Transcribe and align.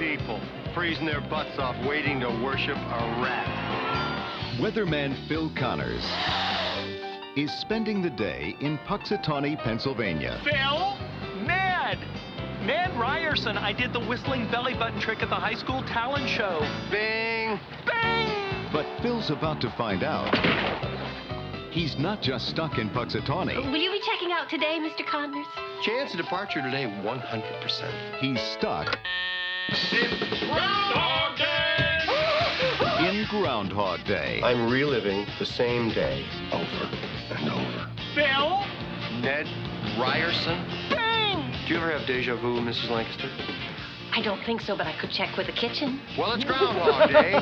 people 0.00 0.40
freezing 0.74 1.04
their 1.04 1.20
butts 1.20 1.58
off 1.58 1.76
waiting 1.86 2.20
to 2.20 2.28
worship 2.42 2.76
a 2.76 3.20
rat. 3.20 4.56
Weatherman 4.58 5.14
Phil 5.28 5.52
Connors 5.54 6.02
is 7.36 7.52
spending 7.60 8.00
the 8.00 8.08
day 8.08 8.56
in 8.60 8.78
Punxsutawney, 8.88 9.62
Pennsylvania. 9.62 10.40
Phil? 10.42 10.96
Ned! 11.44 11.98
Ned 12.64 12.98
Ryerson, 12.98 13.58
I 13.58 13.74
did 13.74 13.92
the 13.92 14.00
whistling 14.00 14.50
belly 14.50 14.72
button 14.72 14.98
trick 15.00 15.22
at 15.22 15.28
the 15.28 15.34
high 15.34 15.54
school 15.54 15.82
talent 15.82 16.30
show. 16.30 16.60
Bing! 16.90 17.60
Bing! 17.84 18.72
But 18.72 18.86
Phil's 19.02 19.28
about 19.28 19.60
to 19.60 19.70
find 19.76 20.02
out. 20.02 20.34
He's 21.72 21.98
not 21.98 22.22
just 22.22 22.48
stuck 22.48 22.78
in 22.78 22.88
Punxsutawney. 22.88 23.70
Will 23.70 23.76
you 23.76 23.92
be 23.92 24.00
checking 24.00 24.32
out 24.32 24.48
today, 24.48 24.78
Mr. 24.80 25.06
Connors? 25.06 25.46
Chance 25.82 26.12
of 26.12 26.20
departure 26.20 26.62
today, 26.62 26.86
100%. 26.86 28.18
He's 28.18 28.40
stuck 28.58 28.96
Groundhog 29.70 31.38
Day! 31.38 33.08
in 33.08 33.26
Groundhog 33.28 34.04
Day. 34.04 34.40
I'm 34.42 34.68
reliving 34.68 35.24
the 35.38 35.46
same 35.46 35.90
day 35.90 36.26
over 36.52 36.90
and 37.30 37.48
over. 37.48 37.90
Bill? 38.16 38.64
Ned 39.20 39.46
Ryerson? 39.96 40.66
Bang! 40.90 41.52
Do 41.68 41.74
you 41.74 41.80
ever 41.80 41.92
have 41.96 42.04
deja 42.08 42.34
vu, 42.34 42.60
Mrs. 42.60 42.90
Lancaster? 42.90 43.30
I 44.12 44.20
don't 44.22 44.44
think 44.44 44.60
so, 44.60 44.76
but 44.76 44.88
I 44.88 44.98
could 44.98 45.12
check 45.12 45.36
with 45.36 45.46
the 45.46 45.52
kitchen. 45.52 46.00
Well, 46.18 46.32
it's 46.32 46.42
Groundhog 46.42 47.10
Day. 47.10 47.34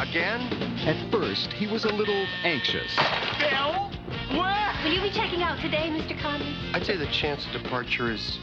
Again? 0.00 0.40
At 0.88 1.08
first, 1.12 1.52
he 1.52 1.68
was 1.68 1.84
a 1.84 1.92
little 1.92 2.26
anxious. 2.42 2.96
Bill? 3.38 3.92
What? 4.36 4.74
Will 4.82 4.92
you 4.92 5.00
be 5.00 5.10
checking 5.10 5.42
out 5.42 5.60
today, 5.60 5.88
Mr. 5.88 6.20
Connors? 6.20 6.56
I'd 6.72 6.84
say 6.84 6.96
the 6.96 7.06
chance 7.06 7.46
of 7.46 7.52
departure 7.52 8.10
is 8.10 8.40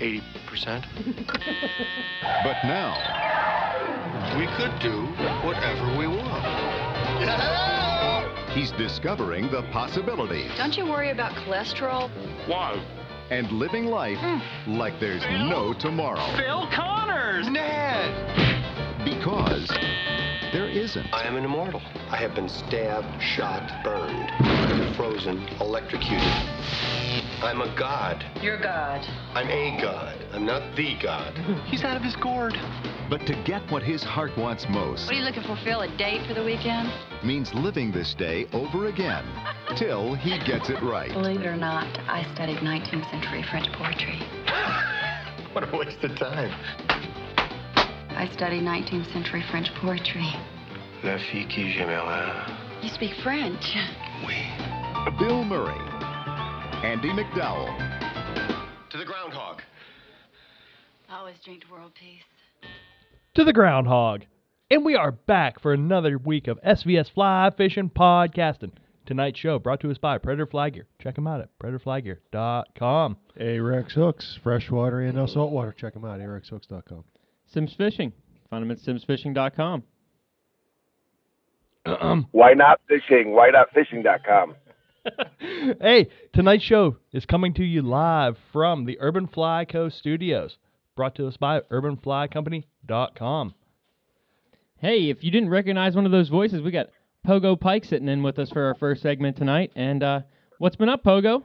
80%. 0.00 0.84
But 2.44 2.56
now, 2.64 2.94
We 4.36 4.46
could 4.56 4.78
do 4.80 5.06
whatever 5.46 5.98
we 5.98 6.06
want. 6.06 6.44
he's 8.52 8.70
discovering 8.72 9.50
the 9.50 9.62
possibilities 9.72 10.50
Don't 10.56 10.76
you 10.76 10.86
worry 10.86 11.10
about 11.10 11.32
cholesterol? 11.32 12.10
Why? 12.46 12.80
and 13.30 13.50
living 13.52 13.86
life 13.86 14.18
mm. 14.18 14.78
like 14.78 14.98
there's 15.00 15.22
no 15.50 15.74
tomorrow. 15.74 16.24
Phil 16.36 16.66
Connors! 16.74 17.48
Ned! 17.48 19.04
Because 19.04 19.68
there 20.52 20.68
isn't. 20.68 21.06
I 21.12 21.22
am 21.24 21.36
an 21.36 21.44
immortal. 21.44 21.80
I 22.10 22.16
have 22.16 22.34
been 22.34 22.48
stabbed, 22.48 23.22
shot, 23.22 23.84
burned, 23.84 24.96
frozen, 24.96 25.46
electrocuted. 25.60 26.22
I'm 27.42 27.60
a 27.60 27.74
god. 27.78 28.24
You're 28.42 28.60
God. 28.60 29.00
I'm 29.34 29.48
a 29.48 29.80
god. 29.80 30.18
I'm 30.32 30.44
not 30.44 30.74
the 30.76 30.96
god. 31.02 31.34
He's 31.66 31.84
out 31.84 31.96
of 31.96 32.02
his 32.02 32.16
gourd. 32.16 32.54
But 33.08 33.26
to 33.26 33.42
get 33.44 33.62
what 33.70 33.82
his 33.82 34.02
heart 34.02 34.36
wants 34.36 34.66
most 34.68 35.06
What 35.06 35.14
are 35.14 35.18
you 35.18 35.24
looking 35.24 35.42
for, 35.44 35.56
Phil? 35.64 35.80
A 35.80 35.96
date 35.96 36.26
for 36.26 36.34
the 36.34 36.44
weekend? 36.44 36.92
means 37.24 37.52
living 37.54 37.90
this 37.90 38.14
day 38.14 38.46
over 38.52 38.86
again 38.86 39.24
till 39.76 40.14
he 40.14 40.38
gets 40.44 40.68
it 40.70 40.82
right. 40.82 41.12
Believe 41.12 41.40
it 41.40 41.46
or 41.46 41.56
not, 41.56 41.86
I 42.08 42.26
studied 42.34 42.58
19th 42.58 43.10
century 43.10 43.44
French 43.50 43.70
poetry. 43.72 44.20
What 45.54 45.74
a 45.74 45.76
waste 45.76 46.04
of 46.04 46.14
time. 46.16 46.52
I 48.18 48.28
study 48.34 48.60
19th 48.60 49.12
century 49.12 49.44
French 49.50 49.68
poetry. 49.80 50.26
La 51.04 51.18
fille 51.30 51.46
qui 51.46 51.72
j'aimerais. 51.72 52.82
You 52.82 52.88
speak 52.90 53.12
French. 53.22 53.62
Oui. 54.26 54.34
Bill 55.18 55.44
Murray, 55.44 55.78
Andie 56.84 57.12
MacDowell, 57.12 57.68
To 58.90 58.98
the 58.98 59.04
groundhog. 59.04 59.62
I 61.08 61.18
Always 61.18 61.36
drink 61.44 61.62
to 61.64 61.70
world 61.72 61.92
peace. 61.94 62.22
to 63.34 63.44
the 63.44 63.52
groundhog. 63.52 64.24
And 64.70 64.84
we 64.84 64.96
are 64.96 65.12
back 65.12 65.60
for 65.60 65.72
another 65.72 66.18
week 66.18 66.46
of 66.48 66.60
SVS 66.62 67.10
Fly 67.12 67.50
Fishing 67.56 67.88
Podcasting. 67.88 68.72
Tonight's 69.06 69.38
show 69.38 69.58
brought 69.58 69.80
to 69.80 69.90
us 69.90 69.96
by 69.96 70.18
Predator 70.18 70.44
Fly 70.46 70.68
Gear. 70.70 70.86
Check 71.00 71.14
them 71.14 71.26
out 71.26 71.40
at 71.40 71.58
predatorflygear.com. 71.58 73.16
Ahrex 73.40 73.92
Hooks, 73.92 74.38
freshwater 74.42 75.00
and 75.00 75.16
uh, 75.18 75.26
saltwater. 75.26 75.72
Check 75.72 75.94
them 75.94 76.04
out, 76.04 76.20
at 76.20 76.26
ahrexhooks.com. 76.28 77.04
Simms 77.52 77.74
Fishing. 77.74 78.12
Find 78.50 78.62
them 78.62 78.70
at 78.70 78.78
simmsfishing.com. 78.78 79.82
Why 82.32 82.54
Knot 82.54 82.80
Fishing? 82.88 83.32
Why 83.32 83.50
not 83.50 83.68
fishing.com? 83.72 84.54
hey, 85.80 86.08
tonight's 86.32 86.64
show 86.64 86.96
is 87.12 87.24
coming 87.24 87.54
to 87.54 87.64
you 87.64 87.82
live 87.82 88.36
from 88.52 88.84
the 88.84 88.98
Urban 89.00 89.26
Fly 89.26 89.64
Co. 89.64 89.88
studios. 89.88 90.58
Brought 90.96 91.14
to 91.16 91.26
us 91.26 91.36
by 91.36 91.60
urbanflycompany.com. 91.60 93.54
Hey, 94.78 95.10
if 95.10 95.24
you 95.24 95.30
didn't 95.30 95.50
recognize 95.50 95.94
one 95.96 96.06
of 96.06 96.12
those 96.12 96.28
voices, 96.28 96.60
we 96.60 96.70
got 96.70 96.88
Pogo 97.26 97.58
Pike 97.58 97.84
sitting 97.84 98.08
in 98.08 98.22
with 98.22 98.38
us 98.38 98.50
for 98.50 98.64
our 98.64 98.74
first 98.74 99.02
segment 99.02 99.36
tonight. 99.36 99.72
And 99.74 100.02
uh, 100.02 100.20
what's 100.58 100.76
been 100.76 100.88
up, 100.88 101.04
Pogo? 101.04 101.42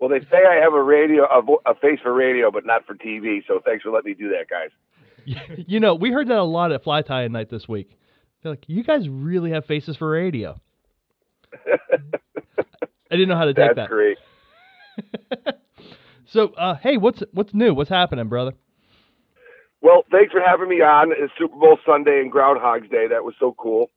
Well, 0.00 0.10
they 0.10 0.20
say 0.20 0.44
I 0.48 0.60
have 0.62 0.74
a 0.74 0.82
radio, 0.82 1.24
a, 1.24 1.42
vo- 1.42 1.62
a 1.66 1.74
face 1.74 1.98
for 2.02 2.12
radio, 2.12 2.50
but 2.50 2.64
not 2.64 2.86
for 2.86 2.94
TV. 2.94 3.40
So 3.46 3.60
thanks 3.64 3.82
for 3.82 3.90
letting 3.90 4.10
me 4.12 4.14
do 4.14 4.28
that, 4.30 4.48
guys. 4.48 4.70
you 5.66 5.80
know, 5.80 5.94
we 5.94 6.10
heard 6.10 6.28
that 6.28 6.38
a 6.38 6.42
lot 6.42 6.72
at 6.72 6.84
Fly 6.84 7.02
Tie 7.02 7.28
night 7.28 7.50
this 7.50 7.68
week. 7.68 7.98
They're 8.42 8.52
like, 8.52 8.64
you 8.66 8.84
guys 8.84 9.08
really 9.08 9.50
have 9.50 9.66
faces 9.66 9.96
for 9.96 10.10
radio. 10.10 10.60
I 11.66 13.16
didn't 13.16 13.28
know 13.28 13.36
how 13.36 13.46
to 13.46 13.54
take 13.54 13.74
That's 13.74 13.76
that. 13.76 13.88
great. 13.88 14.18
So, 16.30 16.48
uh, 16.58 16.74
hey, 16.76 16.98
what's 16.98 17.22
what's 17.32 17.54
new? 17.54 17.72
What's 17.72 17.88
happening, 17.88 18.28
brother? 18.28 18.52
Well, 19.80 20.04
thanks 20.10 20.32
for 20.32 20.42
having 20.44 20.68
me 20.68 20.82
on. 20.82 21.10
It's 21.12 21.32
Super 21.38 21.56
Bowl 21.56 21.78
Sunday 21.86 22.20
and 22.20 22.30
Groundhog's 22.30 22.88
Day. 22.90 23.06
That 23.08 23.24
was 23.24 23.34
so 23.40 23.54
cool. 23.56 23.90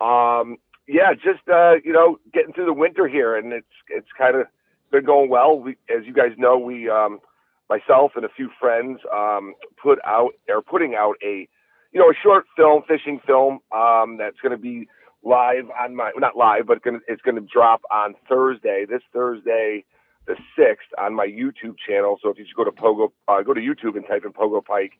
Um, 0.00 0.56
yeah, 0.88 1.14
just 1.14 1.48
uh, 1.48 1.74
you 1.84 1.92
know, 1.92 2.18
getting 2.32 2.52
through 2.52 2.66
the 2.66 2.72
winter 2.72 3.06
here, 3.06 3.36
and 3.36 3.52
it's 3.52 3.66
it's 3.88 4.08
kind 4.18 4.34
of 4.36 4.46
been 4.90 5.04
going 5.04 5.30
well. 5.30 5.60
We, 5.60 5.76
as 5.88 6.04
you 6.04 6.12
guys 6.12 6.32
know, 6.36 6.58
we 6.58 6.88
um, 6.88 7.20
myself 7.68 8.12
and 8.16 8.24
a 8.24 8.28
few 8.28 8.50
friends 8.60 9.00
um, 9.12 9.54
put 9.82 9.98
out 10.04 10.30
or 10.48 10.62
putting 10.62 10.94
out 10.94 11.14
a 11.22 11.48
you 11.92 12.00
know 12.00 12.10
a 12.10 12.14
short 12.22 12.44
film, 12.56 12.82
fishing 12.86 13.20
film 13.26 13.60
um, 13.72 14.16
that's 14.18 14.38
going 14.42 14.52
to 14.52 14.58
be 14.58 14.88
live 15.22 15.64
on 15.78 15.96
my 15.96 16.12
not 16.16 16.36
live, 16.36 16.66
but 16.66 16.82
gonna, 16.82 16.98
it's 17.08 17.22
going 17.22 17.34
to 17.34 17.46
drop 17.52 17.82
on 17.92 18.14
Thursday. 18.28 18.86
This 18.88 19.02
Thursday, 19.12 19.84
the 20.26 20.36
sixth, 20.56 20.88
on 20.98 21.14
my 21.14 21.26
YouTube 21.26 21.76
channel. 21.86 22.18
So 22.22 22.30
if 22.30 22.38
you 22.38 22.44
just 22.44 22.56
go 22.56 22.64
to 22.64 22.70
Pogo, 22.70 23.08
uh, 23.28 23.42
go 23.42 23.54
to 23.54 23.60
YouTube 23.60 23.96
and 23.96 24.06
type 24.06 24.24
in 24.24 24.32
Pogo 24.32 24.64
Pike. 24.64 24.92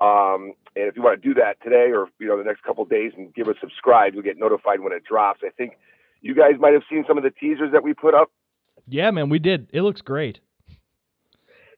Um, 0.00 0.54
and 0.76 0.86
if 0.86 0.96
you 0.96 1.02
want 1.02 1.20
to 1.20 1.28
do 1.28 1.34
that 1.34 1.60
today 1.62 1.90
or 1.92 2.08
you 2.18 2.28
know 2.28 2.38
the 2.38 2.44
next 2.44 2.62
couple 2.62 2.84
days 2.84 3.12
and 3.16 3.34
give 3.34 3.48
us 3.48 3.56
subscribe, 3.60 4.14
you'll 4.14 4.22
get 4.22 4.38
notified 4.38 4.80
when 4.80 4.92
it 4.92 5.04
drops. 5.04 5.40
I 5.44 5.50
think 5.50 5.74
you 6.20 6.34
guys 6.34 6.52
might 6.58 6.72
have 6.72 6.82
seen 6.90 7.04
some 7.06 7.16
of 7.16 7.24
the 7.24 7.30
teasers 7.30 7.72
that 7.72 7.82
we 7.82 7.94
put 7.94 8.14
up. 8.14 8.30
Yeah, 8.86 9.10
man, 9.10 9.28
we 9.28 9.38
did. 9.38 9.68
It 9.72 9.82
looks 9.82 10.00
great. 10.00 10.40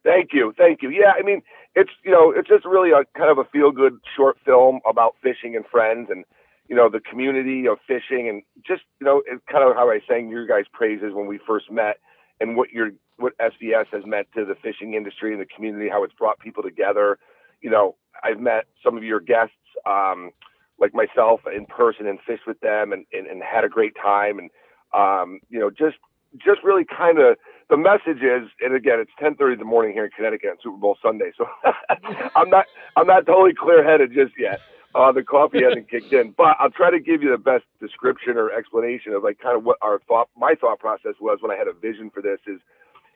Thank 0.05 0.31
you, 0.33 0.55
thank 0.57 0.83
you. 0.83 0.91
Yeah, 0.91 1.13
I 1.19 1.23
mean 1.23 1.43
it's 1.75 1.91
you 2.05 2.11
know 2.11 2.33
it's 2.35 2.49
just 2.49 2.65
really 2.65 2.91
a 2.91 3.05
kind 3.19 3.31
of 3.31 3.39
a 3.39 3.45
feel 3.51 3.71
good 3.71 3.99
short 4.17 4.39
film 4.45 4.81
about 4.89 5.15
fishing 5.23 5.57
and 5.57 5.65
friends 5.67 6.09
and 6.11 6.25
you 6.69 6.77
know 6.77 6.89
the 6.89 7.01
community 7.01 7.67
of 7.69 7.79
fishing 7.87 8.29
and 8.29 8.43
just 8.67 8.83
you 9.01 9.07
know 9.07 9.23
it's 9.27 9.43
kind 9.51 9.69
of 9.69 9.77
how 9.77 9.91
I 9.91 10.01
sang 10.09 10.29
your 10.31 10.47
guys' 10.47 10.65
praises 10.73 11.13
when 11.15 11.27
we 11.27 11.39
first 11.47 11.71
met 11.71 11.99
and 12.41 12.57
what 12.57 12.71
your 12.71 12.91
what 13.19 13.35
SVS 13.39 13.87
has 13.93 14.05
meant 14.07 14.29
to 14.35 14.45
the 14.45 14.55
fishing 14.63 14.95
industry 14.95 15.33
and 15.33 15.41
the 15.41 15.47
community, 15.47 15.89
how 15.91 16.03
it's 16.05 16.15
brought 16.15 16.39
people 16.41 16.63
together. 16.63 17.19
You 17.61 17.71
know, 17.71 17.97
I've 18.25 18.41
met 18.41 18.65
some 18.83 18.97
of 18.97 19.05
your 19.05 19.21
guests, 19.21 19.55
um, 19.87 20.31
like 20.79 20.95
myself, 20.95 21.41
in 21.55 21.67
person 21.67 22.07
and 22.07 22.19
fished 22.27 22.47
with 22.47 22.59
them 22.61 22.93
and, 22.93 23.05
and, 23.13 23.27
and 23.27 23.43
had 23.43 23.65
a 23.65 23.69
great 23.69 23.95
time. 24.03 24.39
And 24.39 24.51
um, 24.95 25.41
you 25.51 25.61
know, 25.61 25.71
just 25.71 25.97
just 26.39 26.63
really 26.63 26.85
kind 26.85 27.19
of 27.19 27.37
the 27.69 27.77
message 27.77 28.23
is, 28.23 28.51
and 28.61 28.75
again, 28.75 28.99
it's 28.99 29.13
10:30 29.21 29.55
in 29.55 29.59
the 29.59 29.65
morning 29.65 29.93
here 29.93 30.05
in 30.05 30.11
Connecticut 30.11 30.51
on 30.51 30.57
Super 30.63 30.77
Bowl 30.77 30.99
Sunday, 31.03 31.33
so 31.37 31.47
I'm 32.37 32.51
not 32.51 32.67
I'm 32.97 33.07
not 33.07 33.27
totally 33.27 33.55
clear 33.55 33.85
headed 33.85 34.13
just 34.13 34.33
yet. 34.39 34.61
Uh, 34.95 35.13
the 35.13 35.23
coffee 35.23 35.63
hasn't 35.65 35.89
kicked 35.89 36.13
in, 36.13 36.35
but 36.37 36.57
I'll 36.59 36.71
try 36.71 36.91
to 36.91 36.99
give 36.99 37.23
you 37.23 37.31
the 37.31 37.39
best 37.39 37.65
description 37.81 38.37
or 38.37 38.51
explanation 38.51 39.13
of 39.13 39.23
like 39.23 39.39
kind 39.39 39.57
of 39.57 39.65
what 39.65 39.79
our 39.83 40.01
thought, 40.09 40.29
my 40.37 40.55
thought 40.61 40.81
process 40.81 41.15
was 41.21 41.39
when 41.41 41.51
I 41.51 41.57
had 41.57 41.69
a 41.69 41.73
vision 41.73 42.11
for 42.11 42.23
this. 42.23 42.41
Is, 42.47 42.61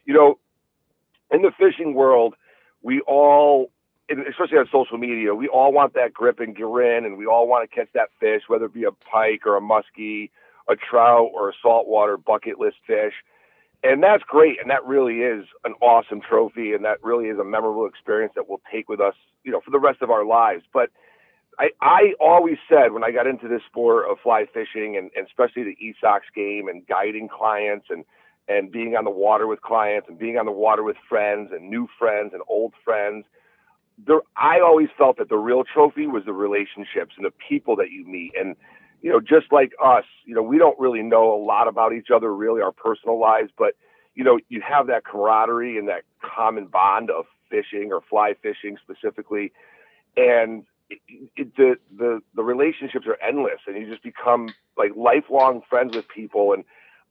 you 0.04 0.14
know, 0.14 0.38
in 1.32 1.42
the 1.42 1.50
fishing 1.58 1.94
world, 1.94 2.34
we 2.82 3.00
all, 3.00 3.70
especially 4.08 4.58
on 4.58 4.68
social 4.70 4.98
media, 4.98 5.34
we 5.34 5.48
all 5.48 5.72
want 5.72 5.94
that 5.94 6.12
grip 6.12 6.38
and 6.38 6.54
grin, 6.54 7.04
and 7.04 7.16
we 7.16 7.26
all 7.26 7.48
want 7.48 7.68
to 7.68 7.74
catch 7.74 7.88
that 7.94 8.10
fish, 8.20 8.42
whether 8.46 8.66
it 8.66 8.74
be 8.74 8.84
a 8.84 8.92
pike 8.92 9.46
or 9.46 9.56
a 9.56 9.60
muskie, 9.60 10.30
a 10.68 10.76
trout 10.76 11.30
or 11.34 11.50
a 11.50 11.52
saltwater 11.62 12.16
bucket 12.16 12.58
list 12.58 12.76
fish. 12.86 13.14
And 13.82 14.02
that's 14.02 14.22
great, 14.22 14.60
and 14.62 14.70
that 14.70 14.84
really 14.86 15.18
is 15.18 15.44
an 15.64 15.74
awesome 15.82 16.22
trophy, 16.22 16.72
and 16.72 16.84
that 16.86 17.04
really 17.04 17.26
is 17.26 17.38
a 17.38 17.44
memorable 17.44 17.86
experience 17.86 18.32
that 18.34 18.48
we'll 18.48 18.62
take 18.72 18.88
with 18.88 18.98
us, 18.98 19.14
you 19.44 19.52
know, 19.52 19.60
for 19.60 19.70
the 19.70 19.78
rest 19.78 20.00
of 20.00 20.10
our 20.10 20.24
lives. 20.24 20.64
But 20.72 20.88
I, 21.58 21.68
I 21.82 22.14
always 22.18 22.56
said 22.66 22.92
when 22.92 23.04
I 23.04 23.10
got 23.10 23.26
into 23.26 23.46
this 23.46 23.60
sport 23.66 24.06
of 24.10 24.16
fly 24.22 24.46
fishing 24.52 24.96
and, 24.96 25.10
and 25.14 25.26
especially 25.26 25.64
the 25.64 25.76
ESOX 25.84 26.20
game 26.34 26.66
and 26.68 26.86
guiding 26.86 27.28
clients 27.28 27.86
and, 27.90 28.04
and 28.48 28.72
being 28.72 28.96
on 28.96 29.04
the 29.04 29.10
water 29.10 29.46
with 29.46 29.60
clients 29.60 30.08
and 30.08 30.18
being 30.18 30.38
on 30.38 30.46
the 30.46 30.52
water 30.52 30.82
with 30.82 30.96
friends 31.06 31.50
and 31.52 31.68
new 31.68 31.86
friends 31.98 32.32
and 32.32 32.42
old 32.48 32.72
friends, 32.84 33.26
there, 34.06 34.20
I 34.36 34.60
always 34.60 34.88
felt 34.96 35.18
that 35.18 35.28
the 35.28 35.36
real 35.36 35.62
trophy 35.62 36.06
was 36.06 36.24
the 36.24 36.32
relationships 36.32 37.14
and 37.16 37.24
the 37.24 37.32
people 37.48 37.76
that 37.76 37.90
you 37.90 38.06
meet. 38.06 38.32
And, 38.38 38.56
you 39.04 39.10
know, 39.10 39.20
just 39.20 39.52
like 39.52 39.72
us, 39.84 40.06
you 40.24 40.34
know, 40.34 40.42
we 40.42 40.56
don't 40.56 40.80
really 40.80 41.02
know 41.02 41.34
a 41.34 41.36
lot 41.36 41.68
about 41.68 41.92
each 41.92 42.08
other, 42.10 42.34
really, 42.34 42.62
our 42.62 42.72
personal 42.72 43.20
lives, 43.20 43.50
but, 43.58 43.74
you 44.14 44.24
know, 44.24 44.38
you 44.48 44.62
have 44.66 44.86
that 44.86 45.04
camaraderie 45.04 45.76
and 45.76 45.88
that 45.88 46.04
common 46.22 46.64
bond 46.68 47.10
of 47.10 47.26
fishing 47.50 47.92
or 47.92 48.00
fly 48.00 48.32
fishing 48.42 48.78
specifically. 48.82 49.52
And 50.16 50.64
it, 50.88 51.00
it, 51.36 51.54
the, 51.54 51.74
the, 51.94 52.22
the 52.34 52.42
relationships 52.42 53.06
are 53.06 53.18
endless 53.20 53.60
and 53.66 53.76
you 53.76 53.86
just 53.86 54.02
become 54.02 54.48
like 54.78 54.92
lifelong 54.96 55.60
friends 55.68 55.94
with 55.94 56.08
people. 56.08 56.54
And 56.54 56.64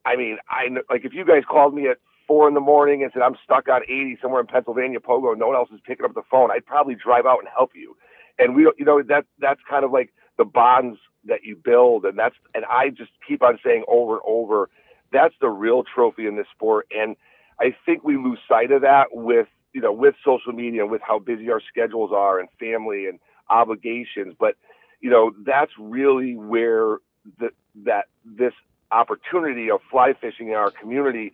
I 0.03 0.15
mean, 0.15 0.39
I 0.49 0.69
like 0.89 1.05
if 1.05 1.13
you 1.13 1.23
guys 1.23 1.43
called 1.47 1.75
me 1.75 1.89
at 1.89 1.97
four 2.27 2.47
in 2.47 2.55
the 2.55 2.59
morning 2.59 3.03
and 3.03 3.11
said 3.13 3.21
I'm 3.21 3.37
stuck 3.43 3.69
on 3.69 3.83
80 3.83 4.17
somewhere 4.19 4.41
in 4.41 4.47
Pennsylvania, 4.47 4.99
Pogo, 4.99 5.37
no 5.37 5.45
one 5.45 5.55
else 5.55 5.69
is 5.71 5.79
picking 5.85 6.05
up 6.05 6.15
the 6.15 6.23
phone, 6.31 6.49
I'd 6.49 6.65
probably 6.65 6.95
drive 6.95 7.27
out 7.27 7.37
and 7.37 7.47
help 7.55 7.73
you. 7.75 7.95
And 8.39 8.55
we, 8.55 8.63
you 8.79 8.85
know, 8.85 9.03
that 9.03 9.25
that's 9.37 9.61
kind 9.69 9.85
of 9.85 9.91
like 9.91 10.11
the 10.37 10.45
bonds 10.45 10.97
that 11.25 11.43
you 11.43 11.55
build, 11.55 12.05
and 12.05 12.17
that's 12.17 12.35
and 12.53 12.65
I 12.65 12.89
just 12.89 13.11
keep 13.27 13.41
on 13.41 13.59
saying 13.63 13.83
over 13.87 14.13
and 14.13 14.21
over, 14.25 14.69
that's 15.11 15.35
the 15.39 15.49
real 15.49 15.83
trophy 15.83 16.27
in 16.27 16.35
this 16.35 16.47
sport. 16.53 16.87
And 16.95 17.15
I 17.59 17.75
think 17.85 18.03
we 18.03 18.17
lose 18.17 18.39
sight 18.47 18.71
of 18.71 18.81
that 18.81 19.07
with 19.11 19.47
you 19.73 19.81
know 19.81 19.93
with 19.93 20.15
social 20.25 20.53
media 20.53 20.81
and 20.81 20.91
with 20.91 21.01
how 21.01 21.19
busy 21.19 21.49
our 21.51 21.61
schedules 21.61 22.11
are 22.13 22.39
and 22.39 22.49
family 22.59 23.07
and 23.07 23.19
obligations. 23.49 24.35
But 24.39 24.55
you 25.01 25.09
know 25.09 25.31
that's 25.45 25.71
really 25.79 26.35
where 26.35 26.97
the 27.39 27.49
that 27.85 28.05
this 28.25 28.53
opportunity 28.91 29.69
of 29.71 29.79
fly 29.89 30.13
fishing 30.19 30.49
in 30.49 30.53
our 30.53 30.71
community 30.71 31.33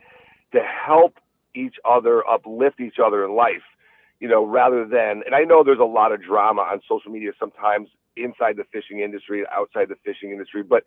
to 0.53 0.59
help 0.59 1.17
each 1.55 1.75
other, 1.89 2.27
uplift 2.27 2.79
each 2.79 2.97
other 3.03 3.23
in 3.25 3.35
life, 3.35 3.63
you 4.19 4.27
know, 4.27 4.45
rather 4.45 4.85
than, 4.85 5.23
and 5.25 5.35
I 5.35 5.43
know 5.43 5.63
there's 5.63 5.79
a 5.79 5.83
lot 5.83 6.11
of 6.11 6.21
drama 6.21 6.61
on 6.61 6.81
social 6.87 7.11
media 7.11 7.31
sometimes 7.39 7.89
inside 8.23 8.57
the 8.57 8.65
fishing 8.71 8.99
industry 8.99 9.43
outside 9.51 9.89
the 9.89 9.95
fishing 10.03 10.31
industry, 10.31 10.63
but 10.63 10.83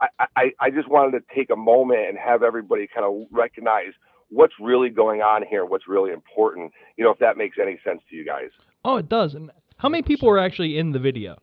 I, 0.00 0.26
I, 0.36 0.50
I 0.60 0.70
just 0.70 0.88
wanted 0.88 1.18
to 1.18 1.34
take 1.34 1.50
a 1.50 1.56
moment 1.56 2.08
and 2.08 2.18
have 2.18 2.42
everybody 2.42 2.86
kind 2.92 3.06
of 3.06 3.26
recognize 3.30 3.92
what's 4.28 4.54
really 4.60 4.90
going 4.90 5.22
on 5.22 5.44
here, 5.48 5.64
what's 5.64 5.88
really 5.88 6.12
important, 6.12 6.72
you 6.96 7.04
know, 7.04 7.10
if 7.10 7.18
that 7.18 7.36
makes 7.36 7.56
any 7.60 7.78
sense 7.84 8.00
to 8.10 8.16
you 8.16 8.24
guys. 8.24 8.50
Oh, 8.84 8.96
it 8.96 9.08
does. 9.08 9.34
And 9.34 9.50
how 9.78 9.88
many 9.88 10.02
people 10.02 10.28
were 10.28 10.38
actually 10.38 10.78
in 10.78 10.92
the 10.92 10.98
video? 10.98 11.36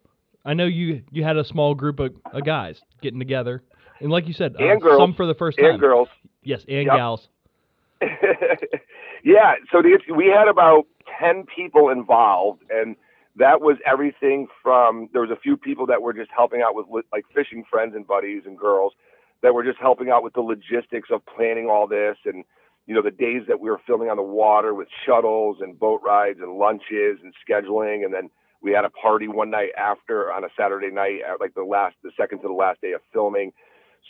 I 0.46 0.54
know 0.54 0.66
you 0.66 1.04
you 1.12 1.24
had 1.24 1.38
a 1.38 1.46
small 1.46 1.74
group 1.74 2.00
of, 2.00 2.14
of 2.32 2.46
guys 2.46 2.82
getting 3.02 3.20
together, 3.20 3.64
and 4.02 4.12
like 4.12 4.28
you 4.28 4.34
said, 4.34 4.56
uh, 4.60 4.76
girls, 4.76 5.00
some 5.00 5.14
for 5.14 5.26
the 5.26 5.34
first 5.36 5.58
time. 5.58 5.72
And 5.72 5.80
girls. 5.80 6.10
Yes, 6.44 6.66
and 6.68 6.86
Yep. 6.86 6.94
gals. 6.94 7.28
yeah, 9.24 9.54
so 9.72 9.82
the, 9.82 9.98
we 10.14 10.26
had 10.26 10.50
about 10.50 10.86
10 11.20 11.46
people 11.56 11.90
involved, 11.90 12.62
and 12.70 12.98
that 13.36 13.62
was 13.62 13.78
everything 13.86 14.48
from 14.62 15.10
there 15.12 15.22
was 15.22 15.32
a 15.32 15.40
few 15.40 15.58
people 15.58 15.86
that 15.88 16.02
were 16.02 16.14
just 16.14 16.30
helping 16.36 16.62
out 16.62 16.76
with 16.76 17.06
like 17.12 17.26
fishing 17.34 17.64
friends 17.70 17.96
and 17.96 18.06
buddies 18.06 18.44
and 18.46 18.58
girls 18.58 18.94
that 19.42 19.54
were 19.54 19.64
just 19.64 19.80
helping 19.80 20.10
out 20.10 20.24
with 20.24 20.34
the 20.34 20.42
logistics 20.42 21.10
of 21.12 21.22
planning 21.26 21.68
all 21.70 21.88
this 21.88 22.18
and 22.26 22.44
you 22.86 22.94
know 22.94 23.02
the 23.02 23.12
days 23.12 23.44
that 23.48 23.60
we 23.60 23.70
were 23.70 23.82
filming 23.88 24.10
on 24.10 24.18
the 24.18 24.24
water 24.24 24.74
with 24.74 24.88
shuttles 25.06 25.58
and 25.62 25.80
boat 25.80 26.02
rides 26.06 26.40
and 26.42 26.58
lunches 26.58 27.20
and 27.24 27.34
scheduling 27.48 28.06
and 28.06 28.14
then 28.14 28.30
we 28.62 28.72
had 28.72 28.86
a 28.86 28.90
party 28.90 29.28
one 29.28 29.50
night 29.50 29.72
after 29.78 30.32
on 30.32 30.44
a 30.44 30.50
Saturday 30.58 30.92
night 30.92 31.20
at 31.28 31.40
like 31.40 31.54
the 31.56 31.64
last 31.64 31.96
the 32.04 32.12
second 32.16 32.40
to 32.40 32.48
the 32.48 32.54
last 32.54 32.82
day 32.82 32.92
of 32.92 33.02
filming 33.12 33.52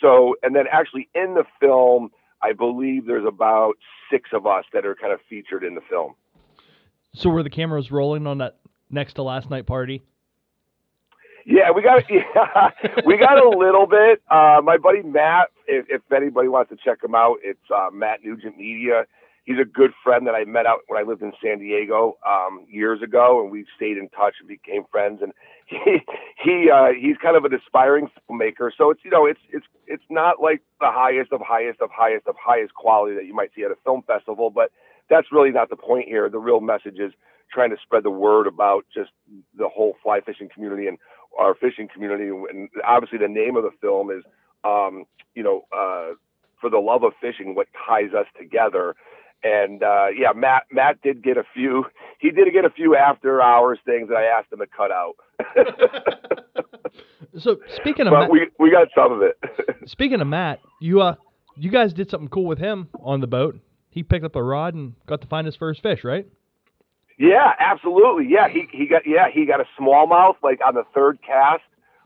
so 0.00 0.36
and 0.42 0.54
then 0.54 0.64
actually 0.70 1.08
in 1.14 1.34
the 1.34 1.44
film 1.60 2.10
I 2.42 2.52
believe 2.52 3.06
there's 3.06 3.26
about 3.26 3.74
six 4.10 4.30
of 4.34 4.46
us 4.46 4.64
that 4.74 4.84
are 4.84 4.94
kind 4.94 5.14
of 5.14 5.20
featured 5.30 5.64
in 5.64 5.74
the 5.74 5.80
film. 5.88 6.14
So 7.14 7.30
were 7.30 7.42
the 7.42 7.48
cameras 7.48 7.90
rolling 7.90 8.26
on 8.26 8.38
that 8.38 8.58
next 8.94 9.14
to 9.14 9.22
last 9.22 9.50
night 9.50 9.66
party? 9.66 10.02
Yeah, 11.46 11.70
we 11.72 11.82
got 11.82 12.04
yeah, 12.10 12.70
we 13.04 13.18
got 13.18 13.38
a 13.38 13.48
little 13.48 13.86
bit. 13.86 14.22
Uh, 14.30 14.60
my 14.64 14.78
buddy 14.78 15.02
Matt, 15.02 15.48
if, 15.66 15.86
if 15.88 16.00
anybody 16.12 16.48
wants 16.48 16.70
to 16.70 16.76
check 16.82 17.02
him 17.04 17.14
out, 17.14 17.36
it's 17.42 17.60
uh, 17.74 17.90
Matt 17.92 18.20
Nugent 18.24 18.56
Media. 18.56 19.04
He's 19.44 19.58
a 19.60 19.64
good 19.66 19.92
friend 20.02 20.26
that 20.26 20.34
I 20.34 20.44
met 20.44 20.64
out 20.64 20.80
when 20.86 20.98
I 20.98 21.06
lived 21.06 21.20
in 21.20 21.32
San 21.42 21.58
Diego 21.58 22.16
um, 22.26 22.64
years 22.66 23.02
ago, 23.02 23.42
and 23.42 23.50
we 23.50 23.66
stayed 23.76 23.98
in 23.98 24.08
touch 24.08 24.36
and 24.40 24.48
became 24.48 24.84
friends. 24.90 25.20
And 25.20 25.32
he 25.66 26.00
he 26.42 26.70
uh, 26.70 26.92
he's 26.98 27.16
kind 27.18 27.36
of 27.36 27.44
an 27.44 27.52
aspiring 27.52 28.08
filmmaker, 28.30 28.70
so 28.76 28.90
it's 28.90 29.00
you 29.04 29.10
know 29.10 29.26
it's 29.26 29.40
it's 29.50 29.66
it's 29.86 30.04
not 30.08 30.40
like 30.40 30.62
the 30.80 30.90
highest 30.90 31.30
of 31.32 31.42
highest 31.42 31.82
of 31.82 31.90
highest 31.90 32.26
of 32.26 32.36
highest 32.42 32.72
quality 32.74 33.14
that 33.16 33.26
you 33.26 33.34
might 33.34 33.50
see 33.54 33.64
at 33.64 33.70
a 33.70 33.76
film 33.84 34.02
festival, 34.06 34.48
but 34.48 34.70
that's 35.10 35.30
really 35.30 35.50
not 35.50 35.68
the 35.68 35.76
point 35.76 36.08
here. 36.08 36.30
The 36.30 36.38
real 36.38 36.60
message 36.60 36.98
is 36.98 37.12
trying 37.52 37.70
to 37.70 37.76
spread 37.82 38.02
the 38.02 38.10
word 38.10 38.46
about 38.46 38.84
just 38.94 39.10
the 39.56 39.68
whole 39.68 39.96
fly 40.02 40.20
fishing 40.20 40.48
community 40.52 40.86
and 40.86 40.98
our 41.38 41.54
fishing 41.54 41.88
community. 41.92 42.28
And 42.28 42.68
obviously, 42.86 43.18
the 43.18 43.28
name 43.28 43.56
of 43.56 43.62
the 43.62 43.72
film 43.80 44.10
is, 44.10 44.22
um, 44.64 45.04
you 45.34 45.42
know, 45.42 45.64
uh, 45.76 46.14
for 46.60 46.70
the 46.70 46.78
love 46.78 47.02
of 47.02 47.12
fishing, 47.20 47.54
what 47.54 47.68
ties 47.86 48.14
us 48.16 48.26
together. 48.38 48.94
And 49.42 49.82
uh, 49.82 50.06
yeah, 50.16 50.32
Matt 50.34 50.64
Matt 50.72 51.02
did 51.02 51.22
get 51.22 51.36
a 51.36 51.44
few. 51.54 51.84
He 52.20 52.30
did 52.30 52.50
get 52.54 52.64
a 52.64 52.70
few 52.70 52.96
after 52.96 53.42
hours 53.42 53.78
things 53.84 54.08
that 54.08 54.16
I 54.16 54.24
asked 54.24 54.50
him 54.50 54.60
to 54.60 54.66
cut 54.66 54.90
out. 54.90 55.16
So 57.38 57.58
speaking 57.76 58.06
of 58.06 58.12
but 58.12 58.20
Matt, 58.20 58.30
we 58.30 58.48
we 58.58 58.70
got 58.70 58.88
some 58.94 59.12
of 59.12 59.22
it. 59.22 59.38
speaking 59.86 60.20
of 60.20 60.26
Matt, 60.26 60.60
you 60.80 61.00
uh 61.00 61.16
you 61.56 61.70
guys 61.70 61.92
did 61.92 62.10
something 62.10 62.28
cool 62.28 62.46
with 62.46 62.58
him 62.58 62.88
on 63.00 63.20
the 63.20 63.26
boat. 63.26 63.58
He 63.90 64.02
picked 64.02 64.24
up 64.24 64.36
a 64.36 64.42
rod 64.42 64.74
and 64.74 64.94
got 65.06 65.20
to 65.20 65.26
find 65.26 65.46
his 65.46 65.56
first 65.56 65.82
fish, 65.82 66.04
right? 66.04 66.26
Yeah, 67.18 67.52
absolutely. 67.58 68.26
Yeah, 68.28 68.48
he 68.48 68.66
he 68.72 68.86
got 68.86 69.02
yeah 69.06 69.26
he 69.32 69.46
got 69.46 69.60
a 69.60 69.66
smallmouth 69.80 70.34
like 70.42 70.60
on 70.66 70.74
the 70.74 70.84
third 70.94 71.18
cast. 71.24 71.62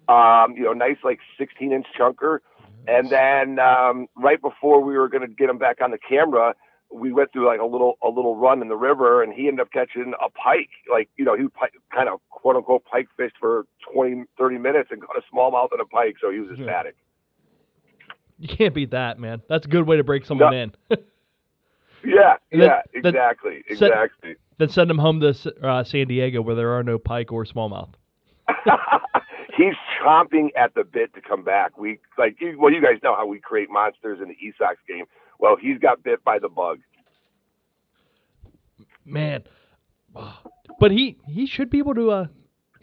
Um, 0.09 0.57
you 0.57 0.63
know, 0.65 0.73
nice 0.73 0.97
like 1.05 1.19
16 1.39 1.71
inch 1.73 1.87
chunker, 1.99 2.39
and 2.87 3.11
then 3.11 3.59
um, 3.59 4.07
right 4.17 4.41
before 4.41 4.83
we 4.83 4.97
were 4.97 5.09
going 5.09 5.21
to 5.21 5.29
get 5.29 5.51
him 5.51 5.59
back 5.59 5.83
on 5.83 5.91
the 5.91 5.99
camera, 5.99 6.55
we 6.91 7.13
went 7.13 7.31
through 7.31 7.47
like 7.47 7.61
a 7.61 7.67
little 7.67 7.99
a 8.03 8.09
little 8.09 8.35
run 8.37 8.63
in 8.63 8.69
the 8.69 8.77
river, 8.77 9.23
and 9.23 9.35
he 9.35 9.49
ended 9.49 9.61
up 9.61 9.71
catching 9.73 10.15
a 10.25 10.31
pike. 10.31 10.71
Like 10.91 11.11
you 11.17 11.25
know, 11.27 11.37
he 11.37 11.49
pi- 11.49 11.69
kind 11.95 12.09
of 12.09 12.21
quote 12.31 12.57
unquote 12.57 12.85
pike 12.91 13.09
fished 13.19 13.37
for 13.39 13.67
20 13.93 14.25
30 14.39 14.59
minutes 14.59 14.89
and 14.91 15.03
caught 15.03 15.17
a 15.17 15.35
smallmouth 15.35 15.69
and 15.73 15.81
a 15.83 15.85
pike, 15.87 16.17
so 16.21 16.31
he 16.31 16.41
was 16.41 16.51
ecstatic. 16.59 16.97
You 18.39 18.49
can't 18.49 18.73
beat 18.75 18.93
that, 18.93 19.19
man. 19.19 19.43
That's 19.49 19.67
a 19.67 19.69
good 19.69 19.87
way 19.87 19.97
to 19.97 20.05
break 20.05 20.25
someone 20.25 20.53
No. 20.53 20.59
in. 20.59 20.73
Yeah, 22.05 22.37
And 22.53 22.61
then- 22.63 22.69
yeah, 22.69 22.81
then- 23.03 23.15
exactly, 23.15 23.63
set- 23.75 23.89
exactly. 23.91 24.35
then 24.59 24.69
send 24.69 24.91
him 24.91 24.99
home 24.99 25.21
to 25.21 25.35
uh, 25.63 25.85
San 25.85 26.07
Diego 26.07 26.41
where 26.43 26.55
there 26.55 26.73
are 26.77 26.83
no 26.83 26.99
pike 26.99 27.33
or 27.33 27.45
smallmouth. 27.45 27.93
He's 29.57 29.75
chomping 30.03 30.49
at 30.57 30.73
the 30.75 30.85
bit 30.85 31.13
to 31.15 31.21
come 31.21 31.43
back. 31.43 31.77
We 31.77 31.99
like 32.17 32.37
well, 32.57 32.73
you 32.73 32.81
guys 32.81 33.01
know 33.03 33.17
how 33.17 33.27
we 33.27 33.41
create 33.41 33.69
monsters 33.71 34.21
in 34.23 34.29
the 34.29 34.35
E 34.35 34.53
Sox 34.57 34.77
game. 34.89 35.05
Well, 35.41 35.57
he's 35.61 35.79
got 35.79 36.03
bit 36.05 36.23
by 36.25 36.39
the 36.39 36.49
bug. 36.49 36.79
Man, 39.05 39.43
but 40.79 40.91
he 40.93 41.17
he 41.27 41.47
should 41.47 41.71
be 41.71 41.79
able 41.79 41.95
to 41.95 42.11
uh 42.11 42.27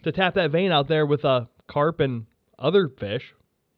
to 0.02 0.12
tap 0.12 0.34
that 0.34 0.50
vein 0.50 0.70
out 0.72 0.88
there 0.88 1.06
with 1.06 1.24
uh 1.24 1.46
carp 1.66 2.00
and 2.00 2.26
other 2.58 2.88
fish. 2.88 3.32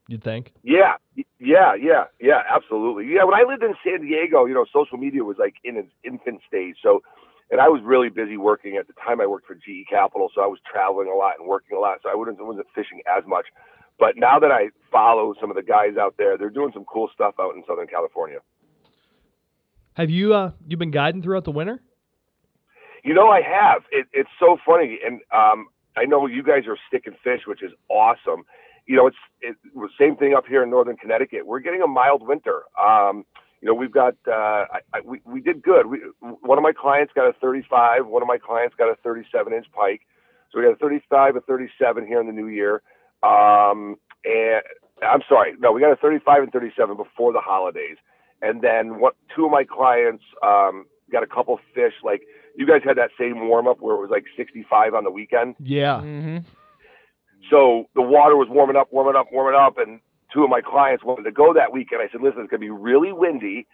You'd 0.08 0.24
think. 0.24 0.52
Yeah, 0.62 0.94
yeah, 1.38 1.74
yeah, 1.74 2.04
yeah, 2.18 2.40
absolutely. 2.50 3.06
Yeah, 3.12 3.24
when 3.24 3.34
I 3.34 3.44
lived 3.46 3.62
in 3.62 3.74
San 3.84 4.00
Diego, 4.00 4.46
you 4.46 4.54
know, 4.54 4.64
social 4.72 4.96
media 4.96 5.22
was 5.22 5.36
like 5.38 5.56
in 5.64 5.76
its 5.76 5.90
infant 6.02 6.40
stage. 6.48 6.76
So, 6.82 7.02
and 7.50 7.60
I 7.60 7.68
was 7.68 7.82
really 7.84 8.08
busy 8.08 8.38
working 8.38 8.78
at 8.78 8.86
the 8.86 8.94
time. 8.94 9.20
I 9.20 9.26
worked 9.26 9.46
for 9.46 9.54
GE 9.54 9.86
Capital, 9.88 10.30
so 10.34 10.40
I 10.40 10.46
was 10.46 10.60
traveling 10.64 11.08
a 11.08 11.14
lot 11.14 11.34
and 11.38 11.46
working 11.46 11.76
a 11.76 11.80
lot. 11.80 11.98
So 12.02 12.08
I 12.08 12.14
wouldn't 12.14 12.38
wasn't 12.40 12.66
fishing 12.74 13.02
as 13.06 13.22
much. 13.26 13.44
But 13.98 14.16
now 14.16 14.38
that 14.38 14.50
I 14.50 14.70
follow 14.90 15.34
some 15.38 15.50
of 15.50 15.56
the 15.56 15.62
guys 15.62 15.98
out 16.00 16.14
there, 16.16 16.38
they're 16.38 16.48
doing 16.48 16.70
some 16.72 16.86
cool 16.86 17.10
stuff 17.12 17.34
out 17.38 17.54
in 17.54 17.62
Southern 17.68 17.86
California. 17.86 18.38
Have 19.92 20.08
you 20.08 20.32
uh 20.32 20.52
you 20.66 20.78
been 20.78 20.90
guiding 20.90 21.20
throughout 21.20 21.44
the 21.44 21.50
winter? 21.50 21.82
You 23.04 23.12
know, 23.12 23.28
I 23.28 23.42
have. 23.42 23.82
It, 23.92 24.06
it's 24.12 24.30
so 24.40 24.56
funny, 24.64 24.98
and 25.04 25.20
um, 25.34 25.68
I 25.96 26.04
know 26.04 26.26
you 26.26 26.42
guys 26.42 26.64
are 26.66 26.78
sticking 26.88 27.14
fish, 27.22 27.42
which 27.46 27.62
is 27.62 27.72
awesome. 27.88 28.44
You 28.88 28.96
know, 28.96 29.06
it's 29.06 29.16
it, 29.42 29.56
the 29.74 29.88
same 30.00 30.16
thing 30.16 30.34
up 30.34 30.46
here 30.46 30.62
in 30.62 30.70
northern 30.70 30.96
Connecticut. 30.96 31.46
We're 31.46 31.60
getting 31.60 31.82
a 31.82 31.86
mild 31.86 32.26
winter. 32.26 32.62
Um, 32.80 33.26
you 33.60 33.68
know, 33.68 33.74
we've 33.74 33.92
got 33.92 34.14
uh, 34.26 34.64
I, 34.72 34.80
I, 34.94 35.00
we 35.04 35.20
we 35.24 35.42
did 35.42 35.62
good. 35.62 35.86
We, 35.86 35.98
one 36.20 36.56
of 36.56 36.62
my 36.62 36.72
clients 36.72 37.12
got 37.14 37.28
a 37.28 37.34
35. 37.34 38.06
One 38.06 38.22
of 38.22 38.28
my 38.28 38.38
clients 38.38 38.74
got 38.76 38.88
a 38.88 38.96
37 39.04 39.52
inch 39.52 39.66
pike. 39.72 40.00
So 40.50 40.58
we 40.58 40.64
got 40.64 40.72
a 40.72 40.76
35, 40.76 41.36
a 41.36 41.40
37 41.42 42.06
here 42.06 42.20
in 42.20 42.26
the 42.26 42.32
new 42.32 42.48
year. 42.48 42.82
Um, 43.22 43.96
and 44.24 44.62
I'm 45.02 45.20
sorry, 45.28 45.54
no, 45.58 45.72
we 45.72 45.82
got 45.82 45.92
a 45.92 45.96
35 45.96 46.44
and 46.44 46.52
37 46.52 46.96
before 46.96 47.34
the 47.34 47.40
holidays. 47.40 47.96
And 48.40 48.62
then 48.62 49.00
what? 49.00 49.16
Two 49.36 49.44
of 49.44 49.50
my 49.50 49.64
clients 49.64 50.24
um, 50.42 50.86
got 51.12 51.22
a 51.22 51.26
couple 51.26 51.58
fish. 51.74 51.94
Like 52.02 52.22
you 52.56 52.66
guys 52.66 52.80
had 52.84 52.96
that 52.96 53.10
same 53.18 53.48
warm 53.48 53.66
up 53.66 53.80
where 53.80 53.96
it 53.96 54.00
was 54.00 54.10
like 54.10 54.24
65 54.36 54.94
on 54.94 55.04
the 55.04 55.10
weekend. 55.10 55.56
Yeah. 55.60 56.00
Mm-hmm. 56.02 56.38
So 57.50 57.86
the 57.94 58.02
water 58.02 58.36
was 58.36 58.48
warming 58.50 58.76
up, 58.76 58.88
warming 58.92 59.16
up, 59.16 59.28
warming 59.32 59.58
up, 59.60 59.78
and 59.78 60.00
two 60.32 60.44
of 60.44 60.50
my 60.50 60.60
clients 60.60 61.04
wanted 61.04 61.24
to 61.24 61.32
go 61.32 61.54
that 61.54 61.72
weekend. 61.72 62.02
I 62.02 62.08
said, 62.12 62.20
listen, 62.22 62.42
it's 62.42 62.50
going 62.50 62.60
to 62.60 62.66
be 62.66 62.70
really 62.70 63.12
windy, 63.12 63.66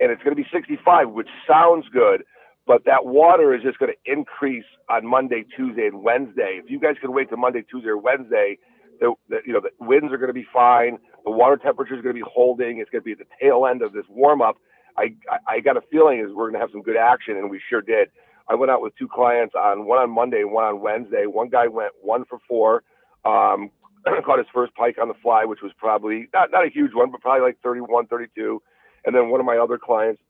and 0.00 0.10
it's 0.10 0.22
going 0.22 0.36
to 0.36 0.42
be 0.42 0.48
65, 0.52 1.10
which 1.10 1.28
sounds 1.48 1.86
good, 1.92 2.24
but 2.66 2.84
that 2.86 3.04
water 3.06 3.54
is 3.54 3.62
just 3.62 3.78
going 3.78 3.92
to 3.92 4.12
increase 4.12 4.64
on 4.88 5.06
Monday, 5.06 5.44
Tuesday, 5.56 5.86
and 5.86 6.02
Wednesday. 6.02 6.60
If 6.62 6.70
you 6.70 6.80
guys 6.80 6.96
can 7.00 7.12
wait 7.12 7.28
till 7.28 7.38
Monday, 7.38 7.62
Tuesday, 7.70 7.90
or 7.90 7.98
Wednesday, 7.98 8.58
the, 9.00 9.14
the 9.28 9.38
you 9.46 9.52
know 9.52 9.60
the 9.60 9.70
winds 9.84 10.12
are 10.12 10.18
going 10.18 10.28
to 10.28 10.34
be 10.34 10.46
fine. 10.52 10.98
The 11.24 11.30
water 11.30 11.56
temperature 11.56 11.94
is 11.94 12.02
going 12.02 12.14
to 12.16 12.22
be 12.22 12.28
holding. 12.30 12.78
It's 12.78 12.90
going 12.90 13.02
to 13.02 13.04
be 13.04 13.12
at 13.12 13.18
the 13.18 13.26
tail 13.40 13.66
end 13.66 13.82
of 13.82 13.92
this 13.92 14.04
warm 14.08 14.42
up. 14.42 14.56
I, 14.96 15.14
I, 15.30 15.56
I 15.56 15.60
got 15.60 15.76
a 15.76 15.82
feeling 15.90 16.20
is 16.20 16.34
we're 16.34 16.50
going 16.50 16.54
to 16.54 16.60
have 16.60 16.70
some 16.72 16.82
good 16.82 16.96
action, 16.96 17.36
and 17.36 17.50
we 17.50 17.60
sure 17.70 17.82
did. 17.82 18.08
I 18.48 18.54
went 18.54 18.70
out 18.70 18.82
with 18.82 18.96
two 18.98 19.08
clients 19.08 19.54
on 19.54 19.86
one 19.86 19.98
on 19.98 20.10
Monday 20.10 20.44
one 20.44 20.64
on 20.64 20.80
Wednesday. 20.80 21.26
One 21.26 21.48
guy 21.48 21.68
went 21.68 21.92
one 22.02 22.24
for 22.24 22.38
four, 22.48 22.82
um, 23.24 23.70
caught 24.24 24.38
his 24.38 24.46
first 24.52 24.74
pike 24.74 24.96
on 25.00 25.08
the 25.08 25.14
fly, 25.22 25.44
which 25.44 25.60
was 25.62 25.72
probably 25.76 26.28
not 26.32 26.50
not 26.50 26.66
a 26.66 26.70
huge 26.70 26.92
one, 26.94 27.10
but 27.10 27.20
probably 27.20 27.46
like 27.46 27.58
31, 27.62 28.06
32. 28.06 28.62
And 29.04 29.14
then 29.14 29.30
one 29.30 29.40
of 29.40 29.46
my 29.46 29.56
other 29.56 29.78
clients 29.78 30.20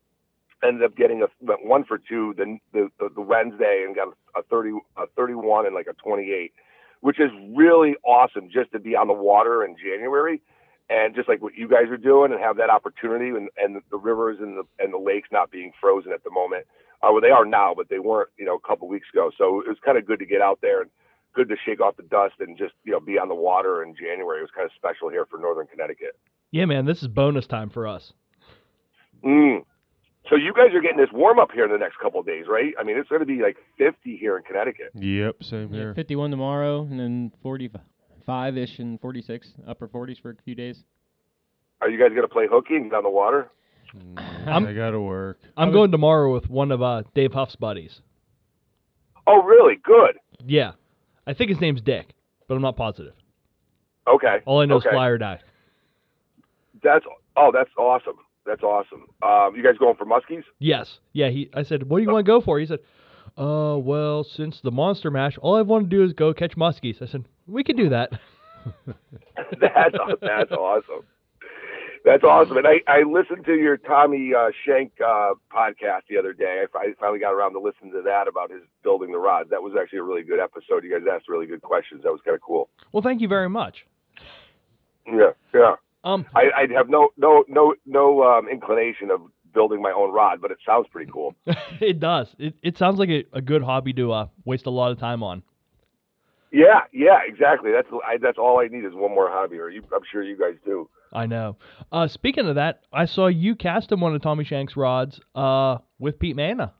ended 0.63 0.83
up 0.83 0.97
getting 0.97 1.23
a 1.23 1.27
one 1.63 1.85
for 1.85 1.99
two 1.99 2.35
the 2.37 2.59
the, 2.73 2.89
the, 2.99 3.09
the 3.15 3.21
Wednesday 3.21 3.85
and 3.87 3.95
got 3.95 4.09
a 4.37 4.43
30 4.43 4.79
a 4.97 5.07
31 5.17 5.67
and 5.67 5.75
like 5.75 5.87
a 5.89 5.95
28, 5.95 6.53
which 7.01 7.21
is 7.21 7.31
really 7.55 7.97
awesome 8.05 8.49
just 8.53 8.73
to 8.73 8.79
be 8.79 8.97
on 8.97 9.07
the 9.07 9.15
water 9.15 9.65
in 9.65 9.77
January 9.77 10.41
and 10.91 11.15
just 11.15 11.29
like 11.29 11.43
what 11.43 11.55
you 11.55 11.69
guys 11.69 11.89
are 11.91 11.99
doing 11.99 12.33
and 12.33 12.41
have 12.41 12.57
that 12.57 12.71
opportunity 12.71 13.29
and, 13.29 13.49
and 13.59 13.81
the 13.91 13.97
rivers 13.97 14.39
and 14.41 14.57
the 14.57 14.65
and 14.83 14.93
the 14.93 14.99
lakes 14.99 15.29
not 15.31 15.51
being 15.51 15.73
frozen 15.81 16.13
at 16.13 16.25
the 16.25 16.31
moment. 16.31 16.67
Uh, 17.03 17.11
well, 17.13 17.21
they 17.21 17.31
are 17.31 17.45
now, 17.45 17.75
but 17.77 17.89
they 17.89 18.01
weren't, 18.01 18.29
you 18.37 18.45
know, 18.45 18.57
a 18.57 18.69
couple 18.69 18.89
weeks 18.89 19.07
ago. 19.13 19.31
So 19.39 19.61
it 19.61 19.69
was 19.69 19.77
kind 19.85 19.97
of 19.97 20.05
good 20.05 20.19
to 20.19 20.27
get 20.27 20.41
out 20.41 20.59
there 20.61 20.83
and 20.83 20.91
good 21.39 21.49
to 21.49 21.57
shake 21.65 21.81
off 21.81 21.97
the 21.97 22.03
dust 22.03 22.35
and 22.41 22.59
just, 22.59 22.75
you 22.85 22.91
know, 22.93 22.99
be 23.01 23.17
on 23.17 23.29
the 23.29 23.35
water 23.35 23.83
in 23.85 23.95
January. 23.95 24.39
It 24.41 24.43
was 24.43 24.51
kind 24.55 24.65
of 24.67 24.73
special 24.75 25.09
here 25.09 25.25
for 25.31 25.39
Northern 25.39 25.69
Connecticut. 25.69 26.19
Yeah, 26.51 26.65
man, 26.65 26.85
this 26.85 27.01
is 27.01 27.07
bonus 27.09 27.47
time 27.47 27.71
for 27.71 27.87
us. 27.87 28.13
Mm. 29.25 29.65
So 30.29 30.35
you 30.35 30.53
guys 30.53 30.75
are 30.75 30.81
getting 30.81 30.97
this 30.99 31.11
warm 31.13 31.39
up 31.39 31.53
here 31.53 31.65
in 31.65 31.71
the 31.71 31.79
next 31.79 31.99
couple 32.03 32.19
of 32.19 32.27
days, 32.27 32.47
right? 32.49 32.75
I 32.79 32.83
mean, 32.83 32.99
it's 32.99 33.09
going 33.09 33.21
to 33.21 33.27
be 33.27 33.41
like 33.41 33.57
50 33.79 34.17
here 34.17 34.37
in 34.37 34.43
Connecticut. 34.43 34.91
Yep, 34.95 35.37
same 35.45 35.73
Yeah, 35.73 35.79
here. 35.81 35.95
51 35.95 36.31
tomorrow, 36.33 36.83
and 36.83 36.99
then 36.99 37.33
45 37.43 38.59
ish 38.59 38.79
and 38.81 39.01
46, 39.01 39.55
upper 39.69 39.87
40s 39.87 40.21
for 40.21 40.31
a 40.31 40.35
few 40.45 40.57
days. 40.57 40.83
Are 41.81 41.89
you 41.89 41.99
guys 41.99 42.09
going 42.09 42.23
to 42.23 42.29
play 42.29 42.47
hooky 42.51 42.75
and 42.75 42.91
get 42.91 42.95
on 42.97 43.05
the 43.05 43.11
water? 43.11 43.51
I'm- 44.47 44.67
I 44.67 44.73
gotta 44.75 45.01
work. 45.01 45.39
I'm 45.57 45.73
going 45.73 45.91
tomorrow 45.93 46.31
with 46.35 46.51
one 46.51 46.73
of 46.73 46.83
uh, 46.83 47.05
Dave 47.15 47.33
Huff's 47.33 47.57
buddies. 47.57 48.01
Oh, 49.27 49.43
really? 49.43 49.77
Good. 49.83 50.19
Yeah, 50.45 50.73
I 51.29 51.35
think 51.35 51.51
his 51.51 51.61
name's 51.61 51.83
Dick, 51.83 52.15
but 52.49 52.55
I'm 52.55 52.63
not 52.63 52.77
positive. 52.77 53.13
Okay. 54.09 54.39
All 54.47 54.61
I 54.61 54.65
know 54.65 54.77
okay. 54.77 54.89
is 54.89 54.93
fly 54.93 55.09
or 55.09 55.19
die. 55.19 55.41
That's 56.83 57.05
oh, 57.37 57.51
that's 57.53 57.71
awesome. 57.77 58.17
That's 58.47 58.63
awesome. 58.63 59.05
Um, 59.23 59.55
you 59.55 59.63
guys 59.63 59.77
going 59.79 59.97
for 59.97 60.07
muskies? 60.07 60.45
Yes. 60.59 61.01
Yeah. 61.13 61.29
He. 61.29 61.51
I 61.53 61.65
said, 61.65 61.89
"What 61.89 61.99
do 61.99 62.05
you 62.05 62.11
want 62.11 62.25
to 62.25 62.31
go 62.31 62.41
for?" 62.41 62.59
He 62.59 62.65
said, 62.65 62.79
"Uh, 63.37 63.77
well, 63.79 64.25
since 64.25 64.61
the 64.63 64.71
monster 64.71 65.11
mash, 65.11 65.37
all 65.43 65.57
I 65.57 65.63
want 65.63 65.91
to 65.91 65.97
do 65.97 66.03
is 66.03 66.15
go 66.15 66.33
catch 66.33 66.57
muskies." 66.57 67.03
I 67.03 67.07
said, 67.07 67.27
"We 67.47 67.63
could 67.63 67.77
do 67.77 67.91
that." 67.91 68.11
that's 69.61 69.97
that's 70.23 70.53
awesome. 70.53 71.05
That's 72.09 72.25
awesome. 72.25 72.57
And 72.57 72.67
I, 72.67 72.81
I 72.87 73.03
listened 73.03 73.45
to 73.45 73.55
your 73.55 73.77
Tommy 73.77 74.33
uh, 74.35 74.49
Shank 74.65 74.93
uh, 74.99 75.35
podcast 75.53 76.03
the 76.09 76.17
other 76.17 76.33
day. 76.33 76.65
I 76.65 76.67
fi- 76.73 76.95
finally 76.99 77.19
got 77.19 77.33
around 77.33 77.53
to 77.53 77.61
listening 77.61 77.93
to 77.93 78.01
that 78.03 78.27
about 78.27 78.51
his 78.51 78.63
building 78.83 79.13
the 79.13 79.19
rods. 79.19 79.51
That 79.51 79.63
was 79.63 79.75
actually 79.79 79.99
a 79.99 80.05
really 80.05 80.23
good 80.23 80.41
episode. 80.41 80.85
You 80.85 80.99
guys 80.99 81.07
asked 81.13 81.29
really 81.29 81.45
good 81.45 81.61
questions. 81.61 82.05
That 82.05 82.13
was 82.13 82.23
kind 82.25 82.35
of 82.35 82.41
cool. 82.41 82.71
well, 82.93 83.03
thank 83.03 83.21
you 83.21 83.29
very 83.29 83.51
much. 83.51 83.85
Yeah, 85.07 85.33
yeah. 85.53 85.75
Um, 86.03 86.25
I, 86.35 86.45
I 86.57 86.73
have 86.75 86.89
no 86.89 87.11
no 87.19 87.45
no 87.47 87.75
no 87.85 88.23
um, 88.23 88.49
inclination 88.49 89.11
of 89.11 89.21
building 89.53 89.83
my 89.83 89.93
own 89.93 90.11
rod, 90.11 90.41
but 90.41 90.51
it 90.51 90.59
sounds 90.65 90.87
pretty 90.91 91.11
cool. 91.13 91.35
it 91.81 92.01
does. 92.01 92.29
It 92.39 92.55
it 92.63 92.79
sounds 92.79 92.99
like 92.99 93.11
a, 93.11 93.25
a 93.35 93.43
good 93.43 93.63
hobby 93.63 93.93
to 93.95 94.13
uh, 94.13 94.27
waste 94.47 94.65
a 94.65 94.71
lot 94.71 94.93
of 94.93 94.99
time 94.99 95.23
on. 95.23 95.43
Yeah, 96.51 96.81
yeah, 96.91 97.19
exactly. 97.27 97.71
That's 97.71 97.89
I, 98.07 98.17
that's 98.17 98.39
all 98.39 98.61
I 98.61 98.69
need 98.69 98.87
is 98.87 98.95
one 98.95 99.15
more 99.15 99.29
hobby, 99.31 99.59
or 99.59 99.69
you, 99.69 99.83
I'm 99.95 100.01
sure 100.11 100.23
you 100.23 100.39
guys 100.39 100.55
do. 100.65 100.89
I 101.13 101.27
know. 101.27 101.57
Uh, 101.91 102.09
speaking 102.09 102.47
of 102.47 102.57
that, 102.57 102.81
I 102.93 103.07
saw 103.07 103.27
you 103.27 103.55
casting 103.55 104.01
one 104.01 104.15
of 104.15 104.23
Tommy 104.23 104.45
Shank's 104.45 104.77
rods 104.77 105.21
uh, 105.35 105.79
with 105.99 106.19
Pete 106.19 106.37
Maina. 106.37 106.73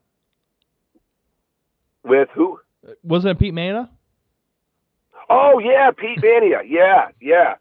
With 2.03 2.29
who? 2.33 2.59
Wasn't 3.03 3.31
it 3.31 3.39
Pete 3.39 3.53
Maina? 3.53 3.89
Oh 5.29 5.59
yeah, 5.59 5.91
Pete 5.91 6.21
Maina. 6.21 6.61
Yeah, 6.65 7.09
yeah. 7.21 7.55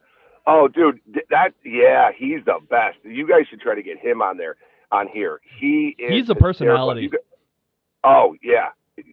Oh, 0.46 0.66
dude, 0.66 1.00
that 1.28 1.52
yeah, 1.64 2.10
he's 2.16 2.40
the 2.46 2.58
best. 2.70 2.96
You 3.04 3.28
guys 3.28 3.46
should 3.50 3.60
try 3.60 3.74
to 3.74 3.82
get 3.82 3.98
him 3.98 4.22
on 4.22 4.38
there, 4.38 4.56
on 4.90 5.06
here. 5.06 5.40
He 5.60 5.94
is. 5.98 6.10
He's 6.10 6.30
a 6.30 6.34
personality. 6.34 7.10
Oh 8.02 8.34
yeah, 8.42 8.68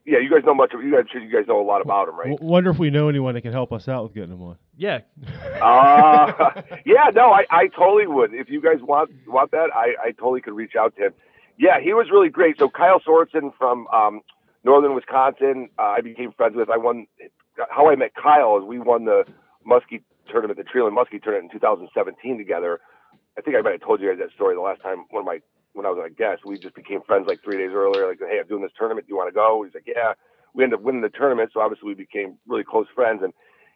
yeah. 0.06 0.20
You 0.20 0.30
guys 0.30 0.44
know 0.46 0.54
much 0.54 0.74
of 0.74 0.82
you 0.84 0.92
guys. 0.92 1.06
You 1.14 1.32
guys 1.32 1.48
know 1.48 1.60
a 1.62 1.64
lot 1.66 1.82
about 1.82 2.08
him, 2.10 2.18
right? 2.18 2.32
W- 2.32 2.50
wonder 2.52 2.70
if 2.70 2.80
we 2.80 2.90
know 2.90 3.10
anyone 3.10 3.34
that 3.36 3.42
can 3.42 3.52
help 3.52 3.72
us 3.72 3.88
out 3.88 4.04
with 4.04 4.14
getting 4.14 4.32
him 4.32 4.42
on. 4.42 4.58
Yeah. 4.78 5.00
Uh, 5.62 6.62
yeah, 6.86 7.10
no, 7.16 7.32
I, 7.32 7.46
I 7.50 7.68
totally 7.68 8.06
would. 8.08 8.34
If 8.34 8.50
you 8.50 8.62
guys 8.62 8.78
want 8.82 9.10
want 9.26 9.52
that, 9.52 9.70
I, 9.74 9.96
I 10.08 10.12
totally 10.12 10.42
could 10.42 10.54
reach 10.54 10.74
out 10.78 10.96
to 10.98 11.08
him. 11.08 11.14
Yeah, 11.58 11.80
he 11.82 11.94
was 11.94 12.08
really 12.12 12.30
great. 12.30 12.60
So 12.60 12.70
Kyle 12.70 13.00
Sorensen 13.00 13.52
from 13.58 13.88
um, 13.88 14.22
Northern 14.64 14.94
Wisconsin, 14.94 15.70
uh, 15.80 15.96
I 15.98 16.02
became 16.02 16.32
friends 16.34 16.56
with. 16.56 16.70
I 16.70 16.78
won. 16.78 17.08
How 17.72 17.90
I 17.90 17.96
met 17.96 18.12
Kyle 18.22 18.58
is 18.58 18.64
we 18.66 18.80
won 18.80 19.06
the 19.06 19.24
Muskie 19.66 20.04
tournament, 20.30 20.60
the 20.60 20.66
Treel 20.66 20.88
and 20.88 20.96
Muskie 20.96 21.24
tournament 21.24 21.52
in 21.54 21.60
2017 21.60 22.38
together. 22.38 22.80
I 23.38 23.42
think 23.42 23.56
I 23.56 23.62
might 23.62 23.72
have 23.72 23.82
told 23.82 24.02
you 24.02 24.10
guys 24.10 24.20
that 24.20 24.34
story 24.36 24.56
the 24.56 24.62
last 24.62 24.82
time 24.82 25.06
one 25.10 25.22
of 25.22 25.26
my 25.26 25.40
when 25.76 25.86
I 25.86 25.90
was 25.90 26.04
a 26.06 26.10
guest. 26.10 26.46
We 26.46 26.58
just 26.58 26.76
became 26.76 27.02
friends 27.02 27.26
like 27.28 27.44
three 27.44 27.58
days 27.58 27.72
earlier. 27.74 28.08
Like, 28.08 28.20
hey, 28.20 28.40
I'm 28.40 28.48
doing 28.48 28.64
this 28.64 28.72
tournament. 28.78 29.08
Do 29.08 29.12
you 29.12 29.18
want 29.18 29.30
to 29.30 29.36
go? 29.36 29.64
He's 29.64 29.74
like, 29.74 29.88
yeah. 29.88 30.14
We 30.54 30.64
ended 30.64 30.80
up 30.80 30.86
winning 30.86 31.02
the 31.02 31.10
tournament, 31.10 31.52
so 31.54 31.60
obviously 31.60 31.90
we 31.90 31.96
became 31.96 32.38
really 32.48 32.64
close 32.64 32.88
friends. 32.96 33.22
And 33.22 33.34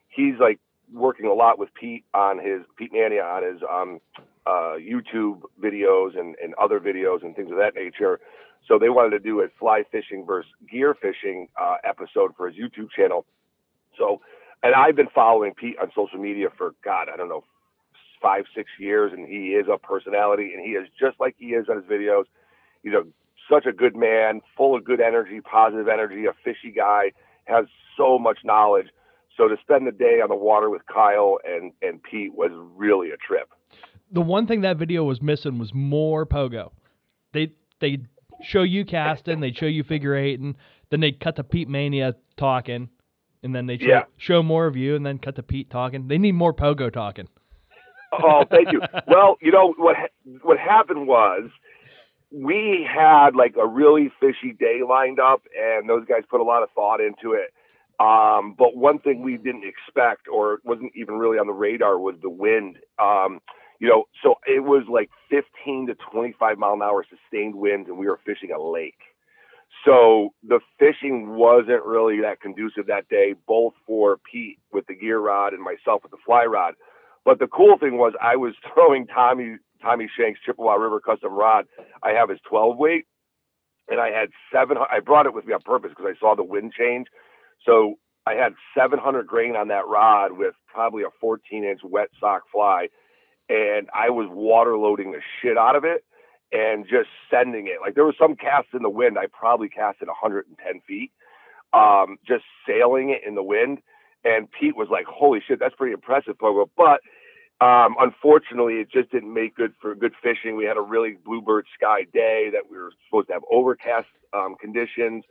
he's 0.08 0.36
like 0.40 0.58
working 0.92 1.26
a 1.26 1.34
lot 1.34 1.58
with 1.58 1.68
Pete 1.74 2.04
on 2.14 2.38
his 2.38 2.62
Pete 2.76 2.92
Maina 2.92 3.16
on 3.16 3.42
his 3.44 3.62
um, 3.70 4.00
uh, 4.46 4.76
YouTube 4.80 5.42
videos 5.62 6.18
and, 6.18 6.36
and 6.42 6.54
other 6.54 6.80
videos 6.80 7.22
and 7.22 7.36
things 7.36 7.50
of 7.50 7.58
that 7.58 7.74
nature. 7.74 8.18
So 8.66 8.78
they 8.78 8.88
wanted 8.88 9.10
to 9.10 9.18
do 9.18 9.40
a 9.40 9.48
fly 9.58 9.82
fishing 9.92 10.24
versus 10.26 10.50
gear 10.70 10.94
fishing 10.94 11.48
uh, 11.60 11.76
episode 11.84 12.32
for 12.36 12.48
his 12.48 12.56
YouTube 12.56 12.90
channel. 12.90 13.26
So, 13.98 14.20
and 14.62 14.74
I've 14.74 14.96
been 14.96 15.08
following 15.14 15.54
Pete 15.54 15.76
on 15.80 15.90
social 15.94 16.18
media 16.18 16.48
for 16.56 16.74
God, 16.84 17.08
I 17.12 17.16
don't 17.16 17.28
know, 17.28 17.44
five, 18.20 18.44
six 18.54 18.70
years, 18.78 19.12
and 19.12 19.26
he 19.28 19.48
is 19.54 19.66
a 19.72 19.78
personality, 19.78 20.52
and 20.54 20.64
he 20.64 20.72
is 20.72 20.88
just 20.98 21.18
like 21.20 21.34
he 21.38 21.48
is 21.48 21.66
on 21.68 21.76
his 21.76 21.84
videos. 21.86 22.24
He's 22.82 22.92
a 22.92 23.02
such 23.50 23.66
a 23.66 23.72
good 23.72 23.96
man, 23.96 24.40
full 24.56 24.76
of 24.76 24.84
good 24.84 25.00
energy, 25.00 25.40
positive 25.40 25.88
energy, 25.88 26.26
a 26.26 26.32
fishy 26.44 26.70
guy, 26.70 27.10
has 27.46 27.66
so 27.96 28.18
much 28.18 28.38
knowledge. 28.44 28.86
So 29.36 29.48
to 29.48 29.56
spend 29.60 29.86
the 29.86 29.92
day 29.92 30.20
on 30.22 30.28
the 30.28 30.36
water 30.36 30.70
with 30.70 30.82
Kyle 30.86 31.38
and, 31.44 31.72
and 31.82 32.00
Pete 32.02 32.34
was 32.34 32.50
really 32.76 33.10
a 33.10 33.16
trip. 33.16 33.48
The 34.12 34.20
one 34.20 34.46
thing 34.46 34.60
that 34.60 34.76
video 34.76 35.02
was 35.04 35.20
missing 35.22 35.58
was 35.58 35.72
more 35.74 36.26
pogo. 36.26 36.70
They 37.32 37.52
they 37.80 37.98
show 38.42 38.62
you 38.62 38.84
casting, 38.84 39.40
they 39.40 39.52
show 39.52 39.66
you 39.66 39.82
figure 39.82 40.14
eighting, 40.16 40.56
then 40.90 41.00
they 41.00 41.12
cut 41.12 41.36
to 41.36 41.44
Pete 41.44 41.68
Maina 41.68 42.14
talking, 42.36 42.88
and 43.42 43.54
then 43.54 43.66
they 43.66 43.78
show, 43.78 43.86
Yeah. 43.86 44.02
show 44.16 44.42
more 44.42 44.66
of 44.66 44.76
you, 44.76 44.94
and 44.96 45.04
then 45.04 45.18
cut 45.18 45.36
to 45.36 45.42
Pete 45.42 45.70
talking. 45.70 46.08
They 46.08 46.18
need 46.18 46.32
more 46.32 46.52
pogo 46.54 46.92
talking. 46.92 47.28
Oh, 48.12 48.44
thank 48.50 48.72
you. 48.72 48.80
well, 49.06 49.36
you 49.40 49.52
know 49.52 49.74
what 49.76 49.96
what 50.42 50.58
happened 50.58 51.06
was 51.06 51.50
we 52.32 52.86
had 52.88 53.34
like 53.34 53.56
a 53.60 53.66
really 53.66 54.10
fishy 54.20 54.52
day 54.58 54.80
lined 54.88 55.20
up, 55.20 55.42
and 55.58 55.88
those 55.88 56.04
guys 56.06 56.22
put 56.30 56.40
a 56.40 56.44
lot 56.44 56.62
of 56.62 56.70
thought 56.74 57.00
into 57.00 57.32
it. 57.32 57.52
Um, 58.00 58.54
but 58.58 58.76
one 58.76 58.98
thing 58.98 59.22
we 59.22 59.36
didn't 59.36 59.64
expect, 59.64 60.26
or 60.26 60.60
wasn't 60.64 60.92
even 60.96 61.16
really 61.16 61.38
on 61.38 61.46
the 61.46 61.52
radar, 61.52 61.98
was 61.98 62.16
the 62.22 62.30
wind. 62.30 62.78
Um, 62.98 63.40
you 63.78 63.88
know, 63.88 64.04
so 64.22 64.36
it 64.46 64.60
was 64.60 64.84
like 64.90 65.10
15 65.30 65.88
to 65.88 65.94
25 66.12 66.58
mile 66.58 66.74
an 66.74 66.82
hour 66.82 67.04
sustained 67.08 67.54
winds, 67.54 67.88
and 67.88 67.98
we 67.98 68.06
were 68.06 68.20
fishing 68.24 68.52
a 68.52 68.60
lake. 68.60 68.98
So 69.84 70.34
the 70.46 70.60
fishing 70.78 71.30
wasn't 71.36 71.84
really 71.84 72.20
that 72.20 72.40
conducive 72.40 72.86
that 72.86 73.08
day, 73.08 73.34
both 73.46 73.72
for 73.86 74.18
Pete 74.30 74.58
with 74.72 74.86
the 74.86 74.94
gear 74.94 75.18
rod 75.18 75.52
and 75.54 75.62
myself 75.62 76.02
with 76.02 76.10
the 76.10 76.18
fly 76.24 76.44
rod. 76.44 76.74
But 77.24 77.38
the 77.38 77.48
cool 77.48 77.78
thing 77.78 77.98
was 77.98 78.14
I 78.22 78.36
was 78.36 78.54
throwing 78.74 79.06
Tommy 79.06 79.56
Tommy 79.82 80.08
Shanks 80.18 80.40
Chippewa 80.44 80.74
River 80.74 81.00
custom 81.00 81.32
rod. 81.32 81.66
I 82.02 82.10
have 82.10 82.28
his 82.30 82.38
12 82.48 82.76
weight, 82.78 83.06
and 83.88 84.00
I 84.00 84.10
had 84.10 84.30
seven. 84.52 84.78
I 84.78 85.00
brought 85.00 85.26
it 85.26 85.34
with 85.34 85.46
me 85.46 85.54
on 85.54 85.60
purpose 85.62 85.90
because 85.96 86.12
I 86.16 86.18
saw 86.20 86.34
the 86.36 86.44
wind 86.44 86.72
change. 86.78 87.08
So 87.66 87.96
I 88.26 88.34
had 88.34 88.54
700 88.78 89.26
grain 89.26 89.56
on 89.56 89.68
that 89.68 89.86
rod 89.88 90.32
with 90.32 90.54
probably 90.68 91.02
a 91.04 91.10
14 91.20 91.64
inch 91.64 91.80
wet 91.84 92.08
sock 92.20 92.42
fly, 92.52 92.88
and 93.48 93.88
I 93.94 94.10
was 94.10 94.28
water 94.30 94.76
loading 94.78 95.12
the 95.12 95.20
shit 95.42 95.58
out 95.58 95.76
of 95.76 95.84
it 95.84 96.04
and 96.52 96.84
just 96.84 97.08
sending 97.30 97.66
it. 97.66 97.80
Like 97.80 97.94
there 97.94 98.04
was 98.04 98.16
some 98.18 98.36
casts 98.36 98.70
in 98.74 98.82
the 98.82 98.90
wind. 98.90 99.18
I 99.18 99.26
probably 99.32 99.68
casted 99.68 100.08
110 100.08 100.80
feet, 100.86 101.12
um, 101.72 102.18
just 102.26 102.44
sailing 102.66 103.10
it 103.10 103.22
in 103.26 103.34
the 103.34 103.42
wind. 103.42 103.78
And 104.24 104.48
Pete 104.50 104.76
was 104.76 104.88
like, 104.90 105.06
"Holy 105.06 105.40
shit, 105.46 105.58
that's 105.58 105.74
pretty 105.74 105.92
impressive, 105.94 106.36
Pogo." 106.38 106.68
But 106.76 107.00
Um, 107.62 107.94
unfortunately, 108.00 108.76
it 108.80 108.90
just 108.90 109.10
didn't 109.10 109.34
make 109.34 109.54
good 109.54 109.74
for 109.82 109.94
good 109.94 110.14
fishing. 110.22 110.56
We 110.56 110.64
had 110.64 110.78
a 110.78 110.80
really 110.80 111.18
bluebird 111.22 111.66
sky 111.74 112.04
day 112.10 112.48
that 112.52 112.62
we 112.70 112.78
were 112.78 112.90
supposed 113.06 113.26
to 113.28 113.34
have 113.34 113.42
overcast 113.52 114.08
um, 114.32 114.56
conditions. 114.58 115.24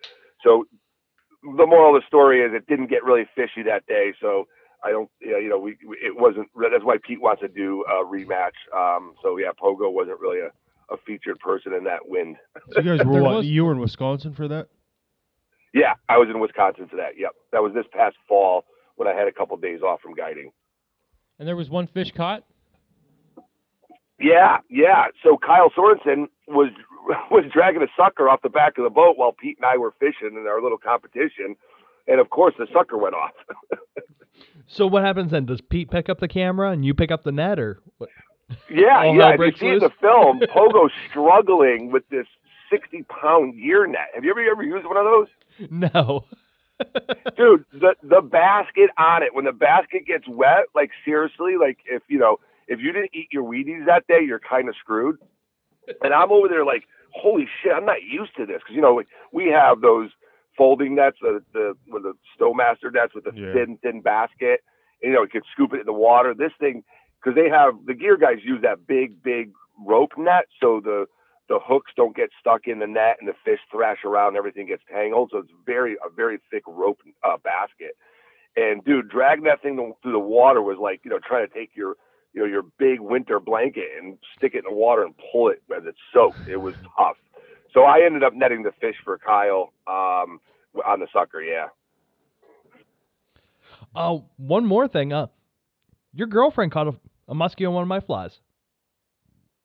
So 0.43 0.65
the 1.57 1.65
moral 1.65 1.95
of 1.95 2.01
the 2.03 2.05
story 2.05 2.41
is 2.41 2.53
it 2.53 2.67
didn't 2.67 2.87
get 2.91 3.03
really 3.03 3.25
fishy 3.35 3.63
that 3.63 3.87
day. 3.87 4.13
So 4.21 4.47
I 4.83 4.91
don't, 4.91 5.09
yeah, 5.21 5.39
you 5.39 5.49
know, 5.49 5.57
we, 5.57 5.75
we 5.87 5.97
it 5.97 6.15
wasn't. 6.19 6.49
That's 6.55 6.83
why 6.83 6.97
Pete 7.01 7.19
wants 7.19 7.41
to 7.41 7.47
do 7.47 7.83
a 7.89 8.05
rematch. 8.05 8.57
Um, 8.77 9.15
so 9.23 9.37
yeah, 9.37 9.49
Pogo 9.59 9.91
wasn't 9.91 10.19
really 10.19 10.39
a, 10.41 10.51
a 10.93 10.97
featured 11.07 11.39
person 11.39 11.73
in 11.73 11.83
that 11.85 12.07
win. 12.07 12.37
So 12.73 12.81
you 12.81 12.95
guys 12.95 13.03
were 13.07 13.23
what? 13.23 13.35
was- 13.37 13.45
You 13.47 13.65
were 13.65 13.71
in 13.71 13.79
Wisconsin 13.79 14.33
for 14.35 14.47
that? 14.49 14.67
Yeah, 15.73 15.93
I 16.09 16.17
was 16.17 16.29
in 16.29 16.39
Wisconsin 16.39 16.87
for 16.87 16.95
that. 16.97 17.17
Yep, 17.17 17.31
that 17.53 17.63
was 17.63 17.73
this 17.73 17.85
past 17.91 18.17
fall 18.27 18.65
when 18.99 19.07
I 19.07 19.13
had 19.17 19.27
a 19.27 19.31
couple 19.31 19.55
days 19.57 19.81
off 19.81 20.01
from 20.01 20.13
guiding. 20.13 20.51
And 21.39 21.47
there 21.47 21.55
was 21.55 21.69
one 21.69 21.87
fish 21.87 22.11
caught. 22.15 22.43
Yeah, 24.19 24.57
yeah. 24.69 25.05
So 25.23 25.37
Kyle 25.37 25.69
Sorensen 25.71 26.25
was 26.47 26.71
was 27.31 27.45
dragging 27.53 27.81
a 27.81 27.87
sucker 27.97 28.27
off 28.29 28.41
the 28.41 28.49
back 28.49 28.77
of 28.77 28.83
the 28.83 28.89
boat 28.89 29.17
while 29.17 29.31
Pete 29.31 29.57
and 29.57 29.65
I 29.65 29.77
were 29.77 29.93
fishing 29.99 30.35
in 30.37 30.45
our 30.47 30.61
little 30.61 30.77
competition, 30.77 31.55
and 32.07 32.19
of 32.19 32.29
course 32.29 32.53
the 32.59 32.67
sucker 32.73 32.97
went 32.97 33.15
off. 33.15 33.31
So 34.71 34.85
what 34.85 35.03
happens 35.03 35.31
then? 35.31 35.45
Does 35.47 35.61
Pete 35.61 35.89
pick 35.89 36.09
up 36.09 36.19
the 36.19 36.27
camera 36.27 36.69
and 36.71 36.85
you 36.85 36.93
pick 36.93 37.09
up 37.11 37.23
the 37.23 37.31
net, 37.31 37.59
or 37.59 37.79
what? 37.97 38.09
yeah, 38.69 38.99
All 38.99 39.15
yeah. 39.15 39.31
hell 39.31 39.41
If 39.41 39.55
you 39.55 39.57
see 39.59 39.67
in 39.73 39.79
the 39.79 39.89
film, 39.99 40.39
Pogo 40.55 40.89
struggling 41.09 41.91
with 41.91 42.07
this 42.09 42.27
sixty 42.71 43.03
pound 43.03 43.55
gear 43.55 43.87
net. 43.87 44.09
Have 44.13 44.23
you 44.23 44.29
ever 44.31 44.41
ever 44.41 44.63
used 44.63 44.85
one 44.85 44.95
of 44.97 45.05
those? 45.05 45.27
No. 45.93 46.25
Dude 47.37 47.65
the 47.73 47.95
the 48.03 48.21
basket 48.21 48.89
on 48.97 49.23
it 49.23 49.33
when 49.35 49.45
the 49.45 49.51
basket 49.51 50.05
gets 50.05 50.27
wet 50.27 50.65
like 50.75 50.91
seriously 51.05 51.55
like 51.59 51.77
if 51.85 52.03
you 52.07 52.17
know 52.17 52.37
if 52.67 52.79
you 52.79 52.91
didn't 52.91 53.11
eat 53.13 53.27
your 53.31 53.43
wheaties 53.43 53.85
that 53.85 54.05
day 54.07 54.19
you're 54.25 54.39
kind 54.39 54.69
of 54.69 54.75
screwed. 54.79 55.17
And 56.03 56.13
i'm 56.13 56.31
over 56.31 56.47
there 56.47 56.65
like 56.65 56.83
holy 57.13 57.47
shit 57.61 57.73
i'm 57.73 57.85
not 57.85 58.03
used 58.03 58.35
to 58.37 58.45
this. 58.45 58.57
Because 58.57 58.75
you 58.75 58.81
know 58.81 58.93
we, 58.95 59.03
we 59.33 59.47
have 59.51 59.81
those 59.81 60.09
folding 60.57 60.95
nets 60.95 61.17
the 61.21 61.43
the 61.53 61.73
with 61.87 62.03
the 62.03 62.13
stowmaster 62.39 62.93
nets 62.93 63.13
with 63.15 63.23
the 63.25 63.31
Yeah. 63.35 63.53
thin 63.53 63.77
thin 63.81 64.01
basket. 64.01 64.61
And, 65.01 65.11
you 65.11 65.13
know 65.13 65.23
you 65.23 65.29
could 65.29 65.43
scoop 65.51 65.73
it 65.73 65.81
in 65.81 65.85
the 65.85 65.93
water. 65.93 66.33
This 66.33 66.51
thing 66.59 66.83
because 67.23 67.35
they 67.35 67.49
have 67.49 67.73
the 67.85 67.93
gear 67.93 68.17
guys 68.17 68.37
use 68.43 68.61
that 68.61 68.87
big 68.87 69.21
big 69.23 69.51
rope 69.85 70.11
net 70.17 70.45
so 70.61 70.81
the 70.83 71.05
the 71.49 71.59
hooks 71.61 71.91
don't 71.95 72.15
get 72.15 72.29
stuck 72.39 72.67
in 72.67 72.79
the 72.79 72.87
net 72.87 73.17
and 73.19 73.27
the 73.27 73.33
fish 73.43 73.59
thrash 73.71 74.05
around 74.05 74.29
and 74.29 74.37
everything 74.37 74.67
gets 74.67 74.83
tangled. 74.89 75.31
So 75.33 75.39
it's 75.39 75.51
very 75.65 75.95
a 75.95 76.09
very 76.15 76.39
thick 76.51 76.63
rope 76.67 76.99
uh, 77.23 77.37
basket. 77.43 77.97
And 78.55 78.83
dude, 78.85 79.09
dragging 79.09 79.45
that 79.45 79.61
thing 79.61 79.75
through 80.01 80.11
the 80.11 80.19
water 80.19 80.61
was 80.61 80.77
like 80.79 81.01
you 81.03 81.09
know 81.09 81.19
trying 81.19 81.47
to 81.47 81.53
take 81.53 81.71
your 81.75 81.95
you 82.33 82.41
know 82.41 82.47
your 82.47 82.63
big 82.77 82.99
winter 82.99 83.39
blanket 83.39 83.85
and 83.99 84.17
stick 84.37 84.53
it 84.53 84.59
in 84.59 84.63
the 84.69 84.73
water 84.73 85.03
and 85.03 85.15
pull 85.31 85.49
it 85.49 85.61
as 85.75 85.83
it's 85.85 85.97
soaked. 86.13 86.47
It 86.47 86.57
was 86.57 86.75
tough. 86.97 87.17
So 87.73 87.81
I 87.81 88.01
ended 88.05 88.23
up 88.23 88.33
netting 88.33 88.63
the 88.63 88.71
fish 88.79 88.95
for 89.03 89.17
Kyle 89.17 89.73
um, 89.87 90.39
on 90.85 90.99
the 90.99 91.07
sucker. 91.11 91.41
Yeah. 91.41 91.67
Oh, 93.95 94.25
one 94.37 94.65
more 94.65 94.87
thing. 94.87 95.13
Uh, 95.13 95.27
your 96.13 96.27
girlfriend 96.27 96.71
caught 96.71 96.87
a, 96.87 96.95
a 97.27 97.33
muskie 97.33 97.67
on 97.67 97.73
one 97.73 97.81
of 97.83 97.87
my 97.87 97.99
flies. 97.99 98.39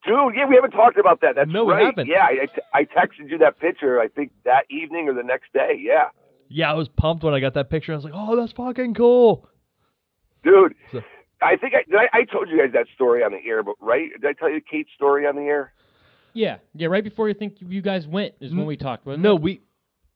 Dude, 0.06 0.34
yeah, 0.36 0.46
we 0.46 0.54
haven't 0.54 0.72
talked 0.72 0.98
about 0.98 1.20
that. 1.22 1.34
That's 1.36 1.50
No, 1.50 1.64
we 1.64 1.72
right. 1.72 1.86
haven't. 1.86 2.08
Yeah, 2.08 2.24
I, 2.24 2.46
I 2.78 2.84
texted 2.84 3.30
you 3.30 3.38
that 3.38 3.58
picture. 3.58 3.98
I 4.00 4.08
think 4.08 4.32
that 4.44 4.64
evening 4.70 5.08
or 5.08 5.14
the 5.14 5.22
next 5.22 5.52
day. 5.52 5.78
Yeah, 5.78 6.08
Yeah, 6.48 6.70
I 6.70 6.74
was 6.74 6.88
pumped 6.88 7.24
when 7.24 7.32
I 7.34 7.40
got 7.40 7.54
that 7.54 7.70
picture. 7.70 7.92
I 7.92 7.96
was 7.96 8.04
like, 8.04 8.12
oh, 8.14 8.36
that's 8.36 8.52
fucking 8.52 8.94
cool. 8.94 9.48
dude. 10.42 10.74
So- 10.92 11.02
I 11.42 11.56
think 11.56 11.74
I, 11.74 11.84
I, 11.96 12.20
I 12.20 12.24
told 12.24 12.48
you 12.48 12.56
guys 12.56 12.72
that 12.72 12.86
story 12.94 13.22
on 13.22 13.32
the 13.32 13.38
air, 13.46 13.62
but 13.62 13.74
right? 13.80 14.08
Did 14.18 14.26
I 14.26 14.32
tell 14.32 14.48
you 14.50 14.60
Kate's 14.62 14.88
story 14.94 15.26
on 15.26 15.36
the 15.36 15.42
air? 15.42 15.72
Yeah, 16.32 16.58
yeah. 16.74 16.86
Right 16.86 17.04
before 17.04 17.28
you 17.28 17.34
think 17.34 17.56
you 17.60 17.82
guys 17.82 18.06
went 18.06 18.34
is 18.40 18.50
when 18.50 18.60
mm-hmm. 18.60 18.68
we 18.68 18.76
talked. 18.76 19.04
Wasn't 19.04 19.22
No, 19.22 19.36
it? 19.36 19.42
we 19.42 19.60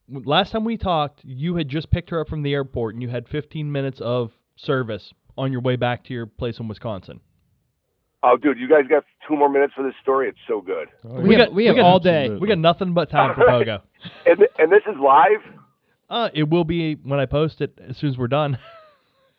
last 0.08 0.52
time 0.52 0.64
we 0.64 0.76
talked, 0.78 1.20
you 1.24 1.56
had 1.56 1.68
just 1.68 1.90
picked 1.90 2.10
her 2.10 2.20
up 2.20 2.28
from 2.28 2.42
the 2.42 2.54
airport, 2.54 2.94
and 2.94 3.02
you 3.02 3.08
had 3.08 3.28
15 3.28 3.70
minutes 3.70 4.00
of 4.00 4.32
service 4.56 5.12
on 5.36 5.52
your 5.52 5.60
way 5.60 5.76
back 5.76 6.04
to 6.04 6.14
your 6.14 6.26
place 6.26 6.58
in 6.58 6.66
Wisconsin. 6.66 7.20
Oh, 8.22 8.36
dude, 8.36 8.58
you 8.58 8.68
guys 8.68 8.82
got 8.88 9.04
two 9.26 9.36
more 9.36 9.48
minutes 9.48 9.74
for 9.76 9.84
this 9.84 9.94
story. 10.02 10.28
It's 10.28 10.38
so 10.48 10.60
good. 10.60 10.88
Oh, 11.08 11.20
We 11.20 11.36
yeah. 11.36 11.44
have- 11.44 11.52
we 11.52 11.66
have 11.66 11.76
got- 11.76 11.84
all 11.84 12.00
day. 12.00 12.22
Absolutely. 12.24 12.40
We 12.40 12.48
got 12.48 12.58
nothing 12.58 12.92
but 12.94 13.10
time 13.10 13.34
for 13.34 13.48
All 13.48 13.58
right. 13.58 13.66
Pogo. 13.66 13.82
And 14.26 14.46
and 14.58 14.72
this 14.72 14.82
is 14.86 14.96
live. 15.00 15.42
Uh, 16.10 16.28
it 16.32 16.48
will 16.48 16.64
be 16.64 16.94
when 16.94 17.20
I 17.20 17.26
post 17.26 17.60
it 17.60 17.78
as 17.86 17.96
soon 17.96 18.10
as 18.10 18.18
we're 18.18 18.28
done. 18.28 18.58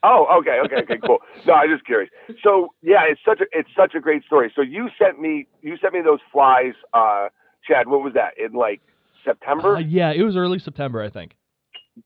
Oh, 0.02 0.40
okay, 0.40 0.60
okay, 0.64 0.78
okay, 0.84 0.98
cool. 1.06 1.18
No, 1.46 1.56
I'm 1.56 1.70
just 1.70 1.86
curious. 1.86 2.10
So 2.42 2.70
yeah, 2.82 3.02
it's 3.10 3.20
such 3.26 3.42
a 3.42 3.46
it's 3.52 3.68
such 3.76 3.96
a 3.96 4.00
great 4.00 4.24
story. 4.24 4.50
So 4.56 4.62
you 4.62 4.88
sent 4.98 5.20
me 5.20 5.46
you 5.62 5.76
sent 5.82 5.94
me 5.94 6.00
those 6.02 6.22
flies, 6.32 6.72
uh, 6.94 7.28
Chad. 7.68 7.90
What 7.90 8.02
was 8.02 8.14
that 8.14 8.38
in 8.38 8.54
like 8.54 8.80
September? 9.26 9.76
Uh, 9.76 9.80
yeah, 9.80 10.14
it 10.14 10.24
was 10.24 10.38
early 10.38 10.58
September, 10.58 11.02
I 11.04 11.10
think. 11.10 11.36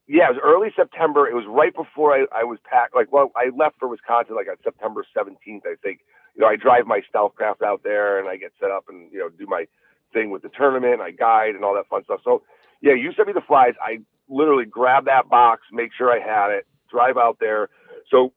Yeah, 0.08 0.30
it 0.30 0.34
was 0.36 0.42
early 0.44 0.68
September. 0.76 1.28
It 1.28 1.34
was 1.34 1.44
right 1.48 1.74
before 1.74 2.14
I, 2.14 2.26
I 2.34 2.44
was 2.44 2.58
packed. 2.68 2.94
Like, 2.94 3.12
well, 3.12 3.32
I 3.36 3.50
left 3.56 3.76
for 3.78 3.88
Wisconsin 3.88 4.36
like 4.36 4.48
on 4.48 4.56
September 4.64 5.04
17th, 5.16 5.66
I 5.66 5.76
think. 5.82 6.00
You 6.34 6.42
know, 6.42 6.48
I 6.48 6.56
drive 6.56 6.86
my 6.86 7.00
stealth 7.08 7.34
craft 7.36 7.62
out 7.62 7.82
there 7.84 8.18
and 8.18 8.28
I 8.28 8.36
get 8.36 8.52
set 8.60 8.70
up 8.70 8.84
and 8.88 9.12
you 9.12 9.18
know 9.20 9.28
do 9.30 9.46
my 9.46 9.66
thing 10.12 10.30
with 10.30 10.42
the 10.42 10.50
tournament. 10.50 11.00
I 11.00 11.10
guide 11.12 11.54
and 11.54 11.64
all 11.64 11.74
that 11.74 11.88
fun 11.88 12.04
stuff. 12.04 12.20
So 12.24 12.42
yeah, 12.82 12.94
you 12.94 13.12
sent 13.16 13.28
me 13.28 13.34
the 13.34 13.42
flies. 13.46 13.74
I 13.80 14.00
literally 14.28 14.66
grabbed 14.66 15.06
that 15.08 15.28
box, 15.28 15.62
make 15.72 15.90
sure 15.96 16.10
I 16.10 16.20
had 16.20 16.50
it, 16.52 16.66
drive 16.90 17.16
out 17.16 17.38
there. 17.40 17.68
So 18.10 18.32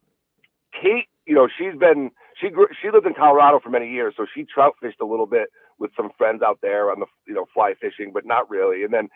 Kate, 0.74 1.08
you 1.26 1.36
know, 1.36 1.48
she's 1.58 1.78
been 1.80 2.12
she 2.42 2.50
grew, 2.50 2.68
she 2.82 2.92
lived 2.92 3.08
in 3.08 3.14
Colorado 3.16 3.60
for 3.60 3.70
many 3.70 3.92
years, 3.92 4.14
so 4.18 4.26
she 4.34 4.46
trout 4.46 4.76
fished 4.82 5.02
a 5.02 5.06
little 5.06 5.26
bit 5.26 5.50
with 5.80 5.92
some 5.98 6.10
friends 6.18 6.42
out 6.46 6.60
there 6.62 6.92
on 6.92 7.00
the 7.00 7.08
you 7.28 7.34
know 7.34 7.46
fly 7.54 7.74
fishing, 7.80 8.12
but 8.14 8.26
not 8.26 8.50
really. 8.50 8.84
And 8.84 8.94
then 8.94 9.10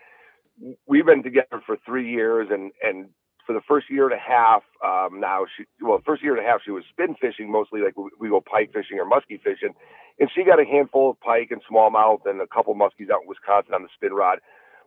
we've 0.88 1.06
been 1.06 1.24
together 1.24 1.62
for 1.66 1.78
three 1.86 2.10
years, 2.10 2.48
and 2.52 2.72
and 2.84 3.10
for 3.46 3.54
the 3.54 3.62
first 3.68 3.90
year 3.90 4.06
and 4.06 4.14
a 4.14 4.20
half 4.20 4.64
um, 4.86 5.20
now, 5.20 5.46
she 5.58 5.66
well, 5.82 6.02
first 6.06 6.24
year 6.24 6.36
and 6.36 6.46
a 6.46 6.48
half 6.48 6.62
she 6.64 6.72
was 6.72 6.84
spin 6.90 7.16
fishing 7.20 7.52
mostly, 7.52 7.82
like 7.82 7.98
we, 7.98 8.10
we 8.20 8.30
go 8.30 8.42
pike 8.42 8.72
fishing 8.74 9.00
or 9.00 9.06
muskie 9.06 9.42
fishing, 9.42 9.74
and 10.20 10.30
she 10.34 10.44
got 10.44 10.60
a 10.60 10.66
handful 10.66 11.12
of 11.12 11.20
pike 11.20 11.50
and 11.52 11.62
smallmouth 11.70 12.22
and 12.26 12.42
a 12.42 12.48
couple 12.48 12.74
muskies 12.76 13.10
out 13.12 13.24
in 13.24 13.28
Wisconsin 13.28 13.74
on 13.74 13.84
the 13.84 13.90
spin 13.96 14.14
rod. 14.14 14.40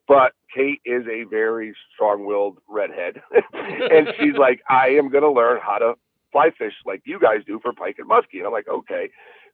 But 0.06 0.32
Kate 0.54 0.82
is 0.84 1.04
a 1.06 1.24
very 1.24 1.74
strong-willed 1.94 2.58
redhead, 2.68 3.22
and 3.54 4.08
she's 4.18 4.36
like, 4.38 4.60
I 4.68 4.88
am 4.88 5.08
going 5.08 5.24
to 5.24 5.30
learn 5.30 5.60
how 5.62 5.78
to 5.78 5.94
fly 6.30 6.50
fish 6.58 6.74
like 6.84 7.00
you 7.06 7.18
guys 7.18 7.38
do 7.46 7.58
for 7.62 7.72
pike 7.72 7.96
and 7.98 8.08
muskie. 8.10 8.38
And 8.38 8.46
I'm 8.46 8.52
like, 8.52 8.68
okay. 8.68 9.08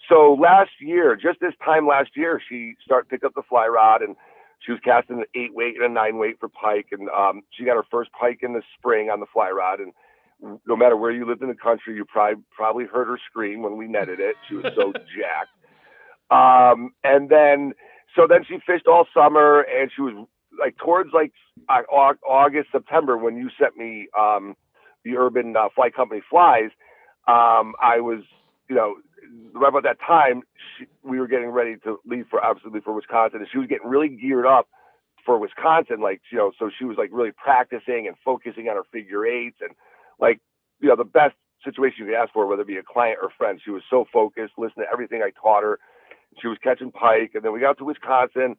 So 0.08 0.36
last 0.40 0.70
year, 0.80 1.14
just 1.14 1.38
this 1.40 1.52
time 1.64 1.86
last 1.86 2.10
year, 2.16 2.40
she 2.48 2.74
started 2.82 3.08
pick 3.08 3.22
up 3.22 3.34
the 3.34 3.42
fly 3.48 3.66
rod 3.66 4.02
and 4.02 4.16
she 4.60 4.72
was 4.72 4.80
casting 4.84 5.18
an 5.18 5.24
eight 5.34 5.54
weight 5.54 5.76
and 5.76 5.84
a 5.84 5.88
nine 5.88 6.18
weight 6.18 6.38
for 6.38 6.48
pike. 6.48 6.88
And 6.92 7.08
um, 7.10 7.42
she 7.50 7.64
got 7.64 7.76
her 7.76 7.84
first 7.90 8.10
pike 8.12 8.40
in 8.42 8.52
the 8.52 8.62
spring 8.76 9.08
on 9.08 9.20
the 9.20 9.26
fly 9.32 9.50
rod. 9.50 9.80
And 9.80 9.92
no 10.66 10.76
matter 10.76 10.96
where 10.96 11.10
you 11.10 11.26
lived 11.26 11.42
in 11.42 11.48
the 11.48 11.54
country, 11.54 11.94
you 11.94 12.04
probably 12.04 12.42
probably 12.54 12.84
heard 12.84 13.06
her 13.08 13.18
scream 13.28 13.62
when 13.62 13.76
we 13.76 13.86
netted 13.86 14.20
it. 14.20 14.36
She 14.48 14.54
was 14.56 14.72
so 14.76 14.92
jacked. 15.16 15.50
Um, 16.30 16.92
and 17.02 17.28
then 17.28 17.72
so 18.16 18.26
then 18.28 18.44
she 18.46 18.58
fished 18.66 18.86
all 18.86 19.06
summer, 19.14 19.60
and 19.60 19.90
she 19.94 20.02
was 20.02 20.26
like 20.58 20.76
towards 20.76 21.10
like 21.12 21.32
uh, 21.68 21.82
August 21.92 22.68
September 22.72 23.16
when 23.16 23.36
you 23.36 23.50
sent 23.58 23.76
me 23.76 24.08
um, 24.18 24.56
the 25.04 25.16
Urban 25.16 25.56
uh, 25.56 25.68
Fly 25.74 25.90
Company 25.90 26.20
flies. 26.28 26.70
Um, 27.28 27.74
I 27.80 28.00
was 28.00 28.22
you 28.68 28.76
know 28.76 28.96
right 29.54 29.68
about 29.68 29.84
that 29.84 29.98
time 30.06 30.42
she, 30.78 30.86
we 31.02 31.18
were 31.20 31.28
getting 31.28 31.50
ready 31.50 31.76
to 31.84 31.98
leave 32.06 32.26
for 32.30 32.44
absolutely 32.44 32.80
for 32.80 32.92
Wisconsin, 32.94 33.40
and 33.40 33.48
she 33.50 33.58
was 33.58 33.68
getting 33.68 33.88
really 33.88 34.08
geared 34.08 34.46
up 34.46 34.68
for 35.24 35.38
Wisconsin. 35.38 36.00
Like 36.00 36.20
you 36.32 36.38
know, 36.38 36.52
so 36.58 36.70
she 36.78 36.84
was 36.84 36.96
like 36.98 37.10
really 37.12 37.32
practicing 37.32 38.06
and 38.06 38.16
focusing 38.24 38.68
on 38.68 38.76
her 38.76 38.84
figure 38.92 39.26
eights 39.26 39.58
and 39.60 39.70
like 40.20 40.40
you 40.80 40.88
know 40.88 40.96
the 40.96 41.04
best 41.04 41.34
situation 41.64 42.00
you 42.00 42.06
could 42.06 42.14
ask 42.20 42.32
for, 42.32 42.46
whether 42.46 42.62
it 42.62 42.68
be 42.68 42.76
a 42.76 42.82
client 42.82 43.18
or 43.22 43.30
friend. 43.36 43.60
She 43.64 43.70
was 43.70 43.82
so 43.90 44.06
focused, 44.12 44.54
listening 44.58 44.86
to 44.86 44.92
everything 44.92 45.22
I 45.22 45.30
taught 45.40 45.62
her. 45.62 45.78
She 46.40 46.48
was 46.48 46.58
catching 46.62 46.92
pike, 46.92 47.32
and 47.34 47.44
then 47.44 47.52
we 47.52 47.60
got 47.60 47.78
to 47.78 47.84
Wisconsin, 47.84 48.56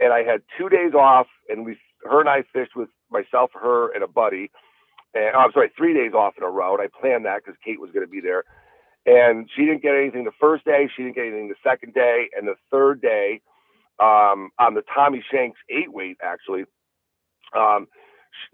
and 0.00 0.12
I 0.12 0.22
had 0.22 0.42
two 0.58 0.68
days 0.68 0.94
off, 0.94 1.26
and 1.48 1.64
we, 1.64 1.76
her 2.04 2.20
and 2.20 2.28
I 2.28 2.42
fished 2.52 2.76
with 2.76 2.88
myself, 3.10 3.50
her, 3.54 3.92
and 3.94 4.02
a 4.02 4.08
buddy. 4.08 4.50
And 5.14 5.34
oh, 5.34 5.40
I'm 5.40 5.52
sorry, 5.52 5.70
three 5.76 5.94
days 5.94 6.12
off 6.14 6.34
in 6.38 6.44
a 6.44 6.50
row. 6.50 6.74
And 6.74 6.82
I 6.82 6.88
planned 7.00 7.24
that 7.26 7.42
because 7.44 7.58
Kate 7.64 7.80
was 7.80 7.90
going 7.90 8.06
to 8.06 8.10
be 8.10 8.20
there, 8.20 8.44
and 9.06 9.48
she 9.56 9.64
didn't 9.66 9.82
get 9.82 9.94
anything 9.94 10.24
the 10.24 10.32
first 10.40 10.64
day. 10.64 10.88
She 10.96 11.02
didn't 11.02 11.16
get 11.16 11.26
anything 11.26 11.48
the 11.48 11.68
second 11.68 11.94
day, 11.94 12.28
and 12.36 12.46
the 12.48 12.56
third 12.70 13.00
day, 13.00 13.40
um, 14.00 14.50
on 14.58 14.74
the 14.74 14.82
Tommy 14.94 15.24
Shanks 15.30 15.58
eight 15.70 15.92
weight 15.92 16.18
actually. 16.22 16.64
Um, 17.56 17.88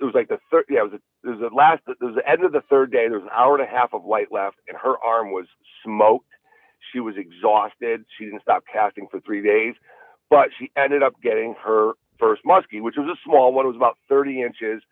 it 0.00 0.04
was 0.04 0.14
like 0.14 0.28
the 0.28 0.38
third, 0.50 0.64
yeah, 0.70 0.80
it 0.80 0.92
was, 0.92 0.94
a, 0.94 1.28
it 1.28 1.30
was 1.37 1.40
the 1.50 1.54
last, 1.54 1.82
it 1.88 2.04
was 2.04 2.14
the 2.16 2.28
end 2.28 2.44
of 2.44 2.52
the 2.52 2.62
third 2.70 2.90
day. 2.92 3.09
There 3.09 3.18
was 3.18 3.28
an 3.28 3.37
hour 3.37 3.56
and 3.59 3.64
a 3.66 3.70
half 3.70 3.92
of 3.94 4.04
light 4.04 4.32
left, 4.32 4.56
and 4.68 4.76
her 4.76 4.96
arm 5.04 5.32
was 5.32 5.46
smoked. 5.85 6.30
She 6.92 7.00
was 7.00 7.16
exhausted. 7.16 8.04
She 8.18 8.24
didn't 8.26 8.42
stop 8.42 8.64
casting 8.72 9.09
for 9.11 9.20
three 9.20 9.42
days, 9.42 9.74
but 10.30 10.48
she 10.59 10.70
ended 10.76 11.02
up 11.02 11.14
getting 11.22 11.54
her 11.64 11.92
first 12.18 12.42
muskie, 12.44 12.82
which 12.82 12.96
was 12.96 13.09
a 13.09 13.20
small 13.24 13.52
one. 13.52 13.66
It 13.66 13.68
was 13.68 13.76
about 13.76 13.98
30 14.09 14.42
inches, 14.42 14.82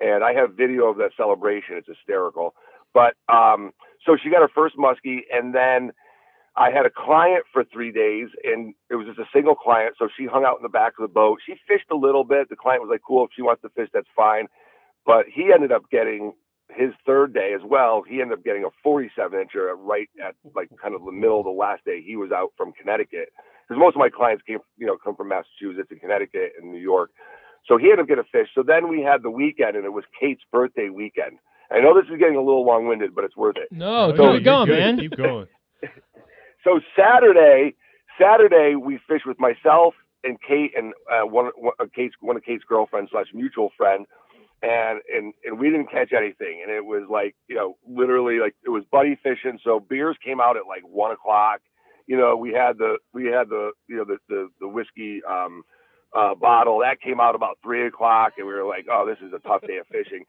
and 0.00 0.24
I 0.24 0.34
have 0.34 0.54
video 0.54 0.86
of 0.88 0.98
that 0.98 1.12
celebration. 1.16 1.76
It's 1.76 1.88
hysterical. 1.88 2.54
But 2.94 3.14
um, 3.32 3.72
so 4.06 4.16
she 4.22 4.30
got 4.30 4.42
her 4.42 4.50
first 4.54 4.76
muskie, 4.76 5.20
and 5.32 5.54
then 5.54 5.92
I 6.56 6.70
had 6.70 6.86
a 6.86 6.90
client 6.90 7.44
for 7.52 7.64
three 7.64 7.92
days, 7.92 8.28
and 8.44 8.74
it 8.90 8.96
was 8.96 9.06
just 9.06 9.18
a 9.20 9.28
single 9.34 9.54
client. 9.56 9.96
So 9.98 10.08
she 10.18 10.26
hung 10.26 10.44
out 10.44 10.58
in 10.58 10.62
the 10.62 10.68
back 10.70 10.94
of 10.98 11.02
the 11.08 11.12
boat. 11.12 11.38
She 11.46 11.54
fished 11.68 11.90
a 11.92 11.96
little 11.96 12.24
bit. 12.24 12.48
The 12.50 12.56
client 12.56 12.82
was 12.82 12.90
like, 12.90 13.02
"Cool, 13.06 13.24
if 13.26 13.30
she 13.36 13.42
wants 13.42 13.62
to 13.62 13.70
fish, 13.70 13.88
that's 13.94 14.08
fine." 14.16 14.46
But 15.06 15.26
he 15.32 15.52
ended 15.54 15.72
up 15.72 15.84
getting 15.90 16.34
his 16.70 16.90
third 17.06 17.34
day 17.34 17.52
as 17.54 17.62
well. 17.64 18.02
He 18.08 18.20
ended 18.20 18.38
up 18.38 18.44
getting 18.44 18.64
a 18.64 18.70
47 18.82 19.38
incher 19.38 19.74
right 19.78 20.08
at 20.24 20.34
like 20.54 20.70
kind 20.80 20.94
of 20.94 21.04
the 21.04 21.12
middle 21.12 21.40
of 21.40 21.44
the 21.46 21.50
last 21.50 21.84
day. 21.84 22.02
He 22.02 22.16
was 22.16 22.30
out 22.32 22.52
from 22.56 22.72
Connecticut 22.72 23.30
because 23.68 23.80
most 23.80 23.96
of 23.96 24.00
my 24.00 24.10
clients 24.10 24.42
came, 24.46 24.58
you 24.76 24.86
know, 24.86 24.96
come 25.02 25.16
from 25.16 25.28
Massachusetts 25.28 25.88
and 25.90 26.00
Connecticut 26.00 26.52
and 26.60 26.70
New 26.70 26.80
York. 26.80 27.10
So 27.66 27.76
he 27.78 27.86
ended 27.86 28.00
up 28.00 28.08
getting 28.08 28.24
a 28.24 28.32
fish. 28.32 28.48
So 28.54 28.62
then 28.62 28.88
we 28.88 29.02
had 29.02 29.22
the 29.22 29.30
weekend, 29.30 29.76
and 29.76 29.84
it 29.84 29.92
was 29.92 30.04
Kate's 30.18 30.42
birthday 30.52 30.88
weekend. 30.90 31.38
I 31.72 31.80
know 31.80 31.94
this 31.94 32.10
is 32.10 32.18
getting 32.18 32.36
a 32.36 32.42
little 32.42 32.64
long-winded, 32.66 33.14
but 33.14 33.24
it's 33.24 33.36
worth 33.36 33.56
it. 33.56 33.68
No, 33.70 34.06
Oh, 34.06 34.12
keep 34.12 34.18
yeah, 34.20 34.34
it 34.34 34.40
going, 34.44 34.68
man. 34.70 34.98
Keep 34.98 35.16
going. 35.16 35.46
so 36.64 36.80
Saturday, 36.96 37.74
Saturday 38.20 38.74
we 38.76 38.98
fished 39.08 39.26
with 39.26 39.38
myself 39.38 39.94
and 40.24 40.36
Kate 40.46 40.72
and 40.76 40.92
uh, 41.10 41.26
one, 41.26 41.50
one 41.56 41.72
of 41.80 41.92
Kate's 41.92 42.14
one 42.20 42.36
of 42.36 42.42
Kate's 42.44 42.64
girlfriends 42.64 43.10
slash 43.10 43.26
mutual 43.32 43.70
friend, 43.76 44.06
and 44.62 45.00
and 45.14 45.32
and 45.44 45.58
we 45.58 45.70
didn't 45.70 45.90
catch 45.90 46.12
anything, 46.12 46.60
and 46.62 46.70
it 46.74 46.84
was 46.84 47.04
like 47.10 47.34
you 47.48 47.56
know 47.56 47.76
literally 47.88 48.38
like 48.38 48.54
it 48.64 48.70
was 48.70 48.84
buddy 48.92 49.18
fishing. 49.22 49.58
So 49.64 49.80
beers 49.80 50.16
came 50.24 50.40
out 50.40 50.56
at 50.56 50.66
like 50.66 50.82
one 50.82 51.12
o'clock. 51.12 51.60
You 52.06 52.18
know 52.18 52.36
we 52.36 52.52
had 52.52 52.76
the 52.78 52.98
we 53.14 53.26
had 53.26 53.48
the 53.48 53.70
you 53.88 53.96
know 53.96 54.04
the 54.04 54.18
the, 54.28 54.48
the 54.60 54.68
whiskey 54.68 55.22
um, 55.28 55.62
uh, 56.14 56.34
bottle 56.34 56.80
that 56.80 57.00
came 57.00 57.20
out 57.20 57.34
about 57.34 57.58
three 57.62 57.86
o'clock, 57.86 58.34
and 58.36 58.46
we 58.46 58.52
were 58.52 58.66
like, 58.66 58.86
oh, 58.90 59.06
this 59.06 59.18
is 59.26 59.32
a 59.32 59.38
tough 59.48 59.62
day 59.62 59.78
of 59.78 59.86
fishing. 59.86 60.24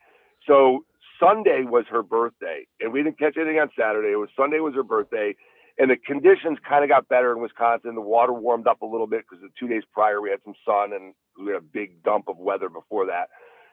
So 0.47 0.85
Sunday 1.21 1.63
was 1.63 1.85
her 1.89 2.03
birthday, 2.03 2.65
and 2.79 2.91
we 2.91 3.03
didn't 3.03 3.19
catch 3.19 3.37
anything 3.37 3.59
on 3.59 3.69
Saturday. 3.77 4.13
It 4.13 4.17
was 4.17 4.29
Sunday 4.35 4.59
was 4.59 4.73
her 4.75 4.83
birthday, 4.83 5.35
and 5.77 5.91
the 5.91 5.97
conditions 5.97 6.57
kind 6.67 6.83
of 6.83 6.89
got 6.89 7.07
better 7.07 7.31
in 7.31 7.41
Wisconsin. 7.41 7.95
The 7.95 8.01
water 8.01 8.33
warmed 8.33 8.67
up 8.67 8.81
a 8.81 8.85
little 8.85 9.07
bit 9.07 9.23
because 9.29 9.41
the 9.41 9.53
two 9.59 9.67
days 9.67 9.83
prior 9.93 10.21
we 10.21 10.31
had 10.31 10.39
some 10.43 10.55
sun 10.65 10.93
and 10.93 11.13
we 11.39 11.53
had 11.53 11.61
a 11.61 11.65
big 11.73 12.03
dump 12.03 12.25
of 12.27 12.37
weather 12.37 12.69
before 12.69 13.05
that, 13.05 13.29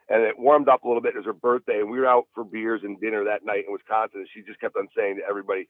and 0.09 0.23
it 0.23 0.39
warmed 0.39 0.69
up 0.69 0.85
a 0.85 0.89
little 0.89 1.03
bit. 1.03 1.15
It 1.15 1.19
was 1.19 1.27
her 1.27 1.33
birthday, 1.33 1.81
and 1.81 1.91
we 1.91 1.99
were 1.99 2.07
out 2.07 2.27
for 2.35 2.45
beers 2.45 2.83
and 2.85 3.01
dinner 3.01 3.25
that 3.25 3.45
night 3.45 3.65
in 3.67 3.73
Wisconsin. 3.73 4.21
And 4.21 4.29
she 4.33 4.43
just 4.43 4.61
kept 4.61 4.77
on 4.77 4.89
saying 4.97 5.17
to 5.17 5.29
everybody, 5.29 5.69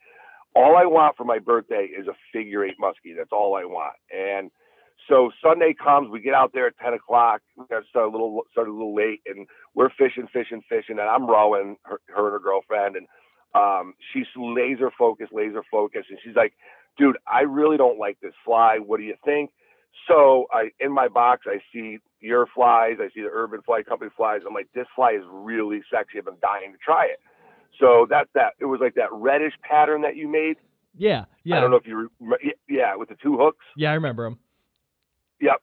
"All 0.54 0.76
I 0.76 0.84
want 0.84 1.16
for 1.16 1.24
my 1.24 1.38
birthday 1.38 1.86
is 1.86 2.08
a 2.08 2.16
figure 2.32 2.64
eight 2.64 2.78
muskie. 2.82 3.16
That's 3.16 3.32
all 3.32 3.54
I 3.54 3.64
want." 3.64 3.96
And 4.10 4.50
so 5.08 5.30
Sunday 5.42 5.74
comes, 5.74 6.10
we 6.10 6.20
get 6.20 6.34
out 6.34 6.52
there 6.52 6.66
at 6.66 6.78
ten 6.82 6.94
o'clock. 6.94 7.40
We 7.56 7.64
got 7.70 7.84
started 7.88 8.08
a 8.08 8.12
little 8.12 8.42
started 8.52 8.70
a 8.70 8.72
little 8.72 8.94
late, 8.94 9.20
and 9.26 9.46
we're 9.74 9.90
fishing, 9.90 10.26
fishing, 10.32 10.62
fishing, 10.68 10.98
and 10.98 11.08
I'm 11.08 11.26
rowing 11.26 11.76
her, 11.82 12.00
her 12.08 12.24
and 12.26 12.32
her 12.32 12.40
girlfriend, 12.40 12.96
and 12.96 13.06
um, 13.54 13.94
she's 14.12 14.26
laser 14.36 14.90
focused, 14.98 15.32
laser 15.32 15.62
focused, 15.70 16.10
and 16.10 16.18
she's 16.24 16.36
like, 16.36 16.54
"Dude, 16.98 17.16
I 17.26 17.42
really 17.42 17.76
don't 17.76 17.98
like 17.98 18.18
this 18.20 18.34
fly. 18.44 18.78
What 18.78 18.98
do 18.98 19.04
you 19.04 19.14
think?" 19.24 19.50
So 20.06 20.46
I 20.52 20.70
in 20.80 20.92
my 20.92 21.08
box, 21.08 21.46
I 21.46 21.60
see 21.72 21.98
your 22.20 22.46
flies, 22.54 22.96
I 23.00 23.08
see 23.14 23.22
the 23.22 23.30
Urban 23.32 23.62
Fly 23.62 23.82
Company 23.82 24.10
flies. 24.16 24.40
I'm 24.46 24.54
like, 24.54 24.68
"This 24.74 24.86
fly 24.94 25.12
is 25.12 25.24
really 25.30 25.80
sexy. 25.90 26.18
I've 26.18 26.24
been 26.24 26.34
dying 26.42 26.72
to 26.72 26.78
try 26.78 27.06
it." 27.06 27.20
So 27.80 28.06
that's 28.10 28.28
that. 28.34 28.54
It 28.58 28.64
was 28.64 28.80
like 28.80 28.94
that 28.94 29.12
reddish 29.12 29.54
pattern 29.62 30.02
that 30.02 30.16
you 30.16 30.28
made. 30.28 30.56
Yeah, 30.96 31.26
yeah, 31.44 31.56
I 31.56 31.60
don't 31.60 31.70
know 31.70 31.76
if 31.76 31.86
you, 31.86 32.10
re- 32.18 32.54
yeah, 32.68 32.96
with 32.96 33.08
the 33.08 33.14
two 33.22 33.36
hooks. 33.38 33.64
yeah. 33.76 33.90
I 33.92 33.94
remember 33.94 34.26
him. 34.26 34.38
Yep. 35.40 35.62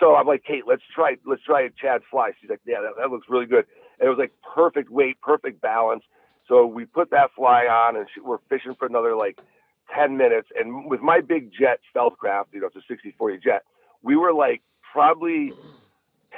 So 0.00 0.16
I'm 0.16 0.26
like, 0.26 0.44
Kate, 0.44 0.64
let's 0.66 0.82
try, 0.94 1.16
let's 1.26 1.42
try 1.42 1.62
a 1.62 1.70
Chad 1.70 2.02
fly. 2.10 2.32
She's 2.40 2.50
like, 2.50 2.60
yeah, 2.66 2.80
that, 2.82 2.92
that 2.98 3.10
looks 3.10 3.26
really 3.28 3.46
good. 3.46 3.64
And 4.00 4.06
it 4.06 4.08
was 4.08 4.18
like 4.18 4.32
perfect 4.54 4.90
weight, 4.90 5.20
perfect 5.20 5.60
balance. 5.60 6.02
So 6.48 6.66
we 6.66 6.84
put 6.84 7.10
that 7.10 7.30
fly 7.36 7.64
on, 7.64 7.96
and 7.96 8.06
she, 8.12 8.20
we're 8.20 8.38
fishing 8.48 8.74
for 8.78 8.86
another 8.86 9.14
like 9.14 9.38
10 9.94 10.16
minutes. 10.16 10.48
And 10.58 10.90
with 10.90 11.00
my 11.00 11.20
big 11.20 11.50
jet 11.52 11.78
stealth 11.90 12.14
craft, 12.18 12.50
you 12.52 12.60
know, 12.60 12.68
it's 12.74 12.76
a 12.76 13.22
60-40 13.22 13.42
jet, 13.42 13.62
we 14.02 14.16
were 14.16 14.32
like 14.32 14.62
probably 14.92 15.52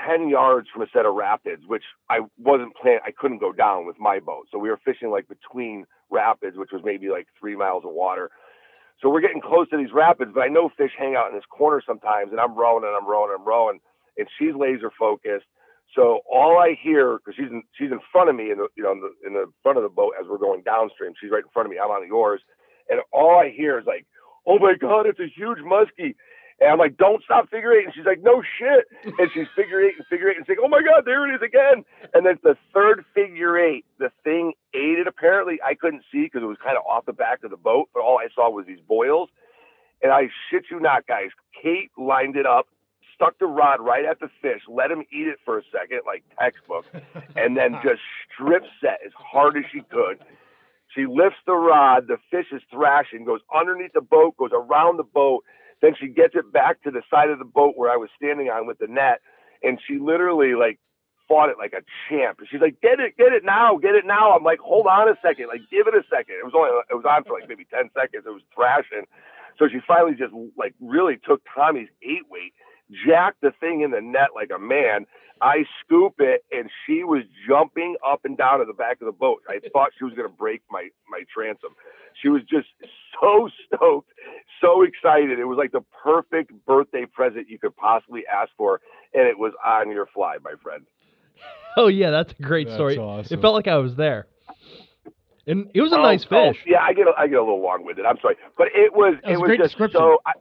10 0.06 0.28
yards 0.28 0.68
from 0.72 0.82
a 0.82 0.86
set 0.92 1.06
of 1.06 1.14
rapids, 1.14 1.62
which 1.66 1.84
I 2.10 2.20
wasn't 2.38 2.74
planning. 2.76 3.00
I 3.04 3.10
couldn't 3.10 3.38
go 3.38 3.52
down 3.52 3.86
with 3.86 3.98
my 3.98 4.20
boat. 4.20 4.46
So 4.52 4.58
we 4.58 4.68
were 4.68 4.78
fishing 4.84 5.10
like 5.10 5.26
between 5.28 5.86
rapids, 6.10 6.56
which 6.56 6.70
was 6.72 6.82
maybe 6.84 7.08
like 7.08 7.26
three 7.40 7.56
miles 7.56 7.84
of 7.84 7.92
water. 7.92 8.30
So 9.02 9.10
we're 9.10 9.22
getting 9.22 9.42
close 9.42 9.68
to 9.70 9.78
these 9.78 9.92
rapids, 9.94 10.32
but 10.34 10.42
I 10.42 10.48
know 10.48 10.70
fish 10.76 10.92
hang 10.98 11.16
out 11.16 11.28
in 11.30 11.34
this 11.36 11.46
corner 11.50 11.82
sometimes, 11.86 12.32
and 12.32 12.40
I'm 12.40 12.54
rowing 12.56 12.84
and 12.84 12.94
I'm 12.96 13.08
rowing 13.08 13.32
and 13.32 13.40
I'm 13.40 13.48
rowing, 13.48 13.80
and 14.18 14.28
she's 14.38 14.54
laser 14.56 14.90
focused. 14.98 15.46
So 15.96 16.20
all 16.30 16.58
I 16.58 16.76
hear, 16.82 17.18
because 17.18 17.36
she's 17.36 17.50
in, 17.52 17.62
she's 17.78 17.92
in 17.92 18.00
front 18.12 18.30
of 18.30 18.36
me 18.36 18.50
in 18.52 18.58
the 18.58 18.68
you 18.76 18.82
know 18.84 18.92
in 18.92 19.00
the, 19.00 19.12
in 19.26 19.32
the 19.34 19.46
front 19.62 19.78
of 19.78 19.84
the 19.84 19.90
boat 19.92 20.14
as 20.20 20.26
we're 20.28 20.38
going 20.38 20.62
downstream. 20.64 21.12
She's 21.20 21.30
right 21.30 21.44
in 21.44 21.50
front 21.52 21.66
of 21.66 21.70
me. 21.72 21.78
I'm 21.78 21.90
on 21.90 22.06
the 22.08 22.14
oars, 22.14 22.42
and 22.90 23.00
all 23.12 23.38
I 23.38 23.50
hear 23.56 23.78
is 23.78 23.86
like, 23.86 24.06
"Oh 24.46 24.58
my 24.58 24.74
God, 24.80 25.06
it's 25.06 25.20
a 25.20 25.28
huge 25.34 25.58
muskie!" 25.60 26.14
And 26.60 26.70
I'm 26.70 26.78
like, 26.78 26.96
"Don't 26.96 27.22
stop 27.24 27.50
figure 27.50 27.72
eight. 27.72 27.84
And 27.84 27.94
she's 27.94 28.06
like, 28.06 28.22
"No 28.22 28.42
shit!" 28.58 28.86
And 29.18 29.30
she's 29.32 29.46
figure 29.54 29.80
eight 29.80 29.94
and 29.98 30.06
figure 30.06 30.30
eight, 30.30 30.38
and 30.38 30.46
she's 30.46 30.56
like, 30.56 30.64
"Oh 30.64 30.68
my 30.68 30.82
God, 30.82 31.04
there 31.04 31.28
it 31.28 31.34
is 31.34 31.42
again!" 31.42 31.84
And 32.14 32.24
then 32.24 32.38
the 32.42 32.56
third 32.72 33.04
figure 33.14 33.58
eight, 33.58 33.84
the 33.98 34.10
thing 34.24 34.54
ate 34.74 34.98
it. 34.98 35.06
Apparently, 35.06 35.60
I 35.64 35.74
couldn't 35.74 36.02
see 36.10 36.24
because 36.24 36.42
it 36.42 36.46
was 36.46 36.58
kind 36.62 36.76
of 36.76 36.84
off 36.86 37.04
the 37.04 37.12
back 37.12 37.44
of 37.44 37.50
the 37.50 37.56
boat, 37.58 37.90
but 37.92 38.00
all 38.00 38.18
I 38.18 38.28
saw 38.34 38.50
was 38.50 38.66
these 38.66 38.80
boils. 38.80 39.28
And 40.02 40.12
I 40.12 40.28
shit 40.50 40.64
you 40.70 40.80
not, 40.80 41.06
guys. 41.06 41.30
Kate 41.62 41.90
lined 41.98 42.36
it 42.36 42.46
up, 42.46 42.68
stuck 43.14 43.38
the 43.38 43.46
rod 43.46 43.80
right 43.80 44.04
at 44.04 44.20
the 44.20 44.28
fish, 44.40 44.60
let 44.68 44.90
him 44.90 45.00
eat 45.10 45.26
it 45.26 45.38
for 45.44 45.58
a 45.58 45.62
second, 45.72 46.00
like 46.06 46.22
textbook, 46.38 46.84
and 47.36 47.56
then 47.56 47.72
just 47.82 48.00
strip 48.32 48.62
set 48.80 48.98
as 49.04 49.12
hard 49.18 49.56
as 49.56 49.64
she 49.72 49.80
could. 49.90 50.18
She 50.94 51.06
lifts 51.06 51.38
the 51.46 51.54
rod, 51.54 52.06
the 52.08 52.16
fish 52.30 52.46
is 52.52 52.62
thrashing, 52.70 53.24
goes 53.24 53.40
underneath 53.54 53.92
the 53.92 54.00
boat, 54.00 54.36
goes 54.36 54.50
around 54.52 54.96
the 54.98 55.02
boat. 55.04 55.44
Then 55.82 55.92
she 55.98 56.08
gets 56.08 56.34
it 56.34 56.52
back 56.52 56.82
to 56.82 56.90
the 56.90 57.02
side 57.10 57.30
of 57.30 57.38
the 57.38 57.44
boat 57.44 57.74
where 57.76 57.90
I 57.90 57.96
was 57.96 58.08
standing 58.16 58.48
on 58.48 58.66
with 58.66 58.78
the 58.78 58.86
net, 58.88 59.20
and 59.62 59.78
she 59.86 59.98
literally 59.98 60.54
like 60.54 60.78
fought 61.28 61.50
it 61.50 61.58
like 61.58 61.72
a 61.74 61.82
champ. 62.08 62.38
She's 62.50 62.60
like, 62.60 62.80
"Get 62.80 63.00
it, 63.00 63.16
get 63.16 63.32
it 63.32 63.44
now, 63.44 63.76
get 63.76 63.94
it 63.94 64.06
now." 64.06 64.32
I'm 64.32 64.44
like, 64.44 64.60
"Hold 64.60 64.86
on 64.86 65.08
a 65.08 65.16
second, 65.22 65.48
like 65.48 65.62
give 65.70 65.86
it 65.86 65.94
a 65.94 66.02
second. 66.08 66.36
It 66.40 66.44
was 66.44 66.54
only 66.56 66.70
it 66.90 66.94
was 66.94 67.04
on 67.04 67.24
for 67.24 67.38
like 67.38 67.48
maybe 67.48 67.66
ten 67.68 67.90
seconds. 67.94 68.24
It 68.26 68.30
was 68.30 68.42
thrashing, 68.54 69.04
so 69.58 69.68
she 69.68 69.80
finally 69.86 70.14
just 70.14 70.32
like 70.56 70.74
really 70.80 71.18
took 71.26 71.42
Tommy's 71.54 71.88
eight 72.02 72.24
weight, 72.30 72.54
jacked 73.06 73.40
the 73.42 73.52
thing 73.60 73.82
in 73.82 73.90
the 73.90 74.00
net 74.00 74.28
like 74.34 74.50
a 74.54 74.58
man. 74.58 75.06
I 75.42 75.64
scoop 75.84 76.14
it, 76.18 76.44
and 76.50 76.70
she 76.86 77.04
was 77.04 77.22
jumping 77.46 77.96
up 78.06 78.20
and 78.24 78.38
down 78.38 78.62
at 78.62 78.66
the 78.68 78.72
back 78.72 79.00
of 79.02 79.06
the 79.06 79.12
boat. 79.12 79.42
I 79.48 79.58
thought 79.72 79.90
she 79.98 80.04
was 80.04 80.14
gonna 80.14 80.28
break 80.30 80.62
my 80.70 80.88
my 81.10 81.22
transom. 81.32 81.70
She 82.22 82.28
was 82.30 82.40
just 82.42 82.68
so 83.20 83.50
stoked, 83.66 84.08
so 84.62 84.82
excited. 84.82 85.38
It 85.38 85.44
was 85.44 85.58
like 85.58 85.72
the 85.72 85.84
perfect 86.02 86.52
birthday 86.66 87.04
present 87.04 87.50
you 87.50 87.58
could 87.58 87.76
possibly 87.76 88.22
ask 88.26 88.50
for, 88.56 88.80
and 89.12 89.28
it 89.28 89.38
was 89.38 89.52
on 89.64 89.90
your 89.90 90.06
fly, 90.06 90.36
my 90.42 90.54
friend. 90.62 90.84
Oh 91.78 91.88
yeah, 91.88 92.10
that's 92.10 92.32
a 92.32 92.42
great 92.42 92.68
That's 92.68 92.76
story. 92.78 92.96
awesome. 92.96 93.38
It 93.38 93.42
felt 93.42 93.52
like 93.52 93.68
I 93.68 93.76
was 93.76 93.94
there, 93.96 94.26
and 95.46 95.70
it 95.74 95.82
was 95.82 95.92
a 95.92 95.96
Oh, 95.98 96.02
nice 96.02 96.24
oh, 96.30 96.52
fish. 96.54 96.62
yeah, 96.66 96.80
I 96.80 96.94
get 96.94 97.06
a, 97.06 97.12
I 97.18 97.26
get 97.26 97.36
a 97.36 97.42
little 97.42 97.60
long 97.62 97.84
with 97.84 97.98
it. 97.98 98.06
I'm 98.08 98.16
sorry, 98.22 98.36
but 98.56 98.68
it 98.74 98.94
was 98.94 99.16
was 99.22 99.32
it 99.32 99.36
was 99.38 99.50
just 99.58 99.62
description. 99.72 100.00
so. 100.00 100.18
I, 100.24 100.32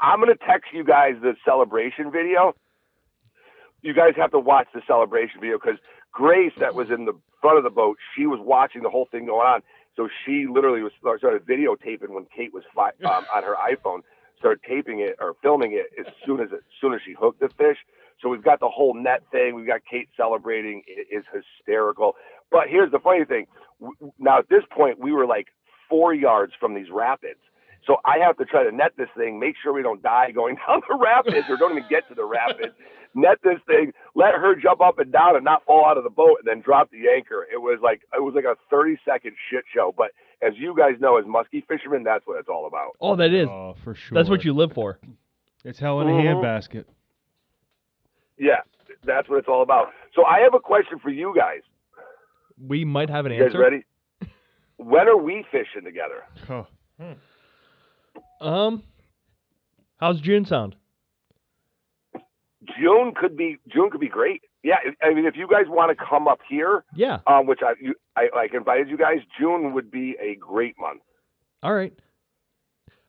I'm 0.00 0.20
gonna 0.20 0.34
text 0.36 0.72
you 0.72 0.84
guys 0.84 1.14
the 1.22 1.34
celebration 1.44 2.10
video. 2.10 2.54
You 3.82 3.94
guys 3.94 4.14
have 4.16 4.30
to 4.32 4.38
watch 4.38 4.68
the 4.74 4.82
celebration 4.86 5.40
video 5.40 5.58
because 5.58 5.78
Grace, 6.12 6.52
that 6.60 6.74
was 6.74 6.90
in 6.90 7.04
the 7.04 7.12
front 7.40 7.58
of 7.58 7.64
the 7.64 7.70
boat, 7.70 7.98
she 8.16 8.26
was 8.26 8.40
watching 8.42 8.82
the 8.82 8.90
whole 8.90 9.06
thing 9.10 9.26
going 9.26 9.46
on. 9.46 9.62
So 9.96 10.08
she 10.24 10.46
literally 10.46 10.82
was 10.82 10.92
started 11.00 11.46
videotaping 11.46 12.10
when 12.10 12.26
Kate 12.34 12.52
was 12.52 12.64
fi- 12.74 12.92
um, 13.04 13.24
on 13.34 13.42
her 13.42 13.56
iPhone, 13.56 14.00
started 14.38 14.60
taping 14.68 15.00
it 15.00 15.16
or 15.20 15.34
filming 15.42 15.72
it 15.72 15.86
as 15.98 16.12
soon 16.24 16.40
as 16.40 16.48
as 16.52 16.60
soon 16.80 16.94
as 16.94 17.00
she 17.04 17.14
hooked 17.18 17.40
the 17.40 17.48
fish. 17.56 17.78
So 18.20 18.28
we've 18.28 18.44
got 18.44 18.60
the 18.60 18.68
whole 18.68 18.94
net 18.94 19.22
thing. 19.30 19.54
We've 19.54 19.66
got 19.66 19.80
Kate 19.88 20.08
celebrating. 20.16 20.82
It 20.86 21.06
is 21.14 21.24
hysterical. 21.32 22.16
But 22.50 22.68
here's 22.68 22.90
the 22.90 22.98
funny 22.98 23.24
thing. 23.24 23.46
Now 24.18 24.38
at 24.38 24.48
this 24.48 24.62
point, 24.70 24.98
we 24.98 25.12
were 25.12 25.26
like 25.26 25.48
four 25.88 26.14
yards 26.14 26.52
from 26.58 26.74
these 26.74 26.90
rapids. 26.90 27.40
So 27.86 27.98
I 28.04 28.18
have 28.18 28.36
to 28.38 28.44
try 28.44 28.64
to 28.64 28.72
net 28.72 28.92
this 28.98 29.08
thing, 29.16 29.38
make 29.38 29.54
sure 29.62 29.72
we 29.72 29.82
don't 29.82 30.02
die 30.02 30.32
going 30.32 30.56
down 30.66 30.82
the 30.88 30.96
rapids 30.96 31.46
or 31.48 31.56
don't 31.56 31.72
even 31.72 31.88
get 31.88 32.06
to 32.08 32.14
the 32.14 32.24
rapids. 32.24 32.74
Net 33.14 33.38
this 33.42 33.58
thing, 33.66 33.92
let 34.14 34.34
her 34.34 34.54
jump 34.54 34.82
up 34.82 34.98
and 34.98 35.10
down 35.10 35.36
and 35.36 35.44
not 35.44 35.64
fall 35.64 35.86
out 35.86 35.96
of 35.96 36.04
the 36.04 36.10
boat, 36.10 36.36
and 36.38 36.46
then 36.46 36.60
drop 36.60 36.90
the 36.90 37.08
anchor. 37.08 37.46
It 37.50 37.56
was 37.56 37.78
like 37.82 38.02
it 38.14 38.22
was 38.22 38.34
like 38.34 38.44
a 38.44 38.56
30 38.68 38.98
second 39.06 39.32
shit 39.48 39.64
show. 39.74 39.94
But 39.96 40.10
as 40.42 40.52
you 40.58 40.74
guys 40.76 40.96
know, 41.00 41.16
as 41.16 41.24
muskie 41.24 41.66
fishermen, 41.66 42.02
that's 42.04 42.26
what 42.26 42.38
it's 42.38 42.48
all 42.50 42.66
about. 42.66 42.90
Oh, 43.00 43.16
that 43.16 43.32
is. 43.32 43.48
Oh, 43.50 43.74
for 43.82 43.94
sure. 43.94 44.14
That's 44.16 44.28
what 44.28 44.44
you 44.44 44.52
live 44.52 44.72
for. 44.74 44.98
It's 45.64 45.78
hell 45.78 46.02
in 46.02 46.08
a 46.08 46.10
Mhm. 46.10 46.42
handbasket. 46.42 46.84
Yeah, 48.36 48.60
that's 49.06 49.30
what 49.30 49.38
it's 49.38 49.48
all 49.48 49.62
about. 49.62 49.92
So 50.14 50.26
I 50.26 50.40
have 50.40 50.52
a 50.52 50.60
question 50.60 50.98
for 50.98 51.08
you 51.08 51.32
guys. 51.34 51.62
We 52.58 52.84
might 52.84 53.08
have 53.08 53.24
an 53.24 53.32
You 53.32 53.38
guys 53.38 53.46
answer. 53.46 53.58
ready? 53.60 53.84
When 54.76 55.08
are 55.08 55.16
we 55.16 55.42
fishing 55.50 55.84
together? 55.84 56.24
Oh, 56.50 56.66
Um, 58.40 58.82
how's 59.98 60.20
June 60.20 60.44
sound? 60.44 60.76
June 62.80 63.12
could 63.14 63.36
be 63.36 63.58
June 63.72 63.90
could 63.90 64.00
be 64.00 64.08
great. 64.08 64.42
Yeah, 64.62 64.76
I 65.02 65.14
mean, 65.14 65.26
if 65.26 65.36
you 65.36 65.46
guys 65.48 65.66
want 65.68 65.96
to 65.96 66.04
come 66.04 66.26
up 66.26 66.40
here, 66.48 66.84
Yeah. 66.94 67.20
um, 67.26 67.46
which 67.46 67.60
I 67.62 67.74
you, 67.80 67.94
I 68.16 68.28
like 68.34 68.52
invited 68.54 68.88
you 68.88 68.96
guys, 68.96 69.18
June 69.38 69.72
would 69.74 69.90
be 69.90 70.16
a 70.20 70.34
great 70.36 70.74
month. 70.78 71.02
All 71.62 71.72
right. 71.74 71.92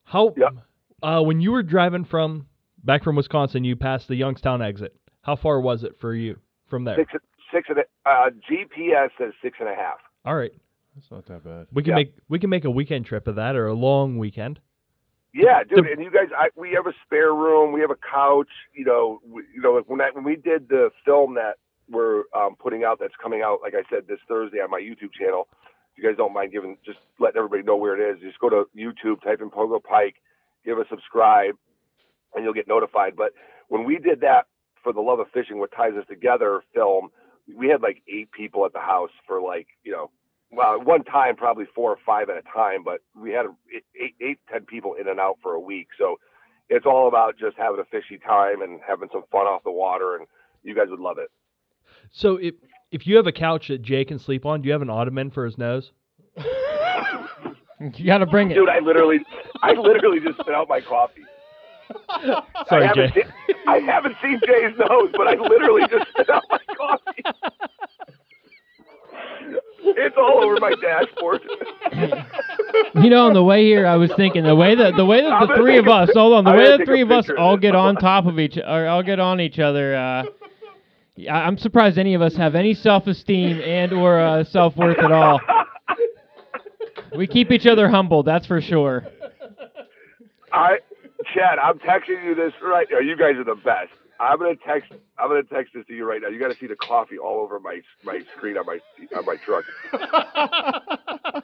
How? 0.03 0.33
Yep. 0.37 0.53
Uh, 1.01 1.21
when 1.23 1.41
you 1.41 1.51
were 1.51 1.63
driving 1.63 2.05
from 2.05 2.47
back 2.83 3.03
from 3.03 3.15
Wisconsin, 3.15 3.63
you 3.63 3.75
passed 3.75 4.07
the 4.07 4.15
Youngstown 4.15 4.61
exit. 4.61 4.95
How 5.21 5.35
far 5.35 5.59
was 5.59 5.83
it 5.83 5.97
for 5.99 6.13
you 6.13 6.39
from 6.67 6.83
there? 6.83 6.95
Six 6.95 7.11
six 7.53 7.69
and 7.69 7.79
a, 7.79 8.09
uh, 8.09 8.29
GPS 8.49 9.09
says 9.17 9.33
six 9.41 9.57
and 9.59 9.69
a 9.69 9.75
half. 9.75 9.97
All 10.25 10.35
right. 10.35 10.51
That's 10.95 11.09
not 11.11 11.25
that 11.27 11.43
bad. 11.43 11.67
We 11.73 11.81
can 11.83 11.91
Yeah. 11.91 11.95
make 11.95 12.13
we 12.29 12.37
can 12.39 12.49
make 12.51 12.65
a 12.65 12.71
weekend 12.71 13.05
trip 13.07 13.27
of 13.27 13.35
that 13.35 13.55
or 13.55 13.67
a 13.67 13.73
long 13.73 14.17
weekend. 14.19 14.59
Yeah, 15.37 15.61
dude, 15.63 15.85
and 15.85 16.03
you 16.03 16.09
guys, 16.09 16.29
I, 16.35 16.49
we 16.55 16.71
have 16.71 16.87
a 16.87 16.93
spare 17.05 17.33
room, 17.35 17.71
we 17.71 17.81
have 17.81 17.91
a 17.91 17.95
couch. 18.11 18.49
You 18.73 18.85
know, 18.85 19.19
we, 19.23 19.43
you 19.53 19.61
know, 19.61 19.73
like 19.73 19.87
when 19.87 20.01
I, 20.01 20.09
when 20.11 20.23
we 20.23 20.35
did 20.35 20.67
the 20.67 20.89
film 21.05 21.35
that 21.35 21.57
we're 21.87 22.23
um, 22.35 22.55
putting 22.59 22.83
out, 22.83 22.97
that's 22.99 23.13
coming 23.21 23.43
out, 23.43 23.59
like 23.61 23.75
I 23.75 23.83
said, 23.87 24.07
this 24.07 24.17
Thursday 24.27 24.57
on 24.57 24.71
my 24.71 24.79
YouTube 24.79 25.13
channel. 25.13 25.47
If 25.91 26.03
you 26.03 26.09
guys 26.09 26.17
don't 26.17 26.33
mind 26.33 26.53
giving, 26.53 26.75
just 26.83 26.97
letting 27.19 27.37
everybody 27.37 27.61
know 27.61 27.75
where 27.75 27.95
it 27.95 28.15
is. 28.15 28.19
Just 28.21 28.39
go 28.39 28.49
to 28.49 28.65
YouTube, 28.75 29.21
type 29.21 29.39
in 29.41 29.51
Pogo 29.51 29.81
Pike, 29.81 30.15
give 30.65 30.79
a 30.79 30.85
subscribe, 30.89 31.53
and 32.33 32.43
you'll 32.43 32.53
get 32.53 32.67
notified. 32.67 33.15
But 33.15 33.33
when 33.67 33.83
we 33.83 33.99
did 33.99 34.21
that 34.21 34.47
for 34.83 34.91
the 34.91 35.01
Love 35.01 35.19
of 35.19 35.27
Fishing, 35.35 35.59
what 35.59 35.71
ties 35.71 35.93
us 35.99 36.05
together 36.09 36.61
film, 36.73 37.09
we 37.55 37.67
had 37.67 37.83
like 37.83 38.01
eight 38.09 38.31
people 38.31 38.65
at 38.65 38.73
the 38.73 38.79
house 38.79 39.11
for 39.27 39.39
like, 39.39 39.67
you 39.83 39.91
know, 39.91 40.09
well, 40.51 40.79
at 40.79 40.85
one 40.85 41.03
time 41.03 41.35
probably 41.35 41.65
four 41.75 41.91
or 41.91 41.97
five 42.05 42.29
at 42.29 42.37
a 42.37 42.41
time, 42.53 42.83
but 42.83 43.01
we 43.19 43.31
had 43.31 43.45
eight, 43.99 44.15
eight, 44.21 44.39
ten 44.51 44.65
people 44.65 44.93
in 44.93 45.07
and 45.07 45.19
out 45.19 45.37
for 45.41 45.53
a 45.53 45.59
week. 45.59 45.87
So 45.97 46.17
it's 46.69 46.85
all 46.85 47.07
about 47.07 47.37
just 47.37 47.57
having 47.57 47.79
a 47.79 47.85
fishy 47.85 48.17
time 48.17 48.61
and 48.61 48.79
having 48.87 49.09
some 49.11 49.23
fun 49.31 49.45
off 49.45 49.63
the 49.63 49.71
water, 49.71 50.15
and 50.15 50.27
you 50.63 50.75
guys 50.75 50.87
would 50.89 50.99
love 50.99 51.17
it. 51.17 51.29
So 52.11 52.37
if 52.37 52.55
if 52.91 53.05
you 53.05 53.17
have 53.17 53.27
a 53.27 53.31
couch 53.31 53.67
that 53.67 53.81
Jay 53.81 54.05
can 54.05 54.19
sleep 54.19 54.45
on, 54.45 54.61
do 54.61 54.67
you 54.67 54.73
have 54.73 54.81
an 54.81 54.89
ottoman 54.89 55.31
for 55.31 55.45
his 55.45 55.57
nose? 55.57 55.91
You 57.79 58.05
got 58.05 58.19
to 58.19 58.25
bring 58.25 58.49
it. 58.49 58.55
Dude, 58.55 58.69
I 58.69 58.79
literally, 58.79 59.19
I 59.61 59.73
literally 59.73 60.19
just 60.19 60.39
spit 60.39 60.55
out 60.55 60.67
my 60.67 60.81
coffee. 60.81 61.21
Sorry, 62.67 62.83
I 62.83 62.87
haven't 62.87 63.13
Jay. 63.13 63.21
Seen, 63.21 63.55
I 63.67 63.77
haven't 63.79 64.15
seen 64.21 64.39
Jay's 64.47 64.75
nose, 64.79 65.11
but 65.13 65.27
I 65.27 65.35
literally 65.35 65.83
just 65.89 66.09
spit 66.09 66.29
out 66.29 66.43
my 66.49 66.59
coffee. 66.75 67.23
It's 69.95 70.15
all 70.17 70.43
over 70.43 70.57
my 70.59 70.73
dashboard. 70.81 71.41
You 72.95 73.09
know, 73.09 73.25
on 73.27 73.33
the 73.33 73.43
way 73.43 73.65
here, 73.65 73.87
I 73.87 73.95
was 73.95 74.11
thinking 74.17 74.43
the 74.43 74.55
way 74.55 74.75
that 74.75 74.95
the 74.95 75.05
way 75.05 75.21
that 75.21 75.47
the 75.47 75.55
three 75.55 75.77
of 75.77 75.87
us, 75.87 76.09
hold 76.13 76.33
on, 76.33 76.43
the 76.43 76.51
way 76.51 76.77
the 76.77 76.85
three 76.85 77.01
of 77.01 77.11
us 77.11 77.27
all 77.37 77.57
get 77.57 77.75
on 77.75 77.95
top 77.95 78.25
of 78.25 78.39
each, 78.39 78.57
or 78.57 78.87
all 78.87 79.01
get 79.01 79.19
on 79.19 79.39
each 79.39 79.57
other. 79.57 79.95
Uh, 79.95 80.23
I'm 81.31 81.57
surprised 81.57 81.97
any 81.97 82.13
of 82.13 82.21
us 82.21 82.35
have 82.35 82.55
any 82.55 82.73
self-esteem 82.73 83.61
and 83.61 83.93
or 83.93 84.19
uh, 84.19 84.43
self-worth 84.43 84.99
at 84.99 85.11
all. 85.11 85.39
We 87.15 87.25
keep 87.25 87.51
each 87.51 87.65
other 87.65 87.89
humble, 87.89 88.23
that's 88.23 88.45
for 88.45 88.61
sure. 88.61 89.07
I, 90.51 90.77
Chad, 91.33 91.57
I'm 91.59 91.79
texting 91.79 92.23
you 92.25 92.35
this 92.35 92.53
right 92.61 92.87
now. 92.91 92.99
You 92.99 93.15
guys 93.17 93.35
are 93.37 93.43
the 93.43 93.55
best. 93.55 93.91
I'm 94.19 94.37
gonna 94.39 94.55
text. 94.55 94.91
I'm 95.17 95.27
gonna 95.29 95.43
text 95.43 95.73
this 95.73 95.85
to 95.87 95.93
you 95.93 96.05
right 96.05 96.21
now. 96.21 96.27
You 96.29 96.39
got 96.39 96.51
to 96.51 96.57
see 96.57 96.67
the 96.67 96.75
coffee 96.75 97.17
all 97.17 97.39
over 97.39 97.59
my 97.59 97.81
my 98.03 98.21
screen 98.35 98.57
on 98.57 98.65
my 98.65 98.79
on 99.17 99.25
my 99.25 99.35
truck. 99.37 99.63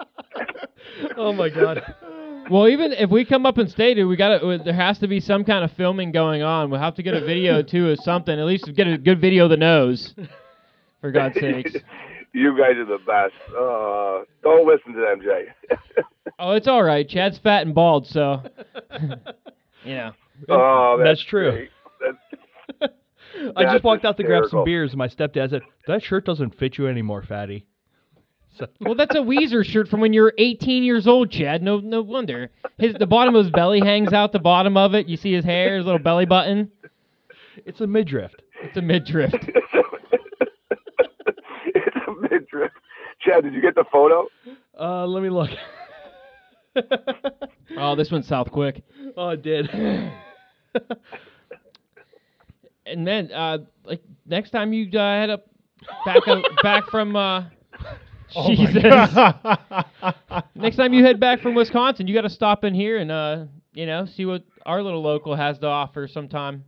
Oh 1.17 1.33
my 1.33 1.49
god. 1.49 1.81
Well, 2.49 2.67
even 2.67 2.91
if 2.91 3.09
we 3.09 3.25
come 3.25 3.45
up 3.45 3.57
and 3.57 3.69
stay, 3.69 3.93
dude, 3.93 4.07
we 4.07 4.15
got 4.15 4.39
to. 4.39 4.57
There 4.63 4.73
has 4.73 4.99
to 4.99 5.07
be 5.07 5.19
some 5.19 5.43
kind 5.43 5.63
of 5.63 5.71
filming 5.71 6.11
going 6.11 6.41
on. 6.43 6.69
We'll 6.69 6.79
have 6.81 6.95
to 6.95 7.03
get 7.03 7.13
a 7.13 7.21
video 7.21 7.61
too, 7.63 7.89
or 7.89 7.95
something. 7.95 8.37
At 8.37 8.45
least 8.45 8.69
get 8.75 8.87
a 8.87 8.97
good 8.97 9.19
video 9.21 9.45
of 9.45 9.49
the 9.49 9.57
nose. 9.57 10.13
For 11.01 11.11
God's 11.11 11.35
sakes. 11.39 11.73
you 12.33 12.57
guys 12.57 12.75
are 12.75 12.85
the 12.85 12.99
best. 13.05 13.33
Uh, 13.49 14.25
don't 14.43 14.67
listen 14.67 14.93
to 14.93 14.99
them, 14.99 15.21
Jay. 15.21 15.47
Oh, 16.39 16.51
it's 16.51 16.67
all 16.67 16.83
right. 16.83 17.07
Chad's 17.07 17.37
fat 17.37 17.65
and 17.65 17.73
bald, 17.73 18.05
so 18.07 18.41
you 19.85 19.95
know. 19.95 20.11
oh, 20.49 21.01
That's 21.03 21.23
true. 21.23 21.51
great. 21.51 21.69
That's, 22.01 22.42
I 22.81 23.63
just 23.63 23.73
That's 23.73 23.83
walked 23.83 24.05
out 24.05 24.17
to 24.17 24.23
grab 24.23 24.43
some 24.49 24.63
beers, 24.63 24.91
and 24.91 24.97
my 24.99 25.07
stepdad 25.07 25.49
said, 25.49 25.61
"That 25.87 26.03
shirt 26.03 26.25
doesn't 26.25 26.55
fit 26.57 26.77
you 26.77 26.87
anymore, 26.87 27.23
fatty." 27.23 27.65
So, 28.55 28.67
Well, 28.79 28.93
that's 28.93 29.15
a 29.15 29.19
Weezer 29.19 29.65
shirt 29.65 29.87
from 29.87 29.99
when 29.99 30.13
you 30.13 30.21
were 30.21 30.35
18 30.37 30.83
years 30.83 31.07
old, 31.07 31.31
Chad. 31.31 31.63
No, 31.63 31.79
no 31.79 32.03
wonder. 32.03 32.51
His 32.77 32.93
the 32.93 33.07
bottom 33.07 33.33
of 33.33 33.45
his 33.45 33.51
belly 33.51 33.79
hangs 33.79 34.13
out. 34.13 34.31
The 34.31 34.37
bottom 34.37 34.77
of 34.77 34.93
it, 34.93 35.07
you 35.07 35.17
see 35.17 35.33
his 35.33 35.43
hair, 35.43 35.75
his 35.77 35.85
little 35.87 35.97
belly 35.97 36.27
button. 36.27 36.71
it's 37.65 37.81
a 37.81 37.87
midriff. 37.87 38.31
It's 38.61 38.77
a 38.77 38.81
midriff. 38.83 39.33
it's 41.65 41.95
a 42.07 42.11
midriff. 42.29 42.71
Chad, 43.21 43.43
did 43.43 43.55
you 43.55 43.61
get 43.61 43.73
the 43.73 43.85
photo? 43.91 44.27
Uh, 44.79 45.07
let 45.07 45.23
me 45.23 45.31
look. 45.31 45.49
Oh, 47.75 47.95
this 47.95 48.11
went 48.11 48.25
south 48.25 48.51
quick. 48.51 48.83
oh, 49.17 49.29
it 49.29 49.41
did. 49.41 49.67
And 52.85 53.07
then, 53.07 53.31
uh, 53.31 53.59
like 53.85 54.01
next 54.25 54.51
time 54.51 54.73
you 54.73 54.87
uh, 54.97 55.19
head 55.19 55.29
up 55.29 55.47
back 56.05 56.27
up, 56.27 56.43
back 56.63 56.85
from 56.87 57.15
uh, 57.15 57.45
Jesus. 58.45 58.83
next 60.55 60.75
time 60.75 60.93
you 60.93 61.03
head 61.03 61.19
back 61.19 61.41
from 61.41 61.55
Wisconsin, 61.55 62.07
you 62.07 62.13
got 62.13 62.21
to 62.21 62.29
stop 62.29 62.63
in 62.63 62.73
here 62.73 62.97
and 62.97 63.11
uh, 63.11 63.45
you 63.73 63.85
know, 63.85 64.05
see 64.05 64.25
what 64.25 64.43
our 64.65 64.81
little 64.81 65.01
local 65.01 65.35
has 65.35 65.57
to 65.59 65.67
offer 65.67 66.07
sometime. 66.07 66.65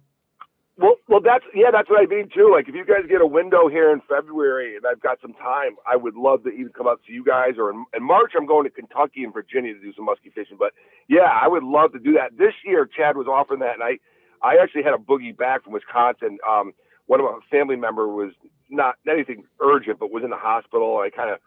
Well, 0.78 0.95
well, 1.08 1.21
that's 1.23 1.45
yeah, 1.54 1.71
that's 1.71 1.89
what 1.89 2.01
I 2.01 2.06
mean 2.06 2.28
too. 2.34 2.51
Like, 2.51 2.67
if 2.67 2.75
you 2.75 2.84
guys 2.84 3.08
get 3.08 3.21
a 3.21 3.25
window 3.25 3.69
here 3.69 3.93
in 3.93 4.01
February 4.10 4.75
and 4.75 4.86
I've 4.86 4.99
got 4.99 5.21
some 5.21 5.34
time, 5.34 5.78
I 5.89 5.95
would 5.95 6.15
love 6.15 6.43
to 6.43 6.49
even 6.49 6.73
come 6.75 6.86
out 6.86 6.99
to 7.08 7.13
you 7.13 7.23
guys 7.23 7.54
or 7.58 7.71
in, 7.71 7.86
in 7.95 8.04
March 8.04 8.34
I'm 8.36 8.45
going 8.45 8.65
to 8.65 8.69
Kentucky 8.69 9.23
and 9.23 9.34
Virginia 9.34 9.73
to 9.73 9.80
do 9.80 9.93
some 9.93 10.04
musky 10.04 10.32
fishing. 10.36 10.58
But 10.60 10.73
yeah, 11.08 11.32
I 11.32 11.47
would 11.47 11.63
love 11.63 11.93
to 11.93 11.99
do 11.99 12.12
that. 12.13 12.38
This 12.38 12.54
year, 12.65 12.86
Chad 12.86 13.15
was 13.15 13.28
offering 13.28 13.62
that, 13.62 13.75
and 13.75 13.84
I, 13.84 13.99
I 14.45 14.58
actually 14.62 14.84
had 14.84 14.93
a 14.93 14.97
boogie 14.97 15.36
back 15.36 15.63
from 15.63 15.73
Wisconsin. 15.73 16.38
Um, 16.49 16.73
one 17.08 17.19
of 17.19 17.25
my 17.25 17.39
family 17.49 17.75
member 17.75 18.08
was 18.08 18.31
not 18.69 18.95
anything 19.10 19.43
urgent, 19.62 19.99
but 19.99 20.12
was 20.12 20.23
in 20.23 20.29
the 20.29 20.38
hospital. 20.38 20.97
I 20.99 21.10
kind 21.10 21.29
of 21.31 21.39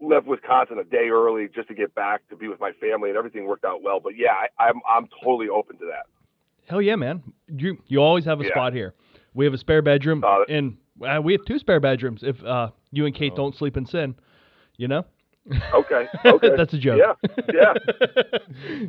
left 0.00 0.26
Wisconsin 0.26 0.78
a 0.78 0.84
day 0.84 1.08
early 1.10 1.48
just 1.54 1.68
to 1.68 1.74
get 1.74 1.94
back 1.94 2.26
to 2.30 2.36
be 2.36 2.48
with 2.48 2.60
my 2.60 2.72
family, 2.80 3.08
and 3.10 3.18
everything 3.18 3.46
worked 3.46 3.64
out 3.64 3.82
well. 3.82 4.00
But 4.00 4.12
yeah, 4.16 4.32
I, 4.32 4.66
I'm 4.68 4.80
I'm 4.88 5.08
totally 5.22 5.48
open 5.48 5.78
to 5.78 5.86
that. 5.86 6.06
Hell 6.68 6.82
yeah, 6.82 6.96
man! 6.96 7.22
You 7.48 7.78
you 7.86 7.98
always 8.00 8.24
have 8.26 8.40
a 8.40 8.44
Yeah. 8.44 8.50
spot 8.50 8.72
here. 8.74 8.94
We 9.34 9.44
have 9.44 9.54
a 9.54 9.58
spare 9.58 9.82
bedroom, 9.82 10.22
Uh, 10.24 10.44
and 10.48 10.76
uh, 11.06 11.20
we 11.22 11.32
have 11.32 11.44
two 11.46 11.58
spare 11.58 11.80
bedrooms. 11.80 12.20
If 12.22 12.42
uh, 12.44 12.70
you 12.92 13.06
and 13.06 13.14
Kate 13.14 13.34
don't 13.36 13.54
sleep 13.56 13.76
in 13.76 13.86
sin, 13.86 14.14
you 14.76 14.88
know. 14.88 15.04
Okay, 15.74 16.06
okay. 16.24 16.50
That's 16.56 16.72
a 16.74 16.78
joke. 16.78 16.98
Yeah, 16.98 17.30
yeah. 17.54 17.72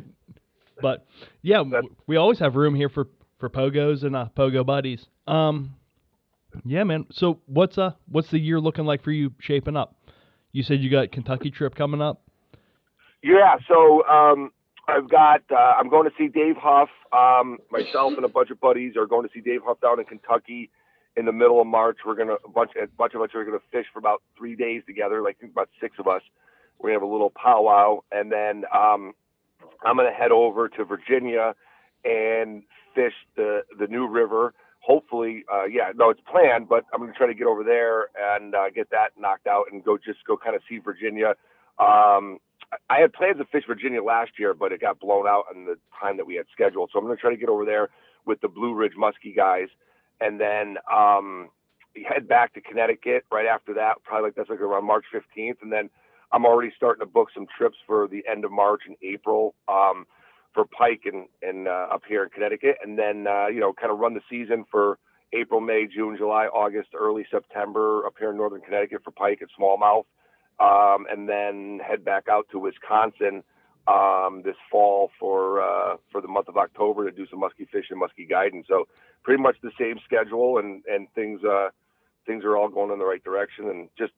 but 0.82 1.06
yeah, 1.42 1.62
That's- 1.64 1.84
we 2.06 2.16
always 2.16 2.38
have 2.38 2.56
room 2.56 2.74
here 2.74 2.88
for 2.88 3.08
for 3.40 3.48
pogos 3.48 4.04
and 4.04 4.14
uh, 4.14 4.26
pogo 4.36 4.64
buddies. 4.64 5.06
Um, 5.26 5.74
yeah, 6.64 6.84
man. 6.84 7.06
So 7.10 7.40
what's 7.46 7.78
uh 7.78 7.92
what's 8.08 8.30
the 8.30 8.38
year 8.38 8.60
looking 8.60 8.84
like 8.84 9.02
for 9.02 9.12
you 9.12 9.32
shaping 9.40 9.76
up? 9.76 9.96
You 10.52 10.62
said 10.62 10.80
you 10.80 10.90
got 10.90 11.12
Kentucky 11.12 11.50
trip 11.50 11.74
coming 11.74 12.02
up. 12.02 12.22
Yeah, 13.22 13.56
so 13.68 14.06
um, 14.06 14.50
I've 14.88 15.08
got. 15.08 15.42
Uh, 15.50 15.74
I'm 15.78 15.88
going 15.88 16.08
to 16.08 16.14
see 16.18 16.28
Dave 16.28 16.56
Huff. 16.58 16.88
Um, 17.12 17.58
myself 17.70 18.14
and 18.16 18.24
a 18.24 18.28
bunch 18.28 18.50
of 18.50 18.60
buddies 18.60 18.96
are 18.96 19.06
going 19.06 19.26
to 19.26 19.32
see 19.32 19.40
Dave 19.40 19.60
Huff 19.64 19.80
down 19.80 20.00
in 20.00 20.06
Kentucky 20.06 20.70
in 21.16 21.26
the 21.26 21.32
middle 21.32 21.60
of 21.60 21.66
March. 21.66 21.98
We're 22.04 22.14
gonna 22.14 22.36
a 22.44 22.48
bunch 22.48 22.72
a 22.80 22.86
bunch 22.86 23.14
of 23.14 23.20
us 23.20 23.30
are 23.34 23.44
gonna 23.44 23.58
fish 23.70 23.86
for 23.92 23.98
about 23.98 24.22
three 24.36 24.56
days 24.56 24.82
together. 24.86 25.22
Like 25.22 25.36
about 25.42 25.68
six 25.80 25.96
of 25.98 26.06
us. 26.06 26.22
We're 26.78 26.90
gonna 26.90 27.00
have 27.00 27.08
a 27.08 27.12
little 27.12 27.30
powwow, 27.30 28.00
and 28.10 28.32
then 28.32 28.64
um, 28.74 29.12
I'm 29.84 29.96
gonna 29.96 30.12
head 30.12 30.32
over 30.32 30.68
to 30.68 30.84
Virginia 30.84 31.54
and 32.04 32.62
fish 32.94 33.14
the 33.36 33.62
the 33.78 33.86
New 33.86 34.06
River. 34.06 34.54
Hopefully, 34.80 35.44
uh, 35.52 35.64
yeah, 35.64 35.92
no, 35.94 36.10
it's 36.10 36.20
planned, 36.30 36.68
but 36.68 36.84
I'm 36.92 37.00
gonna 37.00 37.12
try 37.12 37.26
to 37.26 37.34
get 37.34 37.46
over 37.46 37.62
there 37.62 38.08
and 38.18 38.54
uh, 38.54 38.70
get 38.70 38.90
that 38.90 39.10
knocked 39.18 39.46
out 39.46 39.66
and 39.70 39.84
go 39.84 39.98
just 39.98 40.24
go 40.26 40.36
kind 40.36 40.56
of 40.56 40.62
see 40.68 40.78
Virginia. 40.78 41.34
Um, 41.78 42.38
I 42.88 43.00
had 43.00 43.12
plans 43.12 43.38
to 43.38 43.44
fish 43.46 43.64
Virginia 43.66 44.02
last 44.02 44.32
year, 44.38 44.54
but 44.54 44.72
it 44.72 44.80
got 44.80 45.00
blown 45.00 45.26
out 45.26 45.44
on 45.54 45.64
the 45.64 45.76
time 46.00 46.16
that 46.18 46.26
we 46.26 46.36
had 46.36 46.46
scheduled. 46.52 46.90
So 46.92 46.98
I'm 46.98 47.04
going 47.04 47.16
to 47.16 47.20
try 47.20 47.30
to 47.30 47.36
get 47.36 47.48
over 47.48 47.64
there 47.64 47.88
with 48.26 48.40
the 48.40 48.48
Blue 48.48 48.74
Ridge 48.74 48.92
Muskie 48.98 49.34
guys, 49.34 49.68
and 50.20 50.40
then 50.40 50.76
um, 50.90 51.48
head 52.08 52.28
back 52.28 52.54
to 52.54 52.60
Connecticut 52.60 53.24
right 53.32 53.46
after 53.46 53.74
that. 53.74 54.02
Probably 54.04 54.28
like 54.28 54.34
that's 54.36 54.50
like 54.50 54.60
around 54.60 54.86
March 54.86 55.04
15th, 55.12 55.56
and 55.62 55.72
then 55.72 55.90
I'm 56.32 56.46
already 56.46 56.72
starting 56.76 57.00
to 57.00 57.10
book 57.10 57.28
some 57.34 57.46
trips 57.58 57.76
for 57.86 58.06
the 58.06 58.22
end 58.30 58.44
of 58.44 58.52
March 58.52 58.82
and 58.86 58.96
April 59.02 59.54
um, 59.68 60.06
for 60.54 60.64
pike 60.64 61.02
and 61.04 61.26
and 61.42 61.68
uh, 61.68 61.88
up 61.92 62.02
here 62.08 62.22
in 62.24 62.30
Connecticut, 62.30 62.76
and 62.82 62.98
then 62.98 63.26
uh, 63.26 63.46
you 63.46 63.60
know 63.60 63.72
kind 63.72 63.92
of 63.92 63.98
run 63.98 64.14
the 64.14 64.20
season 64.28 64.64
for 64.70 64.98
April, 65.32 65.60
May, 65.60 65.86
June, 65.86 66.16
July, 66.16 66.46
August, 66.46 66.88
early 66.98 67.24
September 67.30 68.06
up 68.06 68.14
here 68.18 68.30
in 68.30 68.36
northern 68.36 68.60
Connecticut 68.60 69.02
for 69.04 69.12
pike 69.12 69.40
and 69.40 69.50
smallmouth. 69.58 70.04
Um, 70.58 71.06
and 71.10 71.28
then 71.28 71.80
head 71.86 72.04
back 72.04 72.24
out 72.28 72.46
to 72.52 72.58
Wisconsin 72.58 73.42
um, 73.88 74.42
this 74.44 74.56
fall 74.70 75.10
for 75.18 75.62
uh, 75.62 75.96
for 76.12 76.20
the 76.20 76.28
month 76.28 76.48
of 76.48 76.56
October 76.56 77.08
to 77.08 77.16
do 77.16 77.26
some 77.30 77.40
musky 77.40 77.66
fishing, 77.66 77.98
musky 77.98 78.26
guiding. 78.26 78.64
So 78.68 78.86
pretty 79.22 79.42
much 79.42 79.56
the 79.62 79.70
same 79.78 79.98
schedule, 80.04 80.58
and 80.58 80.82
and 80.86 81.08
things 81.14 81.40
uh, 81.44 81.68
things 82.26 82.44
are 82.44 82.56
all 82.56 82.68
going 82.68 82.92
in 82.92 82.98
the 82.98 83.06
right 83.06 83.22
direction, 83.24 83.68
and 83.68 83.88
just 83.96 84.12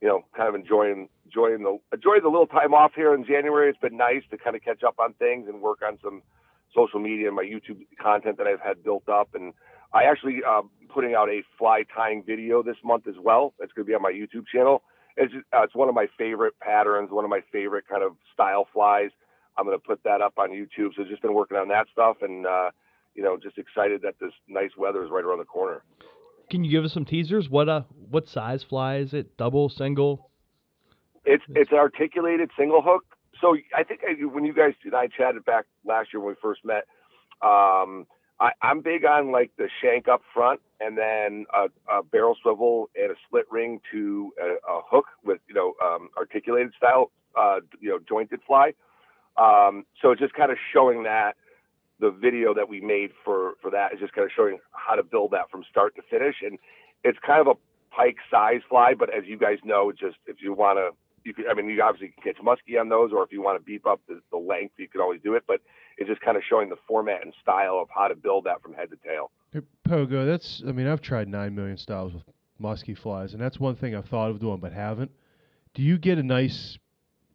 you 0.00 0.08
know, 0.08 0.24
kind 0.36 0.48
of 0.48 0.54
enjoying 0.54 1.08
enjoying 1.26 1.62
the 1.62 1.78
enjoying 1.92 2.22
the 2.22 2.28
little 2.28 2.46
time 2.46 2.74
off 2.74 2.92
here 2.94 3.14
in 3.14 3.24
January. 3.24 3.68
It's 3.68 3.78
been 3.78 3.96
nice 3.96 4.22
to 4.30 4.38
kind 4.38 4.56
of 4.56 4.62
catch 4.62 4.82
up 4.82 4.96
on 4.98 5.14
things 5.14 5.48
and 5.48 5.60
work 5.60 5.80
on 5.86 5.98
some 6.02 6.22
social 6.74 7.00
media 7.00 7.26
and 7.26 7.36
my 7.36 7.44
YouTube 7.44 7.84
content 8.00 8.38
that 8.38 8.46
I've 8.46 8.60
had 8.60 8.82
built 8.82 9.08
up. 9.08 9.34
And 9.34 9.52
I 9.92 10.04
actually 10.04 10.40
uh, 10.46 10.62
putting 10.92 11.14
out 11.14 11.28
a 11.28 11.42
fly 11.58 11.84
tying 11.94 12.22
video 12.26 12.62
this 12.62 12.76
month 12.84 13.06
as 13.08 13.16
well. 13.22 13.54
It's 13.60 13.72
going 13.72 13.86
to 13.86 13.90
be 13.90 13.94
on 13.94 14.02
my 14.02 14.12
YouTube 14.12 14.46
channel. 14.52 14.82
It's 15.16 15.32
just, 15.32 15.44
uh, 15.52 15.62
it's 15.62 15.74
one 15.74 15.88
of 15.88 15.94
my 15.94 16.06
favorite 16.16 16.54
patterns, 16.60 17.10
one 17.10 17.24
of 17.24 17.30
my 17.30 17.40
favorite 17.52 17.84
kind 17.90 18.02
of 18.02 18.12
style 18.32 18.66
flies. 18.72 19.10
I'm 19.58 19.66
going 19.66 19.76
to 19.76 19.84
put 19.84 20.02
that 20.04 20.20
up 20.22 20.34
on 20.38 20.50
YouTube. 20.50 20.94
So 20.96 21.04
just 21.04 21.22
been 21.22 21.34
working 21.34 21.56
on 21.56 21.68
that 21.68 21.86
stuff 21.92 22.18
and. 22.22 22.46
Uh, 22.46 22.70
you 23.14 23.22
know, 23.22 23.36
just 23.36 23.58
excited 23.58 24.02
that 24.02 24.14
this 24.20 24.32
nice 24.48 24.70
weather 24.78 25.04
is 25.04 25.10
right 25.10 25.24
around 25.24 25.38
the 25.38 25.44
corner. 25.44 25.82
Can 26.50 26.64
you 26.64 26.70
give 26.70 26.84
us 26.84 26.92
some 26.92 27.04
teasers? 27.04 27.48
What 27.48 27.68
uh, 27.68 27.82
what 28.10 28.28
size 28.28 28.64
fly 28.64 28.96
is 28.96 29.14
it? 29.14 29.36
Double, 29.36 29.68
single? 29.68 30.30
It's 31.24 31.44
it's 31.48 31.70
an 31.70 31.78
articulated 31.78 32.50
single 32.58 32.82
hook. 32.82 33.04
So 33.40 33.56
I 33.74 33.84
think 33.84 34.00
I, 34.06 34.24
when 34.26 34.44
you 34.44 34.52
guys 34.52 34.74
and 34.84 34.94
I 34.94 35.06
chatted 35.06 35.44
back 35.44 35.66
last 35.86 36.08
year 36.12 36.20
when 36.20 36.30
we 36.30 36.36
first 36.42 36.64
met, 36.64 36.84
um, 37.40 38.06
I, 38.40 38.50
I'm 38.62 38.80
big 38.80 39.04
on 39.04 39.30
like 39.30 39.52
the 39.58 39.68
shank 39.80 40.08
up 40.08 40.22
front 40.34 40.60
and 40.80 40.98
then 40.98 41.46
a, 41.54 41.66
a 41.92 42.02
barrel 42.02 42.36
swivel 42.42 42.90
and 43.00 43.12
a 43.12 43.14
split 43.26 43.46
ring 43.50 43.80
to 43.92 44.32
a, 44.42 44.72
a 44.72 44.80
hook 44.90 45.06
with 45.24 45.38
you 45.48 45.54
know 45.54 45.74
um, 45.84 46.08
articulated 46.18 46.72
style, 46.76 47.12
uh, 47.38 47.60
you 47.80 47.90
know 47.90 48.00
jointed 48.08 48.40
fly. 48.44 48.72
Um, 49.36 49.86
so 50.02 50.16
just 50.16 50.34
kind 50.34 50.50
of 50.50 50.58
showing 50.72 51.04
that 51.04 51.36
the 52.00 52.10
video 52.10 52.54
that 52.54 52.68
we 52.68 52.80
made 52.80 53.10
for 53.24 53.54
for 53.60 53.70
that 53.70 53.92
is 53.92 54.00
just 54.00 54.12
kind 54.12 54.24
of 54.24 54.32
showing 54.34 54.58
how 54.72 54.94
to 54.94 55.02
build 55.02 55.32
that 55.32 55.50
from 55.50 55.62
start 55.68 55.94
to 55.96 56.02
finish, 56.10 56.36
and 56.42 56.58
it's 57.04 57.18
kind 57.24 57.40
of 57.40 57.46
a 57.46 57.94
pike 57.94 58.16
size 58.30 58.60
fly. 58.68 58.94
But 58.98 59.14
as 59.14 59.24
you 59.26 59.38
guys 59.38 59.58
know, 59.64 59.90
it's 59.90 60.00
just 60.00 60.16
if 60.26 60.36
you 60.40 60.54
want 60.54 60.78
to, 60.78 60.90
you 61.24 61.34
can, 61.34 61.44
I 61.50 61.54
mean, 61.54 61.68
you 61.68 61.82
obviously 61.82 62.14
can 62.14 62.32
catch 62.32 62.42
muskie 62.42 62.80
on 62.80 62.88
those, 62.88 63.12
or 63.12 63.22
if 63.22 63.32
you 63.32 63.42
want 63.42 63.60
to 63.60 63.64
beef 63.64 63.86
up 63.86 64.00
the, 64.08 64.20
the 64.30 64.38
length, 64.38 64.74
you 64.78 64.88
can 64.88 65.00
always 65.00 65.20
do 65.22 65.34
it. 65.34 65.44
But 65.46 65.60
it's 65.98 66.08
just 66.08 66.22
kind 66.22 66.36
of 66.36 66.42
showing 66.48 66.70
the 66.70 66.78
format 66.88 67.22
and 67.22 67.34
style 67.42 67.78
of 67.80 67.88
how 67.94 68.08
to 68.08 68.14
build 68.14 68.44
that 68.44 68.62
from 68.62 68.72
head 68.72 68.88
to 68.90 68.96
tail. 69.06 69.30
Hey, 69.52 69.60
Pogo, 69.86 70.26
that's 70.26 70.62
I 70.66 70.72
mean, 70.72 70.86
I've 70.86 71.02
tried 71.02 71.28
nine 71.28 71.54
million 71.54 71.76
styles 71.76 72.14
with 72.14 72.22
musky 72.58 72.94
flies, 72.94 73.32
and 73.32 73.42
that's 73.42 73.60
one 73.60 73.76
thing 73.76 73.94
I've 73.94 74.08
thought 74.08 74.30
of 74.30 74.40
doing 74.40 74.58
but 74.58 74.72
haven't. 74.72 75.10
Do 75.74 75.82
you 75.82 75.98
get 75.98 76.18
a 76.18 76.22
nice 76.22 76.78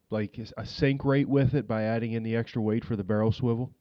like 0.09 0.39
a 0.57 0.65
sink 0.65 1.03
rate 1.03 1.27
with 1.27 1.53
it 1.55 1.67
by 1.67 1.83
adding 1.83 2.11
in 2.13 2.23
the 2.23 2.35
extra 2.35 2.61
weight 2.61 2.85
for 2.85 2.95
the 2.95 3.03
barrel 3.03 3.31
swivel? 3.31 3.71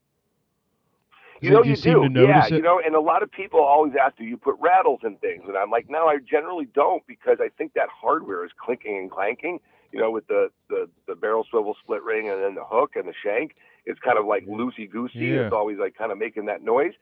You 1.44 1.50
know, 1.50 1.64
you, 1.64 1.76
seem 1.76 1.94
do. 1.94 2.02
to 2.02 2.08
notice 2.08 2.28
yeah, 2.28 2.46
it? 2.46 2.52
you 2.52 2.62
know, 2.62 2.80
and 2.84 2.94
a 2.94 3.00
lot 3.00 3.22
of 3.22 3.30
people 3.30 3.60
always 3.60 3.92
ask, 4.00 4.16
do 4.16 4.24
you 4.24 4.36
put 4.36 4.56
rattles 4.60 5.00
in 5.04 5.16
things? 5.16 5.44
And 5.46 5.56
I'm 5.56 5.70
like, 5.70 5.86
no, 5.88 6.06
I 6.06 6.18
generally 6.18 6.66
don't 6.74 7.06
because 7.06 7.38
I 7.40 7.48
think 7.56 7.74
that 7.74 7.88
hardware 7.90 8.44
is 8.44 8.50
clinking 8.58 8.96
and 8.96 9.10
clanking. 9.10 9.60
You 9.92 10.00
know, 10.00 10.10
with 10.10 10.26
the 10.26 10.50
the 10.68 10.88
the 11.06 11.14
barrel 11.14 11.46
swivel 11.48 11.76
split 11.82 12.02
ring 12.02 12.28
and 12.28 12.42
then 12.42 12.54
the 12.54 12.64
hook 12.64 12.92
and 12.96 13.06
the 13.06 13.14
shank, 13.22 13.54
it's 13.86 14.00
kind 14.00 14.18
of 14.18 14.26
like 14.26 14.44
loosey 14.46 14.90
goosey. 14.90 15.18
Yeah. 15.18 15.46
It's 15.46 15.52
always 15.52 15.78
like 15.78 15.96
kind 15.96 16.10
of 16.10 16.18
making 16.18 16.46
that 16.46 16.62
noise. 16.62 16.94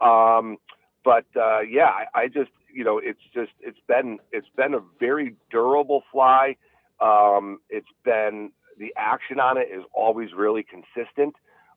Um, 0.00 0.58
but 1.04 1.24
uh, 1.34 1.60
yeah, 1.60 1.88
I, 1.88 2.22
I 2.22 2.28
just 2.28 2.50
you 2.72 2.84
know, 2.84 2.98
it's 2.98 3.20
just 3.34 3.52
it's 3.60 3.78
been 3.88 4.18
it's 4.32 4.48
been 4.56 4.74
a 4.74 4.80
very 5.00 5.34
durable 5.50 6.02
fly. 6.12 6.56
Um, 7.00 7.60
it's 7.70 7.88
been 8.04 8.52
the 8.78 8.92
action 8.96 9.40
on 9.40 9.56
it 9.56 9.68
is 9.72 9.82
always 9.94 10.30
really 10.36 10.64
consistent. 10.64 11.34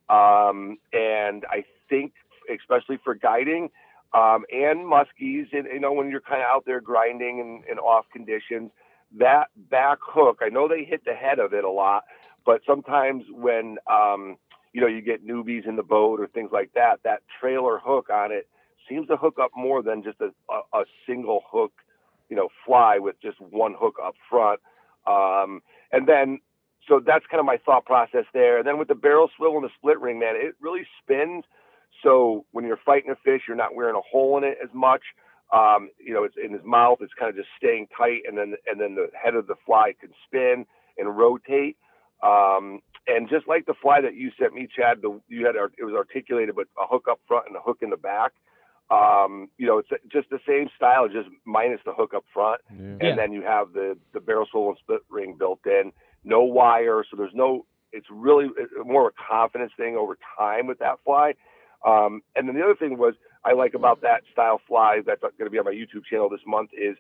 Um, 0.10 0.78
and 0.94 1.46
I 1.50 1.64
think, 1.90 2.14
especially 2.54 2.98
for 3.04 3.16
guiding 3.16 3.70
um, 4.14 4.46
and 4.52 4.80
muskies, 4.80 5.48
and 5.54 5.68
you 5.72 5.80
know, 5.80 5.94
when 5.94 6.10
you're 6.10 6.22
kind 6.22 6.42
of 6.42 6.48
out 6.48 6.64
there 6.66 6.82
grinding 6.82 7.40
and, 7.40 7.64
and 7.70 7.80
off 7.80 8.06
conditions, 8.12 8.72
that 9.18 9.48
back 9.70 10.00
hook, 10.02 10.40
I 10.42 10.50
know 10.50 10.68
they 10.68 10.84
hit 10.84 11.06
the 11.06 11.14
head 11.14 11.40
of 11.40 11.54
it 11.54 11.64
a 11.64 11.70
lot, 11.70 12.06
but 12.46 12.62
sometimes 12.66 13.24
when 13.32 13.78
um, 13.92 14.38
you 14.74 14.82
know 14.82 14.88
you 14.88 15.02
get 15.02 15.26
newbies 15.26 15.68
in 15.68 15.76
the 15.76 15.84
boat 15.84 16.20
or 16.20 16.28
things 16.28 16.50
like 16.52 16.72
that, 16.74 17.00
that 17.04 17.22
trailer 17.40 17.80
hook 17.80 18.10
on 18.12 18.32
it 18.32 18.48
seems 18.90 19.08
to 19.08 19.16
hook 19.16 19.38
up 19.40 19.52
more 19.56 19.84
than 19.84 20.04
just 20.04 20.20
a, 20.20 20.32
a, 20.52 20.82
a 20.82 20.86
single 21.08 21.44
hook, 21.50 21.72
you 22.30 22.36
know, 22.36 22.50
fly 22.66 22.98
with 22.98 23.16
just 23.22 23.40
one 23.40 23.76
hook 23.78 23.98
up 24.04 24.16
front. 24.30 24.60
Um, 25.06 25.62
and 25.92 26.08
then 26.08 26.40
so 26.90 27.00
that's 27.00 27.26
kind 27.28 27.40
of 27.40 27.46
my 27.46 27.58
thought 27.58 27.86
process 27.86 28.26
there. 28.34 28.58
And 28.58 28.68
then 28.68 28.78
with 28.80 28.88
the 28.90 28.96
barrel 28.96 29.30
swivel 29.38 29.58
and 29.58 29.64
the 29.66 29.70
split 29.78 30.00
ring, 30.02 30.20
man, 30.20 30.36
it 30.36 30.56
really 30.60 30.86
spins. 31.02 31.46
So 32.04 32.46
when 32.52 32.66
you're 32.66 32.80
fighting 32.86 33.12
a 33.12 33.16
fish, 33.16 33.44
you're 33.48 33.56
not 33.56 33.76
wearing 33.76 33.96
a 33.96 34.02
hole 34.02 34.38
in 34.38 34.44
it 34.44 34.58
as 34.64 34.70
much. 34.74 35.04
Um, 35.54 35.90
you 36.04 36.14
know, 36.14 36.24
it's 36.24 36.36
in 36.44 36.52
his 36.52 36.64
mouth. 36.66 36.98
It's 37.02 37.14
kind 37.14 37.30
of 37.30 37.36
just 37.36 37.50
staying 37.58 37.88
tight, 37.96 38.22
and 38.28 38.38
then 38.38 38.56
and 38.68 38.80
then 38.80 38.96
the 38.96 39.08
head 39.22 39.36
of 39.36 39.48
the 39.48 39.56
fly 39.66 39.94
can 40.00 40.10
spin 40.26 40.66
and 40.98 41.18
rotate. 41.18 41.78
Um, 42.22 42.82
and 43.08 43.30
just 43.30 43.48
like 43.48 43.66
the 43.66 43.74
fly 43.82 44.02
that 44.02 44.16
you 44.16 44.32
sent 44.40 44.54
me, 44.54 44.68
Chad, 44.74 45.02
the, 45.02 45.20
you 45.28 45.46
had 45.46 45.56
it 45.56 45.84
was 45.84 45.96
articulated, 45.96 46.56
but 46.56 46.68
a 46.80 46.86
hook 46.86 47.08
up 47.10 47.20
front 47.28 47.48
and 47.48 47.56
a 47.56 47.62
hook 47.62 47.80
in 47.82 47.90
the 47.90 47.98
back. 47.98 48.34
Um, 48.92 49.50
you 49.58 49.68
know, 49.68 49.78
it's 49.80 49.90
just 50.12 50.30
the 50.30 50.40
same 50.48 50.70
style, 50.76 51.08
just 51.08 51.30
minus 51.46 51.80
the 51.86 51.94
hook 51.94 52.14
up 52.16 52.26
front, 52.34 52.62
Yeah. 52.70 52.78
and 52.78 53.02
Yeah. 53.02 53.16
then 53.16 53.34
you 53.34 53.42
have 53.42 53.74
the 53.74 53.98
the 54.14 54.20
barrel 54.20 54.46
swivel 54.46 54.70
and 54.70 54.78
split 54.78 55.02
ring 55.10 55.36
built 55.38 55.66
in 55.66 55.92
no 56.24 56.44
wire, 56.44 57.04
so 57.10 57.18
there's 57.18 57.34
no. 57.34 57.66
It's 57.92 58.08
really 58.12 58.48
more 58.86 59.08
of 59.08 59.14
a 59.14 59.34
confidence 59.34 59.72
thing 59.76 59.96
over 59.96 60.18
time 60.38 60.68
with 60.68 60.80
that 60.80 61.00
fly. 61.04 61.34
Um, 61.86 62.22
and 62.36 62.48
then 62.48 62.56
the 62.56 62.64
other 62.64 62.76
thing 62.76 62.98
was 62.98 63.16
I 63.44 63.54
like 63.54 63.74
about 63.74 64.02
that 64.02 64.22
style 64.32 64.62
fly 64.68 65.00
that's 65.06 65.22
going 65.22 65.46
to 65.46 65.50
be 65.50 65.58
on 65.58 65.66
my 65.66 65.72
YouTube 65.72 66.06
channel 66.10 66.30
this 66.30 66.42
month 66.46 66.70
is 66.78 66.98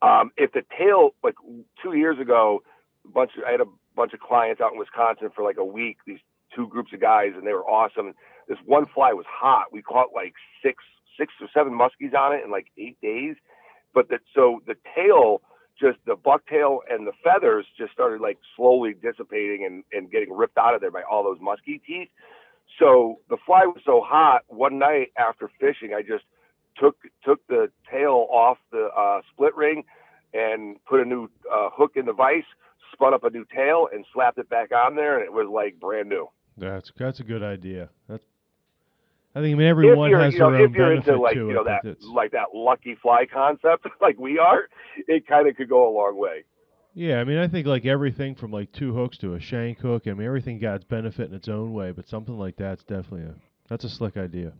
um, 0.00 0.30
if 0.36 0.52
the 0.52 0.62
tail 0.78 1.10
like 1.22 1.34
two 1.82 1.94
years 1.94 2.18
ago, 2.20 2.62
a 3.04 3.08
bunch 3.08 3.32
of, 3.36 3.44
I 3.44 3.52
had 3.52 3.60
a 3.60 3.66
bunch 3.96 4.12
of 4.14 4.20
clients 4.20 4.60
out 4.60 4.72
in 4.72 4.78
Wisconsin 4.78 5.30
for 5.34 5.44
like 5.44 5.56
a 5.58 5.64
week. 5.64 5.98
These 6.06 6.20
two 6.54 6.68
groups 6.68 6.92
of 6.92 7.00
guys, 7.00 7.32
and 7.36 7.46
they 7.46 7.52
were 7.52 7.66
awesome. 7.66 8.14
This 8.48 8.58
one 8.64 8.86
fly 8.94 9.12
was 9.12 9.26
hot. 9.28 9.66
We 9.72 9.82
caught 9.82 10.08
like 10.14 10.34
six, 10.62 10.84
six 11.18 11.32
or 11.40 11.48
seven 11.52 11.72
muskies 11.72 12.14
on 12.16 12.34
it 12.34 12.44
in 12.44 12.50
like 12.50 12.68
eight 12.78 13.00
days. 13.02 13.36
But 13.92 14.08
that 14.10 14.20
so 14.34 14.60
the 14.66 14.76
tail 14.94 15.42
just 15.80 15.98
the 16.06 16.16
bucktail 16.16 16.78
and 16.90 17.06
the 17.06 17.12
feathers 17.22 17.66
just 17.76 17.92
started 17.92 18.20
like 18.20 18.38
slowly 18.56 18.94
dissipating 18.94 19.64
and, 19.64 19.84
and 19.92 20.10
getting 20.10 20.32
ripped 20.32 20.58
out 20.58 20.74
of 20.74 20.80
there 20.80 20.90
by 20.90 21.02
all 21.02 21.22
those 21.22 21.38
musky 21.40 21.80
teeth. 21.86 22.08
So 22.78 23.20
the 23.28 23.36
fly 23.46 23.64
was 23.66 23.80
so 23.84 24.02
hot. 24.04 24.42
One 24.48 24.78
night 24.78 25.12
after 25.18 25.50
fishing, 25.60 25.94
I 25.94 26.02
just 26.02 26.24
took 26.78 26.96
took 27.24 27.44
the 27.48 27.70
tail 27.90 28.26
off 28.30 28.58
the 28.70 28.88
uh, 28.96 29.20
split 29.32 29.54
ring 29.56 29.84
and 30.34 30.76
put 30.84 31.00
a 31.00 31.04
new 31.04 31.28
uh, 31.50 31.70
hook 31.72 31.92
in 31.96 32.06
the 32.06 32.12
vise, 32.12 32.42
spun 32.92 33.14
up 33.14 33.24
a 33.24 33.30
new 33.30 33.46
tail, 33.54 33.88
and 33.92 34.04
slapped 34.12 34.38
it 34.38 34.48
back 34.48 34.70
on 34.72 34.94
there, 34.94 35.16
and 35.18 35.24
it 35.24 35.32
was 35.32 35.48
like 35.52 35.80
brand 35.80 36.08
new. 36.08 36.28
That's 36.56 36.92
that's 36.96 37.20
a 37.20 37.24
good 37.24 37.42
idea. 37.42 37.88
That's 38.08 38.24
I 39.34 39.40
think 39.40 39.54
I 39.54 39.58
mean 39.58 39.68
everyone 39.68 40.12
has 40.12 40.32
you 40.32 40.40
know, 40.40 40.50
their 40.50 40.60
own 40.60 40.70
if 40.70 40.76
you're 40.76 40.88
benefit 40.88 41.08
into 41.10 41.22
like 41.22 41.34
to 41.34 41.46
you 41.46 41.52
know 41.52 41.64
that 41.64 42.02
like 42.02 42.32
that 42.32 42.48
lucky 42.54 42.96
fly 43.00 43.26
concept 43.32 43.86
like 44.00 44.18
we 44.18 44.38
are, 44.38 44.68
it 45.06 45.26
kind 45.26 45.48
of 45.48 45.56
could 45.56 45.68
go 45.68 45.88
a 45.88 45.92
long 45.92 46.18
way. 46.18 46.44
Yeah, 46.94 47.20
I 47.20 47.24
mean, 47.24 47.38
I 47.38 47.46
think 47.46 47.66
like 47.66 47.86
everything 47.86 48.34
from 48.34 48.50
like 48.50 48.72
two 48.72 48.92
hooks 48.92 49.18
to 49.18 49.34
a 49.34 49.40
shank 49.40 49.78
hook. 49.78 50.08
I 50.08 50.12
mean, 50.14 50.26
everything 50.26 50.58
got 50.58 50.76
its 50.76 50.84
benefit 50.84 51.28
in 51.28 51.34
its 51.34 51.48
own 51.48 51.72
way, 51.72 51.92
but 51.92 52.08
something 52.08 52.36
like 52.36 52.56
that's 52.56 52.82
definitely 52.82 53.22
a 53.22 53.34
that's 53.68 53.84
a 53.84 53.88
slick 53.88 54.16
idea. 54.16 54.52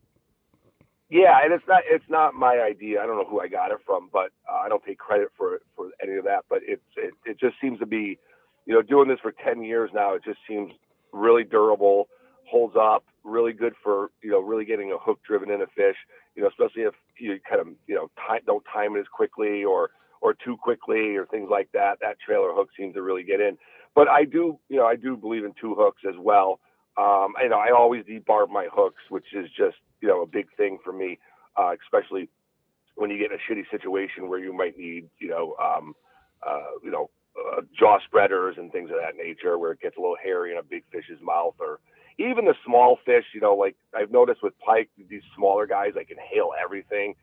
Yeah, 1.10 1.38
and 1.42 1.52
it's 1.52 1.64
not 1.66 1.82
it's 1.86 2.08
not 2.08 2.34
my 2.34 2.60
idea. 2.60 3.02
I 3.02 3.06
don't 3.06 3.16
know 3.16 3.24
who 3.28 3.40
I 3.40 3.48
got 3.48 3.70
it 3.70 3.78
from, 3.86 4.10
but 4.12 4.30
uh, 4.48 4.56
I 4.56 4.68
don't 4.68 4.84
take 4.84 4.98
credit 4.98 5.28
for 5.36 5.60
for 5.74 5.88
any 6.02 6.16
of 6.16 6.24
that. 6.24 6.44
But 6.50 6.60
it's 6.62 6.82
it, 6.96 7.14
it 7.24 7.40
just 7.40 7.56
seems 7.60 7.78
to 7.78 7.86
be, 7.86 8.18
you 8.66 8.74
know, 8.74 8.82
doing 8.82 9.08
this 9.08 9.18
for 9.20 9.32
ten 9.32 9.64
years 9.64 9.90
now. 9.94 10.14
It 10.14 10.22
just 10.22 10.38
seems 10.46 10.72
really 11.12 11.44
durable, 11.44 12.08
holds 12.48 12.76
up, 12.76 13.04
really 13.24 13.52
good 13.52 13.74
for 13.82 14.10
you 14.22 14.30
know 14.30 14.40
really 14.40 14.64
getting 14.64 14.92
a 14.92 14.98
hook 14.98 15.20
driven 15.26 15.50
in 15.50 15.62
a 15.62 15.66
fish. 15.66 15.96
You 16.34 16.42
know, 16.42 16.48
especially 16.48 16.82
if 16.82 16.94
you 17.18 17.38
kind 17.48 17.60
of 17.60 17.68
you 17.86 17.94
know 17.94 18.10
time, 18.26 18.40
don't 18.46 18.64
time 18.72 18.96
it 18.96 19.00
as 19.00 19.06
quickly 19.12 19.64
or 19.64 19.90
or 20.20 20.34
too 20.34 20.56
quickly 20.56 21.16
or 21.16 21.26
things 21.26 21.48
like 21.50 21.68
that. 21.72 21.98
That 22.00 22.18
trailer 22.24 22.52
hook 22.52 22.68
seems 22.76 22.94
to 22.94 23.02
really 23.02 23.22
get 23.24 23.40
in. 23.40 23.58
But 23.94 24.08
I 24.08 24.24
do 24.24 24.58
you 24.68 24.76
know 24.76 24.86
I 24.86 24.96
do 24.96 25.16
believe 25.16 25.44
in 25.44 25.52
two 25.60 25.74
hooks 25.74 26.02
as 26.08 26.16
well. 26.18 26.60
Um, 26.96 27.34
you 27.40 27.48
know, 27.48 27.58
I 27.58 27.70
always 27.70 28.04
debarb 28.04 28.50
my 28.50 28.66
hooks, 28.72 29.02
which 29.08 29.26
is 29.34 29.48
just 29.56 29.76
you 30.00 30.08
know 30.08 30.22
a 30.22 30.26
big 30.26 30.46
thing 30.56 30.78
for 30.84 30.92
me, 30.92 31.18
uh, 31.56 31.72
especially 31.84 32.28
when 32.96 33.10
you 33.10 33.18
get 33.18 33.30
in 33.30 33.38
a 33.38 33.52
shitty 33.52 33.70
situation 33.70 34.28
where 34.28 34.40
you 34.40 34.52
might 34.52 34.76
need 34.76 35.08
you 35.18 35.28
know 35.28 35.54
um, 35.62 35.94
uh, 36.46 36.72
you 36.82 36.90
know 36.90 37.10
uh, 37.38 37.60
jaw 37.78 37.98
spreaders 38.06 38.56
and 38.58 38.72
things 38.72 38.90
of 38.90 38.96
that 38.96 39.16
nature, 39.16 39.58
where 39.58 39.72
it 39.72 39.80
gets 39.80 39.96
a 39.96 40.00
little 40.00 40.16
hairy 40.22 40.52
in 40.52 40.58
a 40.58 40.62
big 40.62 40.84
fish's 40.90 41.20
mouth, 41.22 41.54
or 41.60 41.78
even 42.18 42.44
the 42.44 42.54
small 42.66 42.98
fish. 43.04 43.24
You 43.34 43.40
know, 43.40 43.54
like 43.54 43.76
I've 43.94 44.10
noticed 44.10 44.42
with 44.42 44.54
pike, 44.58 44.90
these 45.08 45.22
smaller 45.36 45.66
guys 45.66 45.92
like 45.96 46.10
inhale 46.10 46.50
everything. 46.62 47.14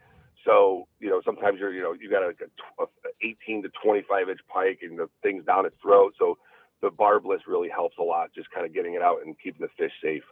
So 0.46 0.88
you 1.00 1.10
know, 1.10 1.22
sometimes 1.26 1.60
you're 1.60 1.74
you 1.74 1.82
know 1.82 1.93
you 1.93 2.10
got 2.10 2.24
a, 2.24 2.34
a, 2.80 2.84
a 2.84 3.28
18 3.48 3.64
to 3.64 3.70
25 3.84 4.30
inch 4.30 4.39
pike 4.48 4.80
and 4.82 4.98
the 4.98 5.10
thing's 5.22 5.46
down 5.46 5.66
its 5.66 5.76
throat. 5.82 6.14
So 6.18 6.38
the 6.82 6.89
barbless 6.89 7.41
really 7.48 7.70
helps 7.70 7.98
a 8.00 8.04
lot, 8.04 8.30
just 8.34 8.50
kind 8.52 8.66
of 8.66 8.74
getting 8.74 8.93
it 8.93 9.02
out 9.02 9.18
and 9.26 9.36
keeping 9.41 9.62
the 9.62 9.70
fish 9.78 9.91
safe. 10.04 10.24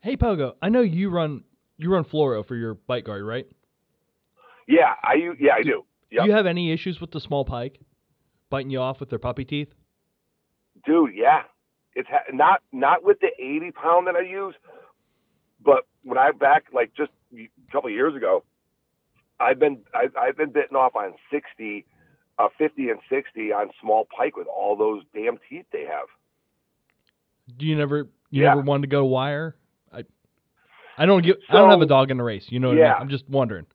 Hey 0.00 0.16
Pogo, 0.16 0.54
I 0.62 0.68
know 0.68 0.80
you 0.80 1.10
run 1.10 1.44
you 1.76 1.92
run 1.92 2.04
fluoro 2.04 2.46
for 2.46 2.56
your 2.56 2.74
bite 2.74 3.04
guard, 3.04 3.24
right? 3.24 3.46
Yeah, 4.68 4.94
I 5.02 5.14
yeah 5.38 5.54
I 5.58 5.62
do. 5.62 5.84
Yep. 6.10 6.22
Do 6.22 6.28
you 6.28 6.34
have 6.34 6.46
any 6.46 6.72
issues 6.72 7.00
with 7.00 7.10
the 7.10 7.20
small 7.20 7.44
pike 7.44 7.80
biting 8.50 8.70
you 8.70 8.80
off 8.80 9.00
with 9.00 9.10
their 9.10 9.18
puppy 9.18 9.44
teeth? 9.44 9.72
Dude, 10.84 11.10
yeah, 11.14 11.42
it's 11.94 12.08
ha- 12.08 12.30
not 12.32 12.62
not 12.72 13.04
with 13.04 13.18
the 13.20 13.30
80 13.38 13.72
pound 13.72 14.06
that 14.06 14.16
I 14.16 14.20
use, 14.22 14.54
but 15.64 15.86
when 16.02 16.18
I 16.18 16.32
back 16.32 16.64
like 16.72 16.92
just 16.94 17.10
a 17.34 17.48
couple 17.72 17.88
of 17.88 17.94
years 17.94 18.14
ago, 18.14 18.44
I've 19.38 19.58
been 19.58 19.80
I, 19.94 20.08
I've 20.18 20.36
been 20.36 20.50
bitten 20.50 20.76
off 20.76 20.94
on 20.96 21.14
60, 21.32 21.86
uh, 22.38 22.48
50 22.58 22.90
and 22.90 23.00
60 23.08 23.52
on 23.52 23.70
small 23.80 24.06
pike 24.16 24.36
with 24.36 24.46
all 24.46 24.76
those 24.76 25.02
damn 25.14 25.38
teeth 25.48 25.66
they 25.72 25.84
have. 25.84 26.06
Do 27.56 27.66
you 27.66 27.76
never 27.76 28.08
you 28.30 28.42
Yeah. 28.42 28.50
never 28.50 28.60
wanted 28.60 28.82
to 28.82 28.88
go 28.88 29.04
wire? 29.04 29.56
I 29.92 30.04
I 30.96 31.06
don't 31.06 31.22
give 31.24 31.36
I 31.48 31.54
don't 31.54 31.70
have 31.70 31.82
a 31.82 31.86
dog 31.86 32.10
in 32.10 32.16
the 32.18 32.24
race. 32.24 32.46
You 32.48 32.60
know 32.60 32.68
what 32.68 32.74
I 32.74 32.80
Yeah. 32.80 32.92
mean? 32.94 33.02
I'm 33.02 33.08
just 33.08 33.28
wondering. 33.28 33.66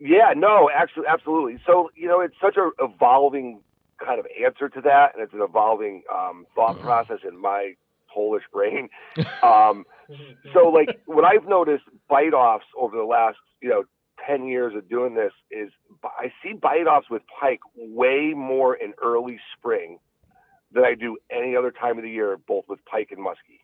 Yeah, 0.00 0.32
no, 0.36 0.70
actually, 0.74 1.06
absolutely. 1.08 1.58
So 1.66 1.90
you 1.94 2.06
know, 2.08 2.20
it's 2.20 2.36
such 2.40 2.56
a 2.56 2.70
evolving 2.82 3.60
kind 4.04 4.18
of 4.18 4.26
answer 4.44 4.68
to 4.68 4.80
that, 4.82 5.14
and 5.14 5.22
it's 5.22 5.34
an 5.34 5.42
evolving 5.42 6.02
um, 6.12 6.46
thought 6.54 6.78
process 6.80 7.18
in 7.26 7.40
my 7.40 7.74
Polish 8.12 8.44
brain. 8.52 8.88
Um, 9.42 9.84
so 10.52 10.68
like 10.68 10.98
what 11.06 11.24
I've 11.24 11.46
noticed 11.46 11.84
bite 12.08 12.34
offs 12.34 12.64
over 12.76 12.96
the 12.96 13.04
last 13.04 13.36
you 13.60 13.68
know 13.68 13.84
ten 14.26 14.46
years 14.46 14.74
of 14.74 14.88
doing 14.88 15.14
this 15.14 15.32
is 15.50 15.70
I 16.04 16.32
see 16.42 16.54
bite 16.54 16.88
offs 16.88 17.08
with 17.08 17.22
pike 17.40 17.60
way 17.76 18.32
more 18.34 18.74
in 18.74 18.94
early 19.02 19.38
spring 19.56 19.98
than 20.72 20.84
I 20.84 20.94
do 20.94 21.18
any 21.30 21.56
other 21.56 21.70
time 21.70 21.98
of 21.98 22.04
the 22.04 22.10
year, 22.10 22.36
both 22.36 22.64
with 22.68 22.84
pike 22.84 23.08
and 23.10 23.24
muskie. 23.24 23.60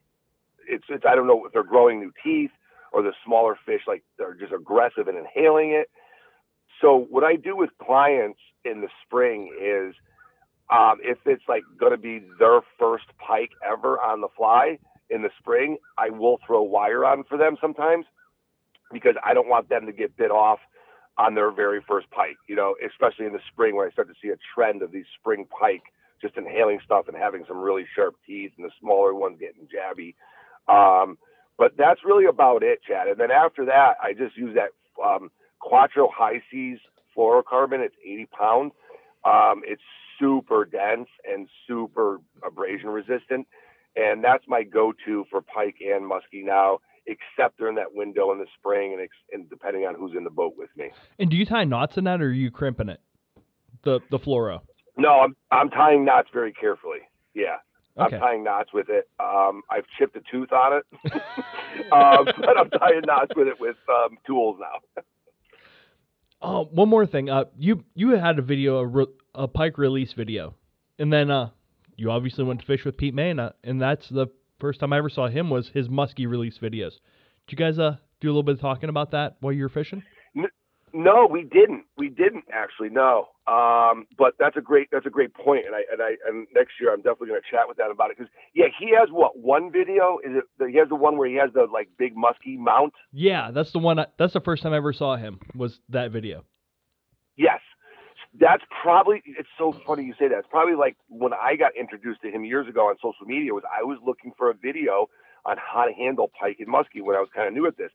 It's 0.68 0.85
it's 0.89 1.05
I 1.09 1.14
don't 1.14 1.26
know 1.26 1.45
if 1.47 1.53
they're 1.53 1.64
growing 1.64 1.99
new 1.99 2.12
teeth 2.22 2.53
or 2.93 3.03
the 3.03 3.12
smaller 3.26 3.59
fish 3.66 3.82
like 3.87 4.05
they're 4.16 4.35
just 4.35 4.53
aggressive 4.53 5.09
and 5.09 5.18
inhaling 5.18 5.70
it. 5.70 5.91
So 6.80 7.07
what 7.11 7.24
I 7.24 7.37
do 7.37 7.57
with 7.57 7.70
clients 7.82 8.39
in 8.64 8.80
the 8.80 8.89
spring 9.05 9.53
is 9.61 9.95
um, 10.71 10.99
if 11.03 11.19
it's 11.27 11.43
like 11.49 11.62
going 11.79 11.93
to 11.93 11.99
be 11.99 12.23
their 12.39 12.61
first 12.79 13.05
pike 13.19 13.51
ever 13.67 14.01
on 14.01 14.21
the 14.21 14.29
fly 14.37 14.79
in 15.11 15.23
the 15.23 15.31
spring, 15.39 15.77
I 15.99 16.11
will 16.11 16.39
throw 16.47 16.62
wire 16.62 17.05
on 17.05 17.25
for 17.25 17.37
them 17.37 17.57
sometimes 17.61 18.07
because 18.93 19.15
I 19.25 19.35
don't 19.35 19.49
want 19.49 19.69
them 19.69 19.87
to 19.87 19.93
get 19.93 20.17
bit 20.17 20.31
off 20.31 20.61
on 21.19 21.35
their 21.35 21.51
very 21.51 21.81
first 21.87 22.11
pike. 22.11 22.37
You 22.49 22.57
know, 22.57 22.75
especially 22.85 23.27
in 23.27 23.33
the 23.33 23.41
spring 23.53 23.77
when 23.77 23.87
I 23.87 23.91
start 23.91 24.09
to 24.09 24.15
see 24.23 24.29
a 24.29 24.39
trend 24.55 24.83
of 24.83 24.93
these 24.93 25.07
spring 25.21 25.47
pike 25.47 25.83
just 26.21 26.37
inhaling 26.37 26.79
stuff 26.85 27.07
and 27.09 27.17
having 27.17 27.45
some 27.47 27.59
really 27.59 27.85
sharp 27.95 28.17
teeth, 28.27 28.53
and 28.57 28.65
the 28.65 28.71
smaller 28.81 29.15
ones 29.15 29.39
getting 29.39 29.69
jabby. 29.69 30.15
Um, 30.73 31.19
but 31.59 31.73
that's 31.77 32.01
really 32.05 32.25
about 32.25 32.62
it, 32.62 32.81
Chad. 32.87 33.09
And 33.09 33.19
then 33.19 33.31
after 33.31 33.67
that, 33.67 33.97
I 34.03 34.15
just 34.15 34.37
use 34.37 34.57
that 34.57 34.71
um, 35.05 35.31
Quattro 35.61 36.09
High 36.15 36.43
Seas 36.51 36.79
fluorocarbon. 37.17 37.81
It's 37.81 37.95
80 38.05 38.27
pound. 38.27 38.73
Um, 39.25 39.62
it's 39.65 39.83
super 40.19 40.65
dense 40.65 41.09
and 41.31 41.49
super 41.67 42.21
abrasion 42.47 42.89
resistant. 42.89 43.47
And 43.97 44.25
that's 44.25 44.45
my 44.49 44.65
go-to 44.65 45.25
for 45.31 45.41
pike 45.41 45.77
and 45.81 46.11
muskie 46.11 46.45
now, 46.45 46.79
except 47.07 47.59
during 47.59 47.77
that 47.77 47.95
window 47.95 48.33
in 48.33 48.39
the 48.39 48.47
spring 48.59 48.93
and, 48.93 49.03
ex- 49.03 49.17
and 49.33 49.49
depending 49.49 49.85
on 49.85 49.95
who's 49.95 50.12
in 50.17 50.25
the 50.25 50.31
boat 50.31 50.55
with 50.57 50.71
me. 50.77 50.91
And 51.19 51.31
do 51.31 51.37
you 51.37 51.47
tie 51.47 51.65
knots 51.65 51.97
in 51.97 52.05
that, 52.05 52.21
or 52.21 52.27
are 52.27 52.33
you 52.33 52.51
crimping 52.51 52.89
it? 52.89 53.01
The 53.85 54.01
the 54.11 54.19
fluoro. 54.19 54.62
No, 54.97 55.21
I'm 55.21 55.37
I'm 55.51 55.71
tying 55.71 56.05
knots 56.05 56.29
very 56.33 56.53
carefully. 56.53 57.01
Yeah. 57.35 57.57
Okay. 57.99 58.17
I'm 58.17 58.21
tying 58.21 58.45
knots 58.45 58.73
with 58.73 58.89
it. 58.89 59.09
Um, 59.21 59.62
I've 59.71 59.85
chipped 59.99 60.17
a 60.17 60.23
tooth 60.31 60.53
on 60.53 60.79
it, 60.79 61.12
um, 61.93 62.27
but 62.41 62.59
I'm 62.59 62.71
tying 62.71 63.03
knots 63.07 63.33
with 63.37 63.47
it 63.47 63.61
with 63.61 63.77
um, 63.89 64.17
tools 64.27 64.59
now. 64.61 65.03
Oh, 66.43 66.65
one 66.73 66.89
more 66.89 67.07
thing. 67.07 67.31
Uh, 67.31 67.45
you 67.57 67.85
you 67.95 68.11
had 68.11 68.39
a 68.39 68.43
video, 68.43 68.83
a, 69.35 69.49
pike 69.49 69.78
release 69.78 70.12
video, 70.12 70.55
and 70.99 71.12
then 71.12 71.30
uh, 71.30 71.51
you 71.97 72.11
obviously 72.11 72.45
went 72.45 72.61
to 72.61 72.66
fish 72.66 72.85
with 72.85 72.97
Pete 72.97 73.14
Maina, 73.14 73.43
uh, 73.43 73.53
and 73.62 73.80
that's 73.80 74.09
the 74.09 74.26
first 74.59 74.80
time 74.80 74.93
I 74.93 74.99
ever 74.99 75.11
saw 75.11 75.28
him 75.28 75.51
was 75.51 75.68
his 75.68 75.89
muskie 75.89 76.28
release 76.28 76.59
videos. 76.59 76.93
Did 77.47 77.51
you 77.51 77.57
guys 77.57 77.78
uh 77.78 77.97
do 78.20 78.28
a 78.28 78.30
little 78.30 78.43
bit 78.43 78.55
of 78.55 78.61
talking 78.61 78.89
about 78.89 79.11
that 79.11 79.37
while 79.41 79.53
you 79.53 79.62
were 79.62 79.68
fishing? 79.68 80.03
No, 80.97 81.26
we 81.28 81.43
didn't. 81.43 81.87
We 81.99 82.09
didn't 82.09 82.45
actually. 82.53 82.89
No. 82.89 83.26
Um, 83.49 84.07
but 84.16 84.35
that's 84.39 84.57
a 84.57 84.61
great 84.61 84.89
that's 84.93 85.07
a 85.07 85.11
great 85.11 85.35
point, 85.35 85.66
and 85.66 85.74
I 85.74 85.80
and 85.93 86.01
I 86.01 86.14
and 86.28 86.47
next 86.55 86.74
year 86.80 86.93
I'm 86.93 87.01
definitely 87.01 87.28
going 87.28 87.41
to 87.41 87.51
chat 87.51 87.66
with 87.66 87.76
that 87.78 87.91
about 87.91 88.12
it 88.12 88.16
because 88.16 88.32
yeah, 88.55 88.66
he 88.78 88.91
has 88.97 89.09
what 89.11 89.37
one 89.37 89.72
video? 89.72 90.18
Is 90.24 90.37
it 90.37 90.45
the, 90.57 90.70
he 90.70 90.78
has 90.78 90.89
the 90.89 90.95
one 90.95 91.18
where 91.18 91.28
he 91.28 91.35
has 91.35 91.51
the 91.53 91.66
like 91.70 91.89
big 91.99 92.16
musky 92.16 92.57
mount? 92.57 92.95
Yeah, 93.12 93.51
that's 93.51 93.72
the 93.72 93.80
one. 93.80 93.99
I, 93.99 94.07
that's 94.18 94.35
the 94.35 94.41
first 94.41 94.62
time 94.62 94.72
I 94.72 94.76
ever 94.76 94.93
saw 94.93 95.16
him 95.16 95.41
was 95.57 95.80
that 95.89 96.12
video. 96.12 96.45
That's 98.39 98.62
probably 98.82 99.22
it's 99.26 99.49
so 99.59 99.74
funny 99.87 100.05
you 100.05 100.14
say 100.18 100.28
that. 100.28 100.39
It's 100.39 100.49
probably 100.51 100.74
like 100.74 100.97
when 101.09 101.32
I 101.35 101.57
got 101.57 101.76
introduced 101.76 102.22
to 102.22 102.30
him 102.30 102.45
years 102.45 102.68
ago 102.68 102.89
on 102.89 102.97
social 102.97 103.26
media 103.26 103.55
was 103.55 103.64
I 103.70 103.85
was 103.85 103.99
looking 104.05 104.32
for 104.37 104.51
a 104.51 104.55
video 104.55 105.09
on 105.47 105.57
how 105.59 105.85
to 105.85 105.93
handle 105.93 106.30
pike 106.39 106.57
and 106.61 106.68
muskie 106.68 107.03
when 107.03 107.16
I 107.16 107.20
was 107.20 107.28
kind 107.35 107.49
of 107.49 107.55
new 107.55 107.66
at 107.66 107.76
this. 107.76 107.91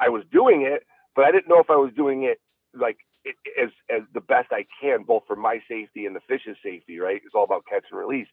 I 0.00 0.08
was 0.08 0.24
doing 0.32 0.62
it, 0.62 0.86
but 1.14 1.24
I 1.24 1.32
didn't 1.32 1.48
know 1.48 1.60
if 1.60 1.70
I 1.70 1.76
was 1.76 1.92
doing 1.96 2.24
it 2.24 2.40
like 2.74 2.98
it, 3.24 3.36
as 3.62 3.70
as 3.94 4.02
the 4.14 4.20
best 4.20 4.48
I 4.52 4.66
can, 4.80 5.04
both 5.04 5.24
for 5.26 5.36
my 5.36 5.60
safety 5.68 6.06
and 6.06 6.16
the 6.16 6.20
fish's 6.28 6.56
safety. 6.62 6.98
Right? 6.98 7.20
It's 7.24 7.34
all 7.34 7.44
about 7.44 7.64
catch 7.68 7.84
and 7.90 7.98
release. 8.00 8.28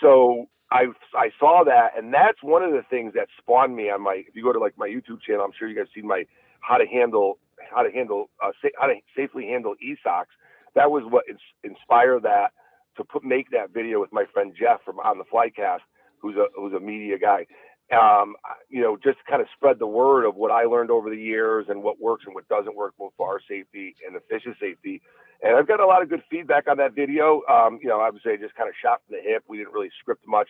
So 0.00 0.48
I 0.72 0.86
I 1.14 1.30
saw 1.38 1.64
that, 1.64 1.92
and 1.96 2.12
that's 2.12 2.42
one 2.42 2.62
of 2.62 2.72
the 2.72 2.82
things 2.90 3.14
that 3.14 3.28
spawned 3.38 3.76
me 3.76 3.90
on 3.90 4.02
my. 4.02 4.24
If 4.26 4.34
you 4.36 4.42
go 4.42 4.52
to 4.52 4.58
like 4.60 4.78
my 4.78 4.88
YouTube 4.88 5.22
channel, 5.26 5.44
I'm 5.44 5.52
sure 5.58 5.68
you 5.68 5.76
guys 5.76 5.86
seen 5.94 6.06
my 6.06 6.24
how 6.60 6.78
to 6.78 6.86
handle 6.86 7.38
how 7.74 7.82
to 7.82 7.90
handle 7.92 8.30
uh, 8.42 8.52
sa- 8.62 8.74
how 8.80 8.86
to 8.88 8.94
safely 9.16 9.46
handle 9.46 9.74
Esox. 9.84 10.26
That 10.74 10.90
was 10.90 11.04
what 11.08 11.24
ins- 11.28 11.40
inspired 11.64 12.22
that 12.24 12.52
to 12.96 13.04
put 13.04 13.24
make 13.24 13.50
that 13.50 13.72
video 13.72 14.00
with 14.00 14.12
my 14.12 14.24
friend 14.32 14.52
Jeff 14.58 14.80
from 14.84 14.98
on 15.00 15.18
the 15.18 15.24
Flycast, 15.24 15.80
who's 16.20 16.36
a 16.36 16.46
who's 16.56 16.72
a 16.74 16.80
media 16.80 17.18
guy. 17.18 17.46
Um, 17.92 18.36
you 18.68 18.82
know, 18.82 18.96
just 18.96 19.18
kind 19.28 19.42
of 19.42 19.48
spread 19.56 19.80
the 19.80 19.86
word 19.86 20.24
of 20.24 20.36
what 20.36 20.52
I 20.52 20.64
learned 20.64 20.90
over 20.92 21.10
the 21.10 21.16
years 21.16 21.66
and 21.68 21.82
what 21.82 22.00
works 22.00 22.24
and 22.26 22.34
what 22.34 22.48
doesn't 22.48 22.76
work, 22.76 22.94
both 22.98 23.12
for 23.16 23.28
our 23.28 23.40
safety 23.48 23.96
and 24.06 24.14
the 24.14 24.20
fish's 24.30 24.54
safety. 24.60 25.02
And 25.42 25.56
I've 25.56 25.66
got 25.66 25.80
a 25.80 25.86
lot 25.86 26.02
of 26.02 26.08
good 26.08 26.22
feedback 26.30 26.68
on 26.68 26.76
that 26.76 26.94
video. 26.94 27.42
Um, 27.50 27.80
you 27.82 27.88
know, 27.88 28.00
I 28.00 28.10
would 28.10 28.22
say 28.24 28.36
just 28.36 28.54
kind 28.54 28.68
of 28.68 28.74
shot 28.80 29.00
from 29.06 29.16
the 29.16 29.22
hip. 29.28 29.42
We 29.48 29.58
didn't 29.58 29.72
really 29.72 29.90
script 30.00 30.24
much. 30.26 30.48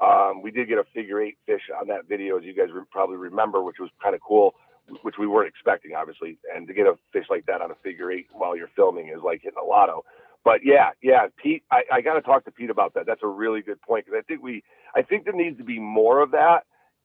Um, 0.00 0.42
we 0.42 0.50
did 0.52 0.68
get 0.68 0.78
a 0.78 0.84
figure 0.94 1.20
eight 1.20 1.38
fish 1.46 1.62
on 1.80 1.88
that 1.88 2.06
video, 2.08 2.38
as 2.38 2.44
you 2.44 2.54
guys 2.54 2.68
re- 2.72 2.82
probably 2.90 3.16
remember, 3.16 3.62
which 3.62 3.76
was 3.80 3.90
kind 4.02 4.14
of 4.14 4.20
cool, 4.20 4.54
which 5.02 5.16
we 5.18 5.26
weren't 5.26 5.48
expecting, 5.48 5.94
obviously. 5.94 6.38
And 6.54 6.66
to 6.66 6.74
get 6.74 6.86
a 6.86 6.94
fish 7.12 7.26
like 7.30 7.46
that 7.46 7.60
on 7.60 7.70
a 7.70 7.74
figure 7.82 8.10
eight 8.10 8.26
while 8.32 8.56
you're 8.56 8.70
filming 8.76 9.08
is 9.08 9.22
like 9.24 9.42
hitting 9.42 9.58
a 9.62 9.64
lotto. 9.66 10.04
But 10.44 10.60
yeah, 10.64 10.90
yeah, 11.02 11.26
Pete, 11.42 11.62
I, 11.70 11.82
I 11.92 12.00
got 12.00 12.14
to 12.14 12.22
talk 12.22 12.44
to 12.44 12.50
Pete 12.50 12.70
about 12.70 12.94
that. 12.94 13.06
That's 13.06 13.22
a 13.22 13.26
really 13.28 13.60
good 13.60 13.80
point 13.82 14.06
because 14.06 14.18
I 14.18 14.22
think 14.22 14.42
we, 14.42 14.62
I 14.94 15.02
think 15.02 15.24
there 15.24 15.34
needs 15.34 15.58
to 15.58 15.64
be 15.64 15.78
more 15.78 16.22
of 16.22 16.30
that 16.30 16.64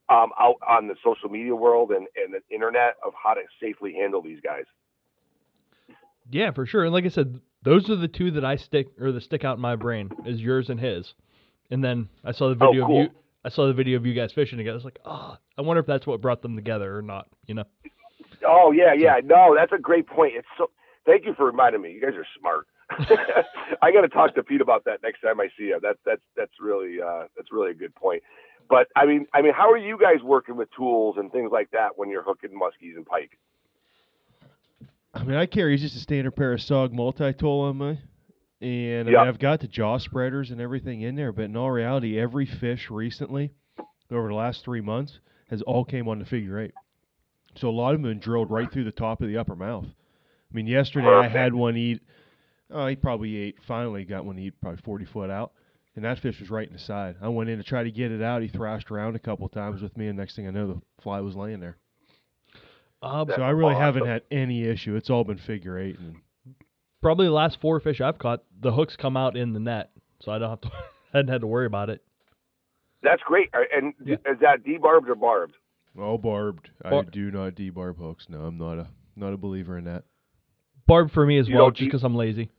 um, 0.09 0.29
out 0.39 0.55
on 0.67 0.87
the 0.87 0.95
social 1.03 1.29
media 1.29 1.55
world 1.55 1.91
and, 1.91 2.07
and 2.15 2.33
the 2.33 2.41
internet 2.53 2.95
of 3.05 3.13
how 3.21 3.33
to 3.33 3.41
safely 3.61 3.93
handle 3.93 4.21
these 4.21 4.39
guys. 4.43 4.65
Yeah, 6.31 6.51
for 6.51 6.65
sure. 6.65 6.85
And 6.85 6.93
like 6.93 7.05
I 7.05 7.09
said, 7.09 7.39
those 7.63 7.89
are 7.89 7.95
the 7.95 8.07
two 8.07 8.31
that 8.31 8.45
I 8.45 8.55
stick 8.55 8.87
or 8.99 9.11
that 9.11 9.23
stick 9.23 9.43
out 9.43 9.55
in 9.57 9.61
my 9.61 9.75
brain 9.75 10.09
is 10.25 10.39
yours 10.41 10.69
and 10.69 10.79
his. 10.79 11.13
And 11.69 11.83
then 11.83 12.09
I 12.23 12.31
saw 12.31 12.49
the 12.49 12.57
Oh, 12.65 12.69
video 12.69 12.85
cool. 12.85 13.01
of 13.01 13.11
you. 13.11 13.19
I 13.45 13.49
saw 13.49 13.67
the 13.67 13.73
video 13.73 13.97
of 13.97 14.05
you 14.05 14.13
guys 14.13 14.31
fishing 14.31 14.57
together. 14.57 14.75
I 14.75 14.77
was 14.77 14.85
like, 14.85 14.99
oh, 15.05 15.37
I 15.57 15.61
wonder 15.61 15.81
if 15.81 15.85
that's 15.85 16.07
what 16.07 16.21
brought 16.21 16.41
them 16.41 16.55
together 16.55 16.97
or 16.97 17.01
not. 17.01 17.27
You 17.45 17.55
know? 17.55 17.65
Oh 18.45 18.71
yeah, 18.71 18.93
yeah. 18.93 19.19
No, 19.23 19.55
that's 19.55 19.71
a 19.73 19.77
great 19.77 20.07
point. 20.07 20.33
It's 20.35 20.47
so. 20.57 20.69
Thank 21.05 21.25
you 21.25 21.33
for 21.33 21.45
reminding 21.45 21.81
me. 21.81 21.91
You 21.91 22.01
guys 22.01 22.15
are 22.15 22.25
smart. 22.39 22.67
I 23.81 23.91
got 23.91 24.01
to 24.01 24.07
talk 24.07 24.35
to 24.35 24.43
Pete 24.43 24.61
about 24.61 24.85
that 24.85 25.01
next 25.03 25.21
time 25.21 25.39
I 25.41 25.49
see 25.57 25.69
him. 25.69 25.79
That's 25.81 25.99
that's 26.05 26.21
that's 26.35 26.53
really 26.59 27.01
uh, 27.01 27.23
that's 27.35 27.51
really 27.51 27.71
a 27.71 27.73
good 27.73 27.93
point. 27.95 28.23
But 28.69 28.87
I 28.95 29.05
mean, 29.05 29.25
I 29.33 29.41
mean, 29.41 29.53
how 29.53 29.69
are 29.69 29.77
you 29.77 29.97
guys 29.99 30.23
working 30.23 30.55
with 30.55 30.69
tools 30.75 31.15
and 31.17 31.31
things 31.31 31.51
like 31.51 31.71
that 31.71 31.97
when 31.97 32.09
you're 32.09 32.23
hooking 32.23 32.51
muskies 32.51 32.95
and 32.95 33.05
pike? 33.05 33.37
I 35.13 35.23
mean, 35.23 35.37
I 35.37 35.45
carry 35.45 35.77
just 35.77 35.95
a 35.95 35.99
standard 35.99 36.35
pair 36.35 36.53
of 36.53 36.59
SOG 36.59 36.91
multi-tool 36.91 37.61
on 37.61 37.77
my, 37.77 37.97
and 38.63 39.09
I 39.09 39.11
Yeah. 39.11 39.17
mean, 39.19 39.27
I've 39.27 39.39
got 39.39 39.59
the 39.59 39.67
jaw 39.67 39.97
spreaders 39.97 40.49
and 40.49 40.61
everything 40.61 41.01
in 41.01 41.15
there. 41.15 41.31
But 41.31 41.45
in 41.45 41.57
all 41.57 41.69
reality, 41.71 42.17
every 42.17 42.45
fish 42.45 42.89
recently, 42.89 43.51
over 44.09 44.29
the 44.29 44.33
last 44.35 44.63
three 44.63 44.81
months, 44.81 45.19
has 45.49 45.61
all 45.63 45.83
came 45.83 46.07
on 46.07 46.19
the 46.19 46.25
figure 46.25 46.59
eight. 46.59 46.73
So 47.55 47.69
a 47.69 47.71
lot 47.71 47.93
of 47.93 48.01
them 48.01 48.09
have 48.09 48.19
been 48.19 48.23
drilled 48.23 48.49
right 48.49 48.71
through 48.71 48.85
the 48.85 48.91
top 48.91 49.21
of 49.21 49.27
the 49.27 49.37
upper 49.37 49.55
mouth. 49.55 49.85
I 49.85 50.55
mean, 50.55 50.65
yesterday 50.67 51.07
I 51.07 51.27
had 51.27 51.53
one 51.53 51.75
eat. 51.77 52.01
Oh, 52.71 52.87
he 52.87 52.95
probably 52.95 53.35
ate. 53.35 53.57
Finally, 53.67 54.05
got 54.05 54.25
one 54.25 54.37
to 54.37 54.41
eat 54.41 54.59
probably 54.61 54.81
40 54.81 55.05
foot 55.05 55.29
out, 55.29 55.51
and 55.95 56.05
that 56.05 56.17
fish 56.19 56.39
was 56.39 56.49
right 56.49 56.65
in 56.67 56.73
the 56.73 56.79
side. 56.79 57.17
I 57.21 57.27
went 57.27 57.49
in 57.49 57.57
to 57.57 57.63
try 57.63 57.83
to 57.83 57.91
get 57.91 58.11
it 58.11 58.21
out. 58.21 58.41
He 58.41 58.47
thrashed 58.47 58.89
around 58.89 59.15
a 59.15 59.19
couple 59.19 59.47
times 59.49 59.81
with 59.81 59.95
me, 59.97 60.07
and 60.07 60.17
next 60.17 60.35
thing 60.35 60.47
I 60.47 60.51
know, 60.51 60.67
the 60.67 60.81
fly 61.01 61.19
was 61.21 61.35
laying 61.35 61.59
there. 61.59 61.77
Uh, 63.01 63.25
so 63.35 63.41
I 63.43 63.49
really 63.49 63.73
haven't 63.81 64.05
had 64.07 64.23
any 64.31 64.63
issue. 64.63 64.95
It's 64.95 65.09
all 65.09 65.23
been 65.23 65.37
figure 65.37 65.77
eight, 65.77 65.99
and 65.99 66.15
probably 67.03 67.27
the 67.27 67.31
last 67.33 67.59
four 67.61 67.79
fish 67.79 68.01
I've 68.01 68.17
caught, 68.17 68.41
the 68.59 68.71
hooks 68.71 68.95
come 68.95 69.15
out 69.15 69.37
in 69.37 69.53
the 69.53 69.59
net, 69.59 69.91
so 70.21 70.31
I 70.31 70.39
don't 70.39 70.49
have 70.49 70.61
to 70.61 70.71
hadn't 71.13 71.29
had 71.31 71.41
to 71.41 71.47
worry 71.47 71.67
about 71.67 71.89
it. 71.91 72.01
That's 73.03 73.21
great. 73.23 73.49
Uh, 73.53 73.59
and 73.75 73.93
Yeah. 74.03 74.15
is 74.25 74.39
that 74.41 74.63
debarbed 74.65 75.07
or 75.09 75.15
barbed? 75.15 75.53
Oh, 75.99 76.17
barbed. 76.17 76.69
I 76.83 77.01
do 77.03 77.29
not 77.29 77.53
debarb 77.53 77.97
hooks. 77.97 78.25
No, 78.29 78.39
I'm 78.41 78.57
not 78.57 78.79
a 78.79 78.87
not 79.15 79.33
a 79.33 79.37
believer 79.37 79.77
in 79.77 79.83
that. 79.83 80.05
Barb 80.87 81.11
for 81.11 81.23
me 81.25 81.37
as 81.37 81.47
You 81.47 81.57
well, 81.57 81.69
just 81.69 81.81
eat- 81.83 81.85
because 81.85 82.03
I'm 82.03 82.15
lazy. 82.15 82.49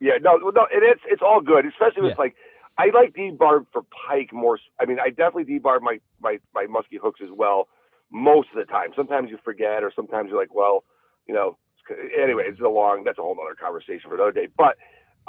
Yeah, 0.00 0.14
no, 0.20 0.36
no, 0.36 0.66
and 0.72 0.82
it's 0.82 1.00
it's 1.06 1.22
all 1.22 1.40
good, 1.40 1.64
especially 1.66 2.02
with 2.02 2.10
Yeah. 2.18 2.24
like 2.24 2.34
I 2.78 2.86
like 2.92 3.14
debarb 3.14 3.66
for 3.72 3.82
pike 4.08 4.32
more. 4.32 4.58
I 4.80 4.84
mean, 4.86 4.98
I 4.98 5.08
definitely 5.10 5.44
debarb 5.44 5.82
my 5.82 6.00
my 6.20 6.38
my 6.54 6.66
musky 6.66 6.98
hooks 7.00 7.20
as 7.22 7.30
well 7.32 7.68
most 8.10 8.48
of 8.54 8.56
the 8.58 8.70
time. 8.70 8.90
Sometimes 8.96 9.30
you 9.30 9.38
forget, 9.44 9.82
or 9.84 9.92
sometimes 9.94 10.28
you're 10.30 10.38
like, 10.40 10.54
well, 10.54 10.84
you 11.26 11.34
know. 11.34 11.56
Anyway, 11.90 12.44
it's 12.46 12.60
a 12.60 12.68
long. 12.68 13.04
That's 13.04 13.18
a 13.18 13.22
whole 13.22 13.36
other 13.44 13.54
conversation 13.54 14.08
for 14.08 14.14
another 14.14 14.32
day. 14.32 14.48
But 14.56 14.76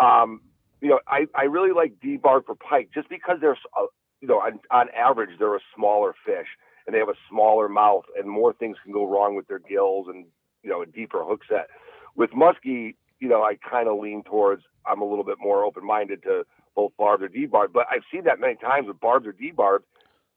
um, 0.03 0.41
you 0.81 0.89
know, 0.89 0.99
I 1.07 1.25
I 1.35 1.43
really 1.43 1.71
like 1.71 1.93
debarb 2.03 2.45
for 2.45 2.55
pike 2.55 2.89
just 2.93 3.09
because 3.09 3.37
they're 3.41 3.53
s- 3.53 3.71
uh, 3.79 3.85
you 4.21 4.27
know 4.27 4.39
on, 4.39 4.59
on 4.71 4.87
average 4.89 5.31
they're 5.39 5.55
a 5.55 5.59
smaller 5.75 6.13
fish 6.25 6.47
and 6.85 6.93
they 6.93 6.99
have 6.99 7.09
a 7.09 7.15
smaller 7.29 7.69
mouth 7.69 8.03
and 8.17 8.29
more 8.29 8.53
things 8.53 8.77
can 8.83 8.91
go 8.91 9.05
wrong 9.05 9.35
with 9.35 9.47
their 9.47 9.59
gills 9.59 10.07
and 10.09 10.25
you 10.63 10.69
know 10.69 10.81
a 10.81 10.85
deeper 10.85 11.23
hook 11.23 11.41
set. 11.49 11.67
With 12.15 12.31
muskie, 12.31 12.95
you 13.19 13.29
know, 13.29 13.41
I 13.41 13.55
kind 13.55 13.87
of 13.87 13.99
lean 13.99 14.23
towards 14.23 14.63
I'm 14.85 15.01
a 15.01 15.05
little 15.05 15.23
bit 15.23 15.37
more 15.39 15.63
open 15.63 15.85
minded 15.85 16.23
to 16.23 16.43
both 16.75 16.91
barbed 16.97 17.23
or 17.23 17.29
debarbed. 17.29 17.73
But 17.73 17.85
I've 17.91 18.03
seen 18.11 18.25
that 18.25 18.39
many 18.39 18.55
times 18.55 18.87
with 18.87 18.99
barbed 18.99 19.27
or 19.27 19.33
debarbed. 19.33 19.83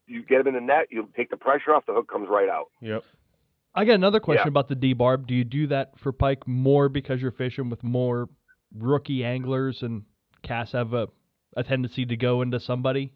You 0.07 0.23
get 0.23 0.37
them 0.37 0.47
in 0.47 0.53
the 0.53 0.61
net, 0.61 0.87
you 0.89 1.09
take 1.17 1.29
the 1.29 1.37
pressure 1.37 1.75
off, 1.75 1.85
the 1.85 1.93
hook 1.93 2.09
comes 2.09 2.29
right 2.29 2.47
out. 2.47 2.67
Yep. 2.79 3.03
I 3.75 3.85
got 3.85 3.93
another 3.93 4.19
question 4.19 4.45
Yeah. 4.45 4.49
about 4.49 4.67
the 4.67 4.75
debarb. 4.75 5.27
Do 5.27 5.35
you 5.35 5.43
do 5.43 5.67
that 5.67 5.99
for 5.99 6.11
pike 6.11 6.47
more 6.47 6.89
because 6.89 7.21
you're 7.21 7.31
fishing 7.31 7.69
with 7.69 7.83
more 7.83 8.29
rookie 8.75 9.23
anglers 9.23 9.83
and 9.83 10.03
casts 10.43 10.73
have 10.73 10.93
a, 10.93 11.07
a 11.55 11.63
tendency 11.63 12.05
to 12.05 12.17
go 12.17 12.41
into 12.41 12.59
somebody? 12.59 13.13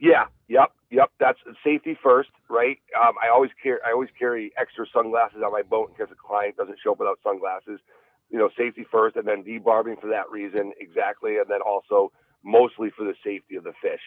Yeah, 0.00 0.26
yep, 0.48 0.72
yep. 0.90 1.10
That's 1.18 1.38
safety 1.64 1.96
first, 2.02 2.28
right? 2.50 2.78
Um, 3.00 3.14
I 3.22 3.28
always 3.32 3.50
carry 3.62 3.78
I 3.86 3.92
always 3.92 4.10
carry 4.18 4.52
extra 4.60 4.84
sunglasses 4.92 5.38
on 5.44 5.52
my 5.52 5.62
boat 5.62 5.90
in 5.90 5.94
case 5.96 6.12
a 6.12 6.16
client 6.16 6.56
doesn't 6.56 6.78
show 6.82 6.92
up 6.92 6.98
without 6.98 7.18
sunglasses. 7.22 7.80
You 8.28 8.38
know, 8.38 8.50
safety 8.58 8.84
first, 8.90 9.16
and 9.16 9.26
then 9.26 9.44
debarbing 9.44 10.00
for 10.00 10.08
that 10.08 10.28
reason 10.30 10.72
exactly, 10.80 11.38
and 11.38 11.46
then 11.48 11.60
also 11.62 12.12
mostly 12.44 12.90
for 12.90 13.04
the 13.04 13.14
safety 13.24 13.56
of 13.56 13.64
the 13.64 13.72
fish. 13.80 14.00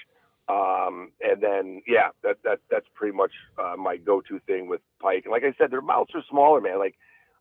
Um, 0.49 1.11
and 1.21 1.41
then 1.43 1.81
yeah, 1.87 2.09
that 2.23 2.37
that 2.43 2.59
that's 2.71 2.87
pretty 2.95 3.15
much 3.15 3.31
uh, 3.57 3.75
my 3.77 3.97
go-to 3.97 4.39
thing 4.47 4.67
with 4.67 4.81
pike. 4.99 5.23
And 5.25 5.31
like 5.31 5.43
I 5.43 5.53
said, 5.57 5.71
their 5.71 5.81
mouths 5.81 6.11
are 6.15 6.23
smaller, 6.29 6.59
man. 6.59 6.79
Like 6.79 6.95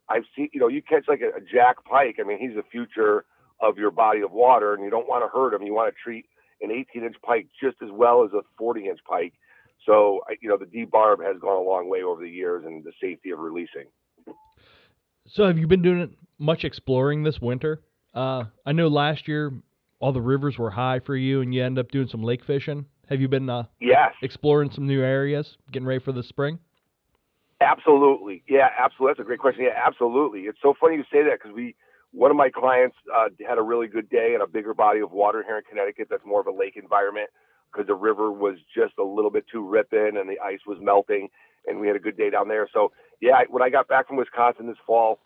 I've 0.09 0.25
seen, 0.35 0.49
you 0.53 0.59
know, 0.59 0.67
you 0.67 0.81
catch 0.83 1.05
like 1.07 1.21
a, 1.21 1.37
a 1.37 1.41
jack 1.41 1.83
pike. 1.85 2.17
I 2.19 2.23
mean, 2.23 2.37
he's 2.39 2.55
the 2.55 2.63
future 2.71 3.25
of 3.59 3.77
your 3.77 3.91
body 3.91 4.21
of 4.21 4.31
water, 4.31 4.73
and 4.73 4.83
you 4.83 4.91
don't 4.91 5.07
want 5.07 5.23
to 5.23 5.27
hurt 5.27 5.53
him. 5.53 5.65
You 5.65 5.73
want 5.73 5.93
to 5.93 6.01
treat 6.01 6.25
an 6.61 6.71
18 6.71 7.03
inch 7.03 7.15
pike 7.23 7.47
just 7.61 7.77
as 7.81 7.89
well 7.91 8.23
as 8.23 8.31
a 8.33 8.41
40 8.57 8.87
inch 8.87 8.99
pike. 9.09 9.33
So, 9.85 10.21
you 10.41 10.49
know, 10.49 10.57
the 10.57 10.65
debarb 10.65 11.25
has 11.25 11.39
gone 11.41 11.55
a 11.55 11.67
long 11.67 11.89
way 11.89 12.03
over 12.03 12.21
the 12.21 12.29
years 12.29 12.65
and 12.65 12.83
the 12.83 12.91
safety 13.01 13.31
of 13.31 13.39
releasing. 13.39 13.85
So 15.25 15.47
have 15.47 15.57
you 15.57 15.67
been 15.67 15.81
doing 15.81 16.15
much 16.37 16.63
exploring 16.63 17.23
this 17.23 17.39
winter? 17.39 17.81
Uh, 18.13 18.45
I 18.65 18.71
know 18.73 18.87
last 18.87 19.27
year 19.27 19.53
all 19.99 20.11
the 20.11 20.21
rivers 20.21 20.57
were 20.57 20.71
high 20.71 20.99
for 20.99 21.15
you, 21.15 21.41
and 21.41 21.53
you 21.53 21.63
end 21.63 21.77
up 21.77 21.91
doing 21.91 22.07
some 22.07 22.23
lake 22.23 22.43
fishing. 22.43 22.85
Have 23.09 23.19
you 23.19 23.27
been 23.27 23.49
uh, 23.49 23.63
Yes, 23.79 24.13
exploring 24.21 24.69
some 24.71 24.85
new 24.85 25.01
areas, 25.01 25.57
getting 25.71 25.87
ready 25.87 26.03
for 26.03 26.11
the 26.11 26.23
spring? 26.23 26.59
absolutely. 27.59 28.43
Yeah, 28.47 28.69
absolutely. 28.77 29.13
That's 29.13 29.25
a 29.25 29.27
great 29.27 29.39
question. 29.39 29.63
Yeah, 29.63 29.81
absolutely. 29.85 30.41
It's 30.41 30.59
so 30.61 30.73
funny 30.79 30.95
you 30.95 31.03
say 31.11 31.23
that 31.23 31.39
because 31.41 31.53
we, 31.53 31.75
one 32.11 32.31
of 32.31 32.37
my 32.37 32.49
clients 32.49 32.95
uh, 33.13 33.29
had 33.47 33.57
a 33.57 33.61
really 33.61 33.87
good 33.87 34.09
day 34.09 34.33
in 34.35 34.41
a 34.41 34.47
bigger 34.47 34.73
body 34.73 34.99
of 34.99 35.11
water 35.11 35.43
here 35.45 35.57
in 35.57 35.63
Connecticut 35.67 36.07
that's 36.09 36.25
more 36.25 36.39
of 36.39 36.47
a 36.47 36.51
lake 36.51 36.77
environment 36.77 37.29
because 37.71 37.87
the 37.87 37.95
river 37.95 38.31
was 38.31 38.57
just 38.73 38.93
a 38.99 39.03
little 39.03 39.31
bit 39.31 39.45
too 39.51 39.67
ripping 39.67 40.17
and 40.17 40.29
the 40.29 40.39
ice 40.39 40.59
was 40.65 40.77
melting 40.81 41.27
and 41.67 41.79
we 41.79 41.87
had 41.87 41.95
a 41.95 41.99
good 41.99 42.15
day 42.15 42.29
down 42.29 42.47
there. 42.47 42.69
So 42.71 42.91
yeah, 43.21 43.41
when 43.49 43.63
I 43.63 43.69
got 43.69 43.87
back 43.87 44.07
from 44.07 44.17
Wisconsin 44.17 44.67
this 44.67 44.77
fall, 44.85 45.19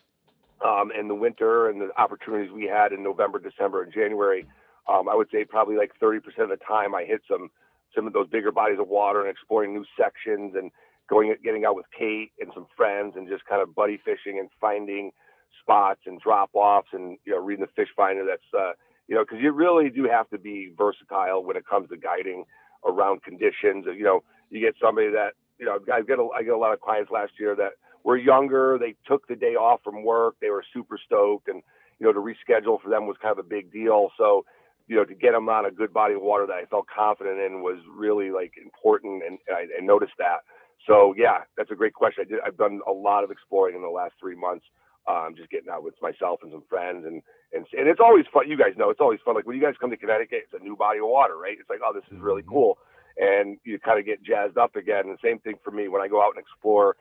um, 0.64 0.90
and 0.96 1.10
the 1.10 1.14
winter 1.14 1.68
and 1.68 1.80
the 1.80 1.90
opportunities 1.98 2.50
we 2.50 2.64
had 2.64 2.92
in 2.92 3.02
November, 3.02 3.38
December, 3.38 3.82
and 3.82 3.92
January, 3.92 4.46
um, 4.88 5.08
I 5.08 5.14
would 5.14 5.28
say 5.30 5.44
probably 5.44 5.76
like 5.76 5.92
30% 6.00 6.18
of 6.38 6.48
the 6.48 6.58
time 6.66 6.94
I 6.94 7.04
hit 7.04 7.22
some 7.28 7.50
some 7.94 8.06
of 8.06 8.12
those 8.12 8.28
bigger 8.28 8.52
bodies 8.52 8.78
of 8.80 8.88
water 8.88 9.20
and 9.20 9.30
exploring 9.30 9.74
new 9.74 9.84
sections 9.98 10.54
and 10.56 10.70
going 11.08 11.34
getting 11.44 11.64
out 11.64 11.76
with 11.76 11.86
Kate 11.96 12.32
and 12.40 12.50
some 12.54 12.66
friends 12.76 13.14
and 13.16 13.28
just 13.28 13.44
kind 13.46 13.62
of 13.62 13.74
buddy 13.74 13.98
fishing 14.04 14.38
and 14.38 14.48
finding 14.60 15.12
spots 15.60 16.00
and 16.06 16.20
drop 16.20 16.50
offs 16.54 16.88
and 16.92 17.18
you 17.24 17.32
know 17.32 17.38
reading 17.40 17.64
the 17.64 17.72
fish 17.82 17.88
finder. 17.96 18.24
That's 18.24 18.42
uh, 18.56 18.72
you 19.08 19.14
know 19.14 19.22
because 19.24 19.38
you 19.42 19.52
really 19.52 19.90
do 19.90 20.04
have 20.04 20.28
to 20.30 20.38
be 20.38 20.72
versatile 20.76 21.44
when 21.44 21.56
it 21.56 21.66
comes 21.66 21.88
to 21.90 21.96
guiding 21.96 22.44
around 22.86 23.22
conditions. 23.22 23.86
You 23.86 24.04
know 24.04 24.20
you 24.50 24.60
get 24.60 24.74
somebody 24.80 25.10
that 25.10 25.32
you 25.58 25.66
know 25.66 25.78
I 25.92 26.02
get 26.02 26.18
a, 26.18 26.28
I 26.34 26.42
get 26.42 26.54
a 26.54 26.58
lot 26.58 26.72
of 26.72 26.80
clients 26.80 27.10
last 27.10 27.32
year 27.38 27.54
that 27.56 27.72
were 28.04 28.16
younger. 28.16 28.78
They 28.78 28.94
took 29.06 29.26
the 29.28 29.36
day 29.36 29.54
off 29.54 29.80
from 29.84 30.04
work. 30.04 30.36
They 30.40 30.50
were 30.50 30.64
super 30.72 30.98
stoked, 31.04 31.48
and 31.48 31.62
you 31.98 32.06
know 32.06 32.12
to 32.12 32.20
reschedule 32.20 32.80
for 32.80 32.88
them 32.88 33.06
was 33.06 33.16
kind 33.20 33.32
of 33.32 33.44
a 33.44 33.48
big 33.48 33.72
deal. 33.72 34.10
So 34.18 34.44
you 34.88 34.96
know 34.96 35.04
to 35.04 35.14
get 35.14 35.32
them 35.32 35.48
on 35.48 35.66
a 35.66 35.70
good 35.70 35.92
body 35.92 36.14
of 36.14 36.22
water 36.22 36.46
that 36.46 36.56
I 36.56 36.66
felt 36.66 36.86
confident 36.88 37.40
in 37.40 37.62
was 37.62 37.78
really 37.90 38.30
like 38.30 38.52
important, 38.62 39.22
and 39.24 39.38
I, 39.50 39.66
I 39.78 39.82
noticed 39.84 40.14
that. 40.18 40.40
So 40.86 41.14
yeah, 41.16 41.44
that's 41.56 41.70
a 41.70 41.76
great 41.76 41.94
question. 41.94 42.24
I 42.26 42.30
did. 42.30 42.40
I've 42.46 42.58
done 42.58 42.80
a 42.88 42.92
lot 42.92 43.24
of 43.24 43.30
exploring 43.30 43.76
in 43.76 43.82
the 43.82 43.88
last 43.88 44.14
three 44.20 44.36
months. 44.36 44.66
Um, 45.08 45.34
just 45.36 45.50
getting 45.50 45.70
out 45.70 45.84
with 45.84 45.94
myself 46.02 46.40
and 46.42 46.52
some 46.52 46.64
friends, 46.68 47.06
and 47.06 47.22
and 47.52 47.66
and 47.72 47.88
it's 47.88 48.00
always 48.00 48.26
fun. 48.32 48.48
You 48.50 48.58
guys 48.58 48.74
know 48.76 48.90
it's 48.90 49.00
always 49.00 49.20
fun. 49.24 49.34
Like 49.36 49.46
when 49.46 49.56
you 49.56 49.62
guys 49.62 49.74
come 49.80 49.90
to 49.90 49.96
Connecticut, 49.96 50.48
it's 50.50 50.60
a 50.60 50.64
new 50.64 50.76
body 50.76 51.00
of 51.00 51.06
water, 51.08 51.36
right? 51.38 51.56
It's 51.58 51.70
like, 51.70 51.80
oh, 51.84 51.92
this 51.94 52.04
is 52.12 52.20
really 52.22 52.44
cool, 52.48 52.78
and 53.18 53.58
you 53.64 53.78
kind 53.80 53.98
of 54.00 54.06
get 54.06 54.22
jazzed 54.24 54.58
up 54.58 54.76
again. 54.76 55.08
And 55.08 55.14
the 55.18 55.24
same 55.24 55.40
thing 55.40 55.56
for 55.64 55.70
me 55.72 55.88
when 55.88 56.02
I 56.02 56.08
go 56.08 56.22
out 56.22 56.34
and 56.36 56.40
explore 56.42 56.96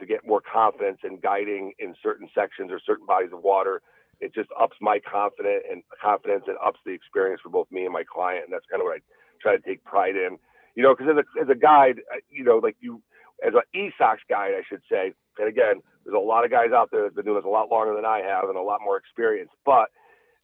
to 0.00 0.06
get 0.06 0.26
more 0.26 0.42
confidence 0.42 0.98
in 1.04 1.18
guiding 1.20 1.72
in 1.78 1.94
certain 2.02 2.28
sections 2.34 2.70
or 2.72 2.80
certain 2.86 3.06
bodies 3.06 3.30
of 3.32 3.42
water. 3.42 3.82
It 4.20 4.34
just 4.34 4.48
ups 4.58 4.76
my 4.80 4.98
confidence 5.00 5.64
and 5.70 5.82
confidence 6.02 6.44
and 6.46 6.56
ups 6.64 6.80
the 6.84 6.92
experience 6.92 7.40
for 7.42 7.50
both 7.50 7.70
me 7.70 7.84
and 7.84 7.92
my 7.92 8.04
client. 8.04 8.44
And 8.44 8.52
that's 8.52 8.66
kind 8.70 8.82
of 8.82 8.86
what 8.86 8.96
I 8.96 9.00
try 9.40 9.56
to 9.56 9.62
take 9.62 9.84
pride 9.84 10.16
in. 10.16 10.38
You 10.74 10.82
know, 10.82 10.94
because 10.94 11.12
as 11.12 11.24
a, 11.24 11.42
as 11.42 11.48
a 11.48 11.58
guide, 11.58 12.00
uh, 12.12 12.20
you 12.30 12.44
know, 12.44 12.58
like 12.58 12.76
you, 12.80 13.02
as 13.46 13.52
an 13.54 13.62
ESOX 13.74 14.18
guide, 14.28 14.52
I 14.54 14.62
should 14.68 14.82
say, 14.90 15.12
and 15.38 15.48
again, 15.48 15.82
there's 16.04 16.16
a 16.16 16.18
lot 16.18 16.44
of 16.44 16.50
guys 16.50 16.70
out 16.74 16.90
there 16.90 17.02
that've 17.02 17.14
been 17.14 17.24
doing 17.24 17.38
this 17.38 17.44
a 17.44 17.48
lot 17.48 17.70
longer 17.70 17.94
than 17.94 18.04
I 18.04 18.22
have 18.22 18.48
and 18.48 18.56
a 18.56 18.62
lot 18.62 18.80
more 18.82 18.96
experience. 18.96 19.50
But, 19.64 19.90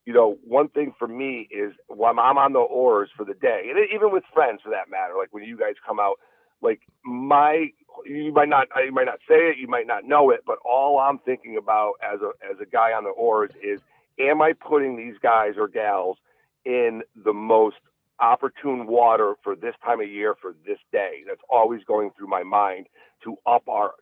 you 0.07 0.13
know, 0.13 0.39
one 0.45 0.69
thing 0.69 0.93
for 0.99 1.09
me 1.09 1.49
is 1.51 1.73
when 1.89 2.19
I'm 2.19 2.39
on 2.39 2.53
the 2.53 2.61
oars 2.61 3.11
for 3.17 3.25
the 3.25 3.35
day, 3.35 3.71
and 3.71 3.79
even 3.95 4.13
with 4.13 4.25
friends 4.33 4.61
for 4.63 4.71
that 4.71 4.91
matter, 4.91 5.15
like 5.17 5.33
when 5.33 5.45
you 5.45 5.57
guys 5.57 5.75
come 5.87 5.99
out, 5.99 6.17
like 6.63 6.81
my 7.05 7.69
you 8.05 8.33
might 8.33 8.49
not 8.49 8.69
you 8.85 8.93
might 8.93 9.07
not 9.07 9.19
say 9.29 9.51
it, 9.51 9.59
you 9.59 9.69
might 9.69 9.87
not 9.87 10.05
know 10.05 10.31
it, 10.31 10.41
but 10.47 10.59
all 10.65 10.99
I'm 10.99 11.19
thinking 11.19 11.57
about 11.57 11.95
as 12.03 12.21
a 12.21 12.31
as 12.49 12.61
a 12.61 12.67
guy 12.67 12.93
on 12.93 13.05
the 13.05 13.11
oars 13.11 13.51
is 13.63 13.81
am 14.19 14.43
I 14.43 14.53
putting 14.53 14.97
these 14.97 15.15
guys 15.23 15.55
or 15.57 15.69
gals 15.69 16.19
in 16.65 17.03
the 17.25 17.33
most 17.33 17.77
opportune 18.21 18.87
water 18.87 19.35
for 19.43 19.57
this 19.57 19.75
time 19.85 20.01
of 20.01 20.09
year 20.09 20.35
for 20.41 20.55
this 20.67 20.79
day? 20.93 21.23
That's 21.27 21.41
always 21.49 21.83
going 21.85 22.11
through 22.17 22.29
my 22.29 22.43
mind 22.43 22.87
to 23.25 23.37
up 23.47 23.69
our 23.69 23.93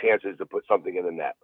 chances 0.00 0.38
to 0.38 0.46
put 0.46 0.64
something 0.68 0.96
in 0.96 1.04
the 1.04 1.12
net. 1.12 1.36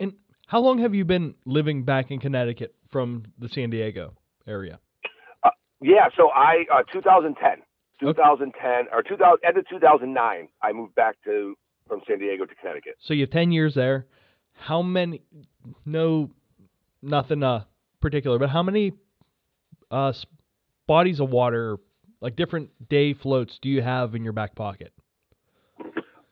And 0.00 0.14
how 0.46 0.60
long 0.60 0.78
have 0.78 0.94
you 0.94 1.04
been 1.04 1.34
living 1.44 1.84
back 1.84 2.10
in 2.10 2.18
Connecticut 2.20 2.74
from 2.90 3.24
the 3.38 3.48
San 3.48 3.70
Diego 3.70 4.14
area? 4.46 4.80
Yeah, 5.80 6.08
so 6.16 6.30
I 6.30 6.64
uh, 6.74 6.82
2010, 6.92 7.62
2010 8.00 8.86
or 8.92 9.02
2000 9.02 9.38
end 9.46 9.58
of 9.58 9.68
2009, 9.68 10.48
I 10.62 10.72
moved 10.72 10.94
back 10.94 11.16
to 11.24 11.54
from 11.88 12.00
San 12.06 12.18
Diego 12.18 12.44
to 12.44 12.54
Connecticut. 12.54 12.96
So 13.00 13.14
you 13.14 13.22
have 13.22 13.30
10 13.30 13.50
years 13.50 13.74
there. 13.74 14.06
How 14.52 14.82
many, 14.82 15.22
no, 15.86 16.30
nothing 17.02 17.42
uh, 17.42 17.64
particular, 18.00 18.38
but 18.38 18.50
how 18.50 18.62
many 18.62 18.92
uh, 19.90 20.12
bodies 20.86 21.20
of 21.20 21.30
water, 21.30 21.78
like 22.20 22.36
different 22.36 22.70
day 22.88 23.14
floats, 23.14 23.58
do 23.62 23.68
you 23.68 23.82
have 23.82 24.14
in 24.14 24.22
your 24.22 24.32
back 24.32 24.54
pocket? 24.54 24.92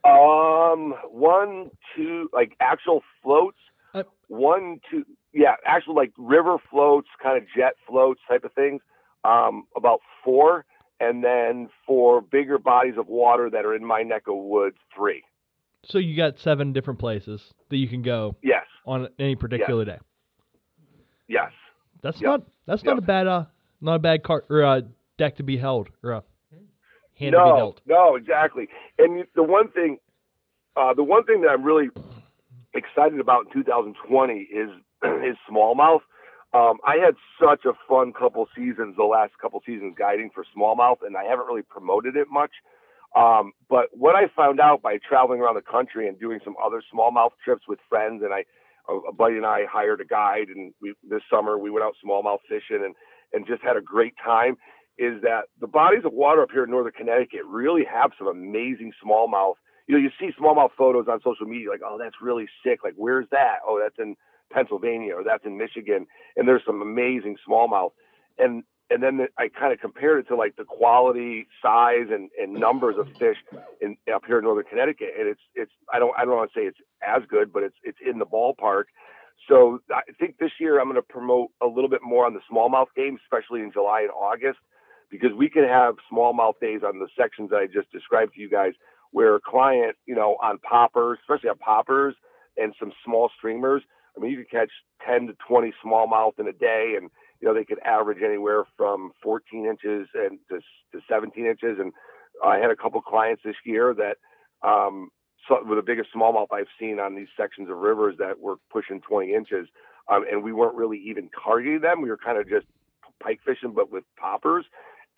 Um, 0.05 0.95
one, 1.11 1.71
two, 1.97 2.29
like 2.33 2.53
actual 2.61 3.03
floats. 3.23 3.57
Uh, 3.95 4.03
one, 4.29 4.81
two, 4.91 5.05
yeah, 5.33 5.55
actual 5.65 5.95
like 5.95 6.13
river 6.19 6.57
floats, 6.71 7.09
kind 7.23 7.39
of 7.39 7.45
jet 7.57 7.75
floats 7.89 8.21
type 8.29 8.45
of 8.45 8.53
things. 8.53 8.83
Um, 9.25 9.65
about 9.77 10.01
four, 10.25 10.65
and 11.01 11.23
then 11.23 11.69
for 11.87 12.21
bigger 12.21 12.59
bodies 12.59 12.95
of 12.99 13.09
water 13.09 13.51
that 13.51 13.65
are 13.65 13.75
in 13.75 13.85
my 13.85 14.03
neck 14.03 14.23
of 14.29 14.37
woods, 14.37 14.77
three. 14.95 15.23
So 15.85 15.99
you 15.99 16.17
got 16.17 16.39
seven 16.39 16.73
different 16.73 16.99
places 16.99 17.41
that 17.69 17.77
you 17.77 17.89
can 17.89 18.03
go 18.03 18.35
Yes, 18.43 18.65
on 18.87 19.09
any 19.19 19.37
particular 19.37 19.85
day. 19.85 19.99
yes. 21.29 21.53
That's 22.03 22.21
Yep. 22.21 22.27
not 22.29 22.43
that's 22.67 22.85
not 22.85 22.99
a 22.99 23.03
bad 23.03 23.27
uh 23.27 23.45
not 23.81 23.95
a 23.95 23.99
bad 23.99 24.23
cart 24.23 24.47
or 24.51 24.65
uh, 24.65 24.81
deck 25.19 25.37
to 25.37 25.43
be 25.43 25.57
held 25.57 25.89
or 26.03 26.13
a 26.13 26.23
hand 27.19 27.33
to 27.33 27.39
be 27.39 27.51
no, 27.51 27.75
no, 27.87 28.17
exactly. 28.17 28.69
And 28.99 29.25
the 29.35 29.43
one 29.43 29.71
thing, 29.71 29.99
uh, 30.77 30.95
the 30.95 31.03
one 31.05 31.25
thing 31.25 31.43
that 31.43 31.49
I'm 31.49 31.63
really 31.63 31.89
excited 32.75 33.21
about 33.21 33.47
in 33.47 33.53
2020 33.53 34.35
is 34.35 34.71
is 35.25 35.37
smallmouth. 35.51 36.01
Um, 36.55 36.79
I 36.87 36.97
had 36.97 37.15
such 37.41 37.65
a 37.65 37.73
fun 37.89 38.13
couple 38.13 38.47
seasons, 38.57 38.97
the 38.97 39.05
last 39.05 39.33
couple 39.41 39.61
seasons 39.67 39.95
guiding 39.99 40.31
for 40.35 40.45
smallmouth, 40.57 40.99
and 41.03 41.17
I 41.17 41.25
haven't 41.25 41.47
really 41.47 41.63
promoted 41.63 42.17
it 42.17 42.29
much. 42.31 42.53
Um, 43.15 43.53
but 43.69 43.87
what 43.93 44.15
I 44.15 44.29
found 44.35 44.61
out 44.61 44.83
by 44.83 44.99
traveling 44.99 45.41
around 45.41 45.55
the 45.57 45.63
country 45.63 46.09
and 46.09 46.19
doing 46.19 46.41
some 46.45 46.55
other 46.63 46.83
smallmouth 46.93 47.33
trips 47.45 47.63
with 47.67 47.79
friends, 47.89 48.23
and 48.23 48.33
I, 48.33 48.45
a, 48.89 49.13
buddy 49.13 49.37
and 49.37 49.47
I 49.47 49.65
hired 49.71 50.01
a 50.01 50.05
guide, 50.05 50.49
and 50.55 50.73
we 50.81 50.95
this 51.09 51.23
summer 51.31 51.59
we 51.59 51.71
went 51.71 51.85
out 51.85 51.95
smallmouth 52.05 52.41
fishing 52.49 52.85
and 52.85 52.95
and 53.33 53.47
just 53.47 53.63
had 53.63 53.77
a 53.77 53.81
great 53.81 54.15
time. 54.23 54.57
Is 54.99 55.21
that 55.23 55.45
the 55.61 55.67
bodies 55.67 56.05
of 56.05 56.13
water 56.13 56.43
up 56.43 56.51
here 56.51 56.65
in 56.65 56.71
northern 56.71 56.93
Connecticut 56.93 57.45
really 57.47 57.85
have 57.85 58.13
some 58.19 58.29
amazing 58.29 58.93
smallmouth. 59.05 59.57
You 59.87 59.97
know, 59.97 60.03
you 60.03 60.11
see 60.19 60.31
smallmouth 60.41 60.71
photos 60.77 61.07
on 61.09 61.21
social 61.23 61.47
media, 61.47 61.71
like, 61.71 61.83
oh, 61.85 61.99
that's 61.99 62.17
really 62.21 62.47
sick. 62.65 62.81
Like, 62.83 62.95
where's 62.97 63.27
that? 63.31 63.59
Oh, 63.67 63.79
that's 63.83 63.99
in 63.99 64.17
Pennsylvania 64.53 65.15
or 65.15 65.25
that's 65.25 65.45
in 65.45 65.57
Michigan, 65.57 66.07
and 66.37 66.47
there's 66.49 66.63
some 66.67 66.83
amazing 66.83 67.37
smallmouth. 67.49 67.91
And 68.39 68.65
and 68.89 69.03
then 69.03 69.17
the, 69.17 69.27
I 69.37 69.49
kind 69.49 69.73
of 69.73 69.81
compared 69.81 70.21
it 70.21 70.29
to 70.29 70.37
like 70.37 70.55
the 70.57 70.65
quality, 70.65 71.49
size, 71.61 72.07
and, 72.11 72.31
and 72.41 72.53
numbers 72.55 72.97
of 72.99 73.09
fish 73.19 73.37
in 73.81 73.97
up 74.15 74.23
here 74.27 74.39
in 74.39 74.45
northern 74.45 74.65
Connecticut, 74.65 75.11
and 75.19 75.29
it's 75.29 75.41
it's 75.55 75.73
I 75.93 75.99
don't 75.99 76.15
I 76.17 76.25
don't 76.25 76.37
want 76.37 76.53
to 76.53 76.59
say 76.59 76.65
it's 76.65 76.79
as 77.07 77.23
good, 77.29 77.53
but 77.53 77.63
it's 77.63 77.77
it's 77.83 77.99
in 78.05 78.19
the 78.19 78.27
ballpark. 78.27 78.85
So 79.49 79.81
I 79.93 80.01
think 80.19 80.39
this 80.39 80.53
year 80.59 80.81
I'm 80.81 80.87
going 80.87 80.97
to 80.97 81.03
promote 81.03 81.51
a 81.63 81.67
little 81.67 81.91
bit 81.91 82.01
more 82.03 82.27
on 82.27 82.35
the 82.35 82.41
smallmouth 82.51 82.87
game, 82.97 83.19
especially 83.25 83.61
in 83.61 83.71
July 83.73 84.01
and 84.01 84.11
August, 84.11 84.59
because 85.11 85.31
we 85.37 85.49
can 85.51 85.65
have 85.65 85.97
smallmouth 86.13 86.59
days 86.61 86.81
on 86.85 86.99
the 86.99 87.09
sections 87.19 87.51
that 87.51 87.57
I 87.57 87.67
just 87.67 87.91
described 87.93 88.35
to 88.35 88.41
you 88.41 88.49
guys, 88.49 88.73
where 89.13 89.37
a 89.37 89.41
client, 89.41 89.97
you 90.07 90.15
know, 90.15 90.37
on 90.43 90.59
poppers, 90.59 91.19
especially 91.23 91.51
on 91.51 91.59
poppers 91.59 92.15
and 92.57 92.75
some 92.81 92.93
small 93.05 93.31
streamers, 93.37 93.83
I 94.17 94.21
mean, 94.21 94.31
you 94.31 94.39
could 94.39 94.51
catch 94.51 94.71
10 95.07 95.29
to 95.29 95.37
20 95.47 95.73
smallmouth 95.85 96.39
in 96.39 96.49
a 96.49 96.53
day, 96.53 96.95
and 96.97 97.11
you 97.41 97.49
know 97.49 97.55
they 97.55 97.65
could 97.65 97.79
average 97.85 98.23
anywhere 98.25 98.65
from 98.77 99.13
14 99.23 99.67
inches 99.67 100.09
and 100.15 100.39
to, 100.49 100.61
to 100.93 101.05
17 101.09 101.45
inches. 101.47 101.79
And 101.79 101.93
I 102.45 102.59
had 102.59 102.71
a 102.71 102.77
couple 102.77 103.01
clients 103.03 103.43
this 103.45 103.57
year 103.65 103.95
that 103.95 104.17
um, 104.67 105.11
saw, 105.47 105.63
were 105.63 105.77
the 105.77 105.83
biggest 105.83 106.11
smallmouth 106.15 106.49
I've 106.53 106.67
seen 106.81 106.99
on 106.99 107.15
these 107.15 107.29
sections 107.37 107.69
of 107.71 107.77
rivers 107.77 108.17
that 108.19 108.41
were 108.41 108.57
pushing 108.71 109.01
20 109.01 109.35
inches, 109.35 109.69
um, 110.09 110.25
and 110.31 110.43
we 110.43 110.53
weren't 110.53 110.75
really 110.77 110.99
even 111.07 111.29
targeting 111.45 111.81
them. 111.81 112.01
We 112.01 112.09
were 112.09 112.19
kind 112.19 112.39
of 112.39 112.49
just 112.49 112.67
pike 113.23 113.41
fishing, 113.45 113.73
but 113.73 113.91
with 113.91 114.05
poppers 114.19 114.65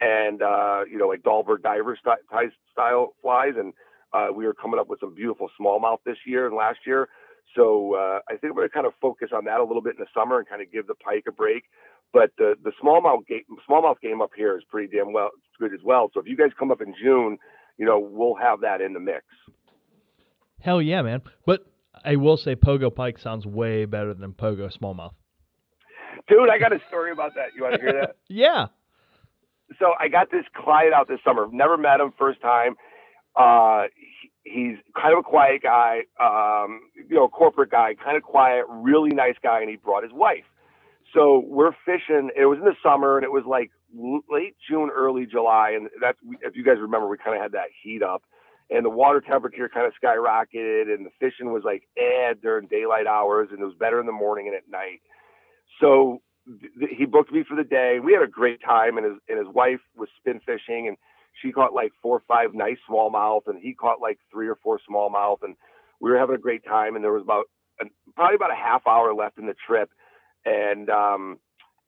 and 0.01 0.43
uh, 0.43 0.83
you 0.91 0.99
know 0.99 1.09
like 1.09 1.23
Dahlberg 1.23 1.63
diver 1.63 1.97
st- 1.97 2.53
style 2.73 3.15
flies, 3.23 3.55
and 3.59 3.73
uh, 4.13 4.29
we 4.35 4.47
were 4.47 4.55
coming 4.55 4.79
up 4.79 4.89
with 4.89 5.01
some 5.01 5.15
beautiful 5.15 5.49
smallmouth 5.61 5.99
this 6.05 6.19
year 6.27 6.47
and 6.47 6.57
last 6.57 6.81
year. 6.87 7.09
So 7.57 7.95
uh, 7.95 8.21
I 8.29 8.37
think 8.37 8.55
we're 8.55 8.63
going 8.63 8.69
to 8.69 8.75
kind 8.75 8.87
of 8.87 8.93
focus 9.01 9.31
on 9.35 9.45
that 9.47 9.61
a 9.61 9.65
little 9.65 9.83
bit 9.83 9.95
in 9.99 10.01
the 10.01 10.07
summer 10.15 10.39
and 10.39 10.49
kind 10.49 10.63
of 10.63 10.71
give 10.71 10.87
the 10.87 10.95
pike 10.95 11.25
a 11.29 11.33
break. 11.33 11.65
But 12.13 12.31
the 12.39 12.55
the 12.63 12.73
smallmouth 12.83 13.27
game 13.27 13.43
smallmouth 13.69 14.01
game 14.01 14.23
up 14.23 14.31
here 14.35 14.57
is 14.57 14.65
pretty 14.71 14.97
damn 14.97 15.13
well 15.13 15.31
good 15.59 15.75
as 15.75 15.81
well. 15.85 16.11
So 16.15 16.21
if 16.21 16.27
you 16.27 16.37
guys 16.37 16.51
come 16.59 16.71
up 16.71 16.81
in 16.81 16.95
June, 17.03 17.39
you 17.77 17.85
know 17.85 17.99
we'll 17.99 18.37
have 18.37 18.61
that 18.63 18.81
in 18.81 18.95
the 18.95 19.01
mix. 19.01 19.25
Hell 20.61 20.81
yeah, 20.81 21.03
man! 21.03 21.21
But 21.45 21.67
I 22.05 22.17
will 22.17 22.37
say 22.37 22.57
pogo 22.57 22.95
pike 22.95 23.19
sounds 23.19 23.47
way 23.47 23.85
better 23.85 24.15
than 24.15 24.33
pogo 24.33 24.75
smallmouth. 24.75 25.13
Dude, 26.29 26.51
I 26.51 26.59
got 26.59 26.73
a 26.73 26.81
story 26.89 27.13
about 27.13 27.35
that. 27.35 27.49
You 27.55 27.63
want 27.63 27.77
to 27.77 27.81
hear 27.81 27.93
that? 27.93 28.17
yeah. 28.29 28.67
So 29.79 29.93
I 29.99 30.09
got 30.09 30.31
this 30.31 30.45
client 30.55 30.95
out 30.95 31.09
this 31.09 31.21
summer. 31.25 31.47
Never 31.53 31.77
met 31.77 32.01
him, 32.01 32.13
first 32.19 32.41
time. 32.41 32.77
Uh, 33.37 33.85
he's 34.45 34.77
kind 35.01 35.13
of 35.13 35.21
a 35.21 35.23
quiet 35.23 35.63
guy, 35.63 36.01
um, 36.21 36.81
you 37.09 37.17
know, 37.17 37.29
corporate 37.29 37.71
guy, 37.71 37.95
kind 38.03 38.17
of 38.17 38.23
quiet, 38.23 38.65
really 38.69 39.11
nice 39.11 39.37
guy, 39.43 39.61
and 39.61 39.71
he 39.71 39.77
brought 39.77 40.03
his 40.03 40.13
wife. 40.13 40.45
So 41.15 41.43
we're 41.47 41.73
fishing. 41.85 42.31
It 42.37 42.47
was 42.47 42.59
in 42.59 42.65
the 42.65 42.77
summer, 42.83 43.17
and 43.17 43.25
it 43.25 43.33
was 43.33 43.45
like 43.47 43.71
late 44.31 44.57
June, 44.69 44.91
early 44.95 45.27
July, 45.27 45.73
and 45.77 45.89
that's 46.01 46.19
if 46.43 46.57
you 46.57 46.65
guys 46.65 46.77
remember, 46.81 47.09
we 47.09 47.17
kind 47.19 47.37
of 47.37 47.43
had 47.43 47.53
that 47.53 47.69
heat 47.83 48.03
up, 48.03 48.23
and 48.71 48.85
the 48.85 48.91
water 48.91 49.21
temperature 49.21 49.69
kind 49.69 49.87
of 49.87 49.93
skyrocketed, 50.03 50.93
and 50.95 51.07
the 51.07 51.11
fishing 51.21 51.53
was 51.53 51.63
like 51.65 51.89
eh 51.97 52.35
during 52.43 52.69
daylight 52.69 53.07
hours, 53.07 53.49
and 53.53 53.61
it 53.61 53.65
was 53.65 53.75
better 53.79 54.01
in 54.01 54.07
the 54.07 54.13
morning 54.13 54.47
and 54.49 54.57
at 54.57 54.69
night. 54.71 55.01
So 55.81 56.23
th- 56.81 56.93
he 56.97 57.07
booked 57.07 57.33
me 57.33 57.45
for 57.49 57.57
the 57.57 57.65
day. 57.65 57.99
We 58.05 58.13
had 58.13 58.23
a 58.23 58.29
great 58.29 58.61
time, 58.63 58.99
and 58.99 59.07
his 59.07 59.17
and 59.29 59.39
his 59.39 59.49
wife 59.55 59.81
was 59.97 60.09
spin 60.19 60.41
fishing, 60.47 60.89
and 60.89 60.97
she 61.43 61.53
caught 61.53 61.73
like 61.73 61.93
four 62.03 62.17
or 62.17 62.23
five 62.29 62.55
nice 62.55 62.79
smallmouth, 62.91 63.43
and 63.47 63.61
he 63.61 63.75
caught 63.75 64.01
like 64.01 64.19
three 64.33 64.49
or 64.49 64.57
four 64.63 64.81
smallmouth, 64.89 65.39
and 65.43 65.57
we 66.01 66.11
were 66.11 66.19
having 66.19 66.37
a 66.37 66.41
great 66.41 66.65
time. 66.65 66.97
And 66.97 67.05
there 67.05 67.13
was 67.13 67.23
about 67.23 67.45
probably 68.15 68.37
about 68.37 68.53
a 68.53 68.57
half 68.57 68.87
hour 68.87 69.15
left 69.15 69.39
in 69.39 69.47
the 69.47 69.55
trip, 69.67 69.91
and 70.45 70.91
um, 70.91 71.39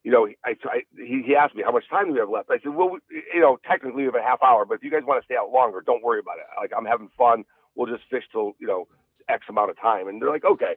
you 0.04 0.10
know, 0.10 0.28
I, 0.44 0.54
I 0.64 0.82
he, 0.96 1.22
he 1.26 1.36
asked 1.36 1.54
me 1.54 1.62
how 1.64 1.72
much 1.72 1.88
time 1.90 2.06
do 2.06 2.12
we 2.12 2.20
have 2.20 2.30
left. 2.30 2.50
I 2.50 2.58
said, 2.62 2.74
well, 2.74 2.90
we, 2.90 2.98
you 3.34 3.40
know, 3.40 3.58
technically 3.68 4.02
we 4.02 4.04
have 4.06 4.14
a 4.14 4.22
half 4.22 4.42
hour, 4.42 4.64
but 4.64 4.74
if 4.74 4.82
you 4.82 4.90
guys 4.90 5.02
want 5.04 5.22
to 5.22 5.24
stay 5.24 5.36
out 5.36 5.50
longer, 5.50 5.82
don't 5.84 6.02
worry 6.02 6.20
about 6.20 6.38
it. 6.38 6.46
Like 6.60 6.72
I'm 6.76 6.86
having 6.86 7.10
fun. 7.18 7.44
We'll 7.74 7.90
just 7.90 8.08
fish 8.10 8.24
till 8.32 8.52
you 8.60 8.66
know 8.66 8.88
X 9.28 9.44
amount 9.48 9.70
of 9.70 9.80
time. 9.80 10.08
And 10.08 10.20
they're 10.20 10.30
like, 10.30 10.44
okay. 10.44 10.76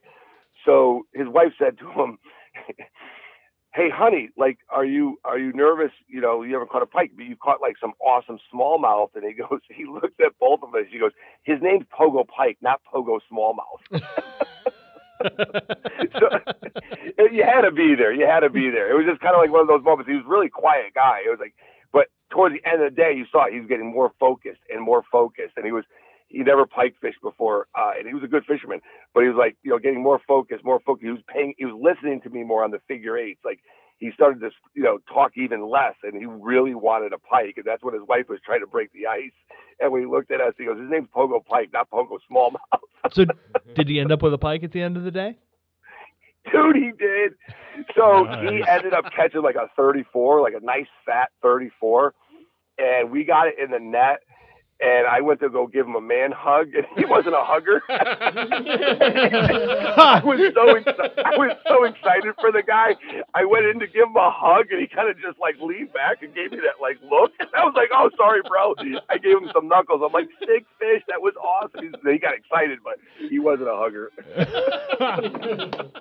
So 0.66 1.04
his 1.14 1.28
wife 1.28 1.54
said 1.58 1.78
to 1.80 1.90
him, 1.92 2.18
hey 3.74 3.90
honey 3.90 4.30
like 4.38 4.60
are 4.70 4.86
you 4.86 5.20
are 5.26 5.38
you 5.38 5.52
nervous? 5.54 5.92
You 6.08 6.22
know 6.22 6.44
you 6.44 6.54
haven't 6.54 6.70
caught 6.70 6.84
a 6.84 6.88
pike 6.88 7.12
but 7.16 7.26
you 7.26 7.36
caught 7.36 7.62
like 7.62 7.76
some 7.80 7.94
awesome 8.00 8.40
smallmouth. 8.54 9.10
And 9.16 9.24
he 9.26 9.34
goes 9.50 9.60
he 9.70 9.86
looks 9.86 10.14
at 10.24 10.34
both 10.40 10.62
of 10.64 10.74
us. 10.76 10.86
He 10.92 11.00
goes 11.00 11.12
his 11.44 11.62
name's 11.62 11.86
pogo 11.98 12.28
pike 12.28 12.58
not 12.62 12.82
pogo 12.94 13.20
smallmouth. 13.32 14.02
So 16.20 16.28
you 17.32 17.44
had 17.44 17.62
to 17.62 17.72
be 17.72 17.96
there. 17.96 18.12
You 18.12 18.26
had 18.26 18.42
to 18.42 18.50
be 18.50 18.70
there. 18.70 18.92
It 18.92 18.96
was 18.98 19.06
just 19.08 19.22
kind 19.22 19.34
of 19.34 19.40
like 19.40 19.52
one 19.52 19.62
of 19.62 19.68
those 19.70 19.84
moments. 19.84 20.10
He 20.10 20.16
was 20.16 20.26
a 20.26 20.30
really 20.30 20.50
quiet 20.50 20.94
guy. 20.94 21.22
It 21.26 21.30
was 21.30 21.40
like 21.40 21.54
but 21.94 22.08
towards 22.30 22.56
the 22.56 22.70
end 22.70 22.82
of 22.82 22.94
the 22.94 22.96
day 22.96 23.14
you 23.16 23.26
saw 23.32 23.48
he 23.48 23.60
was 23.60 23.70
getting 23.70 23.92
more 23.92 24.12
focused 24.20 24.60
and 24.70 24.82
more 24.84 25.04
focused. 25.10 25.54
And 25.56 25.66
he 25.66 25.72
was 25.72 25.86
he 26.34 26.40
never 26.40 26.66
pike 26.66 26.96
fished 27.00 27.22
before, 27.22 27.68
uh, 27.78 27.92
and 27.98 28.08
he 28.08 28.14
was 28.14 28.24
a 28.24 28.28
good 28.28 28.44
fisherman. 28.46 28.82
But 29.14 29.22
he 29.22 29.30
was 29.30 29.38
like, 29.38 29.56
you 29.62 29.70
know, 29.70 29.78
getting 29.78 30.02
more 30.02 30.20
focused, 30.28 30.66
more 30.66 30.80
focused. 30.80 31.06
He 31.06 31.12
was 31.12 31.22
paying, 31.32 31.54
he 31.58 31.66
was 31.66 31.80
listening 31.80 32.22
to 32.22 32.30
me 32.30 32.44
more 32.44 32.64
on 32.64 32.72
the 32.72 32.80
figure 32.88 33.16
eights. 33.16 33.42
Like 33.46 33.60
he 34.00 34.12
started 34.14 34.40
to, 34.42 34.50
you 34.74 34.82
know, 34.82 34.98
talk 35.14 35.34
even 35.36 35.70
less, 35.70 35.94
and 36.02 36.18
he 36.18 36.26
really 36.26 36.74
wanted 36.74 37.14
a 37.14 37.20
pike, 37.20 37.54
and 37.58 37.66
that's 37.66 37.84
when 37.84 37.94
his 37.94 38.04
wife 38.08 38.26
was 38.30 38.40
trying 38.44 38.62
to 38.62 38.68
break 38.68 38.92
the 38.94 39.06
ice. 39.06 39.32
And 39.80 39.92
when 39.92 40.02
he 40.02 40.08
looked 40.08 40.32
at 40.32 40.42
us, 40.42 40.54
he 40.58 40.66
goes, 40.66 40.80
"His 40.80 40.90
name's 40.90 41.08
Pogo 41.16 41.46
Pike, 41.46 41.70
not 41.72 41.90
Pogo 41.92 42.18
Smallmouth." 42.30 42.58
so, 43.12 43.26
did 43.76 43.88
he 43.88 44.00
end 44.00 44.12
up 44.12 44.24
with 44.24 44.34
a 44.34 44.40
pike 44.40 44.64
at 44.64 44.72
the 44.72 44.82
end 44.82 44.98
of 44.98 45.04
the 45.04 45.12
day? 45.12 45.38
Dude, 46.52 46.76
he 46.76 46.92
did. 46.98 47.34
So 47.96 48.24
nice. 48.24 48.50
he 48.50 48.64
ended 48.68 48.94
up 48.94 49.06
catching 49.16 49.44
like 49.44 49.56
a 49.56 49.70
34, 49.78 50.42
like 50.42 50.54
a 50.54 50.66
nice 50.66 50.88
fat 51.06 51.30
34, 51.42 52.14
and 52.80 53.12
we 53.12 53.24
got 53.24 53.48
it 53.48 53.56
in 53.64 53.72
the 53.72 53.80
net 53.80 54.20
and 54.82 55.06
I 55.08 55.22
went 55.22 55.40
to 55.42 55.50
go 55.50 55.68
give 55.68 55.86
him 55.86 55.96
a 55.96 56.02
man 56.02 56.32
hug, 56.32 56.74
and 56.76 56.86
he 56.98 57.06
wasn't 57.06 57.36
a 57.36 57.44
hugger. 57.44 57.82
I 57.90 57.94
was 60.24 60.40
so 60.54 60.74
exci- 60.76 61.24
I 61.24 61.38
was 61.38 61.56
so 61.68 61.84
excited 61.86 62.34
for 62.40 62.52
the 62.52 62.62
guy. 62.66 62.96
I 63.34 63.46
went 63.46 63.66
in 63.66 63.80
to 63.80 63.88
give 63.88 64.08
him 64.10 64.16
a 64.16 64.30
hug, 64.32 64.72
and 64.72 64.80
he 64.82 64.88
kind 64.88 65.10
of 65.10 65.16
just 65.22 65.40
like 65.40 65.56
leaned 65.62 65.94
back 65.94 66.22
and 66.22 66.34
gave 66.36 66.52
me 66.52 66.58
that 66.58 66.82
like 66.82 66.98
look. 67.10 67.32
And 67.40 67.50
I 67.56 67.64
was 67.64 67.74
like, 67.76 67.90
"Oh, 67.94 68.10
sorry, 68.18 68.42
bro." 68.48 68.76
I 69.10 69.18
gave 69.18 69.38
him 69.38 69.50
some 69.54 69.68
knuckles. 69.68 70.02
I'm 70.04 70.12
like, 70.12 70.30
"Sick 70.40 70.66
fish, 70.80 71.04
that 71.08 71.22
was 71.22 71.34
awesome." 71.38 71.82
He's, 71.84 71.94
he 72.04 72.18
got 72.20 72.34
excited, 72.36 72.80
but 72.84 72.98
he 73.30 73.40
wasn't 73.40 73.70
a 73.70 73.76
hugger. 73.78 74.12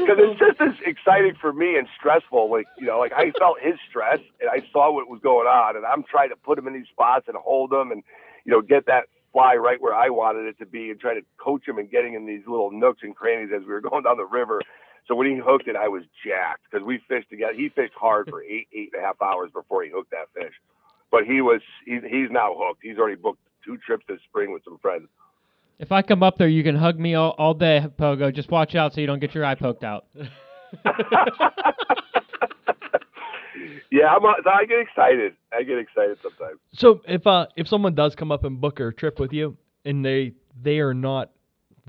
Because 0.00 0.16
it's 0.18 0.38
just 0.38 0.60
as 0.60 0.72
exciting 0.86 1.34
for 1.40 1.52
me 1.52 1.76
and 1.76 1.86
stressful. 1.98 2.50
Like 2.50 2.66
you 2.78 2.86
know, 2.86 2.98
like 2.98 3.12
I 3.12 3.30
felt 3.38 3.60
his 3.60 3.74
stress, 3.88 4.18
and 4.40 4.48
I 4.50 4.64
saw 4.72 4.92
what 4.92 5.08
was 5.08 5.20
going 5.22 5.46
on, 5.46 5.76
and 5.76 5.84
I'm 5.84 6.04
trying 6.04 6.30
to 6.30 6.36
put 6.36 6.58
him 6.58 6.66
in 6.66 6.74
these 6.80 6.88
spots 6.90 7.26
and 7.28 7.36
hold 7.36 7.70
them 7.70 7.92
and, 7.92 8.02
you 8.44 8.52
know, 8.52 8.60
get 8.60 8.86
that 8.86 9.04
fly 9.32 9.54
right 9.54 9.80
where 9.80 9.94
I 9.94 10.10
wanted 10.10 10.46
it 10.46 10.58
to 10.58 10.66
be 10.66 10.90
and 10.90 10.98
try 10.98 11.14
to 11.14 11.20
coach 11.38 11.66
him 11.66 11.78
and 11.78 11.90
getting 11.90 12.14
in 12.14 12.26
these 12.26 12.42
little 12.46 12.70
nooks 12.70 13.00
and 13.02 13.14
crannies 13.14 13.50
as 13.54 13.60
we 13.62 13.72
were 13.72 13.80
going 13.88 14.04
down 14.04 14.16
the 14.16 14.24
river. 14.24 14.60
So 15.06 15.14
when 15.14 15.26
he 15.26 15.40
hooked 15.42 15.68
it, 15.68 15.76
I 15.76 15.88
was 15.88 16.02
jacked 16.24 16.62
because 16.70 16.84
we 16.84 17.00
fished 17.08 17.30
together. 17.30 17.52
He 17.54 17.68
fished 17.68 17.94
hard 17.98 18.28
for 18.28 18.42
eight, 18.42 18.68
eight 18.72 18.90
and 18.92 19.02
a 19.02 19.06
half 19.06 19.20
hours 19.22 19.50
before 19.52 19.82
he 19.82 19.90
hooked 19.90 20.10
that 20.10 20.28
fish. 20.34 20.52
But 21.10 21.24
he 21.24 21.40
was, 21.40 21.60
he's, 21.84 22.02
he's 22.02 22.30
now 22.30 22.54
hooked. 22.56 22.80
He's 22.82 22.98
already 22.98 23.16
booked 23.16 23.40
two 23.64 23.76
trips 23.78 24.04
this 24.08 24.20
spring 24.28 24.52
with 24.52 24.62
some 24.64 24.78
friends. 24.78 25.08
If 25.78 25.92
I 25.92 26.02
come 26.02 26.22
up 26.22 26.36
there, 26.36 26.48
you 26.48 26.62
can 26.62 26.76
hug 26.76 26.98
me 26.98 27.14
all, 27.14 27.34
all 27.38 27.54
day, 27.54 27.84
Pogo. 27.98 28.32
Just 28.32 28.50
watch 28.50 28.74
out 28.74 28.94
so 28.94 29.00
you 29.00 29.06
don't 29.06 29.18
get 29.18 29.34
your 29.34 29.44
eye 29.44 29.54
poked 29.54 29.82
out. 29.82 30.06
yeah, 33.90 34.14
I'm, 34.14 34.24
I 34.24 34.64
get 34.66 34.80
excited. 34.80 35.34
I 35.52 35.62
get 35.62 35.78
excited 35.78 36.18
sometimes. 36.22 36.58
So 36.72 37.00
if 37.06 37.26
uh 37.26 37.46
if 37.56 37.68
someone 37.68 37.94
does 37.94 38.14
come 38.14 38.32
up 38.32 38.44
and 38.44 38.60
book 38.60 38.80
a 38.80 38.92
trip 38.92 39.18
with 39.18 39.32
you, 39.32 39.56
and 39.84 40.04
they 40.04 40.32
they 40.60 40.78
are 40.78 40.94
not 40.94 41.30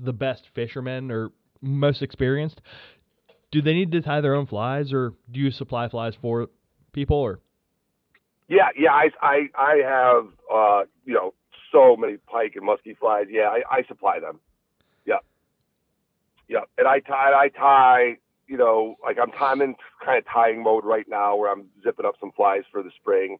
the 0.02 0.12
best 0.12 0.48
fishermen 0.54 1.10
or 1.10 1.32
most 1.60 2.02
experienced, 2.02 2.60
do 3.50 3.62
they 3.62 3.72
need 3.72 3.92
to 3.92 4.00
tie 4.00 4.20
their 4.20 4.34
own 4.34 4.46
flies, 4.46 4.92
or 4.92 5.14
do 5.30 5.40
you 5.40 5.50
supply 5.50 5.88
flies 5.88 6.14
for 6.20 6.48
people, 6.92 7.16
or? 7.16 7.40
Yeah, 8.48 8.68
yeah, 8.76 8.92
I 8.92 9.08
I 9.20 9.48
I 9.56 9.76
have 9.84 10.26
uh 10.52 10.84
you 11.04 11.14
know 11.14 11.34
so 11.70 11.96
many 11.96 12.16
pike 12.16 12.52
and 12.56 12.66
musky 12.66 12.94
flies. 12.94 13.26
Yeah, 13.30 13.48
I, 13.48 13.62
I 13.70 13.82
supply 13.84 14.20
them. 14.20 14.40
Yeah, 15.06 15.18
yeah, 16.48 16.60
and 16.76 16.86
I 16.86 17.00
tie 17.00 17.32
I 17.34 17.48
tie 17.48 18.18
you 18.52 18.58
know, 18.58 18.96
like 19.02 19.16
I'm, 19.18 19.32
I'm 19.40 19.62
in 19.62 19.74
kind 20.04 20.18
of 20.18 20.24
tying 20.30 20.62
mode 20.62 20.84
right 20.84 21.06
now 21.08 21.34
where 21.36 21.50
I'm 21.50 21.64
zipping 21.82 22.04
up 22.04 22.16
some 22.20 22.32
flies 22.32 22.64
for 22.70 22.82
the 22.82 22.90
spring, 23.00 23.38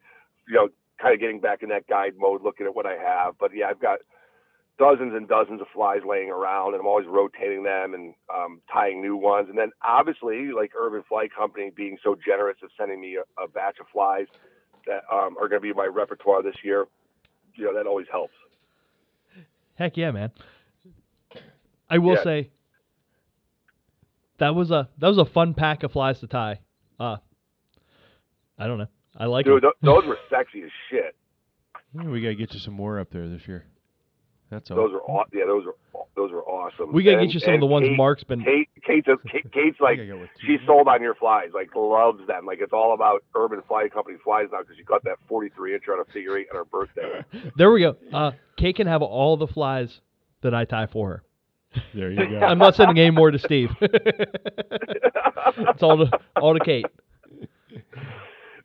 you 0.49 0.55
know, 0.55 0.69
kind 0.99 1.13
of 1.13 1.21
getting 1.21 1.39
back 1.39 1.63
in 1.63 1.69
that 1.69 1.87
guide 1.87 2.15
mode, 2.17 2.43
looking 2.43 2.65
at 2.65 2.75
what 2.75 2.87
I 2.87 2.95
have. 2.95 3.35
But 3.39 3.51
yeah, 3.55 3.67
I've 3.69 3.79
got 3.79 3.99
dozens 4.79 5.13
and 5.15 5.29
dozens 5.29 5.61
of 5.61 5.67
flies 5.75 6.01
laying 6.09 6.31
around, 6.31 6.73
and 6.73 6.81
I'm 6.81 6.87
always 6.87 7.07
rotating 7.07 7.63
them 7.63 7.93
and 7.93 8.15
um, 8.35 8.63
tying 8.73 9.03
new 9.03 9.15
ones. 9.15 9.51
And 9.51 9.59
then 9.59 9.71
obviously, 9.83 10.51
like 10.51 10.73
Urban 10.75 11.03
Fly 11.07 11.29
Company 11.29 11.71
being 11.77 11.99
so 12.03 12.17
generous 12.27 12.57
of 12.63 12.71
sending 12.79 12.99
me 12.99 13.17
a, 13.17 13.43
a 13.43 13.47
batch 13.47 13.81
of 13.81 13.87
flies 13.93 14.29
that 14.87 15.03
um, 15.13 15.37
are 15.39 15.47
going 15.47 15.61
to 15.61 15.61
be 15.61 15.75
my 15.75 15.85
repertoire 15.85 16.43
this 16.43 16.57
year, 16.65 16.87
you 17.55 17.67
know, 17.67 17.75
that 17.75 17.87
always 17.87 18.07
helps. 18.11 18.33
Heck 19.75 19.99
yeah, 19.99 20.11
man. 20.11 20.33
I 21.91 21.99
will 21.99 22.15
Yeah. 22.15 22.25
say 22.25 22.51
that 24.39 24.55
was 24.55 24.71
a 24.71 24.89
that 24.99 25.09
was 25.09 25.19
a 25.19 25.25
fun 25.25 25.55
pack 25.55 25.83
of 25.83 25.93
flies 25.93 26.19
to 26.21 26.27
tie. 26.27 26.61
Uh 26.99 27.17
I 28.59 28.67
don't 28.67 28.79
know. 28.79 28.89
I 29.17 29.27
like 29.27 29.45
Dude, 29.45 29.63
them. 29.63 29.73
those 29.83 30.05
were 30.07 30.19
sexy 30.31 30.63
as 30.63 30.71
shit. 30.91 31.15
Yeah, 31.95 32.09
we 32.09 32.23
gotta 32.23 32.35
get 32.35 32.53
you 32.55 32.61
some 32.61 32.75
more 32.75 32.99
up 32.99 33.11
there 33.11 33.29
this 33.29 33.47
year. 33.47 33.65
That's 34.51 34.71
all. 34.71 34.77
Those 34.77 34.93
are 34.93 35.01
aw- 35.03 35.25
yeah, 35.33 35.45
those 35.47 35.65
are 35.67 35.75
those 36.15 36.31
are 36.31 36.43
awesome. 36.43 36.93
We 36.93 37.03
gotta 37.03 37.19
And- 37.19 37.27
get 37.29 37.35
you 37.35 37.41
some 37.41 37.55
of 37.55 37.61
the 37.61 37.67
ones 37.67 37.89
Kate, 37.89 37.97
Mark's 37.97 38.25
been 38.25 38.43
Kate, 38.43 38.69
Kate's, 38.87 39.07
Kate, 39.31 39.51
Kate's 39.53 39.81
like 39.81 39.95
I 39.99 40.05
gotta 40.07 40.09
go 40.09 40.19
with 40.21 40.31
two. 40.41 40.47
she's 40.47 40.61
sold 40.67 40.89
on 40.89 41.01
your 41.03 41.15
flies, 41.15 41.49
like 41.55 41.75
loves 41.75 42.27
them. 42.27 42.45
Like 42.47 42.59
it's 42.61 42.73
all 42.73 42.95
about 42.95 43.25
Urban 43.35 43.63
Fly 43.67 43.89
Company 43.89 44.19
flies 44.23 44.49
now 44.53 44.61
because 44.61 44.77
she 44.77 44.85
got 44.85 45.03
that 45.05 45.17
43 45.29 45.75
inch 45.75 45.85
on 45.91 46.01
a 46.01 46.05
figure 46.13 46.37
eight 46.39 46.49
on 46.53 46.57
her 46.59 46.65
birthday. 46.65 47.25
There 47.57 47.71
we 47.73 47.81
go. 47.81 47.97
Uh 48.13 48.33
Kate 48.57 48.77
can 48.77 48.87
have 48.87 49.03
all 49.03 49.37
the 49.37 49.47
flies 49.47 50.01
that 50.43 50.55
I 50.55 50.65
tie 50.65 50.87
for 50.87 51.09
her. 51.09 51.23
There 51.95 52.11
you 52.11 52.29
go. 52.41 52.41
I'm 52.47 52.59
not 52.59 52.75
sending 52.75 52.99
any 52.99 53.11
more 53.11 53.31
to 53.31 53.39
Steve. 53.39 53.71
it's 53.81 55.83
all 55.83 55.99
to 55.99 56.11
all 56.41 56.55
to 56.59 56.65
Kate. 56.65 56.87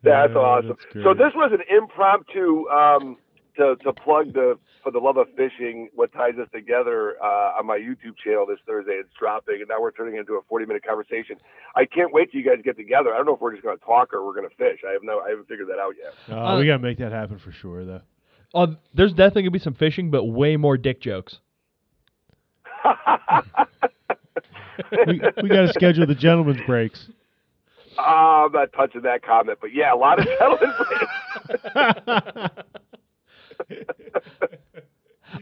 That's 0.04 0.32
Yeah, 0.34 0.40
awesome. 0.40 0.68
that's 0.70 1.04
so 1.04 1.14
this 1.14 1.34
was 1.36 1.52
an 1.54 1.62
impromptu 1.76 2.68
um, 2.70 3.18
to 3.58 3.76
to 3.84 3.94
plug 3.94 4.34
the 4.34 4.58
for 4.84 4.92
the 4.92 5.00
love 5.00 5.18
of 5.18 5.28
fishing. 5.36 5.90
What 5.96 6.14
ties 6.14 6.36
us 6.42 6.48
together 6.54 7.16
uh, 7.22 7.58
on 7.60 7.66
my 7.66 7.78
YouTube 7.78 8.16
channel 8.24 8.46
this 8.46 8.60
Thursday? 8.66 8.94
It's 8.94 9.10
dropping, 9.20 9.56
and 9.60 9.68
now 9.68 9.82
we're 9.82 9.92
turning 9.92 10.16
it 10.16 10.20
into 10.20 10.34
a 10.34 10.42
40 10.48 10.66
minute 10.66 10.84
conversation. 10.86 11.38
I 11.76 11.86
can't 11.86 12.14
wait 12.14 12.32
till 12.32 12.42
you 12.42 12.48
guys 12.48 12.60
get 12.64 12.78
together. 12.78 13.14
I 13.14 13.18
don't 13.18 13.26
know 13.26 13.36
if 13.36 13.42
we're 13.42 13.52
just 13.54 13.64
going 13.64 13.78
to 13.78 13.84
talk 13.84 14.14
or 14.14 14.26
we're 14.26 14.36
going 14.36 14.48
to 14.50 14.56
fish. 14.56 14.80
I 14.88 14.92
have 14.94 15.02
no, 15.04 15.20
I 15.20 15.30
haven't 15.30 15.48
figured 15.48 15.68
that 15.70 15.80
out 15.80 15.94
yet. 16.02 16.14
Uh, 16.30 16.54
Uh, 16.54 16.60
we 16.60 16.66
gotta 16.68 16.80
make 16.80 17.00
that 17.00 17.12
happen 17.12 17.40
for 17.40 17.52
sure, 17.52 17.84
though. 17.86 18.02
Uh, 18.54 18.68
there's 18.94 19.12
definitely 19.12 19.44
gonna 19.44 19.52
be 19.52 19.60
some 19.60 19.74
fishing, 19.74 20.10
but 20.12 20.26
way 20.26 20.56
more 20.56 20.78
dick 20.78 21.02
jokes. 21.02 21.40
We 25.08 25.22
we 25.44 25.50
gotta 25.50 25.72
schedule 25.74 26.06
the 26.06 26.16
gentleman's 26.16 26.62
breaks. 26.66 27.08
Ah, 27.98 28.46
I'm 28.46 28.52
not 28.52 28.72
touching 28.74 29.02
that 29.02 29.24
comment, 29.24 29.58
but 29.60 29.74
yeah, 29.74 29.94
a 29.94 29.96
lot 29.96 30.20
of 30.20 30.26
gentlemen. 30.26 30.72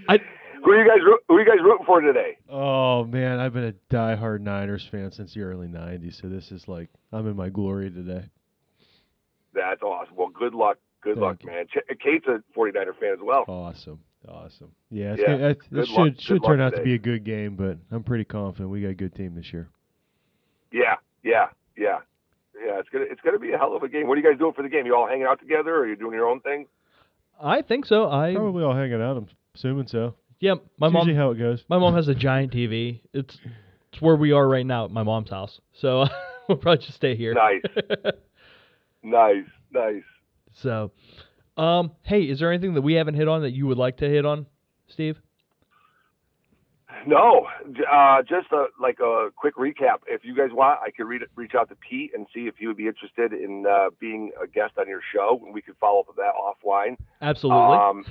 I 0.10 0.20
who 0.64 0.72
are 0.72 0.84
you 0.84 0.90
guys? 0.90 1.00
Who 1.28 1.36
are 1.36 1.40
you 1.42 1.46
guys 1.46 1.60
rooting 1.64 1.86
for 1.86 2.02
today? 2.02 2.38
oh 2.50 3.04
man, 3.06 3.40
I've 3.40 3.54
been 3.54 3.66
a 3.66 3.74
diehard 3.94 4.42
Niners 4.42 4.88
fan 4.90 5.12
since 5.12 5.34
the 5.34 5.42
early 5.42 5.68
'90s, 5.68 6.22
so 6.22 6.28
this 6.28 6.52
is 6.52 6.68
like 6.68 6.90
I'm 7.12 7.28
in 7.28 7.36
my 7.36 7.50
glory 7.50 7.92
today. 7.92 8.26
That's 9.54 9.82
awesome. 9.82 10.16
Well, 10.16 10.30
good 10.30 10.54
luck. 10.54 10.78
Good 11.02 11.16
Thank 11.16 11.24
luck, 11.24 11.38
you. 11.44 11.52
man. 11.52 11.68
Kate's 12.04 12.26
a 12.28 12.42
49er 12.58 12.98
fan 13.00 13.14
as 13.14 13.20
well. 13.22 13.46
Awesome, 13.48 14.00
awesome. 14.30 14.72
Yeah, 14.90 15.14
it's 15.14 15.22
Yeah, 15.22 15.34
gonna, 15.34 15.50
it, 15.50 15.60
good 15.70 15.80
it 15.84 15.90
luck- 15.90 16.06
should 16.08 16.16
good 16.18 16.22
should 16.22 16.44
turn 16.44 16.62
out 16.62 16.76
to 16.76 16.82
be 16.82 16.94
a 16.94 16.98
good 16.98 17.24
game, 17.24 17.56
but 17.56 17.78
I'm 17.92 18.04
pretty 18.04 18.26
confident 18.26 18.70
we 18.70 18.82
got 18.82 18.90
a 18.90 18.94
good 18.96 19.14
team 19.16 19.36
this 19.36 19.52
year. 19.54 19.70
Yeah, 20.72 20.96
yeah, 21.24 21.48
yeah, 21.78 22.00
yeah. 22.56 22.80
It's 22.80 22.90
gonna 22.90 23.06
it's 23.10 23.22
gonna 23.22 23.40
be 23.40 23.52
a 23.52 23.58
hell 23.58 23.76
of 23.76 23.84
a 23.84 23.90
game. 23.90 24.08
What 24.08 24.18
are 24.18 24.22
you 24.22 24.30
guys 24.30 24.38
doing 24.40 24.54
for 24.54 24.62
the 24.64 24.70
game? 24.70 24.86
You 24.86 24.96
all 24.96 25.08
hanging 25.08 25.26
out 25.26 25.40
together, 25.40 25.74
or 25.76 25.80
are 25.82 25.88
you 25.88 25.96
doing 25.96 26.14
your 26.14 26.28
own 26.28 26.42
thing? 26.42 26.66
I 27.42 27.62
think 27.62 27.86
so. 27.86 28.10
I 28.10 28.34
Probably 28.36 28.64
all 28.64 28.76
hanging 28.76 29.02
out. 29.02 29.18
I'm 29.18 29.28
assuming 29.56 29.88
so. 29.88 30.16
yeah. 30.40 30.56
My 30.78 30.88
It's 30.88 30.94
mom 30.94 31.08
usually 31.08 31.16
how 31.18 31.32
it 31.32 31.38
goes. 31.38 31.64
my 31.70 31.78
mom 31.78 31.94
has 31.96 32.08
a 32.08 32.16
giant 32.16 32.52
TV. 32.54 33.02
It's 33.14 33.38
it's 33.92 34.02
where 34.02 34.16
we 34.16 34.32
are 34.32 34.48
right 34.48 34.66
now 34.66 34.86
at 34.86 34.92
my 34.92 35.04
mom's 35.04 35.30
house. 35.30 35.60
So 35.74 36.06
we'll 36.50 36.58
probably 36.58 36.84
just 36.86 36.96
stay 36.98 37.16
here. 37.16 37.34
Nice, 37.34 37.62
nice, 39.04 39.46
nice. 39.72 40.04
So, 40.54 40.92
um, 41.58 41.92
hey, 42.04 42.24
is 42.24 42.40
there 42.40 42.52
anything 42.52 42.74
that 42.74 42.82
we 42.82 42.94
haven't 42.94 43.16
hit 43.16 43.28
on 43.28 43.42
that 43.42 43.52
you 43.52 43.68
would 43.68 43.78
like 43.78 43.98
to 43.98 44.10
hit 44.10 44.26
on, 44.26 44.46
Steve? 44.88 45.20
No, 47.08 47.48
uh, 47.92 48.22
just 48.24 48.52
a, 48.52 48.66
like 48.80 49.00
a 49.00 49.30
quick 49.36 49.56
recap. 49.58 50.00
If 50.08 50.24
you 50.24 50.36
guys 50.36 50.50
want, 50.52 50.80
I 50.82 50.90
could 50.92 51.06
read, 51.06 51.22
reach 51.36 51.54
out 51.54 51.70
to 51.70 51.76
Pete 51.76 52.12
and 52.16 52.26
see 52.34 52.48
if 52.48 52.56
he 52.58 52.68
would 52.68 52.78
be 52.78 52.88
interested 52.88 53.32
in 53.32 53.66
uh, 53.70 53.90
being 54.00 54.32
a 54.42 54.48
guest 54.48 54.74
on 54.80 54.88
your 54.88 55.02
show, 55.14 55.40
and 55.44 55.54
we 55.54 55.62
could 55.62 55.76
follow 55.80 56.00
up 56.00 56.08
with 56.08 56.16
that 56.18 56.34
offline. 56.34 56.98
Absolutely. 57.22 57.78
Um, 57.78 58.06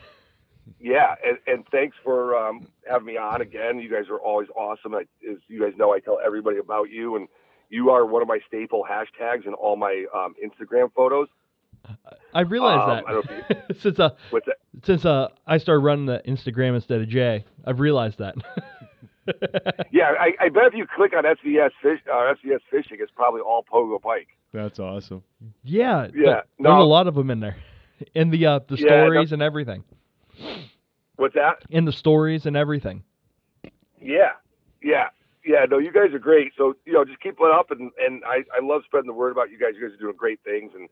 yeah, 0.80 1.14
and, 1.24 1.38
and 1.46 1.64
thanks 1.70 1.96
for 2.04 2.36
um, 2.36 2.68
having 2.88 3.06
me 3.06 3.16
on 3.16 3.40
again. 3.40 3.80
You 3.80 3.90
guys 3.90 4.08
are 4.10 4.18
always 4.18 4.48
awesome. 4.56 4.94
I, 4.94 5.02
as 5.28 5.38
you 5.48 5.60
guys 5.60 5.72
know, 5.76 5.92
I 5.92 5.98
tell 5.98 6.18
everybody 6.24 6.58
about 6.58 6.90
you, 6.90 7.16
and 7.16 7.28
you 7.70 7.90
are 7.90 8.06
one 8.06 8.22
of 8.22 8.28
my 8.28 8.38
staple 8.46 8.84
hashtags 8.88 9.46
in 9.46 9.54
all 9.54 9.76
my 9.76 10.04
um, 10.14 10.34
Instagram 10.44 10.92
photos. 10.94 11.28
I 12.32 12.40
realized 12.40 12.88
um, 12.98 13.04
I 13.06 13.12
don't 13.12 13.26
that 13.48 13.76
since 13.80 13.98
uh 14.00 14.10
What's 14.30 14.46
that? 14.46 14.56
since 14.82 15.04
uh 15.04 15.28
I 15.46 15.58
started 15.58 15.80
running 15.80 16.06
the 16.06 16.22
Instagram 16.26 16.74
instead 16.74 17.00
of 17.00 17.08
Jay, 17.08 17.44
I've 17.64 17.80
realized 17.80 18.18
that. 18.18 18.34
Yeah, 19.90 20.12
I, 20.20 20.32
I 20.38 20.48
bet 20.50 20.64
if 20.66 20.74
you 20.74 20.84
click 20.94 21.12
on 21.16 21.24
SVS 21.24 21.70
fish, 21.82 21.98
uh, 22.12 22.34
SVS 22.34 22.58
fishing, 22.70 22.98
it's 23.00 23.10
probably 23.16 23.40
all 23.40 23.64
pogo 23.64 23.98
pike. 24.00 24.28
That's 24.52 24.78
awesome. 24.78 25.22
yeah, 25.62 26.08
th- 26.08 26.14
Yeah, 26.14 26.32
there's 26.34 26.42
no. 26.58 26.82
a 26.82 26.84
lot 26.84 27.06
of 27.06 27.14
them 27.14 27.30
in 27.30 27.40
there, 27.40 27.56
in 28.14 28.28
the 28.30 28.44
uh 28.44 28.60
the 28.68 28.76
Yeah, 28.76 28.84
no- 28.84 28.90
stories 29.06 29.32
and 29.32 29.40
everything, 29.40 29.82
What's 31.16 31.34
that? 31.36 31.62
in 31.70 31.84
the 31.86 31.92
stories 31.92 32.44
and 32.44 32.54
everything. 32.56 33.02
Yeah, 34.00 34.32
yeah, 34.82 35.08
yeah. 35.44 35.64
No, 35.70 35.78
you 35.78 35.90
guys 35.92 36.12
are 36.12 36.18
great. 36.18 36.52
So 36.58 36.74
you 36.84 36.92
know, 36.92 37.04
just 37.06 37.20
keep 37.20 37.36
it 37.40 37.50
up, 37.54 37.70
and 37.70 37.90
and 38.04 38.22
I 38.26 38.44
I 38.54 38.62
love 38.62 38.82
spreading 38.84 39.06
the 39.08 39.14
word 39.14 39.32
about 39.32 39.50
you 39.50 39.58
guys. 39.58 39.70
You 39.80 39.88
guys 39.88 39.94
are 39.96 40.00
doing 40.00 40.16
great 40.16 40.40
things, 40.44 40.72
and 40.74 40.88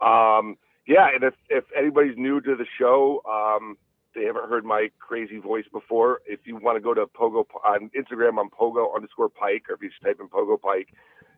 um 0.00 0.56
yeah. 0.86 1.08
And 1.14 1.24
if 1.24 1.34
if 1.48 1.64
anybody's 1.76 2.16
new 2.16 2.40
to 2.40 2.56
the 2.56 2.66
show, 2.78 3.22
um 3.28 3.76
they 4.14 4.24
haven't 4.24 4.48
heard 4.48 4.64
my 4.64 4.88
crazy 4.98 5.38
voice 5.38 5.66
before. 5.72 6.20
If 6.26 6.40
you 6.44 6.56
want 6.56 6.76
to 6.76 6.80
go 6.80 6.94
to 6.94 7.06
Pogo 7.06 7.44
on 7.64 7.90
Instagram, 7.96 8.40
I'm 8.40 8.50
Pogo 8.50 8.94
underscore 8.94 9.28
Pike, 9.28 9.64
or 9.68 9.74
if 9.74 9.82
you 9.82 9.90
just 9.90 10.02
type 10.02 10.18
in 10.20 10.28
Pogo 10.28 10.60
Pike, 10.60 10.88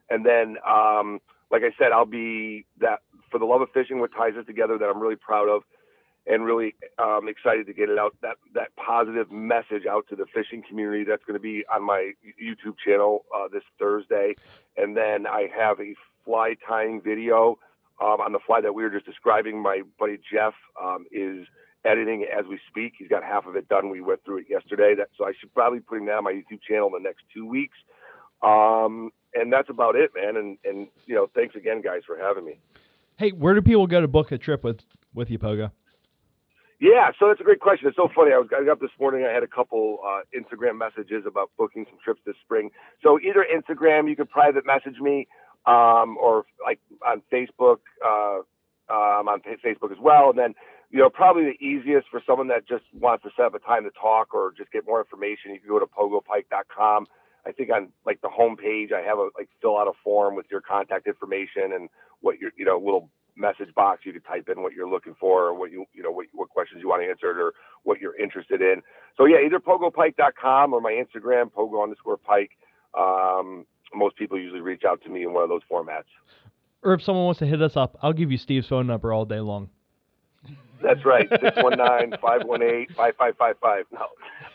and 0.09 0.25
then 0.25 0.57
um 0.67 1.21
like 1.51 1.63
I 1.63 1.73
said, 1.79 1.93
I'll 1.93 2.07
be 2.07 2.65
that 2.81 3.01
for 3.31 3.39
the 3.39 3.45
love 3.45 3.61
of 3.61 3.71
fishing. 3.73 4.01
What 4.01 4.13
ties 4.13 4.35
us 4.39 4.47
together 4.47 4.79
that 4.79 4.85
I'm 4.85 5.01
really 5.01 5.17
proud 5.17 5.49
of 5.49 5.63
and 6.27 6.45
really 6.45 6.75
um, 6.99 7.29
excited 7.29 7.67
to 7.67 7.73
get 7.73 7.89
it 7.89 7.99
out 7.99 8.17
that 8.23 8.37
that 8.55 8.69
positive 8.77 9.31
message 9.31 9.87
out 9.91 10.07
to 10.11 10.17
the 10.17 10.27
fishing 10.33 10.63
community. 10.69 11.05
That's 11.05 11.25
going 11.25 11.35
to 11.35 11.43
be 11.43 11.65
on 11.73 11.85
my 11.85 12.13
YouTube 12.41 12.75
channel 12.85 13.25
uh, 13.35 13.49
this 13.53 13.63
Thursday, 13.79 14.35
and 14.77 14.97
then 14.97 15.27
I 15.27 15.49
have 15.57 15.81
a 15.81 15.95
fly 16.25 16.55
tying 16.67 17.01
video 17.01 17.59
um, 18.01 18.21
on 18.21 18.33
the 18.33 18.41
fly 18.47 18.61
that 18.61 18.75
we 18.75 18.83
were 18.83 18.91
just 18.91 19.07
describing. 19.07 19.63
My 19.63 19.83
buddy 19.99 20.19
Jeff 20.33 20.55
um, 20.83 21.07
is 21.13 21.47
editing 21.85 22.27
as 22.27 22.47
we 22.47 22.59
speak. 22.69 22.95
He's 22.99 23.09
got 23.09 23.23
half 23.23 23.47
of 23.47 23.57
it 23.57 23.69
done. 23.69 23.91
We 23.91 24.01
went 24.01 24.25
through 24.25 24.39
it 24.39 24.47
yesterday. 24.49 24.95
That 24.97 25.09
so 25.17 25.27
I 25.27 25.33
should 25.39 25.53
probably 25.55 25.81
be 25.81 25.85
putting 25.89 26.07
that 26.07 26.17
on 26.17 26.25
my 26.25 26.33
YouTube 26.33 26.61
channel 26.67 26.89
in 26.89 27.03
the 27.03 27.09
next 27.09 27.25
two 27.35 27.47
weeks. 27.47 27.77
Um, 28.43 29.11
and 29.35 29.53
that's 29.53 29.69
about 29.69 29.97
it, 29.97 30.11
man. 30.15 30.37
And 30.37 30.59
and 30.65 30.89
you 31.07 31.15
know, 31.15 31.29
thanks 31.35 31.55
again, 31.55 31.83
guys, 31.83 32.03
for 32.07 32.17
having 32.17 32.45
me. 32.45 32.59
Hey, 33.17 33.31
where 33.31 33.55
do 33.55 33.63
people 33.63 33.87
go 33.87 34.01
to 34.01 34.09
book 34.09 34.33
a 34.33 34.39
trip 34.39 34.65
with 34.65 34.81
with 35.15 35.31
you, 35.31 35.39
Pogo? 35.39 35.71
Yeah, 36.81 37.11
so 37.19 37.29
that's 37.29 37.41
a 37.41 37.45
great 37.45 37.61
question. 37.61 37.89
It's 37.89 37.97
so 37.97 38.09
funny. 38.15 38.33
I 38.33 38.39
was 38.39 38.49
I 38.57 38.65
got 38.65 38.73
up 38.73 38.81
this 38.81 38.91
morning. 38.99 39.27
I 39.29 39.33
had 39.33 39.43
a 39.43 39.47
couple 39.47 39.99
uh, 40.01 40.23
Instagram 40.33 40.79
messages 40.79 41.25
about 41.27 41.51
booking 41.59 41.85
some 41.91 41.99
trips 42.03 42.23
this 42.25 42.37
spring. 42.43 42.71
So 43.03 43.21
either 43.21 43.45
Instagram, 43.45 44.09
you 44.09 44.17
could 44.17 44.31
private 44.31 44.65
message 44.65 44.99
me, 44.99 45.29
um, 45.67 46.17
or 46.19 46.45
like 46.65 46.81
on 47.07 47.23
Facebook. 47.33 47.79
Uh, 48.05 48.43
I'm 48.91 49.29
on 49.29 49.41
Facebook 49.43 49.93
as 49.93 49.99
well. 50.01 50.31
And 50.31 50.39
then, 50.39 50.55
you 50.91 50.99
know, 50.99 51.09
probably 51.09 51.45
the 51.45 51.65
easiest 51.65 52.09
for 52.09 52.21
someone 52.27 52.49
that 52.49 52.67
just 52.69 52.85
wants 52.93 53.23
to 53.25 53.31
set 53.37 53.47
up 53.47 53.55
a 53.55 53.61
time 53.61 53.85
to 53.85 53.91
talk 53.91 54.35
or 54.35 54.53
just 54.57 54.73
get 54.73 54.85
more 54.87 55.01
information, 55.01 55.53
you 55.55 55.61
can 55.61 55.69
go 55.69 55.79
to 55.79 55.87
pogopike.com. 55.87 57.07
I 57.47 57.53
think 57.53 57.71
on 57.71 57.89
like 58.05 58.21
the 58.21 58.29
homepage, 58.29 58.93
I 58.93 59.01
have 59.07 59.19
a 59.19 59.31
like 59.39 59.49
fill 59.63 59.79
out 59.79 59.89
a 59.89 59.93
form 60.05 60.35
with 60.35 60.47
your 60.51 60.61
contact 60.61 61.07
information 61.07 61.73
and 61.73 61.89
what 62.21 62.39
your 62.39 62.51
you 62.57 62.65
know 62.65 62.79
little 62.79 63.11
message 63.37 63.75
box 63.75 64.03
you 64.05 64.13
could 64.13 64.25
type 64.27 64.49
in 64.55 64.63
what 64.63 64.75
you're 64.75 64.91
looking 64.91 65.15
for 65.19 65.47
or 65.47 65.55
what 65.55 65.71
you 65.71 65.87
you 65.95 66.03
know 66.03 66.11
what, 66.11 66.27
what 66.33 66.51
questions 66.51 66.83
you 66.83 66.89
want 66.89 67.03
answered 67.03 67.41
or 67.41 67.55
what 67.85 67.99
you're 67.99 68.19
interested 68.21 68.61
in. 68.61 68.83
So 69.17 69.25
yeah, 69.25 69.39
either 69.45 69.59
pogopike.com 69.59 70.75
or 70.75 70.81
my 70.81 70.93
Instagram 70.93 71.51
pogo 71.51 71.83
underscore 71.83 72.19
pike. 72.19 72.51
Um, 72.99 73.65
most 73.95 74.17
people 74.17 74.39
usually 74.39 74.61
reach 74.61 74.85
out 74.85 75.03
to 75.03 75.11
me 75.11 75.23
in 75.23 75.33
one 75.33 75.43
of 75.43 75.49
those 75.49 75.63
formats. 75.71 76.05
Or 76.83 76.95
if 76.95 77.03
someone 77.03 77.25
wants 77.25 77.41
to 77.41 77.47
hit 77.47 77.61
us 77.61 77.77
up, 77.77 77.99
I'll 78.03 78.13
give 78.13 78.31
you 78.33 78.39
Steve's 78.39 78.69
phone 78.69 78.87
number 78.87 79.13
all 79.13 79.25
day 79.25 79.41
long. 79.41 79.69
That's 80.83 81.05
right, 81.05 81.29
619-518-5555. 81.43 83.85
No, 83.93 84.01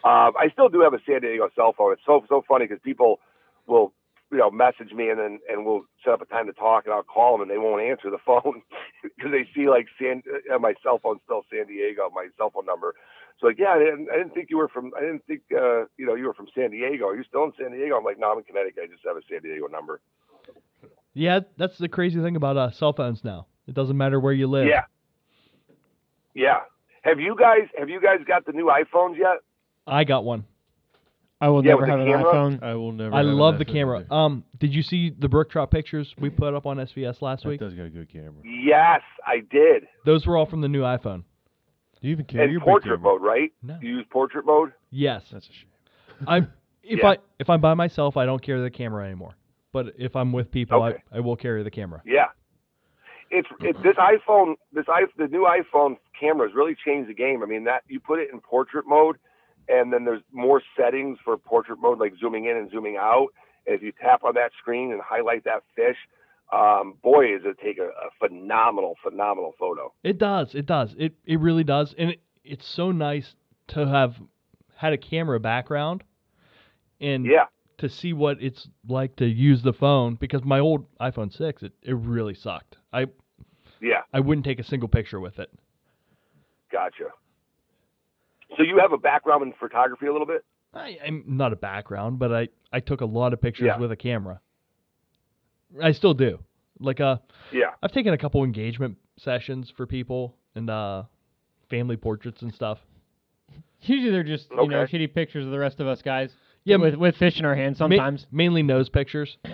um, 0.09 0.33
I 0.37 0.49
still 0.51 0.69
do 0.69 0.81
have 0.81 0.93
a 0.93 0.99
San 1.05 1.21
Diego 1.21 1.49
cell 1.55 1.73
phone. 1.77 1.93
It's 1.93 2.01
so 2.05 2.25
so 2.27 2.43
funny 2.47 2.65
because 2.65 2.81
people 2.83 3.19
will 3.67 3.93
you 4.31 4.37
know 4.37 4.49
message 4.49 4.91
me 4.93 5.09
and 5.09 5.19
then 5.19 5.39
and 5.49 5.65
we'll 5.65 5.85
set 6.03 6.13
up 6.13 6.21
a 6.21 6.25
time 6.25 6.47
to 6.47 6.53
talk 6.53 6.85
and 6.85 6.93
I'll 6.93 7.03
call 7.03 7.33
them 7.33 7.41
and 7.41 7.51
they 7.51 7.57
won't 7.57 7.81
answer 7.81 8.09
the 8.09 8.17
phone 8.25 8.61
because 9.03 9.31
they 9.31 9.47
see 9.55 9.69
like 9.69 9.87
San 9.99 10.23
uh, 10.53 10.59
my 10.59 10.73
cell 10.83 10.99
phone 11.01 11.19
still 11.25 11.43
San 11.51 11.67
Diego 11.67 12.09
my 12.13 12.27
cell 12.37 12.51
phone 12.51 12.65
number. 12.65 12.95
So 13.39 13.47
like 13.47 13.59
yeah 13.59 13.71
I 13.71 13.79
didn't 13.79 14.07
I 14.11 14.17
didn't 14.17 14.33
think 14.33 14.49
you 14.49 14.57
were 14.57 14.69
from 14.69 14.91
I 14.97 15.01
didn't 15.01 15.25
think 15.25 15.41
uh, 15.51 15.85
you 15.97 16.05
know 16.05 16.15
you 16.15 16.25
were 16.25 16.33
from 16.33 16.47
San 16.55 16.71
Diego. 16.71 17.07
Are 17.07 17.15
you 17.15 17.23
still 17.23 17.43
in 17.43 17.53
San 17.59 17.71
Diego? 17.71 17.97
I'm 17.97 18.03
like 18.03 18.19
no 18.19 18.31
I'm 18.31 18.37
in 18.37 18.43
Connecticut. 18.43 18.83
I 18.83 18.87
just 18.87 19.05
have 19.05 19.17
a 19.17 19.21
San 19.29 19.41
Diego 19.41 19.67
number. 19.67 20.01
Yeah, 21.13 21.41
that's 21.57 21.77
the 21.77 21.87
crazy 21.87 22.21
thing 22.21 22.35
about 22.35 22.57
uh, 22.57 22.71
cell 22.71 22.93
phones 22.93 23.23
now. 23.23 23.47
It 23.67 23.73
doesn't 23.73 23.97
matter 23.97 24.19
where 24.19 24.33
you 24.33 24.47
live. 24.47 24.67
Yeah. 24.67 24.83
Yeah. 26.33 26.59
Have 27.03 27.19
you 27.19 27.35
guys 27.39 27.69
have 27.77 27.89
you 27.89 28.01
guys 28.01 28.19
got 28.27 28.45
the 28.45 28.51
new 28.51 28.65
iPhones 28.65 29.17
yet? 29.17 29.37
I 29.87 30.03
got 30.03 30.23
one. 30.25 30.45
I 31.45 31.49
will 31.49 31.63
Yeah, 31.63 31.73
never 31.73 31.85
have 31.85 31.99
an 31.99 32.07
camera? 32.07 32.23
iPhone. 32.33 32.63
I 32.63 32.73
will 32.73 32.91
never. 32.91 33.13
I 33.13 33.19
have 33.19 33.27
an 33.27 33.37
love 33.37 33.59
the 33.59 33.65
camera. 33.65 33.99
either. 33.99 34.11
Um, 34.13 34.43
did 34.57 34.73
you 34.73 34.81
see 34.81 35.11
the 35.11 35.29
Brook 35.29 35.51
Trout 35.51 35.69
pictures 35.69 36.11
we 36.19 36.31
put 36.31 36.55
up 36.55 36.65
on 36.65 36.77
SVS 36.77 37.21
last 37.21 37.43
That 37.43 37.49
week? 37.49 37.59
does 37.59 37.75
got 37.75 37.83
a 37.85 37.89
good 37.89 38.09
camera. 38.11 38.41
Yes, 38.43 39.01
I 39.25 39.41
did. 39.51 39.83
Those 40.05 40.25
were 40.25 40.37
all 40.37 40.47
from 40.47 40.61
the 40.61 40.67
new 40.67 40.81
iPhone. 40.81 41.23
Do 42.01 42.07
you 42.07 42.11
even 42.13 42.25
care? 42.25 42.41
And 42.41 42.51
You're 42.51 42.61
a 42.61 42.65
portrait 42.65 42.99
mode, 42.99 43.21
right? 43.21 43.51
No. 43.61 43.77
You 43.79 43.97
use 43.97 44.05
portrait 44.09 44.45
mode? 44.45 44.73
Yes. 44.89 45.23
That's 45.31 45.47
a 45.47 45.51
shame. 45.53 45.69
I'm 46.27 46.53
if 46.83 46.99
Yeah. 46.99 47.09
I 47.09 47.17
if 47.39 47.47
I'm 47.49 47.61
by 47.61 47.75
myself, 47.75 48.17
I 48.17 48.25
don't 48.25 48.41
carry 48.41 48.61
the 48.63 48.71
camera 48.71 49.05
anymore. 49.05 49.35
But 49.71 49.93
if 49.99 50.15
I'm 50.15 50.31
with 50.31 50.49
people, 50.51 50.81
Okay. 50.83 50.97
I, 51.11 51.17
I 51.17 51.19
will 51.19 51.35
carry 51.35 51.61
the 51.61 51.69
camera. 51.71 52.01
Yeah. 52.05 52.25
It's 53.29 53.47
it, 53.59 53.75
this 53.83 53.95
iPhone, 53.97 54.55
this 54.73 54.85
i 54.87 55.01
the 55.17 55.27
new 55.27 55.45
iPhone 55.45 55.97
camera 56.19 56.47
has 56.47 56.55
really 56.55 56.75
changed 56.85 57.09
the 57.09 57.13
game. 57.13 57.43
I 57.43 57.45
mean 57.45 57.65
that 57.65 57.83
you 57.87 57.99
put 57.99 58.19
it 58.19 58.29
in 58.33 58.39
portrait 58.39 58.85
mode, 58.87 59.17
and 59.67 59.91
then 59.91 60.05
there's 60.05 60.21
more 60.31 60.61
settings 60.77 61.17
for 61.23 61.37
portrait 61.37 61.79
mode, 61.79 61.99
like 61.99 62.13
zooming 62.19 62.45
in 62.45 62.57
and 62.57 62.69
zooming 62.71 62.97
out. 62.97 63.27
And 63.65 63.75
if 63.75 63.81
you 63.81 63.91
tap 63.91 64.23
on 64.23 64.35
that 64.35 64.51
screen 64.59 64.91
and 64.91 65.01
highlight 65.01 65.43
that 65.45 65.63
fish, 65.75 65.97
um, 66.53 66.95
boy, 67.01 67.35
is 67.35 67.41
it 67.45 67.57
take 67.63 67.79
a, 67.79 67.87
a 67.87 68.09
phenomenal, 68.19 68.95
phenomenal 69.03 69.53
photo. 69.59 69.91
It 70.03 70.17
does. 70.19 70.53
It 70.53 70.65
does. 70.67 70.95
It 70.97 71.13
it 71.25 71.39
really 71.39 71.63
does. 71.63 71.95
And 71.97 72.11
it, 72.11 72.21
it's 72.43 72.67
so 72.67 72.91
nice 72.91 73.33
to 73.69 73.87
have 73.87 74.15
had 74.75 74.93
a 74.93 74.97
camera 74.97 75.39
background 75.39 76.03
and 77.01 77.25
Yeah. 77.25 77.45
to 77.79 77.89
see 77.89 78.13
what 78.13 78.37
it's 78.41 78.67
like 78.87 79.15
to 79.15 79.25
use 79.25 79.63
the 79.63 79.73
phone 79.73 80.15
because 80.15 80.43
my 80.43 80.59
old 80.59 80.85
iPhone 80.99 81.35
6 81.35 81.63
it, 81.63 81.73
it 81.81 81.95
really 81.95 82.35
sucked. 82.35 82.77
I 82.93 83.07
Yeah. 83.81 84.01
I 84.13 84.19
wouldn't 84.19 84.45
take 84.45 84.59
a 84.59 84.63
single 84.63 84.87
picture 84.89 85.19
with 85.19 85.39
it. 85.39 85.49
Gotcha. 86.71 87.05
So 88.57 88.63
you 88.63 88.77
have 88.79 88.93
a 88.93 88.97
background 88.97 89.43
in 89.43 89.53
photography 89.59 90.07
a 90.07 90.11
little 90.11 90.27
bit? 90.27 90.43
I, 90.73 90.97
I'm 91.05 91.23
not 91.27 91.53
a 91.53 91.55
background, 91.55 92.19
but 92.19 92.33
I, 92.33 92.47
I 92.71 92.79
took 92.79 93.01
a 93.01 93.05
lot 93.05 93.33
of 93.33 93.41
pictures 93.41 93.67
Yeah. 93.67 93.77
with 93.77 93.91
a 93.91 93.95
camera. 93.95 94.39
I 95.81 95.91
still 95.91 96.13
do. 96.13 96.39
Like 96.79 96.99
uh 96.99 97.17
Yeah. 97.51 97.71
I've 97.81 97.91
taken 97.91 98.13
a 98.13 98.17
couple 98.17 98.43
engagement 98.43 98.97
sessions 99.17 99.71
for 99.75 99.87
people 99.87 100.35
and 100.55 100.69
uh 100.69 101.03
family 101.69 101.97
portraits 101.97 102.41
and 102.41 102.53
stuff. 102.53 102.79
Usually 103.81 104.11
they're 104.11 104.23
just 104.23 104.47
you 104.51 104.67
know 104.67 104.81
Okay. 104.81 104.97
shitty 104.97 105.13
pictures 105.13 105.45
of 105.45 105.51
the 105.51 105.59
rest 105.59 105.79
of 105.79 105.87
us 105.87 106.01
guys. 106.01 106.31
Yeah, 106.65 106.77
with 106.77 106.95
with 106.95 107.15
fish 107.17 107.39
in 107.39 107.45
our 107.45 107.55
hands 107.55 107.79
Ma- 107.79 107.85
sometimes. 107.87 108.25
mainly 108.31 108.63
nose 108.63 108.89
pictures. 108.89 109.37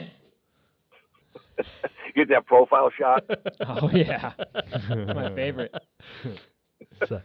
Get 2.16 2.30
that 2.30 2.46
profile 2.46 2.90
shot. 2.98 3.24
oh 3.68 3.90
yeah, 3.94 4.34
my 4.90 5.34
favorite. 5.36 5.74
So, 7.08 7.22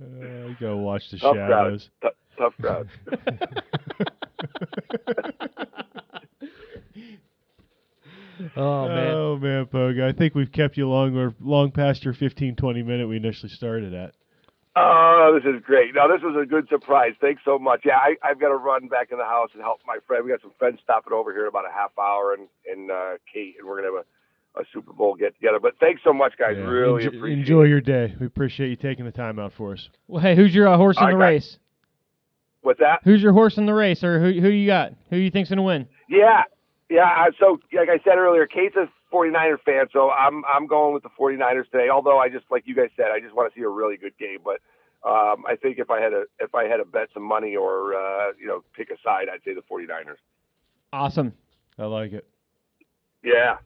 Uh, 0.00 0.46
you 0.48 0.56
gotta 0.60 0.76
watch 0.76 1.10
the 1.10 1.18
Tough 1.18 1.34
crowd. 1.34 1.48
shadows. 1.48 1.90
T- 2.02 2.08
tough 2.38 2.54
crowd. 2.60 2.88
oh 8.56 8.88
man. 8.88 9.14
Oh 9.14 9.38
man, 9.40 9.66
Pogo. 9.66 10.08
I 10.08 10.12
think 10.12 10.34
we've 10.34 10.52
kept 10.52 10.76
you 10.76 10.88
long 10.88 11.16
or 11.16 11.34
long 11.40 11.70
past 11.70 12.04
your 12.04 12.14
15, 12.14 12.56
20 12.56 12.82
minute 12.82 13.08
we 13.08 13.16
initially 13.16 13.50
started 13.50 13.94
at. 13.94 14.14
Oh, 14.76 15.32
this 15.34 15.48
is 15.52 15.60
great. 15.64 15.92
No, 15.94 16.06
this 16.06 16.22
was 16.22 16.36
a 16.40 16.46
good 16.46 16.68
surprise. 16.68 17.12
Thanks 17.20 17.42
so 17.44 17.58
much. 17.58 17.80
Yeah, 17.84 17.96
I, 17.96 18.14
I've 18.22 18.38
got 18.38 18.48
to 18.50 18.54
run 18.54 18.86
back 18.86 19.08
in 19.10 19.18
the 19.18 19.24
house 19.24 19.50
and 19.52 19.60
help 19.60 19.80
my 19.84 19.96
friend. 20.06 20.24
We 20.24 20.30
got 20.30 20.40
some 20.40 20.52
friends 20.56 20.78
stopping 20.84 21.12
over 21.12 21.32
here 21.32 21.42
in 21.42 21.48
about 21.48 21.64
a 21.68 21.72
half 21.72 21.90
hour, 21.98 22.34
and 22.34 22.46
and 22.70 22.90
uh, 22.90 23.12
Kate, 23.32 23.56
and 23.58 23.66
we're 23.66 23.82
gonna 23.82 23.96
have 23.96 24.04
a, 24.04 24.06
a 24.56 24.62
Super 24.72 24.92
Bowl 24.92 25.14
get 25.14 25.34
together. 25.34 25.58
But 25.60 25.74
thanks 25.78 26.00
so 26.04 26.12
much, 26.12 26.34
guys. 26.38 26.56
Yeah. 26.56 26.64
Really 26.64 27.04
Enjoy, 27.04 27.16
appreciate. 27.18 27.38
enjoy 27.38 27.64
it. 27.64 27.68
your 27.68 27.80
day. 27.80 28.14
We 28.20 28.26
appreciate 28.26 28.68
you 28.70 28.76
taking 28.76 29.04
the 29.04 29.12
time 29.12 29.38
out 29.38 29.52
for 29.52 29.72
us. 29.72 29.88
Well, 30.08 30.20
hey, 30.22 30.34
who's 30.34 30.54
your 30.54 30.68
uh, 30.68 30.76
horse 30.76 30.96
in 30.96 31.04
All 31.04 31.10
the 31.10 31.16
right, 31.16 31.28
race? 31.34 31.58
What's 32.62 32.80
that? 32.80 33.00
Who's 33.04 33.22
your 33.22 33.32
horse 33.32 33.56
in 33.56 33.66
the 33.66 33.74
race, 33.74 34.02
or 34.02 34.18
who 34.20 34.40
who 34.40 34.48
you 34.48 34.66
got? 34.66 34.92
Who 35.10 35.16
you 35.16 35.30
think's 35.30 35.48
gonna 35.48 35.62
win? 35.62 35.86
Yeah, 36.08 36.42
yeah. 36.90 37.04
I- 37.04 37.30
So, 37.38 37.60
like 37.72 37.88
I 37.88 37.98
said 38.04 38.18
earlier, 38.18 38.46
Kate's 38.46 38.74
a 38.76 38.88
49er 39.14 39.60
fan, 39.64 39.86
so 39.92 40.10
I'm 40.10 40.44
I'm 40.44 40.66
going 40.66 40.92
with 40.92 41.02
the 41.04 41.08
49ers 41.18 41.70
today. 41.70 41.88
Although 41.88 42.18
I 42.18 42.28
just 42.28 42.44
like 42.50 42.64
you 42.66 42.74
guys 42.74 42.88
said, 42.96 43.06
I 43.14 43.20
just 43.20 43.34
want 43.34 43.52
to 43.52 43.58
see 43.58 43.62
a 43.64 43.68
really 43.68 43.96
good 43.96 44.18
game. 44.18 44.38
But 44.44 44.60
um, 45.08 45.44
I 45.46 45.54
think 45.54 45.78
if 45.78 45.88
I 45.88 46.00
had 46.00 46.12
a 46.12 46.24
if 46.40 46.54
I 46.54 46.64
had 46.64 46.78
to 46.78 46.84
bet 46.84 47.08
some 47.14 47.22
money 47.22 47.54
or 47.54 47.94
uh, 47.94 48.32
you 48.38 48.48
know 48.48 48.64
pick 48.76 48.90
a 48.90 48.96
side, 49.04 49.28
I'd 49.32 49.40
say 49.44 49.54
the 49.54 49.62
49ers. 49.70 50.16
Awesome. 50.92 51.32
I 51.78 51.84
like 51.84 52.12
it. 52.12 52.26
Yeah. 53.22 53.58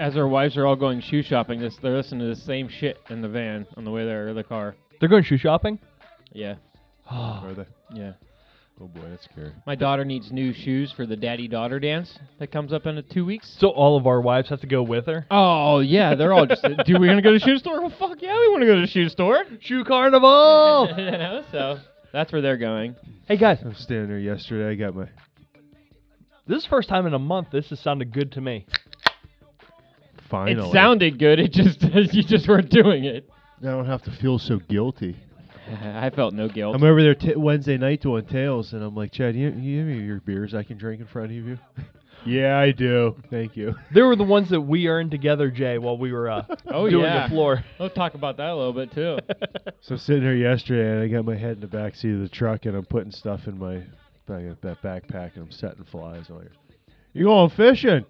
As 0.00 0.16
our 0.16 0.28
wives 0.28 0.56
are 0.56 0.64
all 0.64 0.76
going 0.76 1.00
shoe 1.00 1.22
shopping, 1.22 1.58
this 1.58 1.76
they're 1.82 1.96
listening 1.96 2.20
to 2.20 2.26
the 2.26 2.40
same 2.40 2.68
shit 2.68 2.98
in 3.10 3.20
the 3.20 3.28
van 3.28 3.66
on 3.76 3.84
the 3.84 3.90
way 3.90 4.04
there 4.04 4.28
or 4.28 4.32
the 4.32 4.44
car. 4.44 4.76
They're 5.00 5.08
going 5.08 5.24
shoe 5.24 5.38
shopping? 5.38 5.78
Yeah, 6.32 6.54
Are 7.10 7.52
they? 7.52 7.66
yeah. 7.92 8.12
Oh 8.80 8.86
boy, 8.86 9.08
that's 9.10 9.24
scary. 9.24 9.52
My 9.66 9.74
daughter 9.74 10.04
needs 10.04 10.30
new 10.30 10.52
shoes 10.52 10.92
for 10.92 11.04
the 11.04 11.16
daddy 11.16 11.48
daughter 11.48 11.80
dance 11.80 12.16
that 12.38 12.52
comes 12.52 12.72
up 12.72 12.86
in 12.86 13.02
two 13.10 13.24
weeks. 13.24 13.52
So 13.58 13.70
all 13.70 13.96
of 13.96 14.06
our 14.06 14.20
wives 14.20 14.48
have 14.50 14.60
to 14.60 14.68
go 14.68 14.84
with 14.84 15.06
her? 15.06 15.26
Oh 15.32 15.80
yeah, 15.80 16.14
they're 16.14 16.32
all 16.32 16.46
just. 16.46 16.62
Do 16.62 16.98
we 16.98 17.08
gonna 17.08 17.22
go 17.22 17.32
to 17.32 17.38
the 17.40 17.44
shoe 17.44 17.58
store? 17.58 17.80
Well, 17.80 17.92
fuck 17.98 18.22
yeah, 18.22 18.38
we 18.38 18.48
want 18.48 18.62
to 18.62 18.66
go 18.66 18.76
to 18.76 18.80
the 18.82 18.86
shoe 18.86 19.08
store. 19.08 19.44
Shoe 19.60 19.82
carnival! 19.84 20.88
you 20.96 21.10
know, 21.10 21.42
so 21.50 21.78
that's 22.12 22.30
where 22.30 22.40
they're 22.40 22.56
going. 22.56 22.94
hey 23.26 23.36
guys, 23.36 23.58
I 23.64 23.68
was 23.68 23.78
standing 23.78 24.08
there 24.08 24.18
yesterday. 24.18 24.70
I 24.70 24.74
got 24.74 24.94
my 24.94 25.08
this 26.46 26.58
is 26.58 26.64
the 26.64 26.70
first 26.70 26.88
time 26.88 27.06
in 27.06 27.14
a 27.14 27.18
month 27.18 27.48
this 27.50 27.68
has 27.70 27.80
sounded 27.80 28.12
good 28.12 28.32
to 28.32 28.40
me. 28.40 28.64
finally. 30.30 30.68
It 30.68 30.72
sounded 30.72 31.18
good. 31.18 31.40
It 31.40 31.52
just 31.52 31.82
you 32.14 32.22
just 32.22 32.48
weren't 32.48 32.70
doing 32.70 33.04
it. 33.04 33.28
I 33.60 33.66
don't 33.66 33.86
have 33.86 34.02
to 34.04 34.12
feel 34.12 34.38
so 34.38 34.58
guilty. 34.58 35.16
I 35.84 36.10
felt 36.10 36.34
no 36.34 36.48
guilt. 36.48 36.74
I'm 36.74 36.82
over 36.82 37.02
there 37.02 37.14
t- 37.14 37.34
Wednesday 37.36 37.76
night 37.78 38.02
doing 38.02 38.24
tails, 38.26 38.72
and 38.72 38.82
I'm 38.82 38.94
like, 38.94 39.12
Chad, 39.12 39.34
you, 39.36 39.50
you 39.50 39.78
have 39.80 39.88
any 39.88 39.98
of 39.98 40.04
your 40.04 40.20
beers 40.20 40.54
I 40.54 40.62
can 40.62 40.78
drink 40.78 41.00
in 41.00 41.06
front 41.06 41.26
of 41.30 41.32
you? 41.36 41.58
yeah, 42.26 42.58
I 42.58 42.72
do. 42.72 43.16
Thank 43.30 43.56
you. 43.56 43.74
They 43.92 44.02
were 44.02 44.16
the 44.16 44.24
ones 44.24 44.50
that 44.50 44.60
we 44.60 44.86
earned 44.88 45.10
together, 45.10 45.50
Jay, 45.50 45.78
while 45.78 45.96
we 45.98 46.12
were 46.12 46.30
uh, 46.30 46.44
Oh, 46.66 46.88
doing 46.88 47.04
yeah. 47.04 47.24
the 47.24 47.30
floor. 47.34 47.64
We'll 47.78 47.90
talk 47.90 48.14
about 48.14 48.36
that 48.38 48.48
a 48.50 48.54
little 48.56 48.72
bit 48.72 48.92
too. 48.92 49.18
So 49.80 49.94
I'm 49.94 49.98
sitting 49.98 50.22
here 50.22 50.34
yesterday, 50.34 50.90
and 50.90 51.02
I 51.02 51.08
got 51.08 51.24
my 51.24 51.36
head 51.36 51.52
in 51.52 51.60
the 51.60 51.66
back 51.66 51.94
seat 51.94 52.12
of 52.14 52.20
the 52.20 52.28
truck, 52.28 52.66
and 52.66 52.76
I'm 52.76 52.84
putting 52.86 53.12
stuff 53.12 53.46
in 53.46 53.58
my 53.58 53.82
bag, 54.26 54.56
that 54.62 54.82
backpack, 54.82 55.34
and 55.36 55.44
I'm 55.44 55.50
setting 55.50 55.84
flies. 55.84 56.26
I'm 56.28 56.38
like, 56.38 56.50
you 57.14 57.24
going 57.24 57.50
fishing? 57.50 58.04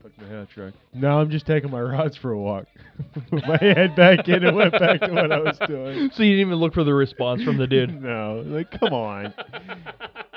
Put 0.00 0.16
my 0.18 0.24
head 0.24 0.34
in 0.34 0.40
the 0.40 0.46
truck. 0.46 0.74
No, 0.94 1.18
I'm 1.18 1.30
just 1.30 1.44
taking 1.46 1.70
my 1.70 1.80
rods 1.80 2.16
for 2.16 2.30
a 2.30 2.38
walk. 2.38 2.66
Put 3.30 3.46
my 3.46 3.56
head 3.60 3.96
back 3.96 4.28
in 4.28 4.44
and 4.44 4.56
went 4.56 4.72
back 4.72 5.00
to 5.00 5.12
what 5.12 5.32
I 5.32 5.40
was 5.40 5.58
doing. 5.66 6.10
So 6.14 6.22
you 6.22 6.36
didn't 6.36 6.48
even 6.48 6.54
look 6.54 6.74
for 6.74 6.84
the 6.84 6.94
response 6.94 7.42
from 7.42 7.56
the 7.56 7.66
dude. 7.66 8.00
No, 8.08 8.42
like 8.46 8.70
come 8.70 8.92
on. 8.92 9.34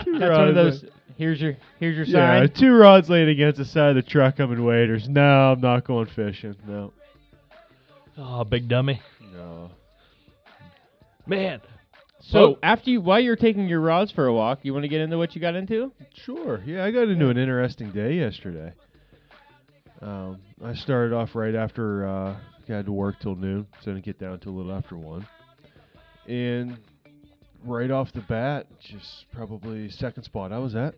Two 0.03 0.17
That's 0.17 0.37
one 0.37 0.49
of 0.49 0.55
rods 0.55 0.81
those. 0.81 0.85
Here's 1.17 1.39
your 1.39 1.55
here's 1.79 1.95
your 1.95 2.05
sign. 2.05 2.41
Yeah, 2.41 2.47
two 2.47 2.73
rods 2.73 3.07
laid 3.09 3.27
against 3.27 3.59
the 3.59 3.65
side 3.65 3.95
of 3.95 4.03
the 4.03 4.09
truck. 4.09 4.39
I'm 4.39 4.51
in 4.51 4.65
waders. 4.65 5.07
No, 5.07 5.51
I'm 5.51 5.61
not 5.61 5.85
going 5.85 6.07
fishing. 6.07 6.55
No. 6.67 6.91
Oh, 8.17 8.43
big 8.43 8.67
dummy. 8.67 8.99
No. 9.33 9.69
Man. 11.27 11.61
So 12.19 12.57
after 12.63 12.89
you, 12.89 13.01
while 13.01 13.19
you're 13.19 13.35
taking 13.35 13.67
your 13.67 13.81
rods 13.81 14.11
for 14.11 14.25
a 14.25 14.33
walk, 14.33 14.59
you 14.63 14.73
want 14.73 14.83
to 14.83 14.89
get 14.89 15.01
into 15.01 15.17
what 15.17 15.35
you 15.35 15.41
got 15.41 15.55
into? 15.55 15.91
Sure. 16.13 16.61
Yeah, 16.65 16.85
I 16.85 16.91
got 16.91 17.07
into 17.07 17.29
an 17.29 17.37
interesting 17.37 17.91
day 17.91 18.15
yesterday. 18.15 18.73
Um, 20.01 20.39
I 20.63 20.73
started 20.73 21.13
off 21.13 21.35
right 21.35 21.53
after 21.53 22.07
uh, 22.07 22.35
I 22.67 22.71
had 22.71 22.85
to 22.85 22.91
work 22.91 23.19
till 23.19 23.35
noon, 23.35 23.67
so 23.81 23.91
I 23.91 23.93
didn't 23.93 24.05
get 24.05 24.19
down 24.19 24.39
till 24.39 24.51
a 24.53 24.57
little 24.57 24.71
after 24.71 24.95
one. 24.95 25.27
And 26.27 26.77
right 27.63 27.91
off 27.91 28.11
the 28.13 28.21
bat, 28.21 28.67
just 28.79 29.25
probably 29.31 29.89
second 29.89 30.23
spot 30.23 30.51
I 30.51 30.57
was 30.57 30.75
at. 30.75 30.95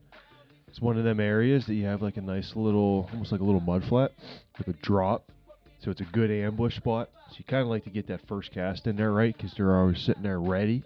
It's 0.67 0.81
one 0.81 0.97
of 0.97 1.03
them 1.03 1.19
areas 1.19 1.65
that 1.67 1.75
you 1.75 1.85
have 1.85 2.01
like 2.01 2.17
a 2.17 2.21
nice 2.21 2.53
little, 2.55 3.09
almost 3.11 3.31
like 3.31 3.41
a 3.41 3.43
little 3.43 3.61
mud 3.61 3.83
flat 3.85 4.11
with 4.57 4.67
a 4.69 4.73
drop. 4.81 5.31
So 5.79 5.91
it's 5.91 6.01
a 6.01 6.05
good 6.05 6.31
ambush 6.31 6.77
spot. 6.77 7.09
So 7.29 7.35
you 7.39 7.43
kind 7.45 7.61
of 7.61 7.67
like 7.67 7.83
to 7.83 7.89
get 7.89 8.07
that 8.07 8.25
first 8.27 8.51
cast 8.51 8.87
in 8.87 8.95
there, 8.95 9.11
right? 9.11 9.35
Because 9.35 9.53
they're 9.53 9.77
always 9.77 9.99
sitting 10.01 10.23
there 10.23 10.39
ready. 10.39 10.81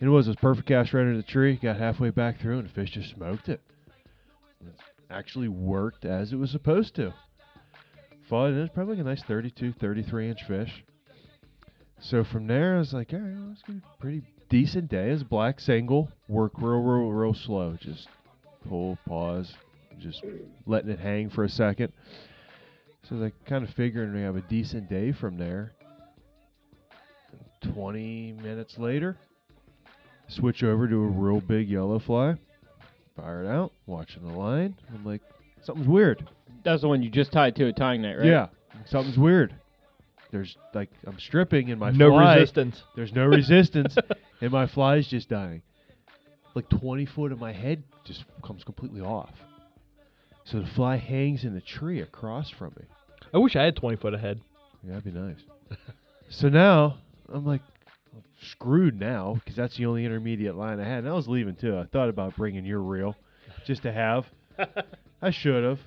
And 0.00 0.08
it 0.08 0.12
was 0.12 0.28
a 0.28 0.34
perfect 0.34 0.68
cast 0.68 0.92
right 0.92 1.00
under 1.00 1.16
the 1.16 1.22
tree. 1.22 1.56
Got 1.56 1.78
halfway 1.78 2.10
back 2.10 2.40
through, 2.40 2.58
and 2.58 2.68
the 2.68 2.72
fish 2.72 2.90
just 2.90 3.10
smoked 3.14 3.48
it. 3.48 3.60
It 4.60 4.74
actually 5.10 5.48
worked 5.48 6.04
as 6.04 6.32
it 6.32 6.36
was 6.36 6.50
supposed 6.50 6.94
to. 6.96 7.14
And 8.30 8.58
it 8.58 8.60
was 8.60 8.70
probably 8.70 8.96
like 8.96 9.04
a 9.04 9.08
nice 9.08 9.22
32, 9.22 9.74
33 9.80 10.30
inch 10.30 10.44
fish. 10.46 10.84
So 12.00 12.24
from 12.24 12.46
there, 12.46 12.76
I 12.76 12.78
was 12.78 12.92
like, 12.92 13.12
all 13.12 13.18
right, 13.18 13.34
well, 13.34 13.52
it's 13.52 13.62
gonna 13.62 13.80
be 13.80 13.84
a 13.84 14.00
pretty 14.00 14.22
decent 14.48 14.88
day. 14.88 15.10
It's 15.10 15.22
black 15.22 15.60
single, 15.60 16.10
work 16.28 16.52
real, 16.58 16.80
real, 16.80 17.10
real 17.10 17.34
slow. 17.34 17.76
Just 17.80 18.08
pull, 18.68 18.98
pause, 19.06 19.52
just 19.98 20.22
letting 20.66 20.90
it 20.90 21.00
hang 21.00 21.30
for 21.30 21.44
a 21.44 21.48
second. 21.48 21.92
So 23.02 23.16
I 23.16 23.18
was 23.18 23.22
like, 23.22 23.44
kind 23.46 23.64
of 23.64 23.70
figuring 23.74 24.14
we 24.14 24.22
have 24.22 24.36
a 24.36 24.42
decent 24.42 24.88
day 24.88 25.12
from 25.12 25.38
there. 25.38 25.72
20 27.74 28.32
minutes 28.32 28.78
later, 28.78 29.16
switch 30.28 30.62
over 30.62 30.86
to 30.86 30.94
a 30.96 31.06
real 31.06 31.40
big 31.40 31.68
yellow 31.68 31.98
fly, 31.98 32.36
fire 33.16 33.44
it 33.44 33.48
out, 33.48 33.72
watching 33.86 34.24
the 34.26 34.32
line. 34.32 34.76
I'm 34.94 35.04
like, 35.04 35.22
something's 35.62 35.88
weird. 35.88 36.28
That's 36.64 36.82
the 36.82 36.88
one 36.88 37.02
you 37.02 37.10
just 37.10 37.32
tied 37.32 37.56
to 37.56 37.66
a 37.66 37.72
tying 37.72 38.02
net, 38.02 38.18
right? 38.18 38.26
Yeah, 38.26 38.46
something's 38.86 39.18
weird. 39.18 39.54
There's 40.30 40.56
like 40.74 40.90
I'm 41.06 41.18
stripping 41.18 41.70
and 41.70 41.80
my 41.80 41.90
no 41.90 42.10
fly. 42.10 42.36
resistance. 42.36 42.82
There's 42.96 43.12
no 43.12 43.26
resistance, 43.26 43.96
and 44.40 44.50
my 44.50 44.66
fly's 44.66 45.06
just 45.08 45.28
dying. 45.28 45.62
Like 46.54 46.68
20 46.68 47.06
foot 47.06 47.32
of 47.32 47.38
my 47.38 47.52
head 47.52 47.82
just 48.04 48.24
comes 48.42 48.64
completely 48.64 49.00
off. 49.00 49.30
So 50.44 50.60
the 50.60 50.66
fly 50.66 50.96
hangs 50.96 51.44
in 51.44 51.54
the 51.54 51.60
tree 51.60 52.00
across 52.00 52.50
from 52.50 52.72
me. 52.78 52.84
I 53.32 53.38
wish 53.38 53.54
I 53.54 53.64
had 53.64 53.76
20 53.76 53.98
foot 53.98 54.14
ahead. 54.14 54.40
Yeah, 54.82 54.94
that'd 54.94 55.04
be 55.04 55.18
nice. 55.18 55.38
so 56.30 56.48
now 56.48 56.98
I'm 57.32 57.44
like 57.46 57.60
screwed 58.40 58.98
now 58.98 59.34
because 59.34 59.56
that's 59.56 59.76
the 59.76 59.86
only 59.86 60.04
intermediate 60.04 60.56
line 60.56 60.80
I 60.80 60.84
had. 60.88 61.00
And 61.00 61.08
I 61.08 61.12
was 61.12 61.28
leaving 61.28 61.54
too. 61.56 61.76
I 61.76 61.84
thought 61.84 62.08
about 62.08 62.36
bringing 62.36 62.64
your 62.64 62.80
reel 62.80 63.14
just 63.66 63.82
to 63.82 63.92
have. 63.92 64.24
I 65.20 65.30
should 65.30 65.64
have. 65.64 65.80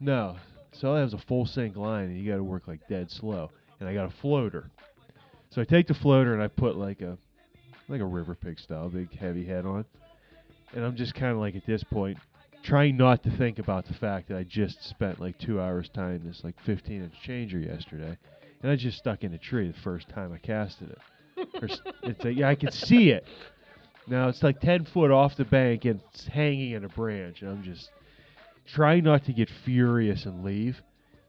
No. 0.00 0.36
So 0.72 0.94
I 0.94 1.00
have 1.00 1.14
a 1.14 1.18
full 1.18 1.46
sink 1.46 1.76
line, 1.76 2.06
and 2.06 2.18
you 2.18 2.30
got 2.30 2.38
to 2.38 2.44
work 2.44 2.66
like 2.66 2.80
dead 2.88 3.10
slow. 3.10 3.50
And 3.78 3.88
I 3.88 3.94
got 3.94 4.06
a 4.06 4.16
floater. 4.20 4.70
So 5.50 5.60
I 5.60 5.64
take 5.64 5.86
the 5.86 5.94
floater 5.94 6.32
and 6.32 6.42
I 6.42 6.48
put 6.48 6.76
like 6.76 7.02
a 7.02 7.18
like 7.88 8.00
a 8.00 8.06
river 8.06 8.34
pig 8.34 8.58
style 8.58 8.88
big 8.88 9.14
heavy 9.16 9.44
head 9.44 9.66
on. 9.66 9.84
And 10.74 10.84
I'm 10.84 10.96
just 10.96 11.14
kind 11.14 11.32
of 11.32 11.38
like 11.38 11.56
at 11.56 11.66
this 11.66 11.84
point 11.84 12.18
trying 12.62 12.96
not 12.96 13.22
to 13.24 13.30
think 13.30 13.58
about 13.58 13.86
the 13.86 13.94
fact 13.94 14.28
that 14.28 14.38
I 14.38 14.44
just 14.44 14.82
spent 14.88 15.20
like 15.20 15.36
two 15.38 15.60
hours 15.60 15.90
tying 15.92 16.22
this 16.24 16.42
like 16.44 16.54
15 16.64 17.02
inch 17.02 17.14
changer 17.22 17.58
yesterday, 17.58 18.16
and 18.62 18.70
I 18.70 18.76
just 18.76 18.98
stuck 18.98 19.24
in 19.24 19.34
a 19.34 19.38
tree 19.38 19.68
the 19.68 19.80
first 19.80 20.08
time 20.08 20.32
I 20.32 20.38
casted 20.38 20.90
it. 20.90 20.98
It's 22.04 22.24
like, 22.24 22.36
yeah, 22.36 22.48
I 22.48 22.54
can 22.54 22.70
see 22.70 23.10
it. 23.10 23.26
Now 24.06 24.28
it's 24.28 24.42
like 24.42 24.60
10 24.60 24.86
foot 24.86 25.10
off 25.10 25.36
the 25.36 25.44
bank 25.44 25.84
and 25.84 26.00
it's 26.12 26.26
hanging 26.26 26.72
in 26.72 26.84
a 26.84 26.88
branch, 26.88 27.42
and 27.42 27.50
I'm 27.50 27.62
just 27.62 27.90
trying 28.66 29.04
not 29.04 29.24
to 29.26 29.32
get 29.32 29.48
furious 29.64 30.24
and 30.26 30.44
leave. 30.44 30.80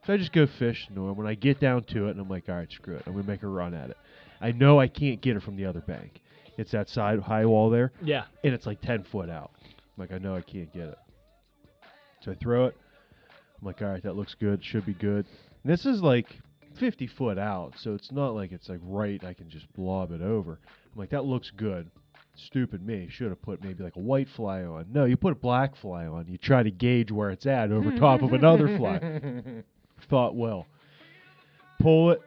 So 0.06 0.14
I 0.14 0.18
just 0.18 0.34
go 0.34 0.46
fish. 0.46 0.86
And 0.90 1.18
when 1.18 1.28
I 1.28 1.34
get 1.36 1.60
down 1.60 1.84
to 1.86 2.08
it, 2.08 2.12
and 2.12 2.20
I'm 2.20 2.30
like, 2.30 2.50
all 2.50 2.56
right, 2.56 2.72
screw 2.72 2.96
it. 2.96 3.04
I'm 3.06 3.14
gonna 3.14 3.26
make 3.28 3.44
a 3.44 3.48
run 3.48 3.74
at 3.74 3.90
it. 3.90 3.98
I 4.42 4.52
know 4.52 4.80
I 4.80 4.88
can't 4.90 5.22
get 5.22 5.38
it 5.38 5.44
from 5.44 5.56
the 5.56 5.66
other 5.66 5.80
bank. 5.82 6.22
It's 6.58 6.72
that 6.72 6.90
side 6.90 7.20
high 7.20 7.46
wall 7.46 7.70
there 7.70 7.92
Yeah. 8.02 8.26
and 8.44 8.54
it's 8.54 8.66
like 8.66 8.82
10 8.82 9.04
foot 9.06 9.30
out. 9.30 9.52
I'm 9.64 9.72
like, 9.98 10.12
I 10.12 10.18
know 10.18 10.36
I 10.36 10.42
can't 10.42 10.72
get 10.74 10.90
it. 10.90 10.98
So 12.22 12.32
I 12.32 12.36
throw 12.36 12.66
it. 12.66 12.78
I'm 13.60 13.66
like, 13.68 13.82
all 13.82 13.88
right, 13.90 14.04
that 14.04 14.16
looks 14.16 14.36
good. 14.36 14.64
Should 14.64 14.86
be 14.86 14.94
good. 14.94 15.26
And 15.64 15.72
this 15.74 15.86
is 15.86 16.02
like 16.02 16.28
50 16.80 17.08
foot 17.08 17.38
out, 17.38 17.74
so 17.78 17.94
it's 17.94 18.12
not 18.12 18.36
like 18.36 18.52
it's 18.52 18.68
like 18.68 18.80
right. 18.84 19.24
I 19.24 19.34
can 19.34 19.50
just 19.50 19.72
blob 19.74 20.12
it 20.12 20.22
over. 20.22 20.60
I'm 20.94 21.00
like, 21.00 21.12
that 21.12 21.24
looks 21.26 21.50
good. 21.52 21.90
Stupid 22.36 22.86
me. 22.86 23.08
Should 23.12 23.30
have 23.30 23.42
put 23.42 23.64
maybe 23.64 23.84
like 23.84 23.96
a 23.96 24.00
white 24.00 24.28
fly 24.28 24.64
on. 24.64 24.88
No, 24.92 25.06
you 25.06 25.16
put 25.16 25.34
a 25.34 25.36
black 25.36 25.76
fly 25.76 26.06
on. 26.08 26.26
You 26.28 26.38
try 26.38 26.64
to 26.64 26.72
gauge 26.72 27.12
where 27.12 27.30
it's 27.30 27.46
at 27.46 27.72
over 27.72 27.92
top 27.98 28.22
of 28.22 28.34
another 28.34 28.76
fly. 28.78 29.64
Thought 30.10 30.36
well. 30.36 30.66
Pull 31.80 32.12
it. 32.12 32.22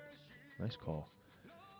Nice 0.60 0.76
call. 0.76 1.08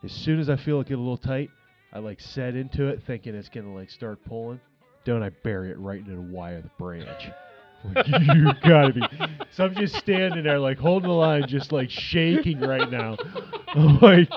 As 0.03 0.13
soon 0.13 0.41
as 0.41 0.51
I 0.51 0.57
feel 0.57 0.81
it 0.81 0.89
get 0.89 0.95
a 0.95 1.01
little 1.01 1.17
tight, 1.17 1.51
I 1.93 2.01
like 2.01 2.21
set 2.21 2.55
into 2.57 2.89
it 2.89 3.03
thinking 3.07 3.35
it's 3.35 3.49
gonna 3.49 3.73
like 3.75 3.91
start 3.91 4.19
pulling. 4.25 4.61
Don't 5.05 5.23
I 5.23 5.31
bury 5.31 5.71
it 5.71 5.79
right 5.79 5.99
into 6.01 6.13
the 6.17 6.21
wire 6.21 6.57
of 6.57 6.65
the 6.65 6.71
branch? 6.79 7.31
Like, 7.95 8.07
you 8.35 8.51
gotta 8.65 8.93
be. 8.93 9.03
So 9.53 9.65
I'm 9.65 9.75
just 9.75 9.95
standing 9.97 10.43
there 10.43 10.59
like 10.59 10.79
holding 10.79 11.09
the 11.09 11.15
line, 11.15 11.47
just 11.47 11.71
like 11.71 11.91
shaking 11.91 12.61
right 12.61 12.91
now. 12.91 13.17
I'm 13.69 13.99
like, 14.01 14.29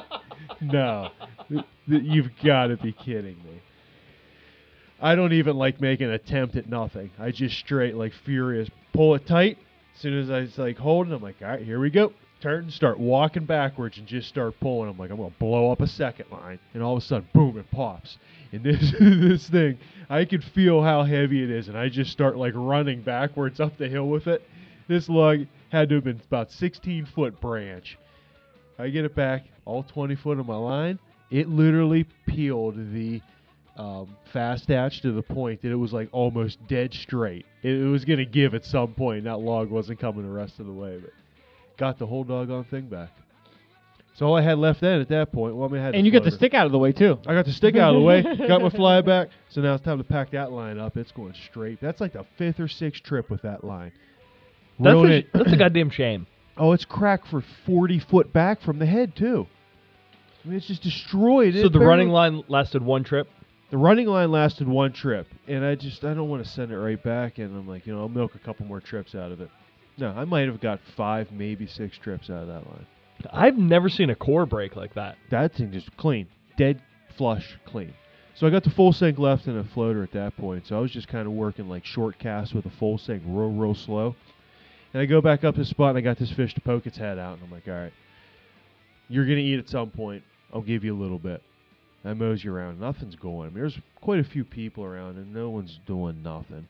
no, 0.62 1.10
th- 1.50 1.64
th- 1.90 2.04
you've 2.04 2.30
got 2.44 2.68
to 2.68 2.78
be 2.78 2.92
kidding 2.94 3.38
me. 3.44 3.62
I 5.02 5.16
don't 5.16 5.34
even 5.34 5.58
like 5.58 5.80
make 5.80 6.02
an 6.02 6.12
attempt 6.12 6.56
at 6.56 6.68
nothing. 6.68 7.12
I 7.18 7.32
just 7.32 7.58
straight 7.58 7.96
like 7.96 8.14
furious 8.26 8.70
pull 8.94 9.16
it 9.16 9.26
tight. 9.26 9.58
As 9.96 10.02
soon 10.02 10.18
as 10.20 10.30
I 10.30 10.42
was 10.42 10.58
like 10.58 10.78
holding, 10.78 11.14
I'm 11.14 11.22
like, 11.22 11.38
all 11.42 11.48
right, 11.48 11.64
here 11.64 11.80
we 11.80 11.90
go. 11.90 12.14
Turn 12.42 12.64
and 12.66 12.74
start 12.74 13.00
walking 13.00 13.46
backwards 13.46 13.98
and 13.98 14.08
just 14.08 14.30
start 14.30 14.56
pulling. 14.62 14.90
I'm 14.90 14.98
like, 14.98 15.12
I'm 15.12 15.18
gonna 15.18 15.34
blow 15.40 15.72
up 15.72 15.82
a 15.82 15.88
second 15.88 16.32
line, 16.32 16.60
and 16.74 16.82
all 16.82 16.96
of 16.98 17.04
a 17.04 17.06
sudden, 17.06 17.28
boom, 17.34 17.58
it 17.58 17.70
pops. 17.72 18.18
And 18.52 18.64
this 18.66 18.94
this 19.00 19.50
thing, 19.50 19.78
I 20.10 20.26
can 20.26 20.42
feel 20.42 20.82
how 20.82 21.04
heavy 21.04 21.44
it 21.44 21.50
is, 21.50 21.68
and 21.68 21.78
I 21.78 21.90
just 21.90 22.12
start 22.12 22.38
like 22.38 22.54
running 22.56 23.02
backwards 23.02 23.60
up 23.60 23.78
the 23.78 23.88
hill 23.88 24.08
with 24.08 24.28
it. 24.28 24.42
This 24.88 25.08
lug 25.10 25.48
had 25.70 25.90
to 25.90 25.96
have 25.96 26.04
been 26.06 26.22
about 26.28 26.52
16 26.52 27.06
foot 27.08 27.40
branch. 27.40 27.98
I 28.78 28.90
get 28.90 29.06
it 29.06 29.16
back, 29.16 29.44
all 29.66 29.84
20 29.84 30.16
foot 30.16 30.40
of 30.40 30.48
my 30.48 30.56
line. 30.56 31.00
It 31.30 31.48
literally 31.50 32.06
peeled 32.26 32.76
the 32.94 33.22
um, 33.80 34.16
fast 34.34 34.68
hatch 34.68 35.02
to 35.02 35.12
the 35.14 35.22
point 35.24 35.62
that 35.62 35.72
it 35.72 35.76
was 35.76 35.94
like 35.94 36.10
almost 36.12 36.58
dead 36.68 36.94
straight. 36.94 37.46
It, 37.64 37.72
it 37.76 37.88
was 37.88 38.04
gonna 38.06 38.26
give 38.26 38.54
at 38.54 38.66
some 38.66 38.94
point. 38.94 39.24
That 39.24 39.38
log 39.38 39.70
wasn't 39.70 40.00
coming 40.00 40.24
the 40.24 40.32
rest 40.32 40.60
of 40.60 40.66
the 40.66 40.72
way, 40.74 41.00
but 41.02 41.12
got 41.78 41.98
the 41.98 42.06
whole 42.06 42.24
doggone 42.24 42.66
thing 42.66 42.88
back. 42.88 43.10
So 44.16 44.26
all 44.26 44.36
I 44.36 44.42
had 44.42 44.58
left 44.58 44.82
then 44.82 45.00
at 45.00 45.08
that 45.10 45.32
point, 45.32 45.56
well, 45.56 45.70
I 45.70 45.72
mean, 45.72 45.82
I 45.82 45.86
had 45.86 45.96
And 45.96 46.06
you 46.06 46.12
got 46.12 46.26
the 46.26 46.32
stick 46.32 46.54
out 46.54 46.66
of 46.66 46.74
the 46.74 46.78
way 46.78 46.92
too. 46.92 47.18
I 47.26 47.34
got 47.34 47.46
the 47.46 47.54
stick 47.54 47.78
out 47.78 47.96
of 47.96 48.02
the 48.02 48.06
way, 48.06 48.22
got 48.50 48.62
my 48.62 48.70
fly 48.70 49.00
back. 49.00 49.30
So 49.48 49.62
now 49.62 49.76
it's 49.76 49.84
time 49.86 49.98
to 49.98 50.04
pack 50.04 50.32
that 50.32 50.52
line 50.52 50.78
up. 50.78 50.98
It's 50.98 51.14
going 51.14 51.34
straight. 51.50 51.80
That's 51.80 52.02
like 52.02 52.12
the 52.14 52.26
fifth 52.38 52.60
or 52.60 52.68
sixth 52.68 53.02
trip 53.04 53.30
with 53.30 53.42
that 53.44 53.64
line. 53.64 53.94
That's 54.78 54.94
Reeling 54.94 55.12
a, 55.12 55.16
it- 55.16 55.28
that's 55.34 55.54
a 55.54 55.58
goddamn 55.58 55.90
shame. 55.90 56.28
Oh, 56.62 56.74
it's 56.74 56.84
cracked 56.84 57.28
for 57.30 57.42
40 57.66 58.00
foot 58.12 58.34
back 58.34 58.60
from 58.62 58.80
the 58.80 58.86
head, 58.86 59.16
too. 59.16 59.48
I 60.44 60.48
mean, 60.50 60.58
it's 60.58 60.68
just 60.68 60.84
destroyed. 60.84 61.54
So 61.54 61.62
It 61.62 61.64
the 61.64 61.70
barely- 61.80 61.86
running 61.86 62.10
line 62.10 62.44
lasted 62.50 62.82
one 62.84 63.06
trip. 63.06 63.30
The 63.70 63.78
running 63.78 64.08
line 64.08 64.32
lasted 64.32 64.68
one 64.68 64.94
trip, 64.94 65.28
and 65.48 65.64
I 65.64 65.76
just 65.76 66.04
I 66.04 66.16
don't 66.16 66.30
want 66.30 66.44
to 66.44 66.50
send 66.50 66.72
it 66.72 66.78
right 66.78 67.02
back. 67.02 67.38
And 67.38 67.56
I'm 67.56 67.68
like, 67.68 67.86
you 67.86 67.94
know, 67.94 68.02
I'll 68.02 68.10
milk 68.10 68.34
a 68.36 68.40
couple 68.40 68.66
more 68.66 68.82
trips 68.82 69.14
out 69.14 69.32
of 69.32 69.42
it. 69.42 69.50
No, 69.98 70.10
I 70.10 70.26
might 70.26 70.48
have 70.48 70.60
got 70.60 70.80
five, 70.96 71.32
maybe 71.32 71.68
six 71.68 71.98
trips 71.98 72.30
out 72.30 72.42
of 72.42 72.48
that 72.48 72.66
line. 72.66 72.88
I've 73.32 73.58
never 73.58 73.90
seen 73.90 74.10
a 74.10 74.16
core 74.16 74.46
break 74.46 74.76
like 74.76 74.94
that. 74.96 75.18
That 75.30 75.54
thing 75.54 75.72
just 75.72 75.96
clean, 75.98 76.28
dead 76.58 76.82
flush, 77.18 77.60
clean. 77.66 77.94
So 78.34 78.48
I 78.48 78.50
got 78.50 78.64
the 78.64 78.70
full 78.70 78.94
sink 78.94 79.20
left 79.20 79.48
and 79.48 79.58
a 79.58 79.64
floater 79.66 80.02
at 80.02 80.14
that 80.14 80.38
point. 80.38 80.66
So 80.66 80.78
I 80.78 80.80
was 80.80 80.92
just 80.92 81.10
kind 81.10 81.28
of 81.28 81.34
working 81.34 81.68
like 81.68 81.86
short 81.86 82.18
cast 82.18 82.54
with 82.56 82.66
a 82.66 82.70
full 82.70 82.98
sink, 82.98 83.22
real, 83.26 83.52
real 83.52 83.76
slow. 83.76 84.16
And 84.94 85.02
I 85.02 85.06
go 85.06 85.22
back 85.22 85.44
up 85.44 85.56
to 85.56 85.62
the 85.62 85.66
spot 85.66 85.90
and 85.90 85.98
I 85.98 86.02
got 86.02 86.18
this 86.18 86.32
fish 86.32 86.56
to 86.56 86.62
poke 86.62 86.88
its 86.88 86.98
head 86.98 87.20
out. 87.20 87.34
And 87.34 87.44
I'm 87.44 87.52
like, 87.52 87.68
all 87.68 87.74
right, 87.74 87.94
you're 89.10 89.26
going 89.26 89.38
to 89.38 89.44
eat 89.44 89.60
at 89.60 89.70
some 89.70 89.90
point. 89.90 90.24
I'll 90.54 90.62
give 90.62 90.84
you 90.86 90.96
a 90.96 91.00
little 91.00 91.20
bit. 91.20 91.44
I 92.06 92.14
mows 92.14 92.44
you 92.44 92.54
around. 92.54 92.80
Nothing's 92.80 93.16
going. 93.16 93.48
I 93.48 93.52
mean, 93.52 93.56
there's 93.62 93.78
quite 94.02 94.20
a 94.20 94.24
few 94.24 94.44
people 94.46 94.84
around 94.84 95.18
and 95.18 95.34
no 95.34 95.50
one's 95.50 95.80
doing 95.86 96.24
nothing. 96.24 96.68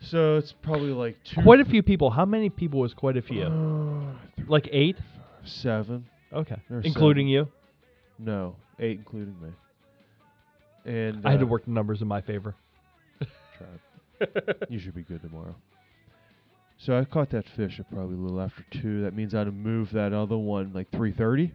So 0.00 0.36
it's 0.36 0.52
probably 0.62 0.90
like 0.90 1.16
two. 1.24 1.42
Quite 1.42 1.60
a 1.60 1.64
few 1.64 1.82
people. 1.82 2.10
How 2.10 2.24
many 2.24 2.48
people 2.50 2.80
was 2.80 2.94
quite 2.94 3.16
a 3.16 3.22
few? 3.22 3.42
Uh, 3.42 4.12
Like 4.48 4.68
eight? 4.72 4.96
seven. 5.44 6.06
Okay. 6.32 6.56
There 6.68 6.78
were 6.78 6.82
Including 6.84 7.28
you? 7.28 7.48
No, 8.18 8.56
eight 8.78 8.98
including 8.98 9.36
me. 9.40 9.50
And 10.84 11.24
I 11.26 11.30
had 11.30 11.40
to 11.40 11.46
uh, 11.46 11.48
work 11.50 11.64
the 11.64 11.70
numbers 11.70 12.02
in 12.02 12.08
my 12.08 12.20
favor. 12.22 12.54
You 14.68 14.78
should 14.78 14.94
be 14.94 15.02
good 15.02 15.22
tomorrow. 15.22 15.54
So 16.78 16.98
I 16.98 17.04
caught 17.04 17.30
that 17.30 17.44
fish 17.56 17.78
at 17.78 17.90
probably 17.90 18.16
a 18.16 18.18
little 18.18 18.40
after 18.40 18.64
two. 18.70 19.02
That 19.02 19.14
means 19.14 19.34
I'd 19.34 19.46
have 19.46 19.54
moved 19.54 19.92
that 19.94 20.12
other 20.12 20.36
one 20.36 20.72
like 20.74 20.90
three 20.90 21.12
thirty. 21.12 21.52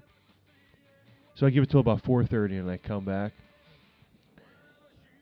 So 1.35 1.45
I 1.45 1.49
give 1.49 1.63
it 1.63 1.69
till 1.69 1.81
about 1.81 2.03
four 2.03 2.23
thirty, 2.25 2.57
and 2.57 2.69
I 2.69 2.77
come 2.77 3.05
back. 3.05 3.33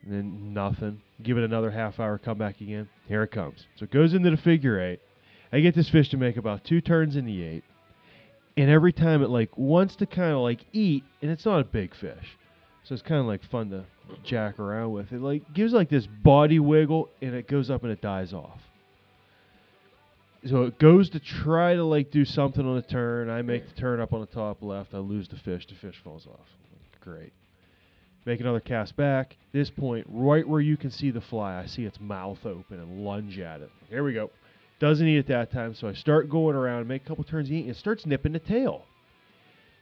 And 0.03 0.14
then 0.14 0.53
nothing. 0.53 1.01
Give 1.22 1.38
it 1.38 1.43
another 1.43 1.72
half 1.72 1.99
hour. 1.99 2.18
Come 2.18 2.38
back 2.38 2.61
again. 2.61 2.89
Here 3.07 3.24
it 3.24 3.32
comes. 3.32 3.66
So 3.78 3.86
it 3.86 3.91
goes 3.91 4.14
into 4.14 4.30
the 4.30 4.38
figure 4.38 4.80
eight. 4.80 4.99
I 5.51 5.59
get 5.59 5.76
this 5.76 5.89
fish 5.89 6.09
to 6.09 6.18
make 6.18 6.38
about 6.38 6.64
two 6.64 6.82
turns 6.82 7.16
in 7.16 7.26
the 7.26 7.43
eight, 7.43 7.64
and 8.57 8.70
every 8.70 8.91
time 8.91 9.22
it 9.24 9.30
like 9.30 9.57
wants 9.57 9.95
to 9.97 10.05
kind 10.05 10.34
of 10.34 10.39
like 10.39 10.66
eat, 10.72 11.03
and 11.22 11.30
it's 11.32 11.45
not 11.45 11.59
a 11.59 11.64
big 11.64 11.95
fish, 11.95 12.38
so 12.84 12.93
it's 12.93 13.03
kind 13.03 13.22
of 13.22 13.28
like 13.28 13.43
fun 13.43 13.70
to 13.70 13.86
jack 14.24 14.59
around 14.59 14.91
with. 14.91 15.11
It 15.11 15.22
like 15.22 15.53
gives 15.53 15.74
like 15.74 15.89
this 15.89 16.07
body 16.07 16.59
wiggle, 16.59 17.09
and 17.22 17.34
it 17.34 17.47
goes 17.47 17.70
up 17.70 17.84
and 17.84 17.91
it 17.91 18.01
dies 18.01 18.34
off. 18.34 18.59
So 20.46 20.64
it 20.64 20.78
goes 20.78 21.10
to 21.12 21.20
try 21.20 21.76
to 21.76 21.84
like 21.84 22.12
do 22.12 22.26
something 22.26 22.66
on 22.66 22.76
the 22.76 22.82
turn. 22.82 23.30
I 23.30 23.41
make 23.41 23.68
the 23.68 23.80
turn 23.80 24.02
up 24.02 24.14
on 24.14 24.20
the 24.20 24.28
top 24.28 24.62
left. 24.62 24.94
I 24.94 24.98
lose 24.98 25.28
the 25.28 25.38
fish. 25.38 25.66
The 25.68 25.76
fish 25.76 26.00
falls 26.04 26.28
off. 26.28 26.48
Great. 27.00 27.34
Make 28.26 28.39
another 28.39 28.60
cast 28.60 28.96
back. 28.96 29.36
This 29.52 29.70
point, 29.70 30.06
right 30.10 30.48
where 30.48 30.62
you 30.62 30.78
can 30.78 30.91
see 30.91 31.12
the 31.12 31.22
fly, 31.22 31.60
I 31.60 31.66
see 31.66 31.84
its 31.84 32.00
mouth 32.00 32.46
open 32.46 32.80
and 32.80 33.04
lunge 33.04 33.38
at 33.39 33.62
it. 33.62 33.70
Here 33.89 34.04
we 34.04 34.14
go. 34.14 34.32
Doesn't 34.80 35.06
eat 35.06 35.20
at 35.20 35.28
that 35.28 35.52
time, 35.52 35.76
so 35.76 35.88
I 35.88 35.94
start 35.94 36.30
going 36.30 36.56
around, 36.56 36.88
make 36.88 37.04
a 37.04 37.08
couple 37.08 37.24
turns, 37.24 37.52
eat, 37.52 37.62
and 37.62 37.70
it 37.70 37.78
starts 37.78 38.06
nipping 38.06 38.34
the 38.34 38.39
tail. 38.39 38.84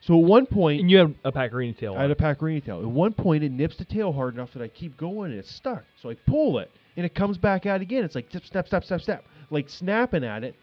So 0.02 0.18
at 0.20 0.26
one 0.26 0.48
point, 0.48 0.82
And 0.82 0.90
you 0.90 0.98
have 0.98 1.14
a 1.24 1.32
Pacarini 1.32 1.78
tail. 1.78 1.96
I 1.96 2.02
had 2.02 2.12
a 2.12 2.16
Pacarini 2.16 2.64
tail. 2.66 2.80
At 2.80 2.88
one 2.88 3.14
point, 3.14 3.44
it 3.44 3.52
nips 3.52 3.78
the 3.78 3.86
tail 3.86 4.12
hard 4.12 4.34
enough 4.34 4.52
that 4.54 4.64
I 4.64 4.68
keep 4.68 4.98
going 4.98 5.32
and 5.32 5.40
it's 5.40 5.52
stuck. 5.52 5.84
So 6.02 6.10
I 6.10 6.16
pull 6.26 6.58
it 6.58 6.72
and 6.98 7.06
it 7.06 7.14
comes 7.14 7.38
back 7.38 7.68
out 7.68 7.82
again. 7.82 8.04
It's 8.04 8.16
like 8.16 8.32
snap, 8.32 8.44
snap, 8.46 8.68
snap, 8.68 8.84
snap, 8.84 9.02
snap, 9.02 9.24
like 9.52 9.70
snapping 9.70 10.24
at 10.24 10.44
it. 10.44 10.56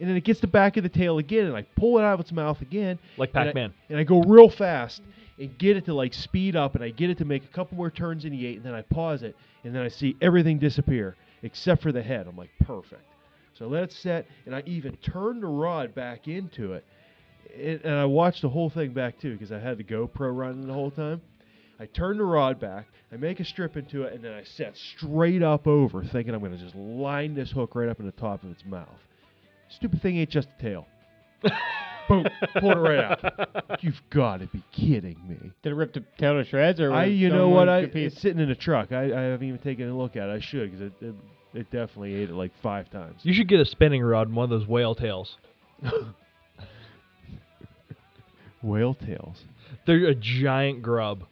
And 0.00 0.08
then 0.08 0.16
it 0.16 0.24
gets 0.24 0.40
the 0.40 0.48
back 0.48 0.76
of 0.76 0.82
the 0.82 0.88
tail 0.88 1.18
again 1.18 1.46
and 1.46 1.56
I 1.56 1.62
pull 1.62 1.98
it 1.98 2.02
out 2.02 2.14
of 2.14 2.20
its 2.20 2.32
mouth 2.32 2.60
again. 2.60 2.98
like 3.16 3.32
Pac-Man. 3.32 3.72
And 3.88 3.98
I 3.98 4.02
go 4.04 4.22
real 4.22 4.50
fast 4.50 5.02
and 5.38 5.56
get 5.58 5.76
it 5.76 5.84
to 5.86 5.94
like 5.94 6.12
speed 6.14 6.56
up 6.56 6.74
and 6.74 6.82
I 6.82 6.90
get 6.90 7.10
it 7.10 7.18
to 7.18 7.24
make 7.24 7.44
a 7.44 7.48
couple 7.48 7.76
more 7.76 7.90
turns 7.90 8.24
in 8.24 8.32
the 8.32 8.46
eight 8.46 8.56
and 8.56 8.64
then 8.64 8.74
I 8.74 8.82
pause 8.82 9.22
it 9.22 9.36
and 9.62 9.74
then 9.74 9.82
I 9.82 9.88
see 9.88 10.16
everything 10.20 10.58
disappear 10.58 11.16
except 11.42 11.82
for 11.82 11.92
the 11.92 12.02
head. 12.02 12.26
I'm 12.28 12.36
like, 12.36 12.50
perfect. 12.64 13.02
So 13.56 13.66
I 13.66 13.68
let 13.68 13.84
it 13.84 13.92
set 13.92 14.26
and 14.46 14.54
I 14.54 14.62
even 14.66 14.96
turned 14.96 15.42
the 15.42 15.48
rod 15.48 15.94
back 15.94 16.26
into 16.26 16.72
it. 16.72 16.84
And, 17.56 17.80
and 17.84 17.94
I 17.94 18.04
watched 18.04 18.42
the 18.42 18.48
whole 18.48 18.70
thing 18.70 18.92
back 18.92 19.20
too 19.20 19.32
because 19.34 19.52
I 19.52 19.60
had 19.60 19.78
the 19.78 19.84
GoPro 19.84 20.36
running 20.36 20.66
the 20.66 20.72
whole 20.72 20.90
time. 20.90 21.22
I 21.78 21.86
turn 21.86 22.18
the 22.18 22.24
rod 22.24 22.60
back, 22.60 22.86
I 23.12 23.16
make 23.16 23.40
a 23.40 23.44
strip 23.44 23.76
into 23.76 24.02
it, 24.04 24.12
and 24.12 24.22
then 24.22 24.32
I 24.32 24.44
set 24.44 24.76
straight 24.96 25.42
up 25.42 25.66
over, 25.66 26.04
thinking 26.04 26.34
I'm 26.34 26.40
going 26.40 26.52
to 26.52 26.58
just 26.58 26.74
line 26.74 27.34
this 27.34 27.50
hook 27.50 27.74
right 27.74 27.88
up 27.88 28.00
in 28.00 28.06
the 28.06 28.12
top 28.12 28.44
of 28.44 28.50
its 28.50 28.64
mouth. 28.64 28.88
Stupid 29.68 30.00
thing 30.02 30.18
ain't 30.18 30.30
just 30.30 30.48
a 30.58 30.62
tail. 30.62 30.86
Boom, 32.08 32.26
pulled 32.60 32.76
it 32.76 32.80
right 32.80 32.98
out. 32.98 33.82
You've 33.82 34.00
got 34.10 34.40
to 34.40 34.46
be 34.46 34.62
kidding 34.72 35.16
me. 35.26 35.52
Did 35.62 35.72
it 35.72 35.74
rip 35.74 35.94
the 35.94 36.04
tail 36.18 36.34
to 36.34 36.44
shreds, 36.44 36.78
or 36.78 36.92
I, 36.92 37.06
you 37.06 37.30
know 37.30 37.48
what? 37.48 37.68
I 37.68 37.80
it's 37.80 38.20
sitting 38.20 38.42
in 38.42 38.50
a 38.50 38.54
truck. 38.54 38.92
I, 38.92 39.04
I 39.04 39.22
haven't 39.22 39.48
even 39.48 39.60
taken 39.60 39.88
a 39.88 39.96
look 39.96 40.14
at 40.16 40.28
it. 40.28 40.32
I 40.32 40.40
should 40.40 40.70
because 40.70 40.92
it, 40.92 40.92
it 41.00 41.14
it 41.54 41.70
definitely 41.70 42.14
ate 42.14 42.28
it 42.28 42.34
like 42.34 42.52
five 42.62 42.90
times. 42.90 43.20
You 43.22 43.32
should 43.32 43.48
get 43.48 43.60
a 43.60 43.64
spinning 43.64 44.02
rod 44.02 44.26
and 44.26 44.36
one 44.36 44.44
of 44.44 44.50
those 44.50 44.68
whale 44.68 44.94
tails. 44.94 45.38
Whale 48.62 48.94
tails. 48.94 49.44
They're 49.86 50.06
a 50.06 50.14
giant 50.14 50.82
grub. 50.82 51.24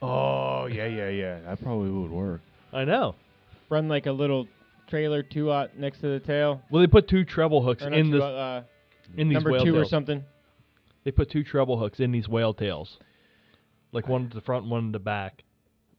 Oh 0.00 0.66
yeah, 0.66 0.86
yeah, 0.86 1.08
yeah. 1.08 1.40
That 1.40 1.62
probably 1.62 1.90
would 1.90 2.10
work. 2.10 2.40
I 2.72 2.84
know. 2.84 3.14
Run 3.68 3.88
like 3.88 4.06
a 4.06 4.12
little 4.12 4.46
trailer 4.88 5.22
two 5.22 5.52
out 5.52 5.76
next 5.76 6.00
to 6.00 6.08
the 6.08 6.20
tail. 6.20 6.62
Well, 6.70 6.80
they 6.80 6.86
put 6.86 7.08
two 7.08 7.24
treble 7.24 7.62
hooks 7.62 7.82
Or 7.82 7.90
not 7.90 7.98
in 7.98 8.06
two 8.06 8.12
this 8.12 8.22
out, 8.22 8.34
uh, 8.34 8.62
in 9.16 9.28
these 9.28 9.34
number 9.34 9.52
whale 9.52 9.64
two 9.64 9.74
or 9.74 9.80
tails. 9.80 9.90
something. 9.90 10.24
They 11.04 11.10
put 11.10 11.30
two 11.30 11.42
treble 11.44 11.78
hooks 11.78 12.00
in 12.00 12.12
these 12.12 12.28
whale 12.28 12.54
tails, 12.54 12.98
like 13.92 14.08
one 14.08 14.26
at 14.26 14.32
the 14.32 14.40
front, 14.40 14.64
and 14.64 14.70
one 14.70 14.84
in 14.86 14.92
the 14.92 14.98
back, 14.98 15.42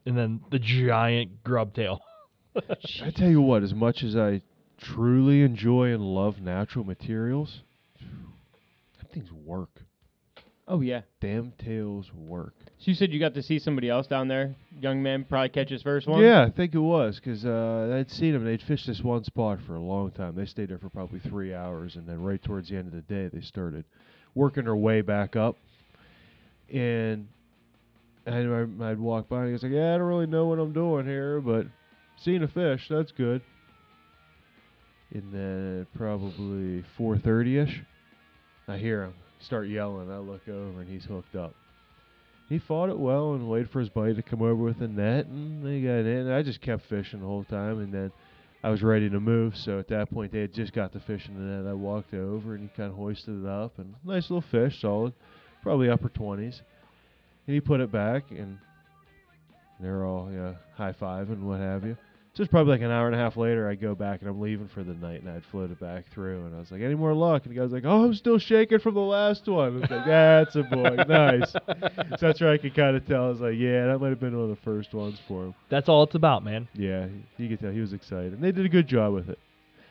and 0.05 0.17
then 0.17 0.41
the 0.51 0.59
giant 0.59 1.43
grub 1.43 1.73
tail. 1.73 2.01
I 2.55 3.11
tell 3.11 3.29
you 3.29 3.41
what, 3.41 3.63
as 3.63 3.73
much 3.73 4.03
as 4.03 4.15
I 4.15 4.41
truly 4.77 5.41
enjoy 5.41 5.93
and 5.93 6.01
love 6.01 6.39
natural 6.41 6.85
materials, 6.85 7.61
that 8.99 9.11
things 9.11 9.31
work. 9.31 9.81
Oh 10.71 10.81
yeah. 10.81 11.01
Damn 11.19 11.51
tails 11.57 12.11
work. 12.13 12.53
So 12.77 12.91
you 12.91 12.93
said 12.93 13.11
you 13.11 13.19
got 13.19 13.33
to 13.33 13.41
see 13.41 13.57
somebody 13.57 13.89
else 13.89 14.05
down 14.05 14.27
there, 14.27 14.55
young 14.79 15.01
man, 15.01 15.25
probably 15.27 15.49
catch 15.49 15.69
his 15.69 15.81
first 15.81 16.07
one. 16.07 16.21
Yeah, 16.21 16.45
I 16.45 16.51
think 16.51 16.75
it 16.75 16.79
was 16.79 17.15
because 17.15 17.43
uh, 17.43 17.97
I'd 17.97 18.11
seen 18.11 18.33
them. 18.33 18.45
They'd 18.45 18.61
fished 18.61 18.85
this 18.85 19.01
one 19.01 19.23
spot 19.23 19.59
for 19.65 19.75
a 19.75 19.81
long 19.81 20.11
time. 20.11 20.35
They 20.35 20.45
stayed 20.45 20.69
there 20.69 20.77
for 20.77 20.89
probably 20.89 21.19
three 21.21 21.55
hours, 21.55 21.95
and 21.95 22.07
then 22.07 22.21
right 22.21 22.41
towards 22.41 22.69
the 22.69 22.77
end 22.77 22.87
of 22.87 22.93
the 22.93 23.01
day, 23.01 23.29
they 23.33 23.41
started 23.41 23.83
working 24.35 24.65
their 24.65 24.75
way 24.75 25.01
back 25.01 25.35
up. 25.35 25.57
And 26.71 27.27
and 28.27 28.79
I, 28.79 28.91
I'd 28.91 28.99
walk 28.99 29.27
by, 29.27 29.39
and 29.39 29.47
he 29.47 29.53
was 29.53 29.63
like, 29.63 29.71
"Yeah, 29.71 29.95
I 29.95 29.97
don't 29.97 30.07
really 30.07 30.27
know 30.27 30.45
what 30.45 30.59
I'm 30.59 30.71
doing 30.71 31.07
here, 31.07 31.41
but 31.41 31.65
seeing 32.21 32.43
a 32.43 32.47
fish, 32.47 32.85
that's 32.87 33.11
good." 33.11 33.41
And 35.11 35.33
then 35.33 35.87
probably 35.97 36.85
4:30 36.95 37.63
ish, 37.63 37.81
I 38.67 38.77
hear 38.77 39.05
him 39.05 39.15
start 39.39 39.67
yelling. 39.67 40.11
I 40.11 40.17
look 40.17 40.47
over, 40.47 40.81
and 40.81 40.89
he's 40.89 41.05
hooked 41.05 41.35
up 41.35 41.55
he 42.49 42.57
fought 42.57 42.89
it 42.89 42.97
well 42.97 43.33
and 43.33 43.47
waited 43.47 43.69
for 43.69 43.79
his 43.79 43.89
buddy 43.89 44.15
to 44.15 44.23
come 44.23 44.41
over 44.41 44.55
with 44.55 44.81
a 44.81 44.87
net, 44.87 45.27
and 45.27 45.63
they 45.63 45.81
got 45.81 46.09
in. 46.09 46.31
I 46.31 46.41
just 46.41 46.61
kept 46.61 46.83
fishing 46.87 47.19
the 47.19 47.27
whole 47.27 47.43
time, 47.43 47.79
and 47.79 47.93
then 47.93 48.11
I 48.63 48.71
was 48.71 48.81
ready 48.81 49.07
to 49.07 49.19
move. 49.19 49.55
So 49.55 49.77
at 49.77 49.87
that 49.89 50.09
point, 50.11 50.31
they 50.31 50.41
had 50.41 50.53
just 50.53 50.73
got 50.73 50.91
the 50.91 50.99
fish 50.99 51.27
in 51.29 51.35
the 51.35 51.41
net. 51.41 51.69
I 51.69 51.73
walked 51.73 52.15
over, 52.15 52.55
and 52.55 52.63
he 52.63 52.75
kind 52.75 52.89
of 52.89 52.97
hoisted 52.97 53.43
it 53.43 53.47
up, 53.47 53.77
and 53.77 53.93
nice 54.03 54.31
little 54.31 54.41
fish, 54.41 54.81
solid, 54.81 55.13
probably 55.61 55.89
upper 55.89 56.09
twenties. 56.09 56.59
And 57.45 57.53
he 57.53 57.61
put 57.61 57.81
it 57.81 57.91
back, 57.91 58.31
and 58.31 58.57
they're 59.79 60.03
all 60.03 60.31
yeah, 60.33 60.53
high 60.73 60.93
five 60.93 61.29
and 61.29 61.47
what 61.47 61.59
have 61.59 61.85
you. 61.85 61.97
So 62.39 62.43
it's 62.43 62.51
probably 62.51 62.71
like 62.71 62.81
an 62.83 62.89
hour 62.89 63.05
and 63.05 63.13
a 63.13 63.19
half 63.19 63.35
later, 63.35 63.67
I 63.67 63.75
go 63.75 63.95
back 63.95 64.21
and 64.21 64.29
I'm 64.29 64.39
leaving 64.39 64.69
for 64.69 64.81
the 64.81 64.93
night, 64.93 65.19
and 65.19 65.29
I'd 65.29 65.43
floated 65.43 65.77
back 65.77 66.05
through, 66.13 66.45
and 66.45 66.55
I 66.55 66.59
was 66.59 66.71
like, 66.71 66.79
"Any 66.79 66.95
more 66.95 67.13
luck?" 67.13 67.45
And 67.45 67.53
the 67.53 67.59
guy's 67.59 67.73
like, 67.73 67.83
"Oh, 67.83 68.05
I'm 68.05 68.13
still 68.13 68.37
shaking 68.37 68.79
from 68.79 68.93
the 68.93 69.01
last 69.01 69.45
one." 69.45 69.65
I 69.65 69.69
was 69.71 69.91
like, 69.91 70.05
"That's 70.05 70.55
a 70.55 70.63
boy, 70.63 70.95
nice." 71.09 71.51
so 71.51 72.17
that's 72.17 72.39
where 72.39 72.49
I 72.49 72.57
could 72.57 72.73
kind 72.73 72.95
of 72.95 73.05
tell. 73.05 73.25
I 73.25 73.27
was 73.27 73.41
like, 73.41 73.55
"Yeah, 73.57 73.87
that 73.87 73.99
might 73.99 74.07
have 74.07 74.21
been 74.21 74.37
one 74.37 74.49
of 74.49 74.55
the 74.55 74.63
first 74.63 74.93
ones 74.93 75.19
for 75.27 75.47
him." 75.47 75.55
That's 75.67 75.89
all 75.89 76.03
it's 76.03 76.15
about, 76.15 76.45
man. 76.45 76.69
Yeah, 76.73 77.07
you 77.35 77.49
could 77.49 77.59
tell 77.59 77.71
he 77.71 77.81
was 77.81 77.91
excited, 77.91 78.31
and 78.31 78.41
they 78.41 78.53
did 78.53 78.65
a 78.65 78.69
good 78.69 78.87
job 78.87 79.13
with 79.13 79.27
it. 79.27 79.39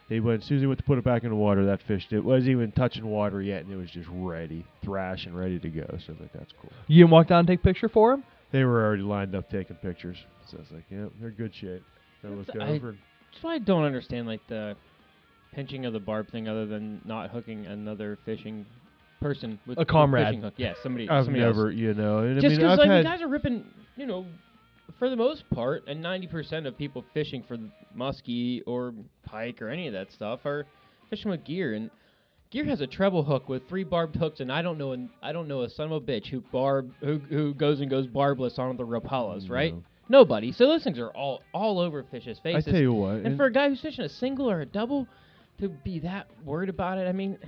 They 0.09 0.21
went 0.21 0.41
as 0.41 0.49
soon 0.49 0.57
as 0.57 0.63
he 0.63 0.67
went 0.67 0.79
to 0.79 0.85
put 0.87 0.97
it 0.97 1.05
back 1.05 1.25
in 1.25 1.29
the 1.29 1.37
water. 1.37 1.67
That 1.67 1.83
fish 1.83 2.09
it 2.11 2.25
wasn't 2.25 2.53
even 2.53 2.73
touching 2.73 3.05
water 3.05 3.43
yet, 3.43 3.65
and 3.65 3.71
it 3.75 3.77
was 3.77 3.91
just 3.91 4.09
ready, 4.11 4.65
thrashing, 4.83 5.35
ready 5.35 5.59
to 5.59 5.69
go. 5.69 5.85
So 5.87 5.93
I 5.93 6.13
was 6.13 6.21
like, 6.21 6.33
"That's 6.33 6.55
cool." 6.63 6.73
You 6.87 7.03
didn't 7.05 7.11
walk 7.11 7.27
down 7.27 7.41
and 7.41 7.49
take 7.49 7.61
a 7.61 7.63
picture 7.63 7.91
for 7.91 8.15
him? 8.15 8.25
They 8.53 8.65
were 8.65 8.83
already 8.83 9.03
lined 9.03 9.35
up 9.35 9.51
taking 9.51 9.77
pictures, 9.77 10.17
so 10.47 10.57
I 10.57 10.61
was 10.61 10.71
like, 10.71 10.85
"Yeah, 10.91 11.09
they're 11.21 11.31
good 11.31 11.55
shape." 11.55 11.83
I 12.25 12.29
looked 12.29 12.57
I- 12.57 12.69
over. 12.69 12.97
That's 13.33 13.43
why 13.45 13.55
I 13.55 13.59
don't 13.59 13.85
understand 13.85 14.27
like 14.27 14.41
the 14.49 14.77
pinching 15.53 15.87
of 15.87 15.93
the 15.93 16.01
barb 16.01 16.31
thing, 16.31 16.49
other 16.49 16.67
than 16.67 17.01
not 17.05 17.31
hooking 17.31 17.67
another 17.67 18.19
fishing 18.25 18.67
person 19.21 19.59
with 19.67 19.79
A 19.79 19.85
comrade. 19.85 20.27
fishing 20.27 20.43
hook. 20.43 20.55
Yeah, 20.57 20.75
somebody. 20.83 21.09
I've 21.09 21.25
somebody 21.25 21.45
never, 21.45 21.69
Else. 21.69 21.77
you 21.77 21.95
know, 21.95 22.19
and 22.19 22.41
Just 22.41 22.57
mean, 22.57 22.67
I've 22.67 22.79
like 22.79 22.89
had, 22.89 22.99
you 22.99 23.05
guys 23.05 23.23
are 23.23 23.29
ripping, 23.29 23.65
you 23.97 24.07
know, 24.07 24.27
for 24.99 25.09
the 25.11 25.17
most 25.17 25.49
part, 25.51 25.85
and 25.87 26.01
ninety 26.03 26.27
percent 26.27 26.67
of 26.67 26.77
people 26.77 27.05
fishing 27.15 27.43
for 27.47 27.59
muskie 27.97 28.63
or 28.67 28.93
pike 29.25 29.61
or 29.63 29.69
any 29.69 29.87
of 29.87 29.93
that 29.93 30.11
stuff 30.13 30.41
are 30.47 30.67
fishing 31.11 31.31
with 31.31 31.45
gear, 31.45 31.75
and 31.75 31.91
gear 32.51 32.65
has 32.65 32.81
a 32.81 32.87
treble 32.87 33.23
hook 33.23 33.49
with 33.49 33.69
three 33.69 33.85
barbed 33.85 34.17
hooks, 34.17 34.41
and 34.41 34.51
I 34.51 34.63
don't 34.63 34.79
know, 34.79 34.93
an, 34.93 35.11
I 35.23 35.33
don't 35.33 35.49
know 35.49 35.63
a 35.63 35.71
son 35.71 35.93
of 35.93 36.03
a 36.03 36.07
bitch 36.07 36.27
who 36.29 36.41
barb 36.53 36.93
who 37.01 37.19
who 37.19 37.55
goes 37.55 37.81
and 37.81 37.91
goes 37.91 38.07
barbless 38.07 38.59
on 38.59 38.77
the 38.77 38.87
Rapalas, 38.87 39.49
right? 39.51 39.75
No. 39.75 39.83
Nobody. 40.09 40.53
So 40.53 40.67
those 40.67 40.85
things 40.85 40.99
are 40.99 41.11
all 41.11 41.43
all 41.53 41.79
over 41.79 42.03
fish's 42.05 42.39
faces. 42.39 42.45
I 42.45 42.53
faces. 42.59 42.73
tell 42.73 42.81
you 42.81 42.93
what, 42.93 43.17
And 43.17 43.37
for 43.37 43.47
a 43.47 43.53
guy 43.53 43.69
who's 43.69 43.81
fishing 43.81 44.05
a 44.05 44.09
single 44.09 44.51
or 44.51 44.61
a 44.61 44.67
double, 44.67 45.07
to 45.61 45.69
be 45.69 46.01
that 46.01 46.29
worried 46.45 46.69
about 46.69 46.99
it, 46.99 47.07
I 47.07 47.13
mean, 47.13 47.39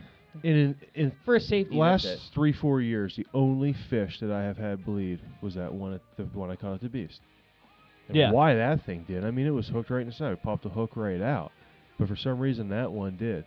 in, 0.43 0.57
in, 0.57 0.77
in 0.95 1.13
for 1.25 1.37
a 1.37 1.41
safety, 1.41 1.75
last 1.75 2.05
that's 2.05 2.29
three 2.35 2.53
four 2.53 2.81
years, 2.81 3.17
the 3.17 3.27
only 3.35 3.75
fish 3.89 4.19
that 4.21 4.31
I 4.31 4.43
have 4.45 4.57
had 4.57 4.85
bleed 4.85 5.21
was 5.43 5.55
that 5.55 5.73
one 5.73 5.95
at 5.95 6.01
the 6.17 6.25
one 6.25 6.51
I 6.51 6.57
caught 6.57 6.75
at 6.75 6.81
the 6.81 6.89
Beast. 6.89 7.21
And 8.09 8.17
Yeah. 8.17 8.33
Why 8.33 8.55
that 8.55 8.85
thing 8.85 9.05
did? 9.09 9.25
I 9.25 9.31
mean, 9.31 9.47
it 9.47 9.51
was 9.51 9.69
hooked 9.69 9.91
right 9.91 10.03
in 10.03 10.09
the 10.09 10.13
side. 10.13 10.33
It 10.33 10.43
popped 10.43 10.65
the 10.65 10.69
hook 10.69 10.93
right 10.97 11.23
out, 11.23 11.53
but 11.99 12.09
for 12.09 12.17
some 12.17 12.39
reason 12.39 12.69
that 12.71 12.91
one 12.93 13.17
did. 13.17 13.45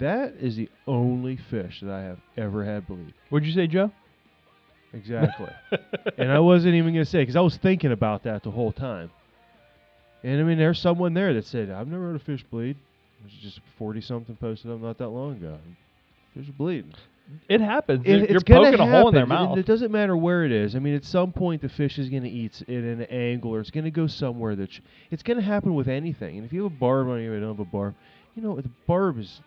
That 0.00 0.34
is 0.40 0.56
the 0.56 0.70
only 0.86 1.38
fish 1.50 1.80
that 1.82 1.90
I 1.90 2.02
have 2.02 2.18
ever 2.36 2.64
had 2.64 2.86
bleed. 2.86 3.12
What'd 3.28 3.46
you 3.46 3.54
say, 3.54 3.66
Joe? 3.66 3.92
Exactly. 4.92 5.48
and 6.18 6.30
I 6.30 6.38
wasn't 6.38 6.74
even 6.74 6.92
gonna 6.92 7.04
say 7.04 7.22
because 7.22 7.36
I 7.36 7.40
was 7.40 7.56
thinking 7.56 7.92
about 7.92 8.24
that 8.24 8.42
the 8.42 8.50
whole 8.50 8.72
time. 8.72 9.10
And 10.22 10.40
I 10.40 10.44
mean, 10.44 10.58
there's 10.58 10.78
someone 10.78 11.14
there 11.14 11.34
that 11.34 11.46
said, 11.46 11.70
"I've 11.70 11.88
never 11.88 12.04
heard 12.08 12.16
a 12.16 12.20
fish 12.20 12.44
bleed." 12.50 12.76
There's 13.20 13.32
just 13.40 13.60
forty 13.78 14.00
something 14.00 14.36
posted 14.36 14.70
up 14.70 14.80
not 14.80 14.98
that 14.98 15.08
long 15.08 15.32
ago. 15.36 15.58
Fish 16.34 16.46
bleeding. 16.56 16.92
It 17.48 17.60
happens. 17.60 18.04
It- 18.04 18.08
You're- 18.08 18.22
it's 18.22 18.30
You're 18.32 18.40
gonna 18.40 18.70
poking 18.76 18.80
a 18.80 18.90
hole 18.90 19.08
in 19.08 19.14
their 19.14 19.26
mouth. 19.26 19.56
It 19.56 19.64
doesn't 19.64 19.90
matter 19.92 20.16
where 20.16 20.44
it 20.44 20.52
is. 20.52 20.76
I 20.76 20.80
mean, 20.80 20.94
at 20.94 21.04
some 21.04 21.32
point, 21.32 21.62
the 21.62 21.68
fish 21.68 21.98
is 21.98 22.08
going 22.10 22.24
to 22.24 22.28
eat 22.28 22.62
it 22.62 22.84
in 22.84 23.00
an 23.00 23.02
angle, 23.04 23.54
or 23.54 23.60
it's 23.60 23.70
going 23.70 23.84
to 23.84 23.90
go 23.90 24.06
somewhere 24.06 24.54
that 24.56 24.72
sh- 24.72 24.80
it's 25.10 25.22
going 25.22 25.38
to 25.38 25.42
happen 25.42 25.74
with 25.74 25.88
anything. 25.88 26.36
And 26.36 26.44
if 26.44 26.52
you 26.52 26.64
have 26.64 26.72
a 26.72 26.76
barb 26.76 27.08
on 27.08 27.20
you, 27.22 27.34
I 27.34 27.38
don't 27.40 27.50
have 27.56 27.60
a 27.60 27.64
barb. 27.64 27.94
You 28.34 28.42
know, 28.42 28.60
the 28.60 28.68
barb 28.86 29.18
is. 29.18 29.40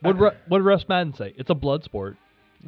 What 0.00 0.18
Ru- 0.18 0.30
what 0.48 0.58
did 0.58 0.64
Russ 0.64 0.84
Maddin 0.88 1.14
say? 1.14 1.32
It's 1.36 1.48
a 1.50 1.54
blood 1.54 1.84
sport. 1.84 2.16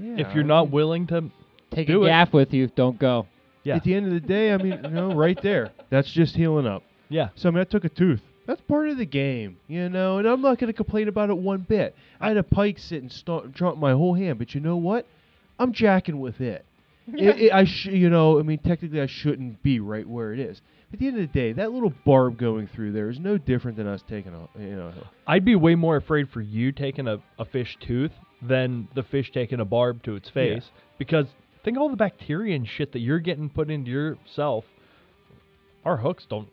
Yeah, 0.01 0.15
if 0.19 0.35
you're 0.35 0.45
I 0.45 0.47
not 0.47 0.65
mean, 0.67 0.71
willing 0.73 1.07
to, 1.09 1.25
Take 1.71 1.87
do 1.87 2.03
a 2.03 2.07
it. 2.07 2.09
gaff 2.11 2.33
with 2.33 2.53
you. 2.53 2.69
Don't 2.69 2.99
go. 2.99 3.27
yeah, 3.65 3.77
At 3.77 3.85
the 3.85 3.95
end 3.95 4.07
of 4.07 4.13
the 4.13 4.21
day, 4.21 4.53
I 4.53 4.57
mean, 4.57 4.81
you 4.85 4.91
know, 4.91 5.15
right 5.15 5.41
there, 5.43 5.71
that's 5.91 6.11
just 6.11 6.35
healing 6.37 6.67
up. 6.67 6.83
yeah. 7.09 7.29
So 7.35 7.49
I 7.49 7.53
mean, 7.53 7.61
I 7.61 7.65
took 7.65 7.85
a 7.85 7.89
tooth. 7.89 8.21
That's 8.47 8.61
part 8.63 8.89
of 8.89 8.97
the 8.99 9.07
game, 9.07 9.59
you 9.69 9.89
know, 9.89 10.19
and 10.19 10.27
I'm 10.27 10.41
not 10.41 10.59
going 10.59 10.73
to 10.73 10.77
complain 10.77 11.07
about 11.09 11.31
it 11.31 11.37
one 11.39 11.61
bit. 11.69 11.95
I 12.21 12.29
had 12.29 12.37
a 12.37 12.43
pike 12.43 12.79
sit 12.81 13.01
and 13.03 13.13
st- 13.13 13.53
drop 13.53 13.77
my 13.79 13.93
whole 13.93 14.15
hand, 14.15 14.39
but 14.39 14.55
you 14.55 14.61
know 14.61 14.77
what? 14.77 15.07
I'm 15.59 15.73
jacking 15.73 16.19
with 16.21 16.41
it. 16.41 16.65
It- 17.13 17.41
it- 17.41 17.53
I 17.53 17.65
sh- 17.65 17.87
you 17.87 18.11
know, 18.11 18.39
I 18.39 18.43
mean, 18.43 18.59
technically 18.59 19.01
I 19.01 19.07
shouldn't 19.07 19.63
be 19.63 19.79
right 19.81 20.09
where 20.09 20.33
it 20.33 20.41
is. 20.41 20.61
At 20.93 20.99
the 20.99 21.07
end 21.07 21.17
of 21.21 21.23
the 21.23 21.39
day, 21.39 21.53
that 21.53 21.71
little 21.73 21.93
barb 22.05 22.39
going 22.39 22.67
through 22.67 22.91
there 22.93 23.09
is 23.09 23.21
no 23.21 23.39
different 23.39 23.77
than 23.77 23.87
us 23.87 24.03
taking 24.09 24.33
a, 24.35 24.61
you 24.61 24.75
know, 24.75 24.93
I'd 25.27 25.45
be 25.45 25.55
way 25.55 25.77
more 25.77 25.95
afraid 25.97 26.29
for 26.31 26.41
you 26.41 26.73
taking 26.73 27.07
a, 27.07 27.19
a 27.39 27.45
fish 27.45 27.77
tooth 27.81 28.11
than 28.43 28.89
the 28.97 29.05
fish 29.05 29.31
taking 29.33 29.61
a 29.61 29.65
barb 29.65 30.03
to 30.05 30.17
its 30.17 30.29
Yeah. 30.29 30.33
face. 30.35 30.71
Because 30.99 31.27
think 31.65 31.79
all 31.79 31.89
the 31.89 31.97
bacteria 31.97 32.57
and 32.57 32.69
shit 32.69 32.93
that 32.93 33.01
you're 33.01 33.19
getting 33.19 33.49
put 33.49 33.71
into 33.71 33.91
yourself. 33.91 34.65
Our 35.85 35.99
hooks 35.99 36.27
don't. 36.29 36.49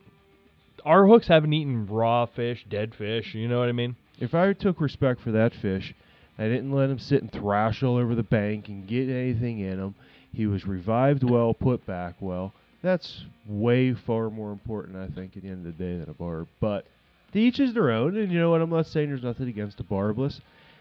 Our 0.84 1.06
hooks 1.06 1.28
haven't 1.28 1.52
eaten 1.52 1.86
raw 1.86 2.26
fish, 2.26 2.64
dead 2.68 2.94
fish. 2.94 3.34
You 3.34 3.48
know 3.48 3.58
what 3.58 3.68
I 3.68 3.72
mean? 3.72 3.96
If 4.20 4.34
I 4.34 4.52
took 4.52 4.80
respect 4.80 5.20
for 5.20 5.32
that 5.32 5.54
fish, 5.54 5.94
I 6.38 6.44
didn't 6.44 6.72
let 6.72 6.90
him 6.90 6.98
sit 6.98 7.22
and 7.22 7.30
thrash 7.30 7.82
all 7.82 7.96
over 7.96 8.14
the 8.14 8.22
bank 8.22 8.68
and 8.68 8.86
get 8.86 9.08
anything 9.08 9.58
in 9.58 9.78
him. 9.78 9.94
He 10.32 10.46
was 10.46 10.66
revived 10.66 11.24
well, 11.24 11.52
put 11.52 11.84
back 11.86 12.14
well. 12.20 12.52
That's 12.82 13.24
way 13.46 13.92
far 13.92 14.30
more 14.30 14.52
important, 14.52 14.96
I 14.96 15.08
think, 15.08 15.36
at 15.36 15.42
the 15.42 15.48
end 15.48 15.66
of 15.66 15.76
the 15.76 15.84
day 15.84 15.98
than 15.98 16.08
a 16.08 16.14
barb. 16.14 16.46
But 16.60 16.86
to 17.32 17.40
each 17.40 17.58
is 17.58 17.74
their 17.74 17.90
own, 17.90 18.16
and 18.16 18.30
you 18.30 18.38
know 18.38 18.50
what? 18.50 18.62
I'm 18.62 18.70
not 18.70 18.86
saying 18.86 19.08
there's 19.08 19.22
nothing 19.22 19.48
against 19.48 19.80
a 19.80 19.84
barbless. 19.84 20.40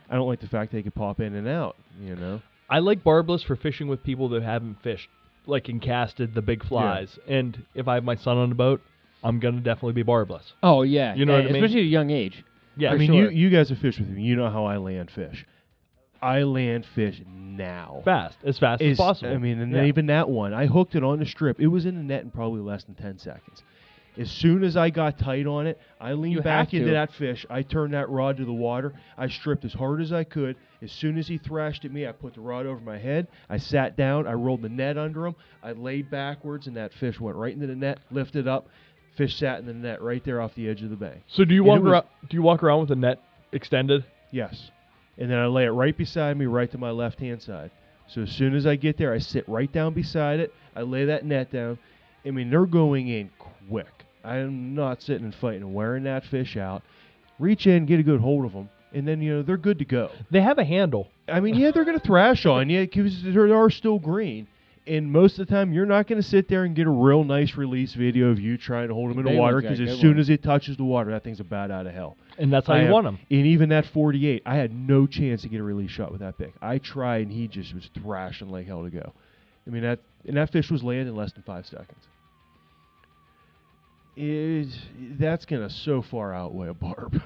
I 0.10 0.16
don't 0.16 0.28
like 0.28 0.40
the 0.40 0.48
fact 0.48 0.72
they 0.72 0.84
can 0.84 0.92
pop 0.92 1.20
in 1.20 1.36
and 1.36 1.48
out. 1.48 1.76
You 2.00 2.16
know. 2.16 2.42
I 2.70 2.80
like 2.80 3.04
barbless 3.04 3.44
for 3.44 3.56
fishing 3.56 3.88
with 3.88 4.04
people 4.04 4.30
that 4.30 4.44
haven't 4.44 4.82
fished, 4.82 5.10
like 5.46 5.70
and 5.70 5.82
casted 5.82 6.34
the 6.34 6.42
big 6.42 6.66
flies. 6.66 7.18
And 7.28 7.64
if 7.74 7.88
I 7.88 7.96
have 7.96 8.04
my 8.04 8.16
son 8.16 8.38
on 8.38 8.50
the 8.50 8.56
boat, 8.56 8.82
I'm 9.24 9.40
gonna 9.40 9.62
definitely 9.62 9.94
be 9.94 10.04
barbless. 10.04 10.54
Oh 10.62 10.82
yeah, 10.84 11.16
You 11.16 11.26
know 11.26 11.34
yeah, 11.34 11.38
what 11.40 11.46
eh, 11.46 11.50
I 11.50 11.52
mean? 11.54 11.64
especially 11.64 11.82
at 11.82 11.86
a 11.86 11.90
young 11.90 12.10
age. 12.10 12.44
Yeah, 12.76 12.92
I 12.92 12.98
mean, 12.98 13.08
sure. 13.08 13.32
you 13.32 13.46
you 13.46 13.50
guys 13.50 13.70
have 13.70 13.80
fished 13.80 14.00
with 14.00 14.10
me. 14.10 14.22
You 14.22 14.36
know 14.36 14.50
how 14.50 14.66
I 14.66 14.78
land 14.78 15.10
fish. 15.12 15.46
I 16.22 16.44
land 16.44 16.86
fish 16.96 17.22
now. 17.28 18.02
fast, 18.04 18.38
as 18.44 18.58
fast 18.58 18.82
as 18.82 18.94
Is- 18.94 18.98
possible. 18.98 19.32
I 19.34 19.38
mean, 19.38 19.60
and 19.60 19.72
Yeah. 19.72 19.86
even 19.86 20.08
that 20.08 20.30
one, 20.30 20.54
I 20.54 20.66
hooked 20.66 20.96
it 20.96 21.04
on 21.04 21.20
the 21.20 21.26
strip. 21.26 21.60
It 21.60 21.68
was 21.68 21.86
in 21.86 21.96
the 21.96 22.04
net 22.04 22.24
in 22.24 22.32
probably 22.32 22.62
less 22.62 22.84
than 22.84 22.96
ten 22.96 23.18
seconds. 23.20 23.64
As 24.18 24.32
soon 24.32 24.64
as 24.64 24.76
I 24.76 24.90
got 24.90 25.20
tight 25.20 25.46
on 25.46 25.68
it, 25.68 25.80
I 26.02 26.14
leaned 26.14 26.36
You 26.38 26.42
back 26.42 26.74
into 26.74 26.92
that 26.92 27.14
fish. 27.14 27.46
I 27.50 27.62
turned 27.62 27.94
that 27.94 28.10
rod 28.10 28.38
to 28.38 28.46
the 28.46 28.54
water. 28.54 28.94
I 29.18 29.28
stripped 29.28 29.64
as 29.64 29.74
hard 29.74 30.02
as 30.02 30.12
I 30.12 30.24
could. 30.24 30.56
As 30.82 30.92
soon 30.92 31.18
as 31.18 31.28
he 31.28 31.38
thrashed 31.38 31.86
at 31.86 31.92
me, 31.92 32.08
I 32.08 32.12
put 32.14 32.34
the 32.34 32.42
rod 32.42 32.66
over 32.66 32.80
my 32.82 32.98
head. 32.98 33.28
I 33.50 33.58
sat 33.58 33.96
down. 33.96 34.26
I 34.28 34.34
rolled 34.34 34.64
the 34.64 34.70
net 34.70 34.98
under 34.98 35.28
him. 35.28 35.36
I 35.62 35.74
laid 35.74 36.10
backwards, 36.10 36.66
and 36.68 36.76
that 36.78 36.94
fish 36.94 37.20
went 37.20 37.38
right 37.38 37.54
into 37.54 37.68
the 37.68 37.76
net, 37.76 38.00
lifted 38.10 38.48
up. 38.48 38.68
Fish 39.18 39.38
sat 39.38 39.60
in 39.60 39.66
the 39.66 39.74
net 39.74 40.02
right 40.02 40.24
there 40.24 40.42
off 40.42 40.54
the 40.56 40.68
edge 40.70 40.82
of 40.84 40.90
the 40.90 40.96
bank. 40.96 41.24
So 41.28 41.44
do 41.46 41.54
you 41.54 41.62
And 41.62 41.68
walk 41.68 41.82
was- 41.84 41.92
around? 41.92 42.06
Do 42.30 42.38
you 42.38 42.42
walk 42.44 42.64
around 42.64 42.80
with 42.82 42.90
the 42.90 42.96
net 42.96 43.20
extended? 43.52 44.04
Yes. 44.32 44.72
And 45.18 45.30
then 45.32 45.38
I 45.40 45.46
lay 45.48 45.66
it 45.66 45.70
right 45.72 45.96
beside 45.98 46.38
me, 46.38 46.46
right 46.46 46.70
to 46.72 46.78
my 46.78 46.92
left 46.92 47.20
hand 47.20 47.42
side. 47.42 47.72
So 48.08 48.22
as 48.22 48.32
soon 48.32 48.56
as 48.56 48.66
I 48.68 48.76
get 48.76 48.98
there, 48.98 49.12
I 49.14 49.18
sit 49.18 49.48
right 49.50 49.72
down 49.72 49.94
beside 49.94 50.40
it. 50.40 50.54
I 50.76 50.82
lay 50.82 51.06
that 51.06 51.26
net 51.26 51.52
down. 51.52 51.78
I 52.26 52.32
mean, 52.32 52.50
they're 52.50 52.66
going 52.66 53.08
in 53.08 53.30
quick. 53.70 53.97
I 54.28 54.38
am 54.38 54.76
not 54.76 55.02
sitting 55.02 55.24
and 55.24 55.34
fighting 55.34 55.62
and 55.62 55.74
wearing 55.74 56.04
that 56.04 56.26
fish 56.26 56.58
out. 56.58 56.84
Reach 57.40 57.66
in, 57.66 57.86
get 57.86 58.00
a 58.00 58.04
good 58.04 58.20
hold 58.20 58.46
of 58.46 58.52
them, 58.52 58.70
and 58.94 59.08
then, 59.08 59.22
you 59.22 59.36
know, 59.36 59.42
they're 59.42 59.58
good 59.58 59.80
to 59.80 59.86
go. 59.86 60.12
They 60.32 60.42
have 60.42 60.58
a 60.58 60.66
handle. 60.66 61.08
I 61.28 61.40
mean, 61.40 61.56
yeah, 61.56 61.72
they're 61.72 61.86
going 61.86 62.00
to 62.00 62.06
thrash 62.06 62.46
on 62.46 62.70
you 62.70 62.82
because 62.82 63.24
they 63.24 63.32
are 63.32 63.70
still 63.70 64.00
green. 64.00 64.48
And 64.86 65.12
most 65.12 65.38
of 65.38 65.46
the 65.48 65.54
time, 65.54 65.74
you're 65.74 65.86
not 65.86 66.08
going 66.08 66.22
to 66.22 66.28
sit 66.28 66.48
there 66.48 66.64
and 66.64 66.74
get 66.74 66.88
a 66.88 66.90
real 66.90 67.24
nice 67.26 67.56
release 67.56 67.94
video 67.94 68.30
of 68.30 68.40
you 68.40 68.58
trying 68.58 68.88
to 68.88 68.94
hold 68.94 69.12
them 69.12 69.20
in 69.20 69.26
the 69.34 69.38
water 69.40 69.62
because 69.62 69.82
as 69.82 70.00
soon 70.00 70.16
ones. 70.16 70.22
as 70.22 70.30
it 70.30 70.42
touches 70.44 70.78
the 70.78 70.86
water, 70.86 71.12
that 71.12 71.24
thing's 71.26 71.42
about 71.42 71.72
out 71.72 71.86
of 71.86 71.94
hell. 71.94 72.16
And 72.38 72.52
that's 72.52 72.68
how 72.68 72.74
I 72.74 72.78
you 72.78 72.84
have- 72.86 72.94
want 72.94 73.06
them. 73.06 73.20
And 73.30 73.46
even 73.46 73.70
that 73.70 73.86
48, 73.86 74.44
I 74.46 74.56
had 74.56 74.74
no 74.74 75.06
chance 75.06 75.42
to 75.42 75.50
get 75.50 75.60
a 75.60 75.64
release 75.64 75.92
shot 75.92 76.12
with 76.12 76.22
that 76.22 76.38
big. 76.38 76.54
I 76.62 76.78
tried, 76.78 77.24
and 77.24 77.32
he 77.32 77.48
just 77.50 77.74
was 77.74 77.90
thrashing 78.02 78.50
like 78.50 78.66
hell 78.66 78.84
to 78.84 78.90
go. 78.90 79.12
I 79.66 79.70
mean 79.70 79.84
that, 79.84 80.00
and 80.26 80.38
that 80.38 80.52
fish 80.52 80.72
was 80.72 80.84
landing 80.84 81.10
in 81.10 81.16
less 81.16 81.34
than 81.34 81.44
five 81.44 81.66
seconds. 81.66 82.08
Is 84.20 84.76
that's 85.20 85.46
gonna 85.46 85.70
so 85.70 86.02
far 86.02 86.34
outweigh 86.34 86.70
a 86.70 86.74
barb. 86.74 87.22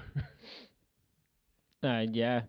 Uh, 1.84 2.06
yeah, 2.12 2.42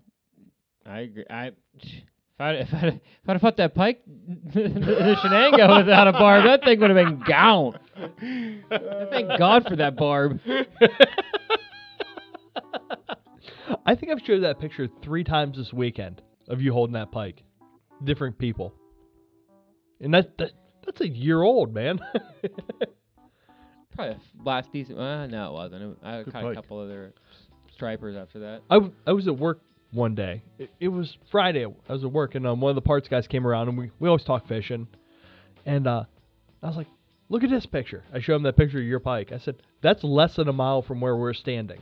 I 0.85 0.99
agree. 1.01 1.25
I 1.31 1.53
if 1.77 2.03
I 2.39 2.51
if 2.51 2.75
I 2.75 2.87
if 2.89 3.01
I'd 3.29 3.33
have 3.33 3.41
put 3.41 3.57
that 3.57 3.75
pike 3.75 4.03
the 4.07 5.17
Shenango 5.23 5.79
without 5.79 6.09
a 6.09 6.13
barb, 6.13 6.45
that 6.45 6.65
thing 6.65 6.81
would 6.81 6.91
have 6.91 7.07
been 7.07 7.23
gone. 7.27 7.79
Thank 9.11 9.39
God 9.39 9.65
for 9.67 9.77
that 9.77 9.97
barb. 9.97 10.41
I 13.87 13.95
think 13.95 14.13
I've 14.13 14.21
showed 14.27 14.41
that 14.41 14.61
picture 14.61 14.89
three 15.03 15.25
times 15.25 15.57
this 15.57 15.73
weekend 15.73 16.21
of 16.49 16.61
you 16.61 16.73
holding 16.73 16.95
that 16.95 17.11
pike. 17.11 17.43
Different 18.05 18.39
people. 18.39 18.75
And 20.01 20.13
that, 20.15 20.37
that 20.39 20.51
that's 20.85 21.01
a 21.01 21.09
year 21.09 21.41
old, 21.43 21.73
man. 21.73 22.01
Probably 23.95 24.15
a 24.15 24.43
last 24.45 24.73
decent. 24.73 24.99
Uh, 24.99 25.27
no, 25.27 25.51
it 25.51 25.53
wasn't. 25.53 25.99
I 26.03 26.23
Good 26.23 26.33
caught 26.33 26.45
a 26.51 26.55
couple 26.55 26.79
other 26.81 27.13
stripers 27.75 28.17
after 28.17 28.41
that. 28.41 28.63
I, 28.71 28.75
w- 28.77 28.93
I 29.07 29.13
was 29.13 29.27
at 29.29 29.37
work 29.39 29.61
one 29.93 30.15
day. 30.15 30.43
It, 30.59 30.71
it 30.81 30.89
was 30.89 31.17
Friday. 31.31 31.65
I 31.65 31.93
was 31.93 32.05
at 32.05 32.11
work, 32.13 32.35
and 32.35 32.47
um, 32.47 32.61
one 32.61 32.71
of 32.71 32.77
the 32.77 32.81
parts 32.83 33.09
guys 33.09 33.27
came 33.27 33.47
around, 33.47 33.69
and 33.69 33.77
we, 33.77 33.91
we 33.99 34.09
always 34.09 34.25
talk 34.25 34.47
fishing. 34.49 34.89
And 35.67 35.87
uh, 35.87 36.05
I 36.63 36.67
was 36.67 36.77
like, 36.77 36.89
look 37.29 37.45
at 37.45 37.51
this 37.51 37.67
picture. 37.67 38.03
I 38.13 38.21
showed 38.21 38.37
him 38.37 38.43
that 38.45 38.57
picture 38.57 38.79
of 38.79 38.85
your 38.85 39.01
pike. 39.01 39.31
I 39.33 39.39
said, 39.39 39.57
that's 39.83 40.03
less 40.03 40.37
than 40.37 40.49
a 40.49 40.53
mile 40.53 40.83
from 40.83 41.01
where 41.01 41.17
we're 41.17 41.35
standing. 41.35 41.81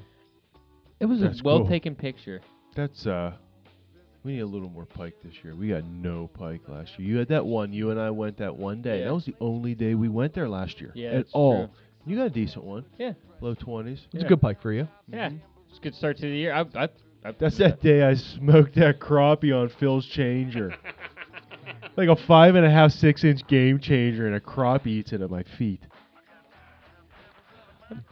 It 0.99 1.07
was 1.07 1.20
That's 1.20 1.41
a 1.41 1.43
well 1.43 1.61
cool. 1.61 1.69
taken 1.69 1.95
picture. 1.95 2.43
That's 2.77 3.07
uh, 3.07 3.32
we 4.23 4.32
need 4.32 4.41
a 4.41 4.47
little 4.47 4.69
more 4.69 4.85
pike 4.85 5.15
this 5.24 5.32
year. 5.43 5.55
We 5.55 5.69
got 5.69 5.85
no 5.85 6.28
pike 6.35 6.61
last 6.69 6.99
year. 6.99 7.09
You 7.09 7.16
had 7.19 7.28
that 7.28 7.47
one. 7.47 7.73
You 7.73 7.91
and 7.91 7.99
I 7.99 8.11
went 8.11 8.37
that 8.39 8.55
one 8.55 8.82
day. 8.82 8.99
Yeah. 8.99 9.07
That 9.07 9.15
was 9.15 9.24
the 9.24 9.35
only 9.41 9.74
day 9.74 9.95
we 9.95 10.09
went 10.11 10.35
there 10.35 10.49
last 10.49 10.78
year. 10.81 10.93
Yeah, 10.95 11.09
at 11.09 11.15
that's 11.15 11.31
all. 11.32 11.66
true. 11.69 11.74
You 12.06 12.16
got 12.16 12.27
a 12.27 12.31
decent 12.31 12.64
one. 12.64 12.85
Yeah. 12.98 13.12
Low 13.40 13.55
twenties. 13.55 14.01
It's 14.12 14.24
a 14.24 14.27
good 14.27 14.40
pike 14.40 14.60
for 14.62 14.72
you. 14.72 14.89
Yeah, 15.10 15.31
it's 15.68 15.78
a 15.78 15.81
good 15.81 15.94
start 15.94 16.16
to 16.18 16.22
the 16.22 16.28
year. 16.36 16.52
I, 16.52 16.60
I, 16.74 16.89
I, 17.24 17.32
That's 17.39 17.56
that 17.59 17.81
day 17.81 18.02
I 18.02 18.14
smoked 18.14 18.74
that 18.77 19.01
crappie 19.01 19.55
on 19.55 19.68
Phil's 19.68 20.06
changer. 20.06 20.74
like 21.97 22.09
a 22.09 22.16
five 22.16 22.55
and 22.55 22.64
a 22.66 22.70
half, 22.70 22.93
six 22.93 23.24
inch 23.24 23.47
game 23.47 23.78
changer, 23.81 24.27
and 24.27 24.35
a 24.35 24.40
crappie 24.40 24.89
eats 24.89 25.12
it 25.12 25.20
at 25.20 25.31
my 25.31 25.43
feet. 25.59 25.81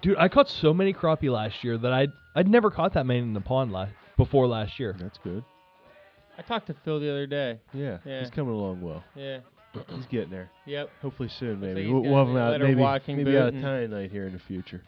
Dude, 0.03 0.17
I 0.19 0.29
caught 0.29 0.49
so 0.49 0.75
many 0.75 0.93
crappie 0.93 1.31
last 1.31 1.63
year 1.63 1.79
that 1.79 1.93
I'd, 1.93 2.11
I'd 2.35 2.49
never 2.49 2.71
caught 2.71 2.95
that 2.95 3.07
many 3.07 3.21
in 3.21 3.33
the 3.33 3.41
pond 3.41 3.71
la- 3.71 3.89
before 4.17 4.47
last 4.49 4.79
year. 4.81 4.95
That's 4.99 5.19
good. 5.19 5.45
I 6.37 6.43
talked 6.43 6.67
to 6.67 6.75
Phil 6.85 6.99
the 7.01 7.11
other 7.11 7.27
day. 7.27 7.61
Yeah, 7.73 7.99
Yeah. 8.05 8.21
he's 8.21 8.31
coming 8.31 8.55
along 8.55 8.81
well. 8.81 9.05
Yeah. 9.15 9.39
He's 9.89 10.07
getting 10.07 10.31
there. 10.31 10.51
Yep. 10.67 10.91
Hopefully 11.03 11.29
soon, 11.39 11.61
Looks 11.61 11.61
maybe. 11.63 11.75
like 11.75 11.85
he's 11.85 11.93
We'll, 11.93 12.03
got 12.03 12.09
we'll 12.11 12.19
have 12.19 12.29
him 12.29 12.37
a 12.37 12.41
out 12.41 12.51
letter 12.53 12.65
maybe, 12.69 12.81
walking 12.81 13.17
maybe 13.17 13.31
boot 13.33 13.39
out 13.39 13.49
of 13.49 13.55
and- 13.55 13.63
tying 13.63 13.91
night 13.91 14.11
here 14.11 14.27
in 14.27 14.33
the 14.33 14.39
future. 14.41 14.83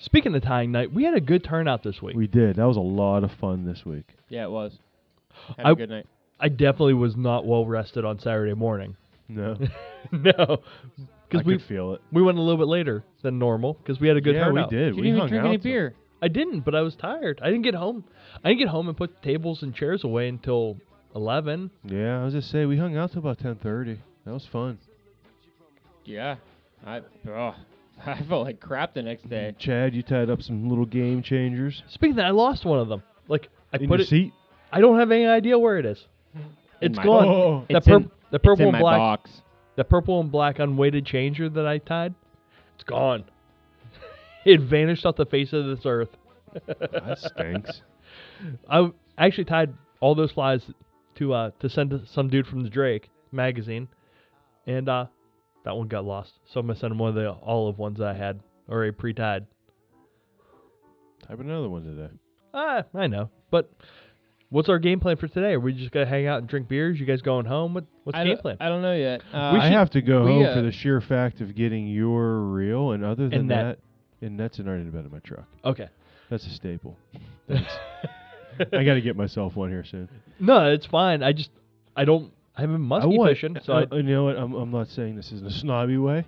Speaking 0.00 0.34
of 0.34 0.42
tying 0.42 0.72
night, 0.72 0.92
we 0.92 1.04
had 1.04 1.14
a 1.14 1.20
good 1.20 1.44
turnout 1.44 1.82
this 1.82 2.00
week. 2.02 2.16
We 2.16 2.26
did. 2.26 2.56
That 2.56 2.66
was 2.66 2.76
a 2.76 2.80
lot 2.80 3.24
of 3.24 3.30
fun 3.40 3.64
this 3.66 3.84
week. 3.84 4.04
Yeah, 4.28 4.44
it 4.44 4.50
was. 4.50 4.72
Have 5.56 5.66
I- 5.66 5.70
a 5.70 5.74
good 5.74 5.90
night. 5.90 6.06
I 6.38 6.48
definitely 6.50 6.92
was 6.94 7.16
not 7.16 7.46
well 7.46 7.64
rested 7.64 8.04
on 8.04 8.18
Saturday 8.18 8.52
morning. 8.52 8.96
No, 9.28 9.56
no, 10.12 10.30
I 10.38 10.56
because 11.30 11.46
we 11.46 11.56
could 11.58 11.66
feel 11.66 11.94
it. 11.94 12.02
we 12.12 12.20
went 12.22 12.36
a 12.36 12.42
little 12.42 12.58
bit 12.58 12.68
later 12.68 13.04
than 13.22 13.38
normal 13.38 13.72
because 13.74 13.98
we 14.00 14.06
had 14.06 14.16
a 14.18 14.20
good 14.20 14.34
yeah, 14.34 14.44
turnout. 14.44 14.70
we 14.70 14.76
did. 14.76 14.94
You 14.94 15.00
we 15.00 15.02
didn't 15.02 15.06
even 15.08 15.18
hung 15.20 15.28
drink 15.30 15.44
out 15.44 15.48
any 15.48 15.56
till- 15.58 15.64
beer. 15.72 15.94
I 16.22 16.28
didn't, 16.28 16.60
but 16.60 16.74
I 16.74 16.82
was 16.82 16.94
tired. 16.94 17.40
I 17.42 17.46
didn't 17.46 17.62
get 17.62 17.74
home. 17.74 18.04
I 18.44 18.48
didn't 18.48 18.58
get 18.60 18.68
home 18.68 18.88
and 18.88 18.96
put 18.96 19.22
tables 19.22 19.62
and 19.62 19.74
chairs 19.74 20.04
away 20.04 20.28
until 20.28 20.76
eleven. 21.16 21.70
Yeah, 21.84 22.20
I 22.20 22.24
was 22.24 22.34
just 22.34 22.50
say 22.50 22.64
we 22.66 22.76
hung 22.76 22.96
out 22.96 23.10
till 23.10 23.18
about 23.20 23.38
ten 23.40 23.56
thirty. 23.56 23.98
That 24.24 24.32
was 24.32 24.46
fun. 24.46 24.78
Yeah. 26.04 26.36
I 26.84 27.00
oh, 27.28 27.54
I 28.06 28.22
felt 28.22 28.44
like 28.46 28.60
crap 28.60 28.94
the 28.94 29.02
next 29.02 29.28
day. 29.28 29.54
Chad, 29.58 29.94
you 29.94 30.02
tied 30.02 30.30
up 30.30 30.42
some 30.42 30.68
little 30.68 30.84
game 30.86 31.22
changers 31.22 31.82
Speaking 31.88 32.10
of 32.12 32.16
that, 32.16 32.26
I 32.26 32.30
lost 32.30 32.64
one 32.64 32.78
of 32.78 32.88
them. 32.88 33.02
Like 33.28 33.48
I 33.72 33.78
in 33.78 33.88
put 33.88 33.98
your 33.98 34.04
it. 34.04 34.08
seat. 34.08 34.32
I 34.70 34.80
don't 34.80 34.98
have 34.98 35.10
any 35.10 35.26
idea 35.26 35.58
where 35.58 35.78
it 35.78 35.86
is. 35.86 36.04
In 36.34 36.42
It's 36.90 36.96
my- 36.98 37.04
gone. 37.04 37.24
Oh. 37.26 37.64
the, 37.68 37.76
It's 37.78 37.86
in- 37.88 38.10
the 38.30 38.36
It's 38.36 38.44
purple 38.44 38.62
in 38.62 38.68
and 38.68 38.72
my 38.72 38.80
black. 38.80 38.98
box. 38.98 39.30
The 39.76 39.84
purple 39.84 40.20
and 40.20 40.30
black 40.30 40.58
unweighted 40.58 41.06
changer 41.06 41.48
that 41.48 41.66
I 41.66 41.78
tied. 41.78 42.14
It's 42.74 42.84
gone. 42.84 43.24
it 44.44 44.60
vanished 44.60 45.04
off 45.06 45.16
the 45.16 45.26
face 45.26 45.52
of 45.52 45.66
this 45.66 45.84
earth. 45.86 46.10
That 46.66 47.18
stinks. 47.18 47.82
I 48.68 48.76
w- 48.76 48.94
actually 49.18 49.44
tied 49.44 49.74
all 50.00 50.14
those 50.14 50.32
flies 50.32 50.62
to 51.16 51.32
uh 51.32 51.50
to 51.60 51.68
send 51.68 52.00
some 52.12 52.28
dude 52.28 52.46
from 52.46 52.62
the 52.62 52.70
Drake 52.70 53.10
magazine, 53.32 53.88
and 54.66 54.88
uh 54.88 55.06
that 55.64 55.76
one 55.76 55.88
got 55.88 56.04
lost. 56.04 56.32
So 56.52 56.60
I'm 56.60 56.66
gonna 56.66 56.78
send 56.78 56.92
him 56.92 56.98
one 56.98 57.08
of 57.10 57.14
the 57.14 57.30
olive 57.42 57.78
ones 57.78 57.98
that 57.98 58.08
I 58.08 58.14
had 58.14 58.40
already 58.68 58.92
pre-tied. 58.92 59.46
Type 61.26 61.40
another 61.40 61.68
one 61.68 61.82
today. 61.84 62.12
Ah, 62.54 62.84
I 62.94 63.06
know. 63.08 63.30
But 63.50 63.70
what's 64.50 64.68
our 64.68 64.78
game 64.78 65.00
plan 65.00 65.16
for 65.16 65.26
today? 65.28 65.52
Are 65.54 65.60
we 65.60 65.72
just 65.72 65.90
gonna 65.90 66.06
hang 66.06 66.26
out 66.26 66.38
and 66.38 66.48
drink 66.48 66.68
beers? 66.68 66.98
You 67.00 67.06
guys 67.06 67.20
going 67.22 67.46
home? 67.46 67.74
What 67.74 67.84
what's 68.04 68.16
I 68.16 68.22
the 68.24 68.30
game 68.30 68.38
plan? 68.38 68.56
I 68.60 68.68
don't 68.68 68.82
know 68.82 68.94
yet. 68.94 69.22
Uh, 69.32 69.50
We 69.54 69.58
I 69.60 69.62
should- 69.68 69.72
have 69.72 69.90
to 69.90 70.02
go 70.02 70.24
we, 70.24 70.32
home 70.32 70.44
uh, 70.46 70.54
for 70.54 70.62
the 70.62 70.72
sheer 70.72 71.00
fact 71.00 71.40
of 71.40 71.54
getting 71.54 71.86
your 71.88 72.40
reel, 72.42 72.92
and 72.92 73.04
other 73.04 73.28
than 73.28 73.40
And 73.40 73.48
net. 73.48 73.78
that, 74.20 74.26
and 74.26 74.38
that's 74.38 74.58
an 74.58 74.68
already 74.68 74.82
in 74.82 74.86
the 74.90 74.96
bed 74.96 75.04
of 75.04 75.12
my 75.12 75.18
truck. 75.20 75.46
Okay. 75.64 75.88
That's 76.30 76.46
a 76.46 76.50
staple. 76.50 76.96
Thanks. 77.48 77.72
I 78.72 78.84
got 78.84 78.94
to 78.94 79.00
get 79.00 79.16
myself 79.16 79.54
one 79.54 79.70
here 79.70 79.84
soon. 79.84 80.08
No, 80.38 80.70
it's 80.72 80.86
fine. 80.86 81.22
I 81.22 81.32
just 81.32 81.50
I 81.96 82.04
don't 82.04 82.32
I 82.56 82.62
haven't 82.62 82.76
been 82.76 82.82
musky 82.86 83.16
want, 83.18 83.30
fishing, 83.32 83.56
so 83.64 83.72
uh, 83.74 83.86
I, 83.92 83.96
you 83.96 84.02
know 84.02 84.24
what? 84.24 84.36
I'm, 84.36 84.54
I'm 84.54 84.70
not 84.70 84.88
saying 84.88 85.16
this 85.16 85.30
in 85.32 85.44
a 85.46 85.50
snobby 85.50 85.96
way. 85.98 86.24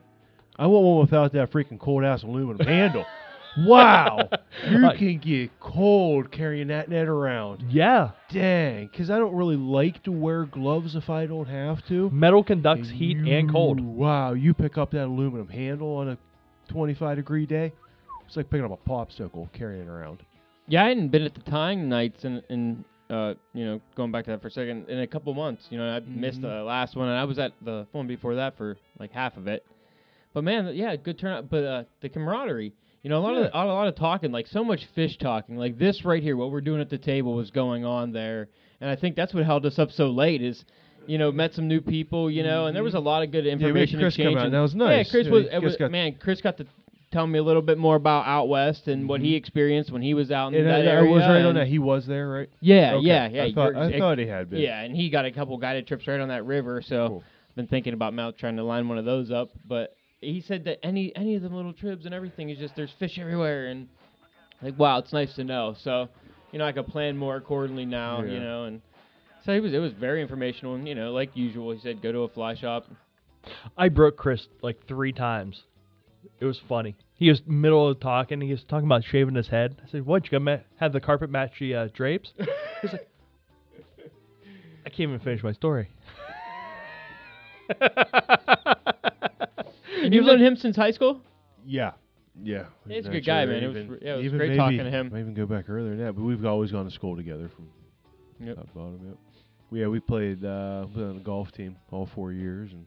I 0.59 0.67
want 0.67 0.85
one 0.85 0.99
without 1.01 1.33
that 1.33 1.51
freaking 1.51 1.79
cold 1.79 2.05
ass 2.05 2.23
aluminum 2.23 2.59
handle. 2.67 3.05
Wow, 3.61 4.29
you 4.71 4.83
Right. 4.83 4.99
can 4.99 5.19
get 5.19 5.59
cold 5.59 6.31
carrying 6.31 6.69
that 6.69 6.89
net 6.89 7.09
around. 7.09 7.65
yeah, 7.71 8.11
Dang, 8.31 8.87
because 8.87 9.11
I 9.11 9.19
don't 9.19 9.35
really 9.35 9.57
like 9.57 10.03
to 10.05 10.13
wear 10.13 10.45
gloves 10.45 10.95
if 10.95 11.09
I 11.11 11.27
don't 11.27 11.47
have 11.49 11.85
to. 11.89 12.11
metal 12.11 12.45
conducts 12.45 12.89
heat 12.91 13.17
and 13.17 13.51
cold. 13.51 13.81
You- 13.81 13.87
Wow, 13.87 14.35
you 14.35 14.53
pick 14.55 14.77
up 14.79 14.91
that 14.93 15.05
aluminum 15.07 15.49
handle 15.49 15.97
on 15.97 16.11
a 16.11 16.19
25 16.69 17.17
degree 17.17 17.47
day. 17.47 17.73
It's 18.27 18.37
like 18.37 18.51
picking 18.51 18.65
up 18.71 18.79
a 18.87 18.89
popsicle, 18.89 19.51
carrying 19.55 19.83
it 19.83 19.89
around. 19.89 20.19
Yeah, 20.69 20.85
I 20.85 20.89
hadn't 20.89 21.09
been 21.09 21.23
at 21.23 21.35
the 21.35 21.41
tying 21.51 21.89
nights 21.89 22.25
in 22.25 22.43
in 22.51 22.85
uh 23.11 23.35
you 23.55 23.65
know 23.65 23.81
going 23.95 24.13
back 24.13 24.25
to 24.27 24.31
that 24.33 24.43
for 24.43 24.49
a 24.49 24.51
second 24.51 24.89
in 24.89 25.01
a 25.01 25.07
couple 25.07 25.33
months. 25.35 25.67
You 25.71 25.79
know, 25.79 25.89
I 25.89 25.95
would 25.95 26.09
missed 26.17 26.43
the 26.43 26.63
last 26.63 26.97
one, 26.97 27.09
and 27.09 27.19
I 27.19 27.25
was 27.25 27.39
at 27.39 27.53
the 27.63 27.87
one 27.93 28.07
before 28.07 28.35
that 28.37 28.57
for 28.57 28.77
like 28.99 29.13
half 29.13 29.37
of 29.37 29.47
it. 29.47 29.65
But 30.35 30.45
man, 30.45 30.75
yeah, 30.75 30.95
good 30.97 31.19
turnout. 31.19 31.49
But 31.49 31.65
uh, 31.65 31.85
the 32.01 32.09
camaraderie. 32.09 32.73
You 33.03 33.11
know, 33.11 33.19
a 33.19 33.21
lot 33.21 33.35
of 33.37 33.51
a 33.55 33.67
lot 33.73 33.87
of 33.89 33.95
talking, 33.95 34.33
like 34.33 34.47
so 34.49 34.65
much 34.65 34.85
fish 34.95 35.17
talking, 35.19 35.57
like 35.57 35.79
this 35.79 36.05
right 36.05 36.23
here. 36.23 36.37
What 36.37 36.51
we're 36.51 36.61
doing 36.61 36.81
at 36.81 36.91
the 36.91 36.99
table 36.99 37.35
was 37.35 37.51
going 37.51 37.85
on 37.85 38.13
there, 38.13 38.49
and 38.81 38.91
I 38.91 38.97
think 38.97 39.15
that's 39.17 39.33
what 39.33 39.45
held 39.47 39.65
us 39.67 39.79
up 39.79 39.91
so 39.93 40.09
late. 40.11 40.43
Is 40.43 40.65
you 41.07 41.17
know, 41.17 41.33
met 41.33 41.55
some 41.55 41.67
new 41.67 41.81
people, 41.81 42.31
you 42.31 42.43
know, 42.43 42.67
and 42.67 42.77
there 42.77 42.83
was 42.83 42.95
a 42.95 43.01
lot 43.01 43.23
of 43.23 43.33
good 43.33 43.47
information 43.47 43.99
Chris 43.99 44.15
come 44.17 44.27
exchange. 44.27 44.37
out, 44.39 44.45
and- 44.47 44.55
that 44.55 44.61
was 44.61 44.75
nice. 44.75 45.07
Yeah, 45.07 45.11
Chris 45.11 45.27
Yeah, 45.27 45.33
was, 45.33 45.43
Chris 45.45 45.75
it 45.79 45.83
was 45.83 45.91
man. 45.91 46.15
Chris 46.21 46.41
got 46.43 46.59
to 46.59 46.67
tell 47.11 47.27
me 47.27 47.39
a 47.39 47.43
little 47.43 47.63
bit 47.63 47.79
more 47.79 47.97
about 47.97 48.27
out 48.27 48.49
west 48.49 48.89
and 48.89 49.09
what 49.09 49.21
he 49.21 49.29
mm-hmm. 49.29 49.37
experienced 49.37 49.91
when 49.91 50.03
he 50.03 50.15
was 50.15 50.31
out 50.31 50.49
in 50.49 50.61
And 50.61 50.69
that 50.69 50.89
I, 50.89 50.99
I 50.99 51.03
was 51.03 51.23
right 51.23 51.45
on 51.45 51.55
that. 51.55 51.67
He 51.67 51.79
was 51.79 52.07
there, 52.07 52.29
right? 52.29 52.51
Yeah, 52.61 52.95
Okay. 52.95 53.07
yeah, 53.07 53.29
yeah. 53.29 53.45
I 53.45 53.53
thought, 53.53 53.75
you're- 53.75 53.95
I 53.95 53.99
thought 53.99 54.19
he 54.19 54.27
had 54.27 54.51
been. 54.51 54.61
Yeah, 54.61 54.81
and 54.81 54.95
he 54.95 55.11
got 55.11 55.25
a 55.25 55.33
couple 55.33 55.57
guided 55.59 55.87
trips 55.87 56.07
right 56.07 56.21
on 56.21 56.29
that 56.29 56.45
river. 56.45 56.83
So 56.83 57.09
Cool. 57.09 57.25
I've 57.51 57.57
been 57.57 57.67
thinking 57.67 57.95
about 57.95 58.15
Mount 58.15 58.39
trying 58.39 58.57
to 58.57 58.65
line 58.65 58.89
one 58.89 58.99
of 58.99 59.05
those 59.05 59.31
up. 59.31 59.51
But 59.67 59.97
he 60.21 60.41
said 60.41 60.65
that 60.65 60.85
any 60.85 61.15
any 61.17 61.35
of 61.37 61.43
the 61.43 61.49
little 61.49 61.73
trips 61.73 62.05
and 62.05 62.15
everything 62.15 62.51
is 62.51 62.59
just 62.59 62.77
there's 62.77 62.93
fish 62.99 63.19
everywhere 63.19 63.67
and 63.69 63.89
like 64.63 64.79
wow, 64.79 64.99
it's 64.99 65.13
nice 65.13 65.35
to 65.35 65.45
know. 65.45 65.77
So 65.83 66.09
you 66.53 66.59
know 66.59 66.67
I 66.67 66.73
could 66.73 66.87
plan 66.87 67.17
more 67.17 67.37
accordingly 67.37 67.87
now. 67.87 68.23
You 68.23 68.41
know 68.41 68.65
and. 68.65 68.83
So 69.45 69.55
he 69.55 69.61
was. 69.61 69.73
It 69.73 69.79
was 69.79 69.93
very 69.93 70.21
informational, 70.21 70.75
and 70.75 70.87
you 70.87 70.95
know, 70.95 71.13
like 71.13 71.31
usual, 71.35 71.73
he 71.73 71.79
said, 71.81 72.03
"Go 72.03 72.13
to 72.13 72.19
a 72.25 72.29
fly 72.29 72.55
shop." 72.55 72.85
I 73.77 73.89
broke 73.89 74.17
Chris 74.17 74.47
like 74.63 74.87
three 74.87 75.13
times. 75.13 75.63
It 76.41 76.45
was 76.45 76.61
funny. 76.69 76.97
He 77.15 77.29
was 77.29 77.43
middle 77.47 77.89
of 77.89 77.99
talking. 78.01 78.41
He 78.41 78.51
was 78.53 78.63
talking 78.65 78.87
about 78.87 79.03
shaving 79.05 79.35
his 79.35 79.49
head. 79.49 79.81
I 79.87 79.91
said, 79.91 80.07
"What? 80.07 80.25
You 80.25 80.31
gonna 80.39 80.59
ma- 80.59 80.63
have 80.79 80.93
the 80.93 81.01
carpet 81.01 81.31
match 81.31 81.53
the 81.59 81.75
uh, 81.75 81.89
drapes?" 81.93 82.33
He's 82.81 82.93
like, 82.93 83.09
"I 84.87 84.89
can't 84.91 85.01
even 85.01 85.19
finish 85.21 85.43
my 85.43 85.53
story." 85.53 85.89
And 90.01 90.15
you've 90.15 90.25
known 90.27 90.41
him 90.41 90.57
since 90.57 90.77
high 90.77 90.93
school? 90.93 91.21
Yeah. 91.67 91.93
Yeah. 92.41 92.67
Yeah, 92.87 92.95
he's 92.97 93.05
a 93.05 93.09
Not 93.09 93.13
good 93.15 93.27
guy, 93.27 93.45
sure, 93.45 93.53
man. 93.53 93.63
It 93.65 93.67
was 93.67 93.77
even- 93.77 93.99
yeah, 94.01 94.13
it 94.13 94.17
was 94.19 94.25
even 94.27 94.39
great 94.39 94.49
maybe, 94.51 94.59
talking 94.59 94.79
to 94.79 94.91
him. 94.91 95.11
Might 95.13 95.19
even 95.21 95.35
go 95.35 95.45
back 95.45 95.69
earlier 95.69 95.91
than 95.91 95.99
that, 96.05 96.13
but 96.15 96.23
we've 96.23 96.45
always 96.47 96.71
gone 96.71 96.85
to 96.85 96.91
school 96.91 97.17
together 97.17 97.49
from 97.55 97.69
Yep. 98.47 98.57
top 98.57 98.67
to 98.69 98.75
bottom. 98.75 99.01
Yep. 99.09 99.17
Yeah, 99.73 99.89
we 99.89 99.99
played 100.01 100.45
uh, 100.45 100.85
we 100.87 100.95
played 100.95 101.07
on 101.09 101.15
the 101.17 101.25
golf 101.25 101.51
team 101.53 101.77
all 101.91 102.07
four 102.15 102.33
years, 102.33 102.71
and 102.73 102.87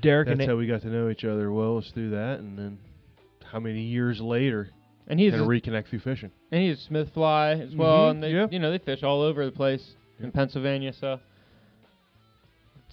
Derek 0.00 0.28
that's 0.28 0.40
and 0.40 0.48
how 0.48 0.56
we 0.56 0.66
got 0.66 0.82
to 0.82 0.88
know 0.88 1.08
each 1.08 1.24
other 1.24 1.50
well. 1.52 1.74
Was 1.76 1.90
through 1.90 2.10
that, 2.10 2.40
and 2.40 2.58
then 2.58 2.78
how 3.50 3.58
many 3.60 3.82
years 3.82 4.20
later, 4.20 4.70
And 5.08 5.18
he's 5.18 5.32
kind 5.32 5.42
of 5.42 5.48
a- 5.48 5.50
reconnect 5.50 5.86
through 5.88 6.00
fishing. 6.00 6.30
And 6.52 6.62
he's 6.62 6.86
a 6.86 6.90
Smithfly 6.92 7.60
as 7.60 7.74
well, 7.74 8.06
Mhm, 8.06 8.10
and 8.12 8.22
they, 8.22 8.32
yeah. 8.32 8.46
you 8.50 8.58
know, 8.58 8.70
they 8.70 8.78
fish 8.78 9.02
all 9.02 9.22
over 9.22 9.44
the 9.44 9.52
place 9.52 9.94
in 10.20 10.30
Pennsylvania. 10.32 10.92
So 10.92 11.14
it 11.14 11.20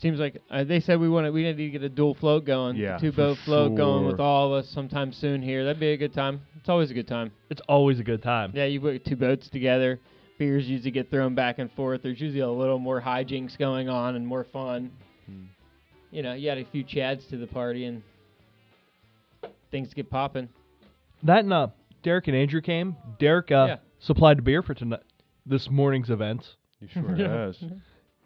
seems 0.01 0.19
like 0.19 0.41
uh, 0.49 0.63
they 0.63 0.79
said 0.79 0.99
we 0.99 1.09
wanted 1.09 1.31
we 1.33 1.43
need 1.43 1.57
to 1.57 1.69
get 1.69 1.83
a 1.83 1.89
dual 1.89 2.13
float 2.15 2.45
going, 2.45 2.75
Yeah, 2.75 2.97
two 2.97 3.11
boat 3.11 3.37
float 3.45 3.75
going 3.75 4.05
with 4.05 4.19
all 4.19 4.53
of 4.53 4.63
us 4.63 4.69
sometime 4.69 5.11
soon 5.11 5.41
here. 5.41 5.63
That'd 5.65 5.79
be 5.79 5.91
a 5.91 5.97
good 5.97 6.13
time. 6.13 6.41
It's 6.59 6.69
always 6.69 6.91
a 6.91 6.93
good 6.93 7.07
time. 7.07 7.31
It's 7.49 7.61
always 7.67 7.99
a 7.99 8.03
good 8.03 8.21
time. 8.23 8.51
Yeah, 8.53 8.65
you 8.65 8.79
put 8.81 9.05
two 9.05 9.15
boats 9.15 9.49
together. 9.49 9.99
Beers 10.37 10.67
usually 10.69 10.91
get 10.91 11.09
thrown 11.09 11.33
back 11.33 11.57
and 11.57 11.71
forth. 11.71 12.03
There's 12.03 12.21
usually 12.21 12.41
a 12.41 12.49
little 12.49 12.77
more 12.77 13.01
hijinks 13.01 13.57
going 13.57 13.89
on 13.89 14.15
and 14.15 14.27
more 14.27 14.43
fun. 14.43 14.91
Hmm. 15.25 15.45
You 16.11 16.23
know, 16.23 16.33
you 16.33 16.49
add 16.49 16.57
a 16.57 16.65
few 16.65 16.83
chads 16.83 17.27
to 17.29 17.37
the 17.37 17.47
party 17.47 17.85
and 17.85 18.01
things 19.71 19.93
get 19.93 20.09
popping. 20.09 20.49
That 21.23 21.39
and 21.39 21.51
uh, 21.53 21.67
Derek 22.03 22.27
and 22.27 22.35
Andrew 22.37 22.61
came. 22.61 22.95
Derek 23.19 23.51
uh, 23.51 23.65
Yeah. 23.67 23.75
supplied 23.99 24.37
the 24.37 24.41
beer 24.41 24.61
for 24.61 24.73
tonight, 24.73 25.01
this 25.45 25.69
morning's 25.69 26.09
events. 26.09 26.55
You 26.79 26.87
sure 26.87 27.15
Yeah. 27.17 27.27
has. 27.47 27.57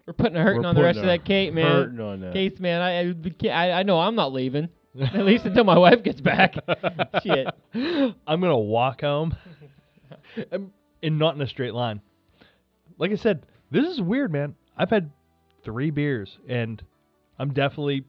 We're 0.06 0.12
putting 0.14 0.36
a 0.36 0.42
hurting 0.42 0.62
We're 0.62 0.68
on 0.68 0.74
the 0.74 0.82
rest 0.82 0.98
of 0.98 1.06
that 1.06 1.24
Kate, 1.24 1.52
man. 1.54 1.64
hurting 1.66 2.00
on 2.00 2.20
that. 2.20 2.32
Case, 2.32 2.58
man, 2.58 2.80
I, 2.82 3.48
I, 3.48 3.48
I, 3.50 3.78
I 3.80 3.82
know 3.84 3.98
I'm 4.00 4.14
not 4.16 4.32
leaving. 4.32 4.68
At 5.00 5.24
least 5.24 5.46
until 5.46 5.64
my 5.64 5.78
wife 5.78 6.02
gets 6.02 6.20
back. 6.20 6.54
Shit. 7.22 7.46
I'm 7.74 8.40
gonna 8.40 8.58
walk 8.58 9.00
home, 9.00 9.34
and, 10.50 10.70
and 11.02 11.18
not 11.18 11.34
in 11.34 11.40
a 11.40 11.46
straight 11.46 11.72
line. 11.72 12.00
Like 12.98 13.10
I 13.10 13.14
said, 13.14 13.46
this 13.70 13.86
is 13.86 14.02
weird, 14.02 14.30
man. 14.32 14.54
I've 14.76 14.90
had 14.90 15.10
three 15.64 15.90
beers, 15.90 16.36
and 16.46 16.82
I'm 17.42 17.52
definitely, 17.52 18.04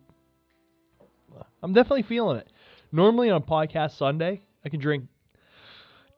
I'm 1.63 1.73
definitely 1.73 2.03
feeling 2.03 2.37
it. 2.37 2.47
Normally 2.91 3.31
on 3.31 3.41
a 3.41 3.43
podcast 3.43 3.97
Sunday, 3.97 4.43
I 4.63 4.69
can 4.69 4.79
drink 4.79 5.05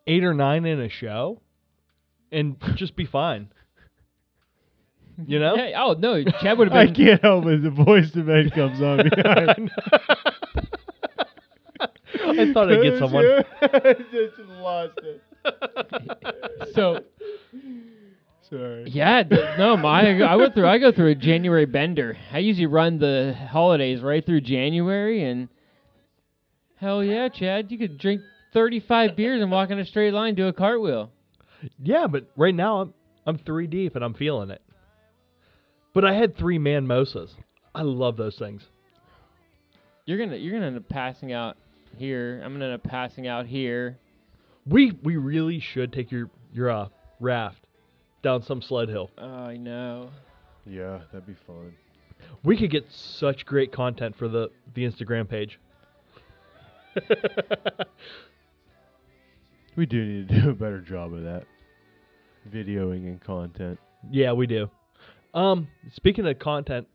eight 0.06 0.26
or 0.26 0.34
nine 0.34 0.66
in 0.66 0.82
a 0.82 0.90
show, 0.90 1.40
and 2.30 2.58
just 2.76 2.98
be 2.98 3.06
fine. 3.06 3.48
You 5.26 5.40
know? 5.40 5.56
Yeah, 5.56 5.82
oh 5.82 5.96
no, 5.98 6.22
Chad 6.26 6.58
would 6.58 6.68
have 6.68 6.78
I 6.78 6.88
been. 6.88 6.96
can't 6.96 7.22
help 7.22 7.46
it. 7.46 7.64
The 7.64 7.70
voice 7.70 8.14
of 8.18 8.26
men 8.26 8.50
comes 8.50 8.82
on 8.82 8.98
behind. 9.10 9.72
I 12.22 12.52
thought 12.52 12.70
I'd 12.70 12.84
get 12.84 13.00
someone. 13.00 13.46
just 14.12 14.40
lost 14.60 15.00
it. 15.04 15.22
So 16.74 17.02
Sorry. 18.50 18.90
yeah, 18.90 19.24
no, 19.58 19.76
my 19.78 20.22
I 20.22 20.36
went 20.36 20.54
through 20.54 20.68
I 20.68 20.78
go 20.78 20.92
through 20.92 21.12
a 21.12 21.16
January 21.16 21.66
bender. 21.66 22.18
I 22.32 22.40
usually 22.40 22.68
run 22.68 23.00
the 23.00 23.36
holidays 23.50 24.02
right 24.02 24.24
through 24.24 24.42
January, 24.42 25.24
and 25.24 25.50
hell 26.78 27.04
yeah, 27.04 27.30
Chad, 27.30 27.72
you 27.72 27.78
could 27.78 27.98
drink 27.98 28.22
35 28.54 29.16
beers 29.16 29.42
and 29.42 29.52
walk 29.52 29.72
in 29.72 29.80
a 29.80 29.86
straight 29.86 30.14
line, 30.14 30.36
do 30.36 30.48
a 30.48 30.54
cartwheel. 30.54 31.12
Yeah, 31.82 32.08
but 32.08 32.30
right 32.36 32.54
now 32.54 32.82
I'm 32.82 32.94
I'm 33.26 33.38
three 33.40 33.68
deep 33.68 33.96
and 33.96 34.06
I'm 34.06 34.14
feeling 34.14 34.52
it. 34.52 34.62
But 35.94 36.06
I 36.06 36.14
had 36.14 36.38
three 36.38 36.60
man 36.60 36.86
mosas. 36.86 37.32
I 37.74 37.82
love 37.82 38.16
those 38.16 38.38
things. 38.38 38.62
You're 40.06 40.20
gonna 40.20 40.38
you're 40.38 40.54
gonna 40.54 40.68
end 40.68 40.78
up 40.78 40.88
passing 40.88 41.34
out 41.34 41.58
here. 41.98 42.42
I'm 42.44 42.54
gonna 42.54 42.66
end 42.66 42.74
up 42.76 42.84
passing 42.84 43.28
out 43.28 43.48
here. 43.48 43.98
We 44.68 44.92
we 45.04 45.18
really 45.18 45.60
should 45.60 45.92
take 45.92 46.12
your 46.12 46.30
your 46.54 46.70
uh, 46.70 46.88
raft 47.20 47.65
down 48.26 48.42
some 48.44 48.62
sled 48.62 48.90
hill. 48.90 49.10
Oh, 49.18 49.26
I 49.26 49.56
know. 49.56 50.10
Yeah, 50.66 51.00
that'd 51.14 51.26
be 51.28 51.36
fun. 51.48 51.74
We 52.44 52.58
could 52.58 52.72
get 52.72 52.86
such 52.92 53.46
great 53.46 53.72
content 53.72 54.18
for 54.18 54.28
the 54.28 54.50
the 54.74 54.84
Instagram 54.84 55.30
page. 55.30 55.60
We 59.76 59.86
do 59.86 60.06
need 60.06 60.30
to 60.30 60.42
do 60.42 60.50
a 60.52 60.54
better 60.54 60.80
job 60.80 61.14
of 61.14 61.24
that. 61.24 61.44
Videoing 62.50 63.08
and 63.08 63.20
content. 63.22 63.78
yeah, 64.10 64.32
we 64.32 64.48
do. 64.48 64.70
Um, 65.34 65.68
speaking 65.92 66.26
of 66.26 66.40
content, 66.40 66.88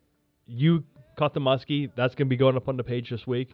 you 0.47 0.85
caught 1.19 1.35
the 1.35 1.41
muskie. 1.41 1.91
That's 1.95 2.15
gonna 2.15 2.31
be 2.31 2.37
going 2.39 2.57
up 2.57 2.69
on 2.69 2.79
the 2.79 2.85
page 2.85 3.11
this 3.11 3.27
week. 3.27 3.51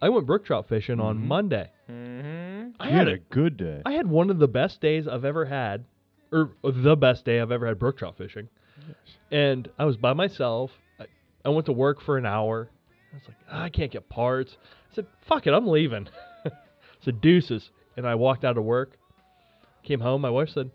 I 0.00 0.08
went 0.10 0.24
brook 0.26 0.44
trout 0.44 0.68
fishing 0.68 1.00
on 1.00 1.18
Mhm. 1.18 1.22
Monday. 1.22 1.70
Mm-hmm. 1.90 2.70
I 2.78 2.84
you 2.86 2.90
had 2.92 2.98
had 2.98 3.08
a 3.08 3.12
a 3.14 3.18
good 3.18 3.56
day. 3.56 3.82
I 3.84 3.92
had 3.94 4.06
one 4.06 4.30
of 4.30 4.38
the 4.38 4.46
best 4.46 4.80
days 4.80 5.08
I've 5.08 5.24
ever 5.24 5.46
had, 5.46 5.84
or 6.32 6.50
the 6.62 6.96
best 6.96 7.24
day 7.24 7.40
I've 7.40 7.52
ever 7.52 7.66
had 7.66 7.78
brook 7.78 7.98
trout 7.98 8.16
fishing. 8.16 8.48
And 9.30 9.68
I 9.78 9.84
was 9.84 9.96
by 9.96 10.12
myself. 10.12 10.70
I, 10.98 11.06
I 11.44 11.48
went 11.50 11.66
to 11.66 11.72
work 11.72 12.00
for 12.00 12.18
an 12.18 12.26
hour. 12.26 12.70
I 13.12 13.16
was 13.16 13.24
like, 13.28 13.36
"Ah, 13.50 13.62
I 13.62 13.68
can't 13.68 13.90
get 13.90 14.08
parts. 14.08 14.56
I 14.90 14.94
said, 14.94 15.06
fuck 15.26 15.46
it, 15.46 15.52
I'm 15.52 15.66
leaving. 15.66 16.08
Said, 17.04 17.20
deuces. 17.20 17.70
And 17.96 18.06
I 18.06 18.14
walked 18.14 18.44
out 18.44 18.58
of 18.58 18.64
work. 18.64 18.96
Came 19.82 20.00
home. 20.00 20.20
My 20.20 20.30
wife 20.30 20.50
said, 20.50 20.70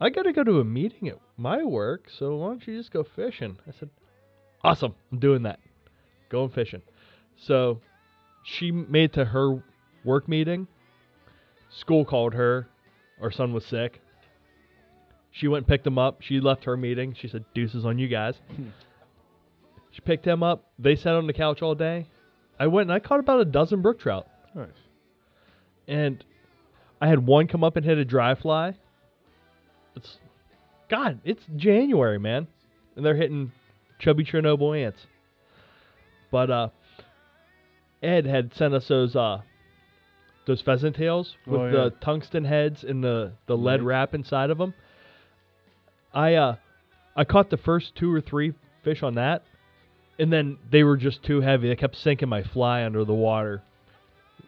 I 0.00 0.10
got 0.10 0.22
to 0.22 0.32
go 0.32 0.42
to 0.44 0.60
a 0.60 0.64
meeting 0.64 1.08
at 1.08 1.18
my 1.36 1.62
work, 1.62 2.08
so 2.18 2.36
why 2.36 2.48
don't 2.48 2.66
you 2.66 2.76
just 2.76 2.90
go 2.90 3.04
fishing? 3.04 3.56
I 3.66 3.72
said, 3.78 3.90
awesome. 4.62 4.94
I'm 5.12 5.18
doing 5.18 5.44
that. 5.44 5.60
Going 6.28 6.50
fishing. 6.50 6.82
So 7.36 7.80
she 8.44 8.70
made 8.72 9.12
to 9.14 9.24
her 9.24 9.62
work 10.04 10.28
meeting. 10.28 10.66
School 11.70 12.04
called 12.04 12.34
her. 12.34 12.68
Our 13.20 13.30
son 13.30 13.52
was 13.52 13.64
sick. 13.64 14.00
She 15.36 15.48
went 15.48 15.62
and 15.62 15.66
picked 15.68 15.84
him 15.86 15.98
up. 15.98 16.22
She 16.22 16.38
left 16.38 16.62
her 16.64 16.76
meeting. 16.76 17.16
She 17.20 17.26
said, 17.26 17.44
deuces 17.54 17.84
on 17.84 17.98
you 17.98 18.06
guys. 18.06 18.34
she 19.90 20.00
picked 20.00 20.24
him 20.24 20.44
up. 20.44 20.70
They 20.78 20.94
sat 20.94 21.14
on 21.14 21.26
the 21.26 21.32
couch 21.32 21.60
all 21.60 21.74
day. 21.74 22.06
I 22.58 22.68
went 22.68 22.88
and 22.88 22.94
I 22.94 23.00
caught 23.00 23.18
about 23.18 23.40
a 23.40 23.44
dozen 23.44 23.82
brook 23.82 23.98
trout. 23.98 24.28
Nice. 24.54 24.68
And 25.88 26.24
I 27.00 27.08
had 27.08 27.26
one 27.26 27.48
come 27.48 27.64
up 27.64 27.76
and 27.76 27.84
hit 27.84 27.98
a 27.98 28.04
dry 28.04 28.36
fly. 28.36 28.76
It's 29.96 30.18
God, 30.88 31.18
it's 31.24 31.42
January, 31.56 32.18
man. 32.20 32.46
And 32.94 33.04
they're 33.04 33.16
hitting 33.16 33.50
chubby 33.98 34.24
Chernobyl 34.24 34.80
ants. 34.86 35.00
But 36.30 36.50
uh 36.50 36.68
Ed 38.02 38.24
had 38.26 38.54
sent 38.54 38.72
us 38.72 38.86
those 38.86 39.16
uh 39.16 39.38
those 40.46 40.62
pheasant 40.62 40.94
tails 40.94 41.34
with 41.46 41.60
Oh, 41.60 41.64
yeah. 41.66 41.70
the 41.72 41.90
tungsten 42.02 42.44
heads 42.44 42.84
and 42.84 43.02
the 43.02 43.32
the 43.46 43.56
lead 43.56 43.80
Right. 43.80 43.86
wrap 43.86 44.14
inside 44.14 44.50
of 44.50 44.58
them. 44.58 44.74
I 46.14 46.34
uh 46.34 46.56
I 47.16 47.24
caught 47.24 47.50
the 47.50 47.56
first 47.56 47.94
two 47.94 48.12
or 48.12 48.20
three 48.20 48.54
fish 48.82 49.02
on 49.02 49.14
that, 49.14 49.42
and 50.18 50.32
then 50.32 50.58
they 50.70 50.82
were 50.82 50.96
just 50.96 51.22
too 51.22 51.40
heavy. 51.40 51.68
They 51.68 51.76
kept 51.76 51.96
sinking 51.96 52.28
my 52.28 52.42
fly 52.42 52.84
under 52.84 53.04
the 53.04 53.14
water, 53.14 53.62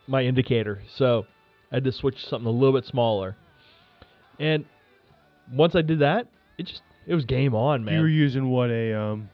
my 0.07 0.23
indicator. 0.23 0.83
So 0.97 1.27
I 1.71 1.77
had 1.77 1.85
to 1.85 1.93
switch 1.93 2.23
to 2.23 2.29
something 2.29 2.47
a 2.47 2.51
little 2.51 2.79
bit 2.79 2.87
smaller. 2.87 3.37
And 4.39 4.65
once 5.53 5.75
I 5.75 5.83
did 5.83 6.01
that, 6.01 6.29
it 6.59 6.67
just 6.67 6.83
it 7.07 7.15
was 7.15 7.25
game 7.25 7.55
on, 7.55 7.85
man. 7.85 7.95
You 7.95 8.01
were 8.01 8.09
using 8.09 8.51
what 8.51 8.71
a 8.71 8.99
um, 8.99 9.31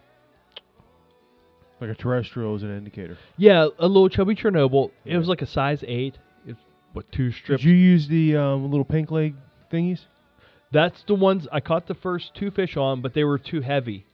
like 1.81 1.91
a 1.91 1.95
terrestrial 1.95 2.55
as 2.55 2.63
an 2.63 2.77
indicator. 2.77 3.19
yeah, 3.37 3.67
a 3.79 3.87
little 3.87 4.09
chubby 4.09 4.35
Chernobyl. 4.35 4.91
It 5.05 5.17
was 5.17 5.29
like 5.29 5.43
a 5.43 5.47
size 5.47 5.83
eight. 5.87 6.17
It's 6.47 6.61
what 6.93 7.11
two 7.13 7.33
strips. 7.33 7.63
Did 7.63 7.69
you 7.69 7.75
use 7.75 8.09
the 8.09 8.37
um, 8.37 8.71
little 8.71 8.85
pink 8.85 9.11
leg 9.11 9.35
thingies? 9.73 10.01
That's 10.73 11.03
the 11.07 11.15
ones 11.15 11.47
I 11.53 11.61
caught 11.61 11.87
the 11.87 11.95
first 11.95 12.35
two 12.35 12.51
fish 12.51 12.77
on, 12.77 13.03
but 13.03 13.15
they 13.15 13.25
were 13.25 13.39
too 13.39 13.61
heavy. 13.61 14.07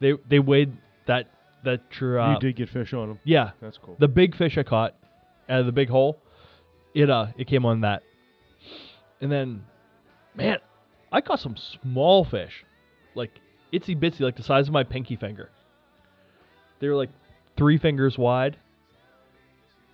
They 0.00 0.12
they 0.28 0.38
weighed 0.38 0.76
that 1.06 1.26
that 1.64 1.90
tr- 1.90 2.18
uh, 2.18 2.34
you 2.34 2.40
did 2.40 2.56
get 2.56 2.68
fish 2.68 2.92
on 2.92 3.08
them. 3.08 3.18
Yeah, 3.24 3.50
That's 3.60 3.78
cool. 3.78 3.96
the 3.98 4.08
big 4.08 4.36
fish 4.36 4.56
I 4.56 4.62
caught 4.62 4.94
out 5.48 5.60
of 5.60 5.66
the 5.66 5.72
big 5.72 5.88
hole, 5.88 6.18
it 6.94 7.10
uh 7.10 7.26
it 7.36 7.46
came 7.46 7.64
on 7.66 7.80
that. 7.80 8.02
And 9.20 9.32
then, 9.32 9.64
man, 10.34 10.58
I 11.10 11.20
caught 11.20 11.40
some 11.40 11.56
small 11.56 12.24
fish, 12.24 12.64
like 13.14 13.30
itsy 13.72 13.98
bitsy, 13.98 14.20
like 14.20 14.36
the 14.36 14.42
size 14.42 14.68
of 14.68 14.74
my 14.74 14.84
pinky 14.84 15.16
finger. 15.16 15.50
They 16.80 16.88
were 16.88 16.96
like 16.96 17.10
three 17.56 17.78
fingers 17.78 18.18
wide. 18.18 18.58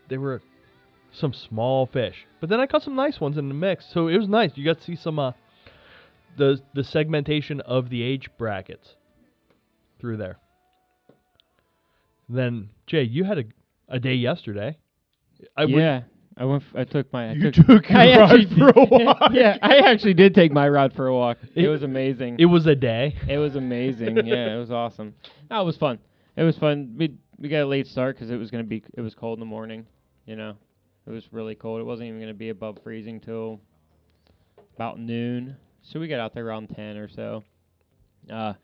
They 0.08 0.18
were 0.18 0.42
some 1.12 1.32
small 1.32 1.86
fish, 1.86 2.26
but 2.40 2.48
then 2.50 2.58
I 2.60 2.66
caught 2.66 2.82
some 2.82 2.96
nice 2.96 3.20
ones 3.20 3.38
in 3.38 3.48
the 3.48 3.54
mix, 3.54 3.86
so 3.92 4.08
it 4.08 4.18
was 4.18 4.28
nice. 4.28 4.50
You 4.56 4.64
got 4.64 4.78
to 4.78 4.84
see 4.84 4.96
some 4.96 5.18
uh 5.18 5.32
the 6.36 6.60
the 6.74 6.84
segmentation 6.84 7.60
of 7.60 7.88
the 7.90 8.02
age 8.02 8.28
brackets 8.38 8.96
through 10.00 10.16
there. 10.16 10.38
Then 12.28 12.70
Jay, 12.86 13.02
you 13.02 13.24
had 13.24 13.38
a 13.38 13.44
a 13.88 13.98
day 13.98 14.14
yesterday. 14.14 14.78
I 15.56 15.64
would- 15.64 15.74
yeah, 15.74 16.02
I 16.36 16.44
went. 16.44 16.62
F- 16.62 16.76
I 16.76 16.84
took 16.84 17.12
my. 17.12 17.30
I 17.30 17.32
You 17.32 17.50
took, 17.50 17.66
took 17.66 17.90
your 17.90 17.98
I 17.98 18.44
for 18.56 18.68
a 18.70 18.84
walk. 18.90 19.32
yeah, 19.32 19.58
I 19.60 19.78
actually 19.78 20.14
did 20.14 20.34
take 20.34 20.52
my 20.52 20.68
rod 20.68 20.92
for 20.94 21.06
a 21.08 21.14
walk. 21.14 21.38
It, 21.54 21.64
It- 21.64 21.68
was 21.68 21.82
amazing. 21.82 22.36
it 22.38 22.46
was 22.46 22.66
a 22.66 22.74
day. 22.74 23.16
It 23.28 23.38
was 23.38 23.56
amazing. 23.56 24.16
yeah, 24.26 24.54
it 24.54 24.58
was 24.58 24.70
awesome. 24.70 25.14
No, 25.50 25.60
it 25.60 25.64
was 25.64 25.76
fun. 25.76 25.98
It 26.36 26.42
was 26.44 26.56
fun. 26.56 26.94
We 26.96 27.14
we 27.38 27.48
got 27.48 27.62
a 27.62 27.66
late 27.66 27.86
start 27.86 28.16
because 28.16 28.30
it 28.30 28.36
was 28.36 28.50
gonna 28.50 28.64
be 28.64 28.82
it 28.94 29.00
was 29.00 29.14
cold 29.14 29.36
in 29.36 29.40
the 29.40 29.46
morning. 29.46 29.86
You 30.24 30.36
know, 30.36 30.54
it 31.06 31.10
was 31.10 31.28
really 31.32 31.54
cold. 31.54 31.80
It 31.80 31.84
wasn't 31.84 32.08
even 32.08 32.20
gonna 32.20 32.32
be 32.34 32.48
above 32.50 32.78
freezing 32.82 33.20
till 33.20 33.60
about 34.76 34.98
noon. 34.98 35.56
So 35.82 36.00
we 36.00 36.08
got 36.08 36.20
out 36.20 36.34
there 36.34 36.46
around 36.46 36.68
ten 36.74 36.96
or 36.96 37.08
so. 37.08 37.44
Uh, 38.30 38.54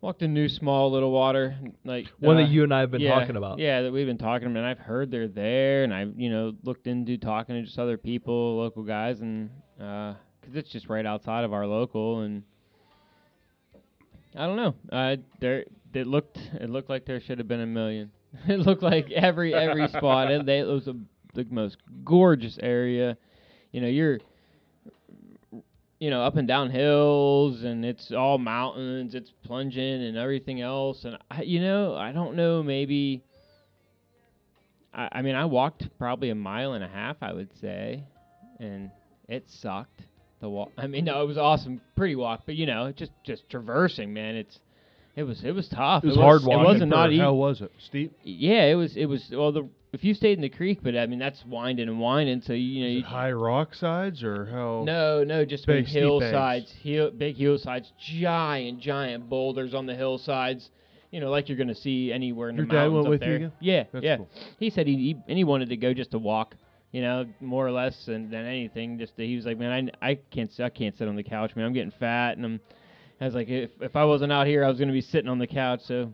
walked 0.00 0.22
a 0.22 0.28
new 0.28 0.48
small 0.48 0.90
little 0.90 1.10
water 1.10 1.56
like 1.84 2.06
One 2.18 2.36
uh, 2.36 2.40
that 2.40 2.48
you 2.48 2.64
and 2.64 2.72
I 2.72 2.80
have 2.80 2.90
been 2.90 3.02
yeah, 3.02 3.18
talking 3.18 3.36
about. 3.36 3.58
Yeah, 3.58 3.82
that 3.82 3.92
we've 3.92 4.06
been 4.06 4.18
talking 4.18 4.48
about. 4.48 4.60
And 4.60 4.66
I've 4.66 4.78
heard 4.78 5.10
they're 5.10 5.28
there, 5.28 5.84
and 5.84 5.92
I've 5.92 6.18
you 6.18 6.30
know 6.30 6.52
looked 6.62 6.86
into 6.86 7.18
talking 7.18 7.54
to 7.56 7.62
just 7.62 7.78
other 7.78 7.98
people, 7.98 8.56
local 8.56 8.82
guys, 8.82 9.20
and 9.20 9.50
because 9.76 10.54
it's 10.54 10.70
just 10.70 10.88
right 10.88 11.06
outside 11.06 11.44
of 11.44 11.52
our 11.52 11.66
local, 11.66 12.20
and 12.20 12.42
I 14.34 14.46
don't 14.46 14.56
know. 14.56 14.74
Uh, 14.90 15.16
there 15.40 15.64
it 15.92 16.06
looked 16.06 16.38
it 16.54 16.70
looked 16.70 16.88
like 16.88 17.04
there 17.04 17.20
should 17.20 17.38
have 17.38 17.48
been 17.48 17.60
a 17.60 17.66
million. 17.66 18.10
it 18.48 18.60
looked 18.60 18.82
like 18.82 19.10
every 19.10 19.54
every 19.54 19.88
spot. 19.96 20.30
It, 20.30 20.46
they, 20.46 20.60
it 20.60 20.66
was 20.66 20.88
a, 20.88 20.94
the 21.34 21.46
most 21.50 21.76
gorgeous 22.04 22.58
area. 22.62 23.16
You 23.72 23.80
know, 23.80 23.88
you're 23.88 24.18
you 26.00 26.10
know 26.10 26.22
up 26.24 26.36
and 26.36 26.48
down 26.48 26.70
hills, 26.70 27.62
and 27.62 27.84
it's 27.84 28.10
all 28.10 28.38
mountains. 28.38 29.14
It's 29.14 29.30
plunging 29.44 30.02
and 30.02 30.16
everything 30.16 30.60
else. 30.60 31.04
And 31.04 31.16
I, 31.30 31.42
you 31.42 31.60
know, 31.60 31.94
I 31.94 32.10
don't 32.10 32.34
know. 32.34 32.62
Maybe. 32.62 33.22
I, 34.92 35.08
I 35.12 35.22
mean, 35.22 35.36
I 35.36 35.44
walked 35.44 35.86
probably 35.98 36.30
a 36.30 36.34
mile 36.34 36.72
and 36.72 36.82
a 36.82 36.88
half, 36.88 37.18
I 37.22 37.32
would 37.32 37.50
say, 37.60 38.02
and 38.58 38.90
it 39.28 39.44
sucked. 39.48 40.02
The 40.40 40.48
walk. 40.48 40.72
I 40.78 40.86
mean, 40.86 41.04
no, 41.04 41.22
it 41.22 41.26
was 41.26 41.36
awesome, 41.36 41.82
pretty 41.94 42.16
walk, 42.16 42.44
but 42.46 42.56
you 42.56 42.64
know, 42.64 42.90
just 42.92 43.12
just 43.24 43.48
traversing, 43.50 44.14
man. 44.14 44.36
It's 44.36 44.58
it 45.14 45.24
was 45.24 45.44
it 45.44 45.52
was 45.52 45.68
tough. 45.68 46.02
It 46.02 46.08
was 46.08 46.16
hard 46.16 46.42
walking. 46.44 46.64
It 46.64 46.64
wasn't 46.64 46.90
not 46.90 47.12
easy. 47.12 47.20
How 47.20 47.34
was 47.34 47.60
it? 47.60 47.70
Steep? 47.78 48.16
Yeah, 48.24 48.64
it 48.64 48.74
was. 48.74 48.96
It 48.96 49.04
was. 49.04 49.30
Well, 49.30 49.52
the 49.52 49.68
if 49.92 50.04
you 50.04 50.14
stayed 50.14 50.34
in 50.38 50.42
the 50.42 50.48
creek, 50.48 50.80
but 50.82 50.96
I 50.96 51.06
mean 51.06 51.18
that's 51.18 51.44
winding 51.44 51.88
and 51.88 51.98
winding, 52.00 52.42
so 52.42 52.52
you 52.52 52.82
know. 52.82 52.90
You, 52.90 53.02
high 53.02 53.32
rock 53.32 53.74
sides 53.74 54.22
or 54.22 54.46
how? 54.46 54.84
no, 54.84 55.24
no, 55.24 55.44
just 55.44 55.66
Big 55.66 55.86
hillsides, 55.86 56.70
hill, 56.82 57.10
big 57.10 57.36
hillsides, 57.36 57.92
giant, 57.98 58.80
giant 58.80 59.28
boulders 59.28 59.74
on 59.74 59.86
the 59.86 59.94
hillsides. 59.94 60.70
You 61.10 61.18
know, 61.18 61.30
like 61.30 61.48
you're 61.48 61.58
gonna 61.58 61.74
see 61.74 62.12
anywhere 62.12 62.50
in 62.50 62.56
Your 62.56 62.66
the 62.66 62.72
dad 62.72 62.88
mountains 62.88 62.94
went 62.94 63.06
up 63.06 63.10
with 63.10 63.22
you 63.22 63.26
there. 63.26 63.36
again? 63.36 63.52
Yeah, 63.60 63.84
That's 63.92 64.04
yeah. 64.04 64.16
cool. 64.18 64.28
He 64.60 64.70
said 64.70 64.86
he, 64.86 64.94
he 64.96 65.16
and 65.28 65.36
he 65.36 65.44
wanted 65.44 65.68
to 65.70 65.76
go 65.76 65.92
just 65.92 66.12
to 66.12 66.18
walk. 66.18 66.54
You 66.92 67.02
know, 67.02 67.24
more 67.40 67.64
or 67.64 67.70
less, 67.70 68.08
and 68.08 68.32
than 68.32 68.46
anything. 68.46 68.98
Just 68.98 69.16
to, 69.16 69.24
he 69.24 69.36
was 69.36 69.46
like, 69.46 69.56
man, 69.58 69.92
I, 70.02 70.10
I 70.10 70.14
can't 70.32 70.50
I 70.58 70.70
can't 70.70 70.96
sit 70.98 71.06
on 71.06 71.14
the 71.14 71.22
couch, 71.22 71.54
man. 71.54 71.64
I'm 71.66 71.72
getting 71.72 71.92
fat, 71.92 72.36
and 72.36 72.44
I'm. 72.44 72.60
I 73.20 73.26
was 73.26 73.34
like, 73.34 73.48
if 73.48 73.70
if 73.80 73.94
I 73.94 74.04
wasn't 74.04 74.32
out 74.32 74.46
here, 74.48 74.64
I 74.64 74.68
was 74.68 74.78
gonna 74.78 74.90
be 74.92 75.00
sitting 75.00 75.28
on 75.28 75.38
the 75.38 75.46
couch. 75.46 75.82
So 75.84 76.12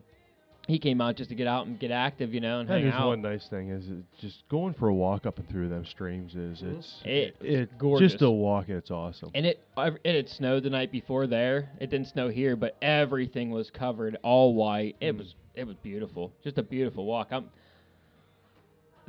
he 0.67 0.77
came 0.79 0.99
out 1.01 1.15
just 1.15 1.29
to 1.29 1.35
get 1.35 1.47
out 1.47 1.65
and 1.65 1.79
get 1.79 1.91
active, 1.91 2.33
you 2.33 2.41
know, 2.41 2.59
and 2.59 2.69
That 2.69 2.79
hang 2.81 2.87
is 2.89 2.93
out. 2.93 3.07
one 3.07 3.21
nice 3.21 3.47
thing 3.47 3.69
is 3.69 3.85
just 4.19 4.47
going 4.49 4.73
for 4.73 4.89
a 4.89 4.93
walk 4.93 5.25
up 5.25 5.37
and 5.39 5.47
through 5.49 5.69
them 5.69 5.85
streams 5.85 6.35
is 6.35 6.61
it's 6.61 7.01
It- 7.05 7.35
it 7.41 7.77
gorgeous. 7.77 8.11
just 8.11 8.21
a 8.21 8.29
walk 8.29 8.67
it's 8.69 8.91
awesome. 8.91 9.31
And 9.33 9.45
it 9.45 9.59
it 10.03 10.15
had 10.15 10.27
snowed 10.29 10.63
the 10.63 10.69
night 10.69 10.91
before 10.91 11.25
there. 11.25 11.69
It 11.79 11.89
didn't 11.89 12.07
snow 12.07 12.27
here, 12.27 12.55
but 12.55 12.75
everything 12.81 13.49
was 13.49 13.69
covered 13.71 14.17
all 14.23 14.53
white. 14.53 14.95
It 14.99 15.15
Mm. 15.15 15.19
was 15.19 15.35
it 15.55 15.65
was 15.65 15.75
beautiful. 15.77 16.31
Just 16.43 16.57
a 16.57 16.63
beautiful 16.63 17.05
walk. 17.05 17.29
I'm 17.31 17.49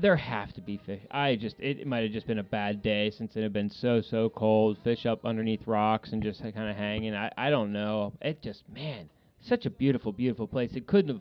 there 0.00 0.14
have 0.16 0.52
to 0.52 0.60
be 0.60 0.76
fish. 0.76 1.00
I 1.10 1.34
just 1.34 1.58
it, 1.58 1.80
it 1.80 1.86
might 1.86 2.04
have 2.04 2.12
just 2.12 2.26
been 2.28 2.38
a 2.38 2.42
bad 2.44 2.82
day 2.82 3.10
since 3.10 3.36
it 3.36 3.42
had 3.42 3.52
been 3.52 3.68
so 3.70 4.00
so 4.00 4.28
cold. 4.28 4.78
Fish 4.84 5.06
up 5.06 5.24
underneath 5.26 5.66
rocks 5.66 6.12
and 6.12 6.22
just 6.22 6.40
kind 6.40 6.70
of 6.70 6.76
hanging. 6.76 7.14
I 7.16 7.32
I 7.36 7.50
don't 7.50 7.72
know. 7.72 8.12
It 8.22 8.40
just 8.42 8.62
man, 8.72 9.08
such 9.40 9.66
a 9.66 9.70
beautiful 9.70 10.12
beautiful 10.12 10.46
place. 10.46 10.74
It 10.76 10.86
couldn't 10.86 11.08
have. 11.16 11.20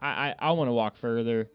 I 0.00 0.06
I, 0.06 0.34
I 0.38 0.50
want 0.52 0.68
to 0.68 0.72
walk 0.72 0.96
further 1.00 1.48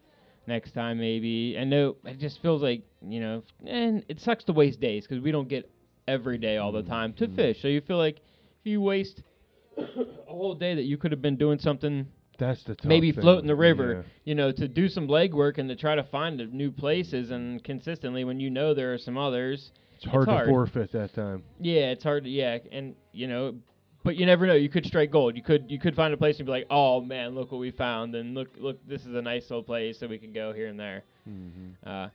next 0.48 0.72
time 0.74 1.00
maybe. 1.00 1.58
I 1.60 1.64
know 1.64 1.96
it 2.06 2.20
just 2.20 2.42
feels 2.42 2.62
like 2.62 2.84
you 3.08 3.20
know, 3.20 3.44
and 3.66 4.04
it 4.08 4.20
sucks 4.20 4.44
to 4.46 4.54
waste 4.54 4.80
days 4.80 5.08
because 5.08 5.24
we 5.24 5.32
don't 5.32 5.48
get 5.48 5.70
every 6.08 6.38
day 6.38 6.58
all 6.58 6.72
the 6.72 6.82
mm-hmm. 6.82 6.90
time 6.90 7.14
to 7.14 7.26
mm-hmm. 7.26 7.36
fish. 7.36 7.62
So 7.62 7.68
you 7.68 7.82
feel 7.82 7.98
like 7.98 8.18
if 8.18 8.66
you 8.66 8.82
waste 8.82 9.24
a 9.78 9.84
whole 10.28 10.56
day 10.56 10.76
that 10.76 10.84
you 10.84 10.98
could 10.98 11.12
have 11.12 11.22
been 11.22 11.38
doing 11.38 11.60
something, 11.60 12.08
That's 12.38 12.64
the 12.64 12.76
maybe 12.84 13.12
thing. 13.12 13.22
floating 13.22 13.48
the 13.48 13.56
river, 13.56 13.94
Yeah. 13.94 14.12
you 14.26 14.36
know, 14.36 14.52
to 14.52 14.68
do 14.68 14.88
some 14.88 15.08
legwork 15.08 15.58
and 15.58 15.70
to 15.70 15.76
try 15.76 15.96
to 15.96 16.04
find 16.04 16.38
new 16.54 16.72
places 16.72 17.32
and 17.32 17.64
consistently 17.64 18.24
when 18.24 18.40
you 18.40 18.50
know 18.50 18.74
there 18.74 18.94
are 18.94 18.98
some 18.98 19.18
others. 19.18 19.72
It's 19.96 20.06
hard 20.06 20.28
hard. 20.28 20.48
to 20.48 20.52
forfeit 20.52 20.92
that 20.94 21.14
time. 21.14 21.44
Yeah, 21.60 21.92
it's 21.92 22.04
hard 22.04 22.24
to 22.24 22.30
yeah, 22.30 22.58
and 22.72 22.96
you 23.12 23.28
know, 23.28 23.56
but 24.04 24.16
you 24.16 24.26
never 24.26 24.48
know. 24.48 24.54
You 24.54 24.70
could 24.70 24.86
strike 24.86 25.12
gold. 25.12 25.36
You 25.36 25.44
could 25.44 25.70
you 25.70 25.80
could 25.80 25.96
find 25.96 26.14
a 26.14 26.18
place 26.18 26.38
and 26.38 26.46
be 26.46 26.52
like, 26.52 26.68
oh 26.70 27.02
man, 27.02 27.36
look 27.36 27.52
what 27.52 27.60
we 27.60 27.72
found, 27.72 28.16
and 28.16 28.34
look 28.34 28.50
look, 28.58 28.78
this 28.88 29.02
is 29.02 29.16
a 29.16 29.22
nice 29.22 29.50
little 29.50 29.64
place, 29.64 30.00
so 30.00 30.08
we 30.08 30.18
can 30.18 30.34
go 30.34 30.54
here 30.54 30.68
and 30.68 30.80
there. 30.80 31.04
Mm-hmm. 31.30 31.90
Uh, 31.90 32.10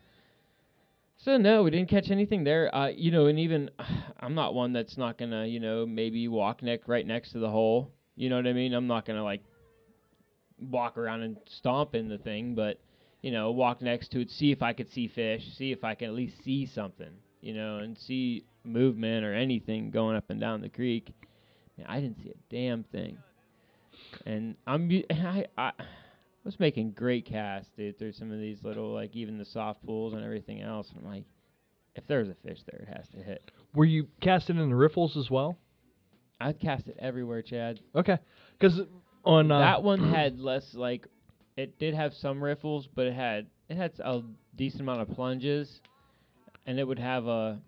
so 1.19 1.37
no, 1.37 1.63
we 1.63 1.71
didn't 1.71 1.89
catch 1.89 2.11
anything 2.11 2.45
there. 2.45 2.75
Uh, 2.75 2.89
you 2.89 3.11
know, 3.11 3.27
and 3.27 3.39
even 3.39 3.71
I'm 4.21 4.35
not 4.35 4.55
one 4.55 4.73
that's 4.73 4.97
not 4.97 5.19
gonna, 5.19 5.47
you 5.47 5.61
know, 5.61 5.87
maybe 5.87 6.29
walk 6.29 6.63
neck 6.63 6.83
right 6.87 7.07
next 7.07 7.33
to 7.33 7.39
the 7.39 7.51
hole. 7.51 7.91
You 8.17 8.31
know 8.31 8.37
what 8.37 8.47
I 8.47 8.53
mean? 8.53 8.73
I'm 8.73 8.87
not 8.87 9.05
gonna 9.07 9.25
like 9.25 9.43
walk 10.59 10.97
around 10.97 11.23
and 11.23 11.37
stomp 11.47 11.95
in 11.95 12.09
the 12.09 12.19
thing, 12.19 12.55
but 12.55 12.81
you 13.23 13.31
know, 13.31 13.51
walk 13.51 13.83
next 13.83 14.13
to 14.13 14.21
it, 14.21 14.31
see 14.31 14.53
if 14.53 14.63
I 14.63 14.73
could 14.73 14.91
see 14.91 15.09
fish, 15.09 15.43
see 15.57 15.73
if 15.73 15.85
I 15.85 15.95
can 15.95 16.09
at 16.09 16.15
least 16.15 16.43
see 16.45 16.67
something, 16.67 17.11
you 17.41 17.55
know, 17.55 17.79
and 17.79 17.99
see 17.99 18.45
movement 18.65 19.25
or 19.25 19.35
anything 19.35 19.91
going 19.91 20.17
up 20.17 20.31
and 20.31 20.41
down 20.41 20.61
the 20.61 20.69
creek. 20.69 21.13
Man, 21.78 21.86
I 21.89 22.01
didn't 22.01 22.23
see 22.23 22.31
a 22.31 22.55
damn 22.55 22.85
thing. 22.85 23.19
And 24.24 24.57
I'm 24.66 24.90
I 25.11 25.47
I 25.57 25.73
was 26.44 26.59
making 26.61 26.93
great 26.93 27.27
casts, 27.27 27.70
dude, 27.77 27.98
through 27.98 28.12
some 28.12 28.31
of 28.31 28.39
these 28.39 28.62
little 28.62 28.93
like 28.93 29.15
even 29.15 29.39
the 29.39 29.44
soft 29.44 29.85
pools 29.85 30.15
and 30.15 30.24
everything 30.24 30.62
else. 30.62 30.89
And 30.90 31.05
I'm 31.05 31.12
like, 31.12 31.24
if 31.94 32.07
there's 32.07 32.28
a 32.28 32.36
fish 32.47 32.61
there, 32.70 32.86
it 32.89 32.97
has 32.97 33.09
to 33.09 33.19
hit. 33.19 33.51
Were 33.74 33.85
you 33.85 34.07
casting 34.20 34.59
in 34.59 34.69
the 34.69 34.77
riffles 34.77 35.16
as 35.16 35.31
well? 35.31 35.59
I'd 36.40 36.61
cast 36.61 36.89
it 36.89 36.97
everywhere, 36.98 37.43
Chad. 37.43 37.81
Okay, 37.94 38.19
because 38.59 38.81
on 39.24 39.51
uh, 39.51 39.59
that 39.59 39.82
one 39.82 39.98
had 40.15 40.39
less 40.39 40.74
like 40.74 41.07
it 41.57 41.78
did 41.78 41.94
have 41.94 42.15
some 42.15 42.43
riffles, 42.43 42.86
but 42.94 43.07
it 43.07 43.15
had 43.15 43.47
it 43.69 43.77
had 43.77 43.93
a 44.01 44.23
decent 44.55 44.82
amount 44.82 45.01
of 45.01 45.11
plunges, 45.11 45.81
and 46.66 46.78
it 46.78 46.85
would 46.85 46.98
have 46.98 47.27
a, 47.27 47.59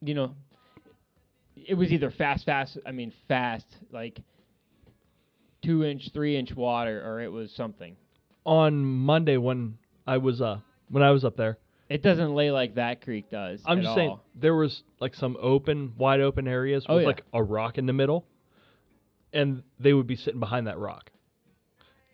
you 0.00 0.14
know, 0.14 0.34
it 1.66 1.74
was 1.74 1.92
either 1.92 2.10
fast, 2.10 2.44
fast. 2.46 2.78
I 2.86 2.92
mean, 2.92 3.12
fast 3.28 3.66
like 3.90 4.20
two 5.62 5.84
inch, 5.84 6.10
three 6.12 6.36
inch 6.36 6.54
water, 6.54 7.02
or 7.04 7.20
it 7.20 7.30
was 7.30 7.52
something. 7.52 7.96
on 8.44 8.84
Monday 8.84 9.36
when 9.36 9.78
I 10.06 10.18
was 10.18 10.40
uh 10.40 10.58
when 10.90 11.02
I 11.02 11.10
was 11.10 11.24
up 11.24 11.36
there. 11.36 11.58
It 11.88 12.02
doesn't 12.02 12.34
lay 12.34 12.50
like 12.50 12.76
that 12.76 13.02
creek 13.02 13.30
does. 13.30 13.60
I'm 13.66 13.78
at 13.78 13.84
just 13.84 13.94
saying 13.94 14.10
all. 14.10 14.24
there 14.34 14.54
was 14.54 14.82
like 14.98 15.14
some 15.14 15.36
open, 15.40 15.92
wide 15.98 16.20
open 16.20 16.48
areas 16.48 16.86
Oh, 16.88 16.94
with 16.94 17.02
yeah. 17.02 17.06
like 17.08 17.22
a 17.34 17.42
rock 17.42 17.76
in 17.76 17.84
the 17.86 17.92
middle, 17.92 18.24
and 19.32 19.62
they 19.78 19.92
would 19.92 20.06
be 20.06 20.16
sitting 20.16 20.40
behind 20.40 20.66
that 20.68 20.78
rock, 20.78 21.10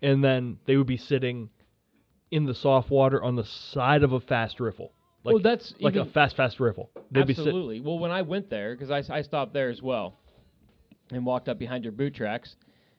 and 0.03 0.23
then 0.25 0.59
they 0.67 0.77
would 0.77 0.87
be 0.89 0.97
sitting 0.97 1.51
in 2.33 2.45
the 2.45 2.55
soft 2.55 2.91
water 2.91 3.23
on 3.23 3.37
the 3.37 3.45
side 3.45 4.03
of 4.03 4.13
a 4.13 4.19
fast 4.21 4.59
riffle. 4.59 4.93
Like 5.25 5.35
well, 5.35 5.43
that's 5.43 5.75
like 5.81 5.95
even, 5.95 6.09
a 6.09 6.11
fast 6.11 6.37
fast 6.37 6.61
riffle. 6.61 6.91
They'd 7.11 7.27
be 7.27 7.33
absolutely. 7.33 7.81
well, 7.81 7.99
when 7.99 8.11
I 8.11 8.23
went 8.23 8.49
there, 8.51 8.75
because 8.75 8.91
I, 8.91 9.17
I 9.17 9.23
stopped 9.23 9.53
there 9.53 9.69
as 9.69 9.83
well, 9.83 10.15
and 11.11 11.27
walked 11.27 11.49
up 11.49 11.59
behind 11.59 11.85
your 11.85 11.93
boot 11.93 12.15
tracks, 12.15 12.57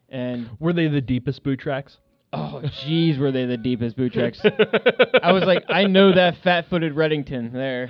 and 0.10 0.50
were 0.60 0.74
they 0.74 0.88
the 0.88 1.02
deepest 1.02 1.44
boot 1.44 1.60
tracks? 1.60 1.98
oh, 2.34 2.62
jeez, 2.64 3.18
were 3.18 3.32
they 3.32 3.46
the 3.46 3.58
deepest 3.58 3.96
boot 3.96 4.14
tracks? 4.14 4.40
I 5.24 5.32
was 5.32 5.44
like, 5.44 5.64
I 5.70 5.86
know 5.86 6.14
that 6.14 6.38
fat-footed 6.44 6.94
Redington 6.94 7.52
there. 7.52 7.90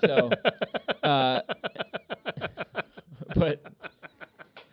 So, 0.00 0.30
uh, 1.02 1.40
but 3.34 3.62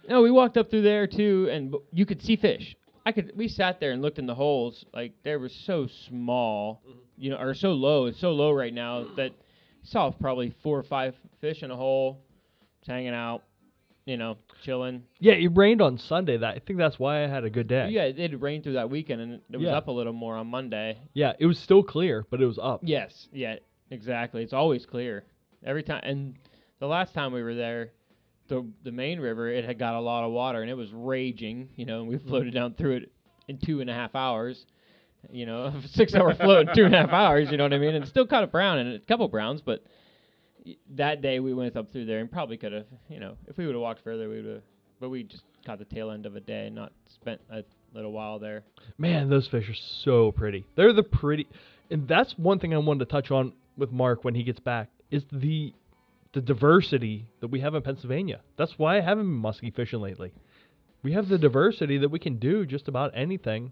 no, 0.10 0.22
we 0.22 0.32
walked 0.32 0.58
up 0.58 0.70
through 0.70 0.82
there 0.82 1.08
too, 1.08 1.50
and 1.52 1.76
you 1.92 2.06
could 2.06 2.22
see 2.22 2.36
fish. 2.36 2.76
I 3.06 3.12
could. 3.12 3.34
We 3.36 3.48
sat 3.48 3.80
there 3.80 3.92
and 3.92 4.02
looked 4.02 4.18
in 4.18 4.26
the 4.26 4.36
holes, 4.36 4.86
like 4.94 5.14
they 5.24 5.36
were 5.36 5.50
so 5.50 5.88
small, 6.08 6.82
you 7.24 7.30
know, 7.30 7.38
are 7.38 7.54
so 7.54 7.72
low. 7.72 8.08
It's 8.08 8.20
so 8.20 8.34
low 8.34 8.52
right 8.52 8.74
now 8.74 9.06
that 9.16 9.32
saw 9.84 10.12
probably 10.12 10.54
four 10.62 10.78
or 10.78 10.84
five 10.84 11.16
fish 11.40 11.64
in 11.64 11.72
a 11.72 11.76
hole, 11.76 12.20
just 12.82 12.90
hanging 12.92 13.14
out, 13.14 13.44
you 14.06 14.18
know, 14.18 14.38
chilling. 14.64 15.04
yeah, 15.20 15.34
it 15.34 15.48
rained 15.56 15.82
on 15.82 15.98
Sunday. 15.98 16.36
That 16.36 16.56
I 16.56 16.60
think 16.60 16.78
that's 16.80 17.00
why 17.00 17.24
I 17.24 17.28
had 17.28 17.46
a 17.46 17.50
good 17.50 17.68
day. 17.70 17.88
Yeah, 17.92 18.04
it 18.04 18.14
did 18.14 18.42
rain 18.42 18.62
through 18.62 18.74
that 18.74 18.90
weekend, 18.90 19.22
and 19.22 19.34
it 19.52 19.58
was 19.58 19.68
Yeah. 19.68 19.78
up 19.78 19.88
a 19.88 19.92
little 19.92 20.12
more 20.12 20.36
on 20.36 20.48
Monday. 20.48 20.98
Yeah, 21.14 21.32
it 21.40 21.46
was 21.46 21.58
still 21.60 21.82
clear, 21.82 22.26
but 22.30 22.42
it 22.42 22.46
was 22.46 22.60
up. 22.62 22.82
Yes, 22.84 23.30
yeah, 23.32 23.56
exactly. 23.90 24.44
It's 24.44 24.52
always 24.54 24.86
clear 24.86 25.24
every 25.66 25.84
time. 25.84 26.02
And 26.04 26.36
the 26.80 26.88
last 26.88 27.14
time 27.14 27.32
we 27.32 27.42
were 27.42 27.56
there, 27.56 27.92
the 28.50 28.68
the 28.84 28.92
main 28.92 29.22
river 29.22 29.48
it 29.50 29.64
had 29.64 29.80
got 29.80 29.96
a 29.96 30.02
lot 30.02 30.26
of 30.26 30.34
water 30.34 30.62
and 30.62 30.70
it 30.70 30.76
was 30.76 30.92
raging. 30.92 31.70
You 31.78 31.86
know, 31.86 32.02
and 32.02 32.10
we 32.10 32.18
floated 32.30 32.54
down 32.54 32.74
through 32.74 32.98
it 32.98 33.12
in 33.48 33.58
two 33.60 33.80
and 33.80 33.90
a 33.90 33.94
half 33.94 34.14
hours. 34.14 34.66
You 35.32 35.46
know, 35.46 35.74
six 35.92 36.14
hour 36.14 36.34
float 36.36 36.70
in 36.70 36.76
two 36.76 36.86
and 36.86 36.96
a 36.96 37.00
half 37.00 37.10
hours. 37.10 37.50
You 37.52 37.58
know 37.58 37.64
what 37.64 37.74
I 37.74 37.78
mean? 37.78 37.96
And 37.96 38.08
still 38.08 38.28
caught 38.28 38.44
a 38.44 38.48
brown 38.48 38.80
and 38.80 38.96
a 38.96 39.00
couple 39.00 39.28
browns, 39.28 39.62
but 39.62 39.84
that 40.96 41.22
day 41.22 41.40
we 41.40 41.54
went 41.54 41.76
up 41.76 41.92
through 41.92 42.06
there 42.06 42.20
and 42.20 42.32
probably 42.32 42.58
could 42.58 42.74
have. 42.74 42.86
You 43.10 43.20
know, 43.20 43.38
if 43.48 43.58
we 43.58 43.66
would 43.66 43.76
have 43.76 43.82
walked 43.82 44.04
further, 44.04 44.30
we 44.30 44.38
would 44.42 44.46
have. 44.46 44.64
But 45.00 45.10
we 45.10 45.24
just 45.24 45.44
caught 45.66 45.80
the 45.80 45.86
tail 45.86 46.12
end 46.12 46.26
of 46.26 46.36
a 46.36 46.40
day 46.40 46.68
and 46.68 46.76
not 46.76 46.94
spent 47.08 47.42
a 47.50 47.64
little 47.94 48.12
while 48.12 48.40
there. 48.40 48.64
Man, 48.98 49.30
those 49.30 49.48
fish 49.48 49.70
are 49.70 49.76
so 50.04 50.32
pretty. 50.32 50.66
They're 50.76 50.94
the 50.94 51.04
pretty, 51.04 51.48
and 51.90 52.08
that's 52.08 52.38
one 52.38 52.60
thing 52.60 52.74
I 52.74 52.78
wanted 52.78 53.00
to 53.00 53.12
touch 53.12 53.32
on 53.32 53.54
with 53.78 53.92
Mark 53.92 54.24
when 54.24 54.36
he 54.36 54.44
gets 54.44 54.60
back 54.60 54.90
is 55.12 55.24
the 55.32 55.74
the 56.34 56.42
diversity 56.42 57.28
that 57.42 57.50
we 57.50 57.60
have 57.60 57.76
in 57.76 57.82
Pennsylvania. 57.84 58.42
That's 58.58 58.74
why 58.78 58.98
I 58.98 59.02
haven't 59.02 59.26
been 59.26 59.34
musky 59.34 59.70
fishing 59.70 60.02
lately. 60.02 60.34
We 61.04 61.14
have 61.14 61.28
the 61.28 61.38
diversity 61.38 62.00
that 62.00 62.10
we 62.10 62.18
can 62.18 62.38
do 62.38 62.66
just 62.66 62.88
about 62.88 63.12
anything 63.14 63.72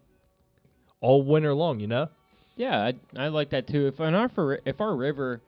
all 1.02 1.24
winter 1.24 1.54
long. 1.54 1.80
You 1.80 1.88
know? 1.88 2.08
Yeah, 2.56 2.80
I, 3.18 3.26
I 3.26 3.28
like 3.28 3.50
that 3.50 3.68
too. 3.68 3.88
If 3.88 4.00
on 4.00 4.16
our 4.16 4.60
if 4.66 4.80
our 4.80 4.96
river 4.96 5.42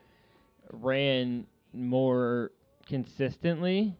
ran 0.71 1.45
more 1.73 2.51
consistently, 2.87 3.95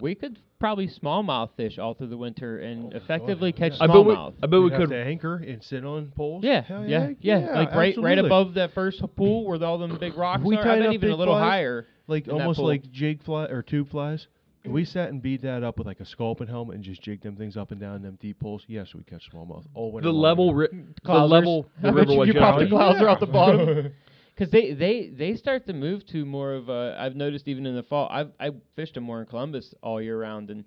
we 0.00 0.14
could 0.14 0.38
probably 0.58 0.88
smallmouth 0.88 1.48
fish 1.56 1.78
all 1.78 1.94
through 1.94 2.08
the 2.08 2.16
winter 2.16 2.58
and 2.58 2.92
oh, 2.92 2.96
effectively 2.96 3.50
catch 3.52 3.72
I 3.80 3.86
bet 3.86 3.96
we, 3.96 4.14
smallmouth. 4.14 4.34
I 4.42 4.46
bet 4.46 4.58
we 4.58 4.64
We'd 4.64 4.72
have 4.72 4.80
could. 4.82 4.90
to 4.90 4.96
anchor 5.04 5.36
and 5.36 5.62
sit 5.64 5.84
on 5.84 6.12
poles. 6.14 6.44
yeah, 6.44 6.60
Hell 6.62 6.84
yeah, 6.86 7.10
yeah, 7.20 7.38
Like 7.54 7.72
right, 7.72 7.94
right 7.98 8.18
above 8.18 8.54
that 8.54 8.74
first 8.74 9.02
pool 9.16 9.46
where 9.46 9.62
all 9.64 9.78
them 9.78 9.96
big 9.98 10.16
rocks 10.16 10.42
we 10.44 10.56
are. 10.56 10.60
I 10.60 10.64
tied 10.64 10.78
bet 10.80 10.88
up 10.88 10.94
even 10.94 11.10
a 11.10 11.16
little 11.16 11.34
flies? 11.34 11.50
higher. 11.50 11.86
like 12.06 12.28
almost 12.28 12.58
like 12.60 12.90
jig 12.92 13.22
fly 13.22 13.44
or 13.46 13.62
tube 13.62 13.90
flies. 13.90 14.26
If 14.62 14.70
we 14.70 14.84
sat 14.84 15.08
and 15.08 15.22
beat 15.22 15.40
that 15.42 15.62
up 15.62 15.78
with 15.78 15.86
like 15.86 16.00
a 16.00 16.04
sculpin 16.04 16.46
helmet 16.46 16.74
and 16.76 16.84
just 16.84 17.00
jig 17.02 17.22
them 17.22 17.34
things 17.36 17.56
up 17.56 17.70
and 17.70 17.80
down 17.80 18.02
them 18.02 18.18
deep 18.20 18.40
poles, 18.40 18.62
yes, 18.66 18.94
we 18.94 19.02
catch 19.04 19.30
smallmouth 19.32 19.64
all 19.74 19.90
winter 19.92 20.08
The 20.08 20.12
long. 20.12 20.22
level, 20.22 20.54
ri- 20.54 20.68
the 20.70 21.00
Clousers. 21.04 21.30
level, 21.30 21.70
I 21.78 21.80
the 21.82 21.88
bet 21.88 21.94
river 21.94 22.12
you 22.12 22.18
was 22.18 22.28
you 22.28 22.34
pop 22.34 22.56
the 22.56 22.64
yesterday. 22.66 22.70
clouser 22.76 23.08
off 23.08 23.20
the 23.20 23.26
bottom. 23.26 23.92
Because 24.34 24.50
they, 24.52 24.72
they, 24.74 25.08
they 25.08 25.34
start 25.36 25.66
to 25.66 25.72
move 25.72 26.06
to 26.08 26.24
more 26.26 26.52
of 26.54 26.68
a. 26.68 26.96
I've 26.98 27.16
noticed 27.16 27.48
even 27.48 27.64
in 27.66 27.74
the 27.74 27.82
fall. 27.82 28.08
I've 28.10 28.32
I 28.38 28.50
fished 28.76 28.94
them 28.94 29.04
more 29.04 29.20
in 29.20 29.26
Columbus 29.26 29.74
all 29.82 30.00
year 30.00 30.18
round, 30.20 30.50
and 30.50 30.64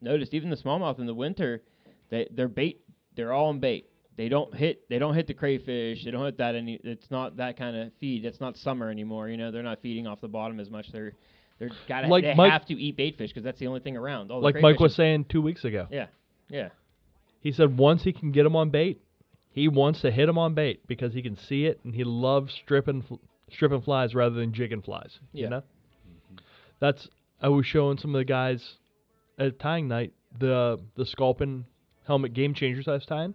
noticed 0.00 0.34
even 0.34 0.50
the 0.50 0.56
smallmouth 0.56 0.98
in 0.98 1.06
the 1.06 1.14
winter, 1.14 1.62
they 2.10 2.28
they're 2.30 2.48
bait. 2.48 2.80
They're 3.16 3.32
all 3.32 3.46
on 3.48 3.58
bait. 3.60 3.88
They 4.18 4.28
don't 4.28 4.54
hit. 4.54 4.86
They 4.90 4.98
don't 4.98 5.14
hit 5.14 5.26
the 5.26 5.34
crayfish. 5.34 6.04
They 6.04 6.10
don't 6.10 6.24
hit 6.26 6.36
that 6.38 6.54
any. 6.54 6.78
It's 6.84 7.10
not 7.10 7.36
that 7.38 7.56
kind 7.58 7.76
of 7.76 7.92
feed. 8.00 8.24
It's 8.26 8.40
not 8.40 8.56
summer 8.58 8.90
anymore. 8.90 9.28
You 9.30 9.36
know, 9.38 9.50
they're 9.50 9.62
not 9.62 9.80
feeding 9.80 10.06
off 10.06 10.20
the 10.20 10.28
bottom 10.28 10.58
as 10.60 10.68
much. 10.70 10.90
They're 10.92 11.12
they're 11.58 11.70
got. 11.88 12.08
Like 12.08 12.24
they 12.24 12.34
Mike- 12.34 12.52
have 12.52 12.66
to 12.66 12.74
eat 12.74 12.96
bait 12.96 13.16
fish 13.18 13.30
because 13.30 13.44
that's 13.44 13.58
the 13.58 13.66
only 13.66 13.80
thing 13.80 13.96
around. 13.96 14.30
All 14.30 14.40
the 14.40 14.44
Like 14.44 14.60
Mike 14.60 14.80
was 14.80 14.92
is- 14.92 14.96
saying 14.96 15.26
two 15.28 15.40
weeks 15.42 15.64
ago. 15.64 15.86
Yeah, 15.90 16.06
yeah. 16.48 16.68
He 17.40 17.52
said 17.52 17.76
once 17.78 18.02
he 18.02 18.12
can 18.12 18.32
get 18.32 18.44
him 18.44 18.56
on 18.56 18.70
bait, 18.70 19.00
he 19.50 19.68
wants 19.68 20.00
to 20.02 20.10
hit 20.10 20.28
him 20.28 20.36
on 20.38 20.54
bait 20.54 20.86
because 20.86 21.14
he 21.14 21.22
can 21.22 21.36
see 21.36 21.64
it 21.66 21.80
and 21.84 21.94
he 21.94 22.04
loves 22.04 22.52
stripping 22.52 23.02
fl- 23.02 23.14
stripping 23.50 23.80
flies 23.82 24.14
rather 24.14 24.34
than 24.34 24.52
jigging 24.52 24.82
flies. 24.82 25.18
Yeah. 25.32 25.44
You 25.44 25.50
know, 25.50 25.62
that's 26.80 27.08
I 27.40 27.48
was 27.48 27.64
showing 27.66 27.98
some 27.98 28.14
of 28.14 28.18
the 28.18 28.24
guys 28.24 28.76
at 29.38 29.58
tying 29.58 29.88
night 29.88 30.12
the 30.38 30.78
the 30.96 31.06
sculpin 31.06 31.64
helmet 32.06 32.34
game 32.34 32.52
changers 32.54 32.86
I 32.88 32.92
was 32.92 33.06
tying. 33.06 33.34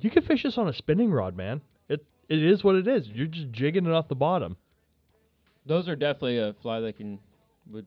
You 0.00 0.10
can 0.10 0.22
fish 0.22 0.44
this 0.44 0.56
on 0.56 0.68
a 0.68 0.72
spinning 0.72 1.10
rod, 1.10 1.36
man. 1.36 1.60
It 1.88 2.04
it 2.28 2.42
is 2.42 2.62
what 2.62 2.76
it 2.76 2.86
is. 2.86 3.08
You're 3.08 3.26
just 3.26 3.50
jigging 3.50 3.86
it 3.86 3.92
off 3.92 4.08
the 4.08 4.14
bottom. 4.14 4.56
Those 5.70 5.88
are 5.88 5.94
definitely 5.94 6.38
a 6.38 6.52
fly 6.62 6.80
that 6.80 6.96
can 6.96 7.20
would 7.70 7.86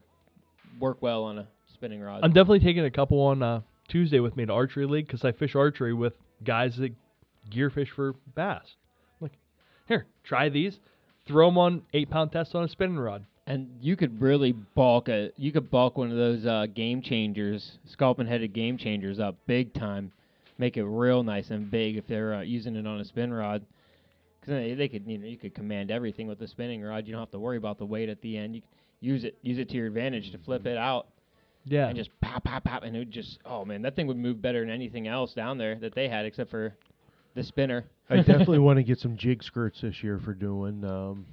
work 0.80 1.02
well 1.02 1.26
on 1.26 1.38
a 1.38 1.48
spinning 1.74 2.00
rod. 2.00 2.22
I'm 2.24 2.32
definitely 2.32 2.62
taking 2.62 2.86
a 2.86 2.90
couple 2.90 3.20
on 3.20 3.44
uh, 3.44 3.60
Tuesday 3.90 4.22
with 4.22 4.38
me 4.38 4.46
to 4.46 4.54
archery 4.54 4.86
league 4.86 5.06
because 5.06 5.26
I 5.26 5.34
fish 5.34 5.54
archery 5.54 5.94
with 5.94 6.14
guys 6.46 6.78
that 6.78 6.94
gear 7.50 7.70
fish 7.70 7.90
for 7.94 8.16
bass. 8.36 8.64
I'm 9.20 9.26
like, 9.26 9.34
here, 9.90 10.06
try 10.24 10.48
these. 10.48 10.80
Throw 11.28 11.50
them 11.50 11.58
on 11.58 11.82
eight 11.94 12.10
pound 12.10 12.32
test 12.32 12.56
on 12.56 12.64
a 12.64 12.70
spinning 12.70 12.96
rod. 12.96 13.26
And 13.48 13.68
you 13.82 13.98
could 13.98 14.22
really 14.22 14.54
bulk 14.54 15.10
a 15.10 15.32
you 15.36 15.52
could 15.52 15.70
bulk 15.70 15.98
one 15.98 16.10
of 16.10 16.16
those 16.16 16.46
uh, 16.46 16.68
game 16.74 17.02
changers, 17.02 17.80
sculpin 17.86 18.28
headed 18.28 18.54
game 18.54 18.78
changers 18.78 19.20
up 19.20 19.36
big 19.46 19.74
time, 19.74 20.14
make 20.58 20.78
it 20.78 20.86
real 20.86 21.22
nice 21.22 21.50
and 21.50 21.70
big 21.70 21.98
if 21.98 22.08
they're 22.08 22.36
uh, 22.36 22.42
using 22.44 22.78
it 22.78 22.88
on 22.88 23.02
a 23.02 23.04
spin 23.04 23.34
rod. 23.34 23.62
Because 24.46 24.60
they, 24.62 24.74
they 24.74 24.88
could 24.90 25.08
you 25.08 25.18
know 25.18 25.28
you 25.28 25.38
could 25.38 25.56
command 25.56 25.90
everything 25.90 26.28
with 26.28 26.40
the 26.40 26.48
spinning 26.48 26.82
rod. 26.82 27.08
You 27.08 27.14
don't 27.14 27.22
have 27.22 27.32
to 27.32 27.40
worry 27.40 27.58
about 27.58 27.78
the 27.78 27.86
weight 27.86 28.10
at 28.10 28.22
the 28.22 28.38
end. 28.38 28.56
You 28.56 28.62
use 29.00 29.24
it 29.24 29.38
use 29.42 29.58
it 29.58 29.70
to 29.70 29.76
your 29.76 29.88
advantage 29.88 30.32
to 30.32 30.38
flip 30.38 30.66
it 30.66 30.78
out 30.78 31.08
Yeah, 31.66 31.88
and 31.88 31.96
just 31.96 32.10
pop 32.22 32.44
pop 32.44 32.64
pop 32.64 32.84
and 32.84 32.96
it 32.96 33.00
would 33.00 33.12
just 33.12 33.40
oh 33.46 33.64
man 33.66 33.82
that 33.84 33.96
thing 33.96 34.08
would 34.08 34.18
move 34.18 34.42
better 34.42 34.62
than 34.62 34.70
anything 34.70 35.08
else 35.08 35.34
down 35.34 35.58
there 35.58 35.76
that 35.76 35.96
they 35.96 36.08
had 36.10 36.26
except 36.26 36.50
for 36.52 36.76
the 37.36 37.44
spinner. 37.44 37.86
I 38.10 38.18
definitely 38.18 38.60
want 38.60 38.78
to 38.78 38.84
get 38.84 39.00
some 39.00 39.18
jig 39.18 39.44
skirts 39.44 39.82
this 39.82 40.04
year 40.04 40.20
for 40.20 40.34
doing 40.34 40.84
um, 40.84 41.26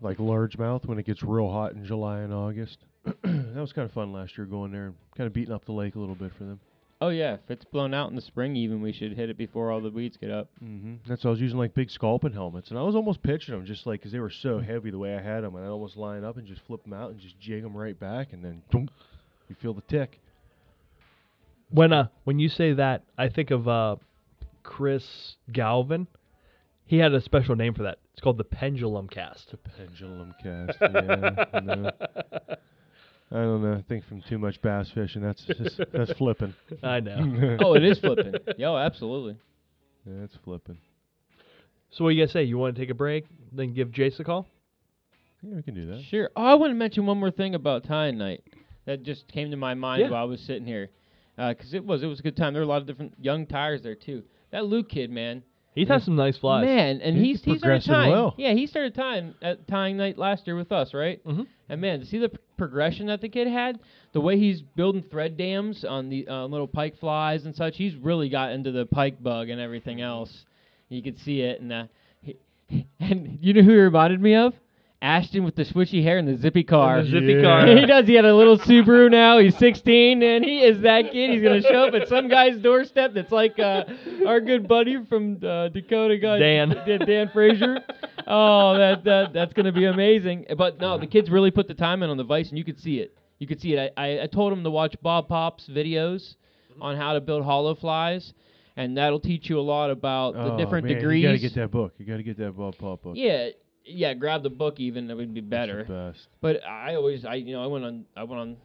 like 0.00 0.18
largemouth 0.18 0.86
when 0.86 0.98
it 0.98 1.06
gets 1.06 1.22
real 1.22 1.50
hot 1.50 1.72
in 1.72 1.84
July 1.84 2.20
and 2.20 2.32
August. 2.32 2.78
that 3.04 3.56
was 3.56 3.72
kind 3.72 3.84
of 3.86 3.92
fun 3.92 4.12
last 4.12 4.38
year 4.38 4.46
going 4.46 4.70
there 4.70 4.86
and 4.86 4.94
kind 5.16 5.26
of 5.26 5.32
beating 5.32 5.52
up 5.52 5.64
the 5.64 5.72
lake 5.72 5.96
a 5.96 5.98
little 5.98 6.14
bit 6.14 6.32
for 6.36 6.44
them. 6.44 6.60
Oh 7.02 7.08
yeah, 7.08 7.34
if 7.34 7.50
it's 7.50 7.64
blown 7.64 7.94
out 7.94 8.10
in 8.10 8.16
the 8.16 8.20
spring, 8.22 8.56
even 8.56 8.82
we 8.82 8.92
should 8.92 9.12
hit 9.12 9.30
it 9.30 9.38
before 9.38 9.70
all 9.70 9.80
the 9.80 9.90
weeds 9.90 10.18
get 10.18 10.30
up. 10.30 10.50
hmm 10.58 10.96
That's 11.08 11.24
why 11.24 11.28
I 11.28 11.32
was 11.32 11.40
using 11.40 11.56
like 11.58 11.72
big 11.74 11.90
sculpin 11.90 12.32
helmets, 12.34 12.68
and 12.70 12.78
I 12.78 12.82
was 12.82 12.94
almost 12.94 13.22
pitching 13.22 13.54
them 13.54 13.64
just 13.64 13.86
like 13.86 14.00
because 14.00 14.12
they 14.12 14.18
were 14.18 14.28
so 14.30 14.58
heavy 14.58 14.90
the 14.90 14.98
way 14.98 15.14
I 15.16 15.20
had 15.22 15.42
them, 15.42 15.54
and 15.54 15.64
I 15.64 15.68
almost 15.68 15.96
line 15.96 16.24
up 16.24 16.36
and 16.36 16.46
just 16.46 16.60
flip 16.66 16.82
them 16.82 16.92
out 16.92 17.10
and 17.10 17.18
just 17.18 17.38
jig 17.40 17.62
them 17.62 17.74
right 17.76 17.98
back, 17.98 18.32
and 18.34 18.44
then 18.44 18.62
thunk, 18.70 18.90
you 19.48 19.56
feel 19.62 19.72
the 19.72 19.80
tick. 19.82 20.20
when 21.70 21.92
uh 21.92 22.08
when 22.24 22.38
you 22.38 22.48
say 22.50 22.74
that, 22.74 23.02
I 23.16 23.28
think 23.30 23.50
of 23.50 23.66
uh 23.66 23.96
Chris 24.62 25.36
Galvin. 25.50 26.06
He 26.84 26.98
had 26.98 27.14
a 27.14 27.20
special 27.20 27.54
name 27.56 27.72
for 27.72 27.84
that. 27.84 27.98
It's 28.12 28.20
called 28.20 28.36
the 28.36 28.44
pendulum 28.44 29.08
cast. 29.08 29.52
The 29.52 29.56
pendulum 29.56 30.34
cast. 30.42 30.76
Yeah, 30.82 31.60
no. 31.60 31.90
I 33.32 33.36
don't 33.36 33.62
know. 33.62 33.74
I 33.74 33.82
think 33.88 34.04
from 34.06 34.22
too 34.22 34.38
much 34.38 34.60
bass 34.60 34.90
fishing, 34.92 35.22
that's 35.22 35.44
just, 35.44 35.80
that's 35.92 36.12
flipping. 36.14 36.54
I 36.82 37.00
know. 37.00 37.58
oh, 37.64 37.74
it 37.74 37.84
is 37.84 37.98
flipping. 37.98 38.34
Yo, 38.58 38.76
absolutely. 38.76 39.36
Yeah, 40.04 40.24
it's 40.24 40.36
flipping. 40.44 40.78
So 41.90 42.04
what 42.04 42.10
do 42.10 42.16
you 42.16 42.24
guys 42.24 42.32
say? 42.32 42.42
You 42.42 42.58
want 42.58 42.74
to 42.74 42.80
take 42.80 42.90
a 42.90 42.94
break, 42.94 43.26
then 43.52 43.72
give 43.74 43.88
Jace 43.90 44.18
a 44.18 44.24
call? 44.24 44.46
Yeah, 45.42 45.56
we 45.56 45.62
can 45.62 45.74
do 45.74 45.86
that. 45.86 46.02
Sure. 46.10 46.30
Oh, 46.36 46.42
I 46.44 46.54
want 46.54 46.70
to 46.70 46.74
mention 46.74 47.06
one 47.06 47.18
more 47.18 47.30
thing 47.30 47.54
about 47.54 47.84
tying 47.84 48.18
night 48.18 48.42
that 48.86 49.02
just 49.02 49.28
came 49.28 49.50
to 49.50 49.56
my 49.56 49.74
mind 49.74 50.02
Yeah. 50.02 50.10
while 50.10 50.22
I 50.22 50.24
was 50.24 50.40
sitting 50.40 50.66
here, 50.66 50.90
uh, 51.38 51.50
because 51.54 51.72
it 51.72 51.84
was 51.84 52.02
it 52.02 52.06
was 52.06 52.20
a 52.20 52.22
good 52.22 52.36
time. 52.36 52.52
There 52.52 52.60
were 52.62 52.66
a 52.66 52.68
lot 52.68 52.80
of 52.80 52.86
different 52.86 53.14
young 53.20 53.46
tires 53.46 53.82
there 53.82 53.94
too. 53.94 54.22
That 54.50 54.66
Luke 54.66 54.88
kid, 54.88 55.10
man, 55.10 55.42
He's 55.74 55.88
had 55.88 56.02
some 56.02 56.16
nice 56.16 56.36
flies. 56.36 56.64
man, 56.64 57.00
and 57.00 57.16
He's 57.16 57.42
he's 57.42 57.54
he 57.54 57.58
started 57.58 57.60
progressing 57.60 57.92
tying. 57.94 58.10
well. 58.12 58.34
Yeah, 58.36 58.52
he 58.54 58.66
started 58.66 58.94
tying 58.94 59.34
at 59.40 59.66
tying 59.68 59.96
night 59.96 60.18
last 60.18 60.46
year 60.46 60.56
with 60.56 60.72
us, 60.72 60.92
right? 60.92 61.22
Mhm. 61.24 61.46
And 61.68 61.80
man, 61.80 62.00
to 62.00 62.06
see 62.06 62.18
the 62.18 62.28
p- 62.30 62.38
progression 62.56 63.06
that 63.06 63.20
the 63.20 63.28
kid 63.28 63.46
had, 63.46 63.78
the 64.12 64.20
way 64.20 64.36
he's 64.36 64.60
building 64.62 65.02
thread 65.10 65.36
dams 65.36 65.84
on 65.84 66.08
the 66.08 66.26
uh, 66.26 66.46
little 66.46 66.66
pike 66.66 66.98
flies 66.98 67.44
and 67.46 67.54
such, 67.54 67.76
he's 67.76 67.94
really 67.94 68.28
got 68.28 68.50
into 68.50 68.72
the 68.72 68.84
pike 68.86 69.22
bug 69.22 69.48
and 69.48 69.60
everything 69.60 70.00
else. 70.00 70.44
You 70.88 71.02
could 71.02 71.18
see 71.20 71.42
it, 71.42 71.60
and 71.60 71.72
uh, 71.72 71.84
he, 72.20 72.36
and 73.00 73.38
you 73.40 73.52
know 73.52 73.62
who 73.62 73.70
he 73.70 73.76
reminded 73.76 74.20
me 74.20 74.34
of? 74.34 74.54
Ashton 75.02 75.44
with 75.44 75.54
the 75.56 75.64
swishy 75.64 76.02
hair 76.02 76.18
and 76.18 76.28
the 76.28 76.36
zippy 76.36 76.62
car. 76.62 77.02
the 77.02 77.08
zippy 77.08 77.32
Yeah. 77.34 77.42
car. 77.42 77.66
he 77.66 77.86
does. 77.86 78.06
He 78.06 78.14
had 78.14 78.26
a 78.26 78.34
little 78.34 78.58
Subaru 78.58 79.10
now. 79.10 79.38
He's 79.38 79.56
16, 79.56 80.22
and 80.22 80.44
he 80.44 80.60
is 80.62 80.80
that 80.82 81.10
kid. 81.10 81.30
He's 81.30 81.42
gonna 81.42 81.62
show 81.62 81.84
up 81.88 81.94
at 81.94 82.06
some 82.08 82.28
guy's 82.28 82.58
doorstep 82.58 83.14
that's 83.14 83.32
like 83.32 83.58
uh, 83.58 83.84
our 84.26 84.40
good 84.40 84.68
buddy 84.68 85.02
from 85.06 85.38
uh, 85.42 85.68
Dakota 85.68 86.18
guy, 86.18 86.38
Dan. 86.38 86.68
Dan, 86.86 86.98
Dan 87.06 87.30
Frazier. 87.32 87.78
oh, 88.26 88.76
that, 88.76 89.04
that 89.04 89.32
that's 89.32 89.54
gonna 89.54 89.72
be 89.72 89.86
amazing. 89.86 90.44
But 90.58 90.78
no, 90.80 90.98
the 90.98 91.06
kids 91.06 91.30
really 91.30 91.50
put 91.50 91.66
the 91.66 91.74
time 91.74 92.02
in 92.02 92.10
on 92.10 92.18
the 92.18 92.24
Vice, 92.24 92.50
and 92.50 92.58
you 92.58 92.64
could 92.64 92.78
see 92.78 92.98
it. 92.98 93.16
You 93.38 93.46
could 93.46 93.60
see 93.60 93.72
it. 93.74 93.94
I, 93.96 94.02
I, 94.18 94.22
I 94.24 94.26
told 94.26 94.52
them 94.52 94.62
to 94.64 94.70
watch 94.70 94.94
Bob 95.00 95.28
Pop's 95.28 95.66
videos 95.66 96.34
on 96.78 96.96
how 96.98 97.14
to 97.14 97.22
build 97.22 97.42
hollow 97.42 97.74
flies, 97.74 98.34
and 98.76 98.98
that'll 98.98 99.18
teach 99.20 99.48
you 99.48 99.58
a 99.58 99.62
lot 99.62 99.90
about 99.90 100.34
the 100.34 100.52
Oh, 100.52 100.58
different 100.58 100.86
man, 100.86 100.96
degrees. 100.96 101.22
You 101.22 101.28
gotta 101.28 101.38
get 101.38 101.54
that 101.54 101.70
book. 101.70 101.94
You 101.96 102.04
gotta 102.04 102.22
get 102.22 102.36
that 102.36 102.54
Bob 102.54 102.76
Pop 102.76 103.02
book. 103.02 103.14
Yeah, 103.16 103.48
yeah. 103.84 104.14
Grab 104.14 104.42
the 104.42 104.50
book. 104.50 104.80
Even 104.80 105.06
that 105.08 105.16
would 105.16 105.32
be 105.34 105.40
That's 105.40 105.50
better. 105.50 105.84
the 105.84 106.12
best. 106.12 106.28
But 106.40 106.64
I 106.64 106.94
always, 106.94 107.24
I 107.24 107.34
you 107.36 107.52
know, 107.54 107.62
I 107.62 107.66
went 107.66 107.84
on, 107.84 108.04
I 108.16 108.24
went 108.24 108.40
on 108.40 108.56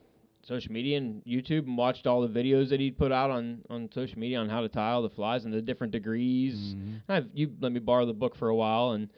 social 0.44 0.72
media 0.72 0.98
and 0.98 1.24
YouTube 1.26 1.66
and 1.66 1.76
watched 1.78 2.06
all 2.06 2.22
the 2.22 2.28
videos 2.28 2.70
that 2.70 2.80
he'd 2.80 2.98
put 2.98 3.12
out 3.12 3.32
on 3.32 3.62
on 3.70 3.90
social 3.94 4.20
media 4.20 4.40
on 4.40 4.48
how 4.50 4.62
to 4.62 4.70
tile 4.70 5.02
the 5.02 5.10
flies 5.10 5.44
and 5.46 5.54
the 5.54 5.62
different 5.62 5.92
degrees. 5.92 6.76
Mhm. 6.76 7.02
I've 7.10 7.28
you 7.34 7.52
let 7.62 7.72
me 7.72 7.80
borrow 7.80 8.06
the 8.06 8.14
book 8.14 8.36
for 8.36 8.50
a 8.50 8.56
while, 8.56 8.92
and 8.92 9.10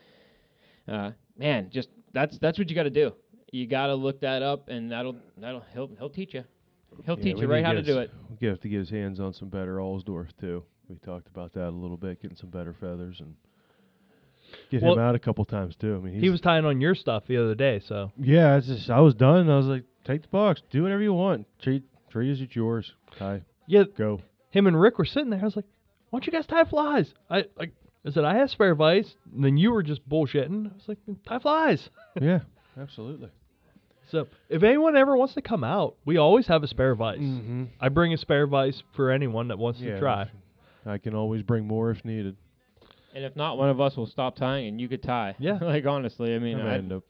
uh, 0.87 1.11
man, 1.37 1.69
just 1.69 1.89
that's 2.13 2.37
that's 2.39 2.57
what 2.57 2.69
you 2.69 2.75
got 2.75 2.83
to 2.83 2.89
do. 2.89 3.13
You 3.51 3.67
got 3.67 3.87
to 3.87 3.95
look 3.95 4.21
that 4.21 4.41
up, 4.41 4.69
and 4.69 4.91
that'll 4.91 5.15
that'll 5.37 5.63
he'll 5.73 5.89
he'll 5.97 6.09
teach 6.09 6.33
you. 6.33 6.43
He'll 7.05 7.17
Yeah, 7.17 7.23
teach 7.25 7.37
you 7.39 7.47
right 7.47 7.63
how 7.63 7.73
to 7.73 7.83
do 7.83 7.99
it. 7.99 8.09
We 8.41 8.47
have 8.47 8.59
to 8.61 8.69
get 8.69 8.79
his 8.79 8.89
hands 8.89 9.19
on 9.19 9.33
some 9.33 9.49
better 9.49 9.77
Allsdorf 9.77 10.29
too. 10.39 10.63
We 10.89 10.95
talked 10.97 11.27
about 11.27 11.51
that 11.53 11.67
a 11.67 11.71
little 11.71 11.97
bit, 11.97 12.21
getting 12.21 12.37
some 12.37 12.49
better 12.49 12.73
feathers 12.73 13.19
and 13.19 13.35
get 14.69 14.81
Well, 14.81 14.93
him 14.93 14.99
out 14.99 15.15
a 15.15 15.19
couple 15.19 15.45
times 15.45 15.75
too. 15.75 15.95
I 15.95 15.99
mean, 15.99 16.13
he's, 16.13 16.23
He 16.23 16.29
was 16.29 16.41
tying 16.41 16.65
on 16.65 16.81
your 16.81 16.95
stuff 16.95 17.23
the 17.27 17.37
other 17.37 17.55
day, 17.55 17.81
so 17.87 18.11
Yeah, 18.19 18.57
it's 18.57 18.67
just 18.67 18.89
I 18.89 18.99
was 19.01 19.13
done. 19.13 19.49
I 19.49 19.57
was 19.57 19.65
like, 19.67 19.83
take 20.05 20.21
the 20.23 20.27
box, 20.29 20.61
do 20.71 20.83
whatever 20.83 21.01
you 21.01 21.13
want. 21.13 21.47
Treat 21.61 21.83
tree 22.09 22.31
is 22.31 22.41
it's 22.41 22.55
yours. 22.55 22.93
Ty, 23.17 23.43
yeah. 23.67 23.83
go. 23.97 24.21
Him 24.51 24.67
and 24.67 24.79
Rick 24.79 24.97
were 24.97 25.05
sitting 25.05 25.29
there. 25.29 25.41
I 25.41 25.45
was 25.45 25.55
like, 25.55 25.65
"Why 26.09 26.19
don't 26.19 26.25
you 26.27 26.31
guys 26.33 26.45
tie 26.47 26.63
flies?" 26.63 27.13
I 27.29 27.45
like. 27.57 27.73
I 28.05 28.11
said 28.11 28.23
I 28.23 28.35
have 28.37 28.49
spare 28.49 28.73
vice, 28.75 29.15
and 29.35 29.43
then 29.43 29.57
you 29.57 29.71
were 29.71 29.83
just 29.83 30.07
bullshitting. 30.07 30.67
I 30.71 30.73
was 30.73 30.87
like, 30.87 30.99
"Tie 31.27 31.39
flies." 31.39 31.89
yeah, 32.21 32.39
absolutely. 32.79 33.29
So 34.09 34.27
if 34.47 34.63
anyone 34.63 34.95
ever 34.95 35.17
wants 35.17 35.33
to 35.33 35.41
come 35.41 35.65
out, 35.65 35.95
we 36.05 36.15
always 36.15 36.47
have 36.47 36.63
a 36.63 36.67
spare 36.67 36.95
vice. 36.95 37.19
Mm-hmm. 37.19 37.65
I 37.81 37.89
bring 37.89 38.13
a 38.13 38.17
spare 38.17 38.47
vice 38.47 38.81
for 38.95 39.11
anyone 39.11 39.49
that 39.49 39.59
wants 39.59 39.81
Yeah, 39.81 39.95
to 39.95 39.99
try. 39.99 40.29
I 40.85 40.97
can 40.97 41.13
always 41.13 41.41
bring 41.43 41.67
more 41.67 41.91
if 41.91 42.05
needed. 42.05 42.37
And 43.17 43.25
if 43.25 43.35
not, 43.35 43.57
one 43.57 43.69
of 43.69 43.81
us 43.81 43.97
will 43.97 44.05
stop 44.05 44.35
tying, 44.35 44.67
and 44.67 44.79
you 44.79 44.87
could 44.87 45.01
tie. 45.01 45.35
Yeah. 45.39 45.57
like 45.61 45.87
honestly, 45.87 46.35
I 46.35 46.37
mean, 46.37 46.59
I 46.59 46.73
I, 46.73 46.77
end 46.77 46.93
up. 46.93 47.03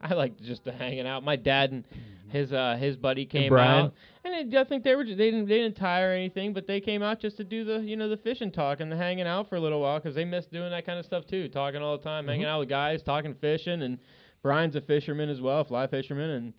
I 0.00 0.14
like 0.14 0.40
just 0.40 0.64
to 0.64 0.72
hanging 0.72 1.06
out. 1.06 1.24
My 1.24 1.36
dad 1.36 1.72
and 1.72 1.84
his 2.30 2.54
uh 2.54 2.78
his 2.80 2.96
buddy 2.96 3.26
came 3.26 3.54
out, 3.54 3.92
and 4.24 4.56
I 4.56 4.64
think 4.64 4.82
they 4.82 4.94
were 4.94 5.04
ju- 5.04 5.14
they 5.14 5.30
didn't 5.30 5.48
they 5.48 5.58
didn't 5.58 5.76
tie 5.76 6.00
or 6.00 6.12
anything, 6.12 6.54
but 6.54 6.66
they 6.66 6.80
came 6.80 7.02
out 7.02 7.20
just 7.20 7.36
to 7.36 7.44
do 7.44 7.66
the 7.66 7.80
you 7.80 7.96
know 7.96 8.08
the 8.08 8.16
fishing 8.16 8.50
talk 8.50 8.80
and 8.80 8.90
the 8.90 8.96
hanging 8.96 9.26
out 9.26 9.50
for 9.50 9.56
a 9.56 9.60
little 9.60 9.82
while 9.82 9.98
because 9.98 10.14
they 10.14 10.24
missed 10.24 10.50
doing 10.50 10.70
that 10.70 10.86
kind 10.86 10.98
of 10.98 11.04
stuff 11.04 11.26
too, 11.26 11.50
talking 11.50 11.82
all 11.82 11.98
the 11.98 12.02
time, 12.02 12.28
hanging 12.28 12.46
out 12.46 12.60
with 12.60 12.70
guys, 12.70 13.02
talking 13.02 13.34
fishing, 13.34 13.82
and 13.82 13.98
Brian's 14.40 14.74
a 14.74 14.80
fisherman 14.80 15.28
as 15.28 15.42
well, 15.42 15.64
fly 15.64 15.86
fisherman, 15.86 16.30
and 16.30 16.54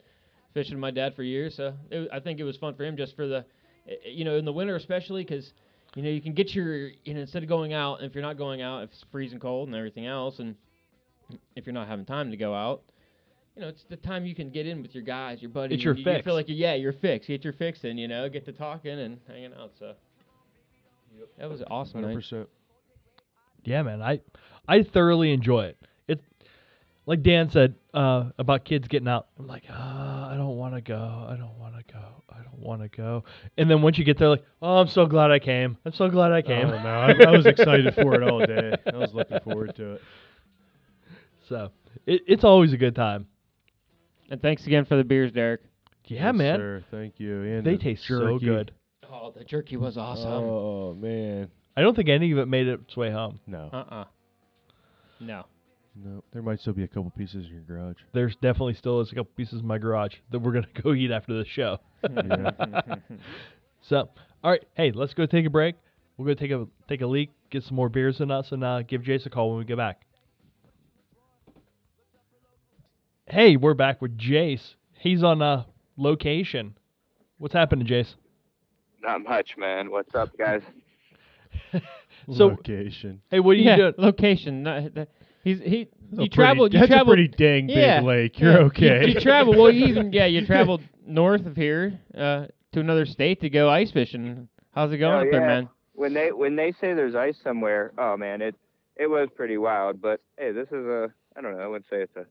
fishing 0.54 0.76
with 0.76 0.82
my 0.82 0.92
dad 0.92 1.16
for 1.16 1.24
years. 1.24 1.56
So 1.56 1.74
it, 1.90 2.10
I 2.14 2.20
think 2.20 2.40
it 2.40 2.44
was 2.44 2.58
fun 2.58 2.76
for 2.76 2.84
him 2.84 2.96
just 2.96 3.16
for 3.16 3.28
the 3.28 3.44
eh, 3.90 3.94
eh, 4.06 4.10
you 4.10 4.24
know 4.24 4.38
in 4.38 4.46
the 4.46 4.54
winter 4.54 4.76
especially 4.76 5.24
because. 5.24 5.52
You 5.96 6.02
know, 6.02 6.10
you 6.10 6.22
can 6.22 6.34
get 6.34 6.56
your, 6.56 6.90
you 7.04 7.14
know, 7.14 7.22
instead 7.22 7.44
of 7.44 7.50
going 7.50 7.74
out, 7.74 8.02
if 8.02 8.16
you're 8.16 8.24
not 8.24 8.38
going 8.38 8.62
out, 8.62 8.84
if 8.84 8.90
it's 8.92 9.06
freezing 9.12 9.40
cold 9.40 9.68
and 9.68 9.78
everything 9.78 10.08
else, 10.08 10.40
and 10.40 10.56
if 11.56 11.66
you're 11.66 11.74
not 11.74 11.88
having 11.88 12.06
time 12.06 12.32
to 12.32 12.38
go 12.38 12.54
out, 12.54 12.82
you 13.56 13.62
know, 13.62 13.68
it's 13.68 13.84
the 13.90 13.98
time 13.98 14.26
you 14.26 14.34
can 14.34 14.50
get 14.50 14.66
in 14.66 14.82
with 14.82 14.96
your 14.96 15.04
guys, 15.04 15.40
your 15.42 15.52
buddies. 15.52 15.76
It's 15.76 15.84
your 15.84 15.94
and 15.94 16.00
you, 16.00 16.10
you 16.10 16.16
fix. 16.16 16.26
feel 16.26 16.34
like 16.34 16.48
you're, 16.50 16.58
yeah, 16.58 16.74
you're 16.74 16.94
fixed. 16.94 17.28
Get 17.28 17.44
your 17.44 17.54
fix 17.54 17.84
in, 17.84 18.00
you 18.00 18.08
know, 18.08 18.28
get 18.28 18.46
to 18.46 18.52
talking 18.52 19.00
and 19.00 19.20
hanging 19.28 19.54
out. 19.54 19.72
So 19.78 19.94
that 21.38 21.50
was 21.50 21.62
awesome. 21.70 22.02
Hundred 22.02 22.08
night. 22.08 22.16
percent. 22.16 22.50
Yeah, 23.64 23.84
man. 23.84 24.02
I 24.02 24.20
I 24.68 24.82
thoroughly 24.82 25.32
enjoy 25.32 25.66
it. 25.66 25.78
It 27.06 27.10
like 27.10 27.24
Dan 27.24 27.50
said 27.50 27.76
uh, 27.94 28.30
about 28.38 28.66
kids 28.66 28.88
getting 28.88 29.08
out. 29.08 29.28
I'm 29.38 29.48
like, 29.48 29.64
uh, 29.70 29.74
I 29.74 30.36
don't 30.38 30.58
want 30.58 30.76
to 30.76 30.82
go. 30.82 31.28
I 31.30 31.36
don't 31.36 31.58
want 31.60 31.76
to 31.76 31.94
go. 31.94 32.00
I 32.30 32.42
don't 32.44 32.60
want 32.60 32.82
to 32.82 32.88
go. 32.88 33.24
And 33.58 33.70
then 33.70 33.82
once 33.82 33.98
you 33.98 34.06
get 34.06 34.18
there, 34.18 34.30
like, 34.30 34.44
oh, 34.62 34.78
I'm 34.78 34.88
so 34.88 35.06
glad 35.06 35.32
I 35.32 35.40
came. 35.40 35.78
I'm 35.86 35.94
so 35.94 36.10
glad 36.10 36.32
I 36.32 36.42
came. 36.42 36.68
Oh, 36.68 36.82
no, 36.82 36.90
I, 36.90 37.14
I 37.28 37.32
was 37.38 37.46
excited 37.46 37.94
for 37.96 38.16
it 38.16 38.24
all 38.24 38.40
day. 38.40 38.76
I 38.92 38.98
was 38.98 39.14
looking 39.14 39.40
forward 39.42 39.76
to 39.76 39.94
it. 39.94 40.02
So 41.48 41.70
it, 42.06 42.22
it's 42.28 42.44
always 42.44 42.74
a 42.74 42.78
good 42.78 42.96
time. 42.96 43.28
And 44.30 44.42
thanks 44.42 44.66
again 44.66 44.86
for 44.86 44.96
the 44.96 45.04
beers, 45.04 45.32
Derek. 45.32 45.62
Yeah, 46.06 46.28
Yes, 46.28 46.36
man. 46.36 46.60
Sir. 46.60 46.84
Thank 46.92 47.20
you. 47.20 47.42
And 47.44 47.66
They 47.66 47.76
the 47.76 47.84
taste 47.84 48.06
so 48.08 48.40
good. 48.40 48.72
Oh, 49.12 49.32
the 49.36 49.44
jerky 49.44 49.78
was 49.78 49.98
awesome. 49.98 50.32
Oh 50.32 50.94
man. 50.96 51.50
I 51.78 51.82
don't 51.82 51.96
think 51.96 52.10
any 52.10 52.32
of 52.32 52.38
it 52.40 52.48
made 52.48 52.68
its 52.68 52.96
way 52.98 53.12
home. 53.12 53.40
No. 53.48 53.70
Uh-uh. 53.72 54.06
No. 55.20 55.46
No. 55.96 56.24
There 56.34 56.42
might 56.42 56.60
still 56.60 56.74
be 56.74 56.84
a 56.84 56.88
couple 56.88 57.12
pieces 57.16 57.46
in 57.48 57.54
your 57.54 57.62
garage. 57.62 57.98
There's 58.14 58.36
definitely 58.38 58.74
still 58.74 59.00
is 59.02 59.12
a 59.12 59.16
couple 59.16 59.32
pieces 59.36 59.60
in 59.62 59.68
my 59.68 59.78
garage 59.78 60.16
that 60.32 60.40
we're 60.40 60.54
gonna 60.54 60.68
go 60.84 60.94
eat 60.94 61.12
after 61.12 61.34
the 61.34 61.46
show. 61.46 61.78
So, 63.86 64.08
all 64.46 64.52
right, 64.52 64.64
hey, 64.76 64.92
let's 64.94 65.14
go 65.14 65.26
take 65.26 65.46
a 65.46 65.50
break. 65.50 65.76
We'll 66.18 66.26
go 66.26 66.40
take 66.40 66.52
a 66.52 66.66
take 66.88 67.02
a 67.02 67.06
leak, 67.06 67.32
get 67.52 67.64
some 67.64 67.76
more 67.76 67.90
beers 67.90 68.22
in 68.22 68.32
us, 68.32 68.54
and 68.54 68.64
uh, 68.64 68.82
give 68.84 69.02
Jace 69.02 69.26
a 69.26 69.30
call 69.30 69.50
when 69.50 69.60
we 69.60 69.66
get 69.66 69.76
back. 69.76 70.00
Hey, 73.28 73.58
we're 73.58 73.74
back 73.74 74.02
with 74.02 74.18
Jace. 74.18 74.76
He's 74.94 75.22
on 75.22 75.42
uh, 75.42 75.66
location. 75.98 76.78
What's 77.40 77.54
happening, 77.54 77.86
Jace? 77.86 78.14
Not 79.02 79.22
much, 79.24 79.58
man. 79.58 79.92
What's 79.92 80.16
up, 80.16 80.30
guys? 80.38 80.62
So- 82.38 82.48
Location. 82.48 83.22
Hey, 83.30 83.42
what 83.42 83.52
are 83.52 83.56
you 83.56 83.66
yeah, 83.66 83.76
doing? 83.76 83.94
location. 83.98 84.64
not- 84.64 84.94
that- 84.96 85.10
he's 85.44 85.60
he. 85.60 85.88
That's 85.90 85.94
a 85.94 86.10
You 86.10 86.18
pretty- 86.18 86.30
traveled. 86.30 86.74
You 86.74 86.80
That's 86.80 86.90
traveled. 86.90 87.08
a 87.08 87.22
pretty 87.22 87.28
dang 87.30 87.68
big 87.68 87.76
yeah, 87.78 88.02
lake. 88.02 88.40
You're 88.40 88.52
yeah. 88.52 88.58
Okay. 88.68 89.08
You, 89.08 89.20
traveled. 89.20 89.58
Well, 89.58 89.72
you 89.72 89.86
even 89.88 90.14
yeah, 90.14 90.26
you 90.26 90.46
traveled 90.46 90.82
north 91.06 91.46
of 91.46 91.56
here 91.56 92.00
uh, 92.16 92.46
to 92.74 92.80
another 92.80 93.06
state 93.06 93.42
to 93.42 93.50
go 93.50 93.70
ice 93.70 93.92
fishing. 93.92 94.48
How's 94.76 94.92
it 94.92 94.98
going 94.98 95.14
Oh, 95.14 95.22
up 95.22 95.28
there, 95.32 95.42
man? 95.46 95.70
When 95.94 96.14
they 96.14 96.32
when 96.32 96.56
they 96.56 96.72
say 96.72 96.94
there's 96.94 97.16
ice 97.16 97.38
somewhere, 97.44 97.94
oh 97.98 98.16
man, 98.18 98.42
it 98.42 98.56
it 98.96 99.08
was 99.08 99.30
pretty 99.36 99.58
wild. 99.58 100.02
But 100.02 100.22
hey, 100.38 100.52
this 100.52 100.68
is 100.68 100.86
a 100.86 101.12
I 101.36 101.42
don't 101.42 101.56
know. 101.58 101.64
I 101.64 101.68
wouldn't 101.68 101.86
say 101.90 101.98
it's 102.02 102.16
a 102.16 102.26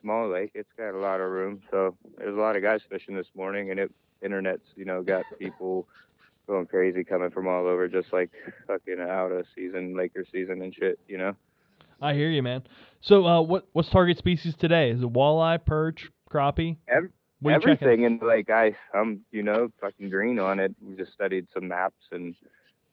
small 0.00 0.28
lake. 0.30 0.50
It's 0.54 0.72
got 0.76 0.94
a 0.94 0.98
lot 0.98 1.20
of 1.20 1.30
room. 1.30 1.62
So 1.70 1.96
there's 2.18 2.36
a 2.36 2.40
lot 2.40 2.56
of 2.56 2.62
guys 2.62 2.80
fishing 2.90 3.16
this 3.16 3.28
morning, 3.34 3.70
and 3.70 3.80
it 3.80 3.90
internet's 4.22 4.68
you 4.76 4.84
know 4.84 5.02
got 5.02 5.24
people 5.38 5.88
going 6.46 6.66
crazy 6.66 7.02
coming 7.04 7.30
from 7.30 7.46
all 7.48 7.66
over, 7.66 7.88
just 7.88 8.12
like 8.12 8.30
fucking 8.66 8.98
out 9.00 9.32
of 9.32 9.46
season, 9.54 9.96
Laker 9.96 10.24
season 10.30 10.60
and 10.62 10.74
shit. 10.74 10.98
You 11.08 11.16
know. 11.18 11.36
I 12.02 12.14
hear 12.14 12.28
you, 12.30 12.42
man. 12.42 12.62
So, 13.00 13.26
uh, 13.26 13.40
what 13.42 13.68
what's 13.72 13.88
target 13.88 14.18
species 14.18 14.54
today? 14.56 14.90
Is 14.90 15.02
it 15.02 15.12
walleye, 15.12 15.64
perch, 15.64 16.10
crappie? 16.30 16.76
Ev- 16.88 17.10
What 17.40 17.50
are 17.50 17.54
you 17.54 17.60
checking? 17.60 17.72
everything 17.88 18.02
in 18.04 18.18
the 18.18 18.26
lake 18.26 18.50
ice. 18.50 18.74
I'm, 18.94 19.20
you 19.30 19.42
know, 19.42 19.70
fucking 19.80 20.10
green 20.10 20.38
on 20.38 20.60
it. 20.60 20.74
We 20.80 20.96
just 20.96 21.12
studied 21.12 21.46
some 21.54 21.68
maps, 21.68 22.04
and 22.10 22.34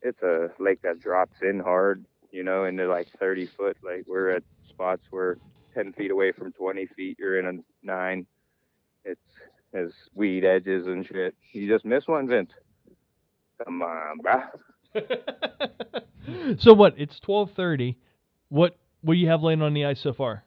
it's 0.02 0.22
a 0.22 0.50
lake 0.60 0.82
that 0.84 1.00
drops 1.00 1.38
in 1.42 1.60
hard, 1.60 2.06
you 2.32 2.44
know, 2.44 2.66
into 2.66 2.88
like 2.88 3.08
30 3.20 3.48
foot. 3.58 3.78
Like 3.84 4.06
we're 4.08 4.30
at 4.30 4.44
spots 4.70 5.04
where 5.10 5.38
10 5.74 5.94
feet 5.94 6.12
away 6.12 6.32
from 6.32 6.52
20 6.54 6.86
feet, 6.96 7.18
you're 7.20 7.40
in 7.40 7.46
a 7.46 7.86
nine. 7.86 8.26
It's 9.06 9.20
has 9.74 9.92
weed 10.16 10.44
edges 10.46 10.88
and 10.88 11.06
shit. 11.06 11.36
You 11.54 11.68
just 11.72 11.86
miss 11.86 12.08
one, 12.08 12.28
Vince. 12.28 12.52
Come 13.64 13.82
on, 13.84 14.18
bruh. 14.20 14.50
so 16.60 16.74
what? 16.74 16.96
It's 16.98 17.20
twelve 17.20 17.52
thirty. 17.56 17.98
What 18.50 18.76
what 19.02 19.14
do 19.14 19.20
you 19.20 19.30
have 19.30 19.42
laying 19.42 19.62
on 19.62 19.74
the 19.74 19.86
ice 19.86 20.00
so 20.00 20.14
far? 20.14 20.44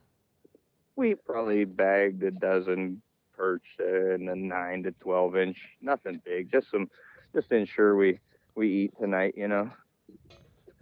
We 0.97 1.15
probably 1.15 1.65
bagged 1.65 2.23
a 2.23 2.31
dozen 2.31 3.03
perch 3.37 3.65
and 3.79 4.29
a 4.29 4.37
nine 4.37 4.83
to 4.85 4.93
12 4.93 5.37
inch. 5.37 5.57
Nothing 5.81 6.21
big, 6.25 6.51
just 6.53 6.71
some, 6.71 6.91
just 7.35 7.49
to 7.51 7.57
ensure 7.57 7.97
we 7.97 8.19
we 8.55 8.85
eat 8.85 8.93
tonight, 9.01 9.35
you 9.37 9.49
know. 9.49 9.71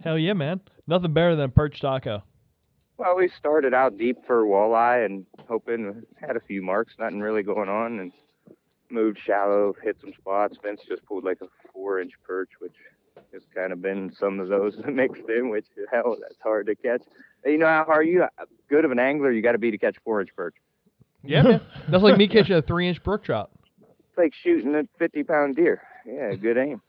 Hell 0.03 0.17
yeah, 0.17 0.33
man! 0.33 0.59
Nothing 0.87 1.13
better 1.13 1.35
than 1.35 1.51
perch 1.51 1.79
taco. 1.79 2.23
Well, 2.97 3.15
we 3.15 3.29
started 3.29 3.73
out 3.73 3.97
deep 3.97 4.17
for 4.27 4.43
walleye 4.43 5.05
and 5.05 5.25
hoping 5.47 6.03
had 6.19 6.35
a 6.35 6.41
few 6.41 6.61
marks, 6.61 6.93
nothing 6.99 7.19
really 7.19 7.41
going 7.41 7.69
on, 7.69 7.99
and 7.99 8.11
moved 8.91 9.17
shallow, 9.25 9.73
hit 9.81 9.97
some 10.01 10.13
spots. 10.13 10.57
Vince 10.61 10.81
just 10.87 11.05
pulled 11.05 11.23
like 11.23 11.39
a 11.41 11.47
four 11.73 11.99
inch 11.99 12.11
perch, 12.23 12.49
which 12.59 12.75
has 13.33 13.41
kind 13.55 13.73
of 13.73 13.81
been 13.81 14.11
some 14.19 14.39
of 14.39 14.49
those 14.49 14.75
mixed 14.87 15.27
in, 15.29 15.49
which 15.49 15.65
hell, 15.91 16.17
that's 16.19 16.39
hard 16.43 16.67
to 16.67 16.75
catch. 16.75 17.01
You 17.45 17.57
know 17.57 17.67
how 17.67 17.83
hard 17.85 18.07
you 18.07 18.25
good 18.69 18.85
of 18.85 18.91
an 18.91 18.99
angler 18.99 19.31
you 19.31 19.41
got 19.41 19.51
to 19.53 19.57
be 19.57 19.71
to 19.71 19.77
catch 19.77 19.97
four 20.03 20.21
inch 20.21 20.29
perch. 20.35 20.55
Yeah, 21.23 21.43
man. 21.43 21.61
That's 21.89 22.03
like 22.03 22.17
me 22.17 22.27
catching 22.27 22.55
a 22.55 22.61
three 22.61 22.87
inch 22.87 23.03
brook 23.03 23.23
trout. 23.23 23.51
It's 23.81 24.17
like 24.17 24.33
shooting 24.43 24.75
a 24.75 24.83
50 24.97 25.23
pound 25.23 25.55
deer. 25.55 25.81
Yeah, 26.05 26.33
good 26.33 26.57
aim. 26.57 26.81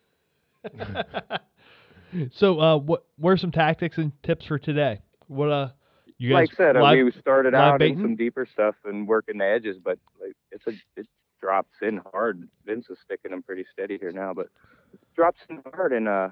so, 2.34 2.60
uh, 2.60 2.76
what? 2.78 3.04
What 3.16 3.30
are 3.30 3.36
some 3.36 3.52
tactics 3.52 3.98
and 3.98 4.12
tips 4.22 4.46
for 4.46 4.58
today? 4.58 5.00
What 5.26 5.50
uh, 5.50 5.68
you 6.18 6.30
guys? 6.30 6.48
like 6.48 6.50
I 6.52 6.56
said, 6.56 6.76
live- 6.76 7.04
we 7.04 7.12
started 7.20 7.54
out 7.54 7.82
in 7.82 7.96
some 7.96 8.16
deeper 8.16 8.46
stuff 8.50 8.74
and 8.84 9.06
working 9.06 9.38
the 9.38 9.44
edges, 9.44 9.76
but 9.82 9.98
like 10.20 10.36
it's 10.50 10.66
a 10.66 10.72
it 10.98 11.06
drops 11.40 11.74
in 11.82 12.00
hard. 12.12 12.48
Vince 12.64 12.86
is 12.88 12.98
sticking 13.04 13.32
them 13.32 13.42
pretty 13.42 13.64
steady 13.72 13.98
here 13.98 14.12
now, 14.12 14.32
but 14.32 14.48
drops 15.14 15.40
in 15.50 15.62
hard 15.74 15.92
and 15.92 16.08
uh, 16.08 16.28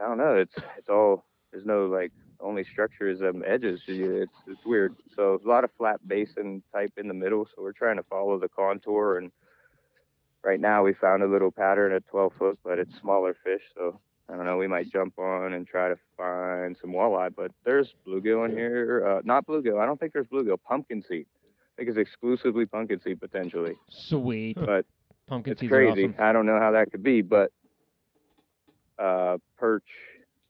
I 0.00 0.06
don't 0.06 0.18
know. 0.18 0.36
It's 0.36 0.54
it's 0.76 0.88
all 0.88 1.24
there's 1.50 1.64
no 1.64 1.86
like 1.86 2.12
only 2.40 2.64
structure 2.64 3.08
is 3.08 3.20
um, 3.22 3.42
edges. 3.46 3.80
It's 3.86 4.32
it's 4.46 4.64
weird. 4.64 4.94
So 5.14 5.40
a 5.44 5.48
lot 5.48 5.64
of 5.64 5.70
flat 5.76 6.06
basin 6.06 6.62
type 6.72 6.92
in 6.96 7.08
the 7.08 7.14
middle. 7.14 7.46
So 7.54 7.62
we're 7.62 7.72
trying 7.72 7.96
to 7.96 8.02
follow 8.04 8.38
the 8.38 8.48
contour. 8.48 9.18
And 9.18 9.30
right 10.42 10.60
now 10.60 10.82
we 10.84 10.94
found 10.94 11.22
a 11.22 11.26
little 11.26 11.50
pattern 11.50 11.92
at 11.92 12.06
12 12.08 12.32
foot, 12.38 12.58
but 12.64 12.78
it's 12.78 12.92
smaller 13.00 13.36
fish. 13.44 13.62
So 13.74 14.00
I 14.28 14.36
don't 14.36 14.44
know. 14.44 14.56
We 14.56 14.66
might 14.66 14.90
jump 14.90 15.18
on 15.18 15.52
and 15.52 15.66
try 15.66 15.88
to 15.88 15.96
find 16.16 16.76
some 16.80 16.92
walleye. 16.92 17.34
But 17.34 17.52
there's 17.64 17.94
bluegill 18.06 18.48
in 18.48 18.56
here. 18.56 19.06
Uh, 19.06 19.22
not 19.24 19.46
bluegill. 19.46 19.80
I 19.80 19.86
don't 19.86 19.98
think 19.98 20.12
there's 20.12 20.26
bluegill. 20.26 20.58
Pumpkin 20.66 21.02
seed. 21.08 21.26
I 21.76 21.84
think 21.84 21.90
it's 21.90 21.98
exclusively 21.98 22.64
pumpkin 22.64 23.00
seed 23.02 23.20
potentially. 23.20 23.74
Sweet. 23.90 24.56
But 24.56 24.86
Pumpkin 25.26 25.52
it's 25.52 25.60
crazy. 25.60 26.04
awesome. 26.04 26.14
I 26.18 26.32
don't 26.32 26.46
know 26.46 26.58
how 26.58 26.70
that 26.72 26.90
could 26.90 27.02
be, 27.02 27.20
but 27.20 27.50
uh, 28.98 29.38
perch, 29.58 29.84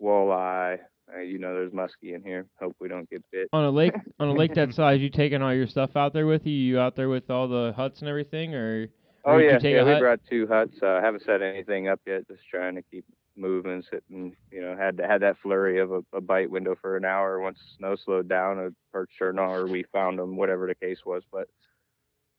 walleye. 0.01 0.79
Uh, 1.15 1.21
you 1.21 1.39
know, 1.39 1.55
there's 1.55 1.73
muskie 1.73 2.15
in 2.15 2.23
here. 2.23 2.47
Hope 2.61 2.75
we 2.81 2.89
don't 2.89 3.09
get 3.09 3.23
bit. 3.31 3.49
On 3.53 3.65
a 3.65 3.71
lake 3.71 3.95
on 4.21 4.29
a 4.29 4.33
lake 4.33 4.55
that 4.55 4.75
size, 4.75 5.01
you 5.01 5.09
taking 5.11 5.43
all 5.43 5.55
your 5.55 5.67
stuff 5.67 5.97
out 5.97 6.13
there 6.13 6.27
with 6.27 6.47
you? 6.47 6.53
You 6.53 6.81
out 6.81 6.97
there 6.97 7.09
with 7.09 7.31
all 7.31 7.49
the 7.49 7.73
huts 7.77 8.01
and 8.01 8.09
everything, 8.09 8.55
or? 8.55 8.89
or 9.25 9.35
Oh 9.35 9.39
yeah, 9.39 9.59
yeah. 9.63 9.85
We 9.85 9.91
hut? 9.93 10.01
brought 10.01 10.21
two 10.29 10.47
huts. 10.47 10.83
Uh, 10.83 11.01
haven't 11.01 11.23
set 11.23 11.43
anything 11.43 11.89
up 11.89 12.01
yet. 12.07 12.27
Just 12.29 12.43
trying 12.51 12.75
to 12.75 12.83
keep 12.83 13.05
moving, 13.37 13.83
sitting. 13.89 14.35
You 14.51 14.63
know, 14.63 14.77
had 14.77 15.01
had 15.01 15.23
that 15.23 15.37
flurry 15.43 15.79
of 15.81 15.93
a, 15.93 16.03
a 16.13 16.21
bite 16.21 16.51
window 16.51 16.75
for 16.81 16.97
an 16.97 17.05
hour. 17.05 17.41
Once 17.41 17.59
snow 17.79 17.95
slowed 17.97 18.29
down, 18.29 18.59
a 18.59 18.71
perch 18.93 19.11
turned 19.19 19.39
on, 19.39 19.51
or 19.51 19.67
we 19.67 19.85
found 19.93 20.19
them, 20.19 20.37
whatever 20.37 20.67
the 20.67 20.75
case 20.75 20.99
was. 21.07 21.23
But 21.31 21.47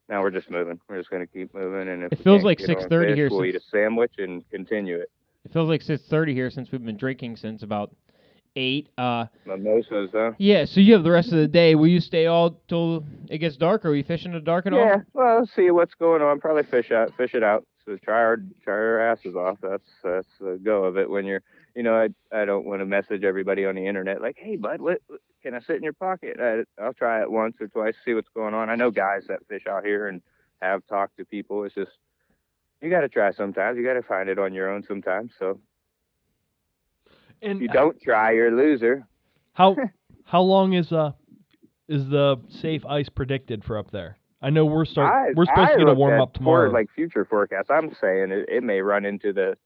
now 0.09 0.21
we're 0.21 0.31
just 0.31 0.51
moving. 0.51 0.79
We're 0.89 0.97
just 0.97 1.09
gonna 1.09 1.27
keep 1.27 1.53
moving, 1.53 1.87
and 1.87 2.03
if 2.03 2.11
It 2.11 2.19
feels 2.23 2.43
like 2.43 2.59
6:30 2.59 2.89
fish, 3.07 3.15
here 3.15 3.29
We'll 3.29 3.41
since- 3.43 3.55
eat 3.55 3.55
a 3.55 3.61
sandwich 3.61 4.13
and 4.17 4.49
continue 4.49 4.97
it. 4.97 5.09
It 5.45 5.53
feels 5.53 5.69
like 5.69 5.81
six 5.81 6.03
thirty 6.09 6.33
here 6.33 6.49
since 6.49 6.73
we've 6.73 6.83
been 6.83 6.97
drinking 6.97 7.37
since 7.37 7.63
about 7.63 7.95
eight. 8.57 8.89
Uh, 8.97 9.25
Mimosas, 9.45 10.09
huh? 10.11 10.31
yeah. 10.37 10.65
So 10.65 10.81
you 10.81 10.93
have 10.93 11.03
the 11.03 11.11
rest 11.11 11.31
of 11.31 11.37
the 11.37 11.47
day. 11.47 11.75
Will 11.75 11.87
you 11.87 12.01
stay 12.01 12.25
all 12.25 12.59
till 12.67 13.05
it 13.29 13.37
gets 13.37 13.55
dark? 13.55 13.85
Or 13.85 13.89
are 13.89 13.95
you 13.95 14.03
fishing 14.03 14.31
in 14.31 14.37
the 14.37 14.43
dark 14.43 14.65
at 14.65 14.73
all? 14.73 14.79
Yeah, 14.79 14.97
well, 15.13 15.47
see 15.55 15.71
what's 15.71 15.93
going 15.93 16.21
on. 16.21 16.39
Probably 16.39 16.63
fish 16.63 16.91
out, 16.91 17.15
fish 17.15 17.33
it 17.33 17.43
out. 17.43 17.65
So 17.85 17.95
try 18.03 18.17
our 18.17 18.37
try 18.63 18.73
our 18.73 18.99
asses 18.99 19.35
off. 19.35 19.59
That's 19.61 19.87
that's 20.03 20.27
the 20.39 20.59
go 20.61 20.83
of 20.83 20.97
it. 20.97 21.09
When 21.09 21.25
you're, 21.25 21.41
you 21.73 21.83
know, 21.83 21.95
I 21.95 22.09
I 22.37 22.43
don't 22.43 22.65
want 22.65 22.81
to 22.81 22.85
message 22.85 23.23
everybody 23.23 23.65
on 23.65 23.75
the 23.75 23.87
internet 23.87 24.21
like, 24.21 24.35
hey 24.37 24.57
bud, 24.57 24.81
what, 24.81 24.97
what 25.07 25.21
can 25.41 25.53
I 25.53 25.59
sit 25.59 25.77
in 25.77 25.83
your 25.83 25.93
pocket? 25.93 26.37
I, 26.41 26.63
I'll 26.81 26.93
try 26.93 27.21
it 27.21 27.31
once 27.31 27.55
or 27.61 27.67
twice, 27.67 27.93
see 28.03 28.13
what's 28.13 28.27
going 28.35 28.53
on. 28.53 28.69
I 28.69 28.75
know 28.75 28.91
guys 28.91 29.23
that 29.29 29.47
fish 29.47 29.63
out 29.69 29.85
here 29.85 30.09
and 30.09 30.21
have 30.61 30.85
talked 30.87 31.17
to 31.17 31.25
people. 31.25 31.63
It's 31.63 31.75
just 31.75 31.91
you 32.81 32.89
got 32.89 33.01
to 33.01 33.09
try 33.09 33.31
sometimes. 33.31 33.77
You 33.77 33.85
got 33.85 33.93
to 33.93 34.03
find 34.03 34.27
it 34.27 34.37
on 34.37 34.53
your 34.53 34.69
own 34.69 34.83
sometimes. 34.83 35.31
So 35.39 35.59
And 37.41 37.61
you 37.61 37.67
don't 37.67 37.99
try, 38.01 38.31
you're 38.31 38.47
a 38.47 38.55
loser. 38.55 39.05
how 39.53 39.75
how 40.25 40.41
long 40.41 40.73
is 40.73 40.91
uh 40.91 41.11
is 41.87 42.07
the 42.09 42.37
safe 42.49 42.85
ice 42.85 43.09
predicted 43.09 43.63
for 43.63 43.77
up 43.77 43.91
there? 43.91 44.17
I 44.41 44.49
know 44.49 44.65
we're 44.65 44.85
start 44.85 45.11
I- 45.13 45.33
we're 45.35 45.45
supposed 45.45 45.69
I 45.69 45.73
to 45.73 45.79
get 45.79 45.87
a 45.89 45.93
warm 45.93 46.19
up 46.21 46.33
tomorrow. 46.33 46.69
Like 46.71 46.89
future 46.93 47.25
forecasts, 47.25 47.69
I'm 47.69 47.93
saying 47.99 48.31
it, 48.31 48.49
it 48.49 48.63
may 48.63 48.81
run 48.81 49.05
into 49.05 49.33
the, 49.33 49.57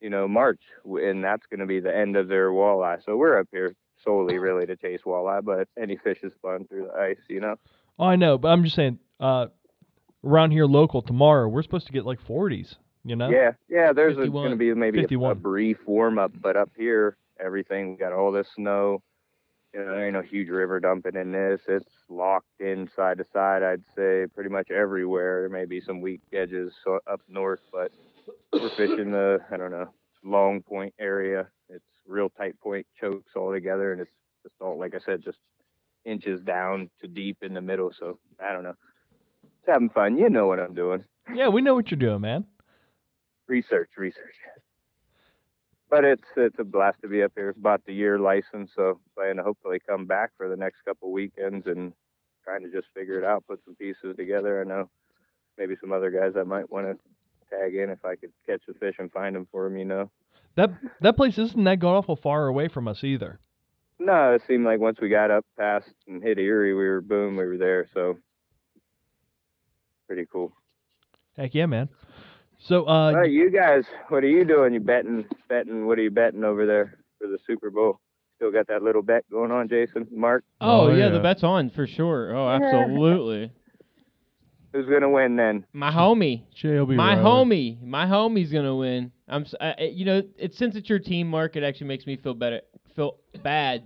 you 0.00 0.10
know, 0.10 0.26
March, 0.28 0.60
and 0.84 1.22
that's 1.24 1.46
going 1.46 1.60
to 1.60 1.66
be 1.66 1.80
the 1.80 1.94
end 1.96 2.16
of 2.16 2.28
their 2.28 2.50
walleye. 2.50 3.02
So 3.04 3.16
we're 3.16 3.38
up 3.38 3.48
here 3.52 3.74
solely 4.04 4.38
really 4.38 4.66
to 4.66 4.76
chase 4.76 5.00
walleye, 5.06 5.44
but 5.44 5.68
any 5.80 5.96
fish 5.96 6.18
is 6.22 6.32
fun 6.42 6.66
through 6.66 6.88
the 6.88 6.98
ice, 7.00 7.18
you 7.28 7.40
know. 7.40 7.56
oh, 7.98 8.04
I 8.06 8.16
know, 8.16 8.36
but 8.38 8.48
I'm 8.48 8.64
just 8.64 8.76
saying 8.76 8.98
uh 9.20 9.46
around 10.24 10.50
here 10.50 10.66
local 10.66 11.00
tomorrow 11.02 11.48
we're 11.48 11.62
supposed 11.62 11.86
to 11.86 11.92
get 11.92 12.04
like 12.04 12.20
40s, 12.26 12.76
you 13.04 13.16
know? 13.16 13.30
Yeah, 13.30 13.52
yeah. 13.68 13.92
There's 13.92 14.16
going 14.16 14.50
to 14.50 14.56
be 14.56 14.72
maybe 14.74 15.04
a, 15.04 15.18
a 15.20 15.34
brief 15.34 15.78
warm 15.86 16.18
up, 16.18 16.32
but 16.40 16.56
up 16.56 16.70
here, 16.76 17.16
everything 17.38 17.92
we 17.92 17.96
got 17.96 18.12
all 18.12 18.32
this 18.32 18.48
snow. 18.56 19.02
You 19.72 19.80
know, 19.80 19.92
there 19.92 20.04
ain't 20.04 20.14
no 20.14 20.22
huge 20.22 20.48
river 20.48 20.80
dumping 20.80 21.14
in 21.14 21.30
this. 21.30 21.60
It's 21.68 21.88
locked 22.08 22.60
in 22.60 22.90
side 22.96 23.18
to 23.18 23.24
side. 23.32 23.62
I'd 23.62 23.84
say 23.96 24.26
pretty 24.34 24.50
much 24.50 24.70
everywhere. 24.70 25.42
There 25.42 25.48
may 25.48 25.64
be 25.64 25.80
some 25.80 26.00
weak 26.00 26.20
edges 26.32 26.72
up 27.06 27.20
north, 27.28 27.60
but 27.72 27.92
we're 28.52 28.68
fishing 28.70 29.12
the 29.12 29.38
I 29.50 29.56
don't 29.56 29.70
know 29.70 29.90
long 30.24 30.62
point 30.62 30.94
area. 30.98 31.46
It's 31.68 31.84
real 32.06 32.30
tight 32.30 32.58
point 32.60 32.86
chokes 33.00 33.32
all 33.36 33.52
together, 33.52 33.92
and 33.92 34.00
it's 34.00 34.10
just 34.42 34.54
all 34.60 34.78
like 34.78 34.94
I 34.94 34.98
said, 35.04 35.22
just 35.22 35.38
inches 36.04 36.40
down 36.40 36.90
to 37.00 37.08
deep 37.08 37.38
in 37.42 37.54
the 37.54 37.60
middle. 37.60 37.92
So 37.98 38.18
I 38.42 38.52
don't 38.52 38.64
know. 38.64 38.74
It's 39.44 39.68
having 39.68 39.90
fun. 39.90 40.18
You 40.18 40.30
know 40.30 40.46
what 40.46 40.58
I'm 40.58 40.74
doing 40.74 41.04
Yeah, 41.34 41.48
we 41.48 41.60
know 41.60 41.74
what 41.74 41.90
you're 41.90 41.98
doing, 41.98 42.22
man. 42.22 42.44
Research, 43.50 43.90
research. 43.98 44.36
But 45.90 46.04
it's 46.04 46.28
it's 46.36 46.58
a 46.58 46.64
blast 46.64 47.02
to 47.02 47.08
be 47.08 47.22
up 47.22 47.32
here. 47.34 47.52
Bought 47.56 47.84
the 47.84 47.92
year 47.92 48.18
license, 48.18 48.70
so 48.76 49.00
plan 49.16 49.36
to 49.36 49.42
hopefully 49.42 49.80
come 49.86 50.06
back 50.06 50.30
for 50.36 50.48
the 50.48 50.56
next 50.56 50.84
couple 50.84 51.10
weekends 51.10 51.66
and 51.66 51.92
trying 52.44 52.62
to 52.62 52.70
just 52.70 52.86
figure 52.94 53.18
it 53.18 53.24
out, 53.24 53.44
put 53.46 53.60
some 53.64 53.74
pieces 53.74 54.14
together. 54.16 54.60
I 54.60 54.64
know 54.64 54.88
maybe 55.58 55.74
some 55.80 55.92
other 55.92 56.10
guys 56.10 56.34
I 56.38 56.44
might 56.44 56.70
want 56.70 56.86
to 56.86 56.96
tag 57.54 57.74
in 57.74 57.90
if 57.90 58.04
I 58.04 58.14
could 58.14 58.32
catch 58.46 58.62
the 58.68 58.74
fish 58.74 58.94
and 59.00 59.10
find 59.10 59.34
them 59.34 59.48
for 59.50 59.64
them. 59.64 59.76
You 59.76 59.84
know. 59.84 60.10
That 60.54 60.70
that 61.00 61.16
place 61.16 61.38
isn't 61.38 61.64
that 61.64 61.80
god 61.80 61.96
awful 61.96 62.16
far 62.16 62.46
away 62.46 62.68
from 62.68 62.86
us 62.86 63.02
either. 63.02 63.40
No, 63.98 64.32
it 64.32 64.42
seemed 64.46 64.64
like 64.64 64.80
once 64.80 64.98
we 65.00 65.08
got 65.08 65.30
up 65.30 65.44
past 65.58 65.90
and 66.06 66.22
hit 66.22 66.38
Erie, 66.38 66.72
we 66.72 66.86
were 66.86 67.00
boom, 67.00 67.36
we 67.36 67.44
were 67.44 67.58
there. 67.58 67.86
So 67.92 68.16
pretty 70.06 70.26
cool. 70.32 70.52
Heck 71.36 71.54
yeah, 71.54 71.66
man. 71.66 71.88
So 72.62 72.84
uh 72.86 72.88
All 72.90 73.14
right, 73.14 73.30
you 73.30 73.50
guys, 73.50 73.84
what 74.08 74.22
are 74.22 74.28
you 74.28 74.44
doing? 74.44 74.74
You 74.74 74.80
betting, 74.80 75.24
betting? 75.48 75.86
What 75.86 75.98
are 75.98 76.02
you 76.02 76.10
betting 76.10 76.44
over 76.44 76.66
there 76.66 76.98
for 77.18 77.26
the 77.26 77.38
Super 77.46 77.70
Bowl? 77.70 77.98
Still 78.36 78.52
got 78.52 78.66
that 78.68 78.82
little 78.82 79.02
bet 79.02 79.24
going 79.30 79.50
on, 79.50 79.68
Jason, 79.68 80.06
Mark. 80.10 80.44
Oh, 80.60 80.82
Oh, 80.86 80.90
yeah, 80.90 81.06
yeah. 81.06 81.08
the 81.10 81.20
bet's 81.20 81.42
on 81.42 81.70
for 81.70 81.86
sure. 81.86 82.34
Oh, 82.34 82.48
absolutely. 82.48 83.52
Who's 84.72 84.86
gonna 84.86 85.10
win 85.10 85.36
then? 85.36 85.64
My 85.72 85.90
homie. 85.90 86.42
JLB 86.62 86.94
my 86.94 87.14
Riley. 87.20 87.24
homie, 87.76 87.82
my 87.82 88.06
homie's 88.06 88.52
gonna 88.52 88.76
win. 88.76 89.10
I'm, 89.28 89.42
s- 89.42 89.54
I, 89.60 89.74
I- 89.78 89.82
you 89.92 90.04
know, 90.04 90.22
it's 90.38 90.56
since 90.56 90.76
it's 90.76 90.88
your 90.88 91.00
team, 91.00 91.28
Mark. 91.28 91.56
It 91.56 91.64
actually 91.64 91.88
makes 91.88 92.06
me 92.06 92.16
feel 92.16 92.34
better, 92.34 92.60
feel 92.94 93.16
bad 93.42 93.82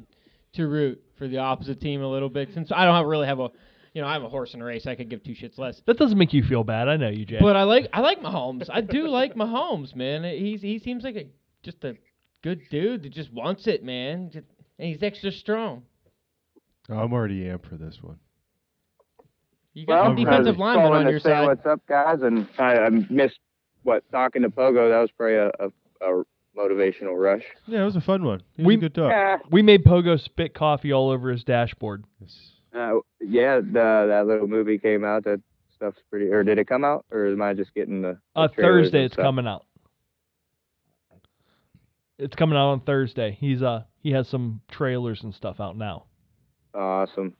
to 0.54 0.66
root 0.68 1.02
for 1.16 1.26
the 1.26 1.38
opposite 1.38 1.80
team 1.80 2.02
a 2.02 2.06
little 2.08 2.28
bit. 2.28 2.50
Since 2.52 2.70
I 2.70 2.84
don't 2.84 2.94
have, 2.94 3.06
really 3.06 3.26
have 3.26 3.40
a, 3.40 3.48
you 3.94 4.02
know, 4.02 4.08
I 4.08 4.12
have 4.14 4.24
a 4.24 4.28
horse 4.28 4.54
in 4.54 4.60
a 4.60 4.64
race. 4.64 4.86
I 4.86 4.96
could 4.96 5.08
give 5.08 5.22
two 5.22 5.34
shits 5.34 5.56
less. 5.56 5.80
that 5.86 5.96
doesn't 5.96 6.18
make 6.18 6.32
you 6.32 6.42
feel 6.42 6.64
bad. 6.64 6.88
I 6.88 6.96
know 6.96 7.08
you, 7.08 7.24
Jay. 7.24 7.38
But 7.40 7.56
I 7.56 7.62
like, 7.62 7.88
I 7.92 8.00
like 8.00 8.20
Mahomes. 8.20 8.68
I 8.70 8.80
do 8.80 9.08
like 9.08 9.34
Mahomes, 9.34 9.94
man. 9.94 10.24
He's 10.24 10.60
he 10.60 10.80
seems 10.80 11.04
like 11.04 11.16
a 11.16 11.26
just 11.62 11.82
a 11.84 11.96
good 12.42 12.60
dude 12.70 13.04
that 13.04 13.12
just 13.12 13.32
wants 13.32 13.66
it, 13.66 13.84
man. 13.84 14.30
Just, 14.32 14.46
and 14.78 14.88
he's 14.88 15.02
extra 15.02 15.30
strong. 15.30 15.84
Oh, 16.90 16.98
I'm 16.98 17.12
already 17.12 17.44
amped 17.44 17.68
for 17.68 17.76
this 17.76 17.98
one. 18.02 18.18
You 19.72 19.86
got 19.86 19.94
well, 19.94 20.04
some 20.06 20.16
defensive 20.16 20.46
I 20.46 20.50
was 20.50 20.58
linemen 20.58 20.84
calling 20.84 20.98
on 20.98 21.04
to 21.06 21.10
your 21.10 21.20
say 21.20 21.30
side. 21.30 21.46
What's 21.46 21.66
up, 21.66 21.80
guys? 21.88 22.18
And 22.22 22.48
I, 22.58 22.76
I 22.76 22.88
missed 22.90 23.38
what 23.84 24.02
talking 24.10 24.42
to 24.42 24.48
Pogo. 24.48 24.90
That 24.90 25.00
was 25.00 25.10
probably 25.16 25.36
a, 25.36 25.50
a, 25.60 26.20
a 26.20 26.24
motivational 26.56 27.16
rush. 27.20 27.42
Yeah, 27.66 27.82
it 27.82 27.84
was 27.84 27.96
a 27.96 28.00
fun 28.00 28.24
one. 28.24 28.42
It 28.56 28.62
was 28.62 28.66
We- 28.66 28.74
a 28.74 28.78
good 28.78 28.94
talk. 28.94 29.10
Yeah, 29.10 29.38
we 29.50 29.62
made 29.62 29.84
Pogo 29.84 30.20
spit 30.20 30.52
coffee 30.54 30.92
all 30.92 31.10
over 31.10 31.30
his 31.30 31.44
dashboard. 31.44 32.04
Uh, 32.74 33.00
yeah. 33.20 33.60
The, 33.60 34.06
that 34.08 34.26
little 34.26 34.46
movie 34.48 34.78
came 34.78 35.04
out. 35.04 35.24
That 35.24 35.40
stuff's 35.74 36.00
pretty. 36.10 36.30
Or 36.30 36.42
did 36.42 36.58
it 36.58 36.66
come 36.66 36.84
out? 36.84 37.04
Or 37.10 37.26
am 37.26 37.42
I 37.42 37.54
just 37.54 37.74
getting 37.74 38.02
the? 38.02 38.18
the 38.34 38.40
Uh 38.40 38.48
Thursday 38.48 39.04
it's 39.04 39.16
coming 39.16 39.46
out. 39.46 39.64
It's 42.18 42.34
coming 42.36 42.56
out 42.56 42.70
on 42.70 42.80
Thursday. 42.80 43.36
He's 43.40 43.62
uh 43.62 43.84
he 44.00 44.12
has 44.12 44.28
some 44.28 44.60
trailers 44.70 45.22
and 45.22 45.34
stuff 45.34 45.60
out 45.60 45.76
now. 45.76 46.04
Awesome. 46.74 47.34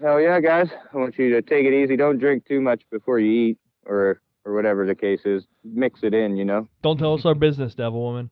Hell 0.00 0.20
yeah, 0.20 0.40
guys! 0.40 0.68
I 0.92 0.96
want 0.96 1.18
you 1.18 1.30
to 1.30 1.42
take 1.42 1.64
it 1.64 1.72
easy. 1.72 1.96
Don't 1.96 2.18
drink 2.18 2.46
too 2.46 2.60
much 2.60 2.82
before 2.90 3.18
you 3.18 3.50
eat, 3.50 3.58
or 3.84 4.20
or 4.44 4.54
whatever 4.54 4.86
the 4.86 4.94
case 4.94 5.20
is. 5.24 5.44
Mix 5.64 6.00
it 6.02 6.14
in, 6.14 6.36
you 6.36 6.44
know. 6.44 6.68
Don't 6.82 6.98
tell 6.98 7.14
us 7.14 7.24
our 7.24 7.34
business, 7.34 7.74
devil 7.74 8.00
woman. 8.00 8.30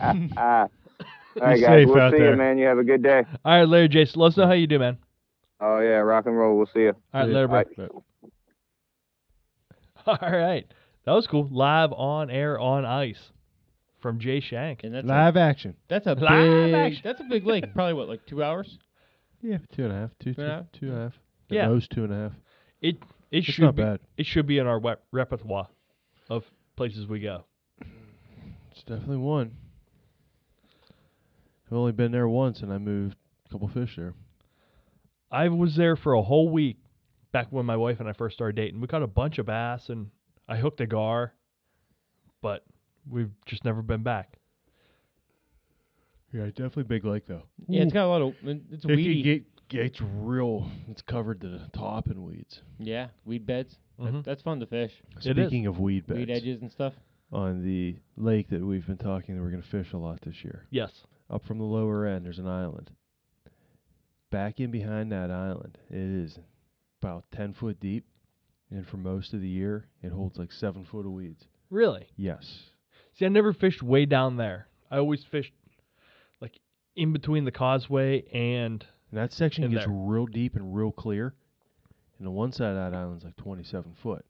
ah. 0.00 0.14
ah. 0.36 0.66
All 1.40 1.46
right, 1.46 1.60
guys. 1.60 1.86
We'll 1.86 2.10
see 2.10 2.18
there. 2.18 2.32
you, 2.32 2.36
man. 2.36 2.58
You 2.58 2.66
have 2.66 2.78
a 2.78 2.84
good 2.84 3.02
day. 3.02 3.22
All 3.44 3.58
right, 3.58 3.68
Larry 3.68 3.88
Jason, 3.88 4.20
let 4.20 4.28
us 4.28 4.36
know 4.36 4.46
how 4.46 4.54
you 4.54 4.66
do, 4.66 4.80
man. 4.80 4.98
Oh 5.60 5.80
yeah, 5.80 5.96
rock 5.98 6.26
and 6.26 6.36
roll. 6.36 6.56
We'll 6.56 6.66
see 6.72 6.80
you. 6.80 6.92
All 7.12 7.20
right, 7.22 7.28
later, 7.28 7.48
bro. 7.48 7.64
Bye. 7.76 7.88
All 10.22 10.30
right. 10.38 10.66
That 11.04 11.12
was 11.12 11.26
cool. 11.26 11.48
Live 11.50 11.92
on 11.92 12.30
air 12.30 12.58
on 12.58 12.84
ice 12.84 13.18
from 14.00 14.20
Jay 14.20 14.40
Shank. 14.40 14.84
And 14.84 14.94
that's 14.94 15.04
a, 15.04 15.08
Live 15.08 15.36
action. 15.36 15.74
that's 15.88 16.06
a 16.06 16.12
Live 16.14 16.20
big 16.20 16.74
action. 16.74 17.00
that's 17.04 17.20
a 17.20 17.24
big 17.24 17.44
lake. 17.46 17.64
Probably 17.74 17.94
what 17.94 18.08
like 18.08 18.24
two 18.26 18.42
hours. 18.42 18.78
Yeah, 19.42 19.58
two 19.74 19.84
and 19.84 19.92
a 19.92 19.96
half. 19.96 20.10
Two, 20.20 20.34
Two 20.34 20.42
and 20.42 20.50
a 20.50 20.54
half? 20.54 20.64
two, 20.72 20.80
two 20.80 20.86
and 20.92 20.96
a 20.96 21.02
half. 21.04 21.12
At 21.50 21.54
Yeah. 21.56 21.68
most 21.68 21.90
two 21.90 22.04
and 22.04 22.12
a 22.12 22.16
half. 22.16 22.32
It 22.80 22.96
it 23.30 23.38
It's 23.38 23.46
should 23.46 23.64
not 23.64 23.76
be 23.76 23.82
bad. 23.82 24.00
it 24.16 24.26
should 24.26 24.46
be 24.46 24.58
in 24.58 24.66
our 24.66 24.78
wep- 24.78 25.02
repertoire 25.12 25.68
of 26.30 26.44
places 26.76 27.06
we 27.06 27.20
go. 27.20 27.44
It's 28.70 28.82
definitely 28.86 29.16
one. 29.18 29.52
I've 31.66 31.76
only 31.76 31.92
been 31.92 32.12
there 32.12 32.28
once, 32.28 32.60
and 32.60 32.72
I 32.72 32.78
moved 32.78 33.16
a 33.46 33.52
couple 33.52 33.68
fish 33.68 33.94
there. 33.96 34.14
I 35.30 35.48
was 35.48 35.76
there 35.76 35.96
for 35.96 36.14
a 36.14 36.22
whole 36.22 36.48
week 36.48 36.78
back 37.32 37.48
when 37.50 37.66
my 37.66 37.76
wife 37.76 38.00
and 38.00 38.08
I 38.08 38.12
first 38.12 38.34
started 38.36 38.56
dating. 38.56 38.80
We 38.80 38.86
caught 38.86 39.02
a 39.02 39.06
bunch 39.06 39.38
of 39.38 39.46
bass 39.46 39.88
and 39.88 40.08
I 40.48 40.56
hooked 40.56 40.80
a 40.80 40.86
gar, 40.86 41.34
but 42.40 42.64
we've 43.08 43.30
just 43.46 43.64
never 43.64 43.82
been 43.82 44.02
back. 44.02 44.38
Yeah, 46.32 46.46
definitely 46.46 46.84
big 46.84 47.04
lake 47.04 47.26
though. 47.26 47.42
Yeah, 47.68 47.82
it's 47.82 47.92
got 47.92 48.04
a 48.06 48.08
lot 48.08 48.22
of. 48.22 48.34
It's 48.42 48.84
It 48.84 48.88
weedy. 48.96 49.22
get, 49.70 49.80
it's 49.80 50.00
real. 50.00 50.70
It's 50.88 51.02
covered 51.02 51.40
to 51.42 51.48
the 51.48 51.68
top 51.72 52.08
in 52.08 52.22
weeds. 52.22 52.60
yeah, 52.78 53.08
weed 53.24 53.46
beds. 53.46 53.78
That- 53.98 54.12
Mhm. 54.12 54.24
that's 54.24 54.42
fun 54.42 54.60
to 54.60 54.66
fish. 54.66 54.92
It 55.24 55.38
is. 55.38 55.46
Speaking 55.48 55.66
of 55.66 55.80
weed 55.80 56.06
beds, 56.06 56.18
Weed 56.18 56.30
edges 56.30 56.60
and 56.62 56.70
stuff. 56.70 56.94
on 57.32 57.62
the 57.64 57.96
lake 58.16 58.48
that 58.48 58.64
we've 58.64 58.86
been 58.86 58.96
talking 58.98 59.36
that 59.36 59.42
we're 59.42 59.50
going 59.50 59.62
to 59.62 59.68
fish 59.68 59.92
a 59.92 59.96
lot 59.98 60.20
this 60.20 60.44
year. 60.44 60.66
Yes. 60.70 61.04
Up 61.30 61.44
from 61.44 61.58
the 61.58 61.64
lower 61.64 62.06
end, 62.06 62.24
there's 62.24 62.38
an 62.38 62.46
island. 62.46 62.90
Back 64.30 64.60
in 64.60 64.70
behind 64.70 65.10
that 65.12 65.30
island, 65.30 65.78
it 65.90 65.96
is 65.96 66.38
about 67.00 67.24
10 67.32 67.54
foot 67.54 67.80
deep, 67.80 68.04
and 68.70 68.86
for 68.86 68.98
most 68.98 69.32
of 69.32 69.40
the 69.40 69.48
year, 69.48 69.86
it 70.02 70.12
holds 70.12 70.38
like 70.38 70.52
7 70.52 70.84
foot 70.84 71.06
of 71.06 71.12
weeds. 71.12 71.46
Really? 71.70 72.08
Yes. 72.16 72.70
See, 73.14 73.24
I 73.24 73.28
never 73.28 73.52
fished 73.52 73.82
way 73.82 74.04
down 74.04 74.36
there. 74.36 74.68
I 74.90 74.98
always 74.98 75.24
fished 75.24 75.52
like 76.40 76.60
in 76.94 77.12
between 77.12 77.44
the 77.44 77.50
causeway 77.52 78.24
and 78.32 78.84
And 79.10 79.18
that 79.18 79.32
section 79.32 79.70
gets 79.70 79.86
there. 79.86 79.94
real 79.94 80.26
deep 80.26 80.56
and 80.56 80.74
real 80.74 80.92
clear. 80.92 81.34
And 82.18 82.26
the 82.26 82.30
one 82.30 82.52
side 82.52 82.70
of 82.70 82.76
that 82.76 82.96
island's 82.96 83.24
like 83.24 83.36
27 83.36 83.94
foot. 83.94 84.24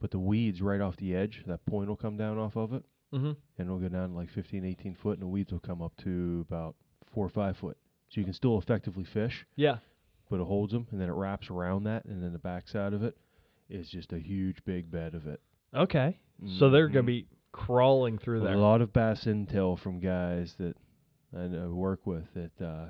But 0.00 0.10
the 0.10 0.18
weeds 0.18 0.60
right 0.60 0.80
off 0.80 0.96
the 0.96 1.14
edge, 1.14 1.42
that 1.46 1.64
point 1.66 1.88
will 1.88 1.96
come 1.96 2.16
down 2.16 2.36
off 2.38 2.56
of 2.56 2.72
it, 2.74 2.84
Mhm. 3.12 3.36
and 3.58 3.66
it'll 3.66 3.78
go 3.78 3.88
down 3.88 4.10
to 4.10 4.14
like 4.14 4.28
15, 4.28 4.64
18 4.64 4.94
foot, 4.94 5.14
and 5.14 5.22
the 5.22 5.26
weeds 5.28 5.52
will 5.52 5.58
come 5.60 5.80
up 5.82 5.96
to 5.98 6.44
about 6.48 6.76
4 7.06 7.24
or 7.24 7.28
5 7.30 7.56
foot. 7.56 7.78
So 8.08 8.20
you 8.20 8.24
can 8.24 8.34
still 8.34 8.58
effectively 8.58 9.04
fish, 9.04 9.46
yeah. 9.56 9.78
but 10.30 10.40
it 10.40 10.46
holds 10.46 10.72
them, 10.72 10.86
and 10.90 11.00
then 11.00 11.08
it 11.08 11.12
wraps 11.12 11.50
around 11.50 11.84
that, 11.84 12.04
and 12.06 12.22
then 12.22 12.32
the 12.32 12.38
backside 12.38 12.94
of 12.94 13.02
it 13.02 13.16
is 13.68 13.88
just 13.88 14.12
a 14.12 14.18
huge 14.18 14.64
big 14.64 14.90
bed 14.90 15.14
of 15.14 15.26
it. 15.26 15.40
Okay. 15.74 16.18
So 16.58 16.70
they're 16.70 16.88
gonna 16.88 17.02
be 17.02 17.26
crawling 17.52 18.18
through 18.18 18.40
there. 18.40 18.54
A 18.54 18.58
lot 18.58 18.80
of 18.80 18.92
bass 18.92 19.24
intel 19.24 19.78
from 19.78 20.00
guys 20.00 20.54
that 20.58 20.76
I 21.36 21.46
know, 21.46 21.70
work 21.70 22.06
with 22.06 22.24
that 22.34 22.64
uh, 22.64 22.88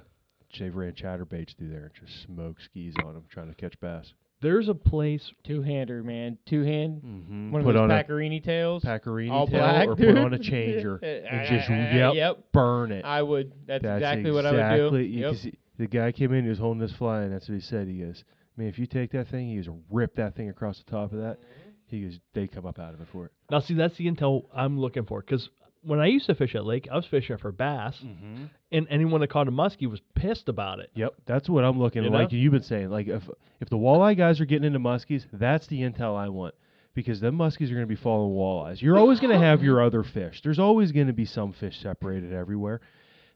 they've 0.58 0.74
ran 0.74 0.92
chatterbaits 0.92 1.56
through 1.56 1.70
there 1.70 1.84
and 1.84 2.06
just 2.06 2.22
smoke 2.22 2.60
skis 2.60 2.94
on 3.04 3.14
them 3.14 3.24
trying 3.28 3.48
to 3.48 3.54
catch 3.54 3.78
bass. 3.80 4.12
There's 4.40 4.68
a 4.68 4.74
place. 4.74 5.32
Two 5.44 5.62
hander, 5.62 6.02
man. 6.02 6.38
Two 6.46 6.62
hand. 6.62 7.02
Mm-hmm. 7.04 7.50
One 7.50 7.60
of 7.62 7.66
put 7.66 7.72
those 7.72 7.82
on 7.82 7.88
Pacarini 7.90 8.42
tails. 8.42 8.84
a 8.84 8.86
Paccarini 8.86 9.30
all 9.32 9.46
tail 9.46 9.58
black, 9.58 9.88
or 9.88 9.94
dude. 9.96 10.14
put 10.14 10.24
on 10.24 10.34
a 10.34 10.38
changer 10.38 10.96
and 11.02 11.48
just 11.48 11.68
yep, 11.68 12.14
yep. 12.14 12.38
burn 12.52 12.92
it. 12.92 13.04
I 13.04 13.22
would. 13.22 13.52
That's, 13.66 13.82
That's 13.82 13.98
exactly, 13.98 14.30
what 14.30 14.46
I 14.46 14.78
would 14.78 14.90
do. 14.92 14.98
you 14.98 15.20
Yep. 15.20 15.30
can 15.32 15.38
see- 15.40 15.58
the 15.78 15.86
guy 15.86 16.10
came 16.12 16.32
in, 16.32 16.42
he 16.42 16.50
was 16.50 16.58
holding 16.58 16.80
this 16.80 16.92
fly, 16.92 17.22
and 17.22 17.32
that's 17.32 17.48
what 17.48 17.54
he 17.54 17.60
said. 17.60 17.86
He 17.86 17.98
goes, 18.00 18.24
"Man, 18.56 18.66
if 18.66 18.78
you 18.80 18.86
take 18.86 19.12
that 19.12 19.28
thing, 19.28 19.48
you 19.48 19.62
just 19.62 19.76
rip 19.90 20.16
that 20.16 20.34
thing 20.34 20.48
across 20.48 20.78
the 20.82 20.90
top 20.90 21.12
of 21.12 21.18
that." 21.20 21.38
He 21.86 22.02
goes, 22.02 22.18
"They 22.34 22.48
come 22.48 22.66
up 22.66 22.78
out 22.80 22.94
of 22.94 23.00
it 23.00 23.06
for 23.12 23.26
it." 23.26 23.32
Now, 23.50 23.60
see, 23.60 23.74
that's 23.74 23.96
the 23.96 24.06
intel 24.10 24.46
I'm 24.54 24.78
looking 24.78 25.04
for. 25.04 25.20
Because 25.20 25.48
when 25.88 26.00
I 26.00 26.06
used 26.06 26.26
to 26.26 26.34
fish 26.34 26.54
at 26.54 26.64
lake, 26.64 26.86
I 26.90 26.96
was 26.96 27.06
fishing 27.06 27.36
for 27.38 27.50
bass, 27.50 27.96
Mm-hmm. 28.04 28.44
and 28.72 28.86
anyone 28.90 29.20
that 29.22 29.30
caught 29.30 29.48
a 29.48 29.50
muskie 29.52 29.88
was 29.90 30.00
pissed 30.14 30.48
about 30.48 30.78
it. 30.80 30.90
Yep, 30.94 31.14
that's 31.26 31.48
what 31.48 31.64
I'm 31.64 31.78
looking 31.78 32.02
You 32.02 32.08
at. 32.10 32.14
Like 32.14 32.32
know? 32.32 32.38
you've 32.38 32.52
been 32.52 32.62
saying, 32.62 32.90
like 32.90 33.08
if 33.08 33.22
if 33.60 33.68
the 33.68 33.76
walleye 33.76 34.16
guys 34.16 34.40
are 34.40 34.44
getting 34.44 34.64
into 34.66 34.78
muskies, 34.78 35.26
that's 35.32 35.66
the 35.66 35.80
intel 35.80 36.16
I 36.16 36.28
want 36.28 36.54
because 36.94 37.20
them 37.20 37.36
muskies 37.36 37.66
are 37.70 37.74
going 37.74 37.80
to 37.82 37.86
be 37.86 37.94
following 37.96 38.34
walleyes. 38.36 38.80
You're 38.82 38.98
always 38.98 39.20
going 39.20 39.32
to 39.38 39.44
have 39.44 39.62
your 39.62 39.82
other 39.86 40.02
fish. 40.02 40.40
There's 40.42 40.58
always 40.58 40.92
going 40.92 41.06
to 41.08 41.12
be 41.12 41.24
some 41.24 41.52
fish 41.52 41.80
separated 41.80 42.32
everywhere. 42.32 42.80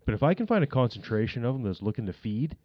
But 0.05 0.15
if 0.15 0.23
I 0.23 0.35
can 0.35 0.47
find 0.47 0.65
a 0.65 0.67
concentration 0.67 1.45
of 1.45 1.55
them 1.55 1.63
that's 1.63 1.81
looking 1.83 2.07
to 2.07 2.13
feed 2.13 2.57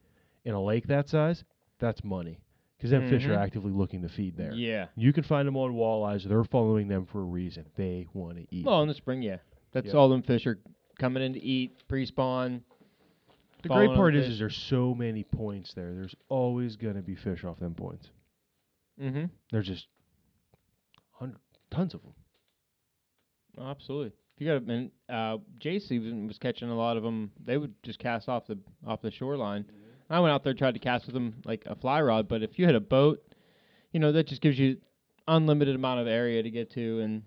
in 0.43 0.53
a 0.55 0.61
lake 0.64 0.88
that 0.88 1.07
size, 1.07 1.43
that's 1.80 2.03
money 2.03 2.39
because 2.77 2.89
them 2.91 3.07
fish 3.09 3.26
are 3.26 3.35
Mhm. 3.35 3.43
actively 3.43 3.72
looking 3.72 4.01
to 4.03 4.09
feed 4.09 4.38
there. 4.38 4.53
Yeah. 4.53 4.88
You 4.95 5.14
can 5.14 5.23
find 5.23 5.47
them 5.47 5.55
on 5.57 5.73
walleyes. 5.73 6.23
They're 6.23 6.43
following 6.43 6.88
them 6.88 7.05
for 7.05 7.22
a 7.22 7.26
reason. 7.26 7.65
They 7.76 8.07
want 8.14 8.38
to 8.38 8.45
eat. 8.55 8.65
Well, 8.65 8.81
in 8.81 8.88
the 8.88 8.93
spring, 8.95 9.22
yeah. 9.22 9.38
That's 9.72 9.88
Yep. 9.88 9.95
all 9.95 10.10
them 10.10 10.22
fish 10.23 10.48
are 10.48 10.60
coming 10.99 11.23
in 11.23 11.34
to 11.34 11.44
eat, 11.44 11.84
pre-spawn. 11.88 12.64
the 13.64 13.69
great 13.69 13.89
part 13.95 14.15
is, 14.15 14.26
fish. 14.26 14.34
is 14.34 14.39
there's 14.39 14.56
so 14.57 14.94
many 14.94 15.23
points 15.23 15.73
there. 15.73 15.94
There's 15.94 16.15
always 16.30 16.76
going 16.76 16.95
to 16.95 17.02
be 17.02 17.15
fish 17.15 17.44
off 17.44 17.60
them 17.60 17.73
points. 17.73 18.10
Mm-hmm. 19.02 19.26
There's 19.52 19.68
just 19.68 19.88
hundred, 21.11 21.39
tons 21.72 21.94
of 21.94 22.02
them. 22.02 22.14
Oh, 23.57 23.65
absolutely. 23.69 24.14
If 24.35 24.41
you 24.41 24.48
got 24.48 24.61
and 24.72 24.91
uh, 25.10 25.38
even 25.91 26.27
was 26.27 26.38
catching 26.38 26.69
a 26.69 26.76
lot 26.76 26.95
of 26.98 27.03
them. 27.03 27.31
They 27.44 27.57
would 27.57 27.73
just 27.84 27.98
cast 27.98 28.30
off 28.30 28.45
the 28.45 28.57
off 28.85 29.02
the 29.02 29.10
shoreline. 29.11 29.65
I 30.10 30.19
went 30.19 30.31
out 30.31 30.44
there 30.44 30.53
tried 30.53 30.76
to 30.76 30.80
cast 30.80 31.06
with 31.07 31.14
them 31.14 31.35
like 31.44 31.64
a 31.65 31.76
fly 31.76 32.02
rod, 32.02 32.27
but 32.27 32.44
if 32.44 32.57
you 32.60 32.65
had 32.65 32.76
a 32.76 32.80
boat, 32.80 33.22
you 33.91 33.99
know 33.99 34.11
that 34.11 34.27
just 34.27 34.41
gives 34.41 34.57
you 34.57 34.77
unlimited 35.27 35.76
amount 35.76 35.99
of 35.99 36.07
area 36.07 36.41
to 36.44 36.49
get 36.49 36.72
to 36.72 36.99
and 36.99 37.23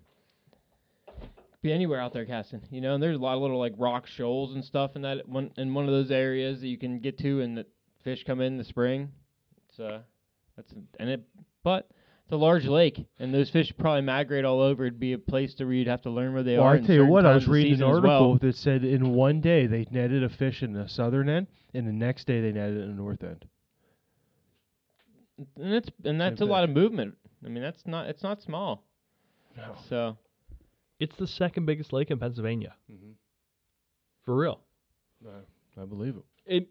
be 1.62 1.72
anywhere 1.72 2.00
out 2.00 2.12
there 2.12 2.24
casting. 2.24 2.62
You 2.70 2.80
know, 2.80 2.94
and 2.94 3.02
there's 3.02 3.16
a 3.16 3.20
lot 3.20 3.36
of 3.36 3.42
little 3.42 3.58
like 3.58 3.74
rock 3.76 4.06
shoals 4.06 4.54
and 4.54 4.64
stuff 4.64 4.92
in 4.96 5.02
that 5.02 5.28
one 5.28 5.50
in 5.56 5.74
one 5.74 5.84
of 5.84 5.90
those 5.90 6.10
areas 6.10 6.60
that 6.60 6.68
you 6.68 6.78
can 6.78 7.00
get 7.00 7.18
to, 7.18 7.40
and 7.40 7.56
the 7.56 7.66
fish 8.02 8.24
come 8.24 8.40
in 8.40 8.56
the 8.56 8.64
spring. 8.64 9.10
It's 9.68 9.80
uh, 9.80 10.00
that's 10.56 10.72
and 10.98 11.10
it, 11.10 11.22
but 11.62 11.88
it's 12.24 12.32
a 12.32 12.36
large 12.36 12.66
lake, 12.66 13.06
and 13.18 13.34
those 13.34 13.50
fish 13.50 13.72
probably 13.78 14.02
migrate 14.02 14.44
all 14.44 14.60
over. 14.60 14.86
It'd 14.86 15.00
be 15.00 15.12
a 15.12 15.18
place 15.18 15.54
to 15.54 15.64
where 15.64 15.74
you'd 15.74 15.88
have 15.88 16.02
to 16.02 16.10
learn 16.10 16.32
where 16.32 16.42
they 16.42 16.56
well, 16.56 16.66
are. 16.66 16.74
I 16.74 16.80
tell 16.80 16.94
you 16.94 17.06
what, 17.06 17.26
I 17.26 17.34
was 17.34 17.48
reading 17.48 17.74
an 17.74 17.82
article 17.82 18.30
well. 18.30 18.38
that 18.40 18.56
said 18.56 18.84
in 18.84 19.14
one 19.14 19.40
day 19.40 19.66
they 19.66 19.86
netted 19.90 20.24
a 20.24 20.28
fish 20.28 20.62
in 20.62 20.72
the 20.72 20.88
southern 20.88 21.28
end, 21.28 21.46
and 21.74 21.86
the 21.86 21.92
next 21.92 22.26
day 22.26 22.40
they 22.40 22.52
netted 22.52 22.78
it 22.78 22.82
in 22.82 22.88
the 22.88 23.02
north 23.02 23.22
end. 23.22 23.46
and 25.56 25.74
it's 25.74 25.90
and 26.04 26.20
that's 26.20 26.38
Same 26.38 26.48
a 26.48 26.50
lot 26.50 26.64
of 26.64 26.70
movement. 26.70 27.16
I 27.44 27.48
mean, 27.48 27.62
that's 27.62 27.86
not 27.86 28.06
it's 28.06 28.22
not 28.22 28.42
small. 28.42 28.84
No. 29.56 29.74
So 29.88 30.16
It's 31.00 31.16
the 31.16 31.26
second 31.26 31.66
biggest 31.66 31.92
lake 31.92 32.10
in 32.10 32.18
Pennsylvania. 32.18 32.74
Mhm. 32.90 33.14
For 34.22 34.36
real. 34.36 34.60
I 35.80 35.84
believe 35.86 36.16
it. 36.16 36.24
It, 36.46 36.68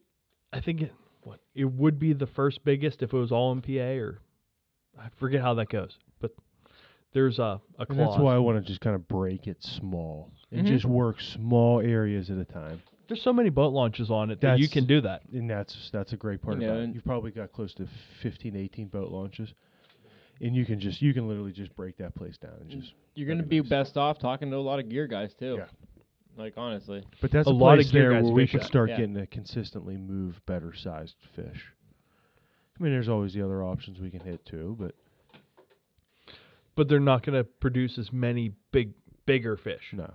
I 0.54 0.60
think 0.62 0.82
it, 0.82 0.94
what 1.24 1.40
it 1.56 1.66
would 1.66 2.00
be 2.00 2.14
the 2.14 2.28
first 2.28 2.64
biggest 2.64 3.02
if 3.02 3.14
it 3.14 3.18
was 3.18 3.32
all 3.32 3.52
in 3.52 3.62
PA 3.62 3.98
or 4.00 4.20
I 5.00 5.10
forget 5.18 5.42
how 5.42 5.54
that 5.56 5.70
goes. 5.70 5.98
But 6.20 6.32
there's 7.14 7.40
a 7.40 7.60
a 7.80 7.86
And 7.90 8.00
that's 8.00 8.18
why 8.18 8.36
I 8.36 8.38
want 8.40 8.64
to 8.64 8.68
just 8.68 8.82
kind 8.82 8.96
of 8.96 9.08
break 9.08 9.48
it 9.48 9.64
small 9.64 10.32
and 10.52 10.66
Mhm. 10.66 10.70
just 10.70 10.86
work 10.86 11.22
small 11.22 11.80
areas 11.80 12.30
at 12.30 12.38
a 12.38 12.46
time. 12.46 12.82
There's 13.08 13.22
so 13.22 13.34
many 13.34 13.50
boat 13.50 13.74
launches 13.74 14.12
on 14.12 14.30
it 14.30 14.42
that 14.42 14.60
you 14.60 14.68
can 14.70 14.86
do 14.86 15.02
that. 15.02 15.24
And 15.32 15.50
that's 15.50 15.90
that's 15.92 16.14
a 16.14 16.18
great 16.18 16.42
part 16.42 16.60
You 16.60 16.68
know, 16.68 16.74
about 16.74 16.90
it. 16.90 16.96
You've 16.96 17.06
probably 17.06 17.32
got 17.32 17.52
close 17.52 17.74
to 17.76 17.88
15, 18.22 18.56
18 18.56 18.88
boat 18.90 19.12
launches, 19.12 19.54
and 20.42 20.56
you 20.56 20.66
can 20.66 20.80
just 20.80 21.02
you 21.02 21.14
can 21.14 21.28
literally 21.28 21.52
just 21.52 21.76
break 21.76 21.98
that 21.98 22.16
place 22.16 22.38
down 22.38 22.54
and 22.62 22.70
just. 22.70 22.94
you're 23.16 23.28
gonna 23.28 23.44
be 23.44 23.60
nice. 23.62 23.70
best 23.70 23.98
off 23.98 24.20
talking 24.20 24.50
to 24.52 24.58
a 24.58 24.60
lot 24.60 24.80
of 24.80 24.90
gear 24.90 25.08
guys 25.08 25.34
too. 25.34 25.56
Yeah. 25.60 25.66
Like 26.38 26.54
honestly, 26.56 27.04
But 27.22 27.32
that's 27.32 27.48
A 27.48 27.52
a, 27.52 27.52
lot 27.52 27.80
of 27.80 27.92
gear 27.92 28.10
there 28.10 28.14
guys 28.14 28.24
where 28.24 28.34
we 28.34 28.44
fish 28.44 28.52
could 28.52 28.64
start 28.64 28.90
yeah. 28.90 28.98
getting 28.98 29.16
to 29.16 29.28
consistently 29.28 29.98
move 29.98 30.40
better 30.46 30.74
sized 30.74 31.16
fish. 31.36 31.66
I 32.80 32.84
mean, 32.84 32.94
there's 32.94 33.10
always 33.10 33.34
the 33.34 33.44
other 33.44 33.62
options 33.62 34.00
we 34.00 34.10
can 34.10 34.22
hit 34.22 34.46
too, 34.46 34.78
but 34.80 34.96
But 36.76 36.88
they're 36.88 37.00
not 37.02 37.26
going 37.26 37.38
to 37.38 37.44
produce 37.44 37.98
as 37.98 38.14
many 38.14 38.54
big 38.72 38.94
bigger 39.26 39.58
fish. 39.58 39.90
no, 39.92 40.14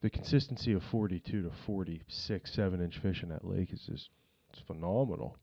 the 0.00 0.10
consistency 0.10 0.72
of 0.72 0.82
42 0.84 1.42
to 1.42 1.50
46, 1.66 2.52
seven 2.52 2.80
inch 2.80 2.98
fish 2.98 3.24
in 3.24 3.28
that 3.30 3.44
lake 3.44 3.72
is 3.72 3.80
just 3.80 4.10
it's 4.52 4.62
phenomenal. 4.66 5.36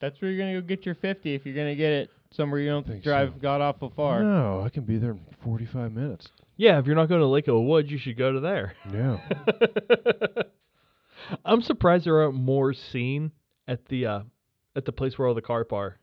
That's 0.00 0.20
where 0.20 0.30
you're 0.30 0.38
gonna 0.38 0.60
go 0.60 0.66
get 0.66 0.84
your 0.86 0.94
50 0.94 1.34
if 1.34 1.44
you're 1.46 1.54
gonna 1.54 1.74
get 1.74 1.92
it 1.92 2.10
somewhere 2.32 2.60
you 2.60 2.68
don't 2.68 2.86
Think 2.86 3.02
drive 3.02 3.30
so. 3.34 3.40
god 3.40 3.60
awful 3.60 3.92
far. 3.96 4.22
No, 4.22 4.62
I 4.62 4.68
can 4.68 4.84
be 4.84 4.98
there 4.98 5.12
in 5.12 5.20
45 5.44 5.92
minutes. 5.92 6.28
Yeah, 6.58 6.78
if 6.78 6.86
you're 6.86 6.96
not 6.96 7.08
going 7.10 7.20
to 7.20 7.26
Lake 7.26 7.48
of 7.48 7.54
the 7.54 7.60
Woods, 7.60 7.90
you 7.90 7.98
should 7.98 8.16
go 8.16 8.32
to 8.32 8.40
there. 8.40 8.72
Yeah. 8.90 9.18
I'm 11.44 11.60
surprised 11.62 12.06
there 12.06 12.22
aren't 12.22 12.34
more 12.34 12.72
seen 12.72 13.32
at 13.68 13.84
the 13.86 14.06
uh, 14.06 14.20
at 14.74 14.84
the 14.84 14.92
place 14.92 15.18
where 15.18 15.28
all 15.28 15.34
the 15.34 15.42
carp 15.42 15.72
are. 15.72 15.98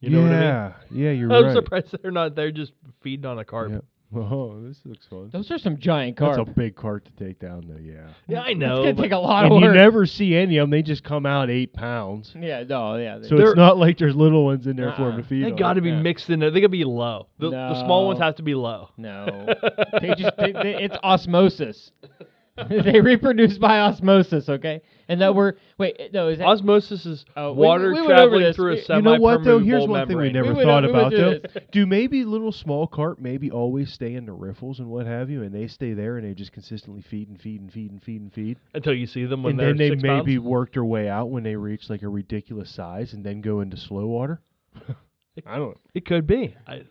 You 0.00 0.10
know 0.10 0.22
what 0.22 0.30
I 0.32 0.34
mean? 0.34 0.42
yeah, 0.42 0.72
yeah, 0.90 1.10
you're 1.12 1.32
I'm 1.32 1.44
right. 1.44 1.54
surprised 1.54 1.94
they're 2.02 2.10
not 2.10 2.34
there 2.34 2.50
just 2.50 2.72
feeding 3.02 3.24
on 3.26 3.38
a 3.38 3.44
carp. 3.44 3.70
Yeah. 3.70 3.78
Oh, 4.32 4.60
this 4.66 4.78
looks 4.84 5.06
fun. 5.06 5.30
Those 5.32 5.50
are 5.50 5.58
some 5.58 5.78
giant 5.78 6.16
carp. 6.16 6.36
That's 6.36 6.48
a 6.48 6.52
big 6.52 6.76
cart 6.76 7.04
to 7.06 7.24
take 7.24 7.38
down, 7.40 7.64
though. 7.66 7.78
Yeah. 7.82 8.08
Yeah, 8.28 8.40
I 8.42 8.52
know. 8.52 8.82
It's 8.82 8.84
know. 8.86 8.92
gonna 8.92 9.02
take 9.02 9.12
a 9.12 9.16
lot 9.18 9.44
of 9.46 9.52
and 9.52 9.60
you 9.60 9.66
work. 9.68 9.76
never 9.76 10.06
see 10.06 10.34
any 10.36 10.58
of 10.58 10.64
them. 10.64 10.70
They 10.70 10.82
just 10.82 11.02
come 11.04 11.24
out 11.26 11.48
eight 11.50 11.72
pounds. 11.72 12.34
yeah, 12.38 12.62
no, 12.64 12.96
yeah. 12.96 13.18
they- 13.18 13.28
So 13.28 13.36
They're- 13.36 13.48
it's 13.48 13.56
not 13.56 13.78
like 13.78 13.98
there's 13.98 14.14
little 14.16 14.44
ones 14.44 14.66
in 14.66 14.76
there 14.76 14.92
for 14.92 15.04
them 15.10 15.16
to 15.22 15.26
feed. 15.28 15.44
they 15.44 15.50
on. 15.52 15.56
got 15.56 15.72
to 15.74 15.80
be 15.80 15.90
Yeah. 15.90 16.00
mixed 16.02 16.28
in 16.30 16.40
there. 16.40 16.50
They 16.50 16.60
got 16.60 16.66
to 16.66 16.70
be 16.70 16.84
low. 16.84 17.28
The, 17.38 17.50
the 17.50 17.84
small 17.84 18.06
ones 18.06 18.18
No. 18.20 18.26
have 18.26 18.36
to 18.36 18.42
be 18.42 18.54
low. 18.54 18.90
no, 18.96 19.46
they 20.00 20.14
just 20.16 20.36
they, 20.36 20.52
they, 20.52 20.82
it's 20.82 20.96
osmosis. 21.02 21.90
they 22.68 23.00
reproduce 23.00 23.56
by 23.56 23.80
osmosis, 23.80 24.48
okay? 24.48 24.82
And 25.12 25.20
that 25.20 25.34
we're 25.34 25.54
wait, 25.78 26.10
no, 26.14 26.28
is 26.28 26.38
that 26.38 26.46
Osmosis 26.46 27.04
is 27.04 27.24
Oh, 27.36 27.52
we- 27.52 27.58
water 27.66 27.88
we 27.88 28.00
went 28.00 28.04
over 28.06 28.14
traveling 28.14 28.42
this. 28.44 28.56
through 28.56 28.70
a 28.72 28.74
We- 28.76 28.80
semi 28.80 28.96
You 28.96 29.02
know 29.18 29.20
what 29.22 29.44
though? 29.44 29.58
Here's 29.58 29.86
one 29.86 30.06
thing 30.08 30.16
we 30.16 30.24
membrane. 30.24 30.32
never 30.32 30.48
We 30.48 30.54
went 30.54 30.66
thought 30.66 30.84
over- 30.84 30.92
we 30.94 30.98
about 30.98 31.12
though. 31.12 31.28
went 31.28 31.42
through 31.42 31.60
this. 31.60 31.68
Do 31.70 31.86
maybe 31.86 32.24
little 32.24 32.52
small 32.52 32.86
carp 32.86 33.18
maybe 33.20 33.50
always 33.50 33.92
stay 33.92 34.14
in 34.14 34.24
the 34.24 34.32
riffles 34.32 34.78
and 34.78 34.88
what 34.88 35.06
have 35.06 35.28
you, 35.28 35.42
and 35.42 35.54
they 35.54 35.66
stay 35.66 35.92
there 35.92 36.16
and 36.16 36.26
they 36.26 36.32
just 36.34 36.52
consistently 36.52 37.02
feed 37.02 37.28
and 37.28 37.38
feed 37.40 37.60
and 37.60 37.70
feed 37.72 37.90
and 37.90 38.02
feed 38.02 38.20
and 38.22 38.32
feed, 38.32 38.58
until 38.74 38.94
you 38.94 39.06
see 39.06 39.24
them 39.26 39.42
when 39.42 39.50
and 39.52 39.60
they're 39.60 39.68
then 39.68 39.76
they 39.76 39.90
six 39.90 40.02
maybe 40.02 40.36
pounds. 40.36 40.48
work 40.48 40.72
their 40.72 40.84
way 40.84 41.08
out 41.08 41.28
when 41.30 41.42
they 41.42 41.56
reach 41.56 41.90
like 41.90 42.02
a 42.02 42.08
ridiculous 42.08 42.70
size 42.70 43.12
and 43.12 43.22
then 43.24 43.40
go 43.42 43.60
into 43.60 43.76
slow 43.76 44.06
water. 44.06 44.40
I 45.46 45.56
don't 45.58 45.76
It 45.94 46.04
could 46.06 46.26
be. 46.26 46.54
I, 46.66 46.82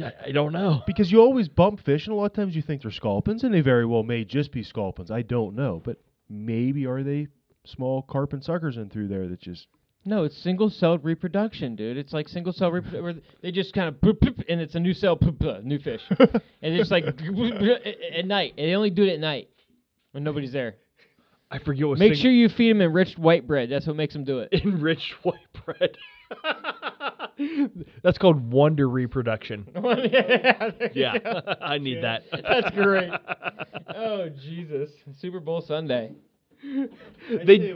I, 0.00 0.12
I 0.26 0.32
don't 0.32 0.52
know. 0.52 0.82
because 0.86 1.10
you 1.12 1.20
always 1.20 1.48
bump 1.48 1.80
fish, 1.80 2.06
and 2.06 2.12
a 2.12 2.16
lot 2.16 2.26
of 2.26 2.32
times 2.32 2.54
you 2.56 2.62
think 2.62 2.82
they're 2.82 2.90
sculpins, 2.90 3.44
and 3.44 3.54
they 3.54 3.60
very 3.60 3.86
well 3.86 4.02
may 4.02 4.24
just 4.24 4.50
be 4.52 4.62
sculpins. 4.62 5.10
I 5.10 5.22
don't 5.22 5.54
know, 5.54 5.80
but 5.84 5.98
maybe 6.28 6.84
are 6.86 7.02
they 7.02 7.28
small 7.64 8.02
carp 8.02 8.32
and 8.32 8.42
suckers 8.42 8.76
in 8.76 8.88
through 8.90 9.08
there 9.08 9.28
that 9.28 9.40
just 9.40 9.66
No, 10.04 10.24
it's 10.24 10.36
single 10.36 10.70
celled 10.70 11.04
reproduction, 11.04 11.76
dude. 11.76 11.96
It's 11.96 12.12
like 12.12 12.28
single 12.28 12.52
cell 12.52 12.70
reproduction 12.72 13.02
where 13.02 13.14
they 13.42 13.50
just 13.52 13.74
kind 13.74 13.88
of 13.88 13.96
boop, 13.96 14.18
boop, 14.20 14.42
and 14.48 14.60
it's 14.60 14.74
a 14.74 14.80
new 14.80 14.94
cell, 14.94 15.16
boop, 15.16 15.38
boop, 15.38 15.64
new 15.64 15.78
fish, 15.78 16.02
and 16.10 16.40
it's 16.62 16.90
like 16.90 17.04
at 17.04 18.24
night. 18.26 18.54
And 18.56 18.66
they 18.68 18.74
only 18.74 18.90
do 18.90 19.04
it 19.04 19.14
at 19.14 19.20
night 19.20 19.48
when 20.12 20.24
nobody's 20.24 20.52
there. 20.52 20.76
I 21.50 21.58
forget 21.58 21.86
what. 21.88 21.98
Make 21.98 22.14
sing- 22.14 22.22
sure 22.22 22.30
you 22.30 22.48
feed 22.48 22.70
them 22.70 22.82
enriched 22.82 23.18
white 23.18 23.46
bread. 23.46 23.70
That's 23.70 23.86
what 23.86 23.96
makes 23.96 24.12
them 24.14 24.24
do 24.24 24.40
it. 24.40 24.52
enriched 24.52 25.12
white 25.22 25.46
bread. 25.64 25.96
That's 28.02 28.18
called 28.18 28.52
wonder 28.52 28.88
reproduction. 28.88 29.66
Yeah, 30.94 31.40
I 31.60 31.78
need 31.78 32.02
that. 32.02 32.24
That's 32.32 32.70
great. 32.74 33.10
Oh 33.94 34.28
Jesus! 34.28 34.90
Super 35.18 35.40
Bowl 35.40 35.60
Sunday. 35.60 36.12
They 37.30 37.72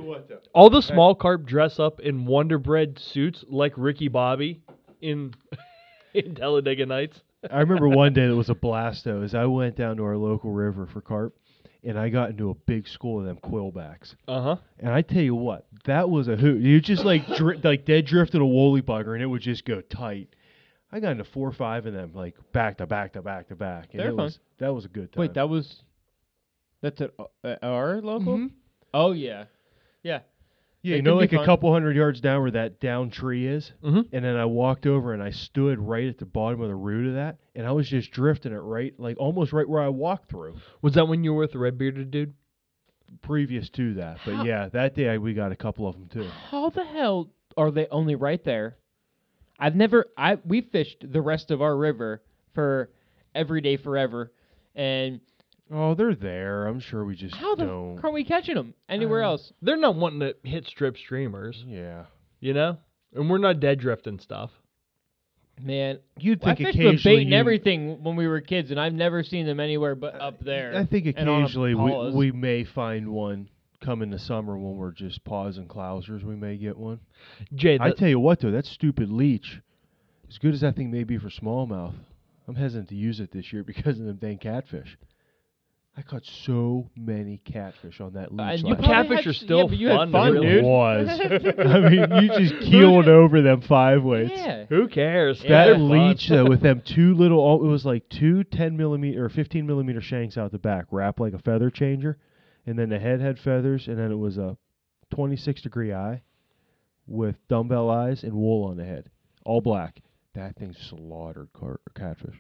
all 0.55 0.71
the 0.71 0.83
small 0.83 1.15
carp 1.15 1.45
dress 1.47 1.79
up 1.79 2.01
in 2.01 2.25
Wonder 2.27 2.59
Bread 2.59 2.99
suits 2.99 3.45
like 3.49 3.73
Ricky 3.77 4.09
Bobby 4.09 4.63
in 5.01 5.35
in 6.15 6.35
Talladega 6.35 6.87
Nights. 6.87 7.21
I 7.51 7.61
remember 7.61 7.89
one 7.89 8.13
day 8.13 8.27
that 8.27 8.37
was 8.37 8.51
a 8.51 8.55
blast 8.55 9.05
though, 9.05 9.23
is 9.23 9.35
I 9.35 9.47
went 9.47 9.77
down 9.77 9.97
to 9.97 10.05
our 10.05 10.17
local 10.17 10.53
river 10.53 10.87
for 10.87 11.01
carp 11.01 11.37
and 11.85 11.99
I 11.99 12.09
got 12.09 12.31
into 12.31 12.51
a 12.51 12.55
big 12.55 12.87
school 12.87 13.21
of 13.21 13.27
them 13.27 13.39
quillbacks. 13.43 14.15
Uh 14.29 14.43
huh. 14.43 14.57
And 14.79 14.93
I 14.93 15.03
tell 15.03 15.23
you 15.23 15.35
what, 15.35 15.67
that 15.85 16.09
was 16.09 16.29
a 16.29 16.37
hoot. 16.37 16.61
You 16.63 16.81
just 16.81 17.05
like 17.05 17.27
dri- 17.37 17.61
like 17.65 17.85
dead 17.85 18.07
drifted 18.07 18.41
a 18.41 18.47
woolly 18.47 18.83
bugger, 18.83 19.15
and 19.15 19.23
it 19.23 19.27
would 19.27 19.43
just 19.43 19.65
go 19.65 19.81
tight. 19.81 20.29
I 20.93 21.01
got 21.01 21.13
into 21.13 21.25
four 21.25 21.49
or 21.49 21.53
five 21.53 21.87
of 21.87 21.95
them, 21.95 22.13
like 22.15 22.37
back 22.53 22.79
to 22.79 22.87
back 22.87 23.15
to 23.15 23.23
back 23.23 23.49
to 23.49 23.57
back. 23.57 23.89
And 23.93 24.01
They're 24.01 24.11
it 24.11 24.17
fun. 24.17 24.25
Was, 24.25 24.39
that 24.59 24.73
was 24.73 24.85
a 24.85 24.89
good 24.89 25.13
time. 25.13 25.21
Wait, 25.21 25.35
that 25.35 25.49
was 25.49 25.83
that's 26.83 27.01
at, 27.01 27.13
uh, 27.45 27.57
our 27.63 28.01
local. 28.01 28.39
Mhm. 28.39 28.51
Oh 28.94 29.12
yeah, 29.12 29.44
yeah. 30.02 30.20
yeah, 30.82 30.94
it 30.94 30.97
you 30.97 31.02
know, 31.02 31.12
can 31.12 31.19
be 31.19 31.23
like 31.23 31.32
a 31.32 31.36
fun. 31.36 31.47
couple 31.47 31.73
hundred 31.73 31.97
yards 31.97 32.20
down 32.20 32.43
where 32.43 32.51
that 32.52 32.81
down 32.81 33.10
tree 33.10 33.47
is, 33.47 33.73
Mhm. 33.82 34.09
and 34.12 34.24
then 34.24 34.36
I 34.36 34.44
walked 34.44 34.86
over 34.86 35.12
and 35.14 35.23
I 35.23 35.31
stood 35.31 35.78
right 35.78 36.06
at 36.09 36.19
the 36.19 36.27
bottom 36.27 36.60
of 36.60 36.69
the 36.69 36.74
root 36.74 37.09
of 37.09 37.14
that, 37.14 37.39
and 37.55 37.66
I 37.66 37.73
was 37.73 37.89
just 37.89 38.10
drifting 38.10 38.52
it 38.52 38.56
right, 38.59 38.93
like 38.98 39.16
almost 39.19 39.52
right 39.52 39.69
where 39.69 39.81
I 39.82 39.89
walked 39.89 40.28
through. 40.31 40.56
Was 40.82 40.94
that 40.94 41.09
when 41.09 41.24
you 41.24 41.32
were 41.32 41.40
with 41.40 41.52
the 41.52 41.59
red 41.59 41.78
bearded 41.78 42.10
dude? 42.10 42.35
Previous 43.20 43.69
to 43.70 43.94
that, 43.94 44.19
but 44.24 44.44
yeah, 44.47 44.69
that 44.70 44.94
day 44.94 45.10
I, 45.10 45.19
we 45.19 45.35
got 45.35 45.52
a 45.52 45.56
couple 45.56 45.86
of 45.86 45.94
them 45.94 46.09
too. 46.09 46.28
How 46.51 46.70
the 46.70 46.85
hell 46.85 47.28
are 47.59 47.70
they 47.70 47.86
only 47.89 48.14
right 48.14 48.43
there? 48.43 48.77
I've 49.59 49.77
never. 49.77 50.06
I 50.16 50.39
we 50.47 50.62
fished 50.62 51.05
the 51.12 51.20
rest 51.20 51.51
of 51.51 51.60
our 51.60 51.77
river 51.77 52.23
for 52.55 52.90
every 53.35 53.60
day 53.60 53.77
forever, 53.77 54.32
and 54.74 55.20
Oh, 55.73 55.94
they're 55.94 56.15
there. 56.15 56.66
I'm 56.66 56.81
sure 56.81 57.05
we 57.05 57.15
just 57.16 57.35
how 57.35 57.55
the 57.55 57.65
don't. 57.65 57.99
f- 57.99 58.05
are 58.05 58.11
we 58.12 58.24
catching 58.24 58.55
them 58.57 58.74
anywhere 58.89 59.23
Uh, 59.24 59.28
else? 59.31 59.53
They're 59.62 59.77
not 59.78 59.97
wanting 59.97 60.20
to 60.20 60.36
hit 60.44 60.66
strip 60.66 60.97
streamers, 60.99 61.65
yeah, 61.66 62.05
you 62.40 62.53
know, 62.53 62.77
and 63.15 63.31
we're 63.31 63.39
not 63.39 63.59
dead 63.61 63.78
drifting 63.78 64.19
stuff. 64.19 64.51
Man, 65.61 65.99
you'd 66.19 66.43
I 66.44 66.55
think 66.55 66.69
fished 66.69 66.78
with 66.78 66.86
occasionally 66.89 67.16
bait 67.16 67.23
and 67.23 67.31
you- 67.31 67.36
everything 67.36 68.03
when 68.03 68.16
we 68.16 68.27
were 68.27 68.40
kids, 68.40 68.70
and 68.70 68.81
I've 68.81 68.94
never 68.94 69.23
seen 69.23 69.47
them 69.47 69.61
anywhere 69.61 69.94
but 69.94 70.20
up 70.20 70.40
there. 70.40 70.74
I 70.77 70.85
think 70.85 71.07
and 71.16 71.28
on 71.28 71.43
a 71.43 71.44
occasionally 71.44 71.74
we, 71.74 71.90
Paula's. 71.90 72.15
we 72.15 72.32
may 72.32 72.65
find 72.65 73.09
one 73.11 73.49
come 73.81 74.03
in 74.03 74.11
the 74.11 74.19
summer 74.19 74.57
when 74.57 74.77
we're 74.77 74.93
just 74.93 75.24
pausing 75.24 75.69
clousers. 75.69 76.23
We 76.23 76.36
may 76.36 76.57
get 76.57 76.77
one. 76.77 77.01
Jay, 77.55 77.78
I 77.78 77.89
that- 77.89 77.99
tell 77.99 78.09
you 78.09 78.20
what 78.20 78.40
though, 78.40 78.51
that 78.51 78.65
stupid 78.66 79.11
leech, 79.11 79.61
as 80.28 80.39
good 80.39 80.55
as 80.55 80.61
that 80.62 80.74
thing 80.77 80.90
may 80.90 81.05
be 81.05 81.19
for 81.19 81.28
smallmouth, 81.31 81.94
I'm 82.49 82.55
hesitant 82.57 82.89
to 82.89 82.94
use 82.97 83.20
it 83.20 83.31
this 83.31 83.53
year 83.53 83.62
because 83.62 84.01
of 84.01 84.07
them 84.07 84.16
dang 84.16 84.39
catfish. 84.39 84.99
I 85.94 86.01
caught 86.01 86.24
so 86.24 86.89
many 86.97 87.36
catfish 87.44 88.01
on 88.01 88.14
that 88.14 88.32
leech. 88.32 88.40
Uh, 88.40 88.69
you 88.69 88.74
last 88.74 88.82
probably 88.82 88.86
Catfish 88.86 89.16
had 89.19 89.27
are 89.27 89.32
still 89.35 89.59
yeah, 89.59 89.64
but 89.66 89.77
you 89.77 89.89
had 89.89 89.97
fun 89.97 90.06
to 90.06 90.12
fun, 90.12 90.32
really- 90.32 90.47
dude. 90.47 90.59
It 90.59 90.64
was. 90.64 91.09
I 91.66 91.81
mean, 91.81 92.23
you 92.23 92.48
just 92.48 92.60
keeled 92.62 93.09
over 93.09 93.43
them 93.43 93.60
five 93.60 94.02
weights. 94.02 94.32
Yeah. 94.35 94.64
who 94.70 94.89
cares? 94.89 95.43
Yeah, 95.43 95.51
That 95.51 95.64
they're 95.66 95.78
leech 95.78 96.28
though, 96.28 96.47
with 96.47 96.62
them 96.62 96.82
two 96.85 97.14
little, 97.14 97.40
oh, 97.40 97.62
it 97.62 97.69
was 97.69 97.85
like 97.85 98.09
two 98.09 98.43
10 98.43 98.77
millimeter 98.77 99.23
or 99.24 99.28
15 99.28 99.66
millimeter 99.66 100.01
shanks 100.01 100.39
out 100.39 100.51
the 100.51 100.59
back, 100.59 100.86
wrapped 100.90 101.20
like 101.20 101.35
a 101.35 101.39
feather 101.39 101.69
changer, 101.69 102.16
and 102.64 102.78
then 102.78 102.89
the 102.89 102.98
head 102.98 103.20
had 103.20 103.39
feathers, 103.39 103.86
and 103.86 103.98
then 103.98 104.10
it 104.10 104.19
was 104.19 104.39
a 104.39 104.56
26 105.10 105.60
degree 105.60 105.93
eye 105.93 106.23
with 107.06 107.36
dumbbell 107.48 107.90
eyes 107.90 108.23
and 108.23 108.32
wool 108.32 108.64
on 108.70 108.78
the 108.78 108.85
head, 108.85 109.10
all 109.44 109.60
black. 109.60 110.01
That 110.35 110.56
thing 110.56 110.74
slaughtered 110.89 111.51
car- 111.52 111.81
catfish. 111.94 112.36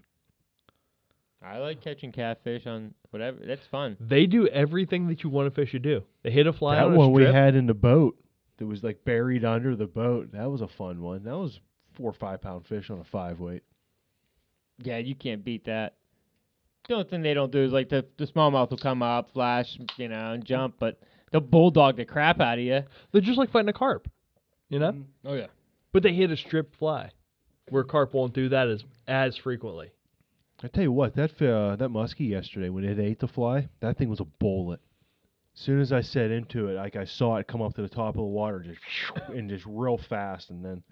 I 1.44 1.58
like 1.58 1.82
catching 1.82 2.12
catfish 2.12 2.66
on 2.66 2.94
whatever. 3.10 3.38
That's 3.44 3.66
fun. 3.70 3.96
They 4.00 4.26
do 4.26 4.46
everything 4.48 5.08
that 5.08 5.22
you 5.24 5.30
want 5.30 5.48
a 5.48 5.50
fish 5.50 5.72
to 5.72 5.78
do. 5.78 6.02
They 6.22 6.30
hit 6.30 6.46
a 6.46 6.52
fly 6.52 6.76
that 6.76 6.84
on 6.84 6.94
a 6.94 6.96
one 6.96 7.12
we 7.12 7.22
strip. 7.22 7.34
had 7.34 7.54
in 7.54 7.66
the 7.66 7.74
boat 7.74 8.16
that 8.58 8.66
was 8.66 8.82
like 8.82 9.04
buried 9.04 9.44
under 9.44 9.74
the 9.74 9.86
boat. 9.86 10.32
That 10.32 10.50
was 10.50 10.60
a 10.60 10.68
fun 10.68 11.02
one. 11.02 11.24
That 11.24 11.36
was 11.36 11.58
four 11.94 12.10
or 12.10 12.14
five 12.14 12.40
pound 12.40 12.66
fish 12.66 12.90
on 12.90 13.00
a 13.00 13.04
five 13.04 13.40
weight. 13.40 13.62
Yeah, 14.78 14.98
you 14.98 15.14
can't 15.14 15.44
beat 15.44 15.64
that. 15.66 15.94
The 16.88 16.94
only 16.94 17.08
thing 17.08 17.22
they 17.22 17.34
don't 17.34 17.52
do 17.52 17.64
is 17.64 17.72
like 17.72 17.88
the 17.88 18.04
the 18.18 18.26
smallmouth 18.26 18.70
will 18.70 18.78
come 18.78 19.02
up, 19.02 19.30
flash, 19.32 19.78
you 19.96 20.08
know, 20.08 20.32
and 20.32 20.44
jump, 20.44 20.76
but 20.78 21.00
they'll 21.30 21.40
bulldog 21.40 21.96
the 21.96 22.04
crap 22.04 22.40
out 22.40 22.58
of 22.58 22.64
you. 22.64 22.82
They're 23.12 23.20
just 23.20 23.38
like 23.38 23.50
fighting 23.50 23.68
a 23.68 23.72
carp, 23.72 24.08
you 24.68 24.78
know. 24.78 24.92
Mm-hmm. 24.92 25.28
Oh 25.28 25.34
yeah. 25.34 25.46
But 25.92 26.02
they 26.02 26.12
hit 26.12 26.30
a 26.30 26.36
strip 26.36 26.74
fly, 26.76 27.10
where 27.68 27.84
carp 27.84 28.14
won't 28.14 28.32
do 28.32 28.48
that 28.48 28.68
as 28.68 28.82
as 29.06 29.36
frequently. 29.36 29.90
I 30.62 30.68
tell 30.68 30.82
you 30.84 30.92
what, 30.92 31.14
that 31.16 31.32
uh, 31.42 31.76
that 31.76 31.88
muskie 31.90 32.28
yesterday 32.28 32.68
when 32.68 32.84
it 32.84 32.98
ate 32.98 33.18
the 33.18 33.28
fly, 33.28 33.68
that 33.80 33.98
thing 33.98 34.08
was 34.08 34.20
a 34.20 34.24
bullet. 34.24 34.80
As 35.54 35.60
soon 35.60 35.80
as 35.80 35.92
I 35.92 36.00
set 36.00 36.30
into 36.30 36.68
it, 36.68 36.74
like 36.74 36.96
I 36.96 37.04
saw 37.04 37.36
it 37.36 37.46
come 37.46 37.60
up 37.60 37.74
to 37.74 37.82
the 37.82 37.88
top 37.88 38.10
of 38.10 38.16
the 38.16 38.22
water, 38.22 38.60
just 38.60 38.80
and 39.28 39.48
just 39.50 39.64
real 39.66 39.98
fast, 39.98 40.50
and 40.50 40.64
then 40.64 40.82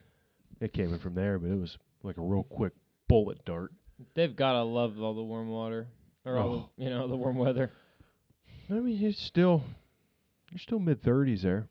it 0.60 0.72
came 0.72 0.92
in 0.92 0.98
from 0.98 1.14
there. 1.14 1.38
But 1.38 1.50
it 1.50 1.58
was 1.58 1.78
like 2.02 2.16
a 2.18 2.22
real 2.22 2.42
quick 2.44 2.72
bullet 3.08 3.44
dart. 3.44 3.72
They've 4.14 4.34
gotta 4.34 4.62
love 4.62 5.00
all 5.00 5.14
the 5.14 5.22
warm 5.22 5.48
water. 5.48 5.86
Or 6.26 6.36
all 6.36 6.48
Oh. 6.48 6.68
the, 6.76 6.84
you 6.84 6.90
know, 6.90 7.08
the 7.08 7.16
warm 7.16 7.36
weather. 7.38 7.70
I 8.68 8.74
mean, 8.74 9.02
it's 9.02 9.20
still 9.22 9.62
you're 10.50 10.58
still 10.58 10.78
mid 10.78 11.02
thirties 11.02 11.42
there. 11.42 11.68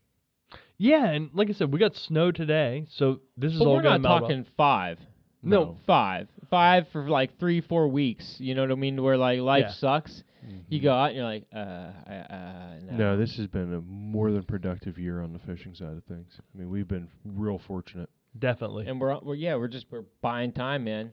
Yeah, 0.78 1.04
and 1.06 1.30
like 1.34 1.48
I 1.50 1.52
said, 1.52 1.72
we 1.72 1.78
got 1.78 1.94
snow 1.94 2.32
today, 2.32 2.86
so 2.90 3.20
this 3.36 3.52
is 3.52 3.58
But 3.58 3.66
all 3.66 3.76
we're 3.76 3.82
gonna 3.82 3.98
not 3.98 4.08
melt 4.08 4.20
talking 4.22 4.40
off. 4.40 4.46
five. 4.56 4.98
No. 5.42 5.76
Five. 5.86 6.28
Five 6.50 6.88
for 6.88 7.08
like 7.08 7.38
three, 7.38 7.60
four 7.60 7.88
weeks. 7.88 8.36
You 8.40 8.54
know 8.54 8.62
what 8.62 8.72
I 8.72 8.74
mean? 8.74 9.00
Where 9.02 9.16
like 9.16 9.40
life 9.40 9.64
Yeah. 9.68 9.72
sucks. 9.72 10.24
You 10.68 10.80
go 10.80 10.92
out 10.92 11.08
and 11.08 11.16
you're 11.16 11.24
like, 11.26 11.44
uh, 11.54 11.58
I, 11.58 12.14
uh, 12.30 12.74
no. 12.90 12.96
No, 12.96 13.16
this 13.18 13.36
has 13.36 13.46
been 13.46 13.74
a 13.74 13.80
more 13.82 14.32
than 14.32 14.42
productive 14.42 14.98
year 14.98 15.20
on 15.20 15.32
the 15.34 15.38
fishing 15.40 15.74
side 15.74 15.96
of 15.96 16.02
things. 16.04 16.40
I 16.40 16.58
mean, 16.58 16.70
we've 16.70 16.88
been 16.88 17.08
real 17.24 17.58
fortunate. 17.58 18.08
Definitely. 18.38 18.86
And 18.88 19.00
we're, 19.00 19.18
we're 19.20 19.34
yeah, 19.34 19.56
we're 19.56 19.68
just 19.68 19.86
we're 19.90 20.04
buying 20.22 20.52
time, 20.52 20.84
man. 20.84 21.12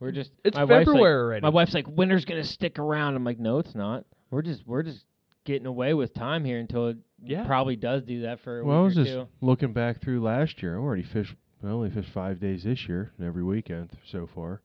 We're 0.00 0.12
just 0.12 0.30
It's 0.44 0.54
my 0.54 0.64
wife's 0.64 0.70
like- 0.86 0.86
February 0.86 1.14
already. 1.22 1.42
My 1.42 1.48
wife's 1.48 1.74
like, 1.74 1.86
winter's 1.88 2.24
gonna 2.24 2.44
stick 2.44 2.78
around. 2.78 3.16
I'm 3.16 3.24
like, 3.24 3.38
no, 3.40 3.58
it's 3.58 3.74
not. 3.74 4.04
We're 4.30 4.42
just 4.42 4.66
we're 4.66 4.82
just 4.82 5.04
getting 5.44 5.66
away 5.66 5.94
with 5.94 6.12
time 6.12 6.44
here 6.44 6.58
until 6.58 6.88
it 6.88 6.98
Yeah. 7.24 7.46
probably 7.46 7.74
does 7.76 8.02
do 8.02 8.22
that 8.22 8.40
for 8.40 8.60
a 8.60 8.64
Well, 8.64 8.78
I 8.80 8.82
was 8.82 8.94
just 8.94 9.10
two. 9.10 9.26
looking 9.40 9.72
back 9.72 10.02
through 10.02 10.20
last 10.22 10.62
year. 10.62 10.76
I 10.76 10.80
already 10.80 11.02
fished. 11.04 11.34
I 11.64 11.68
only 11.68 11.90
fished 11.90 12.10
five 12.10 12.38
days 12.38 12.62
this 12.64 12.86
year, 12.86 13.12
and 13.18 13.26
every 13.26 13.42
weekend 13.42 13.90
so 14.06 14.28
far, 14.32 14.60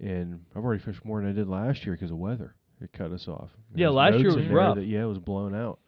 and 0.00 0.40
I've 0.54 0.64
already 0.64 0.82
fished 0.82 1.04
more 1.04 1.20
than 1.20 1.30
I 1.30 1.32
did 1.32 1.48
last 1.48 1.84
year 1.84 1.94
because 1.94 2.10
of 2.10 2.18
weather. 2.18 2.54
It 2.80 2.92
cut 2.92 3.12
us 3.12 3.28
off. 3.28 3.50
Yeah, 3.74 3.88
last 3.88 4.18
year 4.18 4.34
was 4.34 4.36
in 4.36 4.52
rough. 4.52 4.76
That, 4.76 4.86
yeah, 4.86 5.02
it 5.02 5.08
was 5.08 5.18
blown 5.18 5.54
out. 5.54 5.78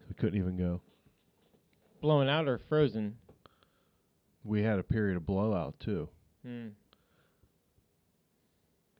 So 0.00 0.06
we 0.08 0.14
couldn't 0.14 0.38
even 0.38 0.56
go. 0.56 0.80
Blown 2.00 2.28
out 2.28 2.48
or 2.48 2.58
frozen. 2.68 3.16
We 4.44 4.62
had 4.62 4.78
a 4.78 4.82
period 4.82 5.16
of 5.16 5.24
blowout 5.24 5.78
too. 5.78 6.08
Hmm. 6.44 6.68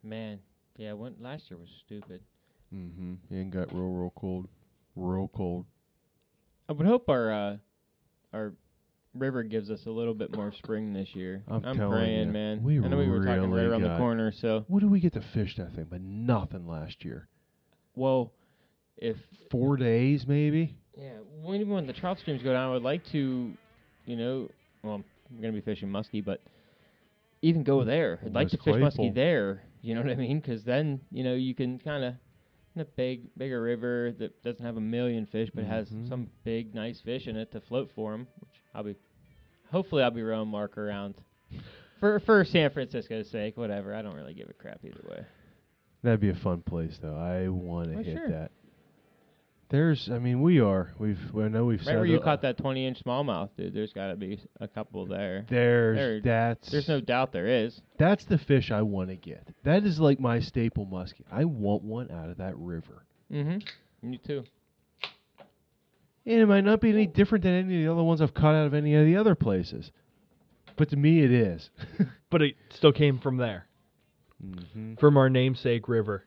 Man, 0.04 0.38
yeah, 0.76 0.92
when 0.92 1.16
last 1.20 1.50
year 1.50 1.58
was 1.58 1.68
stupid. 1.84 2.20
Mm-hmm. 2.74 3.14
And 3.30 3.52
got 3.52 3.72
real, 3.72 3.90
real 3.90 4.12
cold. 4.16 4.48
Real 4.94 5.28
cold. 5.34 5.66
I 6.68 6.72
would 6.72 6.86
hope 6.86 7.08
our 7.08 7.32
uh, 7.32 7.56
our 8.32 8.54
river 9.14 9.42
gives 9.42 9.70
us 9.70 9.84
a 9.86 9.90
little 9.90 10.14
bit 10.14 10.34
more 10.34 10.52
spring 10.52 10.92
this 10.92 11.14
year. 11.14 11.42
I'm 11.48 11.62
telling 11.62 11.90
praying, 11.90 12.26
ya, 12.28 12.32
man. 12.32 12.62
we 12.62 12.78
I 12.78 12.88
know 12.88 12.96
we 12.96 13.08
were 13.08 13.24
talking 13.24 13.42
right 13.50 13.56
really 13.62 13.66
around 13.66 13.82
the 13.82 13.88
got- 13.88 13.98
corner, 13.98 14.32
so 14.32 14.64
What 14.68 14.80
did 14.80 14.90
we 14.90 15.00
get 15.00 15.12
to 15.14 15.20
fish 15.20 15.56
that 15.56 15.74
thing? 15.74 15.86
But 15.90 16.00
nothing 16.00 16.66
last 16.66 17.04
year. 17.04 17.28
well, 17.94 18.32
if 18.96 19.16
Four 19.50 19.76
days 19.76 20.26
maybe. 20.26 20.76
yeah, 20.96 21.10
when 21.42 21.68
when 21.68 21.86
the 21.86 21.92
trout 21.92 22.18
streams 22.18 22.42
go 22.42 22.52
down, 22.52 22.70
I 22.70 22.72
would 22.72 22.82
like 22.82 23.04
to, 23.12 23.52
you 24.06 24.16
know, 24.16 24.48
well, 24.82 24.94
I'm 25.30 25.40
gonna 25.40 25.52
be 25.52 25.60
fishing 25.60 25.88
muskie, 25.88 26.24
but 26.24 26.40
even 27.42 27.64
go 27.64 27.82
there. 27.84 28.20
I'd 28.24 28.32
like 28.34 28.48
to 28.50 28.56
fish 28.58 28.64
Claypool. 28.76 28.88
muskie 29.10 29.14
there. 29.14 29.62
You 29.82 29.94
know 29.94 30.02
what 30.02 30.10
I 30.10 30.14
mean? 30.14 30.38
Because 30.40 30.62
then 30.64 31.00
you 31.10 31.24
know 31.24 31.34
you 31.34 31.54
can 31.54 31.78
kind 31.80 32.04
of 32.04 32.14
a 32.80 32.84
big 32.84 33.22
bigger 33.36 33.60
river 33.60 34.12
that 34.18 34.42
doesn't 34.42 34.64
have 34.64 34.76
a 34.76 34.80
million 34.80 35.26
fish, 35.26 35.50
but 35.54 35.64
has 35.64 35.90
Mhm. 35.90 36.08
some 36.08 36.30
big 36.44 36.74
nice 36.74 37.00
fish 37.00 37.26
in 37.28 37.36
it 37.36 37.50
to 37.52 37.60
float 37.60 37.90
for 37.90 38.14
'em, 38.14 38.26
Which 38.40 38.62
I'll 38.74 38.82
be, 38.84 38.96
hopefully, 39.70 40.02
I'll 40.02 40.10
be 40.10 40.22
rowing 40.22 40.48
Mark 40.48 40.78
around. 40.78 41.14
For 42.00 42.18
for 42.18 42.44
San 42.44 42.70
Francisco's 42.70 43.30
sake, 43.30 43.56
whatever. 43.56 43.94
I 43.94 44.02
don't 44.02 44.16
really 44.16 44.34
give 44.34 44.48
a 44.50 44.54
crap 44.54 44.84
either 44.84 45.04
way. 45.08 45.24
That'd 46.02 46.18
be 46.18 46.30
a 46.30 46.34
fun 46.34 46.62
place 46.62 46.98
though. 46.98 47.14
I 47.16 47.48
want 47.48 47.92
to 47.92 47.98
Oh, 47.98 48.02
hit 48.02 48.16
sure. 48.18 48.28
that. 48.28 48.50
There's, 49.72 50.10
I 50.12 50.18
mean, 50.18 50.42
we 50.42 50.60
are. 50.60 50.92
We've, 50.98 51.18
I 51.34 51.48
know 51.48 51.64
we've 51.64 51.80
Remember 51.80 52.04
you 52.04 52.20
caught 52.20 52.42
that 52.42 52.58
20 52.58 52.86
inch 52.86 53.02
smallmouth, 53.02 53.48
dude. 53.56 53.72
There's 53.72 53.94
got 53.94 54.08
to 54.08 54.16
be 54.16 54.38
a 54.60 54.68
couple 54.68 55.06
there. 55.06 55.46
There's 55.48 55.96
There- 55.96 56.20
that's 56.20 56.70
There's 56.70 56.88
no 56.88 57.00
doubt 57.00 57.32
there 57.32 57.46
is. 57.46 57.80
that's 57.98 58.26
the 58.26 58.36
fish 58.36 58.70
I 58.70 58.82
want 58.82 59.08
to 59.08 59.16
get. 59.16 59.48
That 59.64 59.84
is 59.84 59.98
like 59.98 60.20
my 60.20 60.40
staple 60.40 60.84
muskie. 60.84 61.24
I 61.32 61.46
want 61.46 61.84
one 61.84 62.10
out 62.10 62.28
of 62.28 62.36
that 62.36 62.54
river. 62.58 63.06
Mm-hmm. 63.32 64.10
Me 64.10 64.18
too. 64.18 64.44
And 66.26 66.40
it 66.40 66.46
might 66.46 66.64
not 66.64 66.82
be 66.82 66.90
any 66.90 67.06
different 67.06 67.42
than 67.42 67.54
any 67.54 67.76
of 67.76 67.86
the 67.86 67.92
other 67.92 68.02
ones 68.02 68.20
I've 68.20 68.34
caught 68.34 68.54
out 68.54 68.66
of 68.66 68.74
any 68.74 68.94
of 68.94 69.06
the 69.06 69.16
other 69.16 69.34
places. 69.34 69.90
But 70.76 70.90
to 70.90 70.96
me, 70.96 71.24
it 71.24 71.32
is. 71.32 71.70
But 72.30 72.40
it 72.40 72.56
still 72.70 72.92
came 72.92 73.18
from 73.18 73.36
there, 73.36 73.66
mm-hmm. 74.42 74.94
from 74.94 75.18
our 75.18 75.28
namesake 75.28 75.86
river. 75.86 76.24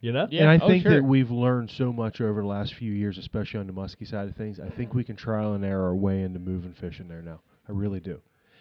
You 0.00 0.12
know? 0.12 0.26
Yeah. 0.30 0.42
and 0.42 0.50
I 0.50 0.64
oh, 0.64 0.68
think 0.68 0.82
sure. 0.82 0.94
that 0.94 1.04
we've 1.04 1.30
learned 1.30 1.70
so 1.70 1.92
much 1.92 2.20
over 2.20 2.40
the 2.40 2.46
last 2.46 2.74
few 2.74 2.92
years, 2.92 3.18
especially 3.18 3.60
on 3.60 3.66
the 3.66 3.72
muskie 3.72 4.08
side 4.08 4.28
of 4.28 4.34
things. 4.36 4.58
I 4.58 4.70
think 4.70 4.94
we 4.94 5.04
can 5.04 5.16
trial 5.16 5.52
and 5.52 5.64
error 5.64 5.88
our 5.88 5.94
way 5.94 6.22
into 6.22 6.38
moving 6.38 6.72
fish 6.72 7.00
in 7.00 7.08
there 7.08 7.22
now. 7.22 7.40
I 7.68 7.72
really 7.72 8.00
do. 8.00 8.20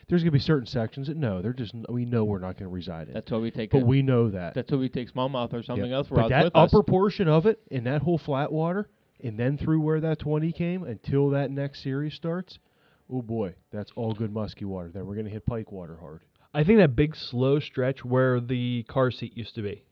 There's 0.09 0.21
gonna 0.23 0.31
be 0.31 0.39
certain 0.39 0.65
sections 0.65 1.07
that 1.07 1.17
no, 1.17 1.41
they're 1.41 1.53
just 1.53 1.73
we 1.87 2.03
know 2.03 2.25
we're 2.25 2.39
not 2.39 2.57
gonna 2.57 2.69
reside 2.69 3.07
in. 3.07 3.13
That's 3.13 3.31
why 3.31 3.37
we 3.37 3.51
take. 3.51 3.71
but 3.71 3.83
a- 3.83 3.85
we 3.85 4.01
know 4.01 4.29
that. 4.31 4.55
That's 4.55 4.71
why 4.71 4.77
we 4.79 4.89
take 4.89 5.13
smallmouth 5.13 5.53
or 5.53 5.61
something 5.61 5.89
Yeah. 5.89 5.97
else. 5.97 6.07
But 6.09 6.29
that 6.29 6.45
with 6.45 6.55
us. 6.55 6.73
upper 6.73 6.83
portion 6.83 7.27
of 7.27 7.45
it, 7.45 7.59
in 7.69 7.83
that 7.85 8.01
whole 8.01 8.17
flat 8.17 8.51
water, 8.51 8.89
and 9.23 9.37
then 9.37 9.57
through 9.57 9.81
where 9.81 9.99
that 10.01 10.19
20 10.19 10.51
came 10.51 10.83
until 10.83 11.29
that 11.29 11.51
next 11.51 11.83
series 11.83 12.15
starts, 12.15 12.57
oh 13.09 13.21
boy, 13.21 13.53
that's 13.71 13.91
all 13.95 14.13
good 14.13 14.33
musky 14.33 14.65
water. 14.65 14.89
Then 14.89 15.05
we're 15.05 15.15
gonna 15.15 15.29
hit 15.29 15.45
pike 15.45 15.71
water 15.71 15.97
hard. 15.97 16.21
I 16.55 16.63
think 16.63 16.79
that 16.79 16.95
big 16.95 17.15
slow 17.15 17.59
stretch 17.59 18.03
where 18.03 18.39
the 18.39 18.83
car 18.87 19.11
seat 19.11 19.37
used 19.37 19.53
to 19.55 19.61
be 19.61 19.83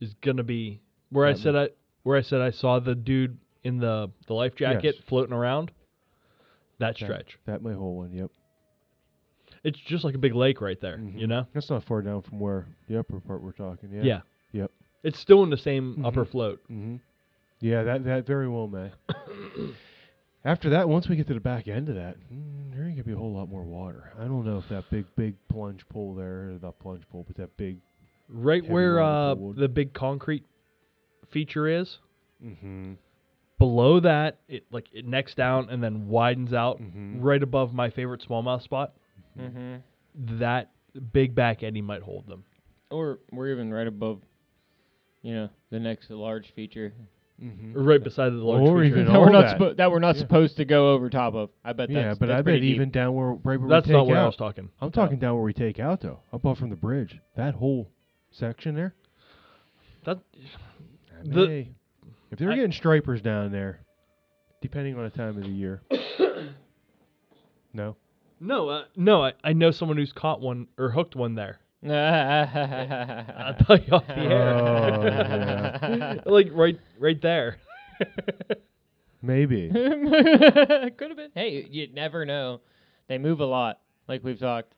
is 0.00 0.14
gonna 0.22 0.42
be 0.42 0.80
where 1.10 1.26
I 1.26 1.34
said 1.34 1.56
I 1.56 1.68
where 2.02 2.16
I 2.16 2.22
said 2.22 2.40
I 2.40 2.50
saw 2.50 2.78
the 2.78 2.94
dude 2.94 3.38
in 3.64 3.78
the 3.78 4.10
the 4.26 4.34
life 4.34 4.54
jacket 4.54 4.94
Yes. 4.96 5.04
floating 5.06 5.34
around. 5.34 5.70
That 6.78 6.96
stretch. 6.96 7.38
That 7.46 7.62
my 7.62 7.72
whole 7.72 7.96
one. 7.96 8.12
Yep. 8.12 8.30
It's 9.64 9.78
just 9.80 10.04
like 10.04 10.14
a 10.14 10.18
big 10.18 10.34
lake 10.34 10.60
right 10.60 10.80
there. 10.80 10.98
Mhm. 10.98 11.18
You 11.18 11.26
know? 11.26 11.46
That's 11.52 11.68
not 11.68 11.82
far 11.82 12.00
down 12.02 12.22
from 12.22 12.38
where 12.38 12.66
the 12.86 12.98
upper 12.98 13.18
part 13.20 13.42
we're 13.42 13.50
talking. 13.52 13.90
Yeah. 13.92 14.02
Yeah. 14.02 14.20
Yep. 14.52 14.70
It's 15.02 15.18
still 15.18 15.42
in 15.42 15.50
the 15.50 15.56
same 15.56 16.04
upper 16.04 16.24
Mhm. 16.24 16.28
float. 16.28 16.62
Mm-hmm. 16.70 16.96
Yeah, 17.60 17.82
that 17.82 18.04
that 18.04 18.26
very 18.26 18.48
well 18.48 18.68
may. 18.68 18.92
After 20.44 20.70
that, 20.70 20.88
once 20.88 21.08
we 21.08 21.16
get 21.16 21.26
to 21.26 21.34
the 21.34 21.40
back 21.40 21.66
end 21.66 21.88
of 21.88 21.96
that, 21.96 22.16
mm, 22.32 22.72
there 22.72 22.84
ain't 22.84 22.94
gonna 22.94 23.04
be 23.04 23.12
a 23.12 23.16
whole 23.16 23.32
lot 23.32 23.48
more 23.48 23.64
water. 23.64 24.12
I 24.18 24.24
don't 24.24 24.44
know 24.44 24.58
if 24.58 24.68
that 24.68 24.88
big 24.90 25.04
big 25.16 25.34
plunge 25.48 25.86
pool 25.88 26.14
there, 26.14 26.56
not 26.62 26.78
plunge 26.78 27.02
pool, 27.10 27.24
but 27.26 27.36
that 27.36 27.56
big. 27.56 27.78
Right 28.28 28.62
Heavy 28.62 28.72
where 28.72 29.00
uh, 29.00 29.34
pool 29.34 29.52
the 29.54 29.68
big 29.68 29.92
concrete 29.94 30.44
feature 31.30 31.66
is. 31.68 31.98
Mm-hmm. 32.44 32.94
Below 33.58 34.00
that, 34.00 34.38
it 34.48 34.64
like 34.70 34.86
it 34.92 35.04
necks 35.06 35.34
down 35.34 35.68
and 35.70 35.82
then 35.82 36.08
widens 36.08 36.52
out 36.52 36.80
Mhm. 36.80 37.16
right 37.20 37.42
above 37.42 37.72
my 37.74 37.90
favorite 37.90 38.24
smallmouth 38.28 38.62
spot. 38.62 38.92
Mm-hmm. 39.38 40.38
That 40.38 40.70
big 41.12 41.34
back 41.34 41.62
eddy 41.62 41.82
might 41.82 42.02
hold 42.02 42.26
them. 42.28 42.44
Or 42.90 43.18
we're 43.32 43.48
even 43.52 43.72
right 43.72 43.86
above, 43.86 44.20
you 45.22 45.34
know, 45.34 45.48
the 45.70 45.80
next 45.80 46.10
large 46.10 46.52
feature 46.54 46.92
Mm-hmm. 47.42 47.72
Right 47.80 48.02
beside 48.02 48.30
the 48.30 48.36
large 48.38 48.62
Or 48.62 48.82
feature. 48.82 48.98
even 48.98 49.12
that 49.12 49.20
we're 49.20 49.30
not 49.30 49.42
that. 49.42 49.58
suppo- 49.60 49.76
that 49.76 49.90
we're 49.92 50.00
not 50.00 50.16
Yeah. 50.16 50.22
supposed 50.22 50.56
to 50.56 50.64
go 50.64 50.92
over 50.92 51.08
top 51.08 51.34
of. 51.34 51.50
I 51.64 51.72
bet. 51.72 51.88
Yeah, 51.88 52.08
that's, 52.08 52.18
but 52.18 52.26
that's 52.26 52.34
I 52.38 52.42
bet 52.42 52.44
pretty 52.46 52.60
deep. 52.66 52.74
even 52.74 52.90
down 52.90 53.14
where 53.14 53.28
right 53.44 53.60
where 53.60 53.68
That's 53.68 53.86
we 53.86 53.92
take 53.92 53.96
not 53.96 54.06
where 54.08 54.16
out. 54.16 54.22
I 54.24 54.26
was 54.26 54.34
talking. 54.34 54.68
I'm 54.80 54.90
talking 54.90 55.20
down 55.20 55.34
where 55.36 55.44
we 55.44 55.52
take 55.52 55.78
out 55.78 56.00
though, 56.00 56.18
up 56.32 56.44
off 56.44 56.58
from 56.58 56.70
the 56.70 56.74
bridge. 56.76 57.16
That 57.36 57.54
whole 57.54 57.88
section 58.38 58.74
there. 58.74 58.94
That 60.04 60.18
I 61.18 61.22
The- 61.24 61.48
may- 61.48 61.68
if 62.30 62.38
they're 62.38 62.52
I- 62.52 62.56
getting 62.56 62.72
stripers 62.72 63.20
down 63.20 63.50
there, 63.52 63.80
depending 64.60 64.96
on 64.96 65.04
the 65.04 65.10
time 65.10 65.36
of 65.36 65.42
the 65.42 65.48
year. 65.48 65.82
no. 67.72 67.96
no, 68.40 68.68
uh, 68.68 68.84
no. 68.96 69.24
I, 69.24 69.32
I 69.44 69.52
know 69.52 69.70
someone 69.70 69.96
who's 69.96 70.12
caught 70.12 70.40
one 70.40 70.68
or 70.78 70.90
hooked 70.90 71.16
one 71.16 71.34
there. 71.34 71.58
I'll 71.84 71.92
I'll 71.92 73.54
tell 73.54 73.78
you 73.78 73.92
off 73.92 74.06
the 74.06 74.18
air. 74.18 74.54
Oh, 74.54 75.04
yeah. 75.96 76.20
like 76.26 76.48
right, 76.52 76.78
right 76.98 77.20
there. 77.22 77.58
Maybe. 79.22 79.68
Could 79.72 79.82
have 79.90 81.16
been. 81.16 81.30
Hey, 81.34 81.66
you 81.70 81.88
never 81.92 82.24
know. 82.24 82.60
They 83.08 83.18
move 83.18 83.40
a 83.40 83.46
lot, 83.46 83.80
like 84.08 84.22
we've 84.24 84.38
talked. 84.38 84.72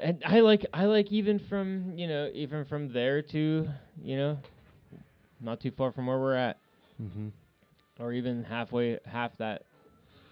And 0.00 0.22
I 0.24 0.40
like 0.40 0.66
I 0.72 0.84
like 0.86 1.10
even 1.10 1.38
from 1.38 1.96
you 1.96 2.06
know 2.08 2.30
even 2.34 2.64
from 2.64 2.92
there 2.92 3.22
to 3.22 3.68
you 4.02 4.16
know, 4.16 4.38
not 5.40 5.60
too 5.60 5.70
far 5.70 5.92
from 5.92 6.06
where 6.06 6.18
we're 6.18 6.34
at, 6.34 6.58
hmm 6.98 7.28
or 8.00 8.12
even 8.12 8.44
halfway 8.44 8.98
half 9.06 9.36
that 9.38 9.62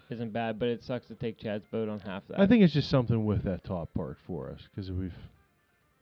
isn't 0.09 0.31
bad. 0.31 0.59
But 0.59 0.69
it 0.69 0.83
sucks 0.83 1.07
to 1.07 1.15
take 1.15 1.37
Chad's 1.39 1.65
boat 1.71 1.89
on 1.89 1.99
half 1.99 2.27
that. 2.29 2.39
I 2.39 2.45
think 2.47 2.63
it's 2.63 2.73
just 2.73 2.89
something 2.89 3.25
with 3.25 3.43
that 3.43 3.63
top 3.63 3.93
part 3.93 4.17
for 4.25 4.49
us 4.49 4.61
because 4.73 4.91
we've. 4.91 5.13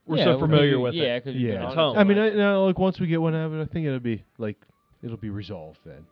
We're 0.06 0.18
Yeah, 0.18 0.24
so 0.26 0.38
familiar 0.38 0.78
with 0.78 0.94
yeah, 0.94 1.16
it. 1.16 1.24
'cause 1.24 1.34
you've 1.34 1.50
been 1.50 1.56
Yeah. 1.60 1.64
on 1.64 1.66
It's 1.70 1.74
home. 1.74 1.94
so 1.94 2.00
I 2.00 2.04
mean, 2.04 2.18
I, 2.18 2.28
much. 2.28 2.36
no, 2.36 2.66
like 2.66 2.78
once 2.78 3.00
we 3.00 3.08
get 3.08 3.20
one 3.20 3.34
out 3.34 3.46
of 3.46 3.54
it, 3.54 3.62
I 3.62 3.64
think 3.64 3.86
it'll 3.86 3.98
be 3.98 4.22
like 4.38 4.56
it'll 5.02 5.16
be 5.16 5.30
resolved 5.30 5.80
then. 5.84 6.06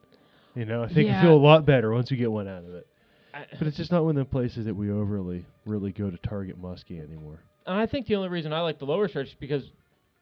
You 0.56 0.64
know, 0.64 0.82
I 0.82 0.88
think 0.88 1.06
Yeah. 1.06 1.20
you 1.20 1.28
feel 1.28 1.36
a 1.36 1.38
lot 1.38 1.64
better 1.64 1.92
once 1.92 2.10
you 2.10 2.16
get 2.16 2.32
one 2.32 2.48
out 2.48 2.64
of 2.64 2.74
it. 2.74 2.88
I- 3.34 3.46
But 3.58 3.66
it's 3.66 3.76
just 3.76 3.90
not 3.92 4.04
one 4.04 4.16
of 4.16 4.24
the 4.26 4.30
places 4.30 4.64
that 4.66 4.74
we 4.74 4.90
overly 4.90 5.44
really 5.66 5.92
go 5.92 6.10
to 6.10 6.16
target 6.18 6.60
muskie 6.60 7.02
anymore. 7.02 7.40
And 7.66 7.76
I 7.78 7.86
think 7.86 8.06
the 8.06 8.16
only 8.16 8.28
reason 8.28 8.52
I 8.52 8.60
like 8.60 8.78
the 8.78 8.84
lower 8.86 9.08
stretch 9.08 9.28
is 9.28 9.34
because 9.34 9.64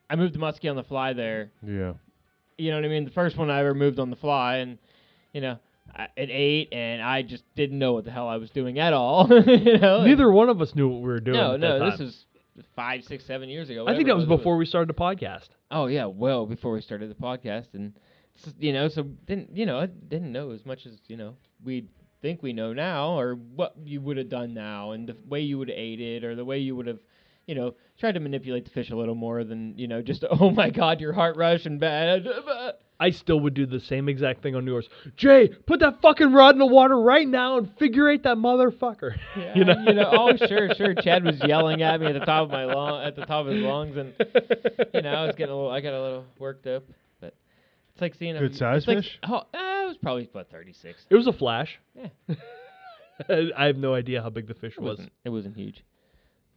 I 0.09 0.17
moved 0.17 0.35
the 0.35 0.39
muskie 0.39 0.71
on 0.71 0.77
the 0.77 0.85
fly 0.85 1.13
there. 1.13 1.51
Yeah. 1.67 1.95
You 2.59 2.71
know 2.71 2.77
what 2.77 2.85
I 2.85 2.89
mean? 2.89 3.05
The 3.05 3.11
first 3.11 3.37
one 3.37 3.51
I 3.51 3.61
ever 3.61 3.75
moved 3.75 3.99
on 3.99 4.11
the 4.11 4.17
fly, 4.17 4.57
and 4.59 4.79
you 5.33 5.41
know, 5.41 5.59
I, 5.95 6.09
it 6.17 6.29
ate, 6.31 6.73
and 6.73 7.03
I 7.03 7.23
just 7.23 7.43
didn't 7.57 7.79
know 7.79 7.93
what 7.95 8.05
the 8.05 8.11
hell 8.11 8.29
I 8.29 8.37
was 8.37 8.51
doing 8.51 8.79
at 8.79 8.93
all. 8.93 9.27
you 9.47 9.79
know, 9.79 9.99
and- 9.99 10.07
Neither 10.07 10.31
one 10.31 10.49
of 10.49 10.61
us 10.63 10.75
knew 10.75 10.89
what 10.89 11.01
we 11.03 11.09
were 11.09 11.21
doing. 11.21 11.37
No, 11.39 11.57
no, 11.57 11.79
that 11.81 11.99
this 11.99 12.01
is 12.01 12.25
five, 12.77 13.03
six, 13.05 13.25
seven 13.25 13.49
years 13.49 13.69
ago. 13.71 13.87
I 13.89 13.95
think 13.95 14.07
that 14.07 14.13
it 14.13 14.17
was 14.17 14.25
It 14.25 14.29
before 14.29 14.57
we 14.57 14.67
started 14.67 14.89
the 14.89 14.99
podcast. 14.99 15.49
Oh 15.71 15.87
yeah, 15.87 16.05
well 16.07 16.47
before 16.47 16.73
we 16.73 16.81
started 16.83 17.11
the 17.11 17.15
podcast, 17.15 17.75
and 17.75 17.95
s- 18.47 18.55
you 18.59 18.73
know, 18.73 18.89
so 18.89 19.03
didn't 19.27 19.57
you 19.57 19.67
know, 19.67 19.79
I 19.81 19.87
didn't 19.87 20.31
know 20.33 20.51
as 20.51 20.65
much 20.65 20.87
as 20.87 20.93
you 21.09 21.17
know 21.17 21.35
we 21.65 21.87
think 22.23 22.43
we 22.43 22.53
know 22.53 22.73
now, 22.73 23.19
or 23.19 23.35
what 23.35 23.75
you 23.85 24.01
would 24.01 24.17
have 24.17 24.29
done 24.31 24.55
now, 24.55 24.93
and 24.93 25.09
the 25.09 25.17
way 25.29 25.41
you 25.41 25.59
would 25.59 25.69
have 25.69 25.77
ate 25.79 26.01
it, 26.01 26.25
or 26.25 26.35
the 26.35 26.45
way 26.45 26.59
you 26.59 26.75
would 26.77 26.87
have, 26.87 27.01
you 27.47 27.55
know, 27.55 27.75
tried 27.99 28.13
to 28.13 28.21
manipulate 28.21 28.65
the 28.65 28.71
fish 28.71 28.91
a 28.91 28.97
little 28.97 29.15
more 29.17 29.45
than 29.45 29.75
you 29.77 29.89
know, 29.89 30.01
just 30.01 30.25
oh 30.41 30.51
my 30.51 30.71
god, 30.71 31.01
your 31.01 31.13
heart 31.13 31.37
rush 31.37 31.67
and 31.67 31.79
bad. 31.81 32.27
I 33.01 33.11
still 33.11 33.41
would 33.41 33.55
do 33.55 33.67
the 33.67 33.81
same 33.81 34.09
exact 34.09 34.45
thing 34.45 34.55
on 34.55 34.65
yours. 34.65 34.89
Jay, 35.17 35.49
put 35.67 35.81
that 35.81 36.01
fucking 36.03 36.33
rod 36.33 36.55
in 36.55 36.61
the 36.61 36.67
water 36.67 36.97
right 36.97 37.27
now 37.27 37.59
and 37.59 37.69
figure 37.77 38.09
eight 38.09 38.23
that 38.23 38.37
motherfucker. 38.37 39.17
Yeah, 39.37 39.55
you 39.57 39.65
know, 39.65 40.09
oh 40.13 40.37
sure, 40.37 40.73
sure. 40.77 40.95
Chad 40.95 41.25
was 41.25 41.41
yelling 41.45 41.83
at 41.83 42.01
me 42.01 42.07
at 42.07 42.13
the 42.13 42.21
top 42.25 42.45
of 42.45 42.51
my 42.51 42.65
lung, 42.65 43.03
at 43.03 43.17
the 43.17 43.27
top 43.27 43.47
of 43.47 43.53
his 43.53 43.63
lungs, 43.63 43.97
and 43.97 44.15
you 44.95 45.03
know, 45.03 45.11
I 45.11 45.27
was 45.27 45.35
getting 45.35 45.53
a 45.53 45.57
little, 45.57 45.71
I 45.71 45.81
got 45.81 45.95
a 45.95 46.01
little 46.01 46.25
worked 46.39 46.69
up, 46.69 46.85
but 47.21 47.35
it's 47.93 48.01
like 48.01 48.15
seeing 48.15 48.37
a 48.37 48.39
Good 48.41 48.51
it's 48.53 48.61
size 48.61 48.87
like- 48.87 48.99
fish? 48.99 49.19
Oh, 49.29 49.43
uh, 49.53 49.72
it 49.85 49.89
was 49.89 49.97
probably 49.99 50.29
about 50.33 50.49
thirty-six. 50.51 51.07
it 51.11 51.15
was 51.15 51.27
a 51.27 51.33
flash. 51.33 51.79
Yeah. 51.95 52.09
I 53.57 53.67
have 53.67 53.77
no 53.77 53.95
idea 53.95 54.23
how 54.23 54.31
big 54.31 54.47
the 54.49 54.55
fish 54.55 54.75
It 54.77 54.81
was. 54.81 54.99
wasn't, 54.99 55.13
it 55.25 55.29
wasn't 55.29 55.57
huge, 55.57 55.85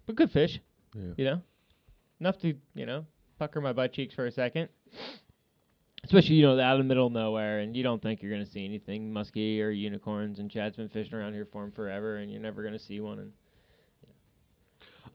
but 0.06 0.16
good 0.16 0.32
fish. 0.32 0.60
Yeah. 0.96 1.02
You 1.18 1.26
know, 1.26 1.42
enough 2.20 2.40
to 2.40 2.54
you 2.74 2.86
know 2.86 3.06
pucker 3.38 3.60
my 3.62 3.74
butt 3.74 3.94
cheeks 3.94 4.14
for 4.16 4.26
a 4.26 4.32
second. 4.32 4.70
Especially 6.04 6.36
you 6.36 6.44
know 6.46 6.60
out 6.60 6.80
in 6.80 6.88
the 6.88 6.88
middle 6.88 7.08
of 7.08 7.14
nowhere, 7.14 7.60
and 7.60 7.76
you 7.76 7.84
don't 7.84 8.02
think 8.02 8.22
you're 8.22 8.32
gonna 8.32 8.46
see 8.46 8.64
anything 8.64 9.12
muskie 9.12 9.60
or 9.62 9.70
unicorns. 9.72 10.40
And 10.40 10.50
Chad's 10.50 10.76
been 10.76 10.90
fishing 10.90 11.14
around 11.16 11.34
here 11.34 11.48
for 11.52 11.64
him 11.64 11.72
forever, 11.72 12.18
and 12.18 12.32
you're 12.32 12.42
never 12.42 12.64
gonna 12.64 12.80
see 12.80 13.00
one. 13.00 13.20
And 13.20 13.32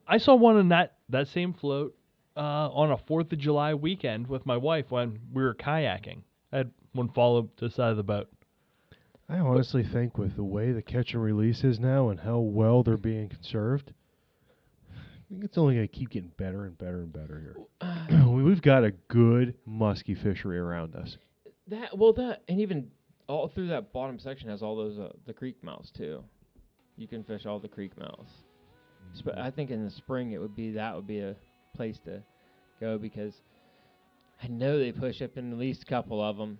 I 0.06 0.18
saw 0.18 0.34
one 0.34 0.58
in 0.58 0.68
that 0.68 0.94
that 1.08 1.28
same 1.28 1.52
float 1.54 1.96
uh, 2.36 2.40
on 2.40 2.90
a 2.90 2.98
Fourth 2.98 3.32
of 3.32 3.38
July 3.38 3.74
weekend 3.74 4.26
with 4.26 4.44
my 4.46 4.56
wife 4.56 4.86
when 4.90 5.18
we 5.32 5.42
were 5.42 5.54
kayaking. 5.54 6.22
I 6.52 6.58
had 6.58 6.70
one 6.92 7.08
follow 7.10 7.42
to 7.56 7.68
the 7.68 7.70
side 7.70 7.90
of 7.90 7.96
the 7.96 8.02
boat. 8.02 8.28
I 9.28 9.38
honestly 9.38 9.84
think 9.84 10.18
with 10.18 10.34
the 10.36 10.42
way 10.44 10.72
the 10.72 10.82
catch 10.82 11.14
and 11.14 11.22
release 11.22 11.62
is 11.62 11.78
now 11.78 12.08
and 12.08 12.18
how 12.18 12.38
well 12.40 12.82
they're 12.82 12.96
being 12.96 13.28
conserved, 13.28 13.92
I 14.92 14.98
think 15.28 15.44
it's 15.44 15.56
only 15.58 15.76
going 15.76 15.86
to 15.86 15.92
keep 15.94 16.10
getting 16.10 16.32
better 16.36 16.64
and 16.64 16.76
better 16.76 17.02
and 17.02 17.12
better 17.12 17.38
here. 17.40 18.26
We- 18.28 18.42
We've 18.42 18.62
got 18.62 18.82
a 18.84 18.90
good 19.08 19.54
musky 19.66 20.14
fishery 20.14 20.58
around 20.58 20.96
us. 20.96 21.16
That 21.68 21.96
well, 21.96 22.12
that 22.14 22.42
and 22.48 22.60
even 22.60 22.90
all 23.28 23.46
through 23.48 23.68
that 23.68 23.92
bottom 23.92 24.18
section 24.18 24.48
has 24.48 24.60
all 24.62 24.74
those 24.74 24.98
uh, 24.98 25.12
the 25.26 25.32
creek 25.32 25.62
mouths 25.62 25.92
too. 25.96 26.24
You 26.96 27.06
can 27.06 27.22
fish 27.22 27.46
all 27.46 27.60
the 27.60 27.68
creek 27.68 27.96
mouths. 27.96 28.30
Sp- 29.14 29.36
I 29.38 29.50
think 29.52 29.70
in 29.70 29.84
the 29.84 29.90
spring 29.92 30.32
it 30.32 30.38
would 30.40 30.56
be 30.56 30.72
that 30.72 30.96
would 30.96 31.06
be 31.06 31.20
a 31.20 31.36
place 31.76 32.00
to 32.06 32.22
go 32.80 32.98
because 32.98 33.34
I 34.42 34.48
know 34.48 34.78
they 34.78 34.92
push 34.92 35.20
up 35.22 35.36
in 35.36 35.52
at 35.52 35.58
least 35.58 35.82
a 35.82 35.86
couple 35.86 36.22
of 36.22 36.36
them. 36.36 36.58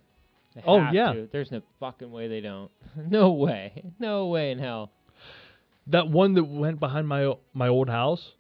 They 0.55 0.63
Oh, 0.67 0.81
have 0.81 0.95
yeah. 0.95 1.13
to. 1.13 1.29
There's 1.33 1.51
no 1.51 1.63
fucking 1.79 2.11
way 2.11 2.29
they 2.29 2.41
don't. 2.41 2.71
no 2.97 3.33
way. 3.33 3.85
No 3.99 4.27
way 4.27 4.51
in 4.51 4.59
hell. 4.59 4.91
That 5.87 6.09
one 6.09 6.35
that 6.35 6.45
went 6.45 6.81
behind 6.81 7.09
my 7.09 7.33
my 7.55 7.69
old 7.69 7.89
house, 7.89 8.33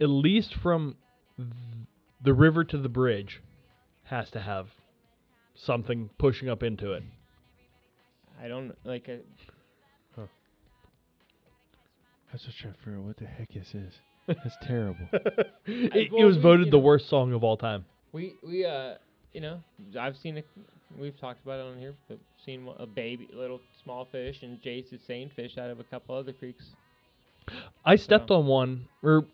at 0.00 0.08
least 0.08 0.54
from 0.54 0.96
the 2.22 2.34
river 2.34 2.64
to 2.64 2.78
the 2.78 2.88
bridge, 2.88 3.40
has 4.04 4.30
to 4.32 4.40
have 4.40 4.68
something 5.54 6.10
pushing 6.18 6.48
up 6.48 6.62
into 6.62 6.92
it. 6.92 7.02
I 8.42 8.48
don't 8.48 8.74
like. 8.84 9.08
Uh, 9.08 10.22
I 10.22 10.26
was 12.34 12.42
just 12.42 12.58
trying 12.58 12.74
to 12.74 12.78
figure 12.80 12.98
out 12.98 13.04
what 13.04 13.16
the 13.16 13.26
heck 13.26 13.52
this 13.52 13.74
is. 13.74 13.94
That's 14.26 14.56
terrible. 14.62 15.06
it, 15.66 16.12
it 16.12 16.24
was 16.24 16.36
voted 16.36 16.68
the 16.68 16.72
know- 16.72 16.78
worst 16.78 17.08
song 17.08 17.32
of 17.32 17.42
all 17.42 17.56
time. 17.56 17.86
We 18.12 18.34
we 18.42 18.64
uh 18.64 18.94
you 19.32 19.40
know 19.40 19.60
I've 19.98 20.16
seen 20.16 20.38
it. 20.38 20.46
We've 20.98 21.18
talked 21.18 21.42
about 21.44 21.60
it 21.60 21.72
on 21.72 21.78
here. 21.78 21.94
But 22.08 22.18
seen 22.44 22.68
a 22.78 22.86
baby, 22.86 23.28
little 23.32 23.60
small 23.84 24.06
fish, 24.10 24.42
and 24.42 24.60
Jace 24.62 24.92
is 24.92 25.00
saying 25.06 25.30
fish 25.36 25.58
out 25.58 25.70
of 25.70 25.80
a 25.80 25.84
couple 25.84 26.14
other 26.14 26.32
creeks. 26.32 26.64
I 27.84 27.96
stepped 27.96 28.30
on 28.30 28.46
one, 28.46 28.88
or 29.02 29.24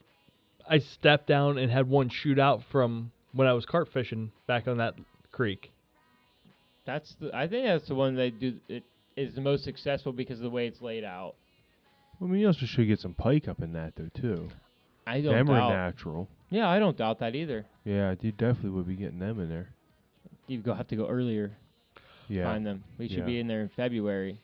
I 0.69 0.79
stepped 0.79 1.27
down 1.27 1.59
and 1.59 1.71
had 1.71 1.89
one 1.89 2.09
shoot 2.09 2.39
out 2.39 2.63
from 2.71 3.13
when 3.33 3.47
I 3.47 3.53
was 3.53 3.67
carp 3.67 3.93
fishing 3.93 4.33
back 4.47 4.69
on 4.69 4.79
that 4.79 4.95
creek. 5.33 5.71
That's 6.87 7.15
the. 7.21 7.35
I 7.35 7.49
think 7.49 7.67
that's 7.67 7.89
the 7.89 7.95
one 7.95 8.15
they 8.15 8.31
do. 8.31 8.55
It 8.69 8.85
is 9.17 9.35
the 9.35 9.41
most 9.41 9.65
successful 9.65 10.13
because 10.13 10.39
of 10.39 10.45
the 10.45 10.51
way 10.51 10.67
it's 10.67 10.83
laid 10.83 11.05
out. 11.05 11.35
I 12.21 12.25
mean, 12.25 12.41
you 12.41 12.47
also 12.47 12.67
should 12.67 12.87
get 12.87 13.01
some 13.01 13.15
pike 13.15 13.49
up 13.49 13.63
in 13.63 13.73
that 13.73 13.95
though 13.97 14.11
too. 14.15 14.51
I 15.07 15.21
don't 15.21 15.35
Them 15.35 15.51
are 15.51 15.59
doubt. 15.59 15.71
natural. 15.71 16.29
Yeah, 16.51 16.69
I 16.69 16.79
don't 16.79 16.97
doubt 16.97 17.19
that 17.19 17.35
either. 17.35 17.67
Yeah, 17.85 18.15
you 18.21 18.33
definitely 18.33 18.71
would 18.71 18.87
be 18.87 18.95
getting 18.97 19.19
them 19.19 19.41
in 19.41 19.49
there. 19.49 19.69
You 20.47 20.59
go 20.59 20.75
have 20.75 20.89
to 20.89 20.97
go 20.97 21.07
earlier. 21.09 21.53
Yeah. 22.29 22.45
Find 22.45 22.65
them. 22.65 22.85
We 22.99 23.09
should 23.09 23.19
Yeah. 23.19 23.25
be 23.25 23.39
in 23.41 23.47
there 23.47 23.61
in 23.63 23.69
February. 23.71 24.39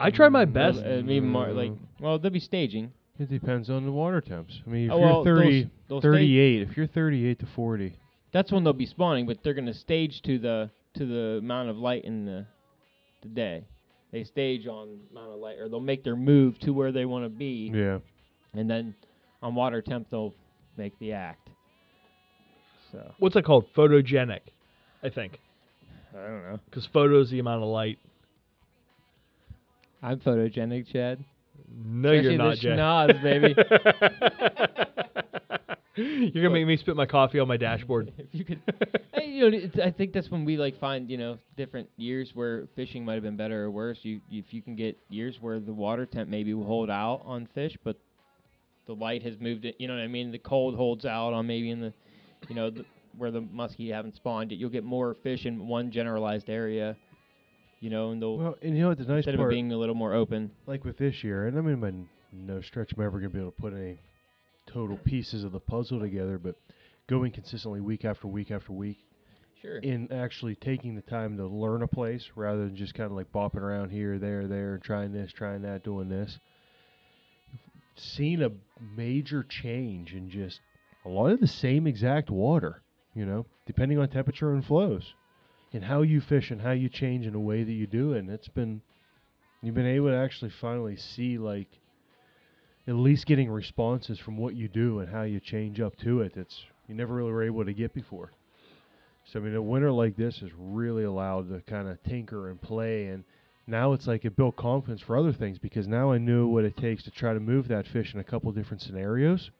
I 0.00 0.10
try 0.10 0.28
my 0.28 0.44
best. 0.44 0.78
Uh, 0.84 0.98
even 1.06 1.28
more 1.28 1.52
like 1.52 1.72
well, 2.00 2.18
they'll 2.18 2.30
be 2.32 2.40
staging. 2.40 2.92
It 3.18 3.28
depends 3.28 3.70
on 3.70 3.84
the 3.84 3.92
water 3.92 4.20
temps. 4.20 4.60
I 4.66 4.70
mean, 4.70 4.86
if 4.86 4.92
Oh, 4.92 4.98
you're 4.98 5.06
well, 5.06 5.24
they'll 5.24 5.68
they'll 5.88 6.00
stay- 6.00 6.08
38, 6.08 6.62
if 6.62 6.76
you're 6.76 6.86
38 6.86 7.38
to 7.40 7.46
40, 7.46 7.92
That's 8.32 8.50
when 8.50 8.64
they'll 8.64 8.72
be 8.72 8.86
spawning, 8.86 9.26
but 9.26 9.42
they're 9.42 9.52
gonna 9.54 9.74
stage 9.74 10.22
to 10.22 10.38
the 10.38 10.70
to 10.94 11.06
the 11.06 11.38
amount 11.38 11.68
of 11.68 11.76
light 11.78 12.04
in 12.04 12.24
the 12.24 12.46
the 13.20 13.28
day. 13.28 13.64
They 14.10 14.24
stage 14.24 14.66
on 14.66 14.98
amount 15.12 15.32
of 15.32 15.38
light, 15.38 15.58
or 15.58 15.68
they'll 15.68 15.80
make 15.80 16.02
their 16.02 16.16
move 16.16 16.58
to 16.60 16.72
where 16.72 16.90
they 16.92 17.04
want 17.04 17.24
to 17.24 17.28
be, 17.28 17.70
yeah. 17.72 17.98
and 18.54 18.68
then 18.68 18.94
on 19.42 19.54
water 19.54 19.82
temp 19.82 20.08
they'll 20.10 20.34
make 20.76 20.98
the 20.98 21.12
act. 21.12 21.48
So 22.90 23.14
What's 23.18 23.36
it 23.36 23.44
called? 23.44 23.66
Photogenic, 23.76 24.40
I 25.02 25.08
think. 25.08 25.38
I 26.14 26.26
don't 26.26 26.42
know. 26.42 26.60
Because 26.66 26.86
photo 26.92 27.20
is 27.20 27.30
the 27.30 27.38
amount 27.38 27.62
of 27.62 27.68
light. 27.68 27.98
I'm 30.02 30.18
photogenic, 30.20 30.92
Chad. 30.92 31.24
No, 31.74 32.10
Especially 32.12 32.34
you're 32.34 32.38
not, 32.38 32.56
Chad. 32.58 33.16
Especially 33.16 33.54
the 33.54 33.54
Jay. 33.54 33.64
schnoz, 33.64 33.82
baby. 34.82 35.08
you're 36.34 36.42
gonna 36.42 36.50
make 36.50 36.66
me 36.66 36.76
spit 36.76 36.96
my 36.96 37.06
coffee 37.06 37.38
on 37.38 37.48
my 37.48 37.56
dashboard. 37.56 38.12
if 38.18 38.26
you 38.32 38.44
could, 38.44 38.60
I, 39.14 39.22
you 39.22 39.50
know, 39.50 39.56
it's, 39.56 39.78
I 39.78 39.90
think 39.90 40.12
that's 40.12 40.30
when 40.30 40.44
we 40.44 40.56
like 40.56 40.78
find 40.80 41.10
you 41.10 41.18
know 41.18 41.38
different 41.56 41.88
years 41.96 42.30
where 42.34 42.66
fishing 42.76 43.04
might 43.04 43.14
have 43.14 43.22
been 43.22 43.36
better 43.36 43.64
or 43.64 43.70
worse. 43.70 43.98
You 44.02 44.20
if 44.30 44.52
you 44.52 44.62
can 44.62 44.74
get 44.76 44.98
years 45.08 45.36
where 45.40 45.60
the 45.60 45.72
water 45.72 46.06
temp 46.06 46.28
maybe 46.28 46.54
will 46.54 46.66
hold 46.66 46.90
out 46.90 47.22
on 47.24 47.48
fish, 47.54 47.76
but 47.84 47.96
the 48.86 48.94
light 48.94 49.22
has 49.22 49.38
moved 49.40 49.64
it. 49.64 49.76
You 49.78 49.88
know 49.88 49.94
what 49.94 50.02
I 50.02 50.08
mean? 50.08 50.30
The 50.32 50.38
cold 50.38 50.74
holds 50.74 51.04
out 51.04 51.32
on 51.32 51.46
maybe 51.46 51.70
in 51.70 51.80
the, 51.80 51.92
you 52.48 52.54
know, 52.54 52.70
the, 52.70 52.84
where 53.16 53.30
the 53.30 53.42
muskie 53.42 53.92
haven't 53.92 54.16
spawned 54.16 54.50
yet. 54.50 54.58
You'll 54.60 54.70
get 54.70 54.84
more 54.84 55.14
fish 55.22 55.46
in 55.46 55.68
one 55.68 55.90
generalized 55.90 56.48
area. 56.50 56.96
You 57.80 57.90
know, 57.90 58.10
and 58.12 58.22
they'll 58.22 58.36
Well, 58.36 58.56
and 58.62 58.76
you 58.76 58.82
know 58.82 58.90
what 58.90 58.98
the 58.98 59.04
nice 59.04 59.26
instead 59.26 59.40
of 59.40 59.50
being 59.50 59.72
a 59.72 59.76
little 59.76 59.96
more 59.96 60.14
open. 60.14 60.52
like 60.66 60.84
with 60.84 60.98
this 60.98 61.24
year, 61.24 61.48
and 61.48 61.58
I 61.58 61.60
mean, 61.62 61.80
by 61.80 61.92
no 62.32 62.60
stretch 62.60 62.92
I'm 62.96 63.02
ever 63.02 63.18
gonna 63.18 63.30
be 63.30 63.40
able 63.40 63.50
to 63.50 63.60
put 63.60 63.72
any 63.72 63.98
total 64.66 64.96
pieces 64.98 65.42
of 65.42 65.50
the 65.50 65.58
puzzle 65.58 65.98
together, 65.98 66.38
but 66.38 66.54
going 67.08 67.32
consistently 67.32 67.80
week 67.80 68.04
after 68.04 68.28
week 68.28 68.52
after 68.52 68.72
week, 68.72 68.98
Sure. 69.60 69.78
in 69.78 70.10
actually 70.12 70.54
taking 70.54 70.94
the 70.94 71.02
time 71.02 71.36
to 71.36 71.46
learn 71.46 71.82
a 71.82 71.88
place 71.88 72.30
rather 72.36 72.64
than 72.64 72.76
just 72.76 72.94
kind 72.94 73.10
of 73.10 73.16
like 73.16 73.32
bopping 73.32 73.60
around 73.62 73.90
here, 73.90 74.16
there, 74.18 74.46
there, 74.46 74.78
trying 74.78 75.12
this, 75.12 75.32
trying 75.32 75.62
that, 75.62 75.82
doing 75.82 76.08
this. 76.08 76.38
Seen 77.94 78.42
a 78.42 78.50
major 78.96 79.42
change 79.42 80.14
in 80.14 80.30
just 80.30 80.60
a 81.04 81.08
lot 81.08 81.32
of 81.32 81.40
the 81.40 81.46
same 81.46 81.86
exact 81.86 82.30
water, 82.30 82.82
you 83.14 83.26
know, 83.26 83.46
depending 83.66 83.98
on 83.98 84.08
temperature 84.08 84.52
and 84.52 84.64
flows, 84.64 85.14
and 85.72 85.84
how 85.84 86.02
you 86.02 86.20
fish 86.20 86.50
and 86.50 86.60
how 86.60 86.72
you 86.72 86.88
change 86.88 87.26
in 87.26 87.32
the 87.32 87.38
way 87.38 87.62
that 87.62 87.72
you 87.72 87.86
do 87.86 88.12
it. 88.12 88.20
And 88.20 88.30
it's 88.30 88.48
been, 88.48 88.82
you've 89.62 89.74
been 89.74 89.86
able 89.86 90.08
to 90.08 90.16
actually 90.16 90.50
finally 90.50 90.96
see 90.96 91.38
like 91.38 91.68
at 92.86 92.94
least 92.94 93.26
getting 93.26 93.50
responses 93.50 94.18
from 94.18 94.36
what 94.36 94.54
you 94.54 94.68
do 94.68 95.00
and 95.00 95.08
how 95.10 95.22
you 95.22 95.40
change 95.40 95.80
up 95.80 95.96
to 95.98 96.20
it. 96.22 96.32
That's 96.34 96.64
you 96.88 96.94
never 96.94 97.14
really 97.14 97.30
were 97.30 97.44
able 97.44 97.64
to 97.64 97.72
get 97.72 97.94
before. 97.94 98.32
So 99.24 99.38
I 99.38 99.42
mean, 99.42 99.54
a 99.54 99.62
winter 99.62 99.92
like 99.92 100.16
this 100.16 100.42
is 100.42 100.50
really 100.56 101.04
allowed 101.04 101.48
to 101.48 101.60
kind 101.70 101.88
of 101.88 102.02
tinker 102.02 102.50
and 102.50 102.60
play, 102.60 103.06
and 103.06 103.24
now 103.66 103.92
it's 103.92 104.06
like 104.06 104.24
it 104.24 104.36
built 104.36 104.56
confidence 104.56 105.00
for 105.00 105.16
other 105.16 105.32
things 105.32 105.58
because 105.58 105.86
now 105.86 106.10
I 106.12 106.18
knew 106.18 106.46
what 106.46 106.64
it 106.64 106.76
takes 106.76 107.02
to 107.04 107.10
try 107.10 107.32
to 107.32 107.40
move 107.40 107.68
that 107.68 107.86
fish 107.86 108.12
in 108.14 108.20
a 108.20 108.24
couple 108.24 108.50
different 108.52 108.82
scenarios. 108.82 109.50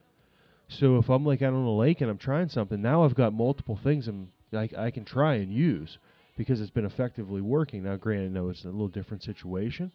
So 0.68 0.96
if 0.96 1.08
I'm 1.08 1.24
like 1.24 1.42
out 1.42 1.52
on 1.52 1.64
a 1.64 1.76
lake 1.76 2.00
and 2.00 2.10
I'm 2.10 2.18
trying 2.18 2.48
something, 2.48 2.80
now 2.80 3.04
I've 3.04 3.14
got 3.14 3.32
multiple 3.32 3.78
things 3.82 4.08
I'm 4.08 4.32
like 4.50 4.74
I 4.74 4.90
can 4.90 5.04
try 5.04 5.34
and 5.34 5.52
use 5.52 5.98
because 6.36 6.60
it's 6.60 6.70
been 6.70 6.84
effectively 6.84 7.40
working. 7.40 7.84
Now, 7.84 7.96
granted, 7.96 8.32
no, 8.32 8.48
it's 8.48 8.64
a 8.64 8.68
little 8.68 8.88
different 8.88 9.22
situation, 9.22 9.92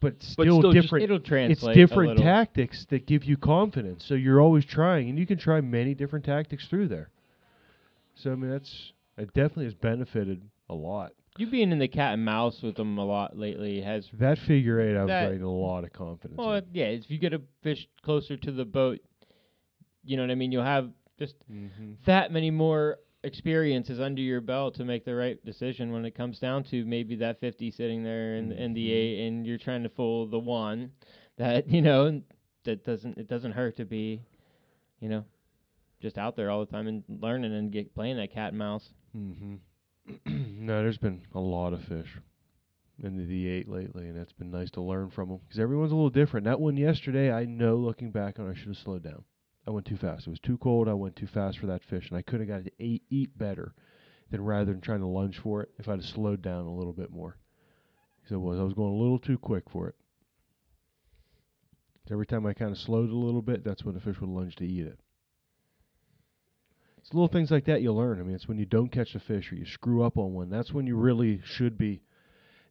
but 0.00 0.22
still, 0.22 0.58
still 0.60 0.72
just- 0.72 0.84
different. 0.84 1.04
It'll 1.04 1.20
translate. 1.20 1.76
it's 1.76 1.90
different 1.90 2.18
tactics 2.18 2.86
that 2.90 3.06
give 3.06 3.24
you 3.24 3.36
confidence. 3.36 4.04
So 4.04 4.14
you're 4.14 4.40
always 4.40 4.64
trying, 4.64 5.08
and 5.08 5.18
you 5.18 5.26
can 5.26 5.38
try 5.38 5.60
many 5.60 5.94
different 5.94 6.24
tactics 6.24 6.66
through 6.68 6.88
there. 6.88 7.08
So 8.14 8.32
I 8.32 8.34
mean, 8.34 8.50
that's 8.50 8.92
it 9.16 9.32
definitely 9.34 9.64
has 9.64 9.74
benefited 9.74 10.42
a 10.68 10.74
lot. 10.74 11.12
You 11.38 11.46
being 11.46 11.70
in 11.72 11.78
the 11.78 11.88
cat 11.88 12.14
and 12.14 12.24
mouse 12.24 12.60
with 12.62 12.76
them 12.76 12.98
a 12.98 13.04
lot 13.04 13.38
lately 13.38 13.80
has 13.80 14.08
That 14.14 14.38
figure 14.38 14.80
eight, 14.80 14.96
I've 15.00 15.06
That- 15.08 15.30
gained 15.30 15.42
a 15.42 15.48
lot 15.48 15.84
of 15.84 15.92
confidence. 15.92 16.36
Well, 16.38 16.54
in. 16.56 16.64
yeah, 16.72 16.86
if 16.86 17.10
you 17.10 17.18
get 17.18 17.32
a 17.32 17.40
fish 17.62 17.88
closer 18.02 18.36
to 18.36 18.50
the 18.52 18.64
boat, 18.64 19.00
you 20.04 20.16
know 20.16 20.22
what 20.24 20.30
I 20.30 20.34
mean. 20.34 20.52
You'll 20.52 20.64
have 20.64 20.90
just 21.18 21.36
Mhm. 21.50 21.96
that 22.04 22.32
many 22.32 22.50
more 22.50 22.98
experiences 23.24 23.98
under 24.00 24.22
your 24.22 24.40
belt 24.40 24.74
to 24.76 24.84
make 24.84 25.04
the 25.04 25.14
right 25.14 25.44
decision 25.44 25.92
when 25.92 26.04
it 26.04 26.12
comes 26.12 26.38
down 26.38 26.62
to 26.64 26.84
maybe 26.84 27.16
that 27.16 27.40
50 27.40 27.70
sitting 27.70 28.02
there 28.04 28.36
and 28.36 28.52
and 28.52 28.76
the 28.76 28.92
eight, 28.92 29.26
and 29.26 29.46
you're 29.46 29.58
trying 29.58 29.82
to 29.82 29.88
fool 29.88 30.26
the 30.26 30.38
one 30.38 30.92
that 31.36 31.66
you 31.68 31.82
know 31.82 32.22
that 32.64 32.84
doesn't 32.84 33.16
it 33.18 33.28
doesn't 33.28 33.52
hurt 33.52 33.76
to 33.76 33.84
be, 33.84 34.20
you 35.00 35.08
know, 35.08 35.24
just 36.00 36.16
out 36.18 36.36
there 36.36 36.50
all 36.50 36.60
the 36.64 36.70
time 36.70 36.86
and 36.86 37.02
learning 37.08 37.52
and 37.52 37.70
get 37.72 37.92
playing 37.94 38.16
that 38.16 38.30
cat 38.32 38.48
and 38.50 38.58
mouse. 38.58 38.92
Mm-hmm. 39.16 39.56
no, 40.26 40.82
there's 40.82 40.98
been 40.98 41.22
a 41.34 41.40
lot 41.40 41.72
of 41.72 41.82
fish 41.84 42.18
in 43.02 43.16
the 43.16 43.22
D8 43.22 43.68
lately, 43.68 44.08
and 44.08 44.16
it's 44.16 44.32
been 44.32 44.50
nice 44.50 44.70
to 44.72 44.80
learn 44.80 45.10
from 45.10 45.28
them 45.28 45.40
because 45.46 45.60
everyone's 45.60 45.92
a 45.92 45.94
little 45.94 46.10
different. 46.10 46.44
That 46.44 46.60
one 46.60 46.76
yesterday, 46.76 47.32
I 47.32 47.44
know 47.44 47.76
looking 47.76 48.10
back 48.10 48.38
on, 48.38 48.50
I 48.50 48.54
should 48.54 48.68
have 48.68 48.76
slowed 48.76 49.02
down. 49.02 49.24
I 49.66 49.70
went 49.70 49.86
too 49.86 49.96
fast. 49.96 50.26
It 50.26 50.30
was 50.30 50.40
too 50.40 50.58
cold. 50.58 50.88
I 50.88 50.94
went 50.94 51.16
too 51.16 51.26
fast 51.26 51.58
for 51.58 51.66
that 51.66 51.84
fish, 51.84 52.08
and 52.08 52.16
I 52.16 52.22
could 52.22 52.40
have 52.40 52.48
got 52.48 52.60
it 52.60 52.64
to 52.64 52.84
eat, 52.84 53.02
eat 53.10 53.36
better 53.36 53.74
than 54.30 54.42
rather 54.42 54.72
than 54.72 54.80
trying 54.80 55.00
to 55.00 55.06
lunge 55.06 55.38
for 55.38 55.62
it 55.62 55.70
if 55.78 55.88
I'd 55.88 56.00
have 56.00 56.04
slowed 56.04 56.42
down 56.42 56.64
a 56.64 56.74
little 56.74 56.92
bit 56.92 57.10
more. 57.10 57.36
Because 58.20 58.34
it 58.34 58.40
was, 58.40 58.58
I 58.58 58.62
was 58.62 58.74
going 58.74 58.94
a 58.94 58.98
little 58.98 59.18
too 59.18 59.38
quick 59.38 59.64
for 59.70 59.88
it. 59.88 59.94
every 62.10 62.26
time 62.26 62.46
I 62.46 62.54
kind 62.54 62.70
of 62.70 62.78
slowed 62.78 63.10
a 63.10 63.14
little 63.16 63.42
bit, 63.42 63.64
that's 63.64 63.84
when 63.84 63.94
the 63.94 64.00
fish 64.00 64.20
would 64.20 64.30
lunge 64.30 64.56
to 64.56 64.66
eat 64.66 64.86
it. 64.86 64.98
It's 67.08 67.14
little 67.14 67.28
things 67.28 67.50
like 67.50 67.64
that 67.64 67.80
you 67.80 67.90
learn. 67.94 68.20
I 68.20 68.22
mean, 68.22 68.34
it's 68.34 68.46
when 68.48 68.58
you 68.58 68.66
don't 68.66 68.90
catch 68.92 69.14
a 69.14 69.18
fish 69.18 69.50
or 69.50 69.54
you 69.54 69.64
screw 69.64 70.02
up 70.02 70.18
on 70.18 70.34
one. 70.34 70.50
That's 70.50 70.74
when 70.74 70.86
you 70.86 70.94
really 70.94 71.40
should 71.42 71.78
be. 71.78 72.02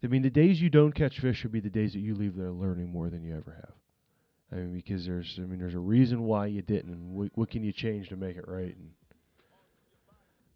I 0.04 0.08
mean, 0.08 0.22
the 0.22 0.30
days 0.30 0.62
you 0.62 0.70
don't 0.70 0.92
catch 0.94 1.20
fish 1.20 1.38
should 1.38 1.52
be 1.52 1.60
the 1.60 1.72
days 1.72 1.94
that 1.94 2.02
you 2.02 2.14
leave 2.14 2.36
there 2.36 2.52
learning 2.52 2.92
more 2.92 3.10
than 3.10 3.24
you 3.24 3.36
ever 3.36 3.56
have. 3.56 3.74
I 4.52 4.62
mean, 4.62 4.74
because 4.76 5.08
there's, 5.08 5.40
I 5.40 5.46
mean, 5.48 5.58
there's 5.58 5.74
a 5.74 5.80
reason 5.80 6.22
why 6.22 6.46
you 6.46 6.62
didn't, 6.62 6.92
and 6.94 7.16
what, 7.16 7.32
what 7.34 7.50
can 7.50 7.64
you 7.64 7.72
change 7.74 8.10
to 8.10 8.16
make 8.16 8.38
it 8.38 8.48
right? 8.48 8.76
And 8.78 8.92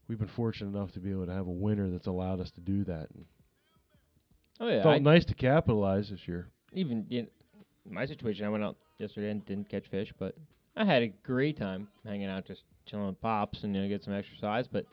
we've 0.08 0.20
been 0.20 0.28
fortunate 0.28 0.78
enough 0.78 0.92
to 0.92 1.00
be 1.00 1.10
able 1.10 1.26
to 1.26 1.34
have 1.34 1.48
a 1.48 1.52
winter 1.52 1.90
that's 1.90 2.06
allowed 2.06 2.40
us 2.40 2.52
to 2.52 2.62
do 2.62 2.84
that. 2.84 3.08
And 3.16 3.26
Oh 4.60 4.68
yeah, 4.68 4.84
felt 4.84 4.96
I- 4.98 5.00
nice 5.00 5.26
to 5.26 5.34
capitalize 5.34 6.12
this 6.12 6.28
year. 6.28 6.50
even 6.72 7.08
in 7.10 7.28
my 7.90 8.06
situation, 8.06 8.46
I 8.46 8.50
went 8.50 8.64
out 8.64 8.78
yesterday 9.00 9.32
and 9.32 9.44
didn't 9.44 9.70
catch 9.70 9.88
fish, 9.88 10.14
but 10.20 10.36
I 10.76 10.86
had 10.86 11.02
a 11.02 11.08
great 11.08 11.58
time 11.58 11.88
hanging 12.06 12.28
out, 12.28 12.46
just 12.46 12.62
chilling 12.86 13.08
with 13.08 13.22
pops 13.22 13.64
and 13.64 13.76
you 13.76 13.82
know 13.82 13.88
get 13.88 14.04
some 14.04 14.14
exercise. 14.14 14.68
But 14.68 14.86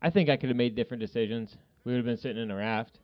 I 0.00 0.10
think 0.10 0.28
I 0.28 0.36
could 0.36 0.48
have 0.50 0.56
made 0.56 0.74
different 0.74 1.00
decisions. 1.00 1.56
We 1.84 1.92
would 1.92 1.98
have 1.98 2.06
been 2.06 2.16
sitting 2.16 2.42
in 2.42 2.50
a 2.50 2.56
raft 2.56 2.98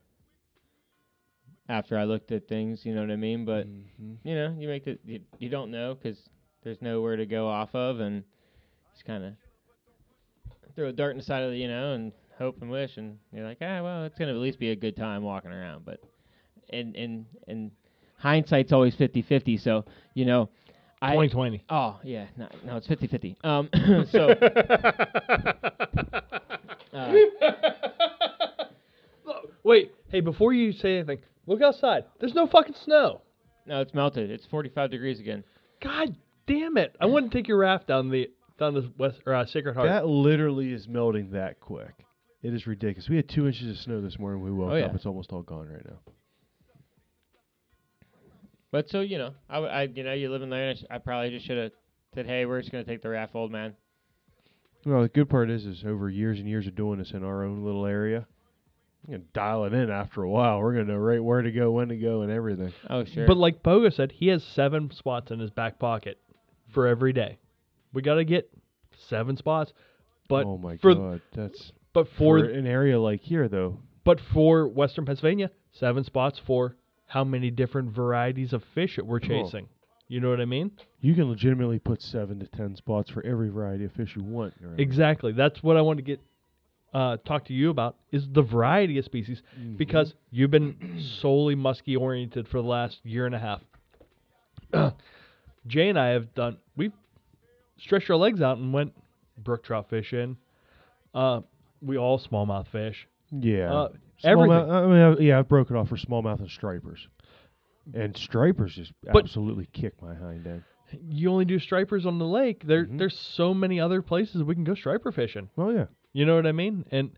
after 1.69 1.99
I 1.99 2.05
looked 2.05 2.33
at 2.33 2.49
things, 2.49 2.85
you 2.87 2.95
know 2.95 3.03
what 3.03 3.11
I 3.11 3.17
mean? 3.17 3.45
But 3.45 3.67
Mhm. 3.67 4.19
you 4.25 4.35
know, 4.35 4.57
you 4.59 4.69
make 4.69 4.85
the 4.85 4.99
You, 5.05 5.21
you 5.39 5.49
don't 5.49 5.71
know 5.71 5.95
because 5.95 6.29
there's 6.63 6.81
nowhere 6.83 7.17
to 7.17 7.27
go 7.27 7.47
off 7.49 7.75
of, 7.75 8.01
and 8.01 8.25
just 8.93 9.05
kind 9.05 9.25
of 9.25 9.35
throw 10.75 10.89
a 10.89 10.93
dart 10.93 11.13
in 11.13 11.19
the 11.19 11.25
side 11.25 11.43
of 11.43 11.51
the, 11.51 11.59
you 11.59 11.69
know, 11.69 11.95
and 11.95 12.13
hope 12.39 12.63
and 12.63 12.71
wish, 12.71 12.97
and 12.99 13.19
you're 13.33 13.45
like, 13.45 13.59
ah, 13.61 13.83
well, 13.83 14.05
it's 14.05 14.17
gonna 14.19 14.31
at 14.33 14.39
least 14.39 14.59
be 14.59 14.71
a 14.71 14.77
good 14.77 14.97
time 14.97 15.23
walking 15.23 15.51
around. 15.51 15.85
But 15.85 16.01
and 16.71 16.97
and 16.97 17.27
and 17.49 17.71
hindsight's 18.17 18.73
always 18.73 18.95
50-50, 18.95 19.57
so 19.57 19.85
you 20.15 20.25
know, 20.25 20.49
I 21.01 21.13
2020. 21.13 21.65
oh 21.71 21.99
yeah, 22.03 22.27
no, 22.37 22.49
no, 22.65 22.77
it's 22.77 22.87
50-50. 22.89 23.37
Um, 23.45 23.69
so 24.11 24.35
Uh, 26.93 27.15
Wait, 29.65 29.93
hey, 30.11 30.21
before 30.21 30.53
you 30.53 30.73
say 30.73 30.97
anything, 30.99 31.19
look 31.47 31.61
outside. 31.61 32.05
There's 32.21 32.35
no 32.35 32.47
fucking 32.47 32.75
snow. 32.85 33.21
no, 33.67 33.81
it's 33.81 33.93
melted. 33.93 34.31
It's 34.31 34.47
45 34.47 34.91
degrees 34.91 35.21
again. 35.21 35.45
God 35.83 36.17
damn 36.47 36.77
it! 36.79 36.97
I 37.01 37.07
want 37.07 37.31
to 37.31 37.37
take 37.39 37.47
your 37.49 37.59
raft 37.59 37.87
down 37.87 38.09
the 38.11 38.31
down 38.59 38.75
the 38.75 38.91
west 38.99 39.19
or 39.27 39.35
uh, 39.35 39.45
Sacred 39.47 39.75
Heart. 39.75 39.89
That 39.89 40.07
literally 40.07 40.73
is 40.73 40.89
melting 40.89 41.33
that 41.33 41.61
quick. 41.61 41.93
It 42.43 42.55
is 42.55 42.67
ridiculous. 42.67 43.09
We 43.09 43.17
had 43.17 43.29
two 43.29 43.47
inches 43.47 43.69
of 43.69 43.77
snow 43.79 44.01
this 44.01 44.19
morning. 44.19 44.43
We 44.43 44.51
woke 44.53 44.71
Oh, 44.73 44.77
yeah. 44.77 44.87
up. 44.87 44.95
It's 44.95 45.07
almost 45.07 45.33
all 45.33 45.43
gone 45.43 45.69
right 45.69 45.85
now. 45.85 45.99
But 48.71 48.89
so 48.91 49.01
you 49.01 49.19
know, 49.19 49.35
I, 49.49 49.59
I 49.59 49.83
you 49.83 50.05
know, 50.05 50.13
you 50.13 50.31
live 50.31 50.43
in 50.43 50.51
there. 50.51 50.71
and 50.71 50.79
I 50.79 50.81
sh- 50.81 50.87
I 50.91 50.99
probably 50.99 51.31
just 51.31 51.47
should 51.47 51.59
have 51.59 51.73
said, 52.15 52.27
"Hey, 52.27 52.45
we're 52.45 52.61
just 52.61 52.73
gonna 52.73 52.85
take 52.85 53.03
the 53.03 53.09
raft, 53.09 53.35
old 53.35 53.51
man." 53.51 53.75
Well, 54.85 55.03
the 55.03 55.09
good 55.09 55.29
part 55.29 55.51
is, 55.51 55.65
is 55.65 55.85
over 55.87 56.09
years 56.09 56.39
and 56.39 56.49
years 56.49 56.67
of 56.67 56.75
doing 56.75 56.99
this 56.99 57.11
in 57.11 57.25
our 57.25 57.45
own 57.45 57.65
little 57.65 57.85
area, 57.85 58.27
you 59.07 59.15
can 59.15 59.27
dial 59.33 59.65
it 59.65 59.73
in 59.73 59.91
after 59.91 60.23
a 60.23 60.31
while. 60.31 60.61
We're 60.61 60.73
gonna 60.73 60.93
know 60.93 60.99
right 60.99 61.23
where 61.23 61.43
to 61.43 61.51
go, 61.51 61.71
when 61.73 61.89
to 61.89 61.97
go, 61.97 62.23
and 62.23 62.31
everything. 62.31 62.73
Oh 62.89 63.05
sure. 63.05 63.27
But 63.27 63.37
like 63.37 63.63
Pogo 63.63 63.93
said, 63.93 64.13
he 64.13 64.29
has 64.29 64.45
seven 64.45 64.91
spots 64.91 65.31
in 65.31 65.41
his 65.41 65.51
back 65.51 65.79
pocket 65.79 66.19
for 66.73 66.87
every 66.87 67.13
day. 67.13 67.39
We 67.93 68.03
got 68.03 68.17
to 68.17 68.25
get 68.25 68.51
seven 69.09 69.37
spots. 69.37 69.73
But 70.29 70.45
oh 70.45 70.59
my 70.59 70.77
for, 70.77 70.95
god, 70.95 71.23
that's 71.35 71.73
But 71.95 72.07
for 72.19 72.39
for 72.41 72.45
an 72.45 72.67
area 72.67 73.01
like 73.01 73.23
here 73.23 73.49
though. 73.49 73.79
but 74.05 74.21
for 74.33 74.69
Western 74.69 75.07
Pennsylvania, 75.07 75.51
seven 75.73 76.05
spots 76.05 76.39
for 76.47 76.77
how 77.09 77.25
many 77.25 77.51
different 77.51 77.91
varieties 77.91 78.53
of 78.53 78.63
fish 78.75 78.97
that 78.97 79.05
we're 79.07 79.19
Cool. 79.21 79.45
chasing. 79.45 79.69
You 80.07 80.21
know 80.21 80.31
what 80.31 80.41
I 80.41 80.45
mean? 80.47 80.71
You 81.01 81.15
can 81.15 81.29
legitimately 81.29 81.81
put 81.81 82.01
seven 82.01 82.39
to 82.41 82.47
ten 82.47 82.77
spots 82.77 83.11
for 83.11 83.25
every 83.27 83.51
variety 83.51 83.85
of 83.85 83.93
fish 83.93 84.15
you 84.17 84.23
want. 84.23 84.55
around. 84.65 84.79
Exactly. 84.81 85.33
That's 85.33 85.63
what 85.63 85.77
I 85.77 85.83
want 85.83 85.99
to 85.99 86.03
get 86.03 86.21
uh, 86.95 87.19
talk 87.27 87.45
to 87.47 87.53
you 87.53 87.69
about 87.69 87.97
is 88.13 88.27
the 88.33 88.41
variety 88.41 88.97
of 88.99 89.05
species 89.05 89.43
Mm-hmm. 89.59 89.77
because 89.77 90.15
you've 90.31 90.51
been 90.51 91.03
solely 91.21 91.55
musky 91.55 91.97
oriented 91.97 92.49
for 92.49 92.63
the 92.63 92.69
last 92.69 93.01
year 93.05 93.27
and 93.27 93.35
a 93.35 93.39
half. 93.39 93.61
Jay 95.67 95.89
and 95.91 95.99
I 95.99 96.09
have 96.09 96.35
done 96.35 96.57
we've 96.77 96.93
stretched 97.79 98.09
our 98.11 98.17
legs 98.17 98.41
out 98.41 98.57
and 98.59 98.73
went 98.73 98.93
brook 99.37 99.65
trout 99.65 99.89
fishing. 99.91 100.37
Uh, 101.15 101.41
we 101.83 101.97
all 101.99 102.19
smallmouth 102.19 102.69
fish. 102.69 103.07
Yeah. 103.31 103.73
Uh, 103.73 103.89
everything. 104.25 104.51
Smallmouth, 104.51 104.71
I 104.71 104.87
mean, 104.87 105.19
I- 105.19 105.23
yeah, 105.23 105.39
I've 105.39 105.49
broken 105.49 105.77
off 105.77 105.89
for 105.89 105.97
smallmouth 105.97 106.41
and 106.41 106.51
stripers. 106.51 107.07
And 107.95 108.17
stripers 108.17 108.75
just 108.75 108.93
But- 109.03 109.25
absolutely 109.25 109.67
kick 109.73 110.01
my 110.03 110.15
hind 110.15 110.47
end. 110.47 110.63
You 111.11 111.31
only 111.31 111.45
do 111.45 111.59
stripers 111.59 112.07
on 112.07 112.19
the 112.19 112.27
lake. 112.27 112.65
There, 112.65 112.87
Mhm. 112.87 112.99
there's 112.99 113.17
so 113.19 113.53
many 113.55 113.79
other 113.81 114.01
places 114.03 114.43
we 114.43 114.55
can 114.55 114.65
go 114.65 114.75
striper 114.75 115.13
fishing. 115.13 115.51
Oh 115.59 115.71
yeah. 115.71 115.87
You 116.13 116.25
know 116.25 116.35
what 116.37 116.47
I 116.47 116.53
mean? 116.53 116.85
And 116.91 117.11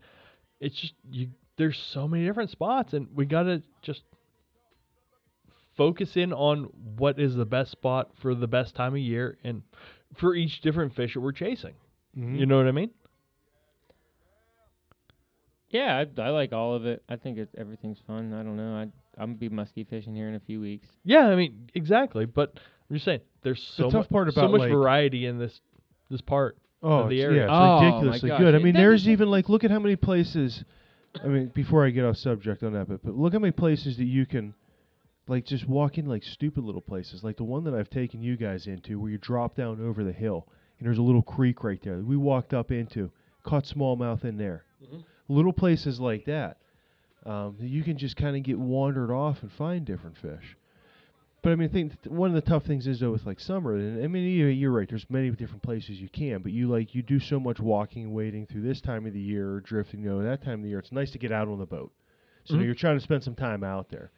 it's 0.59 0.75
just 0.79 0.93
you. 1.09 1.29
There's 1.57 1.77
so 1.77 2.07
many 2.07 2.25
different 2.25 2.49
spots, 2.49 2.93
and 2.93 3.07
we 3.15 3.25
gotta 3.25 3.61
just 3.81 4.03
focus 5.75 6.17
in 6.17 6.33
on 6.33 6.63
what 6.97 7.19
is 7.19 7.35
the 7.35 7.45
best 7.45 7.71
spot 7.71 8.11
for 8.15 8.35
the 8.35 8.47
best 8.47 8.75
time 8.75 8.93
of 8.93 8.99
year 8.99 9.37
and 9.43 9.63
for 10.15 10.35
each 10.35 10.61
different 10.61 10.93
fish 10.93 11.13
that 11.13 11.21
we're 11.21 11.31
chasing. 11.31 11.73
Mhm. 12.17 12.39
You 12.39 12.45
know 12.45 12.57
what 12.57 12.67
I 12.67 12.71
mean? 12.71 12.91
Yeah, 15.71 16.03
I, 16.17 16.21
I 16.21 16.29
like 16.29 16.53
all 16.53 16.75
of 16.75 16.85
it. 16.85 17.03
I 17.09 17.15
think 17.15 17.37
it, 17.37 17.49
everything's 17.57 17.99
fun. 18.07 18.33
I 18.33 18.43
don't 18.43 18.57
know. 18.57 18.75
I 18.75 18.81
I'm 19.21 19.29
gonna 19.29 19.33
be 19.35 19.49
musky 19.49 19.83
fishing 19.83 20.15
here 20.15 20.29
in 20.29 20.35
a 20.35 20.39
few 20.39 20.59
weeks. 20.61 20.87
Yeah, 21.03 21.27
I 21.27 21.35
mean 21.35 21.69
exactly. 21.73 22.25
But 22.25 22.53
I'm 22.89 22.95
just 22.95 23.05
saying, 23.05 23.21
there's 23.43 23.61
so 23.75 23.89
tough 23.91 24.09
mu- 24.09 24.15
part 24.15 24.33
so 24.33 24.39
about, 24.41 24.51
much 24.51 24.59
like- 24.61 24.71
variety 24.71 25.25
in 25.25 25.37
this 25.39 25.59
this 26.09 26.21
part. 26.21 26.57
Oh, 26.83 27.01
of 27.03 27.09
the 27.09 27.19
it's- 27.19 27.25
area. 27.31 27.41
yeah, 27.41 27.45
it's 27.45 27.51
Oh, 27.51 27.79
my 27.79 27.85
ridiculously 27.85 28.29
gosh. 28.29 28.39
good. 28.39 28.53
I 28.55 28.57
It 28.57 28.63
mean, 28.63 28.73
doesn't- 28.73 28.87
there's 28.87 29.07
even 29.09 29.29
like 29.29 29.49
look 29.49 29.63
at 29.63 29.69
how 29.71 29.79
many 29.79 29.95
places. 29.95 30.63
I 31.23 31.27
mean, 31.27 31.47
before 31.53 31.85
I 31.85 31.89
get 31.91 32.05
off 32.05 32.15
subject 32.17 32.63
on 32.63 32.73
that, 32.73 32.87
but, 32.87 33.03
but 33.03 33.15
look 33.15 33.33
how 33.33 33.39
many 33.39 33.51
places 33.51 33.97
that 33.97 34.05
you 34.05 34.25
can, 34.25 34.53
like, 35.27 35.43
just 35.45 35.67
walk 35.67 35.97
in 35.97 36.05
like 36.07 36.23
stupid 36.23 36.63
little 36.63 36.81
places, 36.81 37.21
like 37.23 37.35
the 37.37 37.43
one 37.43 37.65
that 37.65 37.73
I've 37.73 37.89
taken 37.89 38.21
you 38.23 38.37
guys 38.37 38.65
into, 38.65 38.97
where 38.99 39.11
you 39.11 39.17
drop 39.17 39.55
down 39.55 39.85
over 39.85 40.03
the 40.05 40.13
hill 40.13 40.47
and 40.79 40.87
there's 40.87 40.97
a 40.97 41.01
little 41.03 41.21
creek 41.21 41.63
right 41.65 41.79
there 41.83 41.97
that 41.97 42.05
we 42.05 42.15
walked 42.17 42.53
up 42.53 42.71
into, 42.71 43.11
caught 43.43 43.65
smallmouth 43.65 44.23
in 44.23 44.37
there. 44.37 44.63
Mm-hmm. 44.83 44.99
Little 45.31 45.53
places 45.53 45.99
like 45.99 46.25
that, 46.25 46.57
um, 47.25 47.55
you 47.59 47.83
can 47.83 47.97
just 47.97 48.17
kind 48.17 48.35
of 48.35 48.43
get 48.43 48.59
wandered 48.59 49.11
off 49.11 49.41
and 49.43 49.51
find 49.51 49.85
different 49.85 50.17
fish. 50.17 50.57
But 51.41 51.53
I 51.53 51.55
mean, 51.55 51.69
I 51.69 51.71
think 51.71 52.01
th- 52.03 52.11
one 52.13 52.29
of 52.29 52.35
the 52.35 52.41
tough 52.41 52.65
things 52.65 52.85
is 52.85 52.99
though 52.99 53.11
with 53.11 53.25
like 53.25 53.39
summer, 53.39 53.75
and 53.75 54.03
I 54.03 54.07
mean 54.07 54.25
you- 54.25 54.47
you're 54.47 54.71
right. 54.71 54.89
There's 54.89 55.09
many 55.09 55.29
different 55.31 55.63
places 55.63 56.01
you 56.01 56.09
can, 56.09 56.41
but 56.41 56.51
you 56.51 56.67
like 56.67 56.93
you 56.93 57.01
do 57.01 57.19
so 57.19 57.39
much 57.39 57.59
walking 57.59 58.03
and 58.03 58.13
waiting 58.13 58.45
through 58.45 58.61
this 58.61 58.81
time 58.81 59.05
of 59.05 59.13
the 59.13 59.21
year, 59.21 59.53
or 59.53 59.59
drifting. 59.61 60.03
You 60.03 60.09
know, 60.09 60.21
that 60.23 60.41
time 60.43 60.59
of 60.59 60.63
the 60.63 60.69
year, 60.69 60.79
it's 60.79 60.91
nice 60.91 61.11
to 61.11 61.17
get 61.17 61.31
out 61.31 61.47
on 61.47 61.59
the 61.59 61.65
boat. 61.65 61.91
So 62.43 62.55
Mhm. 62.55 62.65
you're 62.65 62.75
trying 62.75 62.97
to 62.97 63.01
spend 63.03 63.23
some 63.23 63.35
time 63.35 63.63
out 63.63 63.89
there. 63.89 64.11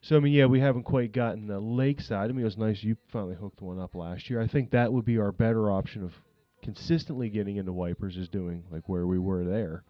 So 0.00 0.16
I 0.16 0.20
mean, 0.20 0.32
yeah, 0.32 0.46
we 0.46 0.60
haven't 0.60 0.84
quite 0.84 1.12
gotten 1.12 1.46
the 1.48 1.60
lakeside. 1.60 2.30
I 2.30 2.32
mean, 2.32 2.42
it 2.42 2.44
was 2.44 2.56
nice 2.56 2.84
you 2.84 2.96
finally 3.08 3.34
hooked 3.34 3.60
one 3.62 3.78
up 3.80 3.94
last 3.94 4.30
year. 4.30 4.40
I 4.40 4.46
think 4.46 4.70
that 4.70 4.92
would 4.92 5.04
be 5.04 5.18
our 5.18 5.32
better 5.32 5.70
option 5.70 6.04
of 6.04 6.14
consistently 6.62 7.28
getting 7.28 7.56
into 7.56 7.72
wipers 7.72 8.16
is 8.16 8.28
doing 8.28 8.62
like 8.70 8.88
where 8.88 9.06
we 9.06 9.18
were 9.18 9.44
there. 9.44 9.82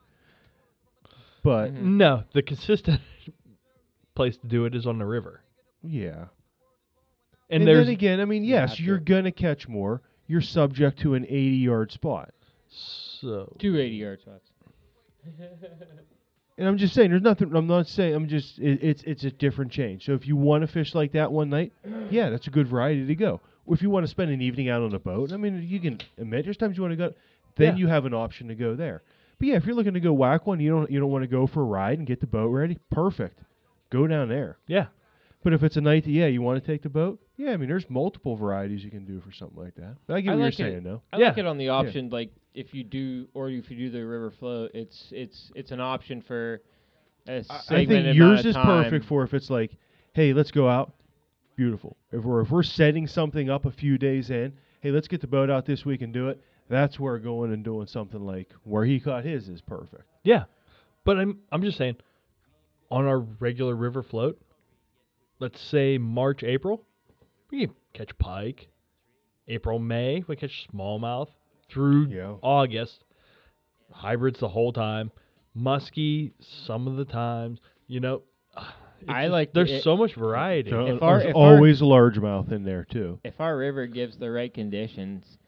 But 1.43 1.73
Mhm. 1.75 1.83
No, 1.97 2.25
the 2.33 2.43
consistent 2.43 3.01
place 4.15 4.37
to 4.39 4.47
do 4.47 4.65
it 4.65 4.75
is 4.75 4.87
on 4.87 4.99
the 4.99 5.07
river. 5.07 5.43
yeah, 5.83 6.27
And, 7.51 7.63
and 7.63 7.67
there's 7.67 7.87
then 7.87 7.95
again, 7.95 8.21
I 8.21 8.25
mean, 8.25 8.45
yes, 8.45 8.79
you're 8.79 8.99
to. 8.99 9.05
gonna 9.05 9.33
catch 9.33 9.67
more. 9.69 10.03
You're 10.29 10.41
subject 10.41 11.01
to 11.01 11.15
an 11.15 11.25
80 11.25 11.37
yard 11.57 11.91
spot. 11.93 12.33
so 12.69 13.55
Two 13.59 13.77
80 13.79 13.95
yard 13.97 14.21
spots. 14.21 14.49
And 16.59 16.69
I'm 16.69 16.77
just 16.77 16.95
saying, 16.95 17.11
there's 17.11 17.23
nothing. 17.23 17.55
I'm 17.57 17.67
not 17.67 17.87
saying. 17.89 18.15
I'm 18.15 18.29
just. 18.29 18.59
It, 18.59 18.83
it's 18.83 19.03
it's 19.05 19.25
a 19.25 19.31
different 19.31 19.73
change. 19.73 20.05
So 20.05 20.13
if 20.13 20.27
you 20.27 20.37
want 20.37 20.63
to 20.63 20.67
fish 20.69 20.95
like 20.95 21.13
that 21.13 21.33
one 21.33 21.49
night, 21.49 21.73
yeah, 22.11 22.29
that's 22.31 22.47
a 22.47 22.51
good 22.51 22.69
variety 22.69 23.07
to 23.07 23.15
go. 23.15 23.41
Or 23.67 23.75
if 23.75 23.83
you 23.83 23.89
want 23.91 24.05
to 24.05 24.09
spend 24.11 24.31
an 24.31 24.43
evening 24.43 24.69
out 24.69 24.83
on 24.83 24.93
a 24.95 24.99
boat, 24.99 25.33
I 25.33 25.37
mean, 25.39 25.63
you 25.67 25.81
can 25.81 25.99
admit 26.19 26.45
there's 26.45 26.57
times 26.59 26.77
you 26.77 26.83
want 26.83 26.93
to 26.93 26.97
go. 26.97 27.15
Then 27.57 27.75
Yeah. 27.77 27.81
you 27.81 27.87
have 27.89 28.05
an 28.05 28.15
option 28.15 28.49
to 28.49 28.55
go 28.55 28.75
there. 28.75 29.03
But 29.43 29.49
yeah, 29.49 29.57
if 29.57 29.67
you're 29.67 29.75
looking 29.75 29.95
to 29.95 30.01
go 30.01 30.13
whack 30.13 30.47
one, 30.47 30.61
you 30.61 30.71
don't 30.71 30.89
you 30.89 31.01
don't 31.01 31.11
want 31.11 31.25
to 31.25 31.27
go 31.27 31.49
for 31.49 31.63
a 31.63 31.65
ride 31.65 31.99
and 31.99 32.07
get 32.07 32.21
the 32.21 32.29
boat 32.29 32.47
ready. 32.51 32.79
Perfect, 32.93 33.41
go 33.91 34.07
down 34.07 34.29
there. 34.29 34.59
yeah. 34.69 34.87
But 35.43 35.53
if 35.53 35.65
it's 35.65 35.77
a 35.77 35.81
night 35.81 36.05
that 36.05 36.13
yeah, 36.13 36.27
you 36.29 36.43
want 36.43 36.63
to 36.63 36.65
take 36.73 36.83
the 36.83 36.89
boat, 36.89 37.21
yeah, 37.37 37.51
I 37.51 37.57
mean, 37.57 37.69
there's 37.69 37.91
multiple 37.91 38.37
varieties 38.37 38.85
you 38.85 38.91
can 38.93 39.05
do 39.05 39.21
for 39.21 39.33
something 39.33 39.61
like 39.61 39.75
that. 39.75 39.97
But 40.07 40.15
I 40.15 40.21
get 40.21 40.31
I 40.31 40.35
what 40.37 40.43
like 40.45 40.59
you're 40.61 40.69
it. 40.69 40.71
saying, 40.75 40.85
though. 40.85 41.03
I 41.13 41.17
Yeah. 41.19 41.29
like 41.31 41.39
it 41.39 41.47
on 41.47 41.59
the 41.59 41.71
option 41.71 42.09
like 42.11 42.31
if 42.55 42.73
you 42.73 42.85
do 42.85 43.27
or 43.35 43.51
if 43.51 43.69
you 43.69 43.77
do 43.77 43.91
the 43.91 44.07
river 44.07 44.31
float, 44.31 44.71
it's 44.75 45.09
it's 45.11 45.51
it's 45.57 45.73
an 45.73 45.81
option 45.81 46.23
for 46.23 46.63
a 47.27 47.33
I- 47.33 47.37
I 47.39 47.59
segmented 47.63 48.05
think 48.05 48.17
yours 48.19 48.47
is 48.47 48.55
time. 48.55 48.85
perfect 48.85 49.05
for 49.07 49.25
if 49.25 49.35
it's 49.35 49.51
like, 49.51 49.73
hey, 50.13 50.33
let's 50.33 50.53
go 50.53 50.69
out. 50.69 50.93
Beautiful. 51.57 51.97
If 52.13 52.23
we're 52.23 52.43
if 52.43 52.51
we're 52.53 52.63
setting 52.63 53.09
something 53.09 53.51
up 53.51 53.65
a 53.67 53.73
few 53.73 53.99
days 53.99 54.31
in, 54.31 54.53
hey, 54.83 54.93
let's 54.93 55.09
get 55.09 55.21
the 55.21 55.27
boat 55.27 55.51
out 55.51 55.67
this 55.67 55.85
week 55.85 56.03
and 56.03 56.13
do 56.15 56.29
it. 56.29 56.41
That's 56.69 56.99
where 56.99 57.19
going 57.19 57.53
and 57.53 57.65
doing 57.65 57.87
something 57.87 58.25
like 58.25 58.51
where 58.65 58.85
he 58.85 59.01
caught 59.01 59.25
his 59.25 59.49
is 59.49 59.61
perfect. 59.61 60.05
Yeah, 60.25 60.45
but 61.05 61.19
I'm 61.19 61.39
I'm 61.51 61.63
just 61.63 61.77
saying, 61.79 61.97
on 62.91 63.07
our 63.07 63.19
regular 63.21 63.75
river 63.75 64.03
float, 64.03 64.41
let's 65.39 65.61
say 65.61 65.99
March 65.99 66.43
April, 66.43 66.85
we 67.51 67.67
can 67.67 67.75
catch 67.93 68.17
pike. 68.19 68.69
April 69.49 69.79
May 69.79 70.25
we 70.29 70.37
catch 70.37 70.69
smallmouth 70.73 71.29
through 71.69 72.07
Yeah. 72.07 72.35
August, 72.43 73.05
hybrids 73.91 74.41
the 74.41 74.49
whole 74.49 74.73
time, 74.73 75.11
musky 75.55 76.33
some 76.39 76.87
of 76.87 76.97
the 76.97 77.05
times. 77.05 77.61
You 77.89 78.01
know, 78.01 78.23
I 79.09 79.25
just- 79.25 79.33
like 79.33 79.53
There's 79.53 79.73
it- 79.73 79.83
so 79.83 79.97
much 79.97 80.15
variety. 80.15 80.71
If 80.71 81.03
our- 81.03 81.19
there's 81.19 81.31
if 81.31 81.35
always 81.37 81.81
a 81.83 81.85
largemouth 81.85 82.53
in 82.53 82.63
there 82.63 82.85
too. 82.85 83.19
if 83.25 83.41
our 83.41 83.57
river 83.59 83.87
gives 83.87 84.17
the 84.17 84.31
right 84.31 84.53
conditions 84.55 85.39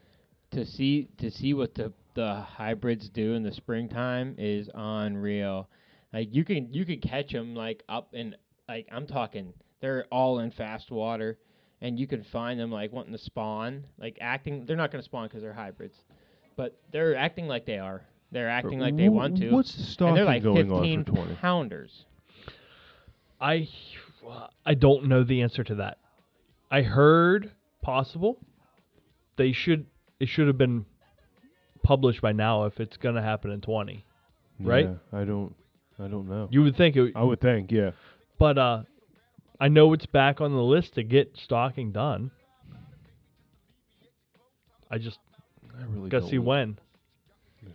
to 0.55 0.65
see 0.67 1.09
to 1.19 1.31
see 1.31 1.55
what 1.55 1.75
the 1.75 1.93
the 2.15 2.37
hybrids 2.37 3.09
do 3.09 3.35
in 3.35 3.43
the 3.43 3.53
springtime 3.53 4.35
is 4.39 4.71
unreal. 4.75 5.69
Like 6.13 6.35
you 6.35 6.45
can 6.45 6.73
you 6.73 6.85
can 6.85 7.01
catch 7.01 7.33
them 7.33 7.55
like 7.55 7.83
up 7.89 8.15
in 8.15 8.35
like 8.69 8.87
I'm 8.91 9.07
talking 9.07 9.53
they're 9.81 10.07
all 10.11 10.39
in 10.39 10.51
fast 10.51 10.91
water, 10.91 11.39
and 11.83 11.99
you 11.99 12.07
can 12.07 12.25
find 12.25 12.59
them 12.59 12.71
like 12.71 12.91
wanting 12.91 13.13
to 13.13 13.19
spawn, 13.19 13.85
like 13.99 14.17
acting. 14.21 14.65
They're 14.65 14.77
not 14.77 14.91
going 14.91 15.03
to 15.03 15.05
spawn 15.05 15.27
because 15.27 15.43
they're 15.43 15.53
hybrids, 15.53 15.97
but 16.57 16.79
they're 16.91 17.15
acting 17.17 17.49
like 17.49 17.67
they 17.67 17.79
are. 17.79 18.03
They're 18.33 18.49
acting 18.49 18.81
like 18.81 18.97
they 18.97 19.11
want 19.11 19.37
to. 19.39 19.51
What's 19.51 19.75
the 19.75 19.81
and 19.81 19.89
stocking 19.89 20.15
they're 20.15 20.25
like 20.25 20.43
going 20.43 20.73
on 20.73 20.81
15 20.81 21.05
for 21.05 21.11
twenty? 21.13 21.35
pounders. 21.35 22.07
I 23.41 23.69
I 24.65 24.73
don't 24.75 25.05
know 25.07 25.23
the 25.23 25.43
answer 25.43 25.63
to 25.65 25.75
that. 25.75 25.99
I 26.71 26.81
heard 26.81 27.53
possible. 27.83 28.39
They 29.37 29.53
should 29.53 29.87
it 30.25 30.29
should 30.31 30.47
have 30.47 30.57
been 30.59 30.87
published 31.83 32.23
by 32.23 32.33
now 32.33 32.65
if 32.65 32.81
it's 32.81 32.97
going 32.97 33.15
to 33.15 33.21
happen 33.23 33.51
in 33.51 33.61
20. 33.61 34.05
right? 34.61 34.87
Yeah, 34.87 35.19
I 35.21 35.25
don't. 35.25 35.55
I 35.99 36.09
don't 36.09 36.27
know. 36.29 36.49
You 36.51 36.63
would 36.63 36.77
think 36.77 36.97
it 36.97 37.13
I 37.15 37.23
would 37.23 37.41
think, 37.41 37.71
yeah. 37.71 37.91
but 38.39 38.57
uh 38.59 38.83
I 39.61 39.69
know 39.69 39.93
it's 39.93 40.07
back 40.07 40.41
on 40.41 40.51
the 40.53 40.63
list 40.63 40.95
to 40.95 41.03
get 41.05 41.37
stocking 41.37 41.93
done. 41.93 42.31
I 44.91 44.99
just 44.99 45.19
I 45.79 45.85
really 45.85 46.09
got 46.09 46.19
to 46.19 46.21
don't 46.23 46.31
see 46.31 46.39
when. 46.39 46.79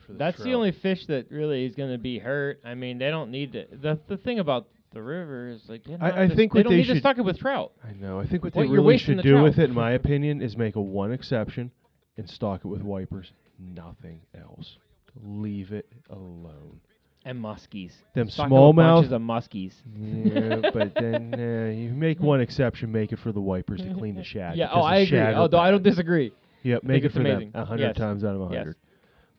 The 0.07 0.13
That's 0.15 0.41
the 0.43 0.53
only 0.53 0.71
fish 0.71 1.05
that 1.07 1.31
really 1.31 1.65
is 1.65 1.75
going 1.75 1.91
to 1.91 1.97
be 1.97 2.19
hurt. 2.19 2.59
I 2.65 2.75
mean, 2.75 2.97
they 2.99 3.09
don't 3.09 3.31
need 3.31 3.53
to. 3.53 3.65
The 3.71 3.99
the 4.07 4.17
thing 4.17 4.39
about 4.39 4.67
the 4.93 5.01
river 5.01 5.49
is 5.49 5.61
like 5.69 5.83
they 5.85 5.91
don't, 5.91 6.01
I- 6.03 6.23
I 6.23 6.27
to- 6.27 6.35
think 6.35 6.51
they 6.53 6.59
what 6.59 6.63
don't 6.63 6.71
they 6.73 6.77
need 6.77 6.87
to 6.87 6.93
should- 6.95 7.01
stock 7.01 7.17
it 7.17 7.21
with 7.23 7.39
trout. 7.39 7.71
I 7.87 7.93
know. 7.93 8.19
I 8.19 8.25
think 8.27 8.43
what 8.43 8.55
What, 8.55 8.63
they 8.63 8.67
you're 8.67 8.81
really 8.81 8.97
should 8.97 9.19
the 9.19 9.23
do 9.23 9.41
with 9.41 9.59
it, 9.59 9.69
in 9.69 9.75
my 9.75 9.91
opinion, 9.91 10.41
is 10.41 10.57
make 10.57 10.75
a 10.75 10.81
one 10.81 11.11
exception 11.13 11.71
and 12.19 12.29
stock 12.29 12.61
it 12.63 12.67
with 12.67 12.81
wipers. 12.81 13.31
Nothing 13.57 14.21
else. 14.39 14.77
Leave 15.23 15.71
it 15.71 15.87
alone. 16.09 16.79
And 17.25 17.43
muskies. 17.43 17.91
Them 18.15 18.29
Stock 18.29 18.49
with 18.49 18.75
bunches 18.77 19.11
of 19.11 19.21
muskies. 19.21 19.73
Yeah, 19.97 20.69
but 20.73 20.93
then 20.99 21.33
uh, 21.33 21.69
you 21.71 21.89
make 21.89 22.19
one 22.19 22.39
exception, 22.39 22.91
make 22.91 23.11
it 23.11 23.19
for 23.19 23.31
the 23.33 23.41
wipers 23.41 23.81
to 23.81 23.93
clean 23.93 24.15
the 24.15 24.23
shad. 24.33 24.55
Yeah. 24.55 24.67
because 24.67 24.77
Oh, 24.77 24.81
the 24.81 24.85
I 24.87 24.95
agree. 24.97 25.17
shad 25.17 25.33
are 25.33 25.37
Although 25.41 25.59
I 25.59 25.71
don't 25.71 25.83
disagree. 25.83 26.31
Yep, 26.63 26.81
think 26.81 26.89
make 26.89 27.03
it 27.03 27.07
it's 27.07 27.15
for 27.15 27.21
amazing. 27.21 27.51
them 27.51 27.61
a 27.61 27.65
hundred 27.65 27.87
Yes. 27.87 27.97
times 27.97 28.23
out 28.23 28.35
of 28.35 28.41
a 28.41 28.45
Yes. 28.45 28.57
hundred. 28.59 28.75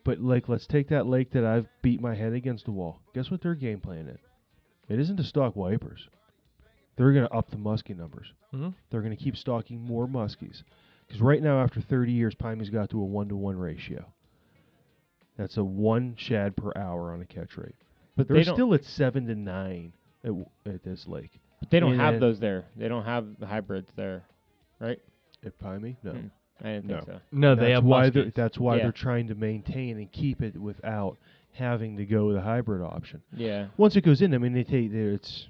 But 0.05 0.20
like, 0.20 0.48
let's 0.48 0.66
take 0.66 0.89
that 0.89 1.07
lake 1.07 1.31
that 1.32 1.44
I've 1.44 1.66
beat 1.82 2.01
my 2.02 2.15
head 2.15 2.32
against 2.35 2.66
the 2.66 2.70
wall. 2.73 3.01
Guess 3.15 3.31
what 3.31 3.40
their 3.43 3.55
game 3.55 3.81
plan 3.81 4.09
is? 4.09 4.20
It 4.89 4.98
isn't 4.98 5.16
to 5.16 5.24
stock 5.24 5.57
wipers. 5.57 6.09
They're 6.97 7.12
going 7.12 7.27
to 7.27 7.32
up 7.35 7.51
the 7.51 7.57
muskie 7.57 7.97
numbers. 7.97 8.27
Mhm. 8.52 8.74
They're 8.90 9.01
going 9.02 9.16
to 9.16 9.23
keep 9.23 9.36
stocking 9.36 9.81
more 9.81 10.07
muskies. 10.07 10.62
Because 11.10 11.22
right 11.22 11.42
now, 11.42 11.60
after 11.60 11.80
30 11.80 12.12
years, 12.12 12.36
Pymie's 12.36 12.70
got 12.70 12.88
to 12.90 13.00
a 13.00 13.04
one 13.04 13.28
to 13.30 13.36
one 13.36 13.56
ratio. 13.58 14.04
That's 15.36 15.56
a 15.56 15.64
one 15.64 16.14
shad 16.16 16.54
per 16.56 16.70
hour 16.76 17.12
on 17.12 17.20
a 17.20 17.24
catch 17.24 17.56
rate. 17.56 17.74
But 18.16 18.28
They're 18.28 18.36
they 18.36 18.44
still 18.44 18.72
at 18.74 18.84
seven 18.84 19.26
to 19.26 19.34
nine 19.34 19.92
at, 20.22 20.28
w- 20.28 20.46
at 20.66 20.84
this 20.84 21.08
lake. 21.08 21.40
but 21.58 21.68
they 21.70 21.80
don't 21.80 21.92
and 21.92 22.00
have 22.00 22.14
then- 22.14 22.20
those 22.20 22.38
there. 22.38 22.64
They 22.76 22.86
don't 22.86 23.04
have 23.04 23.26
the 23.40 23.46
hybrids 23.46 23.90
there, 23.96 24.22
right? 24.78 25.00
At 25.44 25.58
Pymie, 25.58 25.96
no. 26.04 26.12
Hmm. 26.12 26.26
I 26.60 26.64
didn't 26.74 26.86
think 26.88 27.08
No. 27.08 27.14
so. 27.14 27.20
No, 27.32 27.54
they 27.56 27.60
that's 27.62 27.72
have 27.74 27.84
why 27.84 28.10
they're, 28.10 28.24
muskies. 28.26 28.34
that's 28.34 28.58
why 28.58 28.76
Yeah. 28.76 28.82
they're 28.84 28.92
trying 28.92 29.26
to 29.28 29.34
maintain 29.34 29.96
and 29.96 30.12
keep 30.12 30.42
it 30.42 30.56
without 30.56 31.16
having 31.54 31.96
to 31.96 32.04
go 32.06 32.28
with 32.28 32.36
a 32.36 32.40
hybrid 32.42 32.82
option. 32.82 33.20
Yeah. 33.34 33.66
Once 33.78 33.96
it 33.96 34.02
goes 34.02 34.22
in, 34.22 34.32
I 34.32 34.38
mean, 34.38 34.52
they 34.52 34.62
take 34.62 34.92
they're- 34.92 35.12
it's 35.14 35.48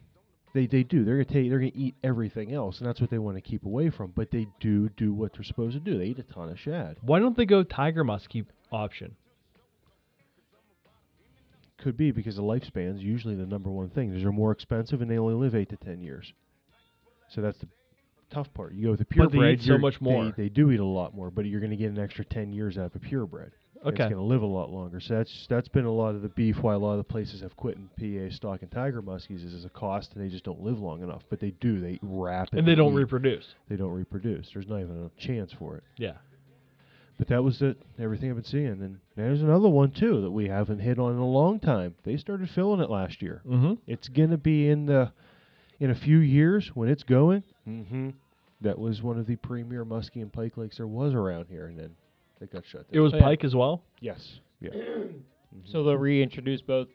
they 0.54 0.66
they 0.66 0.82
do 0.82 1.04
they're 1.04 1.16
gonna 1.16 1.24
take 1.24 1.48
they're 1.48 1.58
gonna 1.58 1.72
eat 1.74 1.94
everything 2.02 2.52
else, 2.52 2.78
and 2.78 2.88
that's 2.88 3.00
what 3.00 3.10
they 3.10 3.18
want 3.18 3.36
to 3.36 3.40
keep 3.40 3.64
away 3.64 3.90
from. 3.90 4.12
But 4.14 4.30
they 4.30 4.46
do 4.60 4.88
do 4.90 5.12
what 5.12 5.32
they're 5.32 5.44
supposed 5.44 5.74
to 5.74 5.80
do. 5.80 5.98
They 5.98 6.06
eat 6.06 6.18
a 6.18 6.22
ton 6.22 6.48
of 6.48 6.58
shad. 6.58 6.96
Why 7.02 7.18
don't 7.18 7.36
they 7.36 7.46
go 7.46 7.62
tiger 7.62 8.04
muskie 8.04 8.46
option? 8.72 9.16
Could 11.78 11.96
be 11.96 12.10
because 12.10 12.36
the 12.36 12.42
lifespan 12.42 12.96
is 12.96 13.02
usually 13.02 13.34
the 13.34 13.46
number 13.46 13.70
one 13.70 13.88
thing. 13.90 14.12
These 14.12 14.24
are 14.24 14.32
more 14.32 14.52
expensive, 14.52 15.00
and 15.00 15.10
they 15.10 15.18
only 15.18 15.34
live 15.34 15.54
eight 15.54 15.70
to 15.70 15.76
ten 15.76 16.02
years. 16.02 16.32
So 17.30 17.40
that's 17.40 17.58
the 17.58 17.68
tough 18.30 18.52
part. 18.52 18.74
You 18.74 18.86
go 18.86 18.90
with 18.90 19.00
a 19.00 19.04
But 19.04 19.32
they 19.32 19.38
eat 19.38 19.60
purebred, 19.60 19.62
so 19.62 19.78
much 19.78 20.00
more. 20.00 20.32
They, 20.36 20.44
they 20.44 20.48
do 20.48 20.70
eat 20.70 20.80
a 20.80 20.84
lot 20.84 21.14
more, 21.14 21.30
but 21.30 21.46
you're 21.46 21.60
going 21.60 21.70
to 21.70 21.76
get 21.76 21.90
an 21.90 21.98
extra 21.98 22.24
ten 22.24 22.52
years 22.52 22.76
out 22.76 22.86
of 22.86 22.96
a 22.96 22.98
purebred. 22.98 23.52
Okay. 23.82 23.90
It's 23.90 23.98
going 23.98 24.12
to 24.12 24.22
live 24.22 24.42
a 24.42 24.46
lot 24.46 24.70
longer. 24.70 25.00
So 25.00 25.14
that's 25.14 25.46
that's 25.48 25.68
been 25.68 25.86
a 25.86 25.92
lot 25.92 26.14
of 26.14 26.22
the 26.22 26.28
beef 26.28 26.58
why 26.60 26.74
a 26.74 26.78
lot 26.78 26.92
of 26.92 26.98
the 26.98 27.04
places 27.04 27.40
have 27.40 27.56
quit 27.56 27.78
in 27.78 27.88
PA 28.28 28.34
stock 28.34 28.60
and 28.62 28.70
tiger 28.70 29.00
muskies 29.00 29.44
is 29.44 29.54
as 29.54 29.64
a 29.64 29.70
cost, 29.70 30.12
and 30.14 30.22
they 30.22 30.28
just 30.28 30.44
don't 30.44 30.60
live 30.60 30.78
long 30.78 31.02
enough. 31.02 31.22
But 31.30 31.40
they 31.40 31.52
do. 31.60 31.80
They 31.80 31.98
rapidly 32.02 32.58
And 32.58 32.68
they 32.68 32.74
don't 32.74 32.94
reproduce. 32.94 33.46
They 33.68 33.76
don't 33.76 33.92
reproduce. 33.92 34.50
There's 34.52 34.68
not 34.68 34.80
even 34.80 35.04
a 35.04 35.20
chance 35.20 35.52
for 35.58 35.76
it. 35.76 35.84
Yeah. 35.96 36.14
But 37.16 37.28
that 37.28 37.42
was 37.42 37.60
it. 37.62 37.76
Everything 37.98 38.30
I've 38.30 38.36
been 38.36 38.44
seeing, 38.44 38.66
and 38.66 38.98
there's 39.14 39.42
another 39.42 39.68
one 39.68 39.90
too 39.90 40.22
that 40.22 40.30
we 40.30 40.48
haven't 40.48 40.78
hit 40.78 40.98
on 40.98 41.12
in 41.12 41.18
a 41.18 41.28
long 41.28 41.60
time. 41.60 41.94
They 42.04 42.16
started 42.16 42.48
filling 42.50 42.80
it 42.80 42.90
last 42.90 43.20
year. 43.22 43.42
Mm-hmm. 43.46 43.74
It's 43.86 44.08
gonna 44.08 44.38
be 44.38 44.68
in 44.68 44.86
the 44.86 45.12
in 45.78 45.90
a 45.90 45.94
few 45.94 46.18
years 46.18 46.70
when 46.74 46.88
it's 46.88 47.02
going. 47.02 47.42
Mm-hmm. 47.68 48.10
That 48.62 48.78
was 48.78 49.02
one 49.02 49.18
of 49.18 49.26
the 49.26 49.36
premier 49.36 49.84
muskie 49.84 50.22
and 50.22 50.32
pike 50.32 50.56
lakes 50.56 50.76
there 50.76 50.86
was 50.86 51.14
around 51.14 51.46
here, 51.48 51.66
and 51.66 51.78
then 51.78 51.94
they 52.40 52.46
got 52.46 52.64
shut 52.66 52.90
down. 52.90 52.98
It 52.98 53.00
was 53.00 53.12
Oh, 53.12 53.16
yeah. 53.18 53.22
pike 53.22 53.44
as 53.44 53.54
well. 53.54 53.82
yes, 54.00 54.40
yeah. 54.60 54.70
Mm-hmm. 55.52 55.72
So 55.72 55.82
they'll 55.82 55.96
reintroduce 55.96 56.62
both 56.62 56.86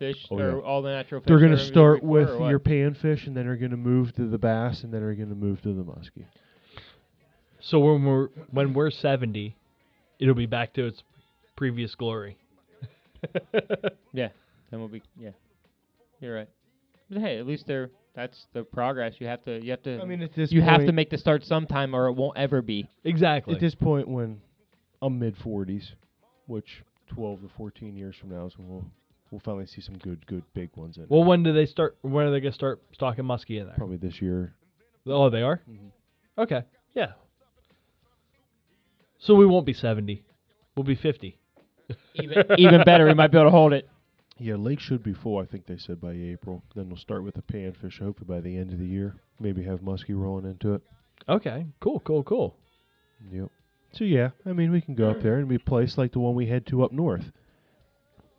fish 0.00 0.26
Oh, 0.28 0.36
or 0.36 0.50
yeah. 0.58 0.64
all 0.66 0.82
the 0.82 0.90
natural 0.90 1.20
fish. 1.20 1.28
They're 1.28 1.38
gonna 1.38 1.56
start 1.56 2.02
with 2.02 2.30
or 2.30 2.38
what? 2.38 2.48
your 2.48 2.58
panfish, 2.58 3.28
and 3.28 3.36
then 3.36 3.46
they're 3.46 3.54
gonna 3.54 3.76
move 3.76 4.12
to 4.16 4.26
the 4.28 4.38
bass, 4.38 4.82
and 4.82 4.92
then 4.92 5.02
they're 5.02 5.14
gonna 5.14 5.36
move 5.36 5.62
to 5.62 5.72
the 5.72 5.84
muskie. 5.84 6.24
So 7.60 7.78
when 7.78 8.04
we're 8.04 8.26
when 8.50 8.74
we're 8.74 8.90
seventy, 8.90 9.54
it'll 10.18 10.34
be 10.34 10.46
back 10.46 10.72
to 10.74 10.86
its 10.86 11.04
previous 11.54 11.94
glory. 11.94 12.36
Yeah. 14.12 14.28
Then 14.72 14.80
we'll 14.80 14.88
be. 14.88 15.02
Yeah. 15.16 15.30
You're 16.20 16.34
right. 16.34 16.48
But 17.08 17.20
hey, 17.20 17.38
at 17.38 17.46
least 17.46 17.66
they're. 17.68 17.90
That's 18.14 18.46
the 18.52 18.62
progress. 18.64 19.14
You 19.20 19.26
have 19.28 19.44
to. 19.44 19.64
You 19.64 19.70
have 19.70 19.82
to. 19.84 20.00
I 20.00 20.04
mean, 20.04 20.22
at 20.22 20.34
this 20.34 20.50
you 20.50 20.60
have 20.60 20.84
to 20.86 20.92
make 20.92 21.08
the 21.10 21.18
start 21.18 21.44
sometime, 21.44 21.94
or 21.94 22.08
it 22.08 22.12
won't 22.14 22.36
ever 22.36 22.60
be. 22.62 22.88
Exactly. 23.04 23.54
At 23.54 23.60
this 23.60 23.74
point, 23.76 24.08
when 24.08 24.40
I'm 25.02 25.18
mid 25.18 25.36
40s, 25.36 25.90
which 26.46 26.82
12 27.08 27.42
to 27.42 27.50
14 27.56 27.96
years 27.96 28.16
from 28.16 28.30
now 28.30 28.46
is 28.46 28.56
when 28.56 28.68
we'll 28.68 28.84
we'll 29.30 29.40
finally 29.40 29.66
see 29.66 29.80
some 29.82 29.98
good, 29.98 30.24
good 30.26 30.44
big 30.54 30.70
ones 30.76 30.96
in. 30.96 31.06
well, 31.08 31.24
when 31.24 31.42
do 31.42 31.52
they 31.52 31.66
start? 31.66 31.96
When 32.02 32.24
are 32.26 32.30
they 32.30 32.40
gonna 32.40 32.52
start 32.54 32.80
stocking 32.92 33.24
muskie 33.24 33.60
in 33.60 33.66
there? 33.66 33.74
Probably 33.76 33.96
this 33.98 34.22
year. 34.22 34.54
Oh, 35.06 35.28
they 35.28 35.42
are. 35.42 35.60
Mhm. 35.68 35.90
Okay. 36.38 36.62
Yeah. 36.94 37.12
So 39.18 39.34
we 39.34 39.46
won't 39.46 39.66
be 39.66 39.72
seventy. 39.74 40.22
We'll 40.76 40.84
be 40.84 40.94
fifty. 40.94 41.36
Even 42.14 42.44
even 42.58 42.82
better, 42.84 43.06
we 43.06 43.14
might 43.14 43.30
be 43.32 43.38
able 43.38 43.48
to 43.48 43.56
hold 43.56 43.72
it. 43.72 43.88
Yeah, 44.38 44.54
lake 44.56 44.80
should 44.80 45.02
be 45.02 45.12
full. 45.12 45.38
I 45.38 45.44
think 45.46 45.66
they 45.66 45.76
said 45.76 46.00
by 46.00 46.12
April. 46.12 46.62
Then 46.74 46.88
we'll 46.88 46.96
start 46.96 47.22
with 47.22 47.34
the 47.34 47.42
panfish. 47.42 47.98
Hopefully 48.00 48.26
by 48.26 48.40
the 48.40 48.56
end 48.56 48.72
of 48.72 48.78
the 48.78 48.86
year, 48.86 49.16
maybe 49.38 49.62
have 49.64 49.80
muskie 49.80 50.16
rolling 50.16 50.50
into 50.50 50.74
it. 50.74 50.82
Okay. 51.28 51.66
Cool. 51.80 52.00
Cool. 52.00 52.22
Cool. 52.24 52.56
Yep. 53.30 53.50
So 53.92 54.04
yeah, 54.04 54.30
I 54.46 54.52
mean 54.52 54.70
we 54.70 54.80
can 54.80 54.94
go 54.94 55.10
up 55.10 55.20
there 55.22 55.36
and 55.38 55.48
be 55.48 55.56
a 55.56 55.60
place 55.60 55.98
like 55.98 56.12
the 56.12 56.18
one 56.20 56.34
we 56.34 56.46
head 56.46 56.66
to 56.66 56.82
up 56.82 56.92
north. 56.92 57.30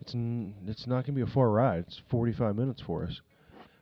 It's 0.01 0.15
n- 0.15 0.55
it's 0.67 0.87
not 0.87 1.05
gonna 1.05 1.15
be 1.15 1.21
a 1.21 1.27
far 1.27 1.49
ride. 1.49 1.85
It's 1.87 2.01
45 2.09 2.55
minutes 2.55 2.81
for 2.81 3.03
us, 3.03 3.21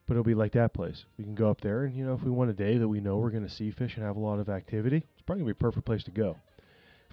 but 0.05 0.13
it'll 0.13 0.23
be 0.23 0.35
like 0.35 0.51
that 0.51 0.73
place. 0.73 1.05
We 1.17 1.23
can 1.23 1.33
go 1.33 1.49
up 1.49 1.61
there 1.61 1.85
and 1.85 1.95
you 1.95 2.05
know 2.05 2.13
if 2.13 2.23
we 2.23 2.29
want 2.29 2.49
a 2.49 2.53
day 2.53 2.77
that 2.77 2.87
we 2.87 2.99
know 2.99 3.17
we're 3.17 3.31
gonna 3.31 3.49
see 3.49 3.71
fish 3.71 3.95
and 3.95 4.05
have 4.05 4.17
a 4.17 4.19
lot 4.19 4.39
of 4.39 4.49
activity, 4.49 4.97
it's 4.97 5.21
probably 5.25 5.43
gonna 5.43 5.53
be 5.53 5.57
a 5.57 5.63
perfect 5.63 5.85
place 5.85 6.03
to 6.03 6.11
go. 6.11 6.35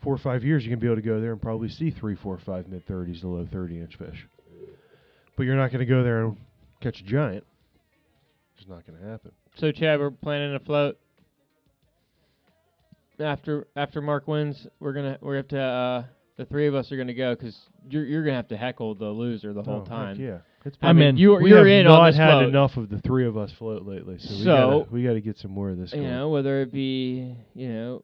Four 0.03 0.15
or 0.15 0.19
five 0.19 0.45
years, 0.45 0.65
you're 0.65 0.75
gonna 0.77 0.81
be 0.81 0.87
able 0.89 0.97
to 0.97 1.03
go 1.03 1.21
there 1.21 1.33
and 1.33 1.41
probably 1.41 1.69
see 1.69 1.91
three, 1.91 2.15
four, 2.17 2.39
five 2.39 2.69
mid 2.69 2.87
30s 2.87 3.21
to 3.21 3.29
low 3.29 3.47
30 3.47 3.79
inch 3.81 3.97
fish. 3.97 4.27
But 5.37 5.45
you're 5.47 5.57
not 5.57 5.71
gonna 5.71 5.87
go 5.87 6.03
there 6.03 6.25
and 6.25 6.37
catch 6.81 7.01
a 7.01 7.05
giant. 7.05 7.45
It's 8.59 8.69
not 8.69 8.85
gonna 8.87 9.09
happen. 9.09 9.31
So 9.57 9.71
Chad, 9.71 10.01
we're 10.01 10.11
planning 10.11 10.55
a 10.55 10.61
float. 10.61 10.99
After 13.21 13.67
after 13.75 14.01
Mark 14.01 14.29
wins, 14.29 14.67
we're 14.81 14.93
gonna 14.93 15.19
we 15.21 15.37
have 15.37 15.49
to 15.49 15.61
uh, 15.61 16.05
the 16.37 16.45
three 16.45 16.67
of 16.69 16.75
us 16.75 16.93
are 16.93 16.97
gonna 16.97 17.15
go 17.15 17.35
because 17.35 17.59
you're 17.89 18.05
you're 18.05 18.23
gonna 18.25 18.37
have 18.37 18.49
to 18.49 18.57
heckle 18.57 18.95
the 18.95 19.07
loser 19.07 19.53
the 19.53 19.63
whole 19.63 19.77
Oh, 19.77 19.81
heck 19.81 19.89
time. 19.89 20.21
yeah, 20.21 20.39
it's 20.65 20.77
I 20.81 20.89
I'm 20.91 20.99
mean, 20.99 21.09
in. 21.09 21.17
you're 21.17 21.41
we 21.43 21.51
you're 21.51 21.59
have 21.59 21.67
in 21.67 21.85
not 21.87 22.01
on 22.01 22.07
this 22.11 22.17
had 22.17 22.31
float. 22.31 22.49
enough 22.49 22.77
of 22.77 22.89
the 22.91 23.01
three 23.01 23.27
of 23.27 23.37
us 23.37 23.51
float 23.59 23.85
lately, 23.85 24.19
so, 24.19 24.31
we 24.35 24.45
So- 24.45 24.45
gotta 24.45 24.93
we 24.93 25.03
gotta 25.03 25.21
get 25.21 25.37
some 25.39 25.51
more 25.51 25.71
of 25.71 25.79
this. 25.79 25.93
You 25.93 26.03
going. 26.03 26.11
know, 26.13 26.29
whether 26.29 26.61
it 26.63 26.73
be 26.73 27.35
you 27.55 27.69
know 27.73 28.03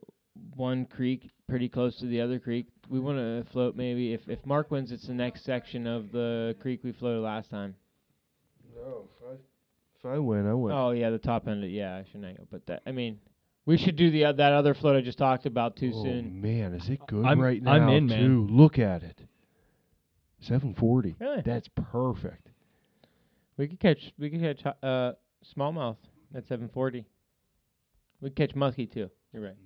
one 0.56 0.84
creek 0.86 1.30
pretty 1.48 1.68
close 1.68 1.96
to 2.00 2.06
the 2.06 2.20
other 2.20 2.40
creek, 2.40 2.66
we 2.88 2.98
want 2.98 3.18
to 3.18 3.44
float 3.52 3.76
maybe 3.76 4.12
if 4.14 4.28
if 4.28 4.44
Mark 4.44 4.72
wins, 4.72 4.90
it's 4.90 5.06
the 5.06 5.14
next 5.14 5.44
section 5.44 5.86
of 5.86 6.10
the 6.10 6.56
creek 6.60 6.80
we 6.82 6.90
floated 6.90 7.20
last 7.20 7.50
time. 7.50 7.76
No, 8.74 9.08
if 9.20 9.28
I, 9.28 9.34
if 10.10 10.16
I 10.16 10.18
win, 10.18 10.46
I 10.48 10.54
win. 10.54 10.72
Oh 10.74 10.90
yeah, 10.90 11.10
the 11.10 11.18
top 11.18 11.46
end. 11.46 11.62
Of, 11.62 11.70
yeah, 11.70 11.94
I 11.94 12.04
shouldn't 12.06 12.24
hang 12.24 12.38
But 12.50 12.66
that 12.66 12.82
I 12.84 12.90
mean, 12.90 13.20
we 13.66 13.76
should 13.78 13.96
do 13.96 14.10
the 14.10 14.26
uh, 14.26 14.32
that 14.32 14.52
other 14.52 14.74
float 14.74 14.96
I 14.96 15.00
just 15.00 15.18
talked 15.18 15.46
about 15.46 15.76
too 15.76 15.92
Oh, 15.94 16.04
soon. 16.04 16.40
man, 16.40 16.74
is 16.74 16.88
it 16.88 17.00
good 17.06 17.24
I'm- 17.24 17.40
right 17.40 17.62
now? 17.62 17.72
I'm 17.72 17.88
in, 17.88 18.06
man. 18.06 18.18
too. 18.20 18.46
Look 18.50 18.78
at 18.78 19.02
it. 19.02 19.18
Seven 20.40 20.74
forty. 20.74 21.16
Really? 21.18 21.42
That's 21.42 21.68
perfect. 21.68 22.48
We 23.56 23.68
could 23.68 23.80
catch 23.80 24.12
we 24.18 24.30
could 24.30 24.40
catch 24.40 24.74
uh 24.82 25.12
smallmouth 25.56 25.96
at 26.34 26.42
740. 26.46 27.06
We 28.20 28.30
could 28.30 28.36
catch 28.36 28.54
muskie 28.56 28.90
too. 28.92 29.10
You're 29.32 29.42
right. 29.42 29.56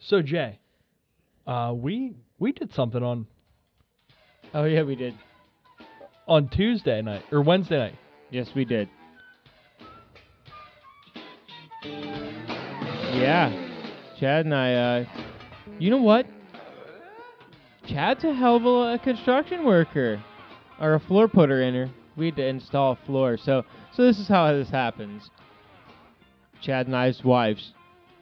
So 0.00 0.22
Jay, 0.22 0.58
uh, 1.46 1.72
we 1.76 2.14
we 2.38 2.52
did 2.52 2.72
something 2.74 3.02
on 3.02 3.26
Oh 4.54 4.64
yeah, 4.64 4.82
we 4.82 4.96
did. 4.96 5.14
on 6.26 6.48
Tuesday 6.48 7.00
night 7.02 7.22
or 7.30 7.42
Wednesday 7.42 7.78
night. 7.78 7.94
Yes, 8.30 8.48
we 8.54 8.64
did. 8.64 8.88
Yeah, 13.20 13.50
Chad 14.18 14.46
and 14.46 14.54
I. 14.54 14.74
Uh, 14.74 15.04
you 15.78 15.90
know 15.90 15.98
what? 16.00 16.26
Chad's 17.86 18.24
a 18.24 18.32
hell 18.32 18.56
of 18.56 18.64
a, 18.64 18.94
a 18.94 18.98
construction 18.98 19.64
worker, 19.66 20.24
or 20.80 20.94
a 20.94 21.00
floor 21.00 21.28
putter 21.28 21.60
in 21.60 21.74
her. 21.74 21.90
We 22.16 22.26
had 22.26 22.36
to 22.36 22.46
install 22.46 22.92
a 22.92 23.06
floor. 23.06 23.36
So, 23.36 23.64
so 23.92 24.06
this 24.06 24.18
is 24.18 24.26
how 24.26 24.50
this 24.54 24.70
happens. 24.70 25.28
Chad 26.62 26.86
and 26.86 26.96
I's 26.96 27.22
wife's 27.22 27.72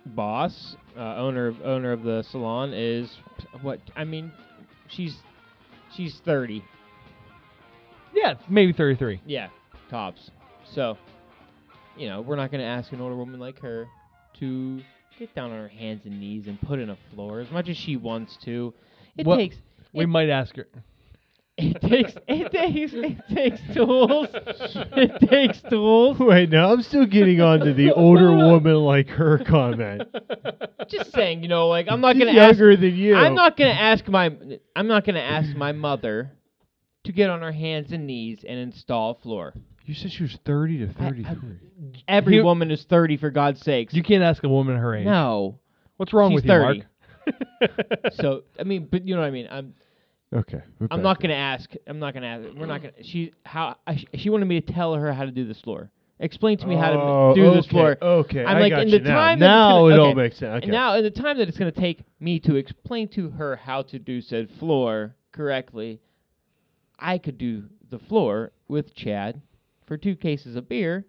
boss, 0.05 0.75
uh, 0.97 1.15
owner 1.17 1.47
of 1.47 1.61
owner 1.63 1.93
of 1.93 2.03
the 2.03 2.25
salon, 2.31 2.73
is 2.75 3.09
what? 3.63 3.79
I 3.95 4.03
mean, 4.03 4.33
she's 4.89 5.17
she's 5.95 6.21
30. 6.25 6.65
Yeah, 8.15 8.35
maybe 8.49 8.73
thirty-three. 8.73 9.21
Yeah, 9.27 9.49
tops. 9.91 10.33
So, 10.75 10.99
you 11.97 12.09
know, 12.09 12.21
we're 12.21 12.35
not 12.35 12.51
going 12.51 12.63
to 12.63 12.67
ask 12.67 12.91
an 12.91 13.01
older 13.01 13.15
woman 13.15 13.39
like 13.39 13.61
her 13.61 13.87
to 14.41 14.81
get 15.19 15.35
down 15.35 15.51
on 15.51 15.59
her 15.59 15.69
hands 15.69 16.03
and 16.05 16.21
knees 16.21 16.47
and 16.47 16.61
put 16.63 16.79
in 16.79 16.91
a 16.91 16.97
floor 17.15 17.41
as 17.41 17.51
much 17.51 17.69
as 17.69 17.77
she 17.77 17.97
wants 17.97 18.37
to. 18.45 18.73
It 19.17 19.27
What- 19.27 19.37
takes 19.39 19.57
We 19.93 20.07
might 20.07 20.29
ask 20.31 20.55
her. 20.57 20.67
It 21.61 21.81
takes 21.81 22.13
it 22.29 22.53
takes 22.53 22.93
it 22.95 23.19
takes 23.35 23.61
tools. 23.75 24.29
It 24.33 25.29
takes 25.29 25.61
tools. 25.63 26.17
Wait, 26.21 26.51
now 26.51 26.73
I'm 26.73 26.83
still 26.83 27.05
getting 27.05 27.41
on 27.41 27.59
to 27.61 27.75
the 27.75 27.91
older 27.93 28.31
woman 28.31 28.77
like 28.77 29.09
her 29.09 29.39
comment. 29.39 30.03
Just 30.89 31.11
saying, 31.13 31.43
you 31.43 31.49
know, 31.49 31.67
like 31.67 31.87
I'm 31.91 32.01
not 32.01 32.15
She's 32.15 32.27
gonna 32.27 32.39
ask. 32.39 32.59
younger 32.61 32.77
than 32.77 32.95
you. 32.95 33.17
I'm 33.17 33.35
not 33.35 33.57
gonna 33.57 33.71
ask 33.71 34.07
my. 34.07 34.31
I'm 34.77 34.87
not 34.87 35.05
gonna 35.05 35.19
ask 35.19 35.57
my 35.57 35.73
mother 35.73 36.31
to 37.05 37.11
get 37.13 37.29
on 37.29 37.41
her 37.43 37.51
hands 37.51 37.91
and 37.91 38.07
knees 38.07 38.45
and 38.49 38.57
install 38.61 39.11
a 39.11 39.15
floor. 39.17 39.53
You 39.89 39.95
said 39.95 40.13
she 40.13 40.23
was 40.23 40.37
30 40.45 40.79
to 40.87 40.93
33. 40.93 41.37
Every 42.07 42.43
woman 42.43 42.71
is 42.71 42.85
30 42.85 43.17
for 43.17 43.31
God's 43.31 43.61
sakes. 43.63 43.95
You 43.95 44.03
can't 44.03 44.23
ask 44.23 44.45
a 44.45 44.49
woman 44.49 44.77
her 44.77 44.95
age. 44.95 45.07
no. 45.07 45.59
What's 45.97 46.13
wrong 46.13 46.31
She's 46.31 46.43
with 46.43 46.47
30. 46.47 46.79
you, 46.79 46.85
Mark? 47.63 47.73
So 48.13 48.43
I 48.61 48.65
mean, 48.65 48.87
but 48.91 49.07
you 49.09 49.15
know 49.15 49.21
what 49.23 49.27
I 49.27 49.31
mean. 49.31 49.49
I'm. 49.51 49.75
Okay. 50.33 50.61
we're 50.79 50.89
I'm 50.91 50.99
back 50.99 51.03
not 51.05 51.21
gonna 51.23 51.35
ask. 51.35 51.71
I'm 51.87 51.99
not 51.99 52.13
gonna 52.15 52.27
ask. 52.27 52.49
We're 52.57 52.67
not 52.67 52.83
gonna. 52.83 52.93
She 53.03 53.33
how 53.45 53.77
I, 53.87 53.97
sh- 53.97 54.05
she 54.15 54.31
wanted 54.31 54.45
me 54.47 54.61
to 54.61 54.73
tell 54.73 54.95
her 54.95 55.13
how 55.13 55.25
to 55.25 55.31
do 55.31 55.47
this 55.47 55.61
floor. 55.61 55.91
Explain 56.21 56.59
to 56.59 56.67
me 56.67 56.77
how 56.77 56.91
to 56.91 56.99
Oh, 56.99 57.33
do 57.35 57.51
this 57.55 57.61
okay, 57.65 57.69
floor. 57.71 57.97
Okay, 58.03 58.45
I'm 58.45 58.57
I 58.57 58.61
like 58.61 58.73
got 58.73 58.83
in 58.83 58.89
you 58.89 58.99
the 58.99 59.05
now. 59.09 59.15
time 59.17 59.39
that 59.41 59.45
it's 59.47 59.49
Now 59.51 59.71
gonna- 59.81 59.95
it 59.95 59.99
all 59.99 60.07
okay. 60.09 60.15
makes 60.15 60.37
sense. 60.39 60.57
Okay. 60.59 60.65
And 60.65 60.73
now 60.73 60.95
in 60.97 61.03
the 61.05 61.11
time 61.11 61.39
that 61.39 61.49
it's 61.49 61.57
gonna 61.59 61.73
take 61.73 62.03
me 62.21 62.39
to 62.41 62.57
explain 62.57 63.09
to 63.09 63.31
her 63.31 63.57
how 63.57 63.83
to 63.83 63.99
do 63.99 64.21
said 64.21 64.49
floor 64.59 65.15
correctly, 65.33 66.01
I 66.99 67.19
could 67.19 67.39
do 67.39 67.65
the 67.91 67.99
floor 67.99 68.53
with 68.69 68.95
Chad 68.95 69.41
for 69.89 69.97
two 69.97 70.15
cases 70.15 70.55
of 70.55 70.69
beer, 70.69 71.07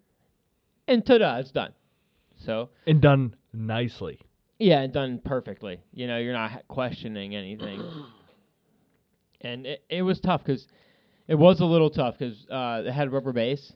and 0.87 1.05
ta-da, 1.05 1.37
it's 1.37 1.51
done. 1.51 1.73
So 2.45 2.69
and 2.87 3.01
done 3.01 3.35
nicely. 3.53 4.19
yeah, 4.57 4.79
and 4.79 4.93
done 4.93 5.21
perfectly. 5.23 5.81
You 5.93 6.07
know, 6.07 6.17
you're 6.17 6.33
not 6.33 6.67
questioning 6.69 7.35
anything. 7.35 7.83
and 9.41 9.67
it, 9.67 9.83
it 9.89 10.01
was 10.01 10.19
tough 10.21 10.41
because 10.43 10.65
it 11.27 11.35
was 11.35 11.59
a 11.59 11.65
little 11.65 11.89
tough 11.89 12.17
because 12.17 12.47
uh, 12.49 12.83
it 12.85 12.91
had 12.91 13.11
rubber 13.11 13.33
base, 13.33 13.73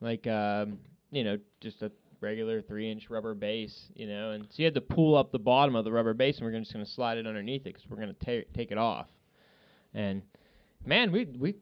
like 0.00 0.26
um, 0.26 0.78
you 1.10 1.22
know, 1.22 1.36
just 1.60 1.82
a 1.82 1.92
regular 2.22 2.62
three-inch 2.62 3.08
rubber 3.10 3.34
base, 3.34 3.86
you 3.94 4.06
know, 4.06 4.32
and 4.32 4.44
so 4.44 4.54
you 4.56 4.64
had 4.64 4.74
to 4.74 4.80
pull 4.80 5.16
up 5.16 5.30
the 5.32 5.38
bottom 5.38 5.76
of 5.76 5.84
the 5.84 5.92
rubber 5.92 6.14
base, 6.14 6.38
and 6.38 6.46
we're 6.46 6.58
just 6.58 6.72
going 6.72 6.84
to 6.84 6.90
slide 6.90 7.18
it 7.18 7.26
underneath 7.26 7.62
it 7.62 7.74
because 7.74 7.84
we're 7.88 7.96
going 7.96 8.14
to 8.14 8.42
ta- 8.42 8.48
take 8.54 8.70
it 8.70 8.78
off. 8.78 9.06
And 9.94 10.22
man, 10.84 11.12
we 11.12 11.26
we 11.38 11.56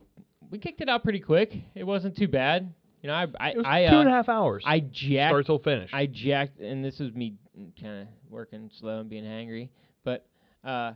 we 0.51 0.59
kicked 0.59 0.81
it 0.81 0.89
out 0.89 1.03
pretty 1.03 1.21
quick. 1.21 1.55
It 1.75 1.85
wasn't 1.85 2.17
too 2.17 2.29
bad. 2.29 2.73
You 3.03 3.09
know, 3.09 3.15
I 3.15 3.27
I 3.39 3.51
It 3.51 3.57
was 3.57 3.67
I, 3.67 3.87
two 3.87 3.97
uh, 3.97 4.01
and 4.01 4.09
a 4.09 4.13
half 4.13 4.29
hours. 4.29 4.65
I 4.67 4.81
jacked 4.81 5.31
start 5.31 5.47
till 5.47 5.59
finish. 5.59 5.91
I 5.93 6.07
jacked, 6.07 6.59
and 6.61 6.85
this 6.85 6.99
was 6.99 7.13
me 7.15 7.35
kind 7.81 8.03
of 8.03 8.09
working 8.29 8.71
slow 8.79 9.01
and 9.01 9.09
being 9.09 9.25
hangry, 9.25 9.69
but 10.05 10.27
uh, 10.65 10.93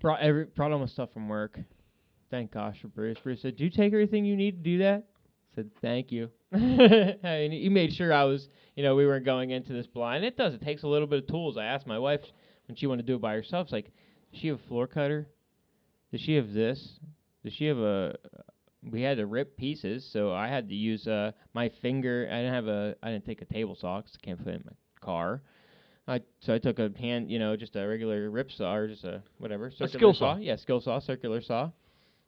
brought 0.00 0.20
every 0.20 0.44
brought 0.44 0.72
all 0.72 0.78
my 0.78 0.86
stuff 0.86 1.12
from 1.12 1.28
work. 1.28 1.58
Thank 2.30 2.52
gosh 2.52 2.80
for 2.80 2.88
Bruce. 2.88 3.18
Bruce 3.22 3.40
said, 3.40 3.56
"Do 3.56 3.64
you 3.64 3.70
take 3.70 3.92
everything 3.92 4.24
you 4.24 4.36
need 4.36 4.62
to 4.62 4.70
do 4.70 4.78
that?" 4.78 5.04
I 5.52 5.54
said, 5.54 5.70
"Thank 5.80 6.12
you." 6.12 6.30
and 6.52 7.52
he 7.52 7.68
made 7.68 7.92
sure 7.92 8.12
I 8.12 8.24
was, 8.24 8.48
you 8.76 8.82
know, 8.82 8.94
we 8.94 9.06
weren't 9.06 9.24
going 9.24 9.50
into 9.50 9.72
this 9.72 9.86
blind. 9.86 10.24
It 10.24 10.36
does. 10.36 10.54
It 10.54 10.62
takes 10.62 10.82
a 10.82 10.88
little 10.88 11.08
bit 11.08 11.24
of 11.24 11.26
tools. 11.28 11.56
I 11.56 11.64
asked 11.64 11.86
my 11.86 11.98
wife 11.98 12.20
when 12.68 12.76
she 12.76 12.86
wanted 12.86 13.06
to 13.06 13.12
do 13.12 13.16
it 13.16 13.20
by 13.20 13.34
herself. 13.34 13.66
It's 13.66 13.72
like, 13.72 13.90
does 14.30 14.40
she 14.40 14.48
have 14.48 14.60
a 14.60 14.68
floor 14.68 14.86
cutter? 14.86 15.26
Does 16.12 16.20
she 16.20 16.34
have 16.34 16.52
this? 16.52 16.98
Does 17.46 17.54
she 17.54 17.66
have 17.66 17.78
a? 17.78 18.16
We 18.90 19.02
had 19.02 19.18
to 19.18 19.26
rip 19.26 19.56
pieces, 19.56 20.04
so 20.12 20.32
I 20.32 20.48
had 20.48 20.68
to 20.68 20.74
use 20.74 21.06
uh 21.06 21.30
my 21.54 21.68
finger. 21.68 22.28
I 22.28 22.38
didn't 22.38 22.54
have 22.54 22.66
a. 22.66 22.96
I 23.04 23.12
didn't 23.12 23.24
take 23.24 23.40
a 23.40 23.44
table 23.44 23.76
saw 23.76 24.00
'cause 24.02 24.18
I 24.20 24.26
can't 24.26 24.36
put 24.36 24.48
it 24.48 24.56
in 24.56 24.62
my 24.66 24.72
car. 25.00 25.42
I 26.08 26.22
so 26.40 26.54
I 26.54 26.58
took 26.58 26.80
a 26.80 26.90
hand, 26.98 27.30
you 27.30 27.38
know, 27.38 27.54
just 27.54 27.76
a 27.76 27.86
regular 27.86 28.30
rip 28.30 28.50
saw 28.50 28.74
or 28.74 28.88
just 28.88 29.04
a 29.04 29.22
whatever 29.38 29.70
circular 29.70 29.88
skill 29.90 30.14
saw. 30.14 30.36
Yeah, 30.38 30.56
skill 30.56 30.80
saw, 30.80 30.98
circular 30.98 31.40
saw, 31.40 31.70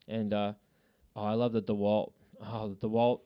and 0.06 0.32
uh, 0.32 0.52
oh, 1.16 1.24
I 1.24 1.32
love 1.32 1.52
the 1.52 1.62
DeWalt. 1.62 2.12
Oh, 2.40 2.68
the 2.68 2.86
DeWalt, 2.88 3.22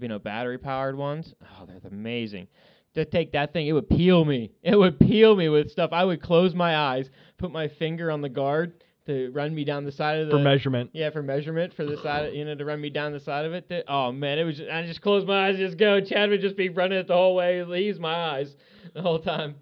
you 0.00 0.06
know, 0.06 0.20
battery 0.20 0.58
powered 0.58 0.96
ones. 0.96 1.34
Oh, 1.42 1.66
they're 1.66 1.80
amazing. 1.90 2.46
To 2.94 3.04
take 3.04 3.32
that 3.32 3.52
thing, 3.52 3.66
it 3.66 3.72
would 3.72 3.88
peel 3.88 4.24
me. 4.24 4.52
It 4.62 4.78
would 4.78 5.00
peel 5.00 5.34
me 5.34 5.48
with 5.48 5.72
stuff. 5.72 5.90
I 5.92 6.04
would 6.04 6.22
close 6.22 6.54
my 6.54 6.76
eyes, 6.76 7.10
put 7.36 7.50
my 7.50 7.66
finger 7.66 8.12
on 8.12 8.20
the 8.20 8.28
guard 8.28 8.83
to 9.06 9.30
run 9.32 9.54
me 9.54 9.64
down 9.64 9.84
the 9.84 9.92
side 9.92 10.18
of 10.20 10.28
the 10.28 10.32
for 10.32 10.38
measurement. 10.38 10.90
yeah, 10.92 11.10
for 11.10 11.22
measurement 11.22 11.74
for 11.74 11.84
the 11.84 11.96
side, 12.02 12.26
of, 12.26 12.34
you 12.34 12.44
know, 12.44 12.54
to 12.54 12.64
run 12.64 12.80
me 12.80 12.90
down 12.90 13.12
the 13.12 13.20
side 13.20 13.44
of 13.44 13.52
it. 13.52 13.68
That, 13.68 13.84
oh 13.88 14.12
man, 14.12 14.38
it 14.38 14.44
was. 14.44 14.56
Just, 14.56 14.70
I 14.70 14.86
just 14.86 15.02
closed 15.02 15.26
my 15.26 15.48
eyes, 15.48 15.56
and 15.56 15.66
just 15.66 15.78
go. 15.78 16.00
Chad 16.00 16.30
would 16.30 16.40
just 16.40 16.56
be 16.56 16.68
running 16.68 16.98
it 16.98 17.08
the 17.08 17.14
whole 17.14 17.34
way. 17.34 17.64
He's 17.84 17.98
my 17.98 18.14
eyes 18.14 18.54
the 18.94 19.02
whole 19.02 19.18
time. 19.18 19.56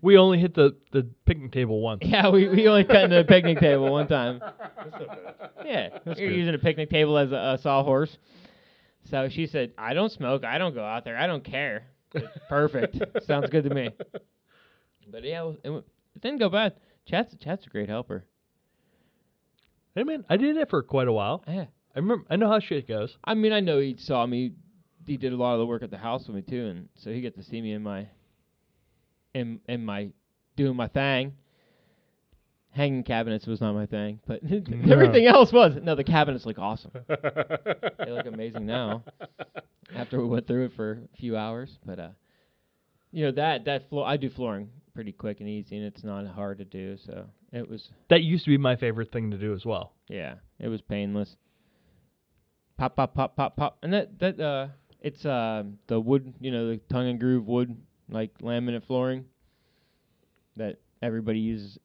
We 0.00 0.16
only 0.16 0.38
hit 0.38 0.54
the, 0.54 0.76
the 0.92 1.06
picnic 1.26 1.52
table 1.52 1.80
once. 1.82 2.00
Yeah, 2.02 2.30
we, 2.30 2.48
we 2.48 2.66
only 2.68 2.84
cut 2.84 3.04
into 3.04 3.20
a 3.20 3.24
picnic 3.24 3.60
table 3.60 3.90
one 3.92 4.08
time. 4.08 4.40
Yeah, 5.62 5.98
you're 6.06 6.14
good. 6.14 6.36
using 6.36 6.54
a 6.54 6.58
picnic 6.58 6.88
table 6.88 7.18
as 7.18 7.32
a, 7.32 7.56
a 7.56 7.58
sawhorse. 7.62 8.16
So 9.10 9.28
she 9.28 9.46
said, 9.46 9.72
"I 9.76 9.92
don't 9.92 10.10
smoke. 10.10 10.44
I 10.44 10.56
don't 10.56 10.74
go 10.74 10.84
out 10.84 11.04
there. 11.04 11.16
I 11.16 11.26
don't 11.26 11.44
care." 11.44 11.84
Perfect. 12.48 12.96
Sounds 13.26 13.50
good 13.50 13.64
to 13.64 13.74
me. 13.74 13.90
But 15.10 15.24
yeah, 15.24 15.48
it, 15.48 15.60
it, 15.64 15.84
it 16.14 16.22
didn't 16.22 16.38
go 16.38 16.48
bad. 16.48 16.74
Chad's 17.06 17.36
Chad's 17.42 17.66
a 17.66 17.70
great 17.70 17.88
helper. 17.88 18.24
Hey 19.94 20.02
man, 20.02 20.24
I 20.28 20.36
did 20.36 20.56
it 20.56 20.70
for 20.70 20.82
quite 20.82 21.06
a 21.06 21.12
while. 21.12 21.44
Yeah. 21.46 21.66
I 21.94 22.00
remember. 22.00 22.24
I 22.28 22.36
know 22.36 22.48
how 22.48 22.58
shit 22.58 22.88
goes. 22.88 23.16
I 23.24 23.34
mean, 23.34 23.52
I 23.52 23.60
know 23.60 23.78
he 23.78 23.96
saw 23.98 24.26
me. 24.26 24.52
He 25.06 25.16
did 25.16 25.32
a 25.32 25.36
lot 25.36 25.54
of 25.54 25.60
the 25.60 25.66
work 25.66 25.82
at 25.82 25.90
the 25.90 25.98
house 25.98 26.26
with 26.26 26.34
me 26.34 26.42
too, 26.42 26.66
and 26.66 26.88
so 26.96 27.10
he 27.10 27.20
got 27.20 27.34
to 27.34 27.42
see 27.42 27.60
me 27.60 27.72
in 27.72 27.82
my, 27.82 28.08
in 29.34 29.60
in 29.68 29.84
my, 29.84 30.08
doing 30.56 30.76
my 30.76 30.88
thing. 30.88 31.34
Hanging 32.70 33.04
cabinets 33.04 33.46
was 33.46 33.60
not 33.60 33.74
my 33.74 33.86
thing, 33.86 34.18
but 34.26 34.40
everything 34.90 35.26
else 35.26 35.52
was. 35.52 35.74
No, 35.80 35.94
the 35.94 36.02
cabinets 36.02 36.44
look 36.44 36.58
awesome. 36.58 36.90
they 37.08 38.10
look 38.10 38.26
amazing 38.26 38.66
now. 38.66 39.04
After 39.94 40.20
we 40.20 40.26
went 40.26 40.48
through 40.48 40.64
it 40.66 40.72
for 40.74 41.02
a 41.14 41.16
few 41.16 41.36
hours, 41.36 41.78
but 41.86 42.00
uh, 42.00 42.08
you 43.12 43.26
know 43.26 43.32
that 43.32 43.66
that 43.66 43.88
floor, 43.88 44.04
I 44.04 44.16
do 44.16 44.28
flooring 44.28 44.70
pretty 44.92 45.12
quick 45.12 45.38
and 45.38 45.48
easy, 45.48 45.76
and 45.76 45.86
it's 45.86 46.02
not 46.02 46.26
hard 46.26 46.58
to 46.58 46.64
do. 46.64 46.96
So 46.96 47.26
it 47.54 47.68
was 47.68 47.88
That 48.10 48.22
used 48.22 48.44
to 48.44 48.50
be 48.50 48.58
my 48.58 48.76
favorite 48.76 49.10
thing 49.12 49.30
to 49.30 49.38
do 49.38 49.54
as 49.54 49.64
well. 49.64 49.92
yeah, 50.08 50.34
it 50.58 50.68
was 50.68 50.80
painless. 50.82 51.36
Pop, 52.76 52.96
pop, 52.96 53.14
pop, 53.14 53.36
pop, 53.36 53.56
pop, 53.56 53.78
and 53.82 53.92
that 53.92 54.18
that 54.18 54.40
uh, 54.40 54.66
it's 55.00 55.24
uh 55.24 55.62
the 55.86 55.98
wood, 56.00 56.34
you 56.40 56.50
know, 56.50 56.68
the 56.70 56.78
tongue 56.90 57.08
and 57.08 57.20
groove 57.20 57.46
wood 57.46 57.76
like 58.10 58.36
laminate 58.38 58.84
flooring 58.86 59.24
that 60.56 60.76
everybody 61.00 61.38
uses 61.38 61.78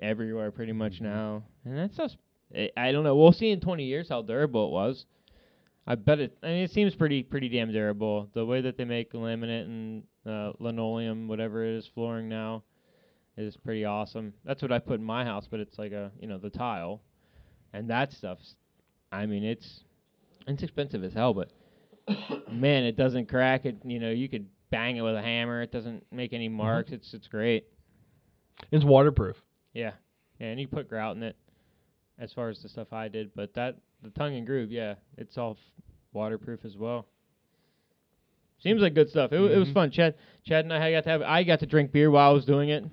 everywhere 0.00 0.50
pretty 0.50 0.72
much 0.72 1.00
now, 1.00 1.44
and 1.64 1.78
that's 1.78 1.96
just 1.96 2.16
I, 2.56 2.70
I 2.76 2.90
don't 2.92 3.04
know. 3.04 3.14
We'll 3.16 3.32
see 3.32 3.50
in 3.50 3.60
20 3.60 3.84
years 3.84 4.08
how 4.08 4.22
durable 4.22 4.66
it 4.66 4.72
was. 4.72 5.06
I 5.86 5.94
bet 5.96 6.18
it. 6.20 6.36
I 6.42 6.46
mean, 6.48 6.64
it 6.64 6.70
seems 6.72 6.94
pretty 6.96 7.22
pretty 7.22 7.48
damn 7.48 7.70
durable. 7.72 8.28
The 8.34 8.44
way 8.44 8.60
that 8.62 8.76
they 8.76 8.84
make 8.84 9.12
laminate 9.12 9.64
and 9.64 10.02
uh, 10.26 10.52
linoleum, 10.58 11.28
whatever 11.28 11.64
it 11.64 11.76
is, 11.78 11.88
flooring 11.94 12.28
now, 12.28 12.64
is 13.36 13.56
pretty 13.56 13.84
awesome. 13.84 14.34
That's 14.44 14.62
what 14.62 14.72
I 14.72 14.78
put 14.78 15.00
in 15.00 15.04
my 15.04 15.24
house, 15.24 15.46
but 15.50 15.60
it's 15.60 15.78
like 15.78 15.92
a 15.92 16.10
you 16.20 16.26
know 16.26 16.38
the 16.38 16.50
tile, 16.50 17.00
and 17.72 17.88
that 17.90 18.12
stuff's. 18.12 18.54
I 19.10 19.26
mean, 19.26 19.44
it's 19.44 19.84
it's 20.46 20.62
expensive 20.62 21.04
as 21.04 21.12
hell, 21.12 21.34
but 21.34 21.50
man, 22.50 22.84
it 22.84 22.96
doesn't 22.96 23.28
crack. 23.28 23.64
It 23.64 23.76
you 23.84 23.98
know 23.98 24.10
you 24.10 24.28
could 24.28 24.46
bang 24.70 24.96
it 24.96 25.02
with 25.02 25.14
a 25.14 25.22
hammer. 25.22 25.62
It 25.62 25.72
doesn't 25.72 26.04
make 26.10 26.32
any 26.32 26.48
mm-hmm. 26.48 26.58
marks. 26.58 26.92
It's 26.92 27.14
it's 27.14 27.28
great. 27.28 27.66
It's 28.70 28.84
waterproof. 28.84 29.36
Yeah, 29.72 29.92
yeah, 30.38 30.48
and 30.48 30.60
you 30.60 30.68
put 30.68 30.88
grout 30.88 31.16
in 31.16 31.22
it. 31.22 31.36
As 32.18 32.32
far 32.32 32.50
as 32.50 32.62
the 32.62 32.68
stuff 32.68 32.92
I 32.92 33.08
did, 33.08 33.30
but 33.34 33.54
that 33.54 33.78
the 34.02 34.10
tongue 34.10 34.36
and 34.36 34.46
groove, 34.46 34.70
yeah, 34.70 34.94
it's 35.16 35.38
all 35.38 35.52
f- 35.52 35.82
waterproof 36.12 36.64
as 36.64 36.76
well. 36.76 37.06
Seems 38.62 38.80
like 38.80 38.94
good 38.94 39.08
stuff. 39.08 39.32
It, 39.32 39.40
wa- 39.40 39.46
it 39.46 39.56
was 39.56 39.68
mm-hmm. 39.68 39.74
fun. 39.74 39.90
Chad, 39.90 40.14
Chad 40.44 40.64
and 40.64 40.72
I 40.72 40.92
got 40.92 41.04
to 41.04 41.10
have. 41.10 41.22
I 41.22 41.42
got 41.42 41.60
to 41.60 41.66
drink 41.66 41.90
beer 41.90 42.10
while 42.10 42.30
I 42.30 42.32
was 42.32 42.44
doing 42.44 42.68
it. 42.68 42.84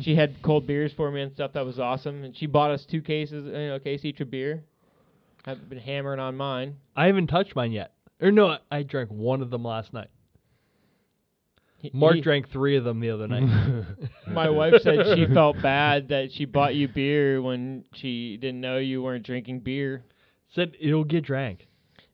She 0.00 0.14
had 0.16 0.42
cold 0.42 0.66
beers 0.66 0.92
for 0.96 1.10
me 1.10 1.20
and 1.22 1.32
stuff. 1.32 1.52
That 1.54 1.64
was 1.66 1.78
awesome. 1.78 2.24
And 2.24 2.36
she 2.36 2.46
bought 2.46 2.70
us 2.70 2.84
two 2.90 3.02
cases, 3.02 3.44
you 3.46 3.52
know, 3.52 3.74
a 3.76 3.80
case 3.80 4.04
each 4.04 4.20
of 4.20 4.30
beer. 4.30 4.62
I've 5.44 5.68
been 5.68 5.78
hammering 5.78 6.20
on 6.20 6.36
mine. 6.36 6.76
I 6.96 7.06
haven't 7.06 7.26
touched 7.26 7.56
mine 7.56 7.72
yet. 7.72 7.92
Or 8.20 8.30
no, 8.30 8.48
I- 8.48 8.58
I 8.70 8.82
drank 8.84 9.10
one 9.10 9.42
of 9.42 9.50
them 9.50 9.64
last 9.64 9.92
night. 9.92 10.08
He- 11.78 11.90
Mark 11.92 12.14
he- 12.14 12.20
drank 12.20 12.48
three 12.50 12.76
of 12.76 12.84
them 12.84 13.00
the 13.00 13.10
other 13.10 13.26
night. 13.26 13.84
My 14.28 14.48
wife 14.48 14.74
said 14.82 15.16
she 15.16 15.26
felt 15.26 15.60
bad 15.60 16.08
that 16.08 16.32
she 16.32 16.44
bought 16.44 16.74
you 16.76 16.86
beer 16.88 17.42
when 17.42 17.84
she 17.94 18.36
didn't 18.36 18.60
know 18.60 18.78
you 18.78 19.02
weren't 19.02 19.26
drinking 19.26 19.60
beer. 19.60 20.04
Said 20.54 20.76
it'll 20.80 21.02
get 21.04 21.24
drank. 21.24 21.66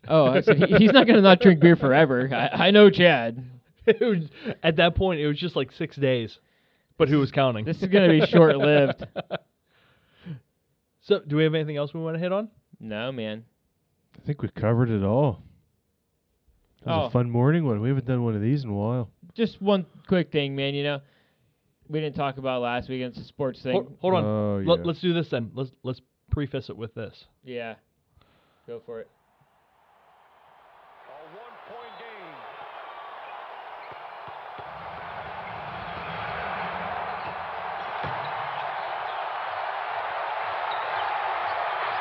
Oh, 0.06 0.26
I 0.28 0.40
said, 0.40 0.56
he- 0.56 0.76
he's 0.78 0.92
not 0.92 1.06
gonna 1.06 1.20
not 1.20 1.40
drink 1.40 1.60
beer 1.60 1.76
forever. 1.76 2.30
I, 2.32 2.68
I 2.68 2.70
know 2.70 2.88
Chad. 2.88 3.44
Was, 4.00 4.24
at 4.62 4.76
that 4.76 4.94
point, 4.94 5.20
it 5.20 5.26
was 5.26 5.38
just 5.38 5.56
like 5.56 5.72
six 5.72 5.96
days. 5.96 6.38
But 6.98 7.08
who 7.08 7.18
was 7.20 7.30
counting? 7.30 7.64
This 7.64 7.80
is 7.80 7.88
gonna 7.88 8.08
be 8.08 8.26
short-lived. 8.26 9.06
so, 11.02 11.20
do 11.26 11.36
we 11.36 11.44
have 11.44 11.54
anything 11.54 11.76
else 11.76 11.94
we 11.94 12.00
want 12.00 12.16
to 12.16 12.18
hit 12.20 12.32
on? 12.32 12.48
No, 12.80 13.12
man. 13.12 13.44
I 14.16 14.26
think 14.26 14.42
we 14.42 14.48
covered 14.48 14.90
it 14.90 15.04
all. 15.04 15.40
That 16.84 16.90
was 16.96 17.04
Oh. 17.04 17.06
a 17.06 17.10
fun 17.10 17.30
morning 17.30 17.64
one. 17.64 17.80
We 17.80 17.88
haven't 17.88 18.06
done 18.06 18.24
one 18.24 18.34
of 18.34 18.42
these 18.42 18.64
in 18.64 18.70
a 18.70 18.74
while. 18.74 19.10
Just 19.34 19.62
one 19.62 19.86
quick 20.08 20.32
thing, 20.32 20.56
man. 20.56 20.74
You 20.74 20.82
know, 20.82 21.00
we 21.88 22.00
didn't 22.00 22.16
talk 22.16 22.38
about 22.38 22.62
last 22.62 22.88
week. 22.88 23.02
It's 23.02 23.18
a 23.18 23.24
sports 23.24 23.62
thing. 23.62 23.72
Hold, 23.72 23.96
hold 24.00 24.14
on. 24.14 24.24
Oh, 24.24 24.62
Let, 24.66 24.80
yeah. 24.80 24.84
let's 24.84 25.00
do 25.00 25.12
this 25.14 25.28
then. 25.30 25.50
Let's 25.54 25.70
let's 25.84 26.00
preface 26.30 26.68
it 26.68 26.76
with 26.76 26.94
this. 26.94 27.24
Yeah. 27.44 27.74
Go 28.66 28.82
for 28.84 29.00
it. 29.00 29.08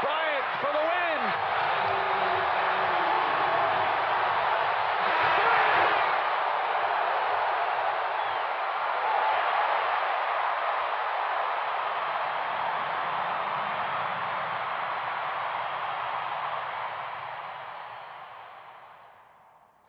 Bryant 0.03 0.45
for 0.61 0.71
the 0.71 0.83
win. 0.91 1.33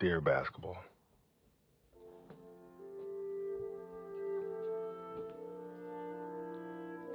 Dear 0.00 0.20
basketball. 0.20 0.76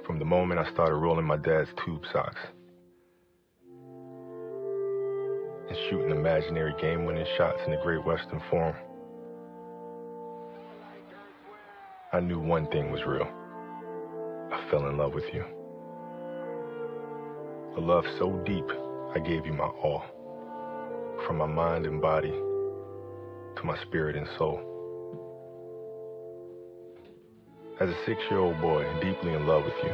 From 0.04 0.18
the 0.18 0.26
moment 0.26 0.60
I 0.60 0.70
started 0.70 0.96
rolling 0.96 1.24
my 1.24 1.38
dad's 1.38 1.70
tube 1.82 2.02
socks 2.12 2.40
and 5.66 5.78
shooting 5.88 6.10
imaginary 6.10 6.74
game 6.78 7.06
winning 7.06 7.24
shots 7.38 7.58
in 7.64 7.70
the 7.70 7.78
Great 7.82 8.04
Western 8.04 8.42
Forum, 8.50 8.76
I 12.12 12.20
knew 12.20 12.38
one 12.38 12.66
thing 12.66 12.92
was 12.92 13.00
real. 13.06 13.26
I 14.52 14.70
fell 14.70 14.86
in 14.88 14.98
love 14.98 15.14
with 15.14 15.32
you. 15.32 15.42
A 17.78 17.80
love 17.80 18.04
so 18.18 18.42
deep, 18.44 18.66
I 19.14 19.20
gave 19.20 19.46
you 19.46 19.54
my 19.54 19.64
all 19.64 20.04
from 21.26 21.38
my 21.38 21.46
mind 21.46 21.86
and 21.86 22.02
body 22.02 22.34
my 23.64 23.80
spirit 23.84 24.14
and 24.14 24.28
soul. 24.36 24.60
As 27.80 27.88
a 27.88 27.96
six 28.04 28.20
year 28.30 28.38
old 28.38 28.60
boy, 28.60 28.84
deeply 29.00 29.32
in 29.32 29.46
love 29.46 29.64
with 29.64 29.74
you, 29.82 29.90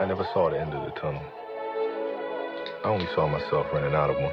I 0.00 0.06
never 0.08 0.26
saw 0.32 0.48
the 0.48 0.58
end 0.58 0.72
of 0.72 0.82
the 0.86 0.98
tunnel. 0.98 1.22
I 2.84 2.88
only 2.88 3.06
saw 3.14 3.28
myself 3.28 3.66
running 3.70 3.94
out 3.94 4.08
of 4.08 4.16
one. 4.16 4.32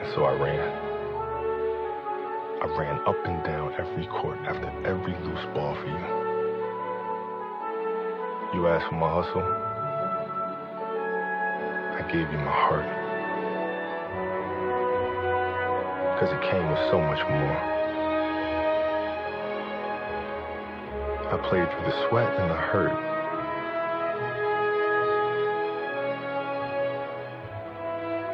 And 0.00 0.14
so 0.14 0.24
I 0.24 0.32
ran. 0.40 0.68
I 2.62 2.66
ran 2.78 2.98
up 3.06 3.26
and 3.26 3.44
down 3.44 3.74
every 3.78 4.06
court 4.06 4.38
after 4.46 4.68
every 4.86 5.12
loose 5.12 5.44
ball 5.54 5.74
for 5.74 5.86
you. 5.86 6.22
You 8.54 8.68
asked 8.68 8.88
for 8.88 8.96
my 8.96 9.12
hustle. 9.12 9.71
I 12.12 12.14
gave 12.14 12.30
you 12.30 12.38
my 12.38 12.52
heart. 12.52 12.84
Because 16.12 16.28
it 16.34 16.42
came 16.50 16.68
with 16.68 16.78
so 16.90 17.00
much 17.00 17.24
more. 17.24 17.56
I 21.32 21.40
played 21.48 21.64
through 21.72 21.86
the 21.88 22.08
sweat 22.08 22.28
and 22.38 22.50
the 22.50 22.54
hurt. 22.54 22.92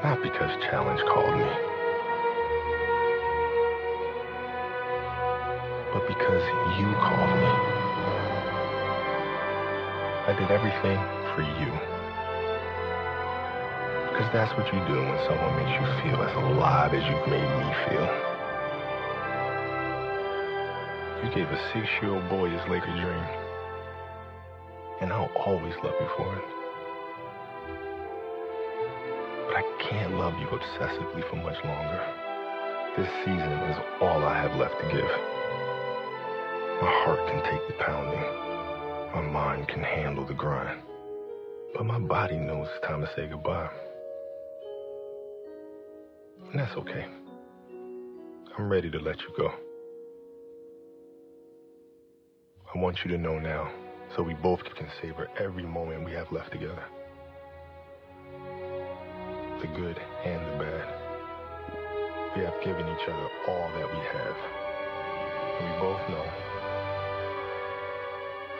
Not 0.02 0.22
because 0.24 0.50
challenge 0.70 1.00
called 1.02 1.38
me, 1.38 1.52
but 5.94 6.02
because 6.08 6.42
you 6.80 6.90
called 6.98 7.30
me. 7.38 7.52
I 10.26 10.34
did 10.36 10.50
everything 10.50 10.98
for 11.36 11.42
you. 11.62 11.97
Because 14.18 14.32
that's 14.32 14.58
what 14.58 14.66
you 14.74 14.80
do 14.88 14.98
when 14.98 15.18
someone 15.30 15.54
makes 15.62 15.70
you 15.78 15.86
feel 16.02 16.20
as 16.20 16.34
alive 16.34 16.92
as 16.92 17.06
you've 17.06 17.28
made 17.30 17.38
me 17.38 17.70
feel. 17.86 18.02
You 21.22 21.30
gave 21.30 21.46
a 21.46 21.58
six 21.72 21.86
year 22.02 22.10
old 22.10 22.28
boy 22.28 22.50
his 22.50 22.60
Laker 22.68 22.90
dream. 22.98 23.26
And 25.00 25.12
I'll 25.12 25.30
always 25.36 25.72
love 25.84 25.94
you 26.00 26.08
for 26.16 26.34
it. 26.34 26.44
But 29.46 29.56
I 29.56 29.62
can't 29.88 30.18
love 30.18 30.34
you 30.40 30.48
obsessively 30.48 31.22
for 31.30 31.36
much 31.36 31.62
longer. 31.64 32.02
This 32.96 33.08
season 33.22 33.52
is 33.70 33.76
all 34.00 34.24
I 34.24 34.36
have 34.36 34.56
left 34.56 34.74
to 34.80 34.86
give. 34.90 35.12
My 36.82 36.90
heart 37.06 37.24
can 37.28 37.40
take 37.44 37.68
the 37.68 37.84
pounding. 37.84 38.18
My 39.14 39.22
mind 39.30 39.68
can 39.68 39.84
handle 39.84 40.26
the 40.26 40.34
grind. 40.34 40.80
But 41.72 41.86
my 41.86 42.00
body 42.00 42.36
knows 42.36 42.66
it's 42.74 42.84
time 42.84 43.00
to 43.02 43.10
say 43.14 43.28
goodbye. 43.28 43.70
And 46.50 46.60
that's 46.60 46.74
okay. 46.76 47.06
I'm 48.56 48.70
ready 48.70 48.90
to 48.90 48.98
let 48.98 49.20
you 49.20 49.28
go. 49.36 49.52
I 52.74 52.78
want 52.78 52.98
you 53.04 53.10
to 53.12 53.18
know 53.18 53.38
now, 53.38 53.70
so 54.16 54.22
we 54.22 54.34
both 54.34 54.60
can 54.76 54.88
savor 55.02 55.28
every 55.38 55.64
moment 55.64 56.04
we 56.04 56.12
have 56.12 56.32
left 56.32 56.52
together. 56.52 56.84
The 59.60 59.66
good 59.68 59.98
and 60.24 60.40
the 60.46 60.64
bad. 60.64 60.88
We 62.36 62.42
have 62.44 62.54
given 62.64 62.82
each 62.82 63.08
other 63.08 63.28
all 63.48 63.68
that 63.78 63.88
we 63.90 63.98
have. 63.98 64.36
And 65.58 65.74
we 65.74 65.80
both 65.80 66.08
know 66.08 66.24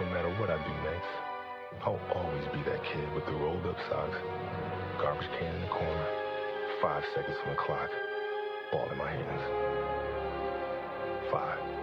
no 0.00 0.07
matter 0.15 0.31
what 0.39 0.49
I 0.49 0.57
do 0.62 0.75
next, 0.84 1.10
I'll 1.83 2.00
always 2.15 2.44
be 2.52 2.62
that 2.70 2.84
kid 2.84 3.12
with 3.15 3.26
the 3.26 3.33
rolled 3.33 3.67
up 3.67 3.76
socks, 3.91 4.17
garbage 5.00 5.26
can 5.39 5.55
in 5.55 5.62
the 5.62 5.68
corner, 5.68 6.27
five 6.81 7.02
seconds 7.15 7.36
on 7.44 7.50
the 7.50 7.57
clock, 7.57 7.90
ball 8.70 8.89
in 8.90 8.98
my 8.98 9.10
hands. 9.10 9.42
Five, 11.31 11.77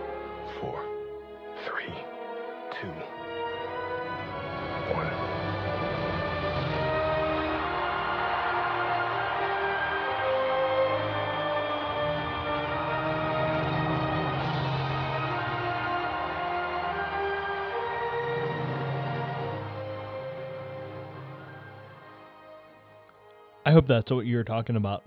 hope 23.86 24.04
that's 24.04 24.12
what 24.12 24.26
you 24.26 24.38
were 24.38 24.44
talking 24.44 24.76
about. 24.76 25.04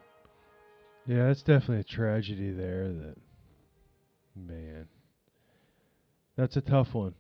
Yeah, 1.07 1.29
it's 1.31 1.43
definitely 1.43 1.81
a 1.81 1.85
tragedy 1.85 2.51
there 2.51 2.89
that 2.89 3.17
man. 4.37 4.87
That's 6.37 6.57
a 6.57 6.61
tough 6.61 6.95
one. 6.95 7.15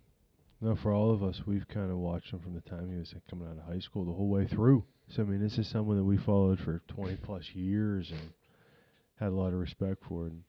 No, 0.60 0.76
for 0.76 0.92
all 0.92 1.10
of 1.12 1.22
us, 1.22 1.40
we've 1.46 1.66
kind 1.68 1.90
of 1.90 1.98
watched 1.98 2.32
him 2.32 2.40
from 2.40 2.54
the 2.54 2.60
time 2.60 2.90
he 2.92 2.98
was 2.98 3.14
coming 3.30 3.48
out 3.48 3.58
of 3.58 3.72
high 3.72 3.78
school 3.80 4.04
the 4.04 4.12
whole 4.12 4.28
way 4.28 4.46
through. 4.46 4.84
So 5.08 5.22
I 5.22 5.26
mean, 5.26 5.40
this 5.40 5.56
is 5.58 5.68
someone 5.68 5.96
that 5.96 6.04
we 6.04 6.16
followed 6.18 6.58
for 6.60 6.82
20 6.88 7.16
plus 7.16 7.44
years 7.54 8.10
and 8.10 8.32
had 9.18 9.28
a 9.28 9.34
lot 9.36 9.48
of 9.48 9.54
respect 9.54 10.02
for. 10.08 10.26
And 10.26 10.42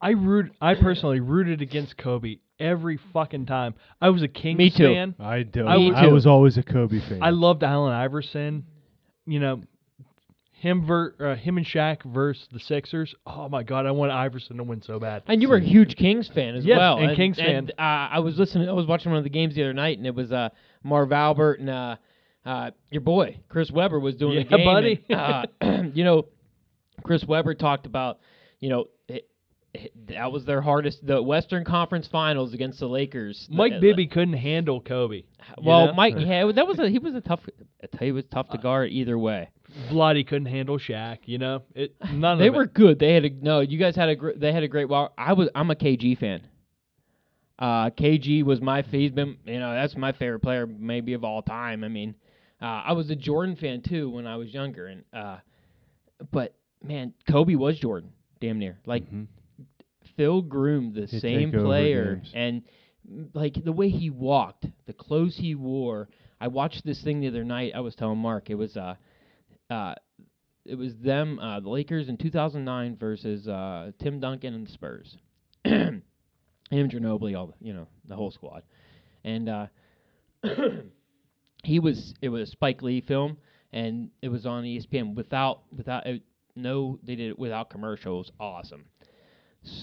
I 0.00 0.10
root. 0.10 0.52
I 0.60 0.74
personally 0.74 1.20
rooted 1.20 1.60
against 1.60 1.96
Kobe 1.98 2.36
every 2.58 2.98
fucking 3.12 3.46
time. 3.46 3.74
I 4.00 4.08
was 4.10 4.22
a 4.22 4.28
Kings 4.28 4.58
Me 4.58 4.70
too. 4.70 4.84
fan. 4.94 5.14
I 5.20 5.42
do. 5.42 5.66
I 5.66 5.74
I, 5.74 5.76
was- 6.06 6.12
was 6.12 6.26
always 6.26 6.56
a 6.56 6.62
Kobe 6.62 7.00
fan. 7.00 7.22
I 7.22 7.30
loved 7.30 7.62
Allen 7.62 7.92
Iverson. 7.92 8.64
You 9.28 9.40
know, 9.40 9.62
him 10.52 10.86
ver- 10.86 11.14
uh, 11.20 11.34
him 11.36 11.56
and 11.56 11.66
Shaq 11.66 12.02
versus 12.02 12.48
the 12.52 12.58
Sixers. 12.58 13.14
Oh 13.26 13.48
my 13.48 13.62
God, 13.62 13.86
I 13.86 13.90
want 13.92 14.10
Iverson 14.10 14.56
to 14.56 14.64
win 14.64 14.82
so 14.82 14.98
bad. 14.98 15.22
And 15.28 15.40
you 15.42 15.48
were 15.48 15.56
a 15.56 15.60
huge 15.60 15.96
Kings 15.96 16.28
fan 16.28 16.56
as 16.56 16.64
Yes, 16.64 16.78
well. 16.78 16.98
and 16.98 17.16
Kings 17.16 17.36
fan. 17.36 17.54
and, 17.54 17.70
uh, 17.72 17.74
I 18.10 18.18
was 18.20 18.36
listening. 18.38 18.68
I 18.68 18.72
was 18.72 18.86
watching 18.86 19.12
one 19.12 19.18
of 19.18 19.24
the 19.24 19.30
games 19.30 19.54
the 19.54 19.62
other 19.62 19.72
night, 19.74 19.98
and 19.98 20.06
it 20.06 20.14
was 20.14 20.32
uh, 20.32 20.48
Marv 20.82 21.12
Albert 21.12 21.60
and 21.60 21.70
uh, 21.70 21.96
uh, 22.44 22.70
your 22.90 23.02
boy 23.02 23.36
Chris 23.48 23.70
Webber 23.70 24.00
was 24.00 24.16
doing 24.16 24.36
the 24.36 24.42
Yeah, 24.50 24.56
game. 24.56 24.64
buddy. 24.64 25.04
and, 25.08 25.20
uh, 25.84 25.90
you 25.94 26.02
know, 26.04 26.26
Chris 27.04 27.24
Webber 27.24 27.54
talked 27.54 27.86
about, 27.86 28.18
you 28.58 28.68
know, 28.70 28.86
that 30.08 30.30
was 30.32 30.44
their 30.44 30.60
hardest. 30.60 31.06
The 31.06 31.22
Western 31.22 31.64
Conference 31.64 32.06
Finals 32.08 32.54
against 32.54 32.80
the 32.80 32.88
Lakers. 32.88 33.46
Mike 33.50 33.72
The- 33.74 33.80
Bibby 33.80 34.06
couldn't 34.06 34.34
handle 34.34 34.80
Kobe. 34.80 35.16
you 35.16 35.22
Well, 35.62 35.86
know? 35.88 35.92
Mike, 35.94 36.14
yeah, 36.18 36.50
that 36.52 36.66
was 36.66 36.78
a 36.78 36.88
he 36.88 36.98
was 36.98 37.14
a 37.14 37.20
tough. 37.20 37.40
I 37.82 37.86
tell 37.86 38.06
you, 38.06 38.06
he 38.06 38.12
was 38.12 38.24
tough 38.32 38.48
to 38.50 38.58
guard 38.58 38.90
either 38.90 39.18
way. 39.18 39.50
Vladdy 39.90 40.26
couldn't 40.26 40.46
handle 40.46 40.78
Shaq. 40.78 41.18
You 41.26 41.38
know, 41.38 41.62
it 41.74 41.94
none 42.12 42.38
They 42.38 42.50
were 42.50 42.64
it. 42.64 42.74
good. 42.74 42.98
They 42.98 43.12
had 43.14 43.24
a 43.24 43.30
no. 43.30 43.60
You 43.60 43.78
guys 43.78 43.94
had 43.96 44.08
a 44.08 44.16
gr- 44.16 44.32
they 44.36 44.52
had 44.52 44.62
a 44.62 44.68
great. 44.68 44.88
Well, 44.88 45.12
I 45.18 45.34
was 45.34 45.48
I'm 45.54 45.70
a 45.70 45.74
KG 45.74 46.18
fan. 46.18 46.40
Uh, 47.58 47.90
KG 47.90 48.44
was 48.44 48.60
my 48.60 48.82
he's 48.82 49.10
been 49.10 49.36
you 49.44 49.58
know 49.58 49.72
that's 49.74 49.96
my 49.96 50.12
favorite 50.12 50.40
player 50.40 50.66
maybe 50.66 51.12
of 51.14 51.24
all 51.24 51.42
time. 51.42 51.82
I 51.84 51.88
mean, 51.88 52.14
uh, 52.62 52.82
I 52.86 52.92
was 52.92 53.10
a 53.10 53.16
Jordan 53.16 53.56
fan 53.56 53.82
too 53.82 54.08
when 54.10 54.26
I 54.26 54.36
was 54.36 54.54
younger, 54.54 54.86
and 54.86 55.04
uh, 55.12 55.38
but 56.30 56.54
man, 56.82 57.12
Kobe 57.28 57.56
was 57.56 57.78
Jordan, 57.78 58.10
damn 58.40 58.58
near. 58.60 58.78
Like 58.86 59.04
Phil 60.18 60.42
groomed 60.42 60.94
the 60.94 61.06
He'd 61.06 61.20
same 61.20 61.52
player, 61.52 62.20
and 62.34 62.62
mm, 63.10 63.28
like 63.34 63.64
the 63.64 63.72
way 63.72 63.88
he 63.88 64.10
walked, 64.10 64.66
the 64.86 64.92
clothes 64.92 65.36
he 65.36 65.54
wore. 65.54 66.08
I 66.40 66.48
watched 66.48 66.84
this 66.84 67.02
thing 67.02 67.20
the 67.20 67.28
other 67.28 67.44
night. 67.44 67.72
I 67.74 67.80
was 67.80 67.94
telling 67.94 68.18
Mark 68.18 68.50
it 68.50 68.56
was 68.56 68.76
uh, 68.76 68.96
uh, 69.70 69.94
it 70.66 70.74
was 70.74 70.96
them, 70.96 71.38
uh, 71.38 71.60
the 71.60 71.68
Lakers 71.68 72.08
in 72.08 72.16
2009 72.16 72.96
versus 72.96 73.46
uh, 73.46 73.92
Tim 74.00 74.18
Duncan 74.18 74.54
and 74.54 74.66
the 74.66 74.72
Spurs. 74.72 75.16
Him, 75.64 76.02
Ginobili, 76.70 77.38
all 77.38 77.46
the, 77.46 77.54
you 77.60 77.72
know, 77.72 77.86
the 78.06 78.16
whole 78.16 78.32
squad, 78.32 78.64
and 79.24 79.48
uh, 79.48 79.66
he 81.62 81.78
was 81.78 82.14
it 82.20 82.28
was 82.28 82.48
a 82.48 82.50
Spike 82.50 82.82
Lee 82.82 83.00
film, 83.00 83.38
and 83.72 84.10
it 84.20 84.28
was 84.28 84.46
on 84.46 84.64
ESPN 84.64 85.14
without 85.14 85.62
without 85.74 86.08
it, 86.08 86.22
no 86.56 86.98
they 87.04 87.14
did 87.14 87.30
it 87.30 87.38
without 87.38 87.70
commercials. 87.70 88.32
Awesome. 88.40 88.84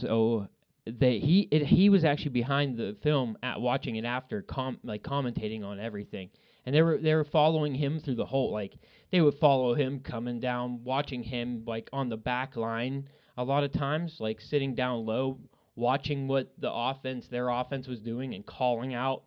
So 0.02 0.48
they 0.86 1.20
he 1.20 1.48
it, 1.52 1.66
he 1.66 1.90
was 1.90 2.04
actually 2.04 2.32
behind 2.32 2.78
the 2.78 2.96
film 3.02 3.38
at 3.42 3.60
watching 3.60 3.96
it 3.96 4.06
after 4.06 4.42
com 4.42 4.78
like 4.84 5.04
commentating 5.04 5.64
on 5.64 5.80
everything, 5.80 6.30
and 6.66 6.76
they 6.76 6.82
were 6.82 6.98
they 6.98 7.16
were 7.16 7.26
following 7.26 7.74
him 7.74 8.00
through 8.00 8.16
the 8.16 8.26
whole 8.26 8.52
like 8.52 8.74
they 9.12 9.22
would 9.22 9.36
follow 9.36 9.74
him 9.74 10.00
coming 10.00 10.40
down, 10.40 10.84
watching 10.84 11.24
him 11.24 11.64
like 11.66 11.90
on 11.92 12.10
the 12.10 12.18
back 12.18 12.56
line 12.56 13.08
a 13.38 13.44
lot 13.44 13.64
of 13.64 13.72
times, 13.72 14.18
like 14.20 14.40
sitting 14.40 14.76
down 14.76 15.06
low, 15.06 15.40
watching 15.76 16.28
what 16.28 16.54
the 16.60 16.72
offense 16.72 17.28
their 17.28 17.50
offense 17.50 17.88
was 17.88 18.00
doing 18.00 18.34
and 18.34 18.46
calling 18.46 18.94
out 18.94 19.24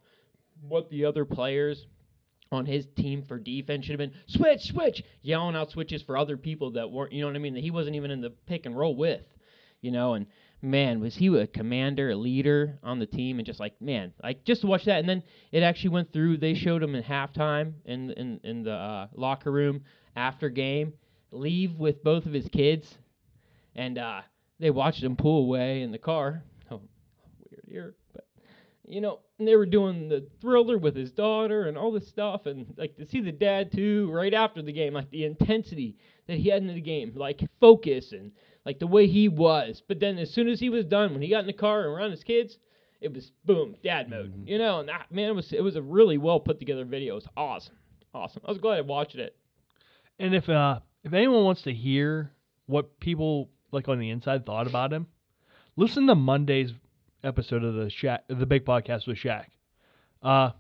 what 0.61 0.89
the 0.91 1.05
other 1.05 1.25
players 1.25 1.87
on 2.51 2.67
his 2.67 2.87
team 2.97 3.23
for 3.23 3.39
defense 3.39 3.85
should 3.85 4.01
have 4.01 4.11
been. 4.11 4.19
Switch, 4.27 4.62
switch, 4.62 5.03
yelling 5.23 5.55
out 5.55 5.70
switches 5.70 6.03
for 6.03 6.17
other 6.17 6.37
people 6.37 6.73
that 6.73 6.91
weren't, 6.91 7.12
you 7.12 7.20
know 7.20 7.27
what 7.27 7.37
I 7.37 7.41
mean, 7.41 7.55
that 7.55 7.62
he 7.62 7.70
wasn't 7.70 7.97
even 7.97 8.11
in 8.11 8.20
the 8.20 8.31
pick 8.31 8.65
and 8.65 8.77
roll 8.77 8.97
with, 8.97 9.23
you 9.83 9.91
know, 9.91 10.15
and 10.15 10.27
man, 10.62 11.01
was 11.01 11.17
he 11.17 11.28
a 11.28 11.47
commander, 11.47 12.11
a 12.11 12.17
leader 12.17 12.78
on 12.83 12.99
the 12.99 13.07
team, 13.07 13.39
and 13.39 13.47
just 13.47 13.61
like 13.61 13.81
man, 13.81 14.12
like 14.23 14.45
just 14.45 14.62
to 14.62 14.67
watch 14.67 14.85
that, 14.85 14.99
and 14.99 15.09
then 15.09 15.23
it 15.53 15.62
actually 15.62 15.91
went 15.91 16.12
through. 16.12 16.39
They 16.39 16.55
showed 16.55 16.83
him 16.83 16.95
in 16.95 17.03
halftime 17.03 17.75
in 17.85 18.11
in 18.12 18.41
in 18.43 18.62
the 18.62 18.73
uh, 18.73 19.07
locker 19.15 19.53
room 19.53 19.83
after 20.17 20.49
game, 20.49 20.93
leave 21.31 21.77
with 21.78 22.03
both 22.03 22.27
of 22.27 22.33
his 22.33 22.49
kids, 22.49 22.99
and 23.75 23.99
uh, 23.99 24.23
they 24.59 24.70
watched 24.70 25.03
him 25.03 25.17
pull 25.17 25.45
away 25.45 25.83
in 25.83 25.93
the 25.93 25.99
car. 25.99 26.43
Oh, 26.70 26.81
weird 27.51 27.65
here, 27.69 27.95
but 28.12 28.27
you 28.85 29.01
know, 29.01 29.20
they 29.39 29.55
were 29.55 29.67
doing 29.67 30.09
the 30.09 30.27
thriller 30.41 30.78
with 30.78 30.97
his 30.97 31.12
daughter 31.12 31.67
and 31.67 31.78
all 31.78 31.93
this 31.93 32.09
stuff, 32.09 32.47
and 32.47 32.75
like 32.77 32.97
to 32.97 33.07
see 33.07 33.20
the 33.20 33.33
dad 33.33 33.70
too 33.70 34.11
right 34.11 34.35
after 34.35 34.62
the 34.62 34.73
game, 34.73 34.95
like 34.95 35.11
the 35.11 35.25
intensity 35.25 35.97
that 36.27 36.39
he 36.39 36.49
had 36.49 36.62
in 36.62 36.69
the 36.69 36.81
game, 36.81 37.12
like 37.15 37.41
focus 37.61 38.12
and 38.12 38.33
like 38.69 38.81
the 38.81 38.87
way 38.87 39.07
he 39.07 39.29
was. 39.29 39.83
But 39.89 39.99
then 39.99 40.19
as 40.19 40.31
soon 40.31 40.47
as 40.47 40.61
he 40.61 40.69
was 40.69 40.85
done, 40.85 41.15
when 41.15 41.23
he 41.23 41.29
got 41.29 41.41
in 41.41 41.47
the 41.47 41.55
car 41.55 41.85
and 41.85 41.89
around 41.89 42.11
his 42.11 42.23
kids, 42.23 42.59
it 43.01 43.15
was 43.15 43.33
boom, 43.47 43.77
dad 43.83 44.11
mode, 44.11 44.47
you 44.47 44.59
know. 44.59 44.81
And 44.81 44.91
that, 44.91 45.07
man, 45.11 45.31
it 45.31 45.35
was 45.35 45.55
it 45.55 45.63
was 45.63 45.77
a 45.77 45.81
really 45.81 46.19
well 46.19 46.39
put 46.39 46.59
together 46.59 46.85
video. 46.85 47.15
It 47.15 47.25
was 47.25 47.29
awesome, 47.35 47.77
awesome. 48.13 48.43
I 48.45 48.51
was 48.51 48.61
glad 48.61 48.77
I 48.77 48.83
watched 48.83 49.15
it. 49.15 49.35
And 50.19 50.35
if 50.35 50.51
uh 50.51 50.81
if 51.03 51.15
anyone 51.15 51.45
wants 51.45 51.63
to 51.63 51.73
hear 51.73 52.31
what 52.67 53.01
people 53.01 53.49
like 53.73 53.89
on 53.89 53.99
the 54.01 54.11
inside 54.11 54.45
thought 54.45 54.67
about 54.67 54.93
him, 54.93 55.07
listen 55.77 56.07
to 56.07 56.15
Monday's 56.15 56.73
episode 57.25 57.65
of 57.65 57.73
the 57.73 57.87
Shaq, 57.87 58.19
the 58.29 58.45
Big 58.45 58.67
Podcast 58.67 59.07
with 59.07 59.17
Shaq. 59.17 59.47
Uh, 60.23 60.51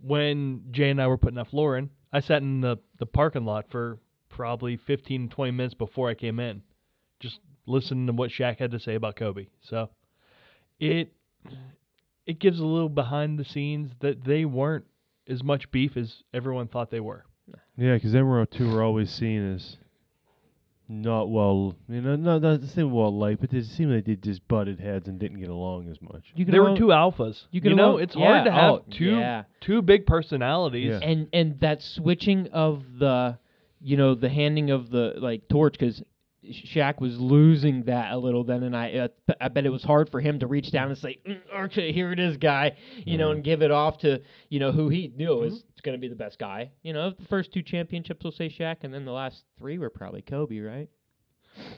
when 0.00 0.62
Jay 0.70 0.88
and 0.88 1.02
I 1.02 1.06
were 1.06 1.18
putting 1.18 1.38
up 1.38 1.52
in, 1.52 1.90
I 2.14 2.20
sat 2.20 2.40
in 2.40 2.62
the 2.62 2.78
the 2.98 3.04
parking 3.04 3.44
lot 3.44 3.66
for 3.70 3.98
probably 4.30 4.78
15 4.78 5.28
20 5.28 5.52
minutes 5.52 5.74
before 5.74 6.08
I 6.08 6.14
came 6.14 6.40
in, 6.40 6.62
just 7.20 7.40
listening 7.66 8.06
to 8.06 8.12
what 8.12 8.30
Shaq 8.30 8.58
had 8.58 8.70
to 8.72 8.80
say 8.80 8.94
about 8.94 9.16
Kobe. 9.16 9.46
So 9.60 9.90
it 10.80 11.12
it 12.26 12.38
gives 12.38 12.60
a 12.60 12.64
little 12.66 12.88
behind 12.88 13.38
the 13.38 13.44
scenes 13.44 13.92
that 14.00 14.24
they 14.24 14.44
weren't 14.44 14.84
as 15.28 15.42
much 15.42 15.70
beef 15.70 15.96
as 15.96 16.22
everyone 16.32 16.68
thought 16.68 16.90
they 16.90 17.00
were. 17.00 17.24
Yeah, 17.76 17.94
because 17.94 18.14
everyone 18.14 18.46
two 18.50 18.70
were 18.70 18.82
always 18.82 19.10
seen 19.10 19.54
as 19.54 19.76
not 20.90 21.28
well, 21.30 21.76
you 21.88 22.00
know, 22.00 22.16
not 22.16 22.40
not 22.40 22.60
the 22.62 22.66
same 22.66 22.92
well 22.92 23.14
liked, 23.16 23.40
but 23.42 23.52
it 23.52 23.66
seemed 23.66 23.92
like 23.92 24.06
they 24.06 24.16
just 24.16 24.46
butted 24.48 24.80
heads 24.80 25.06
and 25.06 25.18
didn't 25.18 25.38
get 25.38 25.50
along 25.50 25.90
as 25.90 26.00
much. 26.00 26.24
You 26.34 26.46
There 26.46 26.62
were 26.62 26.76
two 26.76 26.86
alphas. 26.86 27.42
You 27.50 27.56
You, 27.56 27.60
can 27.60 27.76
know, 27.76 27.98
it's 27.98 28.16
yeah, 28.16 28.26
hard 28.26 28.44
to 28.46 28.52
have 28.52 28.70
oh, 28.72 28.84
two 28.90 29.18
yeah. 29.18 29.44
two 29.60 29.82
big 29.82 30.06
personalities. 30.06 30.98
Yeah. 31.00 31.06
and 31.08 31.28
and 31.32 31.60
that 31.60 31.82
switching 31.82 32.48
of 32.48 32.82
the 32.98 33.38
you 33.80 33.96
know 33.98 34.14
the 34.14 34.30
handing 34.30 34.70
of 34.70 34.88
the 34.90 35.14
like 35.18 35.46
torch 35.48 35.74
because 35.78 36.02
Shaq 36.50 37.00
was 37.00 37.18
losing 37.18 37.84
that 37.84 38.12
a 38.12 38.18
little 38.18 38.44
then 38.44 38.62
and 38.62 38.76
I 38.76 38.92
uh, 39.28 39.34
I 39.40 39.48
bet 39.48 39.66
it 39.66 39.70
was 39.70 39.82
hard 39.82 40.10
for 40.10 40.20
him 40.20 40.38
to 40.40 40.46
reach 40.46 40.70
down 40.72 40.88
and 40.88 40.98
say 40.98 41.18
mm, 41.26 41.40
okay 41.66 41.92
here 41.92 42.12
it 42.12 42.18
is 42.18 42.36
guy 42.36 42.76
you 43.04 43.18
know 43.18 43.30
and 43.30 43.44
give 43.44 43.62
it 43.62 43.70
off 43.70 43.98
to 43.98 44.20
you 44.48 44.60
know 44.60 44.72
who 44.72 44.88
he 44.88 45.12
knew 45.16 45.42
is 45.42 45.62
going 45.82 45.96
to 45.96 46.00
be 46.00 46.08
the 46.08 46.16
best 46.16 46.38
guy. 46.38 46.70
You 46.82 46.92
know 46.92 47.10
the 47.10 47.26
first 47.26 47.52
two 47.52 47.62
championships 47.62 48.24
will 48.24 48.32
say 48.32 48.48
Shaq 48.48 48.76
and 48.82 48.92
then 48.92 49.04
the 49.04 49.12
last 49.12 49.44
three 49.58 49.78
were 49.78 49.90
probably 49.90 50.22
Kobe 50.22 50.58
right 50.58 50.88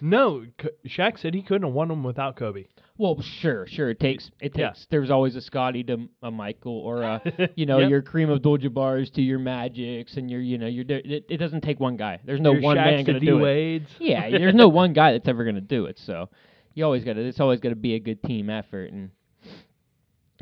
No, 0.01 0.45
K- 0.59 0.69
Shaq 0.87 1.19
said 1.19 1.35
he 1.35 1.43
couldn't 1.43 1.67
have 1.67 1.73
won 1.75 1.89
them 1.89 2.03
without 2.05 2.37
Kobe. 2.37 2.65
well 2.99 3.21
sure 3.23 3.67
sure 3.67 3.89
it 3.91 3.99
takes 4.01 4.31
it 4.41 4.53
Yeah. 4.57 4.69
takes 4.69 4.87
there's 4.91 5.11
always 5.11 5.35
a 5.37 5.41
Scottie 5.41 5.83
to 5.85 6.09
a 6.23 6.31
Michael 6.31 6.77
or 6.79 7.03
a 7.03 7.23
you 7.57 7.65
know 7.67 7.79
Yep. 7.79 7.91
your 7.91 8.03
Kareem 8.03 8.35
Abdul-Jabbar's 8.35 9.11
to 9.13 9.23
your 9.23 9.39
Magics 9.39 10.17
and 10.17 10.31
your 10.31 10.41
you 10.41 10.59
know 10.59 10.67
your 10.67 10.85
it, 10.89 11.25
it 11.31 11.37
doesn't 11.39 11.63
take 11.63 11.81
one 11.81 11.97
guy 11.97 12.19
there's 12.25 12.41
no 12.41 12.53
Your 12.53 12.63
one 12.63 12.77
Shaqs 12.77 12.85
man 12.85 13.05
to 13.07 13.13
to 13.15 13.21
do 13.21 13.37
it 13.37 13.39
D-Wades. 13.39 13.91
Yeah, 13.99 14.29
there's 14.31 14.55
no 14.55 14.69
one 14.83 14.93
guy 14.93 15.13
that's 15.13 15.29
ever 15.29 15.45
going 15.45 15.55
to 15.57 15.61
do 15.63 15.87
it. 15.87 15.99
So 15.99 16.29
you 16.75 16.85
always 16.85 17.05
got 17.05 17.15
to. 17.15 17.21
It's 17.27 17.41
always 17.41 17.59
got 17.61 17.71
to 17.71 17.75
be 17.77 17.95
a 17.95 17.99
good 18.01 18.23
team 18.23 18.49
effort. 18.51 18.93
And 18.93 19.11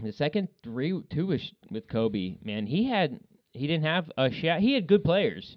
the 0.03 0.13
second 0.13 0.49
three, 0.63 1.01
two 1.11 1.27
with, 1.27 1.41
with 1.71 1.89
Kobe, 1.89 2.37
man, 2.45 2.67
he 2.67 2.85
had 2.89 3.19
he 3.53 3.67
didn't 3.67 3.85
have 3.85 4.11
a 4.19 4.31
shot. 4.31 4.61
He 4.61 4.75
had 4.75 4.87
good 4.87 5.03
players. 5.05 5.57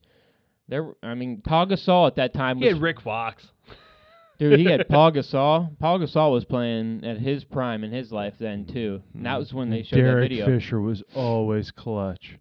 There, 0.71 0.93
I 1.03 1.15
mean, 1.15 1.41
Paul 1.43 1.67
Gasol 1.67 2.07
at 2.07 2.15
that 2.15 2.33
time 2.33 2.57
He 2.57 2.63
was 2.63 2.75
had 2.75 2.81
Rick 2.81 3.01
Fox. 3.01 3.45
dude. 4.39 4.57
He 4.57 4.65
had 4.65 4.87
Paul 4.89 5.11
Gasol. 5.11 5.77
Paul 5.79 5.99
Gasol 5.99 6.31
was 6.31 6.45
playing 6.45 7.03
at 7.03 7.17
his 7.17 7.43
prime 7.43 7.83
in 7.83 7.91
his 7.91 8.09
life 8.11 8.35
then 8.39 8.63
mm-hmm. 8.63 8.73
too. 8.73 9.01
And 9.13 9.25
that 9.25 9.37
was 9.37 9.53
when 9.53 9.67
mm-hmm. 9.67 9.75
they 9.75 9.83
showed 9.83 9.97
that 9.97 10.03
Derek 10.03 10.29
video. 10.29 10.45
Fisher 10.45 10.79
was 10.79 11.03
always 11.13 11.71
clutch. 11.71 12.37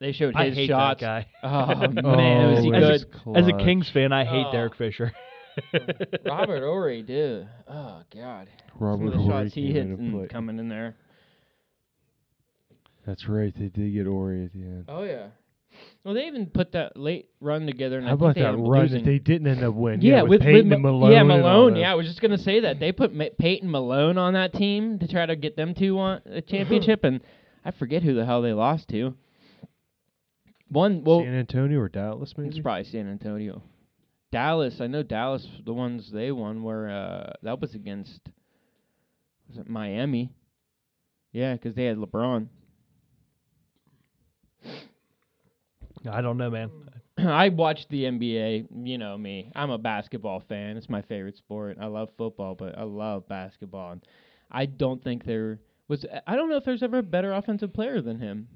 They 0.00 0.10
showed 0.10 0.34
I 0.34 0.46
his 0.46 0.56
hate 0.56 0.68
shots. 0.68 1.00
that 1.00 1.06
guy. 1.06 1.26
Oh 1.44 1.88
man, 1.88 2.54
was 2.54 2.64
he 2.64 2.72
Always 2.72 3.04
good? 3.04 3.36
As 3.36 3.46
a. 3.46 3.52
Kings 3.64 3.88
fan, 3.90 4.12
I 4.12 4.24
hate 4.24 4.46
Oh. 4.48 4.52
Derek 4.52 4.74
Fisher. 4.74 5.12
Robert 6.26 6.62
Horry, 6.64 7.02
dude. 7.02 7.48
Oh 7.68 8.02
god. 8.12 8.48
Robert 8.78 8.98
Some 8.98 9.06
of 9.06 9.12
the 9.12 9.18
Horry 9.18 9.44
shots 9.46 9.54
he 9.54 9.66
came 9.66 9.72
hit 9.72 9.82
in 9.86 9.92
and 9.92 10.14
and 10.14 10.30
coming 10.30 10.58
in 10.58 10.68
there. 10.68 10.96
That's 13.06 13.28
right. 13.28 13.54
They 13.56 13.68
did 13.68 13.94
get 13.94 14.06
Horry 14.06 14.44
at 14.44 14.52
the 14.52 14.62
end. 14.62 14.84
Oh 14.88 15.04
yeah. 15.04 15.28
Well, 16.04 16.14
they 16.14 16.26
even 16.26 16.46
put 16.46 16.72
that 16.72 16.96
late 16.96 17.28
run 17.40 17.66
together, 17.66 17.98
and 17.98 18.06
How 18.06 18.14
I 18.14 18.16
think 18.16 18.22
about 18.22 18.34
they 18.36 18.40
that 18.42 18.48
ended 18.48 18.64
up 18.64 18.70
run 18.70 18.82
losing. 18.82 18.98
that 18.98 19.04
they 19.10 19.18
didn't 19.18 19.46
end 19.48 19.62
up 19.64 19.74
winning? 19.74 20.02
yeah, 20.02 20.22
with, 20.22 20.40
Payton 20.40 20.72
and 20.72 20.82
Malone. 20.82 21.12
Yeah, 21.12 21.20
and 21.20 21.32
all 21.32 21.38
Malone. 21.38 21.74
that. 21.74 21.80
Yeah, 21.80 21.92
I 21.92 21.94
was 21.94 22.06
just 22.06 22.20
gonna 22.20 22.38
say 22.38 22.60
that 22.60 22.80
they 22.80 22.92
put 22.92 23.12
Ma- 23.14 23.24
Payton 23.38 23.70
Malone 23.70 24.16
on 24.16 24.34
that 24.34 24.52
team 24.54 24.98
to 25.00 25.08
try 25.08 25.26
to 25.26 25.36
get 25.36 25.56
them 25.56 25.74
to 25.74 25.98
uh, 25.98 26.20
a 26.26 26.40
championship, 26.40 27.04
and 27.04 27.20
I 27.64 27.72
forget 27.72 28.02
who 28.02 28.14
the 28.14 28.24
hell 28.24 28.40
they 28.42 28.52
lost 28.52 28.88
to. 28.88 29.14
One, 30.70 31.02
well, 31.04 31.20
San 31.20 31.34
Antonio 31.34 31.78
or 31.80 31.88
Dallas, 31.88 32.34
maybe. 32.36 32.50
it's 32.50 32.58
probably 32.58 32.84
San 32.84 33.08
Antonio. 33.10 33.62
Dallas, 34.30 34.80
I 34.80 34.86
know 34.86 35.02
Dallas. 35.02 35.46
The 35.64 35.72
ones 35.72 36.10
they 36.12 36.30
won 36.32 36.62
were 36.62 36.88
uh, 36.90 37.32
that 37.42 37.60
was 37.60 37.74
against 37.74 38.20
was 39.48 39.56
it 39.58 39.68
Miami? 39.68 40.30
Yeah, 41.32 41.54
because 41.54 41.74
they 41.74 41.84
had 41.84 41.96
LeBron. 41.96 42.48
I 46.10 46.20
don't 46.20 46.36
know, 46.36 46.50
man. 46.50 46.70
I 47.18 47.48
watch 47.48 47.88
the 47.88 48.04
NBA. 48.04 48.68
You 48.84 48.98
know 48.98 49.16
me. 49.18 49.50
I'm 49.54 49.70
a 49.70 49.78
basketball 49.78 50.40
fan. 50.40 50.76
It's 50.76 50.88
my 50.88 51.02
favorite 51.02 51.36
sport. 51.36 51.78
I 51.80 51.86
love 51.86 52.10
football, 52.16 52.54
but 52.54 52.78
I 52.78 52.84
love 52.84 53.26
basketball. 53.28 53.92
And 53.92 54.02
I 54.50 54.66
don't 54.66 55.02
think 55.02 55.24
there 55.24 55.60
was. 55.88 56.04
I 56.26 56.36
don't 56.36 56.48
know 56.48 56.56
if 56.56 56.64
there's 56.64 56.82
ever 56.82 56.98
a 56.98 57.02
better 57.02 57.32
offensive 57.32 57.72
player 57.72 58.00
than 58.00 58.20
him. 58.20 58.48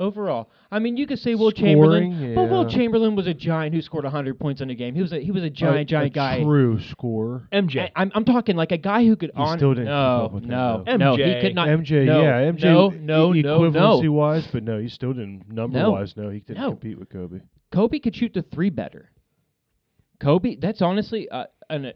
Overall, 0.00 0.48
I 0.70 0.78
mean, 0.78 0.96
you 0.96 1.06
could 1.06 1.18
say 1.18 1.34
Wilt 1.34 1.56
Chamberlain, 1.56 2.14
Scoring, 2.14 2.34
but 2.34 2.44
Wilt 2.50 2.70
yeah. 2.70 2.76
Chamberlain 2.78 3.14
was 3.16 3.26
a 3.26 3.34
giant 3.34 3.74
who 3.74 3.82
scored 3.82 4.04
100 4.04 4.40
points 4.40 4.62
in 4.62 4.70
a 4.70 4.74
game. 4.74 4.94
He 4.94 5.02
was 5.02 5.12
a 5.12 5.20
he 5.20 5.30
was 5.30 5.42
a 5.42 5.50
giant, 5.50 5.80
A- 5.80 5.84
giant 5.84 6.06
a 6.06 6.10
guy. 6.10 6.42
True 6.42 6.80
scorer. 6.80 7.46
MJ. 7.52 7.82
I, 7.82 7.90
I'm 8.02 8.10
I'm 8.14 8.24
talking 8.24 8.56
like 8.56 8.72
a 8.72 8.78
guy 8.78 9.04
who 9.04 9.14
could 9.14 9.30
He 9.36 9.40
on. 9.42 9.58
still 9.58 9.74
didn't 9.74 9.84
keep 9.88 9.90
no, 9.92 10.24
up 10.24 10.32
with 10.32 10.44
him, 10.44 10.48
no, 10.50 10.82
though. 10.86 10.96
no. 10.96 11.16
He 11.16 11.22
MJ. 11.22 11.40
could 11.42 11.54
not. 11.54 11.68
MJ, 11.68 12.04
no, 12.06 12.22
yeah, 12.22 12.50
MJ. 12.50 12.62
No, 12.64 12.92
e- 12.92 12.98
no, 12.98 13.32
no, 13.32 13.60
equivalency 13.70 14.04
no. 14.04 14.12
wise, 14.12 14.48
but 14.50 14.62
no, 14.64 14.78
he 14.80 14.88
still 14.88 15.12
didn't 15.12 15.52
number 15.52 15.78
No. 15.78 15.90
wise. 15.92 16.16
No, 16.16 16.30
he 16.30 16.40
didn't 16.40 16.62
No. 16.62 16.70
compete 16.70 16.98
with 16.98 17.10
Kobe. 17.10 17.40
Kobe 17.70 17.98
could 17.98 18.16
shoot 18.16 18.32
the 18.32 18.42
three 18.42 18.70
better. 18.70 19.10
Kobe, 20.18 20.56
that's 20.56 20.82
honestly, 20.82 21.28
uh, 21.28 21.44
an, 21.68 21.92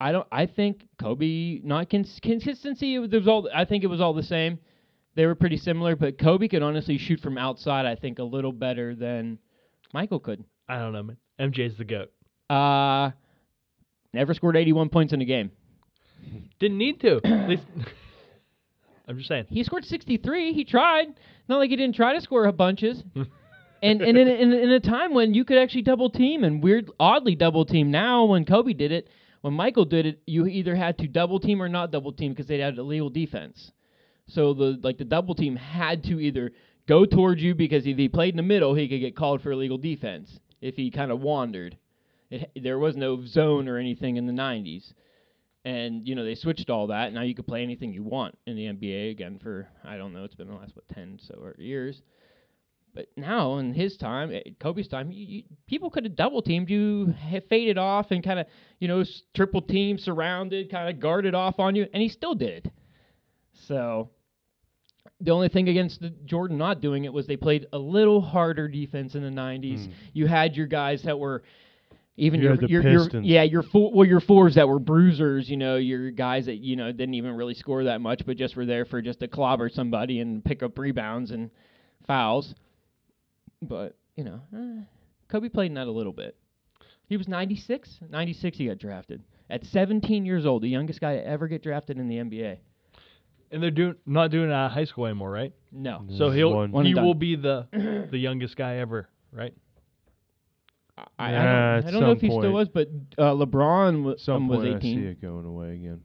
I 0.00 0.10
don't. 0.12 0.26
I 0.30 0.46
think 0.46 0.86
Kobe 1.00 1.60
not 1.62 1.88
cons- 1.88 2.18
consistency. 2.22 2.94
It 2.96 2.98
was, 2.98 3.10
there 3.10 3.20
was 3.20 3.28
all. 3.28 3.48
I 3.54 3.64
think 3.64 3.84
it 3.84 3.88
was 3.88 4.00
all 4.00 4.12
the 4.12 4.22
same. 4.24 4.58
They 5.16 5.24
were 5.24 5.34
pretty 5.34 5.56
similar, 5.56 5.96
but 5.96 6.18
Kobe 6.18 6.46
could 6.46 6.62
honestly 6.62 6.98
shoot 6.98 7.20
from 7.20 7.38
outside. 7.38 7.86
I 7.86 7.96
think 7.96 8.18
a 8.18 8.22
little 8.22 8.52
better 8.52 8.94
than 8.94 9.38
Michael 9.94 10.20
could. 10.20 10.44
I 10.68 10.78
don't 10.78 10.92
know, 10.92 11.02
man. 11.02 11.16
MJ's 11.40 11.76
the 11.78 11.84
goat. 11.84 12.12
Uh, 12.50 13.10
never 14.12 14.34
scored 14.34 14.56
81 14.56 14.90
points 14.90 15.14
in 15.14 15.22
a 15.22 15.24
game. 15.24 15.50
Didn't 16.60 16.76
need 16.76 17.00
to. 17.00 17.16
At 17.24 17.48
least 17.48 17.62
I'm 19.08 19.16
just 19.16 19.28
saying. 19.28 19.46
He 19.48 19.64
scored 19.64 19.86
63. 19.86 20.52
He 20.52 20.64
tried. 20.64 21.06
Not 21.48 21.58
like 21.58 21.70
he 21.70 21.76
didn't 21.76 21.96
try 21.96 22.14
to 22.14 22.20
score 22.20 22.44
a 22.44 22.52
bunches. 22.52 23.02
and 23.82 24.02
and 24.02 24.18
in, 24.18 24.28
in 24.28 24.52
in 24.52 24.70
a 24.70 24.80
time 24.80 25.14
when 25.14 25.32
you 25.32 25.44
could 25.44 25.56
actually 25.58 25.82
double 25.82 26.10
team 26.10 26.44
and 26.44 26.62
weird, 26.62 26.90
oddly 27.00 27.36
double 27.36 27.64
team. 27.64 27.90
Now 27.90 28.24
when 28.24 28.44
Kobe 28.44 28.74
did 28.74 28.92
it, 28.92 29.08
when 29.40 29.54
Michael 29.54 29.84
did 29.86 30.04
it, 30.04 30.20
you 30.26 30.46
either 30.46 30.74
had 30.74 30.98
to 30.98 31.06
double 31.06 31.40
team 31.40 31.62
or 31.62 31.68
not 31.68 31.90
double 31.90 32.12
team 32.12 32.32
because 32.32 32.48
they 32.48 32.58
had 32.58 32.76
illegal 32.76 33.08
defense. 33.08 33.70
So 34.28 34.54
the 34.54 34.78
like 34.82 34.98
the 34.98 35.04
double 35.04 35.34
team 35.34 35.56
had 35.56 36.04
to 36.04 36.20
either 36.20 36.52
go 36.86 37.04
towards 37.04 37.42
you 37.42 37.54
because 37.54 37.86
if 37.86 37.96
he 37.96 38.08
played 38.08 38.30
in 38.30 38.36
the 38.36 38.42
middle, 38.42 38.74
he 38.74 38.88
could 38.88 39.00
get 39.00 39.16
called 39.16 39.42
for 39.42 39.52
illegal 39.52 39.78
defense 39.78 40.40
if 40.60 40.76
he 40.76 40.90
kind 40.90 41.10
of 41.10 41.20
wandered. 41.20 41.76
It, 42.30 42.50
there 42.60 42.78
was 42.78 42.96
no 42.96 43.24
zone 43.24 43.68
or 43.68 43.78
anything 43.78 44.16
in 44.16 44.26
the 44.26 44.32
90s. 44.32 44.92
And, 45.64 46.06
you 46.06 46.14
know, 46.14 46.24
they 46.24 46.36
switched 46.36 46.70
all 46.70 46.88
that. 46.88 47.12
Now 47.12 47.22
you 47.22 47.34
could 47.34 47.46
play 47.46 47.62
anything 47.62 47.92
you 47.92 48.04
want 48.04 48.38
in 48.46 48.56
the 48.56 48.66
NBA 48.66 49.10
again 49.10 49.38
for, 49.42 49.68
I 49.84 49.96
don't 49.96 50.12
know, 50.12 50.24
it's 50.24 50.34
been 50.34 50.48
the 50.48 50.54
last, 50.54 50.76
what, 50.76 50.86
10 50.88 51.18
so 51.22 51.52
years. 51.58 52.02
But 52.94 53.08
now, 53.16 53.58
in 53.58 53.74
his 53.74 53.96
time, 53.96 54.32
eh, 54.32 54.40
Kobe's 54.58 54.88
time, 54.88 55.10
you, 55.10 55.26
you, 55.26 55.42
people 55.66 55.90
could 55.90 56.04
have 56.04 56.16
double 56.16 56.40
teamed 56.40 56.70
you, 56.70 57.14
faded 57.50 57.76
off, 57.76 58.10
and 58.10 58.24
kind 58.24 58.38
of, 58.38 58.46
you 58.78 58.88
know, 58.88 59.04
triple 59.34 59.60
team, 59.60 59.98
surrounded, 59.98 60.70
kind 60.70 60.88
of 60.88 60.98
guarded 60.98 61.34
off 61.34 61.58
on 61.58 61.74
you, 61.74 61.86
and 61.92 62.02
he 62.02 62.08
still 62.08 62.34
did. 62.34 62.70
So, 63.66 64.10
the 65.20 65.30
only 65.30 65.48
thing 65.48 65.68
against 65.68 66.00
the 66.00 66.10
Jordan 66.24 66.58
not 66.58 66.80
doing 66.80 67.04
it 67.04 67.12
was 67.12 67.26
they 67.26 67.36
played 67.36 67.66
a 67.72 67.78
little 67.78 68.20
harder 68.20 68.68
defense 68.68 69.14
in 69.14 69.22
the 69.22 69.30
90s. 69.30 69.88
Mm. 69.88 69.92
You 70.12 70.26
had 70.26 70.56
your 70.56 70.66
guys 70.66 71.02
that 71.04 71.18
were 71.18 71.42
even 72.16 72.40
You 72.40 72.44
your, 72.44 72.54
had 72.54 72.60
the 72.60 72.68
your, 72.68 72.82
your 72.82 73.02
Pistons. 73.04 73.26
yeah 73.26 73.42
your 73.42 73.62
four 73.62 73.92
well 73.92 74.06
your 74.06 74.20
fours 74.20 74.54
that 74.56 74.68
were 74.68 74.78
bruisers. 74.78 75.48
You 75.48 75.56
know 75.56 75.76
your 75.76 76.10
guys 76.10 76.46
that 76.46 76.56
you 76.56 76.76
know 76.76 76.92
didn't 76.92 77.14
even 77.14 77.34
really 77.34 77.54
score 77.54 77.84
that 77.84 78.00
much, 78.00 78.22
but 78.26 78.36
just 78.36 78.56
were 78.56 78.66
there 78.66 78.84
for 78.84 79.00
just 79.02 79.20
to 79.20 79.28
clobber 79.28 79.68
somebody 79.68 80.20
and 80.20 80.44
pick 80.44 80.62
up 80.62 80.78
rebounds 80.78 81.30
and 81.30 81.50
fouls. 82.06 82.54
But 83.62 83.96
you 84.16 84.24
know, 84.24 84.40
eh, 84.54 84.82
Kobe 85.28 85.48
played 85.48 85.66
in 85.66 85.74
that 85.74 85.86
a 85.86 85.90
little 85.92 86.12
bit. 86.12 86.36
He 87.08 87.16
was 87.16 87.28
96. 87.28 88.00
96 88.10 88.58
he 88.58 88.66
got 88.66 88.78
drafted 88.78 89.22
at 89.48 89.64
17 89.64 90.26
years 90.26 90.44
old, 90.44 90.62
the 90.62 90.68
youngest 90.68 91.00
guy 91.00 91.14
to 91.16 91.26
ever 91.26 91.48
get 91.48 91.62
drafted 91.62 91.98
in 91.98 92.08
the 92.08 92.16
NBA. 92.16 92.58
And 93.50 93.62
they're 93.62 93.70
doing 93.70 93.94
not 94.06 94.30
doing 94.30 94.50
it 94.50 94.52
out 94.52 94.66
of 94.66 94.72
high 94.72 94.84
school 94.84 95.06
anymore, 95.06 95.30
right? 95.30 95.52
No. 95.70 96.04
So 96.18 96.30
he'll 96.30 96.52
One- 96.54 96.72
One 96.72 96.84
he 96.84 96.92
and 96.92 97.04
will 97.04 97.14
be 97.14 97.36
the 97.36 97.68
the 98.10 98.18
youngest 98.18 98.56
guy 98.56 98.76
ever, 98.76 99.08
right? 99.32 99.54
I, 100.98 101.04
I 101.18 101.30
don't, 101.30 101.44
I 101.44 101.80
don't 101.90 101.92
know 102.00 102.00
some 102.08 102.16
if 102.16 102.20
he 102.22 102.28
still 102.30 102.52
was, 102.52 102.68
but 102.68 102.88
uh, 103.18 103.32
LeBron 103.34 104.02
wa- 104.02 104.14
Some 104.16 104.34
um, 104.44 104.48
was 104.48 104.60
point 104.60 104.76
I 104.76 104.80
see 104.80 104.92
18. 104.92 105.04
it 105.08 105.20
going 105.20 105.44
away 105.44 105.74
again. 105.74 106.00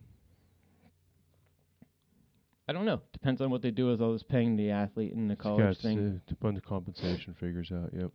I 2.67 2.73
don't 2.73 2.85
know. 2.85 3.01
Depends 3.13 3.41
on 3.41 3.49
what 3.49 3.61
they 3.61 3.71
do 3.71 3.87
with 3.87 4.01
all 4.01 4.11
this 4.13 4.23
paying 4.23 4.55
the 4.57 4.69
athlete 4.71 5.13
in 5.13 5.27
the 5.27 5.33
It's 5.33 5.41
college 5.41 5.63
got 5.63 5.77
thing. 5.77 6.21
to 6.27 6.35
put 6.35 6.55
the 6.55 6.61
compensation 6.61 7.33
figures 7.39 7.71
out. 7.71 7.89
Yep. 7.97 8.11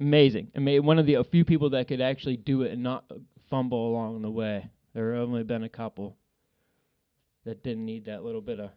Amazing. 0.00 0.52
I 0.56 0.60
mean, 0.60 0.84
one 0.84 0.98
of 1.00 1.06
the 1.06 1.14
a 1.14 1.24
few 1.24 1.44
people 1.44 1.70
that 1.70 1.88
could 1.88 2.00
actually 2.00 2.36
do 2.36 2.62
it 2.62 2.72
and 2.72 2.82
not 2.82 3.04
uh, 3.10 3.16
fumble 3.50 3.88
along 3.90 4.22
the 4.22 4.30
way. 4.30 4.68
There 4.94 5.14
have 5.14 5.28
only 5.28 5.42
been 5.44 5.64
a 5.64 5.68
couple 5.68 6.16
that 7.48 7.62
didn't 7.62 7.86
need 7.86 8.04
that 8.04 8.24
little 8.24 8.42
bit 8.42 8.60
of 8.60 8.70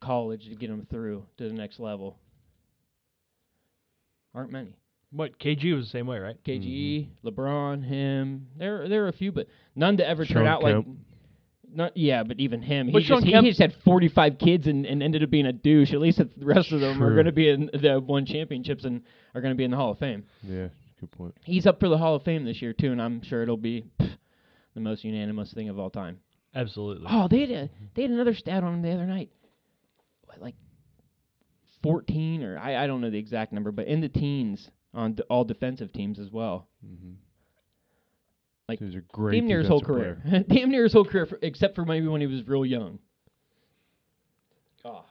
college 0.00 0.48
to 0.48 0.56
get 0.56 0.70
them 0.70 0.88
through 0.90 1.24
to 1.38 1.46
the 1.46 1.54
next 1.54 1.78
level. 1.78 2.18
Aren't 4.34 4.50
many. 4.50 4.74
What 5.12 5.38
KG 5.38 5.76
was 5.76 5.86
the 5.86 5.90
same 5.90 6.08
way, 6.08 6.18
right? 6.18 6.36
KG, 6.44 7.06
mm-hmm. 7.06 7.28
LeBron, 7.28 7.84
him. 7.84 8.48
There, 8.56 8.88
there 8.88 9.04
are 9.04 9.08
a 9.08 9.12
few, 9.12 9.30
but 9.30 9.46
none 9.76 9.96
to 9.98 10.08
ever 10.08 10.24
turn 10.24 10.46
out 10.46 10.62
Kemp. 10.62 10.86
like. 10.86 10.96
Not 11.72 11.96
yeah, 11.96 12.24
but 12.24 12.40
even 12.40 12.62
him, 12.62 12.88
he 12.88 12.92
But 12.92 12.98
just, 13.00 13.08
Shawn 13.08 13.22
he, 13.22 13.30
Kemp- 13.30 13.44
he 13.44 13.50
just 13.52 13.60
had 13.60 13.72
45 13.84 14.38
kids 14.38 14.66
and, 14.66 14.84
and 14.84 15.04
ended 15.04 15.22
up 15.22 15.30
being 15.30 15.46
a 15.46 15.52
douche. 15.52 15.92
At 15.92 16.00
least 16.00 16.18
the 16.18 16.28
rest 16.38 16.72
of 16.72 16.80
them 16.80 17.00
are 17.00 17.14
going 17.14 17.26
to 17.26 17.32
be 17.32 17.48
in 17.48 17.70
the 17.72 18.02
won 18.04 18.26
championships 18.26 18.84
and 18.84 19.02
are 19.36 19.40
going 19.40 19.54
to 19.54 19.56
be 19.56 19.62
in 19.62 19.70
the 19.70 19.76
Hall 19.76 19.92
of 19.92 19.98
Fame. 20.00 20.24
Yeah. 20.42 20.66
Good 20.98 21.12
point. 21.12 21.36
He's 21.44 21.66
up 21.68 21.78
for 21.78 21.88
the 21.88 21.96
Hall 21.96 22.16
of 22.16 22.24
Fame 22.24 22.44
this 22.44 22.60
year 22.60 22.72
too, 22.72 22.90
and 22.90 23.00
I'm 23.00 23.22
sure 23.22 23.44
it'll 23.44 23.56
be 23.56 23.84
pff, 24.00 24.10
the 24.74 24.80
most 24.80 25.04
unanimous 25.04 25.52
thing 25.52 25.68
of 25.68 25.78
all 25.78 25.90
time. 25.90 26.18
Absolutely. 26.54 27.06
Oh, 27.08 27.28
they 27.28 27.40
had 27.40 27.50
a, 27.50 27.70
they 27.94 28.02
had 28.02 28.10
another 28.10 28.34
stat 28.34 28.64
on 28.64 28.74
him 28.74 28.82
the 28.82 28.92
other 28.92 29.06
night. 29.06 29.30
What, 30.24 30.40
like 30.40 30.56
14 31.82 32.42
or 32.42 32.58
I, 32.58 32.84
I 32.84 32.86
don't 32.86 33.00
know 33.00 33.10
the 33.10 33.18
exact 33.18 33.52
number, 33.52 33.70
but 33.70 33.86
in 33.86 34.00
the 34.00 34.08
teens 34.08 34.68
on 34.92 35.14
d- 35.14 35.22
all 35.30 35.44
defensive 35.44 35.92
teams 35.92 36.18
as 36.18 36.30
well. 36.30 36.68
Mm-hmm. 36.84 37.12
Like, 38.68 38.78
He's 38.78 38.94
a 38.94 39.00
great 39.12 39.38
Damn 39.38 39.48
near 39.48 39.60
his 39.60 39.68
whole 39.68 39.80
career. 39.80 40.22
Damn 40.48 40.70
near 40.70 40.84
his 40.84 40.92
whole 40.92 41.04
career, 41.04 41.26
for, 41.26 41.38
except 41.42 41.74
for 41.74 41.84
maybe 41.84 42.06
when 42.06 42.20
he 42.20 42.26
was 42.26 42.46
real 42.46 42.64
young. 42.64 42.98
Oh. 44.84 45.04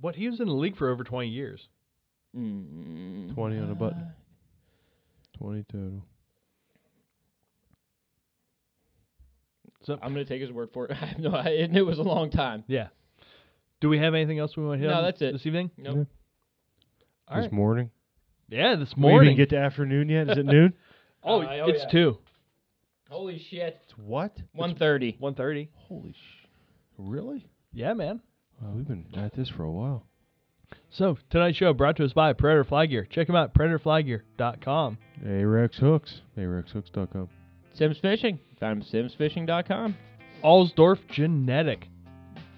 What 0.00 0.16
he 0.16 0.28
was 0.28 0.40
in 0.40 0.46
the 0.46 0.54
league 0.54 0.76
for 0.76 0.90
over 0.90 1.04
20 1.04 1.28
years. 1.28 1.68
Mm, 2.36 3.34
20 3.34 3.58
on 3.58 3.68
a 3.68 3.72
uh, 3.72 3.74
button. 3.74 4.06
20 5.38 5.64
total. 5.70 6.04
So 9.84 9.94
I'm 10.02 10.12
gonna 10.12 10.24
take 10.24 10.40
his 10.40 10.50
word 10.52 10.70
for 10.72 10.86
it. 10.86 10.92
I 11.02 11.14
no, 11.18 11.30
I, 11.30 11.48
it 11.50 11.84
was 11.86 11.98
a 11.98 12.02
long 12.02 12.30
time. 12.30 12.64
yeah. 12.66 12.88
Do 13.80 13.88
we 13.88 13.98
have 13.98 14.12
anything 14.14 14.38
else 14.38 14.56
we 14.58 14.64
want 14.64 14.78
to 14.80 14.86
hit 14.86 14.90
No, 14.92 14.98
on 14.98 15.04
that's 15.04 15.22
it. 15.22 15.32
this 15.32 15.46
evening? 15.46 15.70
Nope. 15.78 16.06
All 17.28 17.36
this 17.36 17.44
right. 17.44 17.52
morning. 17.52 17.90
Yeah, 18.50 18.76
this 18.76 18.94
morning. 18.96 19.00
We 19.00 19.08
even 19.08 19.24
morning. 19.24 19.36
get 19.36 19.50
to 19.50 19.56
afternoon 19.56 20.08
yet? 20.10 20.28
Is 20.28 20.36
it 20.38 20.44
noon? 20.44 20.74
oh, 21.24 21.40
Uh, 21.40 21.60
oh, 21.62 21.68
it's 21.70 21.84
yeah. 21.84 21.90
two. 21.90 22.18
Holy 23.08 23.38
shit. 23.50 23.80
It's 23.84 23.94
what? 23.96 24.36
130. 24.52 25.16
1:30. 25.20 25.68
Holy 25.88 26.12
sh! 26.12 26.46
Really? 26.98 27.46
Yeah, 27.72 27.94
man. 27.94 28.20
Wow, 28.60 28.72
we've 28.74 28.86
been 28.86 29.06
at 29.16 29.34
this 29.34 29.48
for 29.48 29.62
a 29.62 29.70
while. 29.70 30.04
So 30.90 31.16
tonight's 31.30 31.56
show 31.56 31.72
brought 31.72 31.96
to 31.96 32.04
us 32.04 32.12
by 32.12 32.32
Predator 32.34 32.64
Fly 32.64 32.86
Gear. 32.86 33.06
Check 33.10 33.28
them 33.28 33.36
out 33.36 33.50
at 33.50 33.54
predatorflygear.com. 33.54 34.98
Ahrex 35.24 35.76
Hooks. 35.76 36.20
AhrexHooks.com. 36.36 37.28
Simms 37.74 37.96
Fishing. 38.02 38.38
Found 38.60 38.82
him 38.82 39.04
at 39.04 39.10
simmsfishing.com. 39.10 39.96
Allsdorf 40.44 40.98
Genetic. 41.08 41.88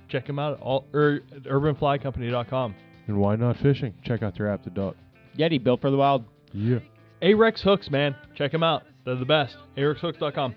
Check 0.09 0.27
them 0.27 0.39
out 0.39 0.55
at 0.55 0.61
all, 0.61 0.87
er, 0.95 1.21
urbanflycompany.com. 1.45 2.75
And 3.09 3.17
Why 3.17 3.37
Knot 3.37 3.57
Fishing? 3.63 3.95
Check 4.05 4.23
out 4.23 4.37
their 4.37 4.49
app, 4.49 4.65
The 4.65 4.71
Dot. 4.71 4.97
Yeti, 5.39 5.63
built 5.63 5.81
for 5.81 5.91
the 5.91 5.97
wild. 5.97 6.25
Yeah. 6.53 6.81
Ahrex 7.23 7.61
Hooks, 7.61 7.91
man. 7.91 8.15
Check 8.35 8.53
them 8.53 8.63
out. 8.63 8.83
They're 9.05 9.15
the 9.15 9.25
best. 9.25 9.57
AhrexHooks.com. 9.77 10.55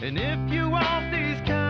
And 0.00 0.16
if 0.16 0.52
you 0.52 0.70
want 0.70 1.12
these 1.12 1.40
kind 1.46 1.67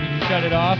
Did 0.00 0.10
you 0.12 0.20
shut 0.26 0.44
it 0.44 0.54
off? 0.54 0.78